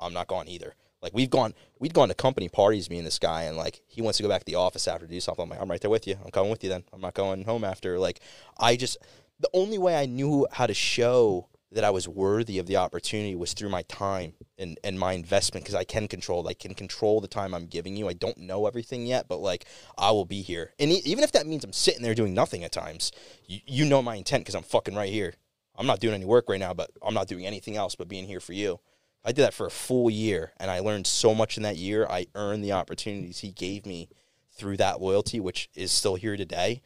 I'm 0.01 0.13
not 0.13 0.29
gone 0.29 0.49
either. 0.49 0.75
Like 1.01 1.15
we've 1.15 1.31
gone 1.31 1.55
we'd 1.81 1.95
gone 1.95 2.09
to 2.09 2.15
company 2.15 2.49
parties, 2.49 2.89
me 2.89 2.99
and 2.99 3.07
this 3.07 3.19
guy, 3.19 3.45
and 3.45 3.57
like 3.57 3.81
he 3.89 4.03
wants 4.03 4.19
to 4.19 4.23
go 4.23 4.29
back 4.29 4.41
to 4.41 4.47
the 4.47 4.55
office 4.55 4.87
after 4.87 5.07
to 5.07 5.13
do 5.13 5.21
something. 5.21 5.43
I'm 5.43 5.49
like, 5.49 5.61
I'm 5.61 5.71
right 5.71 5.81
there 5.81 5.91
with 5.91 6.07
you. 6.07 6.17
I'm 6.23 6.31
coming 6.31 6.51
with 6.51 6.63
you 6.63 6.71
then. 6.71 6.85
I'm 6.93 7.01
not 7.01 7.15
going 7.15 7.45
home 7.45 7.65
after. 7.65 7.99
Like 7.99 8.21
I 8.59 8.77
just 8.77 8.99
the 9.43 9.51
only 9.53 9.77
way 9.77 9.97
I 9.97 10.07
knew 10.07 10.47
how 10.53 10.67
to 10.67 10.75
show 10.75 11.49
that 11.73 11.85
I 11.85 11.91
was 11.91 12.07
worthy 12.07 12.59
of 12.59 12.67
the 12.67 12.77
opportunity 12.77 13.35
was 13.35 13.55
through 13.55 13.71
my 13.71 13.83
time 13.83 14.35
and, 14.59 14.79
and 14.85 15.01
my 15.01 15.15
investment 15.15 15.65
because 15.65 15.75
I 15.75 15.85
can 15.85 16.07
control. 16.07 16.47
I 16.47 16.55
can 16.55 16.75
control 16.75 17.21
the 17.21 17.29
time 17.29 17.55
I'm 17.55 17.67
giving 17.67 17.97
you. 17.97 18.09
I 18.09 18.13
don't 18.13 18.39
know 18.39 18.67
everything 18.67 19.07
yet, 19.07 19.27
but 19.27 19.41
like 19.41 19.65
I 19.99 20.11
will 20.11 20.27
be 20.27 20.43
here. 20.43 20.75
And 20.79 20.93
e- 20.93 21.03
even 21.05 21.25
if 21.25 21.33
that 21.33 21.47
means 21.47 21.65
I'm 21.65 21.73
sitting 21.73 22.03
there 22.03 22.15
doing 22.15 22.35
nothing 22.35 22.63
at 22.63 22.73
times, 22.73 23.11
you, 23.47 23.61
you 23.67 23.85
know 23.85 24.03
my 24.03 24.17
intent 24.17 24.43
because 24.45 24.55
I'm 24.55 24.63
fucking 24.63 24.95
right 24.95 25.11
here. 25.11 25.35
I'm 25.75 25.87
not 25.87 26.01
doing 26.01 26.15
any 26.15 26.27
work 26.27 26.49
right 26.49 26.61
now, 26.61 26.75
but 26.75 26.91
I'm 27.03 27.15
not 27.15 27.27
doing 27.27 27.47
anything 27.47 27.77
else 27.77 27.95
but 27.95 28.09
being 28.09 28.27
here 28.27 28.41
for 28.41 28.53
you. 28.53 28.79
I 29.25 29.33
did 29.33 29.43
that 29.43 29.55
for 29.55 29.67
a 29.67 29.71
full 29.71 30.11
year 30.11 30.53
and 30.59 30.71
I 30.71 30.81
learned 30.81 31.07
so 31.07 31.35
much 31.35 31.57
in 31.57 31.63
that 31.63 31.77
year. 31.77 32.07
I 32.09 32.27
earned 32.35 32.63
the 32.63 32.73
opportunities 32.73 33.39
he 33.39 33.51
gave 33.51 33.87
me 33.87 34.09
through 34.53 34.77
that 34.77 35.01
loyalty, 35.01 35.41
which 35.41 35.71
is 35.75 35.91
still 35.91 36.17
here 36.17 36.37
today. 36.37 36.83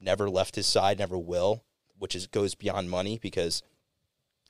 Never 0.00 0.28
left 0.28 0.56
his 0.56 0.66
side, 0.66 0.98
never 0.98 1.16
will, 1.16 1.62
which 2.04 2.14
is 2.14 2.26
goes 2.26 2.54
beyond 2.54 2.90
money 2.90 3.18
because 3.22 3.62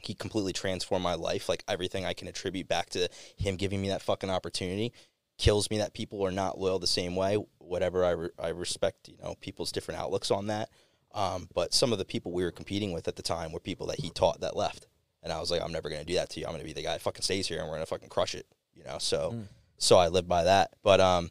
he 0.02 0.12
completely 0.12 0.52
transformed 0.52 1.05
my 1.05 1.14
life. 1.14 1.48
Like 1.48 1.62
everything 1.68 2.05
I 2.05 2.12
can 2.12 2.26
attribute 2.26 2.66
back 2.66 2.90
to 2.90 3.09
him 3.36 3.55
giving 3.55 3.81
me 3.81 3.90
that 3.90 4.02
fucking 4.02 4.28
opportunity 4.28 4.93
kills 5.39 5.70
me 5.70 5.78
that 5.78 5.94
people 5.94 6.26
are 6.26 6.32
not 6.32 6.59
loyal 6.59 6.81
the 6.81 6.89
same 6.89 7.14
way. 7.14 7.39
Whatever 7.59 8.05
I, 8.05 8.10
re- 8.10 8.31
I 8.43 8.48
respect, 8.48 9.09
you 9.09 9.18
know, 9.22 9.36
people's 9.40 9.70
different 9.70 10.01
outlooks 10.01 10.32
on 10.32 10.48
that. 10.48 10.68
Um, 11.14 11.48
but 11.55 11.72
some 11.72 11.93
of 11.93 12.01
the 12.01 12.05
people 12.05 12.32
we 12.32 12.43
were 12.43 12.51
competing 12.51 12.93
with 12.93 13.06
at 13.06 13.14
the 13.14 13.22
time 13.22 13.52
were 13.52 13.60
people 13.60 13.86
that 13.86 14.01
he 14.01 14.10
taught 14.10 14.40
that 14.40 14.56
left, 14.56 14.89
and 15.22 15.32
I 15.32 15.39
was 15.39 15.52
like, 15.52 15.62
I'm 15.62 15.70
never 15.70 15.89
gonna 15.89 16.05
do 16.05 16.14
that 16.14 16.31
to 16.31 16.40
you. 16.40 16.47
I'm 16.47 16.52
gonna 16.52 16.64
be 16.64 16.72
the 16.72 16.82
guy 16.82 16.94
that 16.94 17.02
fucking 17.02 17.22
stays 17.22 17.47
here, 17.47 17.60
and 17.60 17.68
we're 17.68 17.76
gonna 17.76 17.86
fucking 17.86 18.09
crush 18.09 18.35
it, 18.35 18.48
you 18.74 18.82
know. 18.82 18.98
So, 18.98 19.31
so 19.78 19.97
I 19.97 20.09
live 20.09 20.26
by 20.26 20.43
that. 20.43 20.72
But 20.82 20.98
um, 21.01 21.31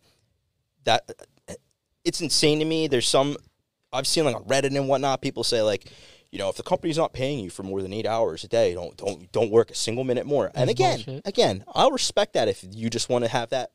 that 0.85 1.11
it's 2.05 2.21
insane 2.21 2.59
to 2.59 2.65
me. 2.65 2.87
There's 2.87 3.09
some 3.09 3.35
I've 3.93 4.07
seen 4.07 4.25
like 4.25 4.35
on 4.35 4.43
Reddit 4.45 4.75
and 4.75 4.89
whatnot, 4.89 5.21
people 5.21 5.43
say 5.43 5.61
like, 5.61 5.85
you 6.33 6.39
know, 6.39 6.49
if 6.49 6.55
the 6.55 6.63
company's 6.63 6.97
not 6.97 7.13
paying 7.13 7.37
you 7.37 7.51
for 7.51 7.61
more 7.61 7.83
than 7.83 7.93
eight 7.93 8.07
hours 8.07 8.43
a 8.43 8.47
day, 8.47 8.73
don't 8.73 8.97
don't 8.97 9.31
don't 9.31 9.51
work 9.51 9.69
a 9.69 9.75
single 9.75 10.03
minute 10.03 10.25
more. 10.25 10.51
and 10.55 10.67
again, 10.67 11.01
bullshit. 11.05 11.27
again, 11.27 11.63
I'll 11.75 11.91
respect 11.91 12.33
that 12.33 12.47
if 12.47 12.65
you 12.71 12.89
just 12.89 13.07
want 13.07 13.23
to 13.23 13.29
have 13.29 13.49
that. 13.51 13.69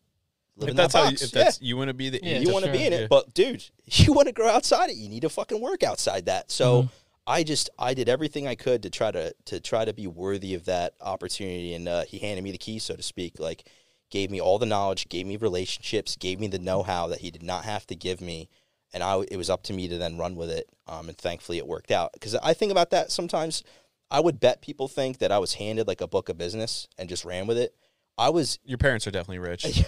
Live 0.56 0.64
If 0.66 0.70
in 0.72 0.76
that's 0.76 0.92
that 0.94 0.98
how 0.98 1.04
you, 1.04 1.10
box. 1.12 1.22
if 1.22 1.32
Yeah. 1.32 1.44
that's 1.44 1.62
you 1.62 1.76
want 1.76 1.86
to 1.86 1.94
be 1.94 2.10
the 2.10 2.20
Yeah, 2.20 2.40
you 2.40 2.52
want 2.52 2.64
to 2.64 2.72
be 2.72 2.78
sure. 2.78 2.86
in 2.88 2.92
it, 2.92 3.00
Yeah. 3.02 3.06
but 3.08 3.32
dude, 3.32 3.64
you 3.86 4.12
want 4.12 4.26
to 4.26 4.32
grow 4.32 4.48
outside 4.48 4.90
it. 4.90 4.96
You 4.96 5.08
need 5.08 5.22
to 5.22 5.28
fucking 5.28 5.60
work 5.60 5.84
outside 5.84 6.26
that. 6.26 6.50
So 6.50 6.82
Mhm. 6.82 6.88
I 7.28 7.44
just 7.44 7.70
I 7.78 7.94
did 7.94 8.08
everything 8.08 8.48
I 8.48 8.56
could 8.56 8.82
to 8.82 8.90
try 8.90 9.12
to 9.12 9.32
to 9.44 9.60
try 9.60 9.84
to 9.84 9.92
be 9.92 10.08
worthy 10.08 10.54
of 10.54 10.64
that 10.64 10.94
opportunity, 11.00 11.74
and 11.74 11.86
uh, 11.86 12.02
he 12.06 12.18
handed 12.18 12.42
me 12.42 12.50
the 12.50 12.58
key, 12.58 12.80
so 12.80 12.96
to 12.96 13.04
speak. 13.04 13.38
Like 13.38 13.68
gave 14.10 14.32
me 14.32 14.40
all 14.40 14.58
the 14.58 14.66
knowledge, 14.66 15.08
gave 15.08 15.26
me 15.26 15.36
relationships, 15.36 16.16
gave 16.16 16.40
me 16.40 16.48
the 16.48 16.58
know 16.58 16.82
how 16.82 17.06
that 17.06 17.20
he 17.20 17.30
did 17.30 17.42
not 17.44 17.64
have 17.64 17.86
to 17.86 17.94
give 17.94 18.20
me, 18.20 18.48
and 18.92 19.02
I 19.02 19.20
it 19.30 19.36
was 19.36 19.50
up 19.50 19.62
to 19.64 19.72
me 19.72 19.88
to 19.88 19.98
then 19.98 20.18
run 20.18 20.34
with 20.36 20.50
it. 20.50 20.68
Um, 20.86 21.08
and 21.08 21.16
thankfully 21.18 21.58
it 21.58 21.66
worked 21.66 21.90
out 21.90 22.12
because 22.12 22.34
I 22.36 22.54
think 22.54 22.72
about 22.72 22.90
that 22.90 23.10
sometimes. 23.10 23.62
I 24.10 24.20
would 24.20 24.40
bet 24.40 24.62
people 24.62 24.88
think 24.88 25.18
that 25.18 25.30
I 25.30 25.38
was 25.38 25.54
handed 25.54 25.86
like 25.86 26.00
a 26.00 26.06
book 26.08 26.30
of 26.30 26.38
business 26.38 26.88
and 26.96 27.10
just 27.10 27.26
ran 27.26 27.46
with 27.46 27.58
it. 27.58 27.74
I 28.16 28.30
was 28.30 28.58
Your 28.64 28.78
parents 28.78 29.06
are 29.06 29.10
definitely 29.10 29.40
rich. 29.40 29.84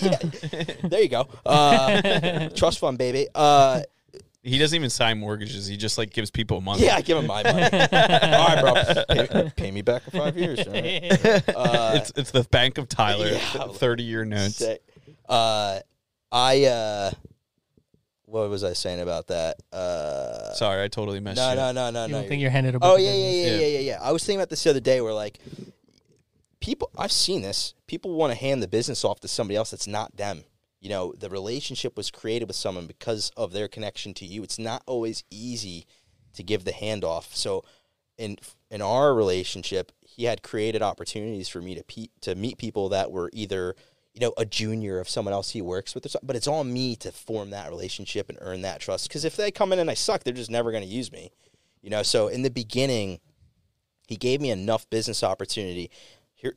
yeah, 0.00 0.16
there 0.84 1.02
you 1.02 1.08
go. 1.08 1.26
Uh, 1.44 2.48
trust 2.54 2.78
fund, 2.78 2.98
baby. 2.98 3.26
Uh, 3.34 3.82
He 4.44 4.58
doesn't 4.58 4.76
even 4.76 4.90
sign 4.90 5.18
mortgages. 5.18 5.66
He 5.66 5.76
just 5.76 5.98
like 5.98 6.10
gives 6.12 6.30
people 6.30 6.60
money. 6.60 6.84
yeah, 6.84 6.94
I 6.96 7.00
give 7.02 7.18
him 7.18 7.26
my 7.26 7.42
money. 7.42 7.62
All 7.72 8.48
right, 8.48 8.60
bro. 8.60 9.04
Pay, 9.42 9.50
pay 9.56 9.70
me 9.72 9.82
back 9.82 10.02
in 10.06 10.20
five 10.20 10.38
years. 10.38 10.64
right? 10.68 11.42
Uh, 11.48 11.92
it's 11.96 12.12
it's 12.14 12.30
the 12.30 12.44
Bank 12.50 12.78
of 12.78 12.88
Tyler, 12.88 13.26
Yeah. 13.32 13.68
thirty 13.72 14.04
year 14.04 14.24
notes. 14.24 14.62
Uh, 15.28 15.80
I 16.30 16.64
uh, 16.66 17.10
what 18.26 18.48
was 18.50 18.64
I 18.64 18.72
saying 18.72 19.00
about 19.00 19.26
that? 19.28 19.56
Uh, 19.72 20.52
Sorry, 20.54 20.82
I 20.82 20.88
totally 20.88 21.20
messed 21.20 21.36
no, 21.36 21.50
you. 21.50 21.56
no, 21.56 21.72
no, 21.72 21.90
no, 21.90 22.06
You 22.06 22.12
no. 22.12 22.18
don't 22.20 22.28
think 22.28 22.40
you're 22.42 22.50
handed 22.50 22.74
a 22.74 22.78
book 22.78 22.92
Oh 22.92 22.96
yeah, 22.96 23.12
yeah, 23.12 23.28
yeah, 23.28 23.46
Yeah. 23.46 23.56
yeah, 23.58 23.66
yeah, 23.66 23.78
yeah. 23.80 23.98
I 24.02 24.12
was 24.12 24.24
thinking 24.24 24.40
about 24.40 24.50
this 24.50 24.62
the 24.64 24.70
other 24.70 24.80
day. 24.80 25.00
Where 25.00 25.12
like 25.14 25.38
people, 26.60 26.90
I've 26.96 27.12
seen 27.12 27.42
this. 27.42 27.74
People 27.86 28.14
want 28.14 28.32
to 28.32 28.38
hand 28.38 28.62
the 28.62 28.68
business 28.68 29.04
off 29.04 29.20
to 29.20 29.28
somebody 29.28 29.56
else 29.56 29.70
that's 29.70 29.86
not 29.86 30.16
them. 30.16 30.44
You 30.80 30.90
know, 30.90 31.14
the 31.18 31.30
relationship 31.30 31.96
was 31.96 32.10
created 32.10 32.46
with 32.46 32.56
someone 32.56 32.86
because 32.86 33.30
of 33.36 33.52
their 33.52 33.68
connection 33.68 34.12
to 34.14 34.26
you. 34.26 34.42
It's 34.42 34.58
not 34.58 34.82
always 34.86 35.24
easy 35.30 35.86
to 36.34 36.42
give 36.42 36.64
the 36.64 36.72
handoff. 36.72 37.34
So, 37.34 37.64
in 38.18 38.36
in 38.70 38.82
our 38.82 39.14
relationship, 39.14 39.92
he 40.06 40.24
had 40.24 40.42
created 40.42 40.82
opportunities 40.82 41.48
for 41.48 41.60
me 41.62 41.74
to 41.74 41.82
pe- 41.84 42.08
to 42.20 42.34
meet 42.34 42.58
people 42.58 42.90
that 42.90 43.10
were 43.10 43.30
either 43.32 43.74
you 44.14 44.20
know 44.20 44.32
a 44.38 44.44
junior 44.44 45.00
of 45.00 45.08
someone 45.08 45.34
else 45.34 45.50
he 45.50 45.60
works 45.60 45.94
with. 45.94 46.06
But 46.22 46.36
it's 46.36 46.46
all 46.46 46.64
me 46.64 46.96
to 46.96 47.12
form 47.12 47.50
that 47.50 47.68
relationship 47.68 48.28
and 48.28 48.38
earn 48.40 48.62
that 48.62 48.80
trust. 48.80 49.08
Because 49.08 49.24
if 49.24 49.36
they 49.36 49.50
come 49.50 49.72
in 49.72 49.78
and 49.78 49.90
I 49.90 49.94
suck, 49.94 50.22
they're 50.22 50.32
just 50.32 50.50
never 50.50 50.70
going 50.70 50.84
to 50.84 50.88
use 50.88 51.12
me. 51.12 51.30
You 51.82 51.90
know, 51.90 52.02
so 52.02 52.28
in 52.28 52.42
the 52.42 52.50
beginning, 52.50 53.20
he 54.06 54.16
gave 54.16 54.40
me 54.40 54.50
enough 54.50 54.88
business 54.88 55.22
opportunity. 55.22 55.90
Here, 56.32 56.56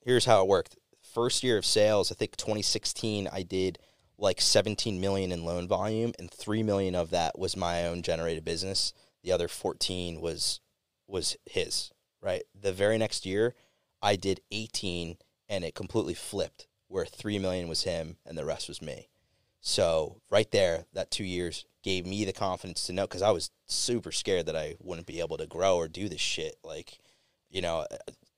here's 0.00 0.24
how 0.24 0.42
it 0.42 0.48
worked. 0.48 0.76
First 1.02 1.44
year 1.44 1.56
of 1.56 1.66
sales, 1.66 2.10
I 2.10 2.16
think 2.16 2.36
2016, 2.36 3.28
I 3.32 3.42
did 3.42 3.78
like 4.18 4.40
17 4.40 5.00
million 5.00 5.30
in 5.30 5.44
loan 5.44 5.68
volume, 5.68 6.12
and 6.18 6.30
three 6.30 6.62
million 6.62 6.94
of 6.94 7.10
that 7.10 7.38
was 7.38 7.56
my 7.56 7.86
own 7.86 8.02
generated 8.02 8.44
business. 8.44 8.92
The 9.22 9.32
other 9.32 9.48
14 9.48 10.20
was 10.20 10.60
was 11.06 11.36
his. 11.46 11.92
Right. 12.20 12.42
The 12.58 12.72
very 12.72 12.96
next 12.96 13.26
year, 13.26 13.54
I 14.00 14.16
did 14.16 14.40
18, 14.50 15.18
and 15.48 15.64
it 15.64 15.74
completely 15.74 16.14
flipped, 16.14 16.66
where 16.88 17.06
three 17.06 17.38
million 17.38 17.68
was 17.68 17.84
him, 17.84 18.16
and 18.26 18.36
the 18.36 18.44
rest 18.44 18.68
was 18.68 18.82
me. 18.82 19.08
So 19.60 20.20
right 20.30 20.50
there, 20.50 20.84
that 20.92 21.10
two 21.10 21.24
years 21.24 21.64
gave 21.82 22.06
me 22.06 22.24
the 22.24 22.32
confidence 22.32 22.86
to 22.86 22.92
know 22.92 23.06
because 23.06 23.22
I 23.22 23.30
was 23.30 23.50
super 23.66 24.12
scared 24.12 24.46
that 24.46 24.56
I 24.56 24.76
wouldn't 24.80 25.06
be 25.06 25.20
able 25.20 25.38
to 25.38 25.46
grow 25.46 25.76
or 25.76 25.88
do 25.88 26.08
this 26.08 26.20
shit. 26.20 26.56
Like, 26.62 26.98
you 27.50 27.62
know, 27.62 27.86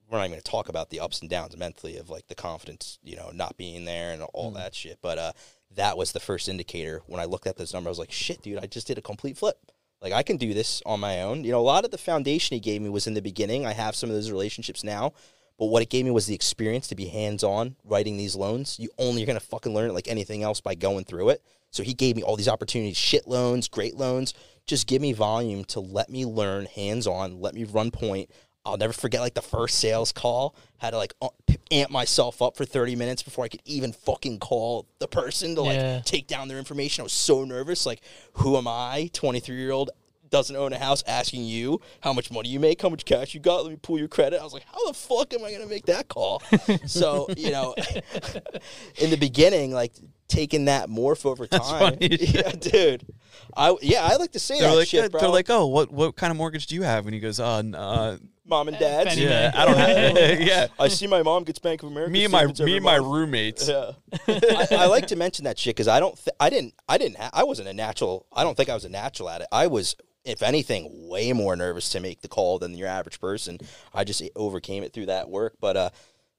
we're 0.08 0.18
not 0.18 0.24
even 0.24 0.32
going 0.32 0.42
to 0.42 0.50
talk 0.50 0.68
about 0.68 0.90
the 0.90 1.00
ups 1.00 1.20
and 1.20 1.28
downs 1.28 1.56
mentally 1.56 1.96
of 1.96 2.10
like 2.10 2.28
the 2.28 2.34
confidence, 2.34 2.98
you 3.02 3.16
know, 3.16 3.30
not 3.34 3.56
being 3.56 3.84
there 3.84 4.12
and 4.12 4.22
all 4.34 4.52
that 4.52 4.74
shit. 4.74 4.98
But 5.02 5.18
uh, 5.18 5.32
that 5.74 5.96
was 5.96 6.12
the 6.12 6.20
first 6.20 6.48
indicator 6.48 7.02
when 7.06 7.20
I 7.20 7.24
looked 7.24 7.46
at 7.46 7.56
this 7.56 7.72
number. 7.72 7.88
I 7.88 7.90
was 7.90 7.98
like, 7.98 8.12
shit, 8.12 8.42
dude, 8.42 8.62
I 8.62 8.66
just 8.66 8.86
did 8.86 8.98
a 8.98 9.02
complete 9.02 9.36
flip. 9.36 9.58
Like 10.00 10.12
I 10.12 10.22
can 10.22 10.36
do 10.36 10.54
this 10.54 10.82
on 10.86 11.00
my 11.00 11.22
own. 11.22 11.42
You 11.42 11.52
know, 11.52 11.60
a 11.60 11.62
lot 11.62 11.84
of 11.84 11.90
the 11.90 11.98
foundation 11.98 12.54
he 12.54 12.60
gave 12.60 12.82
me 12.82 12.88
was 12.88 13.06
in 13.06 13.14
the 13.14 13.22
beginning. 13.22 13.66
I 13.66 13.72
have 13.72 13.96
some 13.96 14.10
of 14.10 14.14
those 14.14 14.30
relationships 14.30 14.84
now. 14.84 15.12
But 15.58 15.66
what 15.66 15.82
it 15.82 15.88
gave 15.90 16.04
me 16.04 16.10
was 16.10 16.26
the 16.26 16.34
experience 16.34 16.86
to 16.88 16.94
be 16.94 17.06
hands 17.06 17.42
on 17.42 17.76
writing 17.84 18.16
these 18.16 18.36
loans. 18.36 18.78
You 18.78 18.90
only 18.98 19.22
are 19.22 19.26
gonna 19.26 19.40
fucking 19.40 19.72
learn 19.74 19.90
it 19.90 19.94
like 19.94 20.08
anything 20.08 20.42
else 20.42 20.60
by 20.60 20.74
going 20.74 21.04
through 21.04 21.30
it. 21.30 21.42
So 21.70 21.82
he 21.82 21.94
gave 21.94 22.16
me 22.16 22.22
all 22.22 22.36
these 22.36 22.48
opportunities, 22.48 22.96
shit 22.96 23.26
loans, 23.26 23.68
great 23.68 23.96
loans. 23.96 24.34
Just 24.66 24.86
give 24.86 25.00
me 25.02 25.12
volume 25.12 25.64
to 25.66 25.80
let 25.80 26.10
me 26.10 26.24
learn 26.26 26.66
hands 26.66 27.06
on, 27.06 27.40
let 27.40 27.54
me 27.54 27.64
run 27.64 27.90
point. 27.90 28.30
I'll 28.64 28.76
never 28.76 28.92
forget 28.92 29.20
like 29.20 29.34
the 29.34 29.42
first 29.42 29.78
sales 29.78 30.10
call. 30.12 30.56
Had 30.78 30.90
to 30.90 30.96
like 30.96 31.14
uh, 31.22 31.28
amp 31.70 31.90
myself 31.90 32.42
up 32.42 32.56
for 32.56 32.64
30 32.64 32.96
minutes 32.96 33.22
before 33.22 33.44
I 33.44 33.48
could 33.48 33.62
even 33.64 33.92
fucking 33.92 34.40
call 34.40 34.86
the 34.98 35.06
person 35.06 35.54
to 35.54 35.62
like 35.62 35.76
Yeah. 35.76 36.00
take 36.04 36.26
down 36.26 36.48
their 36.48 36.58
information. 36.58 37.02
I 37.02 37.04
was 37.04 37.12
so 37.12 37.44
nervous. 37.44 37.86
Like, 37.86 38.00
who 38.34 38.56
am 38.56 38.66
I, 38.66 39.08
23 39.12 39.54
year 39.56 39.70
old, 39.70 39.90
doesn't 40.30 40.54
own 40.56 40.72
a 40.72 40.78
house, 40.78 41.02
asking 41.06 41.44
you 41.44 41.80
how 42.00 42.12
much 42.12 42.30
money 42.30 42.48
you 42.48 42.60
make, 42.60 42.82
how 42.82 42.88
much 42.88 43.04
cash 43.04 43.34
you 43.34 43.40
got, 43.40 43.64
let 43.64 43.70
me 43.70 43.78
pull 43.80 43.98
your 43.98 44.08
credit. 44.08 44.40
I 44.40 44.44
was 44.44 44.52
like, 44.52 44.64
how 44.64 44.86
the 44.86 44.94
fuck 44.94 45.32
am 45.34 45.44
I 45.44 45.50
going 45.50 45.62
to 45.62 45.68
make 45.68 45.86
that 45.86 46.08
call? 46.08 46.42
so, 46.86 47.26
you 47.36 47.50
know, 47.50 47.74
in 48.98 49.10
the 49.10 49.16
beginning, 49.18 49.72
like 49.72 49.92
taking 50.28 50.64
that 50.66 50.88
morph 50.88 51.24
over 51.24 51.46
time. 51.46 51.60
funny 51.60 52.12
as 52.12 52.34
yeah, 52.34 52.50
dude. 52.50 53.06
I, 53.56 53.76
yeah, 53.82 54.04
I 54.04 54.16
like 54.16 54.32
to 54.32 54.38
say 54.38 54.60
They're 54.60 54.70
that 54.70 54.76
like, 54.76 54.88
shit, 54.88 55.12
bro. 55.12 55.20
they're 55.20 55.30
like, 55.30 55.50
oh, 55.50 55.66
what 55.66 55.90
what 55.92 56.16
kind 56.16 56.30
of 56.30 56.36
mortgage 56.36 56.66
do 56.66 56.74
you 56.74 56.82
have? 56.82 57.06
And 57.06 57.14
he 57.14 57.20
goes, 57.20 57.38
uh, 57.38 57.62
uh 57.74 58.16
Mom 58.48 58.68
and 58.68 58.78
dad. 58.78 59.08
Fannie 59.08 59.22
yeah, 59.22 59.28
Mae. 59.28 59.58
I 59.58 59.64
don't 59.64 59.76
have. 59.76 60.40
yeah, 60.40 60.66
I 60.78 60.88
see 60.88 61.06
my 61.06 61.22
mom 61.22 61.42
gets 61.44 61.58
Bank 61.58 61.82
of 61.82 61.90
America. 61.90 62.12
me 62.12 62.24
and 62.24 62.32
my 62.32 62.46
me 62.46 62.76
and 62.76 62.84
my 62.84 62.98
month. 62.98 63.12
roommates. 63.12 63.68
Yeah, 63.68 63.92
I, 64.28 64.68
I 64.70 64.86
like 64.86 65.08
to 65.08 65.16
mention 65.16 65.44
that 65.46 65.58
shit 65.58 65.74
because 65.74 65.88
I 65.88 65.98
don't, 65.98 66.14
th- 66.16 66.34
I 66.38 66.48
didn't, 66.48 66.74
I 66.88 66.96
didn't, 66.96 67.16
ha- 67.18 67.30
I 67.32 67.42
wasn't 67.42 67.68
a 67.68 67.72
natural. 67.72 68.26
I 68.32 68.44
don't 68.44 68.56
think 68.56 68.68
I 68.68 68.74
was 68.74 68.84
a 68.84 68.88
natural 68.88 69.28
at 69.30 69.40
it. 69.40 69.48
I 69.50 69.66
was, 69.66 69.96
if 70.26 70.42
anything, 70.42 71.08
way 71.08 71.32
more 71.32 71.56
nervous 71.56 71.88
to 71.90 72.00
make 72.00 72.20
the 72.20 72.28
call 72.28 72.58
than 72.58 72.74
your 72.74 72.88
average 72.88 73.20
person. 73.20 73.58
I 73.94 74.04
just 74.04 74.22
overcame 74.34 74.82
it 74.82 74.92
through 74.92 75.06
that 75.06 75.30
work. 75.30 75.54
But 75.60 75.76
uh, 75.76 75.90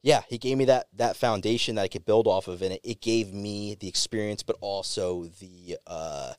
yeah, 0.03 0.21
he 0.27 0.37
gave 0.37 0.57
me 0.57 0.65
that 0.65 0.87
that 0.93 1.15
foundation 1.15 1.75
that 1.75 1.83
I 1.83 1.87
could 1.87 2.05
build 2.05 2.27
off 2.27 2.47
of, 2.47 2.61
and 2.61 2.73
it, 2.73 2.81
it 2.83 3.01
gave 3.01 3.33
me 3.33 3.75
the 3.79 3.87
experience, 3.87 4.43
but 4.43 4.57
also 4.61 5.25
the 5.39 5.77
uh, 5.87 6.33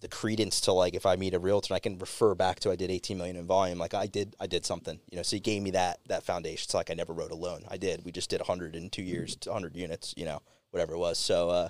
the 0.00 0.08
credence 0.08 0.60
to 0.62 0.72
like 0.72 0.94
if 0.94 1.04
I 1.04 1.16
meet 1.16 1.34
a 1.34 1.38
realtor, 1.38 1.74
I 1.74 1.80
can 1.80 1.98
refer 1.98 2.34
back 2.34 2.60
to 2.60 2.70
I 2.70 2.76
did 2.76 2.90
18 2.90 3.18
million 3.18 3.36
in 3.36 3.46
volume. 3.46 3.78
Like 3.78 3.94
I 3.94 4.06
did, 4.06 4.36
I 4.38 4.46
did 4.46 4.64
something, 4.64 5.00
you 5.10 5.16
know. 5.16 5.22
So 5.22 5.36
he 5.36 5.40
gave 5.40 5.62
me 5.62 5.72
that 5.72 5.98
that 6.06 6.22
foundation. 6.22 6.64
It's 6.64 6.74
like 6.74 6.90
I 6.90 6.94
never 6.94 7.12
wrote 7.12 7.32
a 7.32 7.36
loan. 7.36 7.64
I 7.68 7.76
did. 7.76 8.04
We 8.04 8.12
just 8.12 8.30
did 8.30 8.40
100 8.40 8.76
in 8.76 8.90
two 8.90 9.02
years, 9.02 9.36
100 9.44 9.76
units, 9.76 10.14
you 10.16 10.24
know, 10.24 10.42
whatever 10.70 10.94
it 10.94 10.98
was. 10.98 11.18
So 11.18 11.50
uh, 11.50 11.68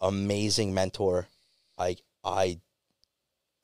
amazing 0.00 0.74
mentor. 0.74 1.28
I 1.78 1.96
I 2.24 2.58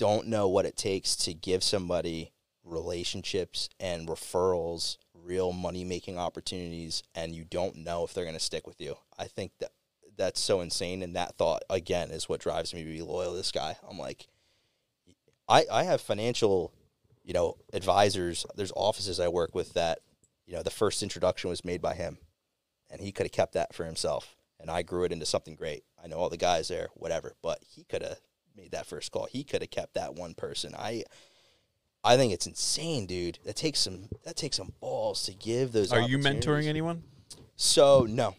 don't 0.00 0.28
know 0.28 0.48
what 0.48 0.64
it 0.64 0.78
takes 0.78 1.14
to 1.14 1.34
give 1.34 1.62
somebody 1.62 2.32
relationships 2.64 3.68
and 3.78 4.08
referrals, 4.08 4.96
real 5.12 5.52
money 5.52 5.84
making 5.84 6.16
opportunities, 6.18 7.02
and 7.14 7.34
you 7.34 7.44
don't 7.44 7.76
know 7.76 8.02
if 8.02 8.14
they're 8.14 8.24
going 8.24 8.32
to 8.32 8.40
stick 8.40 8.66
with 8.66 8.80
you. 8.80 8.96
I 9.18 9.24
think 9.24 9.52
that 9.60 9.72
that's 10.16 10.40
so 10.40 10.62
insane, 10.62 11.02
and 11.02 11.14
that 11.16 11.36
thought 11.36 11.64
again 11.68 12.10
is 12.10 12.30
what 12.30 12.40
drives 12.40 12.72
me 12.72 12.82
to 12.82 12.88
be 12.88 13.02
loyal 13.02 13.32
to 13.32 13.36
this 13.36 13.52
guy. 13.52 13.76
I'm 13.86 13.98
like, 13.98 14.26
I 15.46 15.66
I 15.70 15.82
have 15.82 16.00
financial, 16.00 16.72
you 17.22 17.34
know, 17.34 17.58
advisors. 17.74 18.46
There's 18.56 18.72
offices 18.74 19.20
I 19.20 19.28
work 19.28 19.54
with 19.54 19.74
that, 19.74 19.98
you 20.46 20.54
know, 20.54 20.62
the 20.62 20.70
first 20.70 21.02
introduction 21.02 21.50
was 21.50 21.62
made 21.62 21.82
by 21.82 21.92
him, 21.92 22.16
and 22.88 23.02
he 23.02 23.12
could 23.12 23.26
have 23.26 23.32
kept 23.32 23.52
that 23.52 23.74
for 23.74 23.84
himself, 23.84 24.34
and 24.58 24.70
I 24.70 24.80
grew 24.80 25.04
it 25.04 25.12
into 25.12 25.26
something 25.26 25.56
great. 25.56 25.84
I 26.02 26.08
know 26.08 26.16
all 26.16 26.30
the 26.30 26.38
guys 26.38 26.68
there, 26.68 26.88
whatever, 26.94 27.34
but 27.42 27.58
he 27.68 27.84
could 27.84 28.00
have 28.00 28.16
made 28.56 28.72
that 28.72 28.86
first 28.86 29.12
call. 29.12 29.26
He 29.26 29.44
could 29.44 29.62
have 29.62 29.70
kept 29.70 29.94
that 29.94 30.14
one 30.14 30.34
person. 30.34 30.74
I 30.76 31.04
I 32.02 32.16
think 32.16 32.32
it's 32.32 32.46
insane, 32.46 33.06
dude. 33.06 33.38
That 33.44 33.56
takes 33.56 33.80
some 33.80 34.08
that 34.24 34.36
takes 34.36 34.56
some 34.56 34.72
balls 34.80 35.24
to 35.24 35.34
give 35.34 35.72
those. 35.72 35.92
Are 35.92 36.00
you 36.00 36.18
mentoring 36.18 36.66
anyone? 36.66 37.02
So 37.56 38.06
no, 38.08 38.34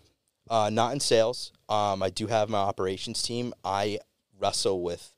uh, 0.49 0.69
not 0.71 0.93
in 0.93 0.99
sales. 0.99 1.51
Um, 1.69 2.01
I 2.01 2.09
do 2.09 2.27
have 2.27 2.49
my 2.49 2.57
operations 2.57 3.21
team. 3.21 3.53
I 3.63 3.99
wrestle 4.39 4.81
with 4.81 5.13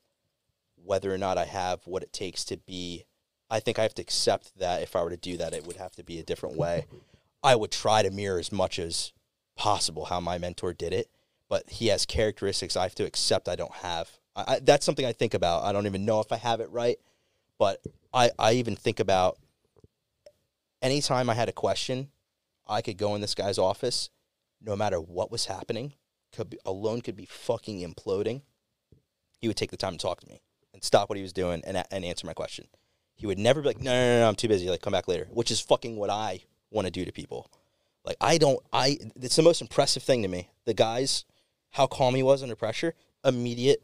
whether 0.76 1.12
or 1.12 1.18
not 1.18 1.38
I 1.38 1.46
have 1.46 1.86
what 1.86 2.02
it 2.02 2.12
takes 2.12 2.44
to 2.46 2.58
be. 2.58 3.04
I 3.50 3.60
think 3.60 3.78
I 3.78 3.82
have 3.82 3.94
to 3.94 4.02
accept 4.02 4.58
that 4.58 4.82
if 4.82 4.94
I 4.94 5.02
were 5.02 5.10
to 5.10 5.16
do 5.16 5.36
that, 5.38 5.54
it 5.54 5.66
would 5.66 5.76
have 5.76 5.94
to 5.96 6.04
be 6.04 6.18
a 6.18 6.22
different 6.22 6.56
way. 6.56 6.86
I 7.42 7.56
would 7.56 7.70
try 7.70 8.02
to 8.02 8.10
mirror 8.10 8.38
as 8.38 8.52
much 8.52 8.78
as 8.78 9.12
possible 9.56 10.06
how 10.06 10.20
my 10.20 10.38
mentor 10.38 10.72
did 10.72 10.92
it, 10.92 11.08
but 11.48 11.68
he 11.70 11.88
has 11.88 12.06
characteristics 12.06 12.76
I 12.76 12.82
have 12.84 12.94
to 12.96 13.04
accept 13.04 13.48
I 13.48 13.56
don't 13.56 13.74
have. 13.76 14.10
I, 14.36 14.60
that's 14.62 14.84
something 14.84 15.06
I 15.06 15.12
think 15.12 15.34
about. 15.34 15.64
I 15.64 15.72
don't 15.72 15.86
even 15.86 16.04
know 16.04 16.20
if 16.20 16.32
I 16.32 16.36
have 16.36 16.60
it 16.60 16.70
right, 16.70 16.98
but 17.58 17.82
I, 18.12 18.30
I 18.38 18.52
even 18.54 18.76
think 18.76 19.00
about 19.00 19.38
anytime 20.82 21.30
I 21.30 21.34
had 21.34 21.48
a 21.48 21.52
question, 21.52 22.10
I 22.66 22.82
could 22.82 22.96
go 22.96 23.14
in 23.14 23.20
this 23.20 23.34
guy's 23.34 23.58
office, 23.58 24.10
no 24.60 24.76
matter 24.76 25.00
what 25.00 25.30
was 25.30 25.46
happening, 25.46 25.94
could 26.32 26.50
be, 26.50 26.58
a 26.64 26.72
loan 26.72 27.00
could 27.00 27.16
be 27.16 27.26
fucking 27.26 27.80
imploding. 27.80 28.42
He 29.38 29.48
would 29.48 29.56
take 29.56 29.70
the 29.70 29.76
time 29.76 29.92
to 29.92 29.98
talk 29.98 30.20
to 30.20 30.28
me 30.28 30.40
and 30.72 30.82
stop 30.82 31.08
what 31.08 31.16
he 31.16 31.22
was 31.22 31.32
doing 31.32 31.62
and, 31.66 31.82
and 31.90 32.04
answer 32.04 32.26
my 32.26 32.32
question. 32.32 32.66
He 33.14 33.26
would 33.26 33.38
never 33.38 33.62
be 33.62 33.68
like, 33.68 33.80
no, 33.80 33.92
no, 33.92 34.00
no, 34.00 34.20
no, 34.20 34.28
I'm 34.28 34.34
too 34.34 34.48
busy. 34.48 34.68
Like, 34.68 34.82
come 34.82 34.92
back 34.92 35.06
later, 35.06 35.28
which 35.30 35.50
is 35.50 35.60
fucking 35.60 35.96
what 35.96 36.10
I 36.10 36.40
want 36.70 36.86
to 36.86 36.90
do 36.90 37.04
to 37.04 37.12
people. 37.12 37.50
Like, 38.04 38.16
I 38.20 38.38
don't, 38.38 38.58
I, 38.72 38.98
it's 39.20 39.36
the 39.36 39.42
most 39.42 39.60
impressive 39.60 40.02
thing 40.02 40.22
to 40.22 40.28
me. 40.28 40.50
The 40.64 40.74
guys, 40.74 41.24
how 41.70 41.86
calm 41.86 42.14
he 42.14 42.22
was 42.22 42.42
under 42.42 42.56
pressure, 42.56 42.94
immediate, 43.24 43.82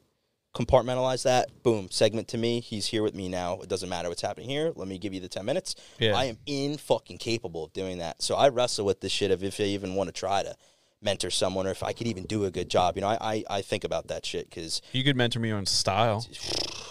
compartmentalize 0.54 1.22
that, 1.24 1.62
boom, 1.62 1.88
segment 1.90 2.28
to 2.28 2.38
me. 2.38 2.60
He's 2.60 2.86
here 2.86 3.02
with 3.02 3.14
me 3.14 3.28
now. 3.28 3.60
It 3.60 3.68
doesn't 3.68 3.88
matter 3.88 4.08
what's 4.08 4.22
happening 4.22 4.48
here. 4.48 4.72
Let 4.74 4.88
me 4.88 4.98
give 4.98 5.14
you 5.14 5.20
the 5.20 5.28
10 5.28 5.44
minutes. 5.44 5.74
Yeah. 5.98 6.16
I 6.16 6.24
am 6.24 6.38
in 6.46 6.76
fucking 6.76 7.18
capable 7.18 7.64
of 7.64 7.72
doing 7.72 7.98
that. 7.98 8.22
So 8.22 8.34
I 8.34 8.48
wrestle 8.48 8.84
with 8.84 9.00
this 9.00 9.12
shit 9.12 9.30
of 9.30 9.44
if 9.44 9.60
I 9.60 9.64
even 9.64 9.94
want 9.94 10.08
to 10.08 10.12
try 10.12 10.42
to 10.42 10.56
mentor 11.02 11.30
someone 11.30 11.66
or 11.66 11.70
if 11.70 11.82
I 11.82 11.92
could 11.92 12.06
even 12.06 12.24
do 12.24 12.44
a 12.44 12.50
good 12.50 12.68
job. 12.68 12.96
You 12.96 13.02
know, 13.02 13.08
I, 13.08 13.18
I, 13.20 13.44
I 13.50 13.62
think 13.62 13.84
about 13.84 14.08
that 14.08 14.26
shit 14.26 14.50
because 14.50 14.82
You 14.92 15.04
could 15.04 15.16
mentor 15.16 15.40
me 15.40 15.50
on 15.50 15.66
style. 15.66 16.26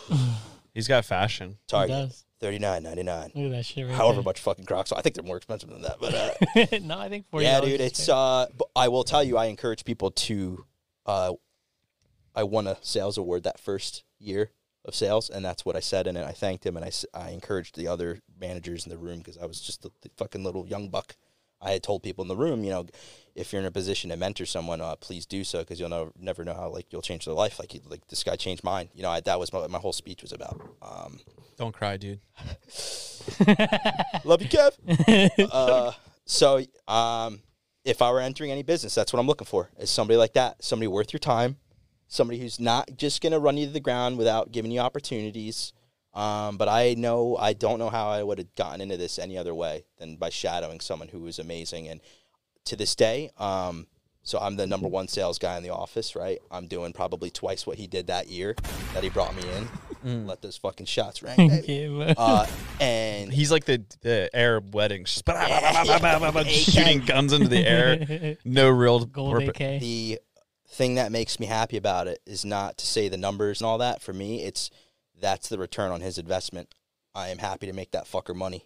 He's 0.73 0.87
got 0.87 1.05
fashion. 1.05 1.57
Target 1.67 1.89
does. 2.09 2.25
thirty 2.39 2.59
nine 2.59 2.83
ninety 2.83 3.03
nine. 3.03 3.31
Look 3.35 3.45
at 3.45 3.51
that 3.51 3.65
shit 3.65 3.85
right 3.85 3.95
However 3.95 4.21
much 4.21 4.39
fucking 4.39 4.65
Crocs. 4.65 4.91
I 4.91 5.01
think 5.01 5.15
they're 5.15 5.23
more 5.23 5.37
expensive 5.37 5.69
than 5.69 5.81
that, 5.81 5.97
but 5.99 6.13
uh, 6.13 6.77
no, 6.81 6.97
I 6.97 7.09
think 7.09 7.27
forty. 7.29 7.45
yeah, 7.45 7.59
dude, 7.59 7.81
it's 7.81 8.07
uh. 8.07 8.45
But 8.55 8.67
I 8.75 8.87
will 8.87 9.03
tell 9.03 9.23
you, 9.23 9.37
I 9.37 9.45
encourage 9.45 9.83
people 9.83 10.11
to, 10.11 10.63
uh, 11.05 11.33
I 12.35 12.43
won 12.43 12.67
a 12.67 12.77
sales 12.81 13.17
award 13.17 13.43
that 13.43 13.59
first 13.59 14.03
year 14.19 14.51
of 14.85 14.95
sales, 14.95 15.29
and 15.29 15.43
that's 15.43 15.65
what 15.65 15.75
I 15.75 15.79
said 15.79 16.07
in 16.07 16.15
it. 16.15 16.25
I 16.25 16.31
thanked 16.31 16.65
him, 16.65 16.77
and 16.77 16.85
I, 16.85 16.91
I 17.13 17.31
encouraged 17.31 17.75
the 17.75 17.87
other 17.87 18.19
managers 18.39 18.85
in 18.85 18.89
the 18.89 18.97
room 18.97 19.19
because 19.19 19.37
I 19.37 19.45
was 19.45 19.59
just 19.61 19.81
the, 19.81 19.91
the 20.01 20.09
fucking 20.17 20.43
little 20.43 20.65
young 20.65 20.89
buck. 20.89 21.15
I 21.61 21.71
had 21.71 21.83
told 21.83 22.03
people 22.03 22.21
in 22.21 22.29
the 22.29 22.37
room, 22.37 22.63
you 22.63 22.69
know, 22.69 22.85
if 23.35 23.51
you're 23.51 23.61
in 23.61 23.65
a 23.65 23.71
position 23.71 24.09
to 24.09 24.17
mentor 24.17 24.45
someone, 24.45 24.79
uh, 24.79 24.95
please 24.95 25.25
do 25.25 25.43
so 25.43 25.59
because 25.59 25.79
you'll 25.79 25.89
never, 25.89 26.11
never 26.17 26.45
know 26.45 26.53
how 26.53 26.69
like 26.69 26.91
you'll 26.91 27.01
change 27.01 27.25
their 27.25 27.33
life. 27.33 27.59
Like 27.59 27.73
you, 27.73 27.81
like 27.89 28.07
this 28.07 28.23
guy 28.23 28.37
changed 28.37 28.63
mine. 28.63 28.89
You 28.93 29.03
know, 29.03 29.09
I, 29.09 29.19
that 29.21 29.39
was 29.39 29.51
my, 29.51 29.67
my 29.67 29.77
whole 29.77 29.91
speech 29.91 30.21
was 30.21 30.31
about. 30.31 30.61
Um, 30.81 31.19
Don't 31.57 31.73
cry, 31.73 31.97
dude. 31.97 32.21
Love 34.23 34.41
you, 34.41 34.47
Kev. 34.47 34.71
uh, 35.51 35.91
so, 36.25 36.63
um, 36.87 37.41
if 37.83 38.01
I 38.01 38.11
were 38.11 38.19
entering 38.19 38.51
any 38.51 38.63
business, 38.63 38.95
that's 38.95 39.11
what 39.11 39.19
I'm 39.19 39.27
looking 39.27 39.47
for 39.47 39.69
is 39.79 39.89
somebody 39.89 40.17
like 40.17 40.33
that, 40.33 40.63
somebody 40.63 40.87
worth 40.87 41.11
your 41.11 41.19
time, 41.19 41.57
somebody 42.09 42.39
who's 42.39 42.59
not 42.59 42.89
just 42.97 43.21
going 43.21 43.31
to 43.31 43.39
run 43.39 43.55
you 43.55 43.67
to 43.67 43.71
the 43.71 43.79
ground 43.79 44.17
without 44.17 44.51
giving 44.51 44.71
you 44.71 44.81
opportunities. 44.81 45.71
Um, 46.13 46.57
but 46.57 46.67
I 46.67 46.95
know 46.97 47.37
I 47.37 47.53
don't 47.53 47.79
know 47.79 47.89
how 47.89 48.09
I 48.09 48.23
would 48.23 48.39
have 48.39 48.53
gotten 48.55 48.81
into 48.81 48.97
this 48.97 49.17
any 49.19 49.37
other 49.37 49.53
way 49.55 49.85
than 49.99 50.17
by 50.17 50.29
shadowing 50.29 50.79
someone 50.81 51.07
who 51.07 51.19
was 51.21 51.39
amazing. 51.39 51.87
And 51.87 52.01
to 52.65 52.75
this 52.75 52.95
day, 52.95 53.29
um, 53.37 53.87
so 54.23 54.37
I'm 54.39 54.55
the 54.57 54.67
number 54.67 54.87
one 54.87 55.07
sales 55.07 55.37
guy 55.39 55.55
in 55.55 55.63
the 55.63 55.69
office, 55.69 56.15
right? 56.15 56.39
I'm 56.51 56.67
doing 56.67 56.93
probably 56.93 57.29
twice 57.29 57.65
what 57.65 57.77
he 57.77 57.87
did 57.87 58.07
that 58.07 58.27
year 58.27 58.55
that 58.93 59.03
he 59.03 59.09
brought 59.09 59.35
me 59.35 59.43
in. 60.03 60.25
Let 60.27 60.41
those 60.41 60.55
fucking 60.57 60.85
shots 60.87 61.21
ring, 61.21 61.35
baby. 61.35 61.73
yeah, 61.73 62.13
but- 62.15 62.15
uh, 62.19 62.45
and 62.81 63.31
He's 63.33 63.51
like 63.51 63.65
the, 63.65 63.83
the 64.01 64.29
Arab 64.33 64.73
weddings, 64.73 65.21
just 65.25 65.27
Yeah. 65.27 66.47
shooting 66.47 66.99
guns 67.05 67.33
into 67.33 67.47
the 67.49 67.65
air. 67.67 68.37
No 68.45 68.69
real 68.69 69.05
Gold 69.05 69.35
purpo- 69.35 69.49
AK. 69.49 69.79
the 69.81 70.19
thing 70.69 70.95
that 70.95 71.11
makes 71.11 71.39
me 71.39 71.47
happy 71.47 71.77
about 71.77 72.07
it 72.07 72.21
is 72.25 72.45
not 72.45 72.77
to 72.77 72.85
say 72.85 73.09
the 73.09 73.17
numbers 73.17 73.59
and 73.59 73.67
all 73.67 73.79
that. 73.79 74.01
For 74.01 74.13
me, 74.13 74.43
it's 74.43 74.69
that's 75.19 75.49
the 75.49 75.57
return 75.57 75.91
on 75.91 76.01
his 76.01 76.17
investment. 76.17 76.73
I 77.15 77.29
am 77.29 77.39
happy 77.39 77.65
to 77.67 77.73
make 77.73 77.91
that 77.91 78.05
fucker 78.05 78.35
money. 78.35 78.65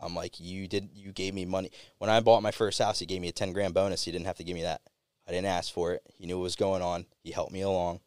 I'm 0.00 0.14
like, 0.14 0.38
you 0.38 0.68
did, 0.68 0.90
you 0.94 1.10
gave 1.10 1.34
me 1.34 1.44
money 1.44 1.72
when 1.98 2.10
I 2.10 2.20
bought 2.20 2.42
my 2.42 2.52
first 2.52 2.78
house. 2.78 3.00
He 3.00 3.06
gave 3.06 3.20
me 3.20 3.28
a 3.28 3.32
ten 3.32 3.52
grand 3.52 3.74
bonus. 3.74 4.04
He 4.04 4.12
didn't 4.12 4.26
have 4.26 4.36
to 4.36 4.44
give 4.44 4.54
me 4.54 4.62
that. 4.62 4.82
I 5.26 5.32
didn't 5.32 5.46
ask 5.46 5.72
for 5.72 5.92
it. 5.92 6.02
He 6.16 6.26
knew 6.26 6.38
what 6.38 6.44
was 6.44 6.56
going 6.56 6.82
on. 6.82 7.06
He 7.22 7.32
helped 7.32 7.52
me 7.52 7.62
along. 7.62 8.00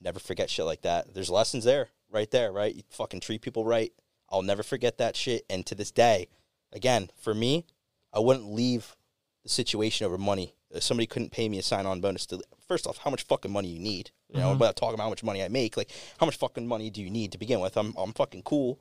Never 0.00 0.18
forget 0.18 0.50
shit 0.50 0.64
like 0.64 0.82
that. 0.82 1.14
There's 1.14 1.30
lessons 1.30 1.64
there, 1.64 1.90
right 2.10 2.30
there, 2.30 2.50
right? 2.50 2.74
You 2.74 2.82
fucking 2.90 3.20
treat 3.20 3.40
people 3.40 3.64
right. 3.64 3.92
I'll 4.30 4.42
never 4.42 4.62
forget 4.62 4.98
that 4.98 5.14
shit. 5.14 5.44
And 5.48 5.64
to 5.66 5.74
this 5.74 5.90
day, 5.90 6.28
again, 6.72 7.10
for 7.20 7.34
me, 7.34 7.66
I 8.12 8.18
wouldn't 8.18 8.52
leave 8.52 8.96
the 9.44 9.48
situation 9.48 10.06
over 10.06 10.18
money. 10.18 10.54
If 10.72 10.82
somebody 10.82 11.06
couldn't 11.06 11.30
pay 11.30 11.48
me 11.48 11.58
a 11.58 11.62
sign 11.62 11.86
on 11.86 12.00
bonus 12.00 12.26
to 12.26 12.40
first 12.66 12.86
off, 12.86 12.98
how 12.98 13.10
much 13.10 13.22
fucking 13.24 13.52
money 13.52 13.68
you 13.68 13.78
need. 13.78 14.10
You 14.32 14.40
know, 14.40 14.48
Mhm. 14.54 14.58
without 14.60 14.76
talking 14.76 14.94
about 14.94 15.04
how 15.04 15.10
much 15.10 15.22
money 15.22 15.42
I 15.42 15.48
make, 15.48 15.76
like 15.76 15.90
how 16.18 16.24
much 16.26 16.36
fucking 16.36 16.66
money 16.66 16.88
do 16.88 17.02
you 17.02 17.10
need 17.10 17.32
to 17.32 17.38
begin 17.38 17.60
with? 17.60 17.76
I'm 17.76 17.94
I'm 17.96 18.12
fucking 18.14 18.42
cool. 18.44 18.78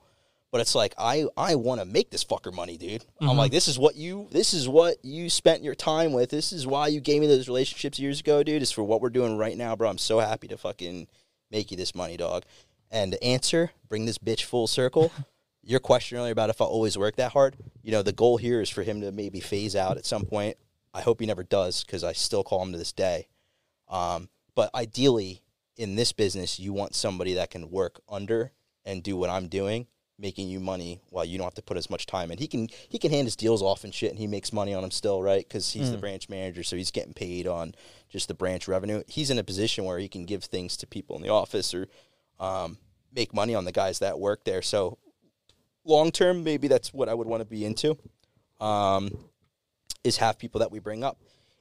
But 0.52 0.62
it's 0.62 0.76
like 0.76 0.94
I 0.98 1.26
I 1.38 1.56
want 1.56 1.80
to 1.82 1.86
make 1.86 2.10
this 2.10 2.24
fucker 2.24 2.54
money, 2.54 2.78
dude. 2.78 3.06
I'm 3.20 3.30
Mhm. 3.30 3.38
like, 3.38 3.52
this 3.52 3.68
is 3.68 3.78
what 3.80 3.96
you 3.96 4.28
this 4.32 4.54
is 4.54 4.68
what 4.70 5.04
you 5.04 5.30
spent 5.30 5.64
your 5.64 5.76
time 5.76 6.14
with. 6.14 6.30
This 6.30 6.52
is 6.54 6.66
why 6.68 6.88
you 6.88 7.00
gave 7.02 7.22
me 7.22 7.28
those 7.28 7.48
relationships 7.48 8.00
years 8.00 8.20
ago, 8.22 8.44
dude. 8.44 8.62
Is 8.62 8.72
for 8.72 8.84
what 8.84 9.02
we're 9.02 9.10
doing 9.10 9.38
right 9.38 9.58
now, 9.58 9.76
bro. 9.76 9.90
I'm 9.90 9.98
so 9.98 10.20
happy 10.20 10.48
to 10.50 10.58
fucking 10.58 11.08
make 11.50 11.72
you 11.72 11.78
this 11.78 11.94
money, 11.96 12.16
dog. 12.18 12.44
And 12.90 13.12
to 13.14 13.24
answer, 13.24 13.72
bring 13.90 14.06
this 14.06 14.18
bitch 14.18 14.44
full 14.44 14.68
circle. 14.68 15.12
Your 15.64 15.80
question 15.80 16.18
earlier 16.18 16.32
about 16.32 16.50
if 16.50 16.60
I 16.62 16.66
always 16.66 16.98
work 16.98 17.18
that 17.18 17.34
hard, 17.34 17.56
you 17.84 17.92
know, 17.92 18.02
the 18.02 18.12
goal 18.12 18.38
here 18.38 18.62
is 18.62 18.70
for 18.70 18.84
him 18.84 19.00
to 19.02 19.12
maybe 19.12 19.40
phase 19.40 19.76
out 19.76 19.98
at 19.98 20.06
some 20.06 20.26
point. 20.26 20.58
I 20.94 21.02
hope 21.02 21.20
he 21.20 21.26
never 21.26 21.44
does 21.44 21.84
because 21.84 22.04
I 22.04 22.14
still 22.14 22.44
call 22.44 22.62
him 22.64 22.72
to 22.72 22.78
this 22.78 22.92
day. 22.92 23.28
Um, 23.88 24.30
but 24.56 24.74
ideally, 24.76 25.42
in 25.78 25.96
this 25.96 26.12
business, 26.12 26.60
you 26.60 26.74
want 26.74 26.96
somebody 26.96 27.34
that 27.36 27.50
can 27.50 27.72
work 27.72 28.02
under 28.10 28.52
and 28.86 29.04
do 29.04 29.16
what 29.16 29.30
I'm 29.30 29.48
doing, 29.48 29.88
making 30.20 30.50
you 30.50 30.60
money 30.60 31.02
while 31.10 31.26
you 31.26 31.38
don't 31.38 31.46
have 31.46 31.56
to 31.56 31.62
put 31.62 31.78
as 31.78 31.90
much 31.90 32.06
time 32.06 32.32
in. 32.32 32.38
He 32.38 32.48
can 32.48 32.68
he 32.90 32.98
can 32.98 33.12
hand 33.12 33.26
his 33.26 33.36
deals 33.36 33.62
off 33.62 33.84
and 33.84 33.94
shit, 33.94 34.12
and 34.12 34.20
he 34.20 34.28
makes 34.28 34.52
money 34.52 34.74
on 34.74 34.82
them 34.82 34.92
still, 34.92 35.22
right? 35.22 35.48
Because 35.48 35.72
he's 35.72 35.92
the 35.92 35.98
branch 35.98 36.30
manager, 36.30 36.64
so 36.64 36.76
he's 36.76 36.92
getting 36.92 37.14
paid 37.14 37.48
on 37.48 37.74
just 38.10 38.28
the 38.28 38.34
branch 38.34 38.68
revenue. 38.68 39.04
He's 39.08 39.30
in 39.30 39.40
a 39.40 39.44
position 39.44 39.86
where 39.86 40.00
he 40.00 40.08
can 40.08 40.26
give 40.26 40.44
things 40.44 40.78
to 40.78 40.88
people 40.88 41.16
in 41.16 41.22
the 41.22 41.30
office 41.30 41.74
or 41.74 41.88
um, 42.40 42.78
make 43.14 43.34
money 43.34 43.56
on 43.56 43.66
the 43.66 43.72
guys 43.72 44.00
that 44.00 44.20
work 44.20 44.44
there. 44.44 44.62
So 44.62 44.98
long 45.86 46.12
term, 46.12 46.44
maybe 46.44 46.68
that's 46.68 46.94
what 46.94 47.10
I 47.10 47.14
would 47.14 47.28
want 47.28 47.42
to 47.42 47.46
be 47.46 47.66
into. 47.66 47.98
Um, 48.60 49.18
is 50.04 50.18
have 50.18 50.38
people 50.38 50.60
that 50.60 50.72
we 50.72 50.80
bring 50.80 51.04
up. 51.04 51.18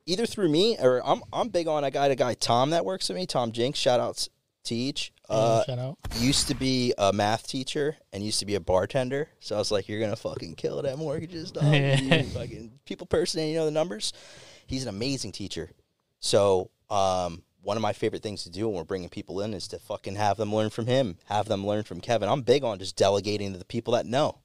Either 0.07 0.27
through 0.27 0.49
me 0.49 0.77
or 0.81 1.01
I'm 1.07 1.23
I'm 1.33 1.49
big 1.49 1.69
on 1.69 1.85
I 1.85 1.91
got 1.91 2.11
a 2.11 2.15
guy 2.15 2.35
Tom 2.35 2.71
that 2.71 2.85
works 2.85 3.09
with 3.09 3.17
me 3.19 3.27
Tom 3.27 3.53
Jinks 3.53 3.79
shout 3.79 4.01
outs 4.01 4.29
to 4.65 4.75
each 4.75 5.12
uh, 5.29 5.62
Shout 5.65 5.79
out. 5.79 5.99
used 6.17 6.49
to 6.49 6.55
be 6.55 6.93
a 6.99 7.12
math 7.12 7.47
teacher 7.47 7.97
and 8.12 8.25
used 8.25 8.41
to 8.41 8.47
be 8.47 8.55
a 8.57 8.61
bartender 8.61 9.29
so 9.41 9.55
I 9.55 9.59
was 9.59 9.71
like 9.71 9.89
you're 9.89 10.01
gonna 10.01 10.17
fucking 10.17 10.55
kill 10.57 10.79
it 10.81 10.87
at 10.87 10.99
mortgages 10.99 11.51
dog. 11.53 11.65
Fucking 12.33 12.73
people 12.85 13.07
person 13.07 13.41
and 13.41 13.51
you 13.51 13.57
know 13.57 13.67
the 13.67 13.71
numbers? 13.71 14.12
He's 14.67 14.83
an 14.83 14.89
amazing 14.89 15.33
teacher. 15.33 15.71
So 16.19 16.71
um 16.89 17.43
one 17.62 17.77
of 17.77 17.83
my 17.83 17.93
favorite 17.93 18.23
things 18.23 18.43
to 18.45 18.51
do 18.51 18.67
when 18.67 18.79
we're 18.79 18.85
bringing 18.85 19.11
people 19.11 19.43
in 19.43 19.53
is 19.53 19.69
to 19.69 19.79
fucking 19.79 20.17
have 20.17 20.39
them 20.39 20.53
learn 20.53 20.71
from 20.71 20.87
him 20.87 21.19
have 21.27 21.47
them 21.47 21.65
learn 21.67 21.85
from 21.85 22.01
Kevin. 22.01 22.29
I'm 22.29 22.43
big 22.43 22.65
on 22.65 22.79
just 22.79 22.97
delegating 22.97 23.53
to 23.53 23.59
the 23.59 23.65
people 23.67 23.93
that 23.93 24.07
know 24.07 24.39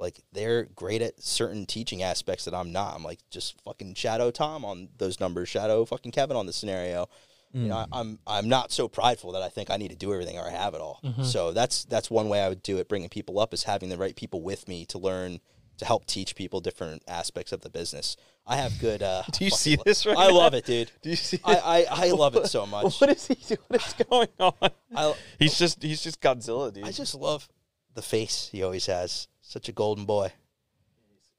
like 0.00 0.20
they're 0.32 0.64
great 0.64 1.02
at 1.02 1.22
certain 1.22 1.66
teaching 1.66 2.02
aspects 2.02 2.44
that 2.46 2.54
I'm 2.54 2.72
not. 2.72 2.94
I'm 2.96 3.04
like 3.04 3.20
just 3.30 3.60
fucking 3.62 3.94
shadow 3.94 4.30
Tom 4.30 4.64
on 4.64 4.88
those 4.98 5.20
numbers, 5.20 5.48
shadow 5.48 5.84
fucking 5.84 6.12
Kevin 6.12 6.36
on 6.36 6.46
the 6.46 6.52
scenario. 6.52 7.08
You 7.52 7.66
know, 7.66 7.78
I, 7.78 7.86
I'm 7.92 8.18
I'm 8.28 8.48
not 8.48 8.70
so 8.70 8.86
prideful 8.86 9.32
that 9.32 9.42
I 9.42 9.48
think 9.48 9.70
I 9.70 9.76
need 9.76 9.90
to 9.90 9.96
do 9.96 10.12
everything 10.12 10.38
or 10.38 10.46
I 10.46 10.50
have 10.50 10.74
it 10.74 10.80
all. 10.80 11.00
So 11.24 11.50
that's 11.52 11.84
that's 11.84 12.08
one 12.08 12.28
way 12.28 12.40
I 12.40 12.48
would 12.48 12.62
do 12.62 12.78
it. 12.78 12.88
Bringing 12.88 13.08
people 13.08 13.40
up 13.40 13.52
is 13.52 13.64
having 13.64 13.88
the 13.88 13.96
right 13.98 14.14
people 14.14 14.40
with 14.40 14.68
me 14.68 14.86
to 14.86 14.98
learn 14.98 15.40
to 15.78 15.84
help 15.84 16.06
teach 16.06 16.36
people 16.36 16.60
different 16.60 17.02
aspects 17.08 17.50
of 17.50 17.62
the 17.62 17.68
business. 17.70 18.16
I 18.46 18.54
have 18.56 18.78
good. 18.78 19.02
Uh, 19.02 19.24
Do 19.32 19.44
you 19.44 19.50
see 19.50 19.76
this 19.84 20.06
right 20.06 20.16
I 20.16 20.28
now? 20.28 20.34
love 20.34 20.54
it, 20.54 20.64
dude. 20.64 20.92
Do 21.02 21.10
you 21.10 21.16
see? 21.16 21.40
I, 21.44 21.86
I, 21.90 22.06
I 22.06 22.10
love 22.12 22.36
it 22.36 22.46
so 22.46 22.66
much. 22.76 23.00
What 23.00 23.10
is 23.10 23.26
he 23.26 23.34
doing? 23.34 23.58
What 23.66 23.84
is 23.84 23.94
going 24.10 24.28
on? 24.38 24.70
I, 24.94 25.14
He's 25.40 25.58
just 25.58 25.82
he's 25.82 26.02
just 26.02 26.20
Godzilla, 26.20 26.72
dude. 26.72 26.84
I 26.84 26.92
just 26.92 27.16
love 27.16 27.48
the 27.94 28.02
face 28.02 28.48
he 28.52 28.62
always 28.62 28.86
has. 28.86 29.26
Such 29.50 29.68
a 29.68 29.72
golden 29.72 30.04
boy. 30.04 30.32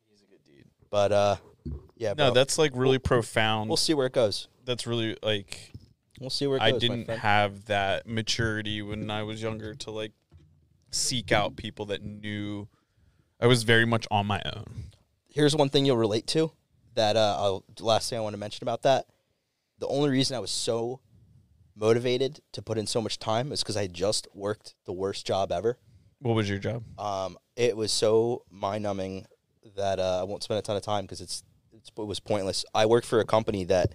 he's 0.10 0.22
a 0.22 0.26
good 0.26 0.44
dude. 0.44 0.66
But 0.90 1.14
uh, 1.14 1.36
yeah, 1.96 2.10
No, 2.10 2.26
bro, 2.26 2.34
that's 2.34 2.58
like 2.58 2.74
really 2.76 3.00
profound. 3.00 3.70
we'll 3.70 3.78
see 3.78 3.94
where 3.94 4.06
it 4.06 4.12
goes. 4.12 4.50
that's 4.66 4.86
really 4.86 5.16
like 5.24 5.72
We'll 6.20 6.30
see 6.30 6.46
where 6.46 6.58
it 6.58 6.60
goes. 6.60 6.74
I 6.74 6.78
didn't 6.78 7.10
have 7.10 7.68
that 7.68 8.06
maturity 8.06 8.82
when 8.82 9.10
I 9.10 9.24
was 9.24 9.42
younger 9.42 9.76
to 9.76 9.92
like 9.92 10.12
seek 10.90 11.32
out 11.32 11.56
people 11.56 11.86
that 11.86 12.04
knew 12.04 12.68
I 13.40 13.48
was 13.48 13.64
very 13.64 13.86
much 13.86 14.06
on 14.12 14.26
my 14.26 14.42
own. 14.46 14.92
Here's 15.30 15.56
one 15.56 15.70
thing 15.70 15.86
you'll 15.86 15.96
relate 15.96 16.28
to. 16.28 16.52
That 16.96 17.16
uh, 17.16 17.38
I'll, 17.40 17.64
the 17.78 17.86
last 17.86 18.10
thing 18.10 18.20
I 18.20 18.22
want 18.22 18.34
to 18.34 18.40
mention 18.40 18.66
about 18.66 18.82
that. 18.82 19.06
The 19.80 19.88
only 19.88 20.10
reason 20.10 20.36
I 20.36 20.42
was 20.42 20.52
so 20.52 21.00
motivated 21.78 22.42
to 22.52 22.62
put 22.62 22.78
in 22.78 22.88
so 22.88 23.00
much 23.00 23.20
time 23.20 23.54
is 23.54 23.64
because 23.64 23.78
I 23.78 23.88
just 23.88 24.28
worked 24.34 24.76
the 24.84 24.92
worst 24.92 25.26
job 25.26 25.54
ever. 25.54 25.80
What 26.20 26.36
was 26.36 26.50
your 26.50 26.60
job? 26.60 26.84
Um, 27.00 27.38
it 27.62 27.78
was 27.78 27.92
so 27.92 28.44
mind 28.50 28.82
numbing 28.82 29.28
that 29.76 30.00
uh, 30.00 30.22
I 30.22 30.24
won't 30.24 30.42
spend 30.42 30.58
a 30.58 30.64
ton 30.64 30.76
of 30.76 30.82
time 30.82 31.04
because 31.04 31.22
it's, 31.22 31.44
it's 31.72 31.92
it 31.96 32.08
was 32.08 32.20
pointless. 32.20 32.66
I 32.74 32.88
worked 32.88 33.06
for 33.06 33.20
a 33.20 33.26
company 33.26 33.66
that 33.66 33.94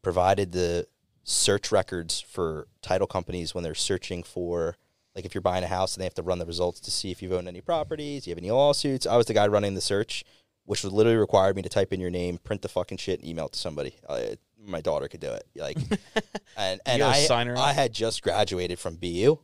provided 0.00 0.52
the 0.52 0.86
search 1.22 1.70
records 1.70 2.22
for 2.22 2.66
title 2.80 3.06
companies 3.06 3.54
when 3.54 3.62
they're 3.62 3.74
searching 3.74 4.22
for 4.22 4.76
like 5.14 5.26
if 5.26 5.34
you're 5.34 5.42
buying 5.42 5.64
a 5.64 5.68
house 5.68 5.94
and 5.94 6.00
they 6.00 6.06
have 6.06 6.14
to 6.14 6.22
run 6.22 6.38
the 6.38 6.46
results 6.46 6.80
to 6.80 6.90
see 6.90 7.10
if 7.10 7.20
you've 7.20 7.32
owned 7.32 7.46
any 7.46 7.60
properties, 7.60 8.26
you 8.26 8.30
have 8.30 8.38
any 8.38 8.50
lawsuits. 8.50 9.06
I 9.06 9.18
was 9.18 9.26
the 9.26 9.34
guy 9.34 9.46
running 9.48 9.74
the 9.74 9.82
search, 9.82 10.24
which 10.64 10.82
would 10.82 10.94
literally 10.94 11.18
require 11.18 11.52
me 11.52 11.60
to 11.60 11.68
type 11.68 11.92
in 11.92 12.00
your 12.00 12.10
name, 12.10 12.38
print 12.38 12.62
the 12.62 12.68
fucking 12.68 12.98
shit, 12.98 13.20
and 13.20 13.28
email 13.28 13.46
it 13.46 13.52
to 13.52 13.58
somebody. 13.58 13.96
I, 14.08 14.36
my 14.58 14.80
daughter 14.80 15.08
could 15.08 15.20
do 15.20 15.30
it. 15.30 15.46
Like, 15.54 15.76
and 16.56 16.80
and 16.86 17.02
I 17.02 17.26
I 17.58 17.74
had 17.74 17.92
just 17.92 18.22
graduated 18.22 18.78
from 18.78 18.96
BU, 18.96 19.38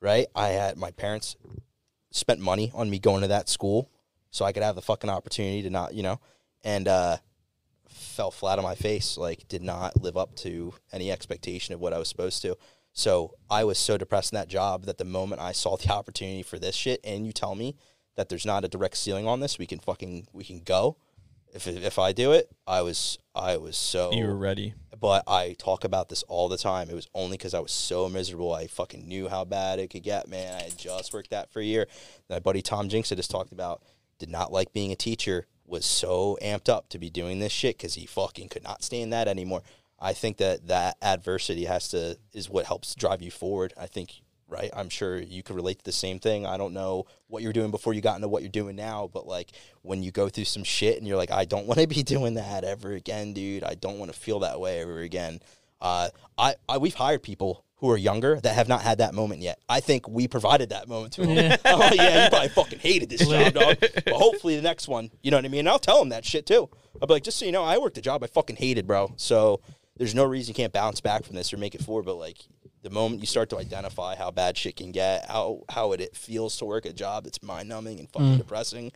right? 0.00 0.26
I 0.34 0.48
had 0.48 0.76
my 0.76 0.90
parents 0.90 1.36
spent 2.14 2.38
money 2.38 2.70
on 2.74 2.88
me 2.88 2.98
going 2.98 3.22
to 3.22 3.28
that 3.28 3.48
school 3.48 3.90
so 4.30 4.44
I 4.44 4.52
could 4.52 4.62
have 4.62 4.76
the 4.76 4.82
fucking 4.82 5.10
opportunity 5.10 5.62
to 5.62 5.70
not, 5.70 5.94
you 5.94 6.02
know, 6.02 6.20
and 6.62 6.88
uh, 6.88 7.16
fell 7.88 8.30
flat 8.30 8.58
on 8.58 8.64
my 8.64 8.76
face. 8.76 9.18
Like, 9.18 9.46
did 9.48 9.62
not 9.62 10.00
live 10.00 10.16
up 10.16 10.34
to 10.36 10.74
any 10.92 11.10
expectation 11.10 11.74
of 11.74 11.80
what 11.80 11.92
I 11.92 11.98
was 11.98 12.08
supposed 12.08 12.40
to. 12.42 12.56
So 12.92 13.34
I 13.50 13.64
was 13.64 13.78
so 13.78 13.98
depressed 13.98 14.32
in 14.32 14.36
that 14.36 14.48
job 14.48 14.84
that 14.84 14.98
the 14.98 15.04
moment 15.04 15.40
I 15.40 15.52
saw 15.52 15.76
the 15.76 15.92
opportunity 15.92 16.42
for 16.42 16.58
this 16.58 16.76
shit, 16.76 17.00
and 17.04 17.26
you 17.26 17.32
tell 17.32 17.54
me 17.54 17.76
that 18.14 18.28
there's 18.28 18.46
not 18.46 18.64
a 18.64 18.68
direct 18.68 18.96
ceiling 18.96 19.26
on 19.26 19.40
this, 19.40 19.58
we 19.58 19.66
can 19.66 19.80
fucking 19.80 20.28
we 20.32 20.44
can 20.44 20.60
go. 20.60 20.96
If 21.54 21.66
if 21.68 21.98
I 21.98 22.12
do 22.12 22.32
it, 22.32 22.50
I 22.66 22.82
was 22.82 23.18
I 23.34 23.56
was 23.56 23.76
so 23.76 24.12
You 24.12 24.26
were 24.26 24.36
ready. 24.36 24.74
but 25.00 25.22
I 25.28 25.54
talk 25.56 25.84
about 25.84 26.08
this 26.08 26.24
all 26.24 26.48
the 26.48 26.58
time. 26.58 26.90
It 26.90 26.94
was 26.94 27.08
only 27.14 27.36
because 27.36 27.54
I 27.54 27.60
was 27.60 27.72
so 27.72 28.08
miserable. 28.08 28.52
I 28.52 28.66
fucking 28.66 29.06
knew 29.06 29.28
how 29.28 29.44
bad 29.44 29.78
it 29.78 29.88
could 29.88 30.02
get, 30.02 30.28
man. 30.28 30.56
I 30.56 30.64
had 30.64 30.76
just 30.76 31.14
worked 31.14 31.30
that 31.30 31.52
for 31.52 31.60
a 31.60 31.64
year. 31.64 31.86
My 32.28 32.40
buddy 32.40 32.60
Tom 32.60 32.88
Jinks 32.88 33.08
had 33.10 33.18
just 33.18 33.30
talked 33.30 33.52
about 33.52 33.82
did 34.18 34.28
not 34.30 34.52
like 34.52 34.72
being 34.72 34.92
a 34.92 34.96
teacher. 34.96 35.46
Was 35.66 35.86
so 35.86 36.36
amped 36.42 36.68
up 36.68 36.90
to 36.90 36.98
be 36.98 37.08
doing 37.08 37.38
this 37.38 37.52
shit 37.52 37.78
because 37.78 37.94
he 37.94 38.04
fucking 38.04 38.48
could 38.50 38.62
not 38.64 38.82
stand 38.82 39.12
that 39.14 39.28
anymore. 39.28 39.62
I 39.98 40.12
think 40.12 40.36
that 40.36 40.66
that 40.66 40.98
adversity 41.00 41.64
has 41.64 41.88
to 41.90 42.18
is 42.34 42.50
what 42.50 42.66
helps 42.66 42.94
drive 42.94 43.22
you 43.22 43.30
forward. 43.30 43.72
I 43.78 43.86
think 43.86 44.20
right. 44.54 44.70
I'm 44.74 44.88
sure 44.88 45.20
you 45.20 45.42
could 45.42 45.56
relate 45.56 45.78
to 45.78 45.84
the 45.84 45.92
same 45.92 46.18
thing. 46.18 46.46
I 46.46 46.56
don't 46.56 46.72
know 46.72 47.06
what 47.26 47.42
you're 47.42 47.52
doing 47.52 47.70
before 47.70 47.92
you 47.92 48.00
got 48.00 48.16
into 48.16 48.28
what 48.28 48.42
you're 48.42 48.50
doing 48.50 48.76
now, 48.76 49.10
but 49.12 49.26
like 49.26 49.50
when 49.82 50.02
you 50.02 50.12
go 50.12 50.28
through 50.28 50.44
some 50.44 50.64
shit 50.64 50.96
and 50.96 51.06
you're 51.06 51.16
like, 51.16 51.30
I 51.30 51.44
don't 51.44 51.66
want 51.68 51.80
to 51.80 51.86
be 51.86 52.02
doing 52.02 52.34
that 52.34 52.64
ever 52.64 52.92
again, 52.92 53.32
dude. 53.32 53.64
I 53.64 53.74
don't 53.74 53.98
want 53.98 54.12
to 54.12 54.18
feel 54.18 54.40
that 54.40 54.60
way 54.60 54.80
ever 54.80 55.00
again. 55.00 55.40
Uh, 55.80 56.08
I, 56.38 56.54
I 56.68 56.78
we've 56.78 56.94
hired 56.94 57.22
people 57.22 57.64
who 57.76 57.90
are 57.90 57.98
younger 57.98 58.40
that 58.40 58.54
have 58.54 58.68
not 58.68 58.80
had 58.80 58.98
that 58.98 59.12
moment 59.12 59.42
yet. 59.42 59.58
I 59.68 59.80
think 59.80 60.08
we 60.08 60.26
provided 60.26 60.70
that 60.70 60.88
moment 60.88 61.12
to 61.14 61.26
them. 61.26 61.58
oh 61.66 61.90
yeah, 61.92 62.24
you 62.24 62.30
probably 62.30 62.48
fucking 62.48 62.78
hated 62.78 63.10
this 63.10 63.28
job, 63.28 63.52
dog. 63.52 63.76
But 64.04 64.14
hopefully 64.14 64.56
the 64.56 64.62
next 64.62 64.88
one, 64.88 65.10
you 65.22 65.30
know 65.30 65.36
what 65.36 65.44
I 65.44 65.48
mean. 65.48 65.60
And 65.60 65.68
I'll 65.68 65.78
tell 65.78 65.98
them 65.98 66.08
that 66.10 66.24
shit 66.24 66.46
too. 66.46 66.70
I'll 67.02 67.08
be 67.08 67.14
like, 67.14 67.24
just 67.24 67.38
so 67.38 67.44
you 67.44 67.52
know, 67.52 67.64
I 67.64 67.76
worked 67.78 67.98
a 67.98 68.00
job 68.00 68.22
I 68.22 68.28
fucking 68.28 68.56
hated, 68.56 68.86
bro. 68.86 69.12
So 69.16 69.60
there's 69.96 70.14
no 70.14 70.24
reason 70.24 70.52
you 70.52 70.54
can't 70.54 70.72
bounce 70.72 71.00
back 71.00 71.24
from 71.24 71.36
this 71.36 71.52
or 71.52 71.58
make 71.58 71.74
it 71.74 71.82
forward. 71.82 72.06
But 72.06 72.16
like 72.16 72.38
the 72.84 72.90
moment 72.90 73.22
you 73.22 73.26
start 73.26 73.48
to 73.48 73.56
identify 73.58 74.14
how 74.14 74.30
bad 74.30 74.56
shit 74.58 74.76
can 74.76 74.92
get, 74.92 75.28
how 75.28 75.62
how 75.70 75.92
it, 75.92 76.00
it 76.02 76.14
feels 76.14 76.56
to 76.58 76.66
work 76.66 76.84
a 76.84 76.92
job 76.92 77.24
that's 77.24 77.42
mind 77.42 77.68
numbing 77.68 77.98
and 77.98 78.08
fucking 78.10 78.36
depressing, 78.36 78.92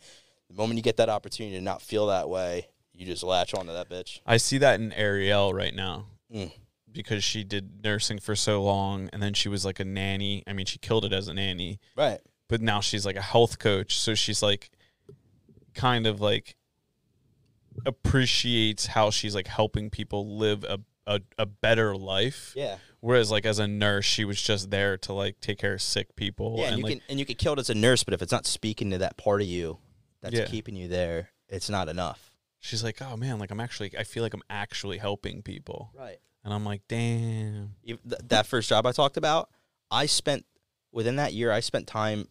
the 0.50 0.54
moment 0.54 0.76
you 0.76 0.82
get 0.82 0.98
that 0.98 1.08
opportunity 1.08 1.56
to 1.56 1.62
not 1.62 1.80
feel 1.80 2.06
that 2.08 2.28
way, 2.28 2.68
you 2.92 3.06
just 3.06 3.22
latch 3.22 3.54
onto 3.54 3.72
that 3.72 3.88
bitch. 3.88 4.20
I 4.26 4.36
see 4.36 4.58
that 4.58 4.78
in 4.78 4.92
Ariel 4.92 5.54
right 5.54 5.74
now. 5.74 6.06
Mm. 6.32 6.52
Because 6.92 7.24
she 7.24 7.44
did 7.44 7.82
nursing 7.82 8.18
for 8.18 8.36
so 8.36 8.62
long 8.62 9.08
and 9.12 9.22
then 9.22 9.32
she 9.32 9.48
was 9.48 9.64
like 9.64 9.80
a 9.80 9.84
nanny. 9.84 10.42
I 10.46 10.52
mean, 10.52 10.66
she 10.66 10.78
killed 10.78 11.04
it 11.06 11.12
as 11.12 11.28
a 11.28 11.34
nanny, 11.34 11.80
Right. 11.96 12.20
but 12.48 12.60
now 12.60 12.80
she's 12.80 13.06
like 13.06 13.16
a 13.16 13.22
health 13.22 13.58
coach. 13.58 13.98
So 13.98 14.14
she's 14.14 14.42
like 14.42 14.70
kind 15.74 16.06
of 16.06 16.20
like 16.20 16.56
appreciates 17.86 18.86
how 18.86 19.10
she's 19.10 19.34
like 19.34 19.46
helping 19.46 19.90
people 19.90 20.36
live 20.36 20.64
a, 20.64 20.80
a, 21.08 21.20
a 21.38 21.46
better 21.46 21.96
life. 21.96 22.52
Yeah. 22.54 22.76
Whereas 23.00 23.30
like 23.30 23.46
as 23.46 23.58
a 23.58 23.66
nurse, 23.66 24.04
she 24.04 24.24
was 24.24 24.40
just 24.40 24.70
there 24.70 24.96
to 24.98 25.12
like 25.12 25.40
take 25.40 25.58
care 25.58 25.74
of 25.74 25.82
sick 25.82 26.14
people. 26.16 26.56
Yeah, 26.58 26.64
and, 26.66 26.72
and 26.74 26.78
you 26.78 26.84
like 26.84 26.92
can 26.94 27.02
and 27.08 27.18
you 27.18 27.24
get 27.24 27.38
killed 27.38 27.58
as 27.58 27.70
a 27.70 27.74
nurse, 27.74 28.04
but 28.04 28.14
if 28.14 28.22
it's 28.22 28.32
not 28.32 28.46
speaking 28.46 28.90
to 28.90 28.98
that 28.98 29.16
part 29.16 29.40
of 29.40 29.46
you 29.48 29.78
that's 30.20 30.34
Yeah. 30.36 30.44
keeping 30.46 30.76
you 30.76 30.86
there, 30.88 31.30
it's 31.48 31.70
not 31.70 31.88
enough. 31.88 32.30
she's 32.60 32.82
like, 32.84 33.00
oh 33.00 33.16
man, 33.16 33.38
like 33.38 33.50
I'm 33.50 33.60
actually, 33.60 33.92
I 33.98 34.02
feel 34.04 34.22
like 34.22 34.34
I'm 34.34 34.42
actually 34.50 34.98
helping 34.98 35.42
people. 35.42 35.90
Right. 35.96 36.18
And 36.44 36.52
I'm 36.52 36.64
like, 36.64 36.82
damn. 36.88 37.74
Th- 37.86 37.98
that 38.28 38.46
first 38.46 38.68
job 38.68 38.84
I 38.86 38.92
talked 38.92 39.16
about, 39.16 39.48
I 39.90 40.06
spent 40.06 40.44
within 40.92 41.16
that 41.16 41.32
year. 41.32 41.52
I 41.52 41.60
spent 41.60 41.86
time 41.86 42.26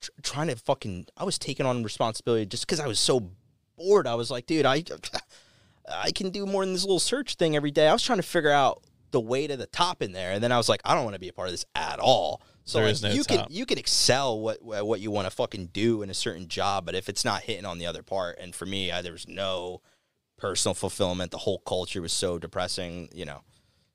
tr- 0.00 0.10
trying 0.22 0.48
to 0.48 0.56
fucking. 0.56 1.06
I 1.16 1.24
was 1.24 1.38
taking 1.38 1.64
on 1.66 1.82
responsibility 1.82 2.44
just 2.46 2.66
because 2.66 2.80
I 2.80 2.86
was 2.86 3.00
so 3.00 3.30
bored. 3.76 4.06
I 4.06 4.14
was 4.14 4.30
like, 4.30 4.46
dude, 4.46 4.66
I 4.66 4.82
I 5.90 6.10
can 6.12 6.30
do 6.30 6.46
more 6.46 6.64
than 6.64 6.72
this 6.72 6.84
little 6.84 7.00
search 7.00 7.34
thing 7.34 7.56
every 7.56 7.70
day. 7.70 7.88
I 7.88 7.92
was 7.92 8.02
trying 8.02 8.18
to 8.18 8.22
figure 8.22 8.50
out 8.50 8.84
the 9.10 9.20
way 9.20 9.46
to 9.46 9.56
the 9.56 9.66
top 9.66 10.02
in 10.02 10.12
there, 10.12 10.32
and 10.32 10.42
then 10.42 10.52
I 10.52 10.56
was 10.56 10.68
like, 10.68 10.80
I 10.84 10.94
don't 10.94 11.04
want 11.04 11.14
to 11.14 11.20
be 11.20 11.28
a 11.28 11.32
part 11.32 11.48
of 11.48 11.52
this 11.52 11.64
at 11.74 11.98
all. 11.98 12.42
So 12.64 12.80
like, 12.80 13.02
no 13.02 13.10
you 13.10 13.24
top. 13.24 13.48
can 13.48 13.56
you 13.56 13.66
can 13.66 13.78
excel 13.78 14.38
what 14.38 14.62
what 14.62 15.00
you 15.00 15.10
want 15.10 15.26
to 15.26 15.30
fucking 15.30 15.70
do 15.72 16.02
in 16.02 16.10
a 16.10 16.14
certain 16.14 16.48
job, 16.48 16.86
but 16.86 16.94
if 16.94 17.08
it's 17.08 17.24
not 17.24 17.42
hitting 17.42 17.64
on 17.64 17.78
the 17.78 17.86
other 17.86 18.02
part, 18.02 18.38
and 18.38 18.54
for 18.54 18.66
me, 18.66 18.92
I, 18.92 19.02
there 19.02 19.12
was 19.12 19.26
no 19.26 19.82
personal 20.38 20.74
fulfillment. 20.74 21.32
The 21.32 21.38
whole 21.38 21.58
culture 21.58 22.00
was 22.00 22.12
so 22.12 22.38
depressing. 22.38 23.08
You 23.12 23.24
know. 23.24 23.42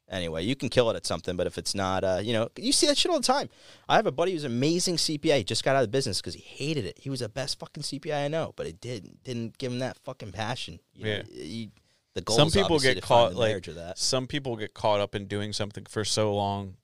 Anyway, 0.09 0.41
you 0.43 0.55
can 0.55 0.69
kill 0.69 0.89
it 0.89 0.95
at 0.95 1.05
something, 1.05 1.35
but 1.35 1.47
if 1.47 1.57
it's 1.57 1.75
not, 1.75 2.03
uh, 2.03 2.19
you 2.23 2.31
know, 2.31 2.47
you 2.57 2.71
see 2.71 2.87
that 2.87 2.97
shit 2.97 3.11
all 3.11 3.19
the 3.19 3.25
time. 3.25 3.49
I 3.89 3.97
have 3.97 4.07
a 4.07 4.11
buddy 4.11 4.31
who's 4.31 4.45
an 4.45 4.51
amazing 4.53 4.95
CPA, 4.95 5.45
just 5.45 5.65
got 5.65 5.75
out 5.75 5.83
of 5.83 5.91
business 5.91 6.21
because 6.21 6.33
he 6.33 6.41
hated 6.41 6.85
it. 6.85 6.97
He 6.99 7.09
was 7.09 7.19
the 7.19 7.27
best 7.27 7.59
fucking 7.59 7.83
CPA 7.83 8.23
I 8.25 8.27
know, 8.29 8.53
but 8.55 8.67
it 8.67 8.79
didn't 8.79 9.21
didn't 9.25 9.57
give 9.57 9.71
him 9.71 9.79
that 9.79 9.97
fucking 10.05 10.31
passion. 10.31 10.79
You 10.93 11.07
Yeah. 11.07 11.17
know, 11.17 11.23
he- 11.33 11.71
the 12.13 12.21
goal 12.21 12.37
some 12.37 12.47
is 12.47 12.53
people 12.55 12.79
get 12.79 13.01
caught 13.01 13.35
like 13.35 13.63
that. 13.65 13.97
some 13.99 14.25
people 14.27 14.55
get 14.55 14.73
caught 14.73 14.99
up 15.01 15.13
in 15.13 15.25
doing 15.27 15.53
something 15.53 15.85
for 15.85 16.03
so 16.05 16.33
long 16.33 16.77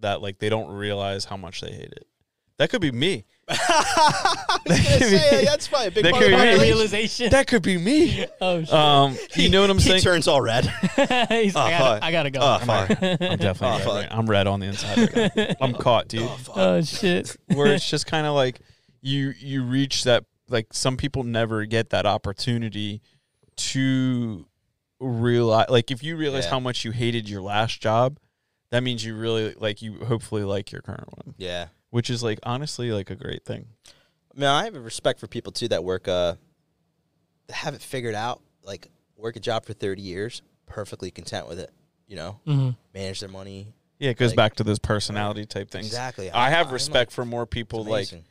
that 0.00 0.20
like 0.20 0.40
they 0.40 0.48
don't 0.48 0.68
realize 0.70 1.24
how 1.26 1.36
much 1.36 1.60
they 1.62 1.70
hate 1.72 1.92
it. 1.92 2.06
That 2.58 2.70
could 2.70 2.80
be 2.82 2.90
me. 2.92 3.24
I 4.66 4.70
was 4.70 4.80
gonna 4.80 4.98
say, 5.00 5.44
that's 5.44 5.68
probably 5.68 5.86
a 5.88 5.90
big 5.90 6.04
That 6.04 6.10
part 6.12 6.22
could 6.24 6.32
of 6.32 6.38
be 6.38 6.44
my 6.44 6.44
me. 6.44 6.50
realization. 6.50 6.68
realization. 6.76 7.30
That 7.30 7.46
could 7.46 7.62
be 7.62 7.78
me. 7.78 8.26
oh 8.40 8.60
shit. 8.64 8.72
Um, 8.72 9.16
you 9.36 9.48
know 9.50 9.60
what 9.60 9.70
I'm 9.70 9.78
saying? 9.80 9.96
He 9.96 10.00
saying? 10.00 10.14
turns 10.14 10.28
all 10.28 10.40
red. 10.40 10.64
He's, 11.28 11.56
Oh, 11.56 11.60
I, 11.60 11.70
gotta, 11.70 11.78
fuck. 11.84 12.02
I 12.02 12.12
gotta 12.12 12.30
go. 12.30 12.40
Oh, 12.42 12.58
fuck. 12.58 12.90
Ah, 12.90 13.16
I'm 13.20 13.38
definitely 13.38 13.68
Oh, 13.68 13.70
red. 13.72 13.82
fuck. 13.84 13.94
right- 13.94 14.08
I'm 14.10 14.26
red 14.28 14.46
on 14.46 14.60
the 14.60 14.66
inside. 14.66 15.16
Right 15.16 15.36
now. 15.36 15.54
I'm 15.60 15.74
caught, 15.74 16.08
dude. 16.08 16.28
Oh 16.54 16.80
shit. 16.82 17.36
Where 17.54 17.72
it's 17.72 17.88
just 17.88 18.06
kind 18.06 18.26
of 18.26 18.34
like 18.34 18.60
you 19.00 19.32
you 19.38 19.62
reach 19.64 20.04
that 20.04 20.24
like 20.48 20.68
some 20.72 20.96
people 20.96 21.24
never 21.24 21.64
get 21.66 21.90
that 21.90 22.06
opportunity 22.06 23.00
to 23.56 24.46
realize 25.00 25.68
like 25.68 25.90
if 25.90 26.02
you 26.02 26.16
realize 26.16 26.44
Yeah. 26.44 26.50
how 26.50 26.60
much 26.60 26.84
you 26.84 26.90
hated 26.92 27.28
your 27.28 27.42
last 27.42 27.80
job, 27.80 28.18
that 28.70 28.82
means 28.82 29.04
you 29.04 29.16
really 29.16 29.54
like 29.54 29.82
you 29.82 30.04
hopefully 30.04 30.44
like 30.44 30.72
your 30.72 30.82
current 30.82 31.08
one, 31.16 31.34
Yeah. 31.38 31.66
which 31.90 32.10
is 32.10 32.22
like 32.22 32.38
honestly 32.42 32.90
like 32.92 33.10
a 33.10 33.16
great 33.16 33.44
thing. 33.44 33.66
I 34.38 34.40
mean, 34.40 34.48
I 34.50 34.64
have 34.64 34.76
a 34.76 34.80
respect 34.80 35.18
for 35.18 35.26
people 35.26 35.50
too 35.52 35.66
that 35.68 35.82
work, 35.82 36.06
uh, 36.06 36.34
that 37.48 37.54
have 37.54 37.74
it 37.74 37.82
figured 37.82 38.14
out. 38.14 38.40
Like, 38.62 38.88
work 39.16 39.34
a 39.36 39.40
job 39.40 39.64
for 39.64 39.72
30 39.72 40.00
years, 40.00 40.42
perfectly 40.66 41.10
content 41.10 41.48
with 41.48 41.58
it. 41.58 41.70
You 42.06 42.16
know, 42.16 42.40
hmm 42.46 42.70
manage 42.94 43.20
their 43.20 43.28
money. 43.28 43.74
Yeah, 43.98 44.10
it 44.10 44.16
goes 44.16 44.30
Like- 44.30 44.36
back 44.36 44.54
to 44.56 44.64
those 44.64 44.78
personality 44.78 45.44
type 45.44 45.70
things. 45.70 45.86
Exactly. 45.86 46.30
I 46.30 46.50
have 46.50 46.68
I'm 46.68 46.72
respect 46.74 47.10
like, 47.10 47.14
for 47.14 47.24
more 47.24 47.46
people 47.46 47.80
like 47.80 47.90
amazing. 48.12 48.24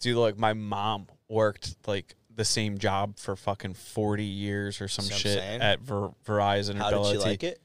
dude 0.00 0.16
like 0.16 0.36
my 0.38 0.52
mom 0.52 1.06
worked 1.28 1.74
like 1.86 2.14
the 2.34 2.44
same 2.44 2.76
job 2.78 3.18
for 3.18 3.34
fucking 3.34 3.72
40 3.74 4.24
years 4.24 4.80
or 4.82 4.88
some 4.88 5.06
That's 5.06 5.24
what 5.24 5.32
I'm 5.32 5.38
shit 5.52 5.60
at 5.62 5.80
Ver- 5.80 6.10
Verizon 6.26 6.74
or 6.76 6.78
How 6.78 6.90
did 6.90 7.12
she 7.12 7.18
like 7.18 7.42
it? 7.42 7.60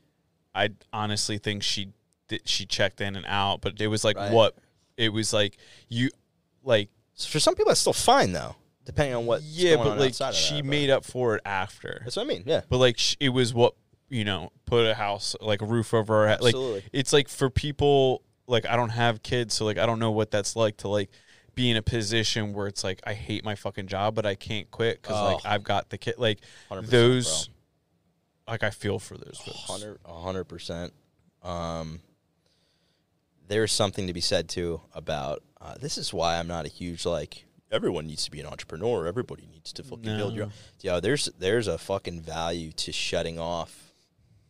I 0.56 0.70
honestly 0.94 1.38
think 1.40 1.62
she 1.62 1.90
did, 2.30 2.48
she 2.48 2.66
checked 2.66 3.02
in 3.02 3.16
and 3.18 3.26
out, 3.28 3.60
but 3.62 3.82
it 3.82 3.88
was 3.88 4.04
like 4.06 4.16
Right. 4.16 4.32
what 4.32 4.56
it 4.98 5.10
was 5.10 5.34
like 5.34 5.58
you 5.90 6.10
like 6.64 6.90
So 7.14 7.30
for 7.30 7.40
some 7.40 7.56
people, 7.56 7.70
that's 7.70 7.82
still 7.82 7.94
fine 7.94 8.32
though, 8.32 8.56
depending 8.86 9.16
on 9.16 9.26
what. 9.26 9.42
yeah, 9.44 9.76
going 9.76 9.88
but 9.88 9.92
on 9.94 10.00
like 10.00 10.14
she 10.34 10.56
that, 10.56 10.62
but- 10.64 10.66
made 10.66 10.90
up 10.90 11.06
for 11.06 11.36
it 11.36 11.42
after. 11.46 12.02
That's 12.04 12.16
what 12.16 12.24
I 12.24 12.28
mean. 12.28 12.44
Yeah. 12.46 12.62
But 12.70 12.78
like 12.78 12.98
sh- 12.98 13.16
it 13.20 13.30
was 13.30 13.54
what 13.54 13.74
you 14.10 14.26
know, 14.26 14.52
put 14.66 14.86
a 14.86 14.94
house 14.94 15.36
like 15.40 15.62
a 15.62 15.66
roof 15.66 15.94
over 15.94 16.16
our 16.16 16.28
head. 16.28 16.42
Like 16.42 16.56
it's 16.92 17.14
like 17.14 17.30
for 17.30 17.50
people 17.50 18.24
like 18.48 18.66
I 18.66 18.76
don't 18.76 18.90
have 18.90 19.24
kids, 19.24 19.54
so 19.54 19.64
like 19.66 19.78
I 19.78 19.86
don't 19.86 20.00
know 20.00 20.12
what 20.12 20.32
that's 20.32 20.56
like 20.56 20.78
to 20.78 20.88
like 20.90 21.10
be 21.56 21.70
in 21.70 21.78
a 21.78 21.82
position 21.82 22.54
where 22.54 22.68
it's 22.68 22.84
like 22.84 23.02
I 23.06 23.14
hate 23.14 23.44
my 23.46 23.56
fucking 23.56 23.88
job, 23.88 24.16
but 24.16 24.26
I 24.26 24.36
can't 24.36 24.70
quit 24.72 25.02
because 25.02 25.16
like 25.22 25.46
Oh. 25.46 25.50
I've 25.50 25.64
got 25.64 25.90
the 25.90 25.98
kid. 25.98 26.16
Like 26.18 26.40
100%, 26.70 26.88
those, 26.88 27.50
like 28.48 28.64
I 28.64 28.70
feel 28.70 29.00
for 29.00 29.18
those 29.18 29.38
folks. 29.38 29.60
Hundred, 29.66 30.00
a 30.06 30.14
hundred 30.22 30.46
percent. 30.46 30.94
Um, 31.44 32.00
there's 33.48 33.72
something 33.72 34.08
to 34.08 34.14
be 34.14 34.22
said 34.22 34.48
too 34.50 34.82
about 34.94 35.42
uh, 35.62 35.76
this. 35.80 35.98
Is 35.98 36.14
why 36.14 36.38
I'm 36.38 36.48
not 36.48 36.66
a 36.66 36.70
huge 36.70 37.06
like. 37.06 37.46
Everyone 37.72 38.06
needs 38.06 38.26
to 38.26 38.32
be 38.32 38.42
an 38.42 38.48
entrepreneur. 38.48 39.08
Everybody 39.08 39.48
needs 39.50 39.72
to 39.74 39.84
fucking 39.84 40.18
build 40.18 40.34
your. 40.34 40.48
No. 40.48 40.52
Yo, 40.82 41.00
there's 41.00 41.26
there's 41.40 41.68
a 41.68 41.78
fucking 41.78 42.22
value 42.22 42.72
to 42.74 42.92
shutting 42.92 43.40
off 43.40 43.94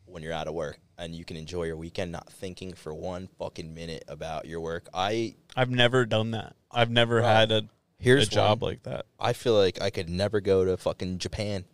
when 0.06 0.24
you're 0.24 0.34
out 0.34 0.48
of 0.48 0.54
work 0.54 0.80
and 0.98 1.16
you 1.16 1.26
can 1.26 1.36
enjoy 1.36 1.64
your 1.64 1.78
weekend, 1.78 2.12
not 2.12 2.32
thinking 2.32 2.74
for 2.74 2.94
one 2.94 3.28
fucking 3.40 3.74
minute 3.74 4.04
about 4.08 4.46
your 4.46 4.60
work. 4.60 4.88
I 4.94 5.36
I've 5.56 5.72
never 5.72 6.06
done 6.06 6.32
that. 6.32 6.56
I've 6.72 6.92
never 6.92 7.22
Bro, 7.22 7.28
had 7.28 7.52
a 7.52 7.64
here's 7.98 8.28
a 8.28 8.30
job 8.32 8.62
one. 8.62 8.72
like 8.72 8.84
that. 8.84 9.06
I 9.20 9.34
feel 9.34 9.56
like 9.56 9.82
I 9.82 9.90
could 9.90 10.10
never 10.10 10.42
go 10.42 10.64
to 10.64 10.78
fucking 10.78 11.18
Japan, 11.18 11.66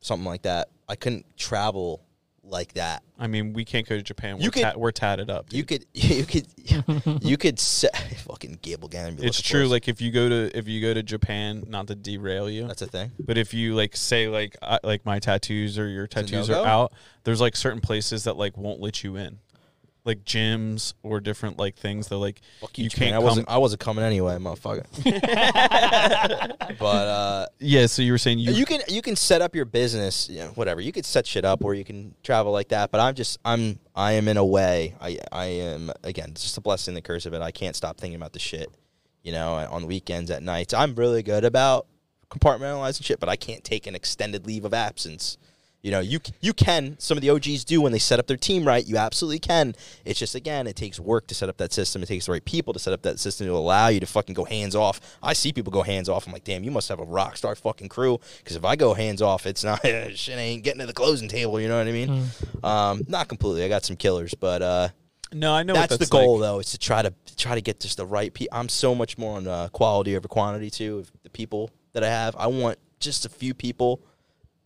something 0.00 0.26
like 0.26 0.42
that. 0.42 0.68
I 0.88 0.96
couldn't 0.96 1.36
travel 1.38 2.03
like 2.46 2.74
that. 2.74 3.02
I 3.18 3.26
mean, 3.26 3.52
we 3.52 3.64
can't 3.64 3.88
go 3.88 3.96
to 3.96 4.02
Japan. 4.02 4.36
We're, 4.36 4.44
You 4.44 4.50
could- 4.50 4.62
ta- 4.62 4.74
we're 4.76 4.90
tatted 4.92 5.30
up. 5.30 5.46
You 5.50 5.64
could, 5.64 5.86
you 5.94 6.24
could, 6.24 6.46
you 7.22 7.36
could 7.36 7.58
set 7.58 7.96
fucking 8.26 8.58
Gable 8.62 8.88
Gannon. 8.88 9.18
it's 9.22 9.40
true. 9.40 9.66
Like 9.66 9.88
if 9.88 10.00
you 10.00 10.10
go 10.10 10.28
to 10.28 10.56
if 10.56 10.68
you 10.68 10.80
go 10.80 10.92
to 10.94 11.02
Japan, 11.02 11.64
not 11.68 11.86
to 11.88 11.94
derail 11.94 12.48
you, 12.50 12.66
that's 12.66 12.82
a 12.82 12.86
thing. 12.86 13.12
but 13.18 13.38
if 13.38 13.54
you 13.54 13.74
like 13.74 13.96
say 13.96 14.28
like 14.28 14.56
I, 14.62 14.78
like 14.82 15.04
my 15.04 15.18
tattoos 15.18 15.78
or 15.78 15.88
your 15.88 16.06
tattoos 16.06 16.50
are 16.50 16.66
out, 16.66 16.92
there's 17.24 17.40
like 17.40 17.56
certain 17.56 17.80
places 17.80 18.24
that 18.24 18.36
like 18.36 18.56
won't 18.56 18.80
let 18.80 19.02
you 19.04 19.16
in, 19.16 19.38
like 20.04 20.24
gyms 20.24 20.94
or 21.02 21.18
different 21.20 21.58
like 21.58 21.76
things 21.76 22.08
They're 22.08 22.18
like 22.18 22.40
Fuck 22.60 22.76
you, 22.76 22.84
you 22.84 22.90
can't 22.90 23.14
I 23.14 23.16
come. 23.16 23.24
wasn't. 23.24 23.48
I 23.48 23.58
wasn't 23.58 23.80
coming 23.80 24.04
anyway, 24.04 24.36
motherfucker. 24.36 24.84
but 26.78 26.84
uh, 26.84 27.46
yeah, 27.58 27.86
so 27.86 28.02
you 28.02 28.12
were 28.12 28.18
saying 28.18 28.38
you, 28.38 28.52
you, 28.52 28.66
can 28.66 28.80
you 28.88 29.00
can 29.02 29.16
set 29.16 29.40
up 29.40 29.54
your 29.54 29.64
business, 29.64 30.28
you 30.28 30.40
know, 30.40 30.48
whatever. 30.48 30.80
You 30.80 30.92
could 30.92 31.06
set 31.06 31.26
shit 31.26 31.44
up 31.44 31.62
where 31.62 31.74
you 31.74 31.84
can 31.84 32.14
travel 32.22 32.52
like 32.52 32.68
that. 32.68 32.90
But 32.90 33.00
I'm 33.00 33.14
just 33.14 33.38
I'm 33.44 33.78
I 33.94 34.12
am 34.12 34.28
in 34.28 34.36
a 34.36 34.44
way. 34.44 34.94
I 35.00 35.18
I 35.32 35.44
am 35.46 35.90
again. 36.02 36.30
It's 36.32 36.42
just 36.42 36.58
a 36.58 36.60
blessing, 36.60 36.94
the 36.94 37.02
curse 37.02 37.26
of 37.26 37.34
it. 37.34 37.40
I 37.40 37.50
can't 37.50 37.74
stop 37.76 37.96
thinking 37.96 38.16
about 38.16 38.32
the 38.32 38.38
shit. 38.38 38.68
You 39.22 39.32
know, 39.32 39.54
on 39.54 39.82
the 39.82 39.88
weekends 39.88 40.30
at 40.30 40.42
nights. 40.42 40.74
I'm 40.74 40.94
really 40.94 41.22
good 41.22 41.44
about 41.46 41.86
compartmentalizing 42.28 43.04
shit, 43.04 43.20
but 43.20 43.30
I 43.30 43.36
can't 43.36 43.64
take 43.64 43.86
an 43.86 43.94
extended 43.94 44.46
leave 44.46 44.66
of 44.66 44.74
absence. 44.74 45.38
You 45.84 45.90
know, 45.90 46.00
you 46.00 46.18
you 46.40 46.54
can. 46.54 46.96
Some 46.98 47.18
of 47.18 47.22
the 47.22 47.28
OGs 47.28 47.62
do 47.62 47.82
when 47.82 47.92
they 47.92 47.98
set 47.98 48.18
up 48.18 48.26
their 48.26 48.38
team 48.38 48.66
right. 48.66 48.84
You 48.86 48.96
absolutely 48.96 49.38
can. 49.38 49.74
It's 50.06 50.18
just 50.18 50.34
again, 50.34 50.66
it 50.66 50.76
takes 50.76 50.98
work 50.98 51.26
to 51.26 51.34
set 51.34 51.50
up 51.50 51.58
that 51.58 51.74
system. 51.74 52.02
It 52.02 52.06
takes 52.06 52.24
the 52.24 52.32
right 52.32 52.44
people 52.44 52.72
to 52.72 52.78
set 52.78 52.94
up 52.94 53.02
that 53.02 53.20
system 53.20 53.46
to 53.48 53.52
allow 53.52 53.88
you 53.88 54.00
to 54.00 54.06
fucking 54.06 54.34
go 54.34 54.44
hands 54.44 54.74
off. 54.74 54.98
I 55.22 55.34
see 55.34 55.52
people 55.52 55.70
go 55.70 55.82
hands 55.82 56.08
off. 56.08 56.26
I'm 56.26 56.32
like, 56.32 56.44
damn, 56.44 56.64
you 56.64 56.70
must 56.70 56.88
have 56.88 57.00
a 57.00 57.04
rock 57.04 57.36
star 57.36 57.54
fucking 57.54 57.90
crew. 57.90 58.18
Because 58.38 58.56
if 58.56 58.64
I 58.64 58.76
go 58.76 58.94
hands 58.94 59.20
off, 59.20 59.44
it's 59.44 59.62
not 59.62 59.82
shit 60.14 60.38
ain't 60.38 60.64
getting 60.64 60.80
to 60.80 60.86
the 60.86 60.94
closing 60.94 61.28
table. 61.28 61.60
You 61.60 61.68
know 61.68 61.76
what 61.76 61.86
I 61.86 61.92
mean? 61.92 62.28
Um, 62.62 63.02
not 63.06 63.28
completely. 63.28 63.62
I 63.62 63.68
got 63.68 63.84
some 63.84 63.96
killers, 63.96 64.32
but 64.32 64.62
uh, 64.62 64.88
no, 65.34 65.52
I 65.52 65.64
know 65.64 65.74
that's, 65.74 65.98
that's 65.98 66.08
the 66.08 66.10
goal 66.10 66.38
like. 66.38 66.48
though. 66.48 66.58
Is 66.60 66.70
to 66.70 66.78
try 66.78 67.02
to 67.02 67.12
try 67.36 67.56
to 67.56 67.60
get 67.60 67.80
just 67.80 67.98
the 67.98 68.06
right 68.06 68.32
people. 68.32 68.56
I'm 68.56 68.70
so 68.70 68.94
much 68.94 69.18
more 69.18 69.36
on 69.36 69.46
uh, 69.46 69.68
quality 69.68 70.16
over 70.16 70.28
quantity 70.28 70.70
too. 70.70 71.00
Of 71.00 71.12
the 71.24 71.30
people 71.30 71.70
that 71.92 72.02
I 72.02 72.08
have, 72.08 72.34
I 72.36 72.46
want 72.46 72.78
just 73.00 73.26
a 73.26 73.28
few 73.28 73.52
people 73.52 74.00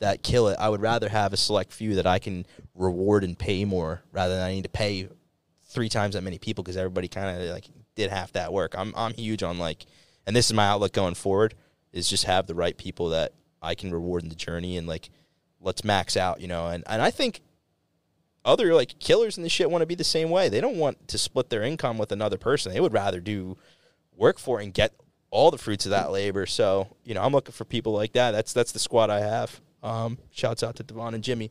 that 0.00 0.22
kill 0.22 0.48
it. 0.48 0.56
I 0.58 0.68
would 0.68 0.80
rather 0.80 1.08
have 1.08 1.32
a 1.32 1.36
select 1.36 1.72
few 1.72 1.96
that 1.96 2.06
I 2.06 2.18
can 2.18 2.46
reward 2.74 3.24
and 3.24 3.38
pay 3.38 3.64
more 3.64 4.02
rather 4.12 4.34
than 4.34 4.44
I 4.44 4.52
need 4.52 4.62
to 4.62 4.68
pay 4.68 5.08
three 5.68 5.88
times 5.88 6.14
that 6.14 6.22
many 6.22 6.38
people 6.38 6.62
because 6.64 6.76
everybody 6.76 7.08
kind 7.08 7.40
of 7.40 7.50
like 7.50 7.66
did 7.94 8.10
half 8.10 8.32
that 8.32 8.52
work. 8.52 8.74
I'm 8.76 8.92
I'm 8.96 9.14
huge 9.14 9.42
on 9.42 9.58
like, 9.58 9.86
and 10.26 10.34
this 10.34 10.46
is 10.46 10.52
my 10.54 10.66
outlook 10.66 10.92
going 10.92 11.14
forward 11.14 11.54
is 11.92 12.08
just 12.08 12.24
have 12.24 12.46
the 12.46 12.54
right 12.54 12.76
people 12.76 13.10
that 13.10 13.32
I 13.60 13.74
can 13.74 13.92
reward 13.92 14.22
in 14.22 14.28
the 14.28 14.34
journey 14.34 14.76
and 14.76 14.86
like 14.86 15.10
let's 15.60 15.84
max 15.84 16.16
out, 16.16 16.40
you 16.40 16.48
know. 16.48 16.68
And 16.68 16.84
and 16.86 17.02
I 17.02 17.10
think 17.10 17.40
other 18.44 18.74
like 18.74 18.98
killers 18.98 19.36
in 19.36 19.42
this 19.42 19.52
shit 19.52 19.70
want 19.70 19.82
to 19.82 19.86
be 19.86 19.94
the 19.94 20.04
same 20.04 20.30
way. 20.30 20.48
They 20.48 20.60
don't 20.60 20.76
want 20.76 21.08
to 21.08 21.18
split 21.18 21.50
their 21.50 21.62
income 21.62 21.98
with 21.98 22.12
another 22.12 22.38
person. 22.38 22.72
They 22.72 22.80
would 22.80 22.92
rather 22.92 23.20
do 23.20 23.56
work 24.16 24.38
for 24.38 24.60
and 24.60 24.72
get 24.72 24.94
all 25.30 25.50
the 25.50 25.58
fruits 25.58 25.84
of 25.86 25.90
that 25.90 26.10
labor. 26.10 26.46
So, 26.46 26.96
you 27.04 27.14
know, 27.14 27.22
I'm 27.22 27.32
looking 27.32 27.52
for 27.52 27.64
people 27.64 27.92
like 27.92 28.12
that. 28.12 28.30
That's 28.30 28.52
that's 28.52 28.72
the 28.72 28.78
squad 28.78 29.10
I 29.10 29.20
have. 29.20 29.60
Um, 29.82 30.18
shouts 30.30 30.62
out 30.62 30.76
to 30.76 30.82
Devon 30.82 31.14
and 31.14 31.22
Jimmy. 31.24 31.50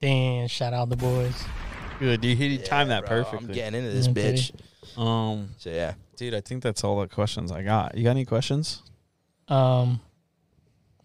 Damn, 0.00 0.48
shout 0.48 0.72
out 0.74 0.88
the 0.90 0.96
boys. 0.96 1.44
Good, 1.98 2.24
you, 2.24 2.34
he 2.34 2.58
timed 2.58 2.90
that 2.90 3.06
bro, 3.06 3.22
perfectly. 3.24 3.48
I'm 3.48 3.54
getting 3.54 3.78
into 3.84 3.94
this 3.94 4.08
Okay. 4.08 4.34
bitch. 4.34 5.00
um, 5.00 5.50
So 5.58 5.70
yeah. 5.70 5.94
dude, 6.16 6.34
I 6.34 6.40
think 6.40 6.62
that's 6.62 6.82
all 6.84 7.00
the 7.00 7.06
questions 7.08 7.52
I 7.52 7.62
got. 7.62 7.96
You 7.96 8.02
got 8.04 8.10
any 8.10 8.24
questions? 8.24 8.82
Um, 9.48 10.00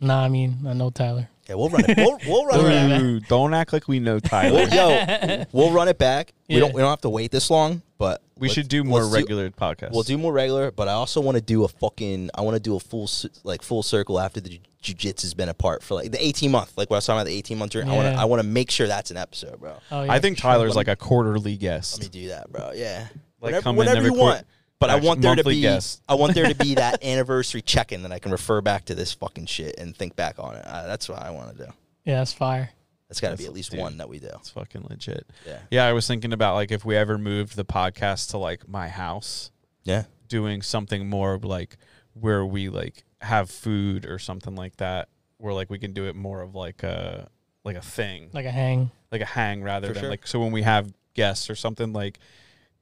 nah, 0.02 0.24
I 0.24 0.30
mean 0.30 0.58
I 0.68 0.74
know 0.74 0.90
Tyler. 0.90 1.30
Yeah, 1.50 1.56
we'll 1.56 1.70
run 1.70 1.84
it. 1.88 1.98
We'll, 1.98 2.18
we'll 2.28 2.46
run 2.46 2.60
it 2.60 2.90
back. 2.90 3.02
Ooh, 3.02 3.20
don't 3.22 3.54
act 3.56 3.74
like 3.74 3.88
we 3.88 4.00
know 4.00 4.20
Tyler. 4.20 4.68
We'll, 4.70 4.70
yo, 4.70 5.44
we'll 5.52 5.72
run 5.72 5.88
it 5.88 5.98
back. 5.98 6.32
We 6.48 6.56
Yeah. 6.56 6.62
don't 6.62 6.74
we 6.76 6.82
don't 6.82 6.90
have 6.92 7.02
to 7.02 7.10
wait 7.10 7.32
this 7.32 7.50
long, 7.50 7.82
but 7.98 8.22
we 8.38 8.48
let's- 8.48 8.54
should 8.56 8.68
do 8.68 8.84
more 8.84 9.02
let's 9.02 9.14
regular 9.14 9.50
podcasts. 9.50 9.92
We'll 9.92 10.04
do 10.04 10.18
more 10.18 10.32
regular, 10.32 10.72
but 10.72 10.88
I 10.88 10.92
also 10.94 11.22
want 11.22 11.36
to 11.36 11.42
do 11.42 11.64
a 11.64 11.68
fucking. 11.68 12.30
I 12.36 12.42
want 12.42 12.56
to 12.56 12.60
do 12.62 12.76
a 12.76 12.80
full 12.80 13.08
c- 13.08 13.30
like 13.44 13.62
full 13.64 13.82
circle 13.84 14.20
after 14.20 14.40
the 14.40 14.60
ju- 14.82 14.94
jujitsu's 14.96 15.34
been 15.34 15.50
apart 15.50 15.82
for 15.84 15.96
like 15.96 16.12
the 16.12 16.24
eighteen 16.24 16.52
month. 16.52 16.78
Like 16.78 16.90
what 16.90 16.96
I 16.96 17.00
was 17.00 17.06
talking 17.08 17.18
about 17.20 17.28
the 17.28 17.36
eighteen 17.36 17.58
month 17.58 17.72
journey. 17.72 17.90
I 17.92 17.96
want 17.96 18.06
to. 18.08 18.12
Yeah. 18.12 18.22
I 18.22 18.26
want 18.26 18.42
to 18.42 18.48
make 18.48 18.70
sure 18.70 18.86
that's 18.88 19.10
an 19.12 19.18
episode, 19.18 19.60
bro. 19.60 19.74
Oh, 19.92 20.04
yeah, 20.04 20.12
I 20.14 20.20
think 20.20 20.38
for 20.38 20.42
sure. 20.44 20.52
Tyler's 20.52 20.76
like 20.76 20.88
a 20.88 20.96
quarterly 20.96 21.58
guest. 21.58 21.98
Let 22.00 22.14
me 22.14 22.22
do 22.22 22.28
that, 22.30 22.52
bro. 22.52 22.72
Yeah. 22.76 23.08
Like 23.42 23.54
whenever 23.54 23.64
come 23.64 23.76
in 23.76 23.78
whenever 23.80 23.98
every 23.98 24.10
you 24.12 24.16
quar- 24.16 24.34
want. 24.34 24.46
But 24.80 24.90
I 24.90 24.96
want 24.96 25.22
there 25.22 25.36
to 25.36 25.44
be 25.44 25.62
guest. 25.62 26.02
I 26.08 26.16
want 26.16 26.34
there 26.36 26.48
to 26.48 26.56
be 26.56 26.76
that 26.76 27.04
anniversary 27.04 27.62
check-in 27.62 28.04
that 28.04 28.12
I 28.14 28.20
can 28.20 28.32
refer 28.32 28.62
back 28.62 28.86
to 28.86 28.96
this 28.96 29.14
fucking 29.14 29.46
shit 29.48 29.76
and 29.78 29.96
think 29.96 30.16
back 30.16 30.36
on 30.40 30.56
it. 30.56 30.64
Uh, 30.66 30.88
that's 30.88 31.10
what 31.10 31.20
I 31.22 31.32
want 31.32 31.58
to 31.58 31.66
do. 31.66 31.72
Yeah, 32.06 32.20
that's 32.20 32.32
fire. 32.34 32.70
That's 33.10 33.20
got 33.20 33.32
to 33.32 33.38
be 33.38 33.46
at 33.46 33.54
least 33.54 33.72
dude. 33.72 33.80
one 33.82 33.98
that 33.98 34.08
we 34.08 34.20
do. 34.20 34.30
It's 34.36 34.52
fucking 34.52 34.86
legit. 34.90 35.28
Yeah. 35.46 35.60
Yeah, 35.72 35.86
I 35.86 35.94
was 35.94 36.08
thinking 36.08 36.32
about 36.32 36.56
like 36.56 36.72
if 36.72 36.86
we 36.86 36.96
ever 36.96 37.18
moved 37.18 37.56
the 37.56 37.66
podcast 37.66 38.30
to 38.32 38.38
like 38.38 38.70
my 38.70 38.88
house, 38.88 39.52
Yeah. 39.84 40.04
doing 40.28 40.62
something 40.62 41.10
more 41.10 41.34
of, 41.34 41.44
like 41.44 41.76
where 42.14 42.46
we 42.46 42.70
like 42.70 43.04
have 43.22 43.50
food 43.50 44.06
or 44.06 44.18
something 44.20 44.56
like 44.56 44.78
that, 44.78 45.10
where 45.40 45.54
like 45.54 45.70
we 45.70 45.80
can 45.80 45.92
do 45.92 46.06
it 46.06 46.16
more 46.16 46.42
of 46.42 46.56
like 46.56 46.84
a 46.84 47.28
like 47.66 47.76
a 47.76 47.82
thing, 47.82 48.30
Like 48.32 48.46
a 48.46 48.52
hang. 48.52 48.92
like 49.12 49.22
a 49.22 49.26
hang 49.26 49.62
rather 49.64 49.88
For 49.88 49.94
than 49.96 50.04
sure. 50.04 50.10
like 50.12 50.26
so 50.28 50.40
when 50.40 50.52
we 50.52 50.62
have 50.62 50.94
guests 51.16 51.50
or 51.50 51.56
something 51.56 51.92
like 51.92 52.20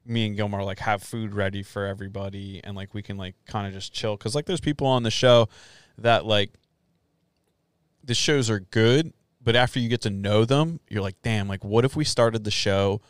me 0.08 0.26
and 0.26 0.36
Gilmore 0.36 0.62
like 0.64 0.78
have 0.80 1.02
food 1.02 1.34
ready 1.34 1.62
for 1.62 1.86
everybody 1.86 2.60
and 2.64 2.74
like 2.76 2.94
we 2.94 3.02
can 3.02 3.16
like 3.16 3.34
kind 3.46 3.66
of 3.66 3.72
just 3.72 3.92
chill 3.92 4.16
because 4.16 4.34
like 4.34 4.46
there's 4.46 4.60
people 4.60 4.86
on 4.86 5.02
the 5.02 5.10
show 5.10 5.48
that 5.98 6.24
like 6.24 6.50
the 8.04 8.14
shows 8.14 8.48
are 8.50 8.60
good 8.60 9.12
but 9.42 9.54
after 9.56 9.78
you 9.78 9.88
get 9.88 10.00
to 10.02 10.10
know 10.10 10.44
them 10.44 10.80
you're 10.88 11.02
like 11.02 11.16
damn 11.22 11.48
like 11.48 11.64
what 11.64 11.84
if 11.84 11.94
we 11.96 12.04
started 12.04 12.44
the 12.44 12.50
show 12.50 13.00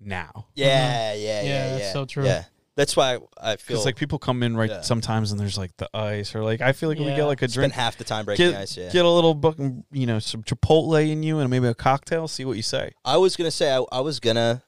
now 0.00 0.46
Yeah, 0.54 1.14
yeah, 1.14 1.14
mm-hmm. 1.14 1.22
yeah, 1.24 1.42
Yeah, 1.42 1.48
yeah. 1.72 1.78
that's 1.78 1.92
so 1.92 2.04
true. 2.04 2.24
Yeah. 2.24 2.44
That's 2.74 2.96
why 2.96 3.18
I 3.38 3.56
feel 3.56 3.76
because 3.76 3.84
like 3.84 3.96
people 3.96 4.18
come 4.18 4.42
in 4.42 4.56
right 4.56 4.70
Yeah. 4.70 4.80
sometimes 4.80 5.30
and 5.30 5.38
there's 5.38 5.58
like 5.58 5.76
the 5.76 5.88
ice 5.94 6.34
or 6.34 6.42
like 6.42 6.60
I 6.62 6.72
feel 6.72 6.88
like 6.88 6.98
we 6.98 7.04
get 7.04 7.24
like 7.24 7.42
a 7.42 7.48
spend 7.48 7.52
drink 7.54 7.74
half 7.74 7.98
the 7.98 8.04
time 8.04 8.24
breaking 8.24 8.50
get, 8.50 8.60
ice. 8.62 8.76
Yeah. 8.76 8.90
get 8.90 9.04
a 9.04 9.08
little 9.10 9.34
book 9.34 9.56
you 9.92 10.06
know 10.06 10.18
some 10.18 10.42
Chipotle 10.42 11.10
in 11.10 11.22
you 11.22 11.38
and 11.38 11.50
maybe 11.50 11.66
a 11.66 11.74
cocktail 11.74 12.26
see 12.28 12.44
what 12.46 12.56
you 12.56 12.62
say 12.62 12.92
I 13.04 13.18
was 13.18 13.36
gonna 13.36 13.50
say 13.50 13.74
I, 13.74 13.84
I 13.92 14.00
was 14.00 14.20
gonna 14.20 14.62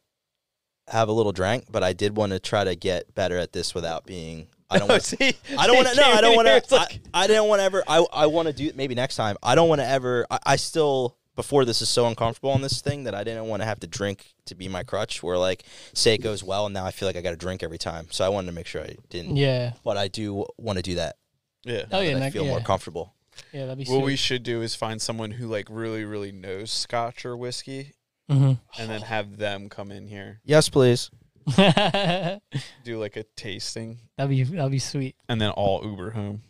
have 0.88 1.08
a 1.08 1.12
little 1.12 1.32
drink, 1.32 1.64
but 1.70 1.82
I 1.82 1.92
did 1.92 2.16
want 2.16 2.32
to 2.32 2.38
try 2.38 2.64
to 2.64 2.74
get 2.76 3.14
better 3.14 3.38
at 3.38 3.52
this 3.52 3.74
without 3.74 4.04
being. 4.06 4.46
I 4.70 4.78
don't. 4.78 4.88
Oh, 4.90 4.94
want 4.94 5.02
See? 5.04 5.32
I 5.58 5.66
don't 5.66 5.76
want 5.76 5.88
to. 5.88 5.94
No, 5.96 6.02
I 6.04 6.20
don't 6.20 6.36
want 6.44 6.48
to. 6.48 6.74
like- 6.74 7.00
I, 7.12 7.24
I 7.24 7.26
didn't 7.26 7.44
want 7.46 7.60
to 7.60 7.64
ever. 7.64 7.84
I 7.86 8.04
I 8.12 8.26
want 8.26 8.48
to 8.48 8.54
do 8.54 8.66
it 8.66 8.76
maybe 8.76 8.94
next 8.94 9.16
time. 9.16 9.36
I 9.42 9.54
don't 9.54 9.68
want 9.68 9.80
to 9.80 9.86
ever. 9.86 10.26
I, 10.30 10.38
I 10.46 10.56
still 10.56 11.16
before 11.36 11.64
this 11.64 11.82
is 11.82 11.88
so 11.88 12.06
uncomfortable 12.06 12.50
on 12.50 12.62
this 12.62 12.80
thing 12.80 13.04
that 13.04 13.14
I 13.14 13.24
didn't 13.24 13.46
want 13.46 13.60
to 13.62 13.66
have 13.66 13.80
to 13.80 13.86
drink 13.86 14.34
to 14.46 14.54
be 14.54 14.68
my 14.68 14.82
crutch. 14.82 15.22
Where 15.22 15.36
like 15.38 15.64
say 15.92 16.14
it 16.14 16.18
goes 16.22 16.42
well, 16.44 16.66
and 16.66 16.74
now 16.74 16.84
I 16.86 16.90
feel 16.90 17.08
like 17.08 17.16
I 17.16 17.20
got 17.22 17.30
to 17.30 17.36
drink 17.36 17.62
every 17.62 17.78
time. 17.78 18.08
So 18.10 18.24
I 18.24 18.28
wanted 18.28 18.46
to 18.48 18.52
make 18.52 18.66
sure 18.66 18.82
I 18.82 18.96
didn't. 19.10 19.36
Yeah. 19.36 19.72
But 19.84 19.96
I 19.96 20.08
do 20.08 20.46
want 20.58 20.78
to 20.78 20.82
do 20.82 20.94
that. 20.96 21.16
yeah 21.64 21.84
Oh 21.92 22.00
yeah, 22.00 22.14
that 22.14 22.22
I 22.22 22.30
feel 22.30 22.44
yeah. 22.44 22.50
more 22.50 22.60
comfortable. 22.60 23.14
Yeah, 23.52 23.66
that'd 23.66 23.84
be 23.84 23.90
What 23.92 24.04
we 24.04 24.14
should 24.16 24.42
do 24.44 24.62
is 24.62 24.74
find 24.76 25.02
someone 25.02 25.32
who 25.32 25.46
like 25.48 25.66
really, 25.70 26.04
really 26.04 26.30
knows 26.32 26.70
scotch 26.70 27.24
or 27.26 27.36
whiskey, 27.36 27.92
hmm 28.28 28.52
and 28.78 28.90
then 28.90 29.02
have 29.02 29.36
them 29.36 29.68
come 29.68 29.90
in 29.92 30.06
here 30.06 30.40
Yes, 30.44 30.68
please. 30.68 31.10
that'd 31.56 32.40
do 32.84 32.98
like 32.98 33.16
a 33.16 33.24
tasting, 33.36 33.98
be 34.18 34.42
that'd 34.44 34.70
be 34.70 34.78
sweet. 34.78 35.14
and 35.28 35.40
then 35.40 35.50
all 35.50 35.84
Uber 35.84 36.10
home. 36.12 36.42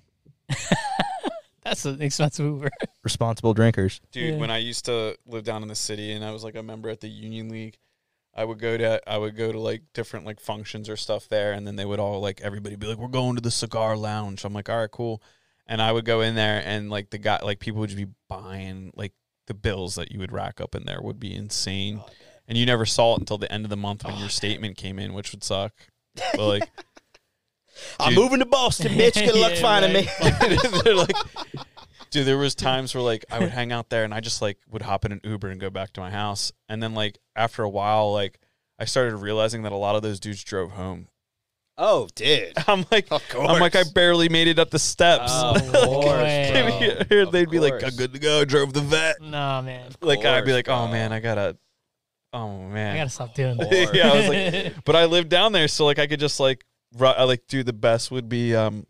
That's 1.65 1.85
an 1.87 2.03
expensive 2.03 2.45
Uber. 2.45 2.71
Responsible 3.03 3.55
drinkers. 3.55 4.01
Dude, 4.13 4.35
Yeah. 4.35 4.39
when 4.39 4.51
I 4.51 4.59
used 4.59 4.85
to 4.85 5.17
live 5.27 5.45
down 5.45 5.63
in 5.63 5.69
the 5.69 5.75
city, 5.75 6.13
and 6.13 6.23
I 6.25 6.31
was 6.31 6.45
like 6.45 6.57
a 6.57 6.63
member 6.63 6.91
at 6.91 7.01
the 7.01 7.09
Union 7.09 7.49
League, 7.49 7.79
I 8.35 8.45
would 8.45 8.59
go 8.59 8.77
to 8.77 9.01
I 9.11 9.17
would 9.17 9.35
go 9.37 9.51
to 9.51 9.59
like 9.59 9.83
different 9.95 10.27
like 10.27 10.41
functions 10.41 10.89
or 10.91 10.97
stuff 10.97 11.29
there, 11.29 11.53
and 11.53 11.67
then 11.67 11.77
they 11.77 11.85
would 11.87 12.01
all 12.01 12.21
like 12.21 12.41
everybody 12.43 12.77
be 12.77 12.87
like, 12.87 12.99
"We're 12.99 13.09
going 13.09 13.37
to 13.37 13.41
the 13.41 13.51
cigar 13.51 13.97
lounge." 13.97 14.45
I'm 14.45 14.53
like, 14.53 14.69
"All 14.69 14.77
right, 14.79 14.91
cool," 14.91 15.23
and 15.67 15.81
I 15.81 15.91
would 15.93 16.05
go 16.05 16.21
in 16.21 16.35
there, 16.35 16.61
and 16.65 16.91
like 16.91 17.11
the 17.11 17.19
guy 17.19 17.39
like 17.43 17.61
people 17.61 17.81
would 17.81 17.91
just 17.91 17.97
be 18.05 18.13
buying 18.29 18.93
like 18.95 19.13
the 19.47 19.55
bills 19.55 19.95
that 19.95 20.13
you 20.13 20.19
would 20.19 20.33
rack 20.33 20.61
up 20.61 20.75
in 20.75 20.85
there 20.85 21.01
would 21.01 21.21
be 21.21 21.35
insane. 21.35 22.01
Oh, 22.03 22.09
and 22.47 22.59
you 22.59 22.67
never 22.67 22.85
saw 22.85 23.15
it 23.15 23.21
until 23.21 23.39
the 23.39 23.51
end 23.51 23.65
of 23.65 23.71
the 23.71 23.77
month 23.77 24.05
when 24.05 24.15
oh, 24.15 24.19
your 24.19 24.29
statement 24.29 24.77
came 24.77 24.99
in, 24.99 25.15
which 25.15 25.33
would 25.33 25.45
suck. 25.45 25.73
But 26.37 26.47
like, 26.47 26.71
I'm 27.99 28.15
moving 28.15 28.39
to 28.39 28.47
Boston, 28.47 28.93
bitch. 28.93 29.15
Good 29.15 29.35
luck 29.35 29.53
Yeah, 29.55 29.61
finding 29.61 29.95
right. 29.95 30.41
me. 30.41 30.59
they're 30.85 30.95
like, 30.95 31.17
dude, 32.11 32.27
there 32.27 32.39
was 32.39 32.55
times 32.55 32.95
where 32.95 33.03
like 33.03 33.25
I 33.31 33.41
would 33.41 33.51
hang 33.51 33.73
out 33.73 33.91
there 33.91 34.05
and 34.05 34.15
I 34.15 34.21
just 34.21 34.41
like 34.41 34.59
would 34.71 34.83
hop 34.83 35.05
in 35.05 35.13
an 35.13 35.21
Uber 35.25 35.49
and 35.49 35.61
go 35.61 35.71
back 35.71 35.93
to 35.95 36.01
my 36.01 36.11
house, 36.11 36.53
and 36.69 36.83
then 36.83 36.95
like 36.95 37.19
after 37.35 37.63
a 37.63 37.69
while, 37.69 38.13
like 38.13 38.39
I 38.79 38.85
started 38.85 39.17
realizing 39.17 39.63
that 39.63 39.73
a 39.73 39.77
lot 39.77 39.97
of 39.97 40.03
those 40.03 40.21
dudes 40.21 40.45
drove 40.45 40.73
home. 40.73 41.09
Oh, 41.77 42.09
dude. 42.15 42.53
I'm 42.69 42.85
like, 42.91 43.09
Of. 43.11 43.23
I'm 43.35 43.61
like, 43.61 43.75
I 43.75 43.83
barely 43.95 44.29
made 44.29 44.47
it 44.49 44.59
up 44.59 44.71
the 44.71 44.79
steps. 44.79 45.33
Of 45.33 45.57
Oh, 45.57 45.73
course, 45.73 45.85
boy. 45.87 46.03
bro. 46.05 46.79
They'd 46.81 47.09
be- 47.09 47.19
Of 47.21 47.33
they'd 47.33 47.51
be 47.51 47.59
like, 47.59 47.73
course. 47.73 47.85
I'm 47.85 47.97
good 47.97 48.13
to 48.13 48.19
go. 48.21 48.41
I 48.43 48.45
drove 48.45 48.73
the 48.73 48.81
vet. 48.81 49.21
Nah, 49.21 49.61
man. 49.63 49.91
Like 50.01 50.25
I'd 50.25 50.43
be 50.43 50.53
course, 50.53 50.55
like, 50.55 50.69
oh 50.69 50.85
bro. 50.85 50.93
man, 50.93 51.13
I 51.13 51.21
gotta, 51.21 51.57
oh 52.33 52.63
man, 52.69 52.95
I 52.95 52.99
gotta 52.99 53.11
stop 53.11 53.35
doing 53.35 53.61
Of 53.61 53.69
that. 53.71 53.71
course. 53.71 53.91
yeah, 53.97 54.11
I 54.13 54.17
was 54.17 54.29
like, 54.29 54.75
but 54.85 54.95
I 54.97 55.07
lived 55.07 55.29
down 55.31 55.53
there, 55.53 55.67
so 55.69 55.85
like 55.85 55.99
I 55.99 56.07
could 56.07 56.21
just 56.21 56.39
like, 56.39 56.65
ru- 56.97 57.09
I 57.09 57.25
like, 57.25 57.47
do 57.49 57.63
the 57.65 57.73
best 57.73 58.11
would 58.13 58.29
be, 58.29 58.55
um, 58.55 58.87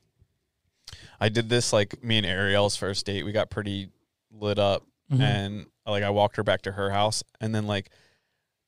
I 1.20 1.30
did 1.30 1.48
this 1.48 1.72
like 1.72 2.02
me 2.04 2.18
and 2.18 2.26
Ariel's 2.26 2.76
first 2.76 3.06
date. 3.06 3.24
We 3.24 3.32
got 3.32 3.48
pretty 3.50 3.88
lit 4.30 4.58
up, 4.58 4.82
Mhm. 5.10 5.20
and 5.20 5.66
like 5.86 6.02
I 6.02 6.10
walked 6.10 6.36
her 6.36 6.42
back 6.42 6.62
to 6.62 6.72
her 6.72 6.90
house, 6.90 7.22
and 7.40 7.54
then 7.54 7.66
like 7.66 7.88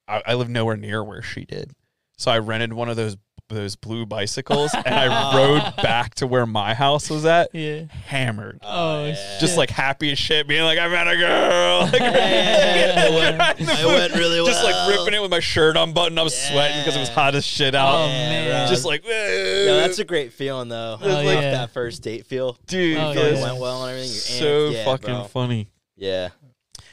I, 0.08 0.22
I 0.28 0.34
live 0.34 0.48
nowhere 0.48 0.76
near 0.76 1.04
where 1.04 1.20
she 1.22 1.44
did, 1.44 1.72
so 2.16 2.30
I 2.30 2.38
rented 2.38 2.72
one 2.72 2.88
of 2.88 2.96
those 2.96 3.16
those 3.48 3.76
blue 3.76 4.04
bicycles, 4.06 4.74
and 4.74 4.94
I 4.94 5.34
rode 5.36 5.76
back 5.76 6.14
to 6.16 6.26
where 6.26 6.46
my 6.46 6.74
house 6.74 7.08
was 7.08 7.24
at, 7.24 7.54
Yeah. 7.54 7.84
hammered. 8.06 8.58
Oh, 8.62 8.68
oh 9.02 9.06
yeah. 9.06 9.14
shit. 9.14 9.40
Just 9.40 9.56
like 9.56 9.70
happy 9.70 10.10
as 10.12 10.18
shit, 10.18 10.48
being 10.48 10.64
like, 10.64 10.78
I 10.78 10.88
met 10.88 11.06
a 11.08 11.16
girl. 11.16 11.80
Like, 11.92 12.00
Yeah. 12.00 13.06
It 13.58 13.86
went 13.86 14.14
really 14.14 14.40
well. 14.40 14.46
Just 14.46 14.64
like 14.64 14.88
ripping 14.98 15.14
it 15.14 15.22
with 15.22 15.30
my 15.30 15.40
shirt 15.40 15.76
unbuttoned. 15.76 16.18
I 16.18 16.22
was 16.22 16.36
sweating 16.36 16.78
because 16.80 16.96
it 16.96 17.00
was 17.00 17.08
hot 17.08 17.34
as 17.34 17.44
shit 17.44 17.74
Oh, 17.74 17.78
out. 17.78 18.08
man. 18.08 18.68
Just 18.68 18.84
like, 18.84 19.04
Yeah, 19.06 19.76
that's 19.76 19.98
a 19.98 20.04
great 20.04 20.32
feeling 20.32 20.68
though. 20.68 20.98
Oh, 21.00 21.08
like 21.08 21.24
yeah. 21.40 21.50
that 21.52 21.70
first 21.70 22.02
date 22.02 22.26
feel. 22.26 22.58
dude. 22.66 22.96
Oh, 22.98 23.12
yeah. 23.12 23.20
it 23.20 23.34
went 23.42 23.58
well 23.60 23.84
and 23.84 23.92
everything. 23.92 24.10
You're 24.12 24.70
so. 24.70 24.76
Yeah, 24.76 24.84
fucking 24.84 25.14
bro. 25.14 25.24
funny. 25.24 25.68
Yeah. 25.96 26.28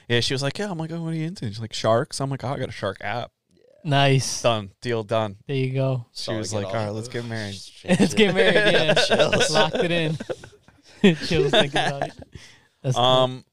Yeah, 0.08 0.20
she 0.20 0.34
was 0.34 0.44
like, 0.44 0.58
yeah. 0.60 0.70
I'm 0.70 0.78
like, 0.78 0.92
oh, 0.92 1.02
what 1.02 1.14
are 1.14 1.16
you 1.16 1.26
into? 1.26 1.48
She's 1.48 1.60
like, 1.60 1.74
sharks. 1.74 2.20
I'm 2.22 2.30
like, 2.30 2.44
oh, 2.44 2.50
I 2.50 2.60
got 2.60 2.70
a 2.70 2.74
shark 2.74 2.98
app. 3.02 3.32
Nice. 3.84 4.42
Done. 4.42 4.72
Deal 4.82 5.04
done. 5.04 5.36
There 5.48 5.56
you 5.56 5.74
go. 5.74 6.06
She 6.14 6.24
Starting 6.24 6.40
was 6.40 6.50
to 6.52 6.56
get 6.58 6.64
like, 6.66 6.76
all 6.76 6.86
right, 6.86 6.90
let's 6.92 7.08
get 7.08 7.26
married. 7.26 7.60
Let's 8.00 8.14
get 8.14 8.34
married. 8.34 8.74
Yeah. 8.74 8.94
Chills. 9.08 9.52
Locked 9.52 9.76
it 9.76 9.92
in. 9.92 10.18
Chills 11.28 11.52
thinking 11.52 11.70
about 11.72 12.04
it. 12.04 12.14
That's 12.82 12.96
dope. 12.96 13.04
Um, 13.04 13.46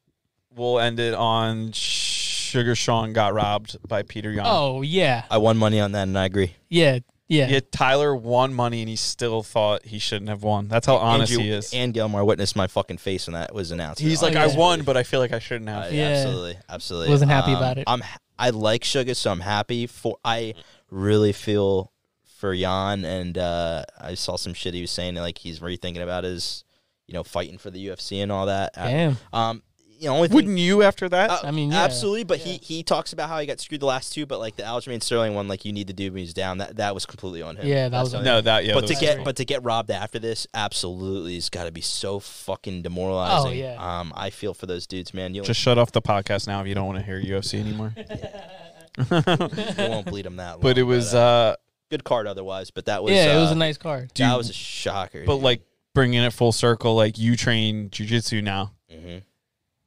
we'll 0.55 0.79
end 0.79 0.99
it 0.99 1.13
on 1.13 1.71
Sugar 1.73 2.75
Sean 2.75 3.11
got 3.13 3.33
robbed 3.33 3.77
by 3.87 4.03
Peter 4.03 4.31
Yan. 4.31 4.45
Oh 4.47 4.81
yeah. 4.81 5.23
I 5.29 5.37
won 5.37 5.57
money 5.57 5.79
on 5.81 5.91
that, 5.93 6.03
and 6.03 6.17
I 6.17 6.25
agree. 6.25 6.55
Yeah. 6.69 6.99
Yeah. 7.27 7.47
Yeah, 7.47 7.59
Tyler 7.71 8.13
won 8.13 8.53
money 8.53 8.81
and 8.81 8.89
he 8.89 8.97
still 8.97 9.41
thought 9.41 9.85
he 9.85 9.99
shouldn't 9.99 10.27
have 10.27 10.43
won. 10.43 10.67
That's 10.67 10.85
how 10.85 10.97
honest 10.97 11.31
Andrew 11.31 11.45
he 11.45 11.51
is. 11.51 11.73
And 11.73 11.93
Gilmore 11.93 12.25
witnessed 12.25 12.57
my 12.57 12.67
fucking 12.67 12.97
face 12.97 13.25
when 13.27 13.35
that 13.35 13.53
was 13.55 13.71
announced. 13.71 14.01
He's 14.01 14.21
Oh, 14.21 14.25
like, 14.25 14.33
yeah. 14.35 14.43
I 14.43 14.47
won, 14.57 14.81
but 14.83 14.97
I 14.97 15.03
feel 15.03 15.21
like 15.21 15.31
I 15.31 15.39
shouldn't 15.39 15.69
Uh, 15.69 15.83
have. 15.83 15.93
Yeah. 15.93 16.07
Absolutely, 16.09 16.57
absolutely. 16.67 17.09
Wasn't 17.09 17.31
happy 17.31 17.51
Um, 17.51 17.57
about 17.57 17.77
it. 17.77 17.85
I'm. 17.87 18.03
I 18.41 18.49
like 18.49 18.83
Sugar, 18.83 19.13
so 19.13 19.31
I'm 19.31 19.41
happy 19.41 19.85
for. 19.85 20.17
I 20.25 20.55
really 20.89 21.31
feel 21.31 21.91
for 22.25 22.53
Yan, 22.55 23.05
and 23.05 23.37
uh, 23.37 23.83
I 23.99 24.15
saw 24.15 24.35
some 24.35 24.55
shit 24.55 24.73
he 24.73 24.81
was 24.81 24.89
saying 24.89 25.13
like 25.13 25.37
he's 25.37 25.59
rethinking 25.59 26.01
about 26.01 26.23
his, 26.23 26.63
you 27.05 27.13
know, 27.13 27.23
fighting 27.23 27.59
for 27.59 27.69
the 27.69 27.87
UFC 27.87 28.17
and 28.23 28.31
all 28.31 28.47
that. 28.47 28.71
Uh, 28.75 28.87
Damn. 28.87 29.17
Um, 29.31 29.63
you 30.01 30.07
know, 30.07 30.15
only 30.15 30.29
thing, 30.29 30.35
Wouldn't 30.35 30.57
you 30.57 30.81
after 30.81 31.07
that? 31.09 31.29
Uh, 31.29 31.39
I 31.43 31.51
mean, 31.51 31.71
yeah. 31.71 31.83
absolutely. 31.83 32.23
But 32.23 32.39
Yeah. 32.39 32.53
he 32.53 32.57
he 32.57 32.83
talks 32.83 33.13
about 33.13 33.29
how 33.29 33.39
he 33.39 33.45
got 33.45 33.59
screwed 33.59 33.81
the 33.81 33.85
last 33.85 34.11
two, 34.11 34.25
but 34.25 34.39
like 34.39 34.55
the 34.55 34.63
Aljamain 34.63 35.03
Sterling 35.03 35.35
one, 35.35 35.47
like 35.47 35.63
you 35.63 35.71
need 35.71 35.87
to 35.87 35.93
do 35.93 36.11
when 36.11 36.21
he's 36.21 36.33
down. 36.33 36.57
That 36.57 36.77
that 36.77 36.95
was 36.95 37.05
completely 37.05 37.43
on 37.43 37.55
him. 37.55 37.67
Yeah, 37.67 37.83
that 37.83 37.91
That's 37.91 38.05
was 38.05 38.13
on 38.15 38.21
on 38.21 38.25
him. 38.25 38.33
no, 38.33 38.41
that 38.41 38.65
yeah. 38.65 38.73
but 38.73 38.87
to 38.87 38.95
get 38.95 39.15
true. 39.17 39.23
but 39.23 39.35
to 39.35 39.45
get 39.45 39.63
robbed 39.63 39.91
after 39.91 40.17
this, 40.17 40.47
absolutely 40.55 41.35
has 41.35 41.49
got 41.49 41.65
to 41.65 41.71
be 41.71 41.81
so 41.81 42.19
fucking 42.19 42.81
demoralizing. 42.81 43.51
Oh, 43.51 43.53
yeah. 43.53 43.99
Um, 43.99 44.11
I 44.15 44.31
feel 44.31 44.55
for 44.55 44.65
those 44.65 44.87
dudes, 44.87 45.13
man. 45.13 45.35
You 45.35 45.43
just 45.43 45.59
shut 45.59 45.77
off 45.77 45.91
the 45.91 46.01
podcast 46.01 46.47
now 46.47 46.61
if 46.61 46.67
you 46.67 46.73
don't 46.73 46.87
want 46.87 46.97
to 46.97 47.05
hear 47.05 47.21
UFC 47.21 47.59
anymore. 47.59 47.93
you 49.85 49.89
won't 49.89 50.07
bleed 50.07 50.25
them 50.25 50.37
that 50.37 50.53
long. 50.53 50.59
but 50.61 50.79
it 50.79 50.83
was 50.83 51.13
uh, 51.13 51.19
uh 51.19 51.55
good 51.91 52.03
card 52.03 52.25
otherwise. 52.25 52.71
But 52.71 52.85
that 52.85 53.03
was 53.03 53.13
yeah, 53.13 53.37
it 53.37 53.39
was 53.39 53.51
uh, 53.51 53.53
a 53.53 53.57
nice 53.57 53.77
card. 53.77 54.09
that 54.09 54.15
dude, 54.15 54.37
was 54.37 54.49
a 54.49 54.53
shocker. 54.53 55.25
but 55.27 55.35
like 55.35 55.61
bringing 55.93 56.23
it 56.23 56.33
full 56.33 56.51
circle 56.51 56.95
like 56.95 57.19
you 57.19 57.35
train 57.37 57.91
jiu-jitsu 57.91 58.41
now. 58.41 58.71
hmm 58.89 59.19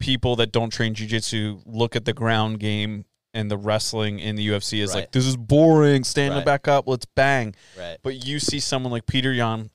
People 0.04 0.36
that 0.36 0.52
don't 0.52 0.68
train 0.70 0.92
jiu-jitsu 0.92 1.62
look 1.64 1.96
at 1.96 2.04
the 2.04 2.12
ground 2.12 2.60
game 2.60 3.06
and 3.32 3.50
the 3.50 3.56
wrestling 3.56 4.18
in 4.18 4.36
the 4.36 4.46
UFC 4.48 4.80
is 4.82 4.94
like 4.94 5.12
this 5.12 5.24
is 5.24 5.34
boring, 5.36 6.04
stand 6.04 6.34
Right. 6.34 6.44
back 6.44 6.68
up, 6.68 6.86
let's 6.86 7.06
bang. 7.06 7.54
right. 7.78 7.96
But 8.02 8.26
you 8.26 8.38
see 8.38 8.60
someone 8.60 8.92
like 8.92 9.06
Peter 9.06 9.32
Yan 9.32 9.70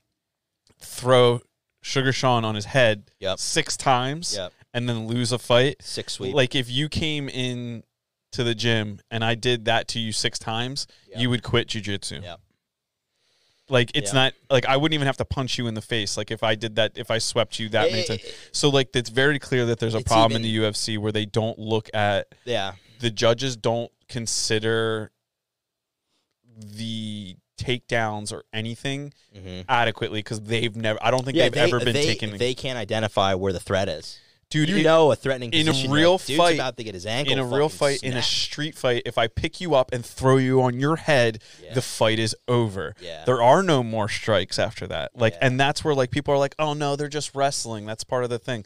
throw 0.80 1.42
Sugar 1.82 2.12
Sean 2.14 2.46
on 2.46 2.54
his 2.56 2.66
head 2.66 3.10
Yep. 3.20 3.40
six 3.40 3.76
times 3.76 4.36
Yep. 4.36 4.54
and 4.74 4.88
then 4.88 5.08
lose 5.08 5.32
a 5.32 5.40
fight. 5.40 5.78
Six 5.82 6.14
sweep. 6.14 6.36
Like 6.36 6.54
if 6.54 6.70
you 6.70 6.90
came 6.90 7.28
in 7.28 7.84
to 8.34 8.44
the 8.44 8.54
gym 8.54 9.00
and 9.10 9.24
I 9.26 9.34
did 9.34 9.66
that 9.66 9.88
to 9.90 10.00
you 10.00 10.12
six 10.12 10.38
times, 10.38 10.86
Yep. 11.10 11.20
you 11.20 11.30
would 11.32 11.42
quit 11.42 11.68
jujitsu. 11.70 12.22
Yep. 12.22 12.40
Like 13.70 13.92
it's 13.94 14.10
Yep. 14.10 14.14
not 14.16 14.34
like 14.50 14.66
I 14.66 14.78
wouldn't 14.78 14.96
even 14.96 15.06
have 15.08 15.18
to 15.18 15.26
punch 15.26 15.58
you 15.58 15.68
in 15.68 15.74
the 15.76 15.82
face. 15.82 16.18
Like 16.18 16.32
if 16.32 16.44
I 16.44 16.56
did 16.56 16.76
that, 16.78 16.94
if 16.96 17.12
I 17.12 17.20
swept 17.20 17.60
you 17.60 17.70
that 17.70 17.92
many 17.92 18.04
Eh, 18.04 18.06
times. 18.06 18.22
So 18.52 18.70
like 18.70 18.90
it's 18.96 19.10
very 19.10 19.38
clear 19.40 19.66
that 19.68 19.80
there's 19.80 19.94
a 19.94 20.02
problem 20.02 20.32
even- 20.42 20.46
in 20.46 20.64
the 20.64 20.68
UFC 20.68 20.98
where 20.98 21.12
they 21.12 21.26
don't 21.26 21.60
look 21.60 21.90
at 21.94 22.34
yeah. 22.46 22.74
the 23.00 23.12
judges 23.12 23.56
don't 23.56 23.92
consider 24.08 25.12
the 26.58 27.36
takedowns 27.58 28.32
or 28.32 28.44
anything 28.54 29.14
Mhm. 29.36 29.66
adequately 29.68 30.20
because 30.20 30.42
they've 30.42 30.76
never. 30.76 30.98
I 31.02 31.12
don't 31.12 31.24
think 31.26 31.38
Yeah, 31.38 31.44
they've 31.46 31.54
they, 31.54 31.62
ever 31.62 31.80
been 31.80 31.94
they, 31.94 32.06
taken. 32.06 32.38
They 32.38 32.54
can't 32.54 32.78
identify 32.78 33.34
where 33.34 33.54
the 33.54 33.60
threat 33.60 33.90
is. 33.90 34.18
Dude, 34.50 34.70
You 34.70 34.78
it- 34.78 34.84
know 34.84 35.12
a 35.12 35.16
threatening 35.16 35.52
in 35.54 35.68
a 35.68 35.72
real 35.90 36.14
like, 36.14 36.26
dude's 36.26 36.38
fight- 36.38 36.56
about 36.56 36.78
to 36.78 36.84
get 36.84 36.94
his 36.94 37.06
ankle 37.06 37.34
in 37.34 37.40
a 37.40 37.44
real 37.44 37.70
fucking 37.70 37.98
fight, 38.00 38.04
in 38.04 38.18
a 38.18 38.22
street 38.22 38.76
fight, 38.76 39.04
if 39.06 39.18
I 39.18 39.28
pick 39.28 39.62
you 39.62 39.76
up 39.76 39.94
and 39.94 40.06
throw 40.06 40.38
you 40.38 40.62
on 40.62 40.80
your 40.80 40.96
head, 40.96 41.42
Yeah. 41.64 41.74
the 41.74 41.82
fight 41.82 42.20
is 42.20 42.36
over. 42.48 42.96
Yeah. 43.02 43.24
There 43.26 43.42
are 43.42 43.62
no 43.64 43.84
more 43.84 44.10
strikes 44.10 44.58
after 44.60 44.88
that. 44.88 45.12
Like, 45.16 45.34
Yeah. 45.34 45.48
and 45.48 45.60
that's 45.60 45.84
where 45.84 45.94
like 45.94 46.12
people 46.12 46.34
are 46.34 46.38
like, 46.38 46.56
oh 46.60 46.74
no, 46.74 46.96
they're 46.96 47.08
just 47.08 47.36
wrestling. 47.36 47.86
That's 47.86 48.04
part 48.04 48.24
of 48.24 48.30
the 48.30 48.40
thing. 48.40 48.66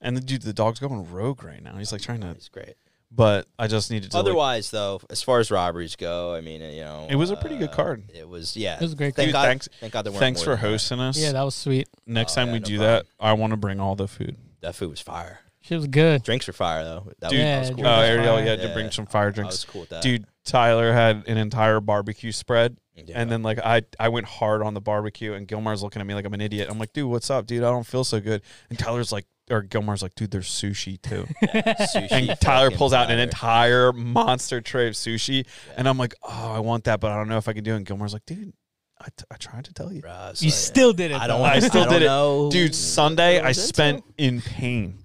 And 0.00 0.16
the 0.16 0.20
dude, 0.20 0.42
the 0.42 0.52
dog's 0.52 0.78
going 0.80 1.10
rogue 1.10 1.44
right 1.44 1.62
now. 1.62 1.76
He's 1.76 1.92
like 1.92 2.00
trying 2.00 2.20
to, 2.22 2.32
He's 2.34 2.48
great. 2.48 2.74
but 3.12 3.46
I 3.58 3.66
just 3.66 3.90
needed 3.90 4.10
to. 4.10 4.16
like- 4.16 4.24
Otherwise, 4.24 4.70
though, 4.70 5.00
as 5.10 5.22
far 5.22 5.40
as 5.40 5.50
robberies 5.50 5.94
go, 5.94 6.34
I 6.34 6.40
mean, 6.40 6.62
you 6.62 6.80
know, 6.80 7.06
It 7.10 7.16
was 7.16 7.30
a 7.30 7.36
pretty 7.36 7.56
good 7.58 7.68
uh, 7.68 7.74
card. 7.74 8.10
It 8.14 8.26
was, 8.28 8.56
yeah. 8.56 8.76
It 8.76 8.80
was 8.82 8.94
a 8.94 8.96
great 8.96 9.14
Thank 9.14 9.26
Dude, 9.28 9.32
God, 9.34 9.44
thanks- 9.46 9.68
thank 9.78 9.92
God 9.92 10.02
there 10.06 10.12
weren't 10.12 10.20
thanks 10.20 10.40
more 10.40 10.44
for 10.44 10.50
than 10.56 10.62
that. 10.62 10.68
hosting 10.70 11.00
us. 11.00 11.18
Yeah, 11.18 11.32
that 11.32 11.42
was 11.42 11.54
sweet. 11.54 11.88
Next 12.06 12.32
Oh, 12.32 12.34
time 12.36 12.46
yeah, 12.48 12.52
we 12.54 12.58
no 12.60 12.64
do 12.64 12.76
problem. 12.78 12.96
that, 12.96 13.06
I 13.24 13.32
want 13.34 13.50
to 13.52 13.56
bring 13.58 13.78
all 13.78 13.94
the 13.94 14.08
food. 14.08 14.36
That 14.60 14.74
food 14.74 14.90
was 14.90 15.00
fire. 15.00 15.40
She 15.62 15.74
was 15.74 15.86
good. 15.86 16.22
Drinks 16.22 16.46
were 16.46 16.52
fire 16.54 16.84
though. 16.84 17.12
That 17.20 17.30
Dude, 17.30 17.38
was, 17.40 17.44
Yeah, 17.46 17.56
I 17.56 17.58
was 17.60 17.68
cool. 17.68 17.76
drinks 17.76 17.88
Uh, 17.88 17.90
was 17.90 18.08
with 18.10 18.18
Ariel, 18.18 18.36
fire. 18.36 18.44
yeah, 18.46 18.56
to 18.68 18.72
bring 18.74 18.90
some 18.90 19.06
fire 19.06 19.30
that. 19.30 19.42
I 19.42 19.46
was 19.46 19.64
cool 19.64 19.80
with 19.82 19.90
that. 19.90 20.02
Dude, 20.02 20.24
Tyler 20.44 20.92
had 20.92 21.24
an 21.28 21.36
entire 21.36 21.80
barbecue 21.80 22.32
spread. 22.32 22.76
Yeah. 22.96 23.20
And 23.20 23.30
then 23.30 23.42
like 23.42 23.58
I 23.58 23.82
I 23.98 24.08
went 24.10 24.26
hard 24.26 24.62
on 24.62 24.74
the 24.74 24.80
barbecue 24.80 25.32
and 25.32 25.46
Gilmore's 25.48 25.82
looking 25.82 26.00
at 26.00 26.06
me 26.06 26.14
like 26.14 26.24
I'm 26.26 26.34
an 26.34 26.40
idiot. 26.42 26.68
I'm 26.70 26.78
like, 26.78 26.92
dude, 26.92 27.08
what's 27.10 27.30
up, 27.30 27.46
dude? 27.46 27.62
I 27.62 27.70
don't 27.70 27.86
feel 27.86 28.04
so 28.04 28.20
good. 28.20 28.42
And 28.68 28.78
Tyler's 28.78 29.10
like 29.12 29.26
or 29.50 29.62
Gilmore's 29.62 30.02
like, 30.02 30.14
dude, 30.14 30.30
there's 30.30 30.48
sushi 30.48 31.00
too. 31.00 31.26
Sushi 31.42 32.08
and 32.12 32.40
Tyler 32.40 32.70
pulls 32.70 32.92
out 32.92 33.10
an 33.10 33.18
entire 33.18 33.92
monster 33.92 34.60
tray 34.60 34.86
of 34.86 34.94
sushi. 34.94 35.44
And 35.76 35.88
I'm 35.88 35.98
like, 35.98 36.14
oh, 36.22 36.52
I 36.52 36.60
want 36.60 36.84
that, 36.84 37.00
but 37.00 37.10
I 37.10 37.16
don't 37.16 37.28
know 37.28 37.38
if 37.38 37.48
I 37.48 37.52
can 37.52 37.64
do 37.64 37.72
it. 37.72 37.76
And 37.78 37.86
Gilmore's 37.86 38.12
like, 38.12 38.26
dude, 38.26 38.52
I, 39.00 39.06
t- 39.16 39.24
I 39.30 39.36
tried 39.36 39.64
to 39.64 39.72
tell 39.72 39.92
you. 39.92 40.02
Bruh, 40.02 40.36
so, 40.36 40.44
You 40.44 40.50
still 40.50 40.92
did 40.92 41.10
it. 41.10 41.14
I 41.14 41.26
don't. 41.26 41.38
though. 41.38 41.42
wanna- 41.42 41.54
I 41.56 41.60
still 41.60 41.84
don't 41.86 42.00
did 42.00 42.02
it. 42.02 42.50
Dude, 42.52 42.74
Sunday 42.74 43.40
I 43.40 43.48
was 43.48 43.56
into. 43.58 43.66
spent 43.68 44.04
in 44.18 44.42
pain. 44.42 44.98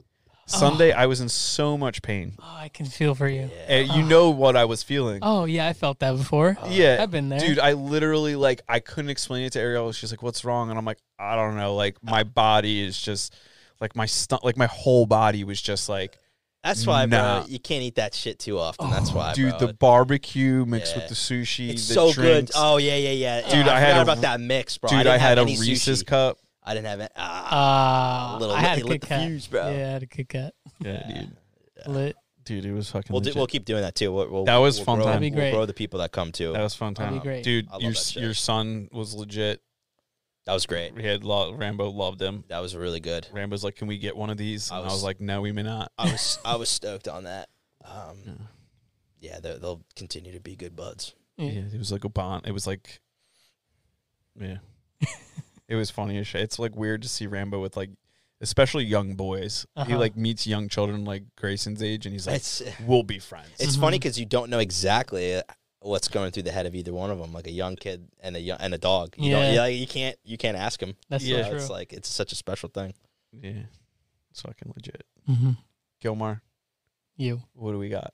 Sunday 0.47 0.91
I 0.91 1.07
was 1.07 1.22
in 1.22 1.30
so 1.30 1.76
much 1.76 2.03
pain. 2.03 2.35
Oh, 2.39 2.43
I 2.57 2.69
can 2.69 2.85
feel 2.85 3.15
for 3.15 3.27
you. 3.27 3.49
Yeah. 3.51 3.65
And 3.77 3.88
you 3.93 4.03
know 4.03 4.30
what 4.30 4.55
I 4.55 4.65
was 4.65 4.84
feeling. 4.84 5.19
Oh 5.23 5.45
yeah, 5.45 5.67
I 5.67 5.73
felt 5.73 5.99
that 5.99 6.15
before. 6.17 6.55
Uh, 6.61 6.67
yeah. 6.69 6.97
I've 6.99 7.09
been 7.09 7.30
there. 7.30 7.39
Dude, 7.39 7.57
I 7.57 7.73
literally 7.73 8.35
like 8.35 8.61
I 8.69 8.80
couldn't 8.80 9.09
explain 9.09 9.43
it 9.45 9.53
to 9.53 9.59
Ariel. 9.59 9.91
She's 9.91 10.11
like, 10.11 10.22
"What's 10.22 10.45
wrong?" 10.45 10.69
And 10.69 10.77
I'm 10.77 10.85
like, 10.85 10.99
"I 11.17 11.35
don't 11.35 11.55
know. 11.57 11.73
Like 11.73 11.97
my 12.03 12.23
body 12.23 12.84
is 12.85 12.99
just 13.01 13.34
like 13.81 13.95
my 13.95 14.05
stu- 14.05 14.38
like 14.43 14.55
my 14.55 14.67
whole 14.67 15.07
body 15.07 15.43
was 15.43 15.59
just 15.59 15.89
like, 15.89 16.19
That's 16.65 16.85
why, 16.87 17.05
Nah. 17.05 17.41
bro. 17.41 17.47
You 17.47 17.59
can't 17.59 17.83
eat 17.83 17.95
that 17.95 18.13
shit 18.15 18.39
too 18.39 18.57
often. 18.59 18.89
That's 18.89 19.11
why, 19.13 19.33
dude, 19.33 19.57
bro. 19.57 19.67
the 19.67 19.73
barbecue 19.75 20.65
mixed 20.65 20.93
Yeah. 20.95 21.01
with 21.03 21.09
the 21.09 21.15
sushi, 21.15 21.69
it's 21.69 21.87
the 21.87 21.93
so 21.93 22.11
drinks. 22.11 22.51
good. 22.51 22.57
Oh 22.59 22.77
yeah, 22.77 22.95
yeah, 22.95 23.11
yeah. 23.11 23.41
Dude, 23.49 23.67
I, 23.67 23.77
I 23.77 23.79
had 23.79 23.97
a- 23.97 24.01
about 24.01 24.21
that 24.21 24.41
mix, 24.41 24.77
bro. 24.77 24.89
Dude, 24.89 24.97
didn't 24.99 25.13
I, 25.13 25.17
had 25.17 25.37
a 25.37 25.45
Reese's 25.45 26.03
sushi. 26.03 26.07
cup. 26.07 26.39
I 26.63 26.73
didn't 26.73 26.87
have 26.87 26.99
it. 26.99 27.11
Ah, 27.15 28.35
Uh, 28.35 28.39
little 28.39 28.55
I 28.55 28.59
lit- 28.61 28.67
had 28.69 28.77
a 28.77 28.81
you 28.81 28.87
lit 28.87 29.01
Kit 29.01 29.09
the 29.09 29.27
fuse, 29.27 29.47
bro. 29.47 29.69
Yeah, 29.69 29.75
I 29.87 29.91
had 29.91 30.03
a 30.03 30.07
Kit 30.07 30.27
Kat. 30.29 30.53
Yeah, 30.83 31.07
dude, 31.07 31.31
Lit. 31.87 32.15
dude, 32.43 32.65
it 32.65 32.73
was 32.73 32.89
fucking. 32.89 33.13
we'll 33.13 33.21
do, 33.21 33.31
we'll 33.35 33.45
keep 33.47 33.65
doing 33.65 33.83
that 33.83 33.93
too. 33.93 34.11
We'll, 34.11 34.27
we'll, 34.29 34.45
That 34.45 34.57
was 34.57 34.77
we'll 34.77 34.85
fun 34.85 34.95
grow, 34.97 35.05
time. 35.05 35.21
That'd 35.21 35.33
be 35.33 35.39
We'll 35.39 35.51
grow 35.51 35.65
the 35.67 35.73
people 35.73 35.99
that 35.99 36.11
come 36.11 36.31
too. 36.31 36.51
that 36.53 36.61
was 36.63 36.73
fun 36.73 36.95
That'd 36.95 37.11
time, 37.11 37.19
be 37.19 37.23
great. 37.23 37.43
dude. 37.43 37.67
Your 37.79 37.91
that 37.91 37.97
s- 37.99 38.09
shit. 38.11 38.23
your 38.23 38.33
son 38.33 38.89
was 38.91 39.13
legit. 39.13 39.61
That 40.45 40.53
was 40.53 40.65
great. 40.67 40.93
We 40.93 41.03
had 41.03 41.23
lo- 41.23 41.53
Rambo 41.53 41.89
loved 41.89 42.22
him. 42.22 42.43
That 42.49 42.59
was 42.59 42.76
really 42.76 42.99
good. 42.99 43.27
Rambo's 43.34 43.63
like, 43.63 43.76
"Can 43.76 43.88
we 43.88 43.97
get 43.97 44.15
one 44.15 44.30
of 44.30 44.38
these?" 44.38 44.69
I 44.72 44.76
And 44.77 44.84
I 44.84 44.88
was, 44.88 44.93
was- 44.95 45.03
like, 45.03 45.19
"No, 45.19 45.41
we 45.41 45.51
may 45.51 45.63
not." 45.63 45.91
I 45.97 46.11
was 46.11 46.38
I 46.45 46.55
was 46.55 46.69
stoked 46.69 47.07
on 47.07 47.23
that. 47.23 47.49
Um, 47.84 48.17
Yeah. 48.26 48.34
yeah, 49.19 49.39
they'll 49.39 49.59
they'll 49.59 49.81
continue 49.95 50.31
to 50.34 50.39
be 50.39 50.55
good 50.55 50.76
buds. 50.76 51.13
Yeah. 51.38 51.49
Yeah, 51.49 51.61
it 51.73 51.77
was 51.80 51.91
like 51.91 52.03
a 52.03 52.09
bond. 52.09 52.45
It 52.47 52.51
was 52.51 52.65
like, 52.67 53.01
yeah, 54.39 54.57
it 55.67 55.76
was 55.76 55.89
funny 55.89 56.17
as 56.17 56.27
shit. 56.27 56.41
It's 56.41 56.59
like 56.59 56.76
weird 56.76 57.01
to 57.01 57.09
see 57.09 57.27
Rambo 57.27 57.61
with 57.61 57.76
like, 57.76 57.89
especially 58.41 58.85
young 58.85 59.15
boys. 59.15 59.65
He 59.76 59.81
Uh-huh. 59.81 59.97
like 59.97 60.15
meets 60.15 60.45
young 60.45 60.69
children 60.69 61.05
like 61.05 61.23
Grayson's 61.35 61.81
age, 61.81 62.05
and 62.05 62.13
he's 62.13 62.27
like, 62.27 62.35
It's 62.38 62.61
"We'll 62.85 63.03
be 63.03 63.19
friends." 63.19 63.49
it's 63.59 63.77
Mhm. 63.77 63.81
funny 63.81 63.99
because 63.99 64.19
you 64.19 64.26
don't 64.26 64.49
know 64.49 64.59
exactly 64.59 65.35
uh, 65.35 65.41
what's 65.85 66.07
going 66.07 66.31
through 66.31 66.43
the 66.43 66.51
head 66.51 66.65
of 66.65 66.73
either 66.75 66.91
one 66.93 67.11
of 67.11 67.19
them, 67.19 67.31
like 67.31 67.47
a 67.47 67.51
young 67.51 67.75
kid 67.75 68.07
and 68.19 68.35
a 68.35 68.39
young, 68.39 68.57
and 68.59 68.73
a 68.73 68.77
dog. 68.77 69.13
You 69.17 69.31
Yeah. 69.31 69.39
don't, 69.45 69.53
yeah, 69.53 69.65
you 69.67 69.87
can't 69.87 70.17
you 70.23 70.37
can't 70.37 70.57
ask 70.57 70.81
him. 70.81 70.95
That's 71.09 71.23
Yeah. 71.23 71.43
so 71.43 71.49
true. 71.49 71.57
It's 71.59 71.69
like 71.69 71.93
it's 71.93 72.09
such 72.09 72.31
a 72.31 72.35
special 72.35 72.69
thing. 72.69 72.93
yeah, 73.41 73.63
it's 74.31 74.41
fucking 74.41 74.71
legit. 74.75 75.03
hmm 75.27 75.51
Gilmore, 76.01 76.41
You 77.17 77.41
what 77.53 77.71
do 77.71 77.77
we 77.79 77.89
got? 77.89 78.13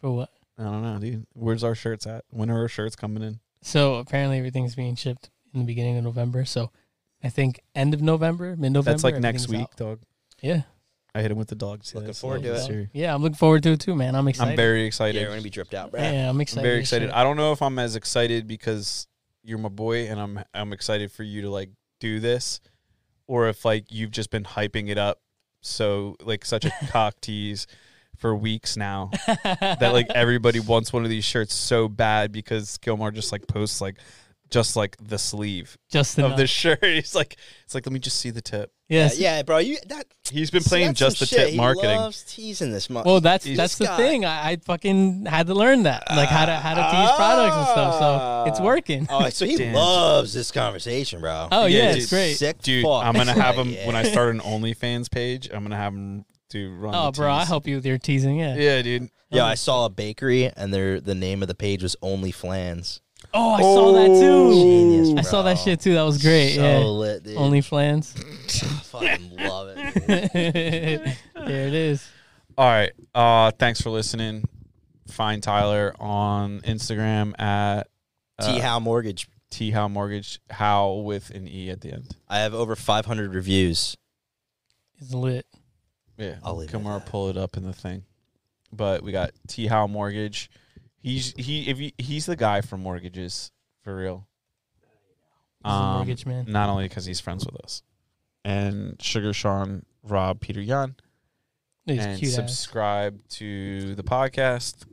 for 0.00 0.10
what? 0.14 0.30
I 0.56 0.64
don't 0.64 0.82
know, 0.82 0.98
dude. 0.98 1.26
Where's 1.34 1.62
our 1.64 1.74
shirts 1.74 2.06
at? 2.06 2.24
When 2.30 2.50
are 2.50 2.58
our 2.60 2.68
shirts 2.68 2.96
coming 2.96 3.22
in? 3.22 3.40
So 3.62 3.96
apparently 3.96 4.38
everything's 4.38 4.74
being 4.74 4.94
shipped 4.96 5.30
in 5.54 5.60
the 5.60 5.66
beginning 5.66 5.96
of 5.98 6.04
November. 6.04 6.44
So 6.44 6.70
I 7.22 7.28
think 7.28 7.60
end 7.74 7.94
of 7.94 8.00
November, 8.02 8.56
mid 8.56 8.72
November. 8.72 8.90
That's 8.92 9.04
like 9.04 9.18
next 9.20 9.48
week, 9.48 9.68
dog. 9.76 10.00
Yeah. 10.40 10.62
I 11.18 11.22
hit 11.22 11.30
him 11.30 11.36
with 11.38 11.48
the 11.48 11.54
dogs. 11.56 11.94
Looking 11.94 12.06
That's 12.06 12.20
forward 12.20 12.42
to 12.44 12.54
it. 12.54 12.66
hear. 12.70 12.90
Yeah, 12.92 13.14
I'm 13.14 13.22
looking 13.22 13.36
forward 13.36 13.62
to 13.64 13.72
it 13.72 13.80
too, 13.80 13.94
man. 13.96 14.14
I'm 14.14 14.28
excited. 14.28 14.50
I'm 14.52 14.56
very 14.56 14.80
Yeah, 14.82 14.86
excited. 14.86 15.22
we're 15.22 15.30
gonna 15.30 15.42
be 15.42 15.50
dripped 15.50 15.74
out, 15.74 15.90
bro. 15.90 16.00
yeah, 16.00 16.28
I'm 16.28 16.36
I'm 16.36 16.40
excited. 16.40 16.62
very 16.66 16.78
excited. 16.80 17.10
I 17.10 17.24
don't 17.24 17.36
know 17.36 17.52
if 17.52 17.60
I'm 17.62 17.78
as 17.78 17.96
excited 17.96 18.46
because 18.46 19.06
you're 19.42 19.58
my 19.58 19.68
boy 19.68 20.06
and 20.08 20.20
I'm 20.20 20.40
I'm 20.54 20.72
excited 20.72 21.10
for 21.10 21.22
you 21.22 21.42
to 21.42 21.50
like 21.50 21.70
do 22.00 22.20
this 22.20 22.60
or 23.26 23.48
if 23.48 23.64
like 23.64 23.90
you've 23.90 24.10
just 24.10 24.30
been 24.30 24.44
hyping 24.44 24.88
it 24.88 24.98
up 24.98 25.20
so 25.62 26.16
like 26.22 26.44
such 26.44 26.64
a 26.64 26.70
cock 26.90 27.20
tease 27.20 27.66
for 28.16 28.34
weeks 28.36 28.76
now 28.76 29.10
that 29.26 29.90
like 29.92 30.08
everybody 30.10 30.60
wants 30.60 30.92
one 30.92 31.04
of 31.04 31.10
these 31.10 31.24
shirts 31.24 31.54
so 31.54 31.88
bad 31.88 32.30
because 32.32 32.76
Gilmore 32.78 33.10
just 33.10 33.32
like 33.32 33.46
posts 33.46 33.80
like 33.80 33.96
just 34.50 34.76
like 34.76 34.96
the 35.02 35.18
sleeve 35.18 35.76
just 35.90 36.18
of 36.18 36.36
the 36.36 36.46
shirt. 36.46 36.78
He's 36.82 37.14
like 37.14 37.36
it's 37.64 37.74
like 37.74 37.86
let 37.86 37.92
me 37.92 37.98
just 38.00 38.18
see 38.20 38.30
the 38.30 38.42
tip. 38.42 38.72
Yes. 38.88 39.18
yeah, 39.18 39.42
bro. 39.42 39.58
You 39.58 39.76
that 39.88 40.06
He's 40.30 40.50
been 40.50 40.62
playing 40.62 40.94
just 40.94 41.18
some 41.18 41.24
the 41.24 41.26
shit. 41.28 41.48
tip 41.48 41.56
marketing. 41.56 41.90
He 41.90 41.96
loves 41.96 42.22
teasing 42.22 42.70
this 42.72 42.88
much. 42.90 43.04
Well, 43.06 43.20
that's 43.20 43.44
He's 43.44 43.56
that's 43.56 43.76
the 43.78 43.84
got- 43.86 43.98
thing. 43.98 44.24
I, 44.24 44.50
I 44.52 44.56
fucking 44.56 45.26
had 45.26 45.46
to 45.48 45.54
learn 45.54 45.84
that, 45.84 46.04
like 46.10 46.28
how 46.28 46.46
to 46.46 46.54
how 46.56 46.74
to 46.74 46.82
tease 46.82 47.16
products 47.16 47.56
and 47.56 47.66
stuff. 47.66 47.98
So 47.98 48.50
it's 48.50 48.60
Ah. 48.60 48.64
working. 48.64 49.06
Oh, 49.10 49.28
so 49.30 49.44
he 49.46 49.56
loves 49.72 50.32
this 50.34 50.50
conversation, 50.50 51.20
bro. 51.20 51.48
Oh 51.52 51.66
Yeah, 51.66 51.78
yeah, 51.78 51.88
dude. 51.92 52.02
it's 52.02 52.10
great. 52.10 52.34
Sick 52.34 52.60
Dude, 52.62 52.84
fuck. 52.84 53.04
I'm 53.04 53.14
gonna 53.14 53.32
have 53.32 53.56
Like, 53.56 53.66
him 53.66 53.86
when 53.86 53.96
I 53.96 54.02
start 54.10 54.34
an 54.34 54.40
OnlyFans 54.40 55.10
page. 55.10 55.48
I'm 55.52 55.62
gonna 55.62 55.76
have 55.76 55.92
him 55.94 56.24
to 56.50 56.74
run. 56.76 56.94
Oh, 56.94 57.10
the 57.10 57.12
bro, 57.18 57.32
I 57.32 57.40
tease. 57.40 57.48
help 57.48 57.66
you 57.66 57.76
with 57.76 57.86
your 57.86 57.98
teasing. 57.98 58.38
Yeah. 58.38 58.54
Yeah, 58.56 58.82
dude. 58.82 59.10
Yeah, 59.30 59.44
I 59.44 59.54
saw 59.54 59.84
a 59.84 59.90
bakery 59.90 60.50
and 60.56 60.72
their 60.72 61.00
the 61.00 61.14
name 61.14 61.42
of 61.42 61.48
the 61.48 61.54
page 61.54 61.82
was 61.82 61.94
Only 62.00 62.32
Flans. 62.32 63.02
Oh, 63.34 63.52
I 63.52 63.60
saw 63.60 63.92
that 63.92 64.06
too. 64.06 64.52
Genius, 64.52 65.18
I 65.18 65.22
saw 65.22 65.42
that 65.42 65.56
bro. 65.56 65.64
shit 65.64 65.80
too. 65.80 65.94
That 65.94 66.02
was 66.02 66.22
great. 66.22 66.54
So 66.54 66.62
yeah. 66.62 66.78
lit, 66.78 67.22
dude. 67.24 67.36
Only 67.36 67.60
flans. 67.60 68.12
Fucking 68.84 69.36
love 69.36 69.68
it. 69.76 69.94
dude. 69.94 71.16
there 71.46 71.66
it 71.68 71.74
is. 71.74 72.08
All 72.56 72.66
right. 72.66 72.92
Uh, 73.14 73.50
thanks 73.52 73.80
for 73.80 73.90
listening. 73.90 74.44
Find 75.08 75.42
Tyler 75.42 75.94
on 76.00 76.60
Instagram 76.62 77.38
at 77.40 77.88
T 78.40 78.58
uh, 78.58 78.62
How 78.62 78.80
Mortgage. 78.80 79.28
T 79.50 79.70
How 79.70 79.88
Mortgage 79.88 80.40
How 80.50 80.92
with 80.94 81.30
an 81.30 81.48
E 81.48 81.70
at 81.70 81.80
the 81.80 81.92
end. 81.92 82.14
I 82.28 82.40
have 82.40 82.54
over 82.54 82.76
500 82.76 83.34
reviews. 83.34 83.96
It's 85.00 85.14
lit. 85.14 85.46
Yeah, 86.16 86.36
I'll 86.42 86.56
leave 86.56 86.68
it 86.68 86.72
come 86.72 86.86
at 86.86 86.90
on, 86.90 86.98
that. 87.00 87.08
pull 87.08 87.28
it 87.28 87.36
up 87.36 87.56
in 87.56 87.62
the 87.62 87.72
thing. 87.72 88.04
But 88.72 89.02
we 89.02 89.12
got 89.12 89.30
T 89.46 89.66
How 89.66 89.86
Mortgage. 89.86 90.50
He's 91.08 91.34
he 91.36 91.68
if 91.68 91.78
he, 91.78 91.94
he's 91.98 92.26
the 92.26 92.36
guy 92.36 92.60
for 92.60 92.76
mortgages 92.76 93.50
for 93.82 93.96
real. 93.96 94.26
He's 95.64 95.70
a 95.72 95.74
Um, 95.74 95.94
mortgage 95.96 96.26
man. 96.26 96.44
Not 96.48 96.68
only 96.68 96.86
because 96.86 97.04
he's 97.06 97.20
friends 97.20 97.46
with 97.46 97.56
us, 97.64 97.82
and 98.44 99.00
Sugar 99.00 99.32
Sean, 99.32 99.84
Rob, 100.02 100.40
Peter 100.40 100.60
Yan. 100.60 100.96
He's 101.86 102.04
and 102.04 102.18
cute 102.18 102.32
ass. 102.32 102.36
subscribe 102.36 103.26
to 103.30 103.94
the 103.94 104.02
podcast. 104.02 104.84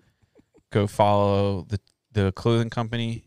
Go 0.72 0.88
follow 0.88 1.64
the 1.68 1.80
the 2.14 2.32
clothing 2.32 2.70
company. 2.70 3.26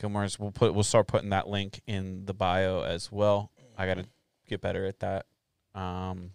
Gilmore's. 0.00 0.38
We'll 0.38 0.52
put. 0.52 0.74
We'll 0.74 0.84
start 0.84 1.08
putting 1.08 1.30
that 1.30 1.48
link 1.48 1.80
in 1.86 2.24
the 2.26 2.34
bio 2.34 2.82
as 2.82 3.10
well. 3.10 3.50
I 3.76 3.86
got 3.86 3.94
to 3.94 4.06
get 4.48 4.60
better 4.60 4.86
at 4.86 5.00
that. 5.00 5.26
Um, 5.74 6.32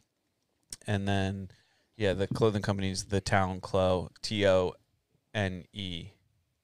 and 0.85 1.07
then, 1.07 1.49
yeah, 1.95 2.13
the 2.13 2.27
clothing 2.27 2.61
company's 2.61 3.05
the 3.05 3.21
Tone 3.21 3.61
Clo. 3.61 4.09
T 4.21 4.45
O 4.47 4.73
N 5.37 5.65
E 5.71 6.07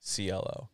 C 0.00 0.28
L 0.30 0.40
O, 0.40 0.68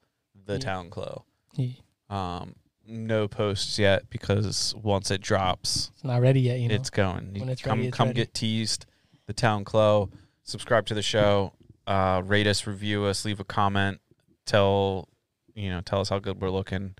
the 0.47 0.55
yeah. 0.55 0.59
tone 0.59 0.91
clo. 0.91 1.25
Yeah. 1.55 1.73
Um, 2.09 2.57
no 2.87 3.29
posts 3.29 3.79
yet 3.79 4.09
because 4.09 4.75
once 4.75 5.11
it 5.11 5.21
drops, 5.21 5.91
it's 5.95 6.03
not 6.03 6.23
ready 6.23 6.41
yet. 6.41 6.59
You 6.59 6.69
know, 6.69 6.75
it's 6.75 6.91
going. 6.91 7.35
When 7.39 7.51
it's 7.51 7.61
come, 7.63 7.79
ready, 7.79 7.89
it's 7.89 7.97
come 7.97 8.09
ready. 8.09 8.21
get 8.21 8.35
teased. 8.35 8.87
The 9.27 9.35
tone 9.35 9.65
clo. 9.65 10.11
Subscribe 10.43 10.87
to 10.87 10.95
the 10.95 11.03
show. 11.03 11.53
Uh, 11.87 12.23
rate 12.25 12.47
us, 12.47 12.67
review 12.67 13.05
us, 13.05 13.25
leave 13.25 13.39
a 13.39 13.45
comment. 13.45 14.01
Tell 14.47 15.09
you 15.55 15.69
know, 15.69 15.83
tell 15.83 16.01
us 16.01 16.09
how 16.09 16.19
good 16.19 16.41
we're 16.41 16.51
looking. 16.51 16.95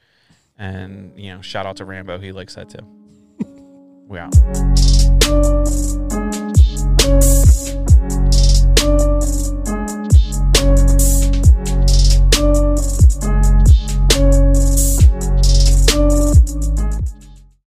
And 0.59 1.19
you 1.19 1.35
know, 1.35 1.41
shout 1.41 1.65
out 1.65 1.77
to 1.79 1.87
Rambo. 1.87 2.19
He 2.19 2.31
likes 2.31 2.55
that 2.57 2.69
too. 2.69 2.87
we 4.07 4.19
out. 4.19 4.35